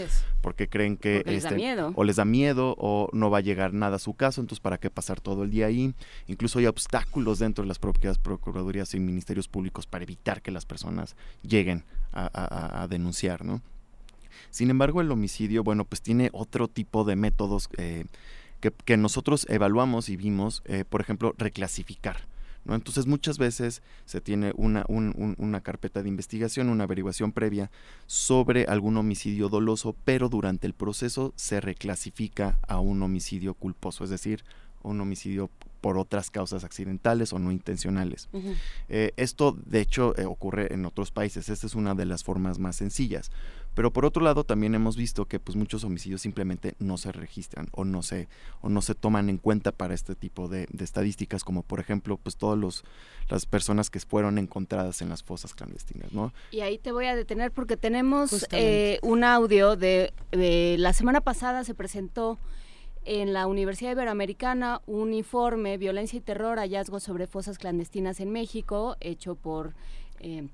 porque 0.41 0.69
creen 0.69 0.95
que 0.95 1.23
les 1.25 1.43
da 1.43 1.49
este, 1.49 1.55
miedo. 1.55 1.91
o 1.95 2.03
les 2.03 2.17
da 2.17 2.25
miedo 2.25 2.75
o 2.77 3.09
no 3.13 3.29
va 3.29 3.39
a 3.39 3.41
llegar 3.41 3.73
nada 3.73 3.97
a 3.97 3.99
su 3.99 4.13
caso, 4.13 4.39
entonces 4.39 4.61
para 4.61 4.77
qué 4.77 4.89
pasar 4.89 5.19
todo 5.19 5.43
el 5.43 5.49
día 5.49 5.65
ahí. 5.65 5.93
Incluso 6.27 6.59
hay 6.59 6.67
obstáculos 6.67 7.39
dentro 7.39 7.63
de 7.63 7.67
las 7.67 7.79
propias 7.79 8.17
procuradurías 8.19 8.93
y 8.93 8.99
ministerios 8.99 9.47
públicos 9.47 9.87
para 9.87 10.03
evitar 10.03 10.41
que 10.41 10.51
las 10.51 10.65
personas 10.65 11.15
lleguen 11.41 11.83
a, 12.13 12.83
a 12.83 12.87
denunciar, 12.87 13.43
¿no? 13.43 13.61
Sin 14.49 14.69
embargo, 14.69 15.01
el 15.01 15.11
homicidio, 15.11 15.63
bueno, 15.63 15.85
pues 15.85 16.01
tiene 16.01 16.29
otro 16.33 16.67
tipo 16.67 17.03
de 17.03 17.15
métodos 17.15 17.69
eh, 17.77 18.05
que, 18.59 18.97
nosotros 18.97 19.45
evaluamos 19.49 20.09
y 20.09 20.17
vimos, 20.17 20.63
eh, 20.65 20.83
por 20.87 21.01
ejemplo, 21.01 21.33
reclasificar. 21.37 22.27
¿no? 22.65 22.75
Entonces 22.75 23.07
muchas 23.07 23.37
veces 23.37 23.81
se 24.05 24.19
tiene 24.19 24.51
una, 24.55 24.85
una 24.87 25.61
carpeta 25.61 26.03
de 26.03 26.09
investigación, 26.09 26.69
una 26.69 26.83
averiguación 26.83 27.31
previa 27.31 27.71
sobre 28.07 28.65
algún 28.65 28.97
homicidio 28.97 29.47
doloso, 29.47 29.95
pero 30.03 30.27
durante 30.27 30.67
el 30.67 30.73
proceso 30.73 31.33
se 31.35 31.61
reclasifica 31.61 32.59
a 32.67 32.79
un 32.79 33.01
homicidio 33.03 33.53
culposo, 33.53 34.03
es 34.03 34.09
decir, 34.09 34.43
un 34.83 34.99
homicidio 34.99 35.49
por 35.81 35.97
otras 35.97 36.31
causas 36.31 36.63
accidentales 36.63 37.33
o 37.33 37.39
no 37.39 37.51
intencionales. 37.51 38.29
Eh, 38.89 39.13
esto, 39.15 39.57
de 39.65 39.79
hecho, 39.79 40.17
eh, 40.17 40.25
ocurre 40.25 40.73
en 40.73 40.85
otros 40.85 41.11
países. 41.11 41.49
Esta 41.49 41.67
es 41.67 41.75
una 41.75 41.95
de 41.95 42.05
las 42.05 42.23
formas 42.23 42.59
más 42.59 42.75
sencillas. 42.75 43.31
Pero 43.77 43.93
por 43.93 44.05
otro 44.05 44.23
lado, 44.23 44.43
también 44.43 44.73
hemos 44.73 44.97
visto 44.97 45.25
que 45.25 45.39
pues, 45.39 45.55
muchos 45.55 45.83
homicidios 45.83 46.21
simplemente 46.21 46.73
no 46.79 46.97
se 46.97 47.11
registran 47.11 47.67
o 47.73 47.85
no 47.85 48.01
se, 48.01 48.27
o 48.61 48.69
no 48.69 48.81
se 48.81 48.95
toman 48.95 49.29
en 49.29 49.37
cuenta 49.37 49.71
para 49.71 49.93
este 49.93 50.15
tipo 50.15 50.47
de, 50.47 50.67
estadísticas, 50.79 51.43
como 51.43 51.61
por 51.61 51.79
ejemplo, 51.79 52.17
pues 52.17 52.37
todas 52.37 52.83
las 53.29 53.45
personas 53.45 53.91
que 53.91 53.99
fueron 53.99 54.39
encontradas 54.39 55.03
en 55.03 55.09
las 55.09 55.21
fosas 55.21 55.53
clandestinas, 55.53 56.11
¿no? 56.11 56.33
Y 56.49 56.61
ahí 56.61 56.79
te 56.79 56.91
voy 56.91 57.05
a 57.05 57.15
detener 57.15 57.51
porque 57.51 57.77
tenemos 57.77 58.47
eh, 58.49 58.97
un 59.03 59.23
audio 59.23 59.75
de, 59.75 60.11
de 60.31 60.77
la 60.79 60.91
semana 60.91 61.21
pasada 61.21 61.63
se 61.63 61.75
presentó 61.75 62.39
en 63.05 63.31
la 63.31 63.45
Universidad 63.45 63.91
Iberoamericana 63.91 64.81
un 64.87 65.13
informe 65.13 65.77
Violencia 65.77 66.17
y 66.17 66.21
Terror, 66.21 66.57
hallazgos 66.57 67.03
sobre 67.03 67.27
fosas 67.27 67.59
clandestinas 67.59 68.21
en 68.21 68.31
México, 68.31 68.97
hecho 69.01 69.35
por... 69.35 69.75
Eh, 70.19 70.47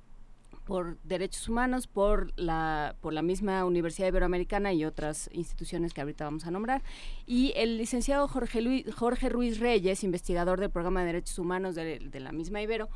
por 0.65 0.97
derechos 1.03 1.49
humanos, 1.49 1.87
por 1.87 2.31
la, 2.39 2.95
por 3.01 3.13
la 3.13 3.21
misma 3.21 3.65
Universidad 3.65 4.07
Iberoamericana 4.07 4.73
y 4.73 4.85
otras 4.85 5.29
instituciones 5.33 5.93
que 5.93 6.01
ahorita 6.01 6.25
vamos 6.25 6.45
a 6.45 6.51
nombrar. 6.51 6.83
Y 7.25 7.53
el 7.55 7.77
licenciado 7.77 8.27
Jorge, 8.27 8.61
Luis, 8.61 8.85
Jorge 8.93 9.29
Ruiz 9.29 9.59
Reyes, 9.59 10.03
investigador 10.03 10.59
del 10.59 10.69
programa 10.69 11.01
de 11.01 11.07
derechos 11.07 11.37
humanos 11.39 11.75
de, 11.75 11.99
la 12.13 12.31
misma 12.31 12.61
Ibero, 12.61 12.89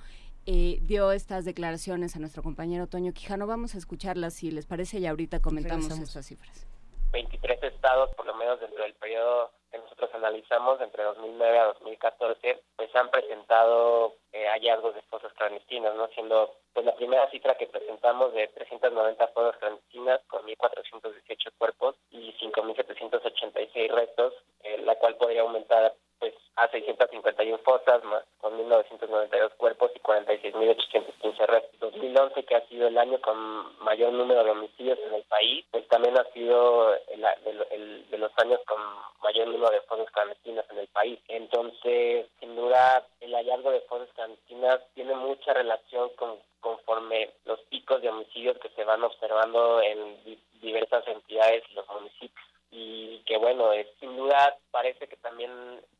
eh, 0.46 0.80
dio 0.84 1.12
estas 1.12 1.44
declaraciones 1.44 2.16
a 2.16 2.20
nuestro 2.20 2.42
compañero 2.42 2.88
Toño 2.88 3.12
Quijano. 3.14 3.48
Vamos 3.48 3.76
a 3.76 3.78
escucharlas 3.78 4.34
si 4.34 4.52
les 4.52 4.66
parece 4.66 5.00
y 5.00 5.06
ahorita 5.06 5.42
comentamos 5.42 5.98
estas 6.00 6.26
cifras. 6.26 6.66
23 7.12 7.64
estados, 7.64 8.10
por 8.16 8.26
lo 8.26 8.34
menos 8.36 8.60
dentro 8.60 8.84
del 8.84 8.94
periodo 8.96 9.52
que 9.72 9.78
nosotros 9.78 10.10
analizamos, 10.14 10.80
entre 10.82 11.04
2009 11.04 11.60
a 11.60 11.66
2014, 11.66 12.62
pues 12.76 12.96
han 12.96 13.10
presentado 13.10 14.16
eh, 14.32 14.48
hallazgos 14.48 14.96
de 14.96 15.02
fosas 15.04 15.34
clandestinas, 15.34 15.96
¿no? 15.96 16.08
Siendo 16.10 16.56
pues 16.74 16.86
la 16.86 16.96
primera 16.96 17.30
cifra 17.32 17.56
que 17.56 17.68
presentamos 17.68 18.34
de 18.34 18.48
390 18.48 19.28
fosas 19.30 19.58
clandestinas 19.58 20.22
con 20.28 20.46
1.418 20.46 21.52
cuerpos 21.58 21.96
y 22.12 22.34
5.786 22.34 23.90
restos, 23.90 24.34
eh, 24.64 24.78
la 24.86 24.96
cual 24.96 25.16
podría 25.16 25.42
aumentar 25.42 25.94
pues 26.20 26.34
a 26.56 26.68
651 26.70 27.58
fosas 27.60 28.04
más 28.04 28.24
con 28.40 28.58
1.992 28.58 29.54
cuerpos 29.58 29.92
y 29.96 30.00
46.815 30.00 31.46
restos. 31.46 31.80
2011, 31.80 32.44
que 32.44 32.56
ha 32.56 32.68
sido 32.68 32.88
el 32.88 32.98
año 32.98 33.20
con 33.22 33.38
mayor 33.84 34.14
número 34.14 34.44
de 34.44 34.52
homicidios 34.52 35.00
en 35.00 35.14
el 35.14 35.24
país, 35.24 35.66
pues 35.72 35.88
también 35.88 36.18
ha 36.18 36.24
sido 36.34 36.96
el, 36.96 37.26
el, 37.72 38.10
de 38.10 38.18
los 38.18 38.32
años 38.38 38.60
con 38.66 38.78
mayor 39.22 39.48
número 39.48 39.72
de 39.72 39.82
fosas 39.82 40.10
clandestinas 40.12 40.66
en 40.72 40.80
el 40.80 40.88
país. 40.88 41.20
Entonces, 41.28 42.28
sin 42.40 42.56
duda, 42.56 43.06
el 43.22 43.34
hallazgo 43.34 43.72
de 43.72 43.82
fosas 43.82 44.10
clandestinas 44.16 44.80
tiene 44.96 45.16
mucha 45.16 45.54
relación 45.54 46.10
con 46.16 46.38
conforme 46.60 47.30
los 47.46 47.60
picos 47.70 48.02
de 48.02 48.10
homicidios 48.10 48.58
que 48.58 48.70
se 48.70 48.84
van 48.84 49.04
observando 49.04 49.82
en 49.82 50.18
diversas 50.60 51.08
entidades 51.08 51.64
y 51.70 51.76
los 51.76 51.88
municipios 51.88 52.47
y 52.72 53.20
que 53.26 53.38
bueno, 53.38 53.72
es, 53.72 53.88
sin 54.00 54.16
duda 54.16 54.58
parece 54.72 55.08
que 55.08 55.16
también 55.18 55.52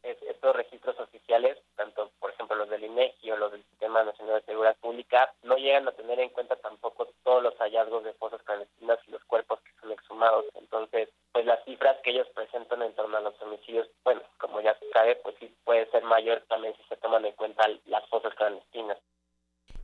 estos 0.04 0.56
registros 0.56 1.00
oficiales, 1.00 1.58
tanto 1.76 2.12
por 2.20 2.32
ejemplo 2.32 2.56
los 2.56 2.70
del 2.70 2.84
INEGI 2.84 3.32
o 3.32 3.38
los 3.38 3.52
del 3.52 3.64
Sistema 3.64 4.04
Nacional 4.04 4.40
de 4.40 4.46
Seguridad 4.46 4.78
Pública, 4.78 5.34
no 5.44 5.56
llegan 5.56 5.88
a 5.88 5.94
tener 5.94 6.20
en 6.20 6.30
cuenta 6.30 6.56
tampoco 6.58 7.08
todos 7.24 7.44
los 7.44 7.56
hallazgos 7.58 8.04
de 8.04 8.14
fosas 8.14 8.42
clandestinas 8.44 9.00
y 9.08 9.12
los 9.12 9.24
cuerpos 9.26 9.60
que 9.62 9.72
son 9.82 9.92
exhumados. 9.92 10.46
Entonces, 10.56 11.10
pues 11.32 11.46
las 11.46 11.64
cifras 11.66 11.98
que 12.04 12.12
ellos 12.12 12.28
presentan 12.34 12.82
en 12.82 12.94
torno 12.94 13.18
a 13.18 13.22
los 13.22 13.42
homicidios, 13.42 13.88
bueno, 14.04 14.22
como 14.38 14.62
ya 14.62 14.78
se 14.80 14.90
sabe, 14.92 15.16
pues 15.18 15.36
sí 15.40 15.54
puede 15.64 15.90
ser 15.92 16.04
mayor 16.04 16.44
también 16.48 16.76
si 16.76 16.84
se 16.84 16.98
toman 16.98 17.26
en 17.26 17.34
cuenta 17.34 17.68
las 17.86 18.06
fosas 18.08 18.34
clandestinas. 18.36 18.98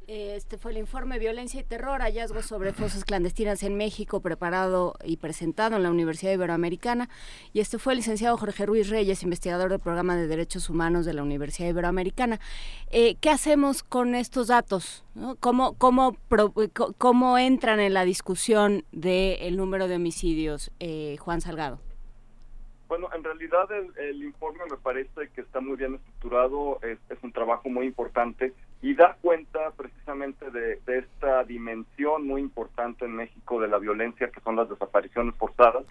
Este 0.07 0.57
fue 0.57 0.71
el 0.71 0.77
informe 0.77 1.17
Violencia 1.17 1.61
y 1.61 1.63
Terror, 1.63 2.01
hallazgos 2.01 2.45
sobre 2.45 2.73
fosas 2.73 3.05
clandestinas 3.05 3.63
en 3.63 3.77
México, 3.77 4.19
preparado 4.19 4.95
y 5.05 5.17
presentado 5.17 5.77
en 5.77 5.83
la 5.83 5.91
Universidad 5.91 6.33
Iberoamericana. 6.33 7.07
Y 7.53 7.61
este 7.61 7.79
fue 7.79 7.93
el 7.93 7.97
licenciado 7.97 8.35
Jorge 8.35 8.65
Ruiz 8.65 8.89
Reyes, 8.89 9.23
investigador 9.23 9.69
del 9.69 9.79
programa 9.79 10.17
de 10.17 10.27
Derechos 10.27 10.69
Humanos 10.69 11.05
de 11.05 11.13
la 11.13 11.23
Universidad 11.23 11.69
Iberoamericana. 11.69 12.41
Eh, 12.91 13.15
¿Qué 13.21 13.29
hacemos 13.29 13.81
con 13.81 14.13
estos 14.13 14.47
datos? 14.47 15.05
¿Cómo, 15.39 15.77
cómo, 15.77 16.17
¿Cómo 16.97 17.37
entran 17.37 17.79
en 17.79 17.93
la 17.93 18.03
discusión 18.03 18.83
del 18.91 19.55
número 19.55 19.87
de 19.87 19.95
homicidios, 19.95 20.71
eh, 20.81 21.15
Juan 21.19 21.39
Salgado? 21.39 21.79
Bueno, 22.93 23.09
en 23.15 23.23
realidad 23.23 23.67
el, 23.97 24.23
informe 24.23 24.59
me 24.69 24.77
parece 24.77 25.29
que 25.33 25.41
está 25.41 25.59
muy 25.59 25.77
bien 25.77 25.95
estructurado, 25.95 26.79
es, 26.83 26.99
un 27.23 27.31
trabajo 27.31 27.67
muy 27.67 27.87
importante 27.87 28.53
y 28.83 28.95
da 28.95 29.15
cuenta 29.21 29.71
precisamente 29.77 30.51
de, 30.51 30.77
esta 30.85 31.45
dimensión 31.45 32.27
muy 32.27 32.41
importante 32.41 33.05
en 33.05 33.15
México 33.15 33.61
de 33.61 33.69
la 33.69 33.77
violencia 33.77 34.27
que 34.27 34.41
son 34.41 34.57
las 34.57 34.69
desapariciones 34.69 35.33
forzadas. 35.35 35.85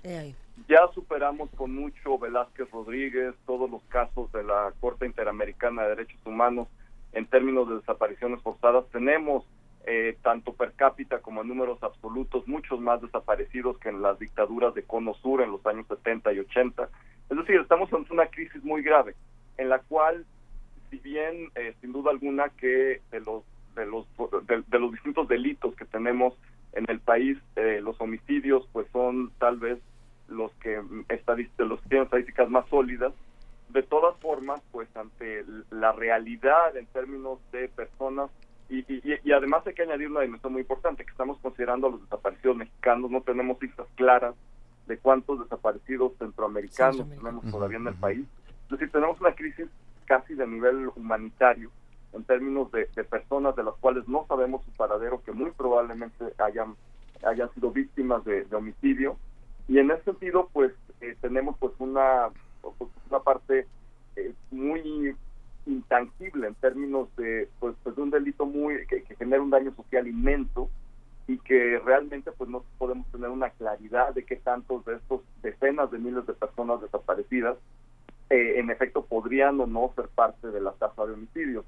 Ya 0.69 0.87
superamos 0.95 1.49
con 1.57 1.75
mucho 1.75 2.19
Velázquez 2.19 2.71
Rodríguez 2.71 3.35
todos 3.47 3.71
los 3.71 3.83
casos 3.85 4.31
de 4.33 4.45
la 4.45 4.75
Corte 4.79 5.07
Interamericana 5.07 5.85
de 5.85 5.89
Derechos 5.89 6.21
Humanos 6.27 6.69
en 7.15 7.25
términos 7.25 7.67
de 7.67 7.77
desapariciones 7.77 8.43
forzadas. 8.43 8.85
Tenemos 8.93 9.47
eh, 9.87 10.19
tanto 10.21 10.53
per 10.53 10.73
cápita 10.73 11.21
como 11.21 11.41
en 11.41 11.49
números 11.49 11.83
absolutos, 11.83 12.47
muchos 12.47 12.79
más 12.79 13.01
desaparecidos 13.01 13.79
que 13.79 13.89
en 13.89 14.03
las 14.03 14.19
dictaduras 14.19 14.75
de 14.75 14.83
Cono 14.83 15.15
Sur 15.15 15.41
en 15.41 15.51
los 15.51 15.65
años 15.65 15.87
70 15.89 16.31
y 16.35 16.41
80. 16.41 16.91
Es 17.31 17.37
decir, 17.39 17.57
estamos 17.57 17.91
ante 17.91 18.13
una 18.13 18.27
crisis 18.27 18.63
muy 18.63 18.83
grave, 18.83 19.15
en 19.57 19.71
la 19.71 19.79
cual, 19.79 20.27
si 20.93 20.99
bien 20.99 21.49
eh, 21.55 21.75
sin 21.81 21.91
duda 21.91 22.11
alguna 22.11 22.51
que 22.51 23.01
de 23.11 23.21
los 23.21 23.45
de 23.75 23.87
los 23.87 24.07
de, 24.47 24.79
los 24.79 24.93
distintos 24.93 25.27
delitos 25.27 25.75
que 25.75 25.87
tenemos 25.87 26.35
en 26.75 26.85
el 26.89 27.01
país, 27.01 27.39
eh, 27.57 27.81
los 27.83 27.99
homicidios, 27.99 28.69
pues 28.73 28.87
son 28.93 29.33
tal 29.39 29.57
vez 29.57 29.79
los 30.29 30.53
que 30.57 30.83
los 31.57 31.81
que 31.81 31.89
tienen 31.89 32.05
estadísticas 32.05 32.51
más 32.51 32.69
sólidas. 32.69 33.15
De 33.71 33.83
todas 33.83 34.15
formas, 34.21 34.61
pues 34.71 34.95
ante 34.95 35.47
la 35.71 35.93
realidad 35.93 36.77
en 36.77 36.85
términos 36.89 37.39
de 37.53 37.69
personas 37.69 38.31
y, 38.69 39.33
además 39.33 39.67
hay 39.67 39.75
que 39.75 39.83
añadir 39.83 40.11
una 40.11 40.21
dimensión 40.21 40.53
muy 40.53 40.61
importante, 40.63 41.05
que 41.05 41.11
estamos 41.11 41.39
considerando 41.39 41.87
a 41.87 41.91
los 41.91 42.03
desaparecidos 42.03 42.57
mexicanos, 42.57 43.11
no 43.11 43.23
tenemos 43.23 43.59
cifras 43.59 43.89
claras 43.97 44.35
de 44.87 44.99
cuántos 44.99 45.41
desaparecidos 45.41 46.13
centroamericanos 46.19 47.09
tenemos 47.09 47.51
todavía 47.51 47.79
en 47.79 47.89
el 47.89 47.95
país. 47.95 48.27
Es 48.65 48.71
decir, 48.71 48.91
tenemos 48.91 49.21
una 49.21 49.35
crisis 49.35 49.69
casi 50.13 50.35
de 50.35 50.47
nivel 50.47 50.91
humanitario 50.95 51.71
en 52.13 52.23
términos 52.25 52.71
de, 52.71 52.85
personas 53.05 53.57
de 53.57 53.63
las 53.63 53.75
cuales 53.77 54.07
no 54.07 54.27
sabemos 54.29 54.63
su 54.63 54.71
paradero, 54.73 55.23
que 55.23 55.33
muy 55.33 55.53
probablemente 55.53 56.35
hayan, 56.37 56.77
hayan 57.25 57.51
sido 57.55 57.71
víctimas 57.71 58.23
de, 58.27 58.47
homicidio. 58.55 59.17
Y 59.69 59.79
en 59.79 59.91
ese 59.91 60.05
sentido, 60.05 60.51
pues 60.53 60.71
eh, 61.01 61.17
tenemos 61.23 61.57
pues 61.59 61.73
una, 61.79 62.29
pues, 62.61 62.91
una 63.09 63.21
parte 63.21 63.67
eh, 64.17 64.35
muy 64.51 65.17
intangible 65.65 66.49
en 66.49 66.57
términos 66.57 67.09
de 67.17 67.49
pues, 67.59 67.75
pues 67.83 67.97
de 67.97 68.03
un 68.03 68.11
delito 68.11 68.45
muy 68.45 68.87
que, 68.89 69.03
genera 69.17 69.41
un 69.41 69.49
daño 69.49 69.75
social 69.75 70.07
inmenso 70.07 70.69
y 71.27 71.39
que 71.39 71.79
realmente 71.79 72.33
pues 72.33 72.51
no 72.51 72.65
podemos 72.77 73.07
tener 73.13 73.31
una 73.31 73.49
claridad 73.49 74.13
de 74.13 74.27
qué 74.27 74.37
tantos 74.37 74.85
de 74.85 74.97
estos 74.97 75.23
decenas 75.41 75.91
de 75.91 75.99
miles 75.99 76.27
de 76.27 76.35
personas 76.35 76.83
desaparecidas 76.83 77.57
eh, 78.33 78.59
en 78.59 78.71
efecto 78.71 79.05
podrían 79.05 79.61
o 79.61 79.67
no 79.67 79.93
ser 79.95 80.09
parte 80.09 80.49
de 80.49 80.61
la 80.61 80.73
tasa 80.73 81.07
de 81.07 81.13
homicidios 81.13 81.65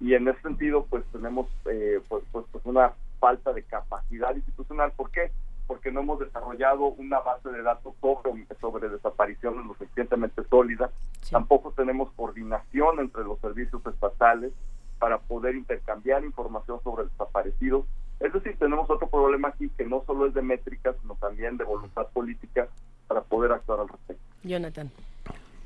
y 0.00 0.14
en 0.14 0.28
ese 0.28 0.40
sentido 0.42 0.86
pues 0.88 1.04
tenemos 1.12 1.48
eh, 1.70 2.00
pues, 2.08 2.24
pues, 2.32 2.46
pues 2.50 2.64
una 2.64 2.92
falta 3.20 3.52
de 3.52 3.62
capacidad 3.62 4.34
institucional 4.34 4.92
¿por 4.92 5.10
qué? 5.10 5.30
porque 5.68 5.92
no 5.92 6.00
hemos 6.00 6.18
desarrollado 6.18 6.86
una 6.86 7.20
base 7.20 7.50
de 7.50 7.62
datos 7.62 7.94
sobre, 8.00 8.32
sobre 8.58 8.88
desapariciones 8.88 9.66
lo 9.66 9.74
suficientemente 9.74 10.42
sólida. 10.48 10.90
Tampoco 11.30 11.72
tenemos 11.76 12.10
coordinación 12.16 13.00
entre 13.00 13.22
los 13.22 13.38
servicios 13.40 13.82
estatales 13.86 14.52
para 14.98 15.18
poder 15.18 15.54
intercambiar 15.54 16.24
información 16.24 16.80
sobre 16.82 17.04
desaparecidos. 17.04 17.84
Es 18.18 18.32
decir, 18.32 18.56
tenemos 18.58 18.88
otro 18.88 19.08
problema 19.08 19.48
aquí 19.48 19.68
que 19.76 19.84
no 19.84 20.02
solo 20.06 20.26
es 20.26 20.34
de 20.34 20.42
métricas, 20.42 20.96
sino 21.02 21.14
también 21.16 21.58
de 21.58 21.64
voluntad 21.64 22.06
política 22.08 22.66
para 23.06 23.20
poder 23.20 23.52
actuar 23.52 23.80
al 23.80 23.88
respecto. 23.88 24.22
Jonathan. 24.42 24.90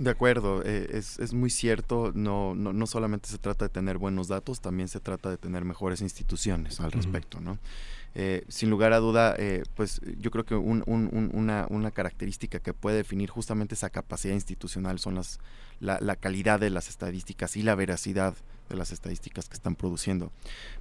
De 0.02 0.10
acuerdo, 0.10 0.64
eh, 0.64 0.89
es, 0.94 1.20
es, 1.20 1.32
muy 1.32 1.48
cierto, 1.48 2.10
no, 2.12 2.56
no, 2.56 2.72
no, 2.72 2.86
solamente 2.89 3.28
se 3.28 3.39
trata 3.39 3.66
de 3.66 3.68
tener 3.68 3.98
buenos 3.98 4.26
datos, 4.26 4.60
también 4.60 4.89
se 4.89 4.98
trata 4.98 5.31
de 5.31 5.36
tener 5.36 5.64
mejores 5.64 6.00
instituciones 6.00 6.81
al 6.81 6.90
respecto, 6.90 7.40
¿no? 7.40 7.56
Eh, 8.16 8.42
sin 8.48 8.68
lugar 8.68 8.92
a 8.94 8.98
duda, 8.98 9.36
eh, 9.39 9.62
pues 9.76 10.00
yo 10.18 10.32
creo 10.32 10.44
que 10.44 10.56
un, 10.56 10.82
un, 10.86 11.31
una, 11.32 11.68
una, 11.70 11.92
característica 11.92 12.58
que 12.58 12.74
puede 12.74 12.97
definir 12.97 13.31
justamente 13.31 13.76
esa 13.76 13.90
capacidad 13.90 14.34
institucional 14.34 14.98
son 14.98 15.14
las, 15.14 15.39
la, 15.78 16.00
la, 16.00 16.16
calidad 16.16 16.58
de 16.58 16.70
las 16.70 16.89
estadísticas 16.89 17.56
y 17.56 17.62
la 17.62 17.76
veracidad 17.76 18.34
de 18.68 18.74
las 18.74 18.90
estadísticas 18.90 19.48
que 19.48 19.55
están 19.55 19.76
produciendo. 19.76 20.32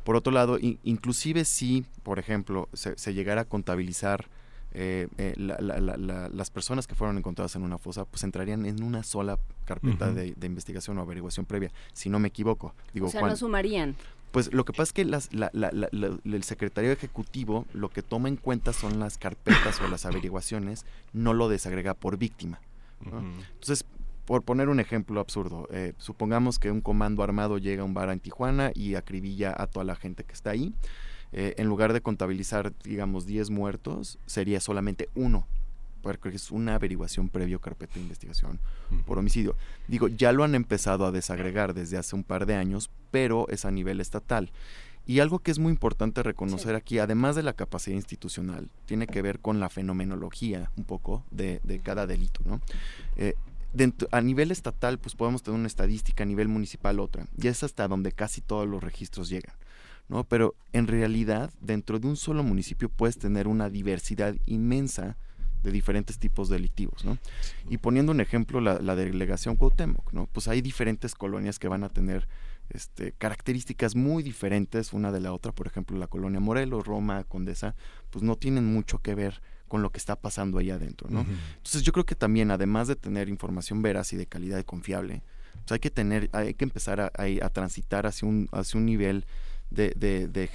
Por 0.04 0.16
otro 0.16 0.34
lado, 0.34 0.58
inclusive 0.60 1.46
si, 1.46 1.86
por 2.02 2.18
ejemplo, 2.18 2.70
se, 2.74 2.98
se 2.98 3.14
llegara 3.14 3.42
a 3.42 3.46
contabilizar 3.46 4.26
eh, 4.74 5.08
eh, 5.18 5.34
las 5.38 6.50
personas 6.50 6.88
que 6.88 6.96
fueron 6.96 7.18
encontradas 7.18 7.56
en 7.56 7.64
una 7.64 7.78
fosa 7.78 8.06
pues 8.06 8.24
entrarían 8.24 8.66
en 8.66 8.84
una 8.84 9.04
sola 9.04 9.40
carpeta 9.66 10.12
de, 10.12 10.34
investigación 10.42 10.98
o 10.98 11.02
averiguación 11.02 11.46
previa, 11.46 11.72
si 11.94 12.10
no 12.10 12.20
me 12.20 12.30
equivoco. 12.30 12.74
Digo, 12.94 13.08
o 13.08 13.10
sea, 13.10 13.22
no 13.22 13.36
sumarían. 13.36 13.96
Pues 14.32 14.54
lo 14.54 14.64
que 14.64 14.72
pasa 14.72 14.84
es 14.84 14.94
que 14.94 15.04
las, 15.04 15.30
el 15.32 16.44
secretario 16.44 16.92
ejecutivo 16.92 17.66
lo 17.74 17.90
que 17.90 18.02
toma 18.02 18.30
en 18.30 18.38
cuenta 18.38 18.72
son 18.72 18.98
las 19.00 19.18
carpetas 19.18 19.82
o 19.82 19.88
las 19.90 20.06
averiguaciones, 20.06 20.86
no 21.12 21.34
lo 21.34 21.50
desagrega 21.50 21.94
por 21.94 22.18
víctima. 22.18 22.62
Entonces, 23.04 23.84
por 24.26 24.44
poner 24.44 24.70
un 24.70 24.80
ejemplo 24.80 25.20
absurdo, 25.20 25.68
eh, 25.72 25.94
supongamos 25.98 26.60
que 26.60 26.72
un 26.72 26.80
comando 26.80 27.24
armado 27.24 27.58
llega 27.58 27.82
a 27.82 27.86
un 27.86 27.94
bar 27.94 28.10
en 28.10 28.20
Tijuana 28.20 28.72
y 28.74 28.96
acribilla 28.96 29.54
a 29.58 29.68
toda 29.68 29.84
la 29.84 29.96
gente 29.96 30.24
que 30.24 30.34
está 30.34 30.52
ahí. 30.52 30.74
Eh, 31.34 31.56
en 31.58 31.68
lugar 31.68 31.94
de 31.94 32.02
contabilizar, 32.02 32.74
digamos, 32.84 33.26
10 33.26 33.50
muertos, 33.50 34.20
sería 34.26 34.60
solamente 34.60 35.10
uno, 35.16 35.48
porque 36.02 36.30
es 36.30 36.52
una 36.52 36.76
averiguación 36.76 37.30
previo 37.30 37.60
carpeta 37.60 37.96
de 37.96 38.02
investigación 38.02 38.60
por 39.06 39.18
homicidio. 39.18 39.56
Digo, 39.88 40.08
ya 40.08 40.32
lo 40.32 40.44
han 40.44 40.56
empezado 40.56 41.06
a 41.06 41.12
desagregar 41.12 41.74
desde 41.74 41.98
hace 41.98 42.16
un 42.16 42.24
par 42.24 42.46
de 42.46 42.56
años, 42.56 42.90
pero 43.12 43.48
es 43.50 43.66
a 43.66 43.72
nivel 43.72 44.02
estatal. 44.02 44.52
Y 45.08 45.20
algo 45.20 45.40
que 45.40 45.52
es 45.52 45.60
muy 45.60 45.72
importante 45.72 46.22
reconocer 46.22 46.76
aquí, 46.76 47.00
además 47.00 47.36
de 47.36 47.44
la 47.44 47.54
capacidad 47.54 47.96
institucional, 47.96 48.70
tiene 48.86 49.08
que 49.08 49.22
ver 49.22 49.40
con 49.40 49.60
la 49.60 49.70
fenomenología 49.70 50.72
un 50.78 50.84
poco 50.84 51.24
de, 51.32 51.60
cada 51.84 52.06
delito. 52.06 52.42
¿no? 52.46 52.62
Eh, 53.18 53.34
a 54.12 54.22
nivel 54.22 54.52
estatal, 54.52 55.00
pues 55.00 55.16
podemos 55.16 55.42
tener 55.42 55.60
una 55.60 55.68
estadística, 55.68 56.24
a 56.24 56.28
nivel 56.28 56.48
municipal 56.48 57.00
otra, 57.00 57.26
y 57.38 57.48
es 57.48 57.64
hasta 57.64 57.88
donde 57.88 58.12
casi 58.12 58.42
todos 58.42 58.68
los 58.68 58.84
registros 58.84 59.30
llegan. 59.30 59.56
¿No? 60.12 60.26
Pero 60.26 60.56
en 60.74 60.88
realidad, 60.88 61.52
dentro 61.62 61.98
de 61.98 62.08
un 62.08 62.18
solo 62.18 62.44
municipio 62.44 62.90
puedes 62.90 63.18
tener 63.18 63.48
una 63.48 63.70
diversidad 63.70 64.36
inmensa 64.46 65.18
de 65.64 65.72
diferentes 65.72 66.20
tipos 66.20 66.50
delictivos, 66.50 67.06
¿no? 67.06 67.18
Y 67.70 67.78
poniendo 67.78 68.12
un 68.12 68.20
ejemplo, 68.20 68.60
la, 68.60 68.96
delegación 68.96 69.56
Cuauhtémoc, 69.56 70.12
¿no? 70.12 70.28
Pues 70.28 70.50
hay 70.50 70.62
diferentes 70.62 71.16
colonias 71.16 71.60
que 71.60 71.70
van 71.70 71.86
a 71.86 71.90
tener 71.90 72.28
este, 72.72 73.14
características 73.14 73.96
muy 73.96 74.22
diferentes 74.22 74.92
una 74.92 75.14
de 75.14 75.22
la 75.22 75.32
otra, 75.32 75.54
por 75.54 75.68
ejemplo, 75.68 75.98
la 75.98 76.08
colonia 76.08 76.42
Morelos, 76.42 76.86
Roma, 76.86 77.24
Condesa, 77.24 77.76
pues 78.10 78.22
no 78.22 78.36
tienen 78.36 78.66
mucho 78.66 78.98
que 78.98 79.16
ver 79.16 79.42
con 79.70 79.82
lo 79.82 79.92
que 79.92 80.00
está 80.00 80.18
pasando 80.18 80.58
ahí 80.58 80.72
adentro, 80.72 81.10
¿no? 81.10 81.22
Entonces 81.22 81.84
yo 81.84 81.94
creo 81.94 82.06
que 82.06 82.16
también, 82.16 82.52
además 82.52 82.90
de 82.90 82.98
tener 82.98 83.30
información 83.30 83.82
veraz 83.82 84.12
y 84.12 84.18
de 84.18 84.26
calidad 84.26 84.60
y 84.60 84.66
confiable, 84.66 85.24
pues 85.54 85.72
hay 85.72 85.80
que 85.80 85.92
tener, 85.92 86.30
hay 86.34 86.54
que 86.54 86.66
empezar 86.66 87.00
a, 87.00 87.12
a 87.16 87.50
transitar 87.50 88.06
hacia 88.06 88.28
un, 88.28 88.50
hacia 88.52 88.78
un 88.78 88.86
nivel 88.86 89.26
de, 89.72 90.28
de, 90.28 90.50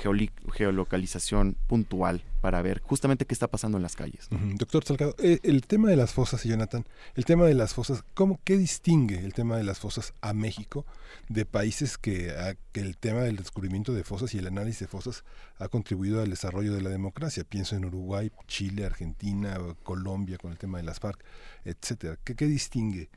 geolocalización 0.53 1.57
puntual 1.67 2.23
para 2.43 2.61
ver 2.61 2.81
justamente 2.83 3.25
qué 3.25 3.33
está 3.33 3.49
pasando 3.49 3.79
en 3.79 3.83
las 3.83 3.97
calles. 3.97 4.29
Doctor 4.57 4.85
Salgado, 4.85 5.15
eh, 5.19 5.41
el 5.43 5.67
tema 5.67 5.89
de 5.89 5.97
las 5.97 6.13
fosas, 6.13 6.45
y 6.45 6.51
Jonathan, 6.51 6.85
el 7.15 7.25
tema 7.25 7.47
de 7.47 7.55
las 7.55 7.73
fosas, 7.73 8.05
¿cómo, 8.15 8.39
¿qué 8.45 8.59
distingue 8.59 9.19
el 9.19 9.33
tema 9.33 9.57
de 9.57 9.65
las 9.65 9.79
fosas 9.79 10.13
a 10.21 10.35
México 10.35 10.85
de 11.29 11.47
países 11.47 11.97
que, 11.97 12.33
que 12.73 12.81
el 12.81 12.99
tema 12.99 13.21
del 13.21 13.37
descubrimiento 13.37 13.95
de 13.95 14.05
fosas 14.05 14.35
y 14.35 14.39
el 14.39 14.47
análisis 14.47 14.81
de 14.81 14.87
fosas 14.87 15.25
ha 15.59 15.69
contribuido 15.69 16.21
al 16.21 16.31
desarrollo 16.31 16.75
de 16.75 16.83
la 16.83 16.91
democracia? 16.91 17.43
Pienso 17.45 17.75
en 17.75 17.87
Uruguay, 17.87 18.31
Chile, 18.47 18.85
Argentina, 18.85 19.59
Colombia 19.83 20.37
con 20.37 20.53
el 20.53 20.59
tema 20.59 20.77
de 20.77 20.85
las 20.85 21.01
FARC, 21.01 21.25
etcétera. 21.65 22.19
¿Qué, 22.23 22.37
qué 22.37 22.47
distingue? 22.47 23.09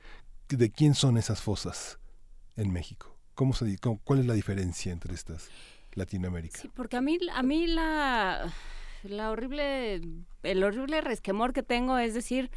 ¿De 0.48 0.72
quién 0.72 0.96
son 0.96 1.18
esas 1.18 1.42
fosas 1.42 2.00
en 2.56 2.72
México? 2.72 3.16
¿Cómo 3.36 3.54
se, 3.54 3.78
¿Cuál 4.04 4.20
es 4.20 4.26
la 4.26 4.34
diferencia 4.34 4.92
entre 4.92 5.14
estas? 5.14 5.50
Latinoamérica. 5.94 6.60
Sí, 6.60 6.70
porque 6.74 6.98
a 6.98 7.02
mí, 7.02 7.18
a 7.34 7.44
mí 7.44 7.68
la, 7.68 8.52
la 9.04 9.32
horrible, 9.32 10.02
el 10.44 10.64
horrible 10.64 11.02
resquemor 11.02 11.54
que 11.54 11.64
tengo 11.64 11.98
es 11.98 12.14
decir, 12.14 12.50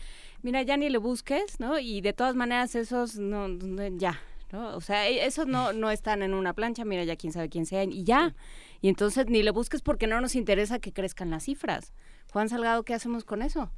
mira, 0.42 0.62
ya 0.62 0.76
ni 0.76 0.88
le 0.88 0.98
busques, 0.98 1.60
¿no? 1.60 1.78
Y 1.78 2.00
de 2.00 2.12
todas 2.12 2.34
maneras 2.34 2.74
esos, 2.74 3.16
no, 3.18 3.48
ya, 3.96 4.20
¿no? 4.50 4.76
O 4.76 4.80
sea, 4.80 5.08
e, 5.08 5.24
esos 5.24 5.46
no, 5.46 5.72
no 5.72 5.90
están 5.90 6.22
en 6.22 6.34
una 6.34 6.52
plancha, 6.52 6.84
mira, 6.84 7.04
ya 7.04 7.16
quién 7.16 7.32
sabe 7.32 7.48
quién 7.48 7.66
sea, 7.66 7.84
y 7.84 8.04
ya. 8.04 8.34
Y 8.80 8.88
entonces 8.88 9.26
ni 9.26 9.42
le 9.42 9.50
busques 9.50 9.82
porque 9.82 10.06
no 10.06 10.20
nos 10.20 10.34
interesa 10.34 10.78
que 10.78 10.92
crezcan 10.92 11.30
las 11.30 11.44
cifras. 11.44 11.92
Juan 12.32 12.48
Salgado, 12.48 12.82
¿qué 12.82 12.94
hacemos 12.94 13.24
con 13.24 13.42
eso? 13.42 13.70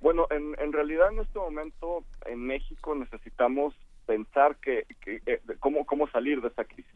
Bueno, 0.00 0.26
en, 0.30 0.54
en 0.58 0.72
realidad 0.72 1.10
en 1.12 1.20
este 1.20 1.38
momento 1.38 2.04
en 2.26 2.40
México 2.40 2.94
necesitamos 2.94 3.74
pensar 4.04 4.56
que, 4.56 4.86
que 5.00 5.22
eh, 5.24 5.40
cómo, 5.60 5.86
cómo 5.86 6.08
salir 6.10 6.40
de 6.42 6.48
esa 6.48 6.64
crisis. 6.64 6.92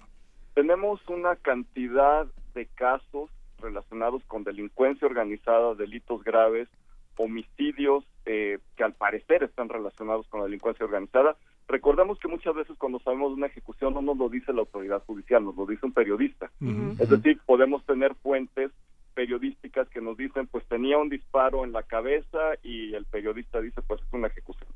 Tenemos 0.58 1.00
una 1.08 1.36
cantidad 1.36 2.26
de 2.52 2.66
casos 2.66 3.30
relacionados 3.60 4.24
con 4.24 4.42
delincuencia 4.42 5.06
organizada, 5.06 5.76
delitos 5.76 6.24
graves, 6.24 6.68
homicidios 7.16 8.02
eh, 8.26 8.58
que 8.76 8.82
al 8.82 8.92
parecer 8.94 9.44
están 9.44 9.68
relacionados 9.68 10.26
con 10.26 10.40
la 10.40 10.46
delincuencia 10.46 10.84
organizada. 10.84 11.36
Recordemos 11.68 12.18
que 12.18 12.26
muchas 12.26 12.56
veces 12.56 12.76
cuando 12.76 12.98
sabemos 12.98 13.30
de 13.30 13.34
una 13.36 13.46
ejecución 13.46 13.94
no 13.94 14.02
nos 14.02 14.18
lo 14.18 14.28
dice 14.28 14.52
la 14.52 14.62
autoridad 14.62 15.00
judicial, 15.04 15.44
nos 15.44 15.54
lo 15.54 15.64
dice 15.64 15.86
un 15.86 15.92
periodista. 15.92 16.50
Es 16.98 17.08
decir, 17.08 17.38
podemos 17.46 17.86
tener 17.86 18.16
fuentes 18.16 18.72
periodísticas 19.14 19.88
que 19.90 20.00
nos 20.00 20.16
dicen 20.16 20.48
pues 20.48 20.66
tenía 20.66 20.98
un 20.98 21.08
disparo 21.08 21.62
en 21.62 21.70
la 21.70 21.84
cabeza 21.84 22.54
y 22.64 22.94
el 22.94 23.04
periodista 23.04 23.60
dice 23.60 23.80
pues 23.82 24.02
es 24.02 24.12
una 24.12 24.26
ejecución. 24.26 24.68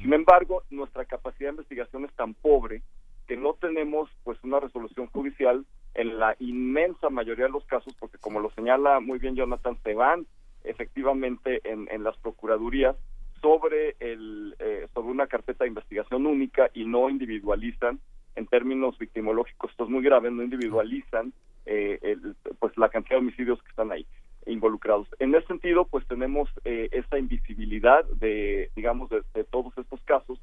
Sin 0.00 0.14
embargo, 0.14 0.62
nuestra 0.70 1.04
capacidad 1.04 1.50
de 1.50 1.56
investigación 1.56 2.06
es 2.06 2.12
tan 2.14 2.32
pobre 2.32 2.80
que 3.28 3.36
no 3.36 3.52
tenemos 3.54 4.10
pues 4.24 4.42
una 4.42 4.58
resolución 4.58 5.06
judicial 5.08 5.64
en 5.94 6.18
la 6.18 6.34
inmensa 6.40 7.10
mayoría 7.10 7.44
de 7.44 7.52
los 7.52 7.64
casos, 7.66 7.94
porque 8.00 8.18
como 8.18 8.40
lo 8.40 8.50
señala 8.52 9.00
muy 9.00 9.18
bien 9.18 9.36
Jonathan, 9.36 9.76
se 9.84 9.94
van 9.94 10.26
efectivamente 10.64 11.60
en, 11.70 11.86
en 11.90 12.02
las 12.02 12.16
procuradurías 12.16 12.96
sobre 13.42 13.96
el 14.00 14.56
eh, 14.58 14.86
sobre 14.94 15.10
una 15.10 15.26
carpeta 15.26 15.64
de 15.64 15.68
investigación 15.68 16.26
única 16.26 16.70
y 16.74 16.84
no 16.84 17.08
individualizan 17.08 18.00
en 18.34 18.46
términos 18.46 18.98
victimológicos 18.98 19.70
esto 19.70 19.84
es 19.84 19.90
muy 19.90 20.02
grave 20.02 20.28
no 20.30 20.42
individualizan 20.42 21.32
eh, 21.66 22.00
el, 22.02 22.34
pues 22.58 22.76
la 22.76 22.88
cantidad 22.88 23.16
de 23.16 23.26
homicidios 23.26 23.62
que 23.62 23.70
están 23.70 23.92
ahí 23.92 24.06
involucrados. 24.46 25.06
En 25.20 25.34
ese 25.34 25.46
sentido 25.46 25.84
pues 25.84 26.04
tenemos 26.08 26.48
eh, 26.64 26.88
esa 26.90 27.18
invisibilidad 27.18 28.04
de 28.06 28.70
digamos 28.74 29.08
de 29.10 29.44
todos 29.44 29.76
estos 29.78 30.00
casos 30.02 30.40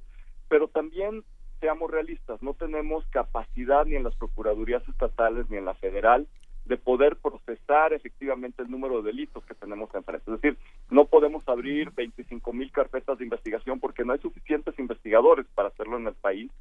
pero 0.48 0.70
también 0.70 1.24
seamos 1.60 1.92
realistas, 1.92 2.42
no 2.42 2.54
tenemos 2.54 3.06
capacidad 3.08 3.86
ni 3.86 3.96
en 3.96 4.04
las 4.04 4.16
procuradurías 4.16 4.88
estatales 4.88 5.50
ni 5.50 5.58
en 5.58 5.66
la 5.66 5.74
federal 5.76 6.28
de 6.66 6.78
poder 6.78 7.16
procesar 7.18 7.94
efectivamente 7.94 8.64
el 8.64 8.72
número 8.72 9.02
de 9.02 9.12
delitos 9.12 9.46
que 9.46 9.54
tenemos 9.54 9.94
enfrente. 9.94 10.32
Es 10.32 10.42
decir, 10.42 10.58
no 10.90 11.06
podemos 11.06 11.48
abrir 11.48 11.92
25 11.92 12.54
mil 12.54 12.72
carpetas 12.72 13.20
de 13.20 13.24
investigación 13.24 13.80
porque 13.80 14.04
no 14.04 14.14
hay 14.14 14.20
suficientes 14.20 14.78
investigadores 14.80 15.46
para 15.54 15.70
hacerlo 15.70 15.98
en 15.98 16.08
el 16.08 16.16
país. 16.16 16.52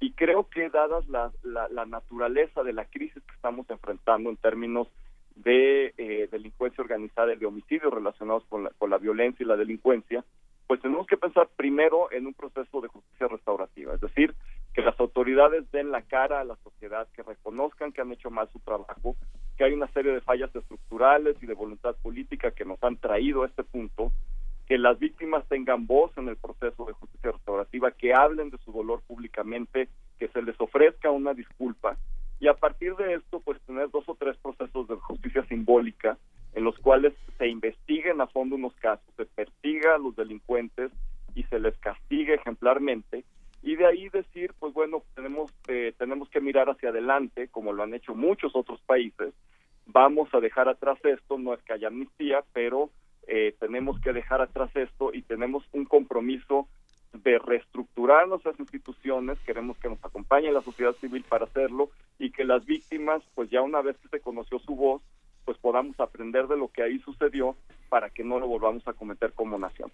Y 0.00 0.12
creo 0.12 0.48
que 0.48 0.68
dadas 0.70 1.06
la, 1.08 1.30
la, 1.42 1.86
naturaleza 1.86 2.64
de 2.64 2.72
la 2.72 2.86
crisis 2.86 3.22
que 3.22 3.34
estamos 3.34 3.68
enfrentando 3.70 4.30
en 4.30 4.36
términos 4.36 4.88
de 5.36 5.94
eh, 5.96 6.28
delincuencia 6.32 6.82
organizada 6.82 7.32
y 7.32 7.36
de 7.36 7.46
homicidios 7.46 7.92
relacionados 7.92 8.44
con 8.46 8.64
la, 8.64 8.70
con 8.78 8.90
la 8.90 8.98
violencia 8.98 9.44
y 9.44 9.46
la 9.46 9.56
delincuencia, 9.56 10.24
pues 10.66 10.80
tenemos 10.80 11.06
que 11.06 11.16
pensar 11.16 11.48
primero 11.54 12.10
en 12.10 12.26
un 12.26 12.34
proceso 12.34 12.80
de 12.80 12.88
justicia 12.88 13.11
restaurativa, 13.28 13.94
es 13.94 14.00
decir, 14.00 14.34
que 14.74 14.82
las 14.82 14.98
autoridades 14.98 15.70
den 15.70 15.90
la 15.90 16.02
cara 16.02 16.40
a 16.40 16.44
la 16.44 16.56
sociedad, 16.56 17.06
que 17.14 17.22
reconozcan 17.22 17.92
que 17.92 18.00
han 18.00 18.12
hecho 18.12 18.30
mal 18.30 18.48
su 18.52 18.58
trabajo, 18.60 19.16
que 19.56 19.64
hay 19.64 19.72
una 19.72 19.88
serie 19.88 20.12
de 20.12 20.20
fallas 20.22 20.54
estructurales 20.54 21.36
y 21.42 21.46
de 21.46 21.54
voluntad 21.54 21.94
política 22.02 22.52
que 22.52 22.64
nos 22.64 22.82
han 22.82 22.96
traído 22.96 23.42
a 23.42 23.46
este 23.46 23.64
punto, 23.64 24.12
que 24.66 24.78
las 24.78 24.98
víctimas 24.98 25.46
tengan 25.48 25.86
voz 25.86 26.16
en 26.16 26.28
el 26.28 26.36
proceso 26.36 26.86
de 26.86 26.94
justicia 26.94 27.32
restaurativa, 27.32 27.90
que 27.90 28.14
hablen 28.14 28.50
de 28.50 28.58
su 28.58 28.72
dolor 28.72 29.02
públicamente, 29.06 29.88
que 30.18 30.28
se 30.28 30.40
les 30.40 30.58
ofrezca 30.60 31.10
una 31.10 31.34
disculpa. 31.34 31.96
Y 32.40 32.48
a 32.48 32.54
partir 32.54 32.96
de 32.96 33.14
esto 33.14 33.40
pues 33.40 33.60
tener 33.62 33.90
dos 33.90 34.08
o 34.08 34.14
tres 34.14 34.36
procesos 34.38 34.88
de 34.88 34.96
justicia 34.96 35.44
simbólica 35.46 36.16
en 36.54 36.64
los 36.64 36.76
cuales 36.78 37.12
se 37.38 37.48
investiguen 37.48 38.20
a 38.20 38.26
fondo 38.26 38.56
unos 38.56 38.74
casos, 38.76 39.06
se 39.16 39.26
persiga 39.26 39.94
a 39.94 39.98
los 39.98 40.16
delincuentes 40.16 40.90
y 41.34 41.44
se 41.44 41.58
les 41.58 41.76
castigue 41.78 42.34
ejemplarmente 42.34 43.24
y 43.62 43.76
de 43.76 43.86
ahí 43.86 44.08
decir 44.08 44.52
pues 44.58 44.74
bueno 44.74 45.02
tenemos 45.14 45.52
eh, 45.68 45.94
tenemos 45.96 46.28
que 46.28 46.31
mirar 46.42 46.68
hacia 46.68 46.90
adelante 46.90 47.48
como 47.48 47.72
lo 47.72 47.82
han 47.82 47.94
hecho 47.94 48.14
muchos 48.14 48.54
otros 48.54 48.80
países 48.82 49.32
vamos 49.86 50.28
a 50.34 50.40
dejar 50.40 50.68
atrás 50.68 50.98
esto 51.04 51.38
no 51.38 51.54
es 51.54 51.62
que 51.62 51.72
haya 51.72 51.88
amnistía 51.88 52.44
pero 52.52 52.90
eh, 53.26 53.54
tenemos 53.58 54.00
que 54.00 54.12
dejar 54.12 54.40
atrás 54.40 54.70
esto 54.74 55.12
y 55.12 55.22
tenemos 55.22 55.64
un 55.72 55.84
compromiso 55.84 56.68
de 57.12 57.38
reestructurar 57.38 58.26
nuestras 58.26 58.58
instituciones, 58.58 59.38
queremos 59.40 59.76
que 59.78 59.88
nos 59.88 60.02
acompañe 60.04 60.50
la 60.50 60.62
sociedad 60.62 60.94
civil 60.94 61.24
para 61.28 61.44
hacerlo 61.44 61.90
y 62.18 62.30
que 62.30 62.44
las 62.44 62.64
víctimas, 62.64 63.22
pues 63.34 63.50
ya 63.50 63.60
una 63.60 63.82
vez 63.82 63.96
que 63.98 64.08
se 64.08 64.20
conoció 64.20 64.58
su 64.60 64.74
voz, 64.74 65.02
pues 65.44 65.58
podamos 65.58 65.98
aprender 66.00 66.46
de 66.46 66.56
lo 66.56 66.68
que 66.68 66.82
ahí 66.82 66.98
sucedió 67.00 67.56
para 67.88 68.10
que 68.10 68.24
no 68.24 68.38
lo 68.38 68.46
volvamos 68.46 68.86
a 68.88 68.92
cometer 68.94 69.32
como 69.32 69.58
nación. 69.58 69.90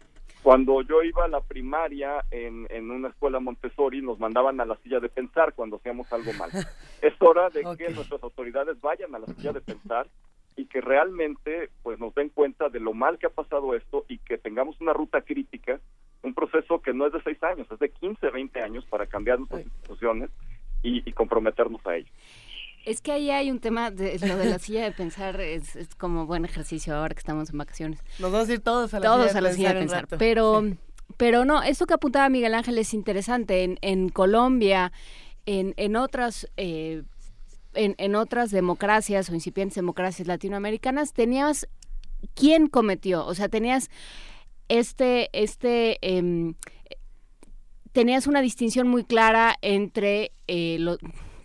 Cuando 0.49 0.81
yo 0.81 1.03
iba 1.03 1.27
a 1.27 1.29
la 1.29 1.43
primaria 1.43 2.25
en, 2.31 2.67
en 2.71 2.91
una 2.91 3.09
escuela 3.09 3.39
Montessori, 3.39 4.01
nos 4.01 4.19
mandaban 4.19 4.59
a 4.63 4.65
la 4.65 4.77
silla 4.77 4.99
de 4.99 5.11
pensar 5.11 5.53
cuando 5.53 5.77
hacíamos 5.77 6.11
algo 6.11 6.33
mal. 6.33 6.49
Es 7.03 7.13
hora 7.21 7.51
de 7.51 7.61
que 7.77 7.91
nuestras 7.91 8.23
autoridades 8.23 8.81
vayan 8.81 9.15
a 9.15 9.19
la 9.19 9.27
silla 9.27 9.53
de 9.53 9.61
pensar 9.61 10.07
y 10.57 10.65
que 10.65 10.81
realmente 10.81 11.69
pues 11.83 12.01
nos 12.01 12.15
den 12.15 12.31
cuenta 12.31 12.71
de 12.71 12.81
lo 12.81 12.95
mal 12.95 13.19
que 13.19 13.27
ha 13.27 13.31
pasado 13.31 13.75
esto 13.75 14.07
y 14.09 14.17
que 14.21 14.39
tengamos 14.39 14.81
una 14.81 14.95
ruta 14.95 15.21
crítica, 15.21 15.81
un 16.23 16.33
proceso 16.33 16.81
que 16.81 16.95
no 16.95 17.07
es 17.07 17.13
de 17.13 17.21
seis 17.25 17.43
años, 17.43 17.67
es 17.71 17.79
de 17.79 17.91
15, 17.91 18.31
20 18.31 18.63
años 18.63 18.87
para 18.87 19.05
cambiar 19.07 19.41
nuestras 19.41 19.67
instituciones 19.67 20.31
y, 20.83 21.07
y 21.07 21.13
comprometernos 21.13 21.87
a 21.87 21.97
ello. 21.97 22.11
Es 22.89 23.03
que 23.03 23.13
ahí 23.13 23.31
hay 23.31 23.51
un 23.51 23.61
tema, 23.61 23.91
de 23.91 24.19
lo 24.27 24.39
de 24.39 24.47
la 24.47 24.59
silla 24.59 24.83
de 24.83 24.93
pensar 24.93 25.39
es, 25.43 25.77
es, 25.77 25.95
como 25.95 26.25
buen 26.25 26.47
ejercicio 26.47 26.97
ahora 26.97 27.15
que 27.15 27.19
estamos 27.19 27.51
en 27.51 27.59
vacaciones. 27.59 28.01
Nos 28.19 28.33
vamos 28.33 28.49
a 28.49 28.53
ir 28.55 28.61
todos 28.61 28.95
a 28.95 29.01
la 29.01 29.07
todos 29.07 29.27
silla 29.27 29.39
a 29.39 29.43
la 29.43 29.53
silla 29.53 29.75
de 29.75 29.81
pensar. 29.81 30.09
Pero, 30.19 30.63
sí. 30.63 30.79
pero 31.19 31.45
no, 31.45 31.63
esto 31.63 31.85
que 31.85 31.93
apuntaba 31.93 32.31
Miguel 32.31 32.55
Ángel 32.55 32.79
es 32.79 32.95
interesante. 32.95 33.63
En, 33.63 33.79
en 33.83 34.09
Colombia, 34.09 34.93
en, 35.47 35.75
en 35.77 35.97
otras... 35.97 36.49
Eh, 36.57 37.03
en, 37.75 37.95
en, 37.99 38.17
otras 38.17 38.51
democracias 38.51 39.29
o 39.29 39.35
incipientes 39.35 39.77
democracias 39.77 40.27
latinoamericanas 40.27 41.13
tenías 41.13 41.69
quién 42.35 42.67
cometió, 42.67 43.25
o 43.25 43.35
sea, 43.35 43.49
tenías 43.49 43.91
este, 44.69 45.29
este, 45.33 45.99
eh, 46.01 46.55
tenías 47.93 48.27
una 48.27 48.41
distinción 48.41 48.89
muy 48.89 49.05
clara 49.05 49.57
entre 49.61 50.33
eh, 50.47 50.79
lo, 50.81 50.99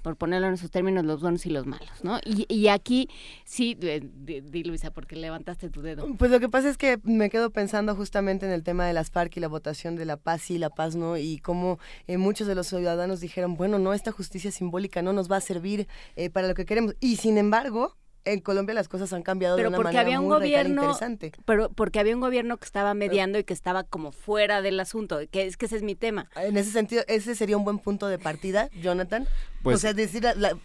por 0.03 0.17
ponerlo 0.17 0.47
en 0.47 0.53
esos 0.53 0.69
términos, 0.69 1.05
los 1.05 1.21
buenos 1.21 1.45
y 1.47 1.49
los 1.49 1.65
malos, 1.65 2.03
¿no? 2.03 2.19
Y, 2.23 2.45
y 2.53 2.67
aquí 2.67 3.09
sí, 3.45 3.73
di, 3.73 4.63
Luisa, 4.63 4.91
porque 4.91 5.15
levantaste 5.15 5.69
tu 5.69 5.81
dedo. 5.81 6.05
Pues 6.17 6.29
lo 6.29 6.39
que 6.39 6.49
pasa 6.49 6.69
es 6.69 6.77
que 6.77 6.99
me 7.03 7.29
quedo 7.29 7.49
pensando 7.49 7.95
justamente 7.95 8.45
en 8.45 8.51
el 8.51 8.63
tema 8.63 8.85
de 8.85 8.93
las 8.93 9.09
FARC 9.09 9.37
y 9.37 9.39
la 9.39 9.47
votación 9.47 9.95
de 9.95 10.05
la 10.05 10.17
paz 10.17 10.51
y 10.51 10.57
la 10.59 10.69
paz, 10.69 10.95
¿no? 10.95 11.17
Y 11.17 11.39
cómo 11.39 11.79
eh, 12.05 12.17
muchos 12.17 12.47
de 12.47 12.53
los 12.53 12.67
ciudadanos 12.67 13.21
dijeron, 13.21 13.55
bueno, 13.55 13.79
no, 13.79 13.93
esta 13.93 14.11
justicia 14.11 14.51
simbólica 14.51 15.01
no 15.01 15.13
nos 15.13 15.31
va 15.31 15.37
a 15.37 15.41
servir 15.41 15.87
eh, 16.15 16.29
para 16.29 16.47
lo 16.47 16.53
que 16.53 16.65
queremos. 16.65 16.95
Y 16.99 17.15
sin 17.15 17.37
embargo, 17.37 17.95
en 18.25 18.39
Colombia 18.39 18.73
las 18.73 18.87
cosas 18.87 19.11
han 19.13 19.23
cambiado 19.23 19.55
pero 19.55 19.69
de 19.69 19.75
una 19.75 19.77
porque 19.77 19.95
manera 19.95 20.01
había 20.01 20.19
un 20.19 20.27
muy 20.27 20.37
gobierno, 20.37 20.81
interesante. 20.81 21.31
Pero 21.45 21.69
porque 21.69 21.99
había 21.99 22.15
un 22.15 22.21
gobierno 22.21 22.57
que 22.57 22.65
estaba 22.65 22.93
mediando 22.93 23.39
y 23.39 23.43
que 23.43 23.53
estaba 23.53 23.83
como 23.83 24.11
fuera 24.11 24.61
del 24.61 24.79
asunto, 24.79 25.19
que 25.31 25.45
es 25.45 25.57
que 25.57 25.65
ese 25.65 25.77
es 25.77 25.83
mi 25.83 25.95
tema. 25.95 26.29
En 26.35 26.57
ese 26.57 26.71
sentido, 26.71 27.03
ese 27.07 27.35
sería 27.35 27.57
un 27.57 27.63
buen 27.63 27.79
punto 27.79 28.07
de 28.07 28.19
partida, 28.19 28.69
Jonathan. 28.81 29.27
Pues, 29.61 29.77
o 29.77 29.79
sea, 29.79 29.93
decir, 29.93 30.23
la, 30.23 30.35
la, 30.35 30.57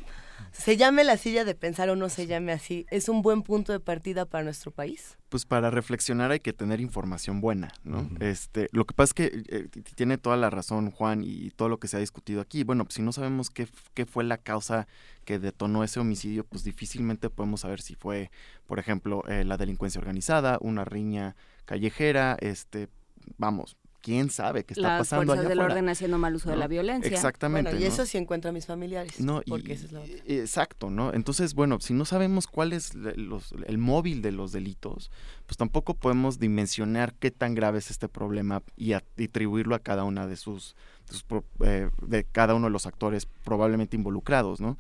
se 0.53 0.77
llame 0.77 1.05
la 1.05 1.17
silla 1.17 1.45
de 1.45 1.55
pensar 1.55 1.91
o 1.91 1.97
no 1.97 2.09
se 2.09 2.27
llame 2.27 2.53
así, 2.53 2.87
¿es 2.91 3.09
un 3.09 3.23
buen 3.23 3.43
punto 3.43 3.73
de 3.73 3.81
partida 3.81 4.25
para 4.25 4.45
nuestro 4.45 4.71
país? 4.71 5.17
Pues 5.29 5.45
para 5.45 5.71
reflexionar 5.71 6.31
hay 6.31 6.41
que 6.41 6.53
tener 6.53 6.81
información 6.81 7.41
buena, 7.41 7.73
¿no? 7.85 8.01
Uh 8.01 8.03
-huh. 8.03 8.23
Este, 8.23 8.69
lo 8.73 8.87
que 8.87 8.95
pasa 8.95 9.11
es 9.11 9.15
que 9.15 9.43
eh, 9.49 9.69
tiene 9.95 10.19
toda 10.19 10.37
la 10.37 10.51
razón 10.51 10.91
Juan 10.91 11.23
y 11.23 11.51
todo 11.51 11.69
lo 11.69 11.79
que 11.79 11.89
se 11.89 11.97
ha 11.97 12.01
discutido 12.01 12.41
aquí. 12.41 12.65
Bueno, 12.65 12.85
pues 12.85 12.95
si 12.95 13.03
no 13.03 13.13
sabemos 13.13 13.51
qué, 13.51 13.69
qué 13.95 14.07
fue 14.07 14.25
la 14.25 14.39
causa 14.39 14.87
que 15.25 15.39
detonó 15.39 15.85
ese 15.85 16.01
homicidio, 16.01 16.45
pues 16.45 16.65
difícilmente 16.65 17.29
podemos 17.29 17.61
saber 17.61 17.81
si 17.81 17.95
fue, 17.95 18.31
por 18.67 18.79
ejemplo, 18.79 19.23
eh, 19.29 19.45
la 19.45 19.57
delincuencia 19.57 19.99
organizada, 19.99 20.59
una 20.61 20.85
riña 20.85 21.37
callejera, 21.67 22.37
este, 22.41 22.89
vamos, 23.37 23.77
quién 24.01 24.31
sabe 24.31 24.65
qué 24.65 24.75
está 24.75 24.89
Las 24.89 24.99
pasando 25.01 25.33
allá 25.33 25.43
del 25.43 25.53
afuera. 25.53 25.75
orden 25.75 25.89
haciendo 25.89 26.19
mal 26.19 26.35
uso 26.35 26.49
¿no? 26.49 26.53
de 26.53 26.59
la 26.59 26.69
violencia. 26.69 27.11
Exactamente. 27.11 27.71
Bueno, 27.71 27.85
y 27.85 27.89
¿no? 27.89 27.95
eso 27.95 28.07
sí 28.07 28.19
encuentra 28.19 28.51
a 28.51 28.53
mis 28.53 28.67
familiares. 28.67 29.21
No, 29.21 29.43
porque 29.47 29.71
y, 29.71 29.73
esa 29.73 29.87
es 29.87 29.93
la 29.93 30.01
otra. 30.01 30.15
Exacto, 30.27 30.91
¿no? 30.91 31.13
Entonces, 31.13 31.55
bueno, 31.55 31.81
si 31.81 31.95
no 31.95 32.05
sabemos 32.05 32.47
cuál 32.47 32.73
es 32.73 32.95
los, 32.95 33.55
el 33.67 33.79
móvil 33.79 34.23
de 34.23 34.33
los 34.33 34.53
delitos, 34.53 35.11
pues 35.47 35.57
tampoco 35.57 35.95
podemos 35.95 36.39
dimensionar 36.39 37.15
qué 37.15 37.31
tan 37.31 37.55
grave 37.55 37.79
es 37.79 37.91
este 37.91 38.09
problema 38.09 38.63
y 38.77 38.93
atribuirlo 38.93 39.75
a 39.75 39.79
cada 39.79 40.05
una 40.05 40.27
de 40.27 40.37
sus, 40.37 40.77
de, 41.09 41.15
sus, 41.15 41.25
eh, 41.65 41.91
de 42.03 42.25
cada 42.25 42.55
uno 42.55 42.67
de 42.67 42.73
los 42.73 42.87
actores 42.87 43.27
probablemente 43.45 43.97
involucrados, 43.97 44.61
¿no? 44.61 44.77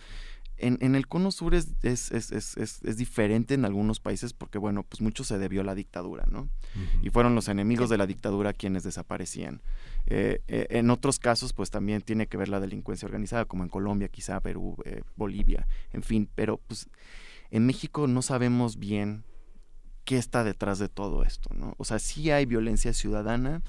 En, 0.59 0.79
en, 0.81 0.95
el 0.95 1.07
cono 1.07 1.31
sur 1.31 1.55
es, 1.55 1.69
es, 1.83 2.11
es, 2.11 2.33
es, 2.33 2.57
es 2.57 2.97
diferente 2.97 3.55
en 3.55 3.65
algunos 3.65 4.01
países 4.01 4.33
porque, 4.33 4.59
bueno, 4.59 4.83
pues 4.83 5.01
mucho 5.01 5.25
se 5.25 5.39
debió 5.39 5.61
a 5.61 5.65
la 5.65 5.75
dictadura, 5.75 6.25
¿no? 6.31 6.41
Uh 6.41 6.45
-huh. 6.45 7.07
Y 7.07 7.11
fueron 7.11 7.35
los 7.35 7.49
enemigos 7.49 7.89
de 7.89 7.99
la 7.99 8.07
dictadura 8.07 8.53
quienes 8.53 8.83
desaparecían. 8.83 9.63
Eh, 10.07 10.43
eh, 10.49 10.67
en 10.71 10.91
otros 10.91 11.19
casos, 11.19 11.53
pues 11.53 11.71
también 11.71 12.03
tiene 12.03 12.27
que 12.27 12.37
ver 12.37 12.49
la 12.49 12.61
delincuencia 12.61 13.07
organizada, 13.07 13.45
como 13.45 13.63
en 13.63 13.69
Colombia, 13.69 14.09
quizá 14.09 14.41
Perú, 14.41 14.77
eh, 14.85 15.03
Bolivia, 15.17 15.67
en 15.93 16.03
fin, 16.03 16.29
pero 16.35 16.57
pues 16.57 16.89
en 17.51 17.67
México 17.67 18.07
no 18.07 18.23
sabemos 18.23 18.79
bien 18.79 19.25
qué 20.05 20.17
está 20.17 20.45
detrás 20.45 20.79
de 20.79 20.89
todo 20.89 21.23
esto, 21.23 21.51
¿no? 21.55 21.75
O 21.77 21.85
sea, 21.85 21.99
sí 21.99 22.31
hay 22.31 22.47
violencia 22.47 22.95
ciudadana, 22.95 23.63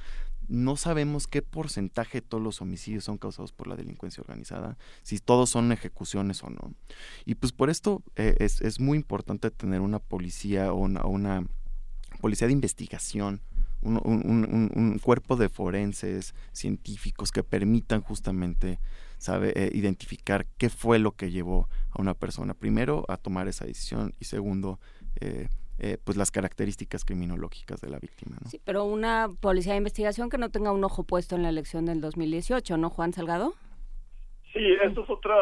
no 0.49 0.75
sabemos 0.75 1.27
qué 1.27 1.41
porcentaje 1.41 2.21
de 2.21 2.27
todos 2.27 2.43
los 2.43 2.61
homicidios 2.61 3.03
son 3.03 3.17
causados 3.17 3.53
por 3.53 3.67
la 3.67 3.75
delincuencia 3.75 4.21
organizada, 4.21 4.77
si 5.03 5.19
todos 5.19 5.49
son 5.49 5.71
ejecuciones 5.71 6.43
o 6.43 6.49
no. 6.49 6.73
Y 7.25 7.35
pues 7.35 7.51
por 7.53 7.69
esto 7.69 8.03
eh, 8.15 8.35
es, 8.39 8.79
muy 8.79 8.97
importante 8.97 9.51
tener 9.51 9.81
una 9.81 9.99
policía 9.99 10.73
o 10.73 10.77
una, 10.77 11.45
policía 12.19 12.47
de 12.47 12.53
investigación, 12.53 13.41
un, 13.81 14.99
cuerpo 15.01 15.37
de 15.37 15.47
forenses 15.47 16.33
científicos 16.51 17.31
que 17.31 17.43
permitan 17.43 18.01
justamente 18.01 18.79
sabe 19.17 19.53
eh, 19.55 19.69
identificar 19.73 20.47
qué 20.57 20.69
fue 20.69 20.99
lo 20.99 21.13
que 21.13 21.31
llevó 21.31 21.69
a 21.91 22.01
una 22.01 22.13
persona 22.13 22.53
primero 22.53 23.05
a 23.07 23.17
tomar 23.17 23.47
esa 23.47 23.65
decisión 23.65 24.13
y 24.19 24.25
segundo 24.25 24.79
eh, 25.21 25.47
eh, 25.79 25.97
pues 26.03 26.17
las 26.17 26.29
características 26.29 27.05
criminológicas 27.05 27.79
de 27.81 27.89
la 27.89 27.99
víctima. 27.99 28.37
¿no? 28.43 28.49
Sí, 28.49 28.59
pero 28.63 28.83
una 28.83 29.29
policía 29.39 29.73
de 29.73 29.77
investigación 29.77 30.29
que 30.29 30.37
no 30.37 30.49
tenga 30.49 30.71
un 30.71 30.83
ojo 30.83 31.03
puesto 31.03 31.35
en 31.35 31.43
la 31.43 31.49
elección 31.49 31.85
del 31.85 32.01
2018, 32.01 32.77
¿no, 32.77 32.89
Juan 32.89 33.13
Salgado? 33.13 33.53
Sí, 34.53 34.65
eso 34.83 35.03
es 35.03 35.09
otra, 35.09 35.35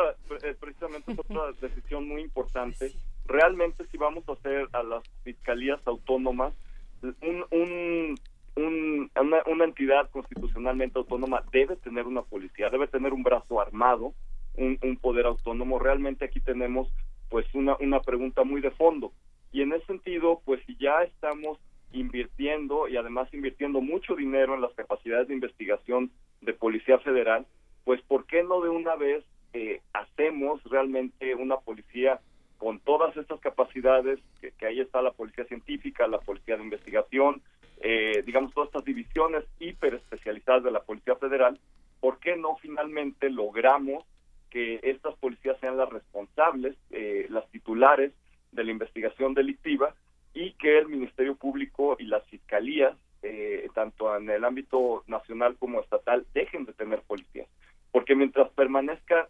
eh, 0.44 0.56
precisamente 0.60 1.12
es 1.12 1.20
otra 1.20 1.52
decisión 1.62 2.08
muy 2.08 2.22
importante. 2.22 2.92
Realmente 3.26 3.86
si 3.92 3.98
vamos 3.98 4.28
a 4.30 4.34
hacer 4.34 4.68
a 4.74 4.84
las 4.84 5.04
fiscalías 5.24 5.80
autónomas 5.86 6.54
un, 7.02 7.46
un, 7.52 8.16
un, 8.56 9.12
una, 9.16 9.38
una 9.46 9.66
entidad 9.66 10.10
constitucionalmente 10.12 11.00
autónoma 11.00 11.44
debe 11.52 11.76
tener 11.78 12.06
una 12.06 12.22
policía, 12.22 12.70
debe 12.70 12.88
tener 12.88 13.14
un 13.14 13.24
brazo 13.24 13.62
armado, 13.62 14.14
un, 14.56 14.78
un 14.82 14.98
poder 14.98 15.26
autónomo. 15.26 15.80
Realmente 15.80 16.26
aquí 16.26 16.40
tenemos 16.40 16.90
pues 17.30 17.46
una, 17.54 17.76
una 17.80 18.00
pregunta 18.02 18.44
muy 18.44 18.62
de 18.62 18.72
fondo. 18.72 19.12
Y 19.58 19.64
en 19.64 19.74
ese 19.74 19.88
sentido, 19.88 20.40
pues 20.46 20.62
si 20.68 20.78
ya 20.78 21.02
estamos 21.02 21.58
invirtiendo 21.92 22.88
y 22.88 22.96
además 22.96 23.28
invirtiendo 23.34 23.82
mucho 23.82 24.16
dinero 24.16 24.54
en 24.54 24.62
las 24.62 24.72
capacidades 24.76 25.30
de 25.30 25.34
investigación 25.34 26.12
de 26.42 26.54
Policía 26.54 27.00
Federal, 27.00 27.48
pues 27.84 28.00
¿por 28.04 28.28
qué 28.28 28.44
no 28.44 28.62
de 28.62 28.70
una 28.70 28.96
vez 28.96 29.26
eh, 29.54 29.82
hacemos 29.94 30.64
realmente 30.66 31.34
una 31.34 31.58
policía 31.58 32.20
con 32.60 32.80
todas 32.82 33.18
estas 33.18 33.40
capacidades, 33.40 34.20
que, 34.40 34.54
ahí 34.64 34.80
está 34.80 35.02
la 35.02 35.10
policía 35.10 35.46
científica, 35.46 36.06
la 36.06 36.20
policía 36.20 36.56
de 36.56 36.64
investigación, 36.64 37.42
eh, 37.82 38.22
digamos 38.28 38.54
todas 38.54 38.68
estas 38.68 38.86
divisiones 38.86 39.44
hiper 39.58 39.96
especializadas 39.96 40.66
de 40.66 40.72
la 40.72 40.84
Policía 40.84 41.16
Federal, 41.16 41.60
¿por 42.00 42.20
qué 42.20 42.36
no 42.36 42.58
finalmente 42.58 43.32
logramos 43.32 44.06
que 44.52 44.82
estas 44.84 45.16
policías 45.16 45.60
sean 45.60 45.78
las 45.78 45.90
responsables, 45.90 46.76
eh, 46.92 47.26
las 47.32 47.50
titulares 47.50 48.14
de 48.52 48.64
la 48.64 48.72
investigación 48.72 49.34
delictiva 49.34 49.94
y 50.34 50.54
que 50.54 50.78
el 50.78 50.88
Ministerio 50.88 51.36
Público 51.36 51.96
y 52.00 52.06
las 52.06 52.24
fiscalías, 52.28 52.96
eh, 53.24 53.68
tanto 53.74 54.16
en 54.16 54.30
el 54.30 54.46
ámbito 54.46 55.04
nacional 55.08 55.56
como 55.58 55.82
estatal, 55.82 56.26
dejen 56.34 56.66
de 56.66 56.74
tener 56.74 57.02
policías. 57.02 57.48
Porque 57.92 58.16
mientras 58.16 58.50
permanezca 58.52 59.28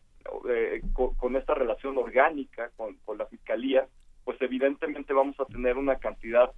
eh, 0.49 0.81
con, 0.93 1.35
esta 1.35 1.53
relación 1.53 1.97
orgánica 1.97 2.69
con, 2.75 2.95
con, 3.05 3.17
la 3.17 3.25
fiscalía, 3.27 3.87
pues 4.25 4.41
evidentemente 4.41 5.13
vamos 5.13 5.39
a 5.39 5.45
tener 5.45 5.77
una 5.77 5.97
cantidad 5.97 6.51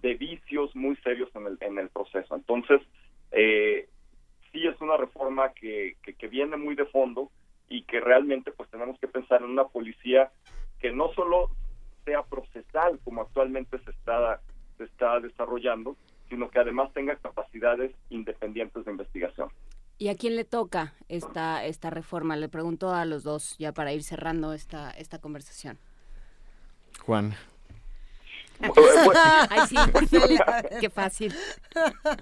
de 0.00 0.14
vicios 0.14 0.74
muy 0.74 0.96
serios 0.96 1.28
en 1.34 1.46
el, 1.46 1.58
en 1.60 1.78
el 1.78 1.90
proceso. 1.90 2.34
Entonces, 2.34 2.80
eh, 3.32 3.88
sí 4.50 4.66
es 4.66 4.80
una 4.80 4.96
reforma 4.96 5.52
que, 5.52 5.96
que, 6.02 6.14
que 6.14 6.28
viene 6.28 6.56
muy 6.56 6.74
de 6.74 6.86
fondo 6.86 7.30
y 7.68 7.82
que 7.82 8.00
realmente 8.00 8.50
pues 8.50 8.70
tenemos 8.70 8.98
que 8.98 9.08
pensar 9.08 9.42
en 9.42 9.50
una 9.50 9.64
policía 9.68 10.32
que 10.80 10.92
no 10.92 11.12
solo 11.12 11.50
sea 12.10 12.24
procesal 12.24 12.98
como 13.04 13.22
actualmente 13.22 13.78
se 13.84 13.90
está 13.92 14.40
se 14.78 14.84
está 14.84 15.20
desarrollando, 15.20 15.96
sino 16.28 16.50
que 16.50 16.58
además 16.58 16.92
tenga 16.92 17.14
capacidades 17.16 17.92
independientes 18.08 18.84
de 18.84 18.90
investigación. 18.90 19.50
¿Y 19.98 20.08
a 20.08 20.16
quién 20.16 20.34
le 20.34 20.44
toca 20.44 20.94
esta 21.08 21.64
esta 21.64 21.90
reforma? 21.90 22.34
Le 22.36 22.48
pregunto 22.48 22.92
a 22.92 23.04
los 23.04 23.22
dos 23.22 23.56
ya 23.58 23.72
para 23.72 23.92
ir 23.92 24.02
cerrando 24.02 24.52
esta 24.54 24.90
esta 24.90 25.20
conversación. 25.20 25.78
Juan. 27.06 27.34
Ay, 29.50 29.60
sí, 29.68 29.76
qué 30.80 30.90
fácil. 30.90 31.32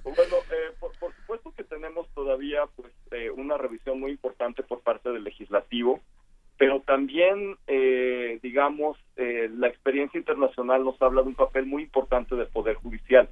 Bueno, 0.03 0.35
eh, 0.51 0.71
por, 0.79 0.91
supuesto 1.15 1.51
que 1.57 1.63
tenemos 1.63 2.07
todavía 2.13 2.61
pues 2.75 2.93
eh, 3.11 3.31
una 3.31 3.57
revisión 3.57 3.99
muy 3.99 4.11
importante 4.11 4.61
por 4.61 4.81
parte 4.81 5.09
del 5.09 5.23
legislativo, 5.23 5.99
pero 6.59 6.81
también, 6.81 7.55
eh, 7.67 8.37
digamos, 8.43 8.97
la 9.15 9.67
experiencia 9.67 10.17
internacional 10.17 10.83
nos 10.83 11.01
habla 11.01 11.21
de 11.21 11.29
un 11.29 11.35
papel 11.35 11.65
muy 11.65 11.83
importante 11.83 12.35
del 12.35 12.47
Poder 12.47 12.75
Judicial. 12.75 13.29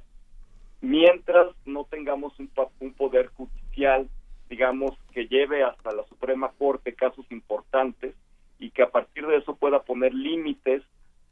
Mientras 0.80 1.48
no 1.66 1.84
tengamos 1.84 2.38
un, 2.38 2.50
un 2.80 2.94
poder 2.94 3.26
judicial, 3.28 4.08
digamos, 4.48 4.92
que 5.12 5.26
lleve 5.26 5.62
hasta 5.62 5.92
la 5.92 6.04
Suprema 6.04 6.50
Corte 6.58 6.94
casos 6.94 7.26
importantes 7.30 8.14
y 8.58 8.70
que 8.70 8.82
a 8.82 8.90
partir 8.90 9.26
de 9.26 9.36
eso 9.36 9.56
pueda 9.56 9.82
poner 9.82 10.14
límites 10.14 10.82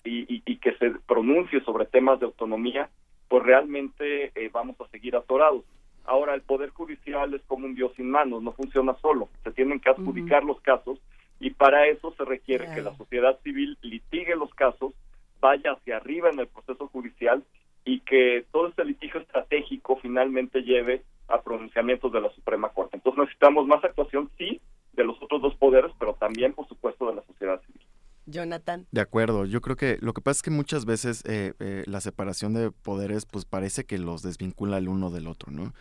y, 0.05 0.57
que 0.59 0.73
se 0.75 0.91
pronuncie 1.07 1.61
sobre 1.63 1.87
temas 1.87 2.21
de 2.21 2.27
autonomía, 2.27 2.91
pues 3.29 3.43
realmente 3.43 4.33
eh, 4.35 4.51
vamos 4.53 4.81
a 4.81 4.89
seguir 4.89 5.17
atorados. 5.17 5.65
Ahora, 6.05 6.35
el 6.35 6.43
Poder 6.43 6.71
Judicial 6.71 7.33
es 7.35 7.43
como 7.47 7.67
un 7.67 7.75
Dios 7.75 7.93
sin 7.97 8.11
manos, 8.11 8.43
no 8.43 8.53
funciona 8.53 8.95
solo, 9.01 9.31
se 9.43 9.51
tienen 9.53 9.81
que 9.81 9.91
adjudicar 9.91 10.45
los 10.45 10.61
casos 10.61 11.01
y 11.41 11.51
para 11.51 11.87
eso 11.87 12.15
se 12.17 12.25
requiere 12.25 12.73
que 12.75 12.83
la 12.83 12.97
sociedad 12.97 13.39
civil 13.43 13.77
litigue 13.83 14.37
los 14.37 14.53
casos, 14.55 14.93
vaya 15.41 15.73
hacia 15.73 15.97
arriba 15.97 16.31
en 16.31 16.41
el 16.41 16.47
proceso 16.47 16.89
judicial 16.89 17.45
y 17.85 18.01
que 18.01 18.45
todo 18.51 18.69
este 18.69 18.85
litigio 18.85 19.21
estratégico 19.21 19.97
finalmente 20.03 20.63
lleve 20.63 21.03
a 21.29 21.41
pronunciamientos 21.43 22.13
de 22.13 22.21
la 22.21 22.31
Suprema 22.31 22.71
Corte. 22.71 22.97
Entonces 22.97 23.21
necesitamos 23.21 23.67
más 23.67 23.85
actuación, 23.85 24.31
sí, 24.39 24.61
de 24.93 25.05
los 25.05 25.23
otros 25.23 25.43
dos 25.43 25.55
poderes, 25.57 25.93
pero 25.99 26.15
también, 26.15 26.53
por 26.53 26.67
supuesto, 26.69 27.09
de 27.09 27.17
la 27.17 27.23
sociedad 27.23 27.61
civil. 27.63 27.83
Jonathan. 28.27 28.87
De 28.91 29.01
acuerdo, 29.01 29.45
yo 29.47 29.61
creo 29.61 29.77
que 29.77 29.99
lo 30.01 30.13
que 30.13 30.21
pasa 30.21 30.39
es 30.39 30.43
que 30.43 30.51
muchas 30.51 30.85
veces 30.85 31.23
eh, 31.27 31.55
eh, 31.61 31.85
la 31.87 32.01
separación 32.01 32.55
de 32.55 32.71
poderes 32.71 33.25
pues 33.25 33.45
parece 33.45 33.85
que 33.85 33.99
los 33.99 34.23
desvincula 34.23 34.79
el 34.79 34.89
uno 34.89 35.11
del 35.11 35.27
otro, 35.27 35.53
¿no? 35.53 35.73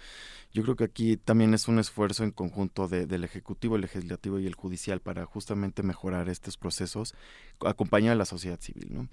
Yo 0.54 0.64
creo 0.64 0.76
que 0.78 0.86
aquí 0.86 1.18
también 1.18 1.54
es 1.54 1.68
un 1.68 1.80
esfuerzo 1.80 2.24
en 2.24 2.32
conjunto 2.32 2.88
del 2.88 3.26
Ejecutivo, 3.26 3.76
el 3.76 3.82
Legislativo 3.82 4.40
y 4.40 4.48
el 4.48 4.56
Judicial 4.56 5.02
para 5.02 5.26
justamente 5.26 5.84
mejorar 5.84 6.30
estos 6.30 6.56
procesos, 6.56 7.14
acompañar 7.60 8.14
a 8.14 8.16
la 8.16 8.24
sociedad 8.24 8.60
civil, 8.62 8.88
¿no? 8.92 9.10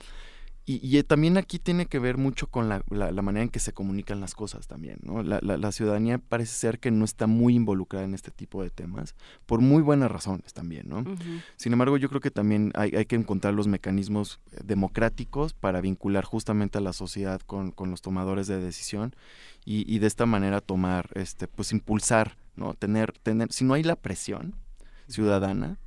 Y, 0.64 0.96
eh, 0.96 1.02
también 1.02 1.38
aquí 1.38 1.58
tiene 1.58 1.86
que 1.86 1.98
ver 1.98 2.18
mucho 2.18 2.46
con 2.46 2.68
la, 2.68 2.82
manera 3.22 3.42
en 3.42 3.48
que 3.48 3.58
se 3.58 3.72
comunican 3.72 4.20
las 4.20 4.34
cosas 4.34 4.68
también, 4.68 4.98
¿no? 5.02 5.22
La, 5.22 5.72
ciudadanía 5.72 6.18
parece 6.18 6.54
ser 6.54 6.78
que 6.78 6.92
no 6.92 7.04
está 7.04 7.26
muy 7.26 7.56
involucrada 7.56 8.04
en 8.04 8.14
este 8.14 8.30
tipo 8.30 8.62
de 8.62 8.70
temas, 8.70 9.16
por 9.46 9.60
muy 9.60 9.82
buenas 9.82 10.10
razones 10.10 10.52
también, 10.52 10.88
¿no? 10.88 11.04
Sin 11.56 11.72
embargo, 11.72 11.96
yo 11.96 12.08
creo 12.08 12.20
que 12.20 12.30
también 12.30 12.70
hay, 12.74 12.92
que 13.06 13.16
encontrar 13.16 13.54
los 13.54 13.66
mecanismos 13.66 14.38
eh, 14.52 14.60
democráticos 14.64 15.52
para 15.52 15.80
vincular 15.80 16.24
justamente 16.24 16.78
a 16.78 16.80
la 16.80 16.92
sociedad 16.92 17.40
con, 17.40 17.74
los 17.90 18.00
tomadores 18.00 18.46
de 18.46 18.60
decisión 18.60 19.16
y, 19.64 19.92
y, 19.92 19.98
de 19.98 20.06
esta 20.06 20.26
manera 20.26 20.60
tomar, 20.60 21.10
este, 21.14 21.48
pues 21.48 21.72
impulsar, 21.72 22.36
¿no? 22.54 22.74
Tener, 22.74 23.12
tener, 23.18 23.52
si 23.52 23.64
no 23.64 23.74
hay 23.74 23.82
la 23.82 23.96
presión 23.96 24.54
ciudadana, 25.08 25.78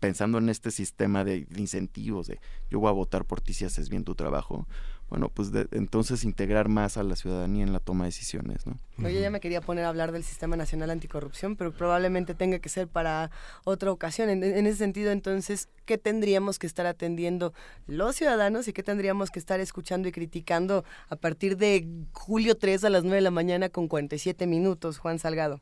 pensando 0.00 0.38
en 0.38 0.48
este 0.48 0.70
sistema 0.70 1.24
de, 1.24 1.46
incentivos, 1.56 2.26
de 2.26 2.40
yo 2.70 2.80
voy 2.80 2.88
a 2.88 2.92
votar 2.92 3.24
por 3.24 3.40
ti 3.40 3.54
si 3.54 3.64
haces 3.64 3.88
bien 3.88 4.04
tu 4.04 4.14
trabajo, 4.14 4.66
bueno, 5.10 5.28
pues 5.28 5.52
entonces 5.72 6.24
integrar 6.24 6.68
más 6.68 6.96
a 6.96 7.02
la 7.02 7.14
ciudadanía 7.14 7.62
en 7.62 7.72
la 7.72 7.78
toma 7.78 8.04
de 8.04 8.08
decisiones. 8.08 8.66
¿no? 8.66 8.78
Oye, 9.04 9.20
ya 9.20 9.30
me 9.30 9.38
quería 9.38 9.60
poner 9.60 9.84
a 9.84 9.90
hablar 9.90 10.12
del 10.12 10.24
Sistema 10.24 10.56
Nacional 10.56 10.90
Anticorrupción, 10.90 11.56
pero 11.56 11.72
probablemente 11.72 12.34
tenga 12.34 12.58
que 12.58 12.68
ser 12.68 12.88
para 12.88 13.30
otra 13.64 13.92
ocasión. 13.92 14.28
En, 14.30 14.42
ese 14.42 14.76
sentido, 14.76 15.12
entonces, 15.12 15.68
¿qué 15.84 15.98
tendríamos 15.98 16.58
que 16.58 16.66
estar 16.66 16.86
atendiendo 16.86 17.52
los 17.86 18.16
ciudadanos 18.16 18.66
y 18.66 18.72
qué 18.72 18.82
tendríamos 18.82 19.30
que 19.30 19.38
estar 19.38 19.60
escuchando 19.60 20.08
y 20.08 20.12
criticando 20.12 20.84
a 21.08 21.16
partir 21.16 21.58
de 21.58 21.86
julio 22.12 22.56
3 22.56 22.84
a 22.84 22.90
las 22.90 23.04
9 23.04 23.16
de 23.16 23.22
la 23.22 23.30
mañana 23.30 23.68
con 23.68 23.88
47 23.88 24.46
minutos, 24.46 24.98
Juan 24.98 25.18
Salgado? 25.18 25.60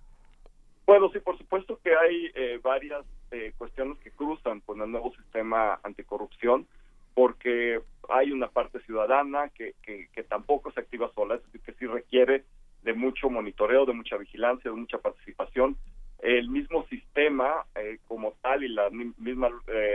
Bueno, 0.87 1.11
sí, 1.13 1.19
por 1.19 1.37
supuesto 1.37 1.79
que 1.83 1.91
hay 1.95 2.31
eh, 2.35 2.61
varias 2.63 3.05
eh, 3.33 3.53
cuestiones 3.59 3.99
que 3.99 4.11
cruzan 4.11 4.61
con 4.61 4.81
el 4.81 4.91
nuevo 4.91 5.13
sistema 5.15 5.81
anticorrupción, 5.83 6.67
porque 7.15 7.81
hay 8.09 8.33
una 8.33 8.49
parte 8.49 8.81
ciudadana 8.81 9.49
que, 9.51 9.75
que, 9.83 10.23
tampoco 10.25 10.73
se 10.73 10.81
activa 10.81 11.11
sola, 11.15 11.35
es 11.35 11.43
decir, 11.45 11.61
que 11.61 11.73
sí 11.75 11.87
requiere 11.87 12.45
de 12.83 12.95
mucho 12.95 13.29
monitoreo, 13.29 13.85
de 13.85 13.93
mucha 13.93 14.17
vigilancia, 14.17 14.71
de 14.71 14.77
mucha 14.77 14.99
participación. 14.99 15.77
El 16.21 16.49
mismo 16.49 16.87
sistema 16.87 17.67
eh, 17.75 17.99
como 18.09 18.33
tal 18.41 18.65
y 18.65 18.69
la 18.69 18.89
misma 18.91 19.51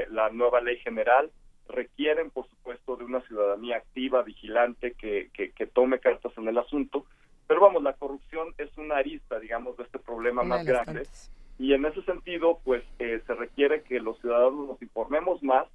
la 0.10 0.30
nueva 0.30 0.62
ley 0.62 0.78
general 0.80 1.32
requieren, 1.70 2.30
por 2.30 2.48
supuesto, 2.50 2.98
de 2.98 3.06
una 3.06 3.22
ciudadanía 3.22 3.78
activa, 3.78 4.22
vigilante, 4.22 4.94
que, 4.94 5.30
que 5.34 5.68
tome 5.68 6.00
cartas 6.00 6.38
en 6.38 6.48
el 6.48 6.58
asunto 6.58 7.06
pero 7.48 7.62
vamos, 7.62 7.82
la 7.82 7.94
corrupción 7.94 8.54
es 8.58 8.78
una 8.78 8.98
arista, 8.98 9.40
digamos, 9.40 9.78
de 9.78 9.84
este 9.84 10.00
problema 10.00 10.44
más 10.44 10.66
grande. 10.66 11.08
Y 11.60 11.74
en 11.74 11.86
ese 11.86 12.04
sentido, 12.04 12.60
pues 12.64 12.84
eh, 13.00 13.22
se 13.26 13.34
requiere 13.34 13.82
que 13.84 14.00
los 14.00 14.20
ciudadanos 14.20 14.68
nos 14.68 14.82
informemos 14.82 15.42
más 15.42 15.68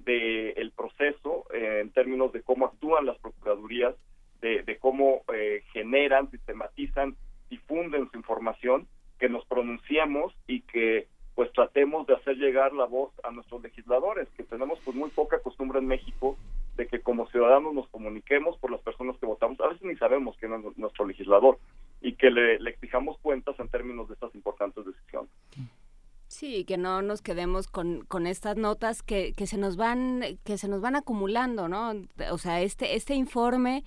del 0.00 0.54
el 0.56 0.72
proceso 0.72 1.44
eh, 1.52 1.80
en 1.80 1.90
términos 1.90 2.32
de 2.32 2.42
cómo 2.42 2.66
actúan 2.66 3.06
las 3.06 3.18
procuradurías, 3.18 3.94
de, 4.40 4.78
cómo 4.80 5.22
eh, 5.34 5.64
generan, 5.72 6.30
sistematizan, 6.30 7.16
difunden 7.50 8.08
su 8.10 8.16
información, 8.16 8.86
que 9.18 9.28
nos 9.28 9.44
pronunciemos 9.46 10.32
y 10.46 10.60
que 10.62 11.08
pues 11.34 11.52
tratemos 11.52 12.06
de 12.06 12.14
hacer 12.14 12.36
llegar 12.36 12.72
la 12.72 12.84
voz 12.84 13.12
a 13.24 13.30
nuestros 13.30 13.62
legisladores, 13.62 14.28
que 14.36 14.44
tenemos 14.44 14.78
pues 14.84 14.96
muy 14.96 15.10
poca 15.10 15.40
costumbre 15.40 15.78
en 15.78 15.86
México 15.86 16.36
de 16.76 16.86
que 16.86 17.00
como 17.00 17.28
ciudadanos 17.30 17.74
nos 17.74 17.88
comuniquemos 17.88 18.56
por 18.58 18.70
las 18.70 18.80
personas 18.80 19.16
que 19.18 19.26
votamos, 19.26 19.60
a 19.60 19.68
veces 19.68 19.82
ni 19.82 19.96
sabemos 19.96 20.36
quién 20.38 20.52
es 20.52 20.78
nuestro 20.78 21.06
legislador 21.06 21.58
y 22.00 22.14
que 22.14 22.30
le, 22.30 22.58
le 22.58 22.70
exijamos 22.70 23.18
cuentas 23.18 23.58
en 23.58 23.68
términos 23.68 24.08
de 24.08 24.14
estas 24.14 24.34
importantes 24.34 24.84
decisiones. 24.84 25.30
Sí, 26.28 26.64
que 26.64 26.76
no 26.76 27.00
nos 27.02 27.22
quedemos 27.22 27.68
con, 27.68 28.04
con 28.04 28.26
estas 28.26 28.56
notas 28.56 29.02
que, 29.02 29.32
que 29.32 29.46
se 29.46 29.56
nos 29.56 29.76
van 29.76 30.22
que 30.44 30.58
se 30.58 30.68
nos 30.68 30.80
van 30.80 30.94
acumulando, 30.94 31.68
¿no? 31.68 31.94
O 32.30 32.38
sea, 32.38 32.60
este 32.60 32.96
este 32.96 33.14
informe 33.14 33.84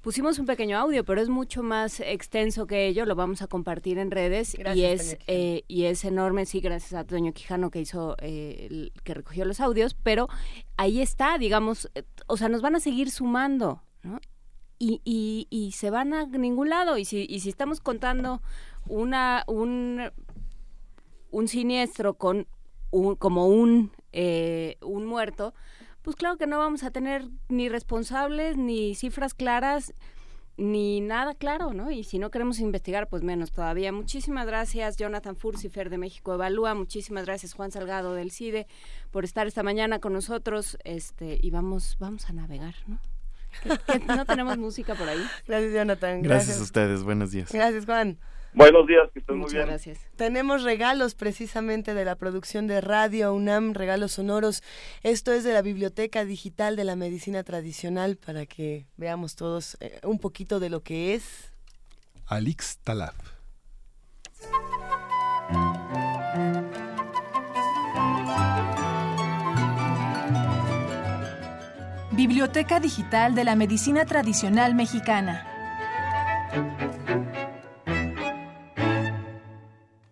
Pusimos 0.00 0.38
un 0.38 0.46
pequeño 0.46 0.78
audio, 0.78 1.04
pero 1.04 1.20
es 1.20 1.28
mucho 1.28 1.62
más 1.62 2.00
extenso 2.00 2.66
que 2.66 2.86
ello. 2.86 3.04
Lo 3.04 3.14
vamos 3.16 3.42
a 3.42 3.48
compartir 3.48 3.98
en 3.98 4.10
redes 4.10 4.56
y 4.74 4.84
es 4.84 5.18
eh, 5.26 5.62
y 5.68 5.84
es 5.84 6.06
enorme. 6.06 6.46
Sí, 6.46 6.60
gracias 6.60 6.94
a 6.94 7.04
Toño 7.04 7.34
Quijano 7.34 7.70
que 7.70 7.80
hizo 7.80 8.16
eh, 8.22 8.92
que 9.04 9.12
recogió 9.12 9.44
los 9.44 9.60
audios, 9.60 9.94
pero 9.94 10.28
ahí 10.78 11.02
está, 11.02 11.36
digamos, 11.36 11.90
eh, 11.94 12.04
o 12.28 12.38
sea, 12.38 12.48
nos 12.48 12.62
van 12.62 12.76
a 12.76 12.80
seguir 12.80 13.10
sumando, 13.10 13.82
¿no? 14.02 14.20
Y, 14.82 15.02
y, 15.04 15.46
y 15.50 15.72
se 15.72 15.90
van 15.90 16.14
a 16.14 16.24
ningún 16.24 16.70
lado. 16.70 16.96
Y 16.96 17.04
si, 17.04 17.26
y 17.28 17.40
si 17.40 17.50
estamos 17.50 17.80
contando 17.80 18.40
una 18.88 19.44
un 19.46 20.10
un 21.30 21.48
siniestro 21.48 22.14
con 22.14 22.46
un, 22.90 23.14
como 23.14 23.46
un 23.46 23.92
un 24.80 25.06
muerto, 25.06 25.54
pues 26.02 26.16
claro 26.16 26.38
que 26.38 26.46
no 26.46 26.58
vamos 26.58 26.82
a 26.82 26.90
tener 26.90 27.28
ni 27.48 27.68
responsables, 27.68 28.56
ni 28.56 28.94
cifras 28.94 29.34
claras, 29.34 29.92
ni 30.56 31.02
nada 31.02 31.34
claro, 31.34 31.74
¿no? 31.74 31.90
Y 31.90 32.02
si 32.02 32.18
no 32.18 32.30
queremos 32.30 32.58
investigar, 32.58 33.06
pues 33.08 33.22
menos 33.22 33.52
todavía. 33.52 33.92
Muchísimas 33.92 34.46
gracias, 34.46 34.96
Jonathan 34.96 35.36
Furcifer 35.36 35.90
de 35.90 35.98
México 35.98 36.32
Evalúa, 36.32 36.74
muchísimas 36.74 37.26
gracias, 37.26 37.52
Juan 37.52 37.70
Salgado 37.70 38.14
del 38.14 38.30
CIDE, 38.30 38.66
por 39.10 39.24
estar 39.24 39.46
esta 39.46 39.62
mañana 39.62 40.00
con 40.00 40.14
nosotros, 40.14 40.78
este, 40.84 41.38
y 41.40 41.50
vamos, 41.50 41.96
vamos 42.00 42.30
a 42.30 42.32
navegar, 42.32 42.74
¿no? 42.86 42.98
No 44.06 44.24
tenemos 44.24 44.58
música 44.58 44.94
por 44.94 45.08
ahí. 45.08 45.24
Gracias, 45.46 45.72
Jonathan. 45.72 46.22
Gracias. 46.22 46.58
a 46.58 46.62
ustedes, 46.62 47.02
buenos 47.02 47.30
días. 47.30 47.52
Gracias, 47.52 47.84
Juan. 47.86 48.18
Buenos 48.52 48.86
días, 48.88 49.08
que 49.12 49.20
estén 49.20 49.38
muy 49.38 49.50
bien. 49.52 49.66
gracias. 49.66 49.98
Tenemos 50.16 50.64
regalos 50.64 51.14
precisamente 51.14 51.94
de 51.94 52.04
la 52.04 52.16
producción 52.16 52.66
de 52.66 52.80
Radio 52.80 53.32
UNAM, 53.32 53.74
regalos 53.74 54.12
sonoros. 54.12 54.62
Esto 55.02 55.32
es 55.32 55.44
de 55.44 55.52
la 55.52 55.62
Biblioteca 55.62 56.24
Digital 56.24 56.74
de 56.74 56.84
la 56.84 56.96
Medicina 56.96 57.44
Tradicional 57.44 58.16
para 58.16 58.46
que 58.46 58.86
veamos 58.96 59.36
todos 59.36 59.76
eh, 59.80 60.00
un 60.02 60.18
poquito 60.18 60.58
de 60.58 60.70
lo 60.70 60.82
que 60.82 61.14
es. 61.14 61.52
Alix 62.26 62.78
Talab. 62.78 63.14
Biblioteca 72.20 72.80
Digital 72.80 73.34
de 73.34 73.44
la 73.44 73.56
Medicina 73.56 74.04
Tradicional 74.04 74.74
Mexicana. 74.74 75.46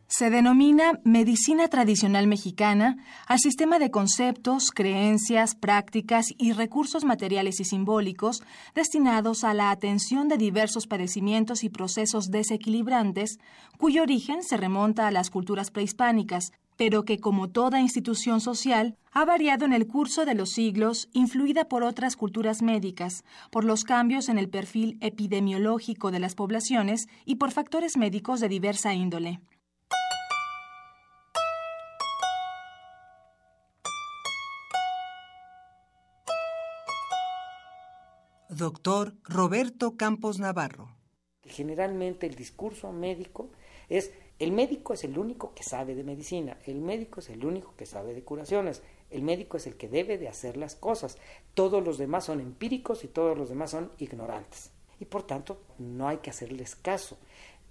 Se 0.07 0.31
denomina 0.31 1.01
medicina 1.05 1.69
tradicional 1.69 2.27
mexicana 2.27 2.97
al 3.27 3.39
sistema 3.41 3.79
de 3.79 3.91
conceptos, 3.91 4.71
creencias, 4.71 5.55
prácticas 5.55 6.29
y 6.39 6.53
recursos 6.53 7.05
materiales 7.05 7.61
y 7.61 7.67
simbólicos 7.67 8.43
destinados 8.75 9.45
a 9.45 9.53
la 9.53 9.71
atención 9.71 10.29
de 10.29 10.39
diversos 10.39 10.87
padecimientos 10.87 11.63
y 11.63 11.69
procesos 11.69 12.31
desequilibrantes 12.31 13.39
cuyo 13.77 14.01
origen 14.01 14.43
se 14.43 14.57
remonta 14.57 15.09
a 15.09 15.11
las 15.11 15.29
culturas 15.29 15.71
prehispánicas, 15.71 16.53
pero 16.79 17.05
que 17.05 17.19
como 17.19 17.51
toda 17.51 17.81
institución 17.81 18.41
social 18.41 18.97
ha 19.11 19.25
variado 19.25 19.67
en 19.67 19.73
el 19.73 19.89
curso 19.89 20.25
de 20.25 20.35
los 20.35 20.51
siglos, 20.51 21.09
influida 21.13 21.69
por 21.69 21.83
otras 21.83 22.15
culturas 22.15 22.63
médicas, 22.63 23.25
por 23.51 23.65
los 23.65 23.83
cambios 23.83 24.29
en 24.29 24.39
el 24.39 24.49
perfil 24.49 24.97
epidemiológico 25.01 26.13
de 26.13 26.21
las 26.21 26.37
poblaciones 26.37 27.09
y 27.25 27.35
por 27.35 27.51
factores 27.51 27.97
médicos 27.97 28.39
de 28.39 28.49
diversa 28.49 28.95
índole. 28.95 29.41
Doctor 38.49 39.15
Roberto 39.25 39.97
Campos 39.97 40.39
Navarro. 40.39 40.95
Generalmente 41.43 42.27
el 42.27 42.37
discurso 42.37 42.93
médico 42.93 43.51
es 43.89 44.13
el 44.39 44.53
médico 44.53 44.93
es 44.95 45.03
el 45.03 45.19
único 45.19 45.53
que 45.53 45.65
sabe 45.65 45.97
de 45.97 46.05
medicina, 46.05 46.59
el 46.65 46.81
médico 46.81 47.19
es 47.19 47.29
el 47.29 47.45
único 47.45 47.75
que 47.77 47.87
sabe 47.87 48.15
de 48.15 48.23
curaciones, 48.23 48.83
el 49.11 49.23
médico 49.23 49.57
es 49.57 49.67
el 49.67 49.77
que 49.77 49.89
debe 49.89 50.17
de 50.17 50.29
hacer 50.29 50.57
las 50.57 50.77
cosas. 50.77 51.19
Todos 51.55 51.85
los 51.85 51.99
demás 51.99 52.27
son 52.27 52.41
empíricos 52.41 53.03
y 53.03 53.09
todos 53.09 53.37
los 53.37 53.49
demás 53.49 53.73
son 53.73 53.91
ignorantes. 53.99 54.71
Y 55.01 55.07
por 55.07 55.25
tanto, 55.25 55.61
no 55.79 56.07
hay 56.07 56.19
que 56.19 56.31
hacerles 56.31 56.77
caso. 56.77 57.19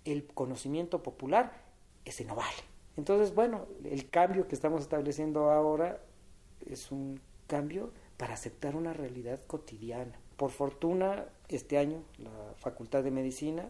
El 0.03 0.25
conocimiento 0.25 1.01
popular 1.03 1.63
ese 2.03 2.25
no 2.25 2.35
vale. 2.35 2.63
Entonces, 2.97 3.33
bueno, 3.33 3.67
el 3.85 4.09
cambio 4.09 4.47
que 4.47 4.55
estamos 4.55 4.81
estableciendo 4.81 5.51
ahora 5.51 6.01
es 6.65 6.91
un 6.91 7.21
cambio 7.45 7.91
para 8.17 8.33
aceptar 8.33 8.75
una 8.75 8.91
realidad 8.91 9.39
cotidiana. 9.47 10.19
Por 10.35 10.51
fortuna, 10.51 11.27
este 11.47 11.77
año 11.77 12.03
la 12.17 12.55
Facultad 12.57 13.03
de 13.03 13.11
Medicina 13.11 13.69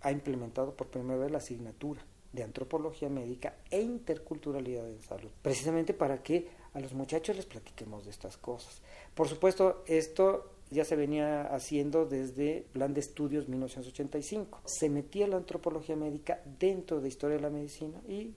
ha 0.00 0.12
implementado 0.12 0.74
por 0.74 0.86
primera 0.86 1.18
vez 1.18 1.30
la 1.30 1.38
asignatura 1.38 2.02
de 2.32 2.42
antropología 2.42 3.08
médica 3.08 3.56
e 3.70 3.80
interculturalidad 3.80 4.88
en 4.88 5.02
salud, 5.02 5.30
precisamente 5.42 5.94
para 5.94 6.22
que 6.22 6.48
a 6.74 6.80
los 6.80 6.92
muchachos 6.94 7.36
les 7.36 7.46
platiquemos 7.46 8.04
de 8.04 8.10
estas 8.10 8.36
cosas. 8.36 8.80
Por 9.14 9.28
supuesto, 9.28 9.82
esto 9.86 10.50
ya 10.70 10.84
se 10.84 10.94
venía 10.94 11.42
haciendo 11.52 12.06
desde 12.06 12.64
Plan 12.72 12.94
de 12.94 13.00
Estudios 13.00 13.48
1985. 13.48 14.60
Se 14.64 14.88
metía 14.88 15.26
la 15.26 15.36
antropología 15.36 15.96
médica 15.96 16.40
dentro 16.60 17.00
de 17.00 17.08
Historia 17.08 17.36
de 17.36 17.42
la 17.42 17.50
Medicina 17.50 18.00
y 18.08 18.34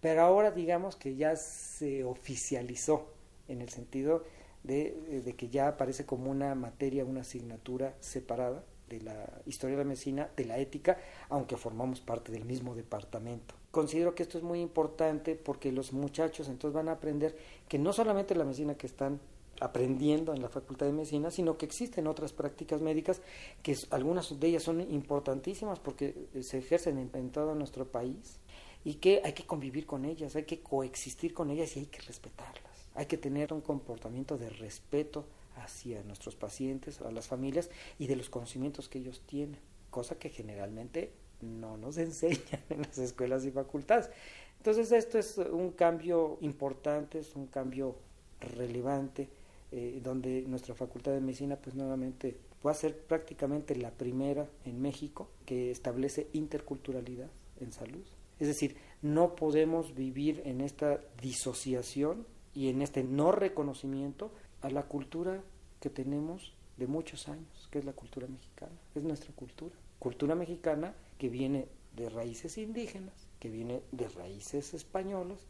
pero 0.00 0.20
ahora 0.20 0.50
digamos 0.50 0.96
que 0.96 1.16
ya 1.16 1.34
se 1.34 2.04
oficializó 2.04 3.06
en 3.48 3.62
el 3.62 3.70
sentido 3.70 4.22
de, 4.62 5.22
de 5.24 5.32
que 5.34 5.48
ya 5.48 5.68
aparece 5.68 6.04
como 6.04 6.30
una 6.30 6.54
materia, 6.54 7.06
una 7.06 7.22
asignatura 7.22 7.94
separada 8.00 8.64
de 8.88 9.00
la 9.00 9.42
historia 9.46 9.76
de 9.76 9.84
la 9.84 9.88
medicina, 9.88 10.28
de 10.36 10.44
la 10.44 10.58
ética, 10.58 10.98
aunque 11.28 11.56
formamos 11.56 12.00
parte 12.00 12.32
del 12.32 12.44
mismo 12.44 12.74
departamento. 12.74 13.54
Considero 13.70 14.14
que 14.14 14.22
esto 14.22 14.38
es 14.38 14.44
muy 14.44 14.60
importante 14.60 15.34
porque 15.34 15.72
los 15.72 15.92
muchachos 15.92 16.48
entonces 16.48 16.74
van 16.74 16.88
a 16.88 16.92
aprender 16.92 17.36
que 17.68 17.78
no 17.78 17.92
solamente 17.92 18.34
la 18.34 18.44
medicina 18.44 18.76
que 18.76 18.86
están 18.86 19.20
aprendiendo 19.60 20.34
en 20.34 20.42
la 20.42 20.48
Facultad 20.48 20.86
de 20.86 20.92
Medicina, 20.92 21.30
sino 21.30 21.56
que 21.56 21.66
existen 21.66 22.06
otras 22.06 22.32
prácticas 22.32 22.80
médicas 22.80 23.22
que 23.62 23.76
algunas 23.90 24.38
de 24.38 24.48
ellas 24.48 24.62
son 24.62 24.80
importantísimas 24.80 25.78
porque 25.78 26.28
se 26.40 26.58
ejercen 26.58 26.98
en, 26.98 27.10
en 27.14 27.30
todo 27.30 27.54
nuestro 27.54 27.86
país 27.86 28.40
y 28.84 28.94
que 28.94 29.22
hay 29.24 29.32
que 29.32 29.46
convivir 29.46 29.86
con 29.86 30.04
ellas, 30.04 30.36
hay 30.36 30.44
que 30.44 30.60
coexistir 30.60 31.32
con 31.32 31.50
ellas 31.50 31.76
y 31.76 31.80
hay 31.80 31.86
que 31.86 32.02
respetarlas. 32.02 32.88
Hay 32.94 33.06
que 33.06 33.16
tener 33.16 33.52
un 33.52 33.60
comportamiento 33.60 34.36
de 34.36 34.50
respeto 34.50 35.24
hacia 35.56 36.02
nuestros 36.02 36.36
pacientes, 36.36 37.00
a 37.00 37.10
las 37.10 37.28
familias 37.28 37.70
y 37.98 38.06
de 38.06 38.16
los 38.16 38.30
conocimientos 38.30 38.88
que 38.88 38.98
ellos 38.98 39.22
tienen, 39.26 39.58
cosa 39.90 40.18
que 40.18 40.30
generalmente 40.30 41.12
no 41.40 41.76
nos 41.76 41.96
enseñan 41.98 42.62
en 42.70 42.82
las 42.82 42.98
escuelas 42.98 43.44
y 43.44 43.50
facultades. 43.50 44.10
Entonces 44.58 44.92
esto 44.92 45.18
es 45.18 45.36
un 45.36 45.72
cambio 45.72 46.38
importante, 46.40 47.18
es 47.18 47.36
un 47.36 47.46
cambio 47.46 47.96
relevante, 48.40 49.28
eh, 49.72 50.00
donde 50.02 50.42
nuestra 50.42 50.74
Facultad 50.74 51.12
de 51.12 51.20
Medicina 51.20 51.56
pues 51.56 51.74
nuevamente 51.74 52.36
va 52.64 52.70
a 52.70 52.74
ser 52.74 52.96
prácticamente 52.96 53.76
la 53.76 53.90
primera 53.90 54.48
en 54.64 54.80
México 54.80 55.28
que 55.44 55.70
establece 55.70 56.28
interculturalidad 56.32 57.28
en 57.60 57.72
salud. 57.72 58.04
Es 58.38 58.48
decir, 58.48 58.76
no 59.02 59.36
podemos 59.36 59.94
vivir 59.94 60.42
en 60.44 60.60
esta 60.60 61.00
disociación 61.20 62.26
y 62.54 62.68
en 62.68 62.82
este 62.82 63.04
no 63.04 63.32
reconocimiento 63.32 64.30
a 64.64 64.70
la 64.70 64.84
cultura 64.84 65.42
que 65.78 65.90
tenemos 65.90 66.54
de 66.78 66.86
muchos 66.86 67.28
años, 67.28 67.68
que 67.70 67.78
es 67.78 67.84
la 67.84 67.92
cultura 67.92 68.26
mexicana, 68.26 68.72
es 68.94 69.02
nuestra 69.02 69.30
cultura. 69.34 69.74
Cultura 69.98 70.34
mexicana 70.34 70.94
que 71.18 71.28
viene 71.28 71.68
de 71.94 72.08
raíces 72.08 72.56
indígenas, 72.56 73.14
que 73.40 73.50
viene 73.50 73.82
de 73.92 74.08
raíces 74.08 74.72
españolas, 74.72 75.40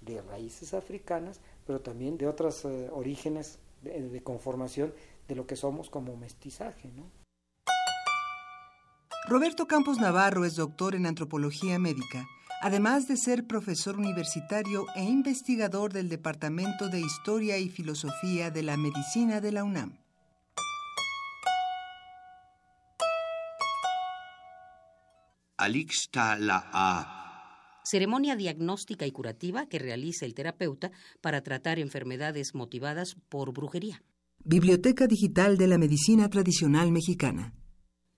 de 0.00 0.20
raíces 0.22 0.74
africanas, 0.74 1.40
pero 1.64 1.80
también 1.80 2.18
de 2.18 2.26
otros 2.26 2.64
eh, 2.64 2.90
orígenes 2.92 3.60
de, 3.82 4.08
de, 4.08 4.22
conformación 4.24 4.92
de 5.28 5.36
lo 5.36 5.46
que 5.46 5.54
somos 5.54 5.88
como 5.88 6.16
mestizaje. 6.16 6.90
¿no? 6.96 7.04
Roberto 9.28 9.68
Campos 9.68 9.98
Navarro 9.98 10.44
es 10.44 10.56
doctor 10.56 10.96
en 10.96 11.06
antropología 11.06 11.78
médica 11.78 12.26
además 12.64 13.06
de 13.06 13.18
ser 13.18 13.46
profesor 13.46 13.98
universitario 13.98 14.86
e 14.96 15.04
investigador 15.04 15.92
del 15.92 16.08
Departamento 16.08 16.88
de 16.88 16.98
Historia 16.98 17.58
y 17.58 17.68
Filosofía 17.68 18.50
de 18.50 18.62
la 18.62 18.78
Medicina 18.78 19.42
de 19.42 19.52
la 19.52 19.64
UNAM. 19.64 19.98
A. 25.58 27.80
Ceremonia 27.84 28.34
diagnóstica 28.34 29.04
y 29.04 29.12
curativa 29.12 29.66
que 29.66 29.78
realiza 29.78 30.24
el 30.24 30.32
terapeuta 30.32 30.90
para 31.20 31.42
tratar 31.42 31.78
enfermedades 31.78 32.54
motivadas 32.54 33.14
por 33.28 33.52
brujería. 33.52 34.02
Biblioteca 34.42 35.06
Digital 35.06 35.58
de 35.58 35.68
la 35.68 35.76
Medicina 35.76 36.30
Tradicional 36.30 36.92
Mexicana. 36.92 37.52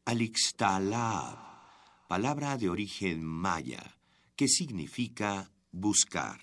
Alixtala, 0.04 1.64
palabra 2.08 2.56
de 2.56 2.68
origen 2.68 3.24
maya 3.24 3.95
que 4.36 4.48
significa 4.48 5.50
buscar. 5.72 6.40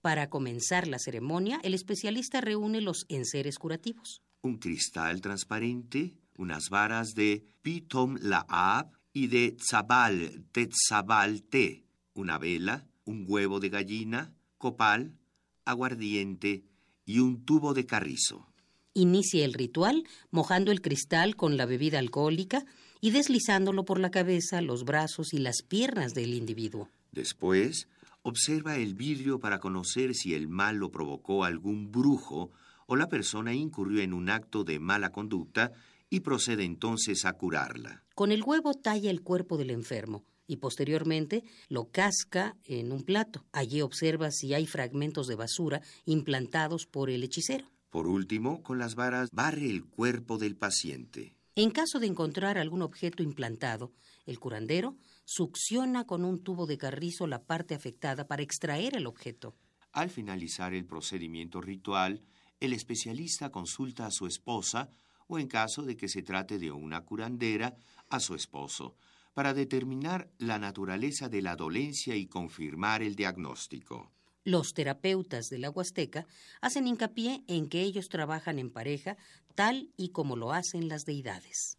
Para 0.00 0.28
comenzar 0.28 0.88
la 0.88 0.98
ceremonia, 0.98 1.60
el 1.62 1.74
especialista 1.74 2.40
reúne 2.40 2.80
los 2.80 3.06
enseres 3.08 3.58
curativos. 3.58 4.20
Un 4.42 4.58
cristal 4.58 5.20
transparente, 5.20 6.16
unas 6.36 6.68
varas 6.68 7.14
de 7.14 7.46
Pitom 7.62 8.16
Laab 8.20 8.90
y 9.12 9.28
de 9.28 9.52
Tzabal 9.52 10.44
Tetzabal 10.50 11.44
Te, 11.44 11.84
una 12.14 12.38
vela, 12.38 12.86
un 13.04 13.24
huevo 13.28 13.60
de 13.60 13.68
gallina, 13.68 14.32
copal, 14.58 15.16
aguardiente 15.64 16.64
y 17.04 17.20
un 17.20 17.44
tubo 17.44 17.72
de 17.74 17.86
carrizo. 17.86 18.48
Inicia 18.94 19.44
el 19.44 19.54
ritual 19.54 20.04
mojando 20.30 20.72
el 20.72 20.82
cristal 20.82 21.36
con 21.36 21.56
la 21.56 21.66
bebida 21.66 21.98
alcohólica 21.98 22.64
y 23.00 23.10
deslizándolo 23.10 23.84
por 23.84 23.98
la 23.98 24.10
cabeza, 24.10 24.60
los 24.60 24.84
brazos 24.84 25.32
y 25.32 25.38
las 25.38 25.62
piernas 25.62 26.12
del 26.12 26.34
individuo. 26.34 26.88
Después, 27.12 27.88
observa 28.22 28.76
el 28.76 28.94
vidrio 28.94 29.38
para 29.38 29.60
conocer 29.60 30.14
si 30.14 30.34
el 30.34 30.48
mal 30.48 30.76
lo 30.76 30.90
provocó 30.90 31.44
algún 31.44 31.92
brujo 31.92 32.50
o 32.86 32.96
la 32.96 33.08
persona 33.08 33.54
incurrió 33.54 34.02
en 34.02 34.12
un 34.12 34.30
acto 34.30 34.64
de 34.64 34.80
mala 34.80 35.10
conducta 35.12 35.72
y 36.10 36.20
procede 36.20 36.64
entonces 36.64 37.24
a 37.24 37.32
curarla. 37.34 38.02
Con 38.14 38.32
el 38.32 38.42
huevo 38.42 38.74
talla 38.74 39.10
el 39.10 39.22
cuerpo 39.22 39.56
del 39.56 39.70
enfermo 39.70 40.24
y 40.46 40.56
posteriormente 40.56 41.44
lo 41.68 41.90
casca 41.90 42.56
en 42.64 42.92
un 42.92 43.04
plato. 43.04 43.44
Allí 43.52 43.80
observa 43.80 44.30
si 44.30 44.54
hay 44.54 44.66
fragmentos 44.66 45.26
de 45.26 45.36
basura 45.36 45.80
implantados 46.04 46.86
por 46.86 47.10
el 47.10 47.24
hechicero. 47.24 47.70
Por 47.90 48.06
último, 48.06 48.62
con 48.62 48.78
las 48.78 48.94
varas 48.94 49.28
barre 49.32 49.68
el 49.70 49.84
cuerpo 49.84 50.38
del 50.38 50.56
paciente. 50.56 51.34
En 51.54 51.70
caso 51.70 51.98
de 51.98 52.06
encontrar 52.06 52.56
algún 52.56 52.80
objeto 52.80 53.22
implantado, 53.22 53.92
el 54.24 54.38
curandero 54.38 54.96
succiona 55.24 56.04
con 56.04 56.24
un 56.24 56.42
tubo 56.42 56.66
de 56.66 56.78
carrizo 56.78 57.26
la 57.26 57.44
parte 57.44 57.74
afectada 57.74 58.26
para 58.26 58.42
extraer 58.42 58.96
el 58.96 59.06
objeto. 59.06 59.54
Al 59.92 60.10
finalizar 60.10 60.74
el 60.74 60.86
procedimiento 60.86 61.60
ritual, 61.60 62.22
el 62.60 62.72
especialista 62.72 63.50
consulta 63.50 64.06
a 64.06 64.10
su 64.10 64.26
esposa 64.26 64.88
o 65.26 65.38
en 65.38 65.48
caso 65.48 65.82
de 65.82 65.96
que 65.96 66.08
se 66.08 66.22
trate 66.22 66.58
de 66.58 66.70
una 66.70 67.04
curandera, 67.04 67.76
a 68.08 68.20
su 68.20 68.34
esposo, 68.34 68.96
para 69.34 69.54
determinar 69.54 70.30
la 70.38 70.58
naturaleza 70.58 71.28
de 71.28 71.42
la 71.42 71.56
dolencia 71.56 72.14
y 72.16 72.26
confirmar 72.26 73.02
el 73.02 73.16
diagnóstico. 73.16 74.12
Los 74.44 74.74
terapeutas 74.74 75.48
de 75.48 75.58
la 75.58 75.70
Huasteca 75.70 76.26
hacen 76.60 76.86
hincapié 76.86 77.44
en 77.46 77.68
que 77.68 77.82
ellos 77.82 78.08
trabajan 78.08 78.58
en 78.58 78.70
pareja 78.70 79.16
tal 79.54 79.90
y 79.96 80.10
como 80.10 80.36
lo 80.36 80.52
hacen 80.52 80.88
las 80.88 81.04
deidades. 81.04 81.78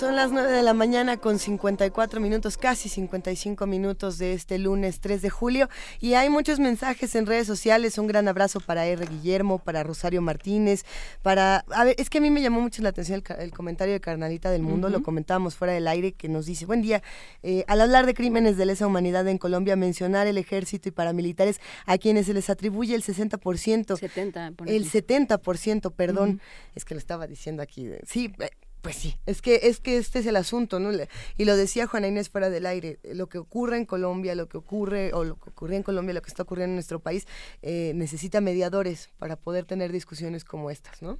Son 0.00 0.16
las 0.16 0.32
9 0.32 0.50
de 0.50 0.62
la 0.62 0.72
mañana 0.72 1.18
con 1.18 1.38
54 1.38 2.20
minutos, 2.20 2.56
casi 2.56 2.88
55 2.88 3.66
minutos 3.66 4.16
de 4.16 4.32
este 4.32 4.56
lunes 4.56 4.98
3 5.00 5.20
de 5.20 5.28
julio 5.28 5.68
y 6.00 6.14
hay 6.14 6.30
muchos 6.30 6.58
mensajes 6.58 7.14
en 7.16 7.26
redes 7.26 7.46
sociales. 7.46 7.98
Un 7.98 8.06
gran 8.06 8.26
abrazo 8.26 8.60
para 8.60 8.86
R. 8.86 9.04
Guillermo, 9.04 9.58
para 9.58 9.82
Rosario 9.82 10.22
Martínez, 10.22 10.86
para... 11.20 11.66
A 11.70 11.84
ver, 11.84 11.96
es 11.98 12.08
que 12.08 12.16
a 12.16 12.22
mí 12.22 12.30
me 12.30 12.40
llamó 12.40 12.62
mucho 12.62 12.80
la 12.80 12.88
atención 12.88 13.22
el, 13.38 13.50
comentario 13.50 13.92
de 13.92 14.00
Carnalita 14.00 14.50
del 14.50 14.62
Mundo, 14.62 14.88
lo 14.88 15.02
comentábamos 15.02 15.54
fuera 15.54 15.74
del 15.74 15.86
aire, 15.86 16.12
que 16.12 16.30
nos 16.30 16.46
dice, 16.46 16.64
buen 16.64 16.80
día, 16.80 17.02
eh, 17.42 17.66
al 17.68 17.82
hablar 17.82 18.06
de 18.06 18.14
crímenes 18.14 18.56
de 18.56 18.64
lesa 18.64 18.86
humanidad 18.86 19.28
en 19.28 19.36
Colombia, 19.36 19.76
mencionar 19.76 20.26
el 20.26 20.38
ejército 20.38 20.88
y 20.88 20.92
paramilitares 20.92 21.60
a 21.84 21.98
quienes 21.98 22.24
se 22.24 22.32
les 22.32 22.48
atribuye 22.48 22.94
el 22.94 23.02
60%. 23.02 23.98
70, 23.98 24.52
el 24.64 24.90
70%, 24.90 25.92
perdón, 25.92 26.40
es 26.74 26.86
que 26.86 26.94
lo 26.94 26.98
estaba 26.98 27.26
diciendo 27.26 27.62
aquí. 27.62 27.90
Sí, 28.06 28.32
eh, 28.38 28.48
pues 28.82 28.96
sí, 28.96 29.16
es 29.26 29.42
que, 29.42 29.60
es 29.64 29.80
que 29.80 29.98
este 29.98 30.20
es 30.20 30.26
el 30.26 30.36
asunto, 30.36 30.80
¿no? 30.80 30.90
Y 31.36 31.44
lo 31.44 31.56
decía 31.56 31.86
Juana 31.86 32.08
Inés 32.08 32.30
fuera 32.30 32.48
del 32.48 32.66
aire, 32.66 32.98
lo 33.12 33.28
que 33.28 33.38
ocurre 33.38 33.76
en 33.76 33.84
Colombia, 33.84 34.34
lo 34.34 34.48
que 34.48 34.56
ocurre, 34.56 35.12
o 35.12 35.24
lo 35.24 35.36
que 35.38 35.50
ocurría 35.50 35.76
en 35.76 35.82
Colombia, 35.82 36.14
lo 36.14 36.22
que 36.22 36.28
está 36.28 36.44
ocurriendo 36.44 36.72
en 36.72 36.76
nuestro 36.76 37.00
país, 37.00 37.26
eh, 37.62 37.92
necesita 37.94 38.40
mediadores 38.40 39.10
para 39.18 39.36
poder 39.36 39.64
tener 39.64 39.92
discusiones 39.92 40.44
como 40.44 40.70
estas, 40.70 41.02
¿no? 41.02 41.18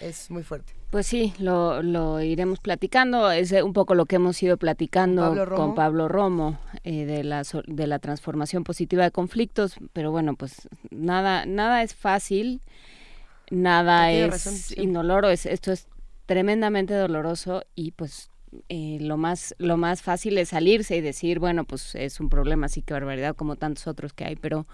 Es 0.00 0.30
muy 0.30 0.42
fuerte. 0.42 0.74
Pues 0.90 1.06
sí, 1.06 1.34
lo, 1.38 1.82
lo 1.82 2.20
iremos 2.20 2.60
platicando, 2.60 3.30
es 3.30 3.52
un 3.52 3.72
poco 3.72 3.94
lo 3.94 4.06
que 4.06 4.16
hemos 4.16 4.42
ido 4.42 4.56
platicando 4.56 5.46
con 5.54 5.74
Pablo 5.74 6.08
Romo 6.08 6.58
eh, 6.84 7.04
de, 7.04 7.24
la, 7.24 7.42
de 7.66 7.86
la 7.86 7.98
transformación 7.98 8.64
positiva 8.64 9.04
de 9.04 9.10
conflictos, 9.10 9.76
pero 9.92 10.10
bueno, 10.10 10.34
pues 10.34 10.68
nada, 10.90 11.46
nada 11.46 11.82
es 11.82 11.94
fácil, 11.94 12.62
nada 13.50 14.12
es 14.12 14.76
indoloro, 14.78 15.30
es, 15.30 15.46
esto 15.46 15.72
es 15.72 15.88
tremendamente 16.28 16.92
doloroso 16.92 17.64
y 17.74 17.92
pues 17.92 18.30
eh, 18.68 18.98
lo 19.00 19.16
más 19.16 19.54
lo 19.56 19.78
más 19.78 20.02
fácil 20.02 20.36
es 20.36 20.50
salirse 20.50 20.94
y 20.94 21.00
decir 21.00 21.38
bueno 21.38 21.64
pues 21.64 21.94
es 21.94 22.20
un 22.20 22.28
problema 22.28 22.66
así 22.66 22.82
que 22.82 22.92
barbaridad 22.92 23.34
como 23.34 23.56
tantos 23.56 23.86
otros 23.86 24.12
que 24.12 24.26
hay 24.26 24.36
pero 24.36 24.66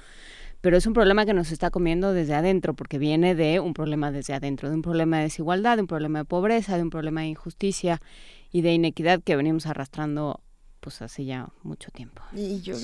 pero 0.60 0.76
es 0.76 0.86
un 0.86 0.94
problema 0.94 1.24
que 1.24 1.32
nos 1.32 1.52
está 1.52 1.70
comiendo 1.70 2.12
desde 2.12 2.34
adentro 2.34 2.74
porque 2.74 2.98
viene 2.98 3.36
de 3.36 3.60
un 3.60 3.72
problema 3.72 4.10
desde 4.10 4.34
adentro 4.34 4.68
de 4.68 4.74
un 4.74 4.82
problema 4.82 5.18
de 5.18 5.24
desigualdad 5.24 5.76
de 5.76 5.82
un 5.82 5.86
problema 5.86 6.18
de 6.18 6.24
pobreza 6.24 6.76
de 6.76 6.82
un 6.82 6.90
problema 6.90 7.20
de 7.20 7.28
injusticia 7.28 8.02
y 8.50 8.62
de 8.62 8.72
inequidad 8.72 9.22
que 9.22 9.36
venimos 9.36 9.66
arrastrando 9.66 10.40
pues 10.80 11.00
hace 11.00 11.24
ya 11.24 11.48
mucho 11.62 11.90
tiempo. 11.90 12.20
Y 12.34 12.60
yo 12.60 12.76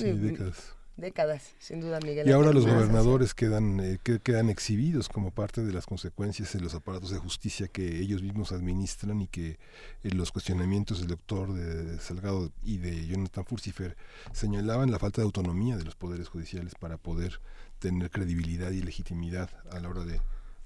décadas, 0.97 1.53
sin 1.59 1.81
duda, 1.81 1.99
Miguel. 2.03 2.27
Y 2.27 2.31
ahora 2.31 2.51
los 2.51 2.65
gobernadores 2.65 3.33
quedan, 3.33 3.79
eh, 3.79 3.99
quedan 4.23 4.49
exhibidos 4.49 5.09
como 5.09 5.31
parte 5.31 5.63
de 5.63 5.73
las 5.73 5.85
consecuencias 5.85 6.53
de 6.53 6.61
los 6.61 6.73
aparatos 6.73 7.11
de 7.11 7.17
justicia 7.17 7.67
que 7.67 7.99
ellos 7.99 8.21
mismos 8.21 8.51
administran 8.51 9.21
y 9.21 9.27
que 9.27 9.57
eh, 10.03 10.09
los 10.11 10.31
cuestionamientos 10.31 10.99
del 10.99 11.09
doctor 11.09 11.53
de 11.53 11.99
Salgado 11.99 12.51
y 12.63 12.77
de 12.77 13.07
Jonathan 13.07 13.45
Furcifer 13.45 13.95
señalaban 14.33 14.91
la 14.91 14.99
falta 14.99 15.21
de 15.21 15.25
autonomía 15.25 15.77
de 15.77 15.83
los 15.83 15.95
poderes 15.95 16.27
judiciales 16.27 16.75
para 16.75 16.97
poder 16.97 17.41
tener 17.79 18.11
credibilidad 18.11 18.71
y 18.71 18.81
legitimidad 18.81 19.49
a 19.71 19.79
la 19.79 19.89
hora 19.89 20.03
de 20.03 20.21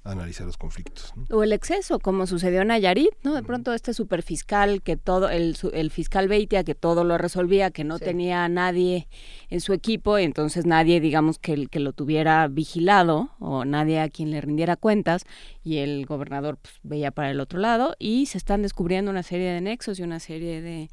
analizar 0.05 0.45
los 0.45 0.57
conflictos. 0.57 1.13
O 1.31 1.43
el 1.43 1.51
exceso, 1.51 1.99
como 1.99 2.27
sucedió 2.27 2.61
en 2.61 2.67
Nayarit, 2.67 3.11
¿no? 3.23 3.33
De 3.33 3.43
pronto 3.43 3.73
este 3.73 3.93
superfiscal, 3.93 4.81
que 4.81 4.97
todo, 4.97 5.29
el, 5.29 5.57
el 5.73 5.91
fiscal 5.91 6.27
Beitia, 6.27 6.63
que 6.63 6.75
todo 6.75 7.03
lo 7.03 7.17
resolvía, 7.17 7.71
que 7.71 7.83
no 7.83 7.99
tenía 7.99 8.45
a 8.45 8.49
nadie 8.49 9.07
en 9.49 9.61
su 9.61 9.73
equipo, 9.73 10.17
entonces 10.17 10.65
nadie, 10.65 10.99
digamos, 10.99 11.39
que, 11.39 11.67
que 11.67 11.79
lo 11.79 11.91
tuviera 11.91 12.47
vigilado, 12.47 13.31
o 13.39 13.65
nadie 13.65 13.99
a 13.99 14.09
quien 14.09 14.29
le 14.29 14.41
rindiera 14.41 14.75
cuentas, 14.75 15.25
y 15.63 15.77
el 15.77 16.05
gobernador 16.05 16.57
pues, 16.61 16.75
veía 16.83 17.11
para 17.11 17.31
el 17.31 17.39
otro 17.39 17.59
lado, 17.59 17.95
y 17.97 18.27
se 18.27 18.37
están 18.37 18.61
descubriendo 18.61 19.09
una 19.09 19.23
serie 19.23 19.51
de 19.51 19.61
nexos 19.61 19.99
y 19.99 20.03
una 20.03 20.19
serie 20.19 20.61
de 20.61 20.89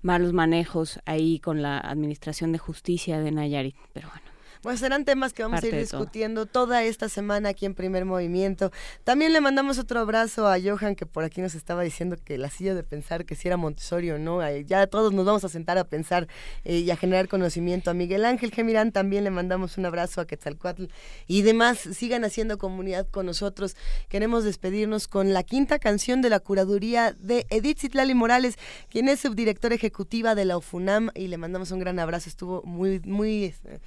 malos 0.00 0.32
manejos 0.32 1.00
ahí 1.04 1.38
con 1.38 1.60
la 1.60 1.78
administración 1.78 2.52
de 2.52 2.58
justicia 2.58 3.20
de 3.20 3.30
Nayarit. 3.30 3.76
Pero 3.92 4.08
bueno. 4.08 4.33
Pues 4.64 4.80
serán 4.80 5.04
temas 5.04 5.34
que 5.34 5.42
vamos 5.42 5.62
a 5.62 5.66
ir 5.66 5.76
discutiendo 5.76 6.46
toda 6.46 6.82
esta 6.84 7.10
semana 7.10 7.50
aquí 7.50 7.66
en 7.66 7.74
Primer 7.74 8.06
Movimiento. 8.06 8.72
También 9.04 9.34
le 9.34 9.42
mandamos 9.42 9.78
otro 9.78 10.00
abrazo 10.00 10.48
a 10.48 10.56
Johan, 10.58 10.96
que 10.96 11.04
por 11.04 11.22
aquí 11.22 11.42
nos 11.42 11.54
estaba 11.54 11.82
diciendo 11.82 12.16
que 12.24 12.38
la 12.38 12.48
silla 12.48 12.74
de 12.74 12.82
pensar 12.82 13.26
que 13.26 13.34
si 13.34 13.46
era 13.46 13.58
Montessori 13.58 14.10
o 14.10 14.18
no, 14.18 14.40
ya 14.60 14.86
todos 14.86 15.12
nos 15.12 15.26
vamos 15.26 15.44
a 15.44 15.50
sentar 15.50 15.76
a 15.76 15.84
pensar 15.84 16.28
eh, 16.64 16.78
y 16.78 16.90
a 16.90 16.96
generar 16.96 17.28
conocimiento. 17.28 17.90
A 17.90 17.94
Miguel 17.94 18.24
Ángel 18.24 18.52
Gemirán 18.52 18.90
también 18.90 19.24
le 19.24 19.30
mandamos 19.30 19.76
un 19.76 19.84
abrazo 19.84 20.22
a 20.22 20.26
Quetzalcoatl 20.26 20.84
y 21.26 21.42
demás. 21.42 21.80
Sigan 21.80 22.24
haciendo 22.24 22.56
comunidad 22.56 23.06
con 23.10 23.26
nosotros. 23.26 23.76
Queremos 24.08 24.44
despedirnos 24.44 25.08
con 25.08 25.34
la 25.34 25.42
quinta 25.42 25.78
canción 25.78 26.22
de 26.22 26.30
la 26.30 26.40
curaduría 26.40 27.12
de 27.12 27.44
Edith 27.50 27.80
Zitlali 27.80 28.14
Morales, 28.14 28.56
quien 28.88 29.10
es 29.10 29.20
subdirectora 29.20 29.74
ejecutiva 29.74 30.34
de 30.34 30.46
la 30.46 30.56
UFUNAM 30.56 31.10
y 31.14 31.28
le 31.28 31.36
mandamos 31.36 31.70
un 31.70 31.80
gran 31.80 31.98
abrazo. 31.98 32.30
Estuvo 32.30 32.62
muy, 32.62 33.00
muy... 33.00 33.44
Este, 33.44 33.82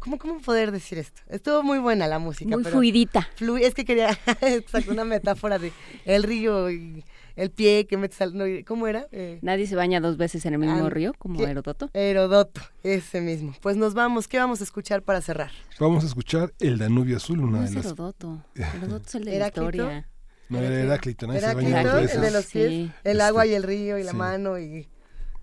¿Cómo, 0.00 0.18
¿Cómo 0.18 0.40
poder 0.40 0.72
decir 0.72 0.96
esto? 0.96 1.20
Estuvo 1.28 1.62
muy 1.62 1.78
buena 1.78 2.08
la 2.08 2.18
música. 2.18 2.56
Muy 2.56 2.64
fluidita. 2.64 3.28
es 3.60 3.74
que 3.74 3.84
quería 3.84 4.14
sacar 4.66 4.90
una 4.90 5.04
metáfora 5.04 5.58
de 5.58 5.72
el 6.06 6.22
río 6.22 6.70
y 6.70 7.04
el 7.36 7.50
pie 7.50 7.86
que 7.86 7.98
metes 7.98 8.20
al... 8.22 8.34
No, 8.36 8.44
¿Cómo 8.66 8.86
era? 8.86 9.06
Eh, 9.12 9.38
Nadie 9.42 9.66
se 9.66 9.76
baña 9.76 10.00
dos 10.00 10.16
veces 10.16 10.46
en 10.46 10.54
el 10.54 10.58
mismo 10.58 10.88
río, 10.88 11.12
como 11.18 11.44
Herodoto. 11.46 11.90
Herodoto, 11.92 12.62
ese 12.82 13.20
mismo. 13.20 13.54
Pues 13.60 13.76
nos 13.76 13.92
vamos. 13.92 14.26
¿Qué 14.26 14.38
vamos 14.38 14.62
a 14.62 14.64
escuchar 14.64 15.02
para 15.02 15.20
cerrar? 15.20 15.50
Vamos 15.78 16.02
a 16.02 16.06
escuchar 16.06 16.54
El 16.58 16.78
Danubio 16.78 17.18
Azul, 17.18 17.40
una 17.40 17.58
no 17.58 17.60
de 17.60 17.68
es 17.68 17.74
las... 17.74 17.84
Herodoto. 17.84 18.42
Herodoto 18.54 19.06
es 19.06 19.14
el 19.16 19.24
de 19.26 19.38
la 19.38 19.48
historia. 19.48 20.08
No, 20.48 20.58
era 20.58 20.80
Heráclito, 20.80 21.26
¿no? 21.26 21.34
Heráclito, 21.34 21.98
el 21.98 22.20
de 22.22 22.30
los 22.30 22.46
pies, 22.46 22.90
el 23.04 23.20
agua 23.20 23.46
y 23.46 23.52
el 23.54 23.62
río 23.62 23.98
y 23.98 24.02
la 24.02 24.14
mano 24.14 24.58
y... 24.58 24.88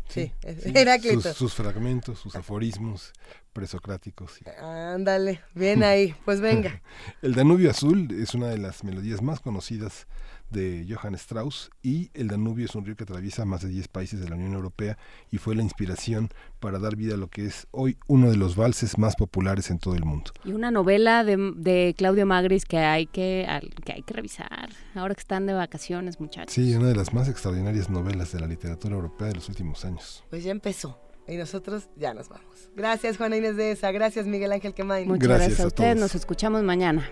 Sí, 0.09 0.31
Heráclito. 0.41 1.21
Sus, 1.21 1.37
sus, 1.37 1.53
fragmentos, 1.53 2.19
sus 2.19 2.35
aforismos 2.35 3.13
presocráticos. 3.53 4.39
Ándale, 4.61 5.41
bien 5.53 5.83
ahí, 5.83 6.15
pues 6.25 6.39
venga. 6.41 6.81
el 7.21 7.33
Danubio 7.33 7.69
Azul 7.69 8.07
es 8.11 8.33
una 8.33 8.47
de 8.47 8.57
las 8.57 8.83
melodías 8.83 9.21
más 9.21 9.39
conocidas 9.39 10.07
de 10.49 10.85
Johann 10.89 11.15
Strauss 11.15 11.69
y 11.81 12.09
el 12.13 12.27
Danubio 12.27 12.65
es 12.65 12.75
un 12.75 12.85
río 12.85 12.95
que 12.95 13.03
atraviesa 13.03 13.45
más 13.45 13.61
de 13.61 13.69
10 13.69 13.87
países 13.87 14.19
de 14.19 14.29
la 14.29 14.35
Unión 14.35 14.53
Europea 14.53 14.97
y 15.31 15.37
fue 15.37 15.55
la 15.55 15.63
inspiración 15.63 16.29
para 16.59 16.79
dar 16.79 16.95
vida 16.95 17.15
a 17.15 17.17
lo 17.17 17.29
que 17.29 17.45
es 17.45 17.67
hoy 17.71 17.97
uno 18.07 18.29
de 18.29 18.37
los 18.37 18.55
valses 18.55 18.97
más 18.97 19.15
populares 19.15 19.69
en 19.71 19.79
todo 19.79 19.95
el 19.95 20.05
mundo. 20.05 20.31
Y 20.43 20.53
una 20.53 20.71
novela 20.71 21.23
de, 21.23 21.95
Claudio 21.97 22.25
Magris 22.25 22.65
que 22.65 22.77
hay 22.77 23.07
que, 23.07 23.47
que 23.83 23.93
hay 23.93 24.03
que 24.03 24.13
revisar 24.13 24.69
ahora 24.95 25.13
que 25.13 25.21
están 25.21 25.45
de 25.45 25.53
vacaciones, 25.53 26.19
muchachos. 26.19 26.53
Sí, 26.53 26.75
una 26.75 26.87
de 26.87 26.95
las 26.95 27.13
más 27.13 27.27
extraordinarias 27.27 27.89
novelas 27.89 28.31
de 28.31 28.39
la 28.39 28.47
literatura 28.47 28.95
europea 28.95 29.27
de 29.27 29.35
los 29.35 29.49
últimos 29.49 29.85
años. 29.85 30.23
Pues 30.29 30.43
ya 30.43 30.51
empezó. 30.51 30.99
Y 31.27 31.35
nosotros 31.35 31.89
ya 31.97 32.13
nos 32.13 32.29
vamos. 32.29 32.69
Gracias 32.75 33.17
Juana 33.17 33.35
Inés 33.35 33.57
de 33.57 33.71
esa, 33.71 33.91
gracias 33.91 34.25
Miguel 34.25 34.51
Ángel 34.53 34.73
Quemain. 34.73 35.07
Muchas 35.07 35.27
gracias, 35.27 35.59
a, 35.59 35.67
ustedes, 35.67 35.97
nos 35.97 36.15
escuchamos 36.15 36.63
mañana. 36.63 37.09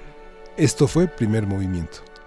Esto 0.56 0.88
fue 0.88 1.08
Primer 1.08 1.46
Movimiento. 1.46 1.98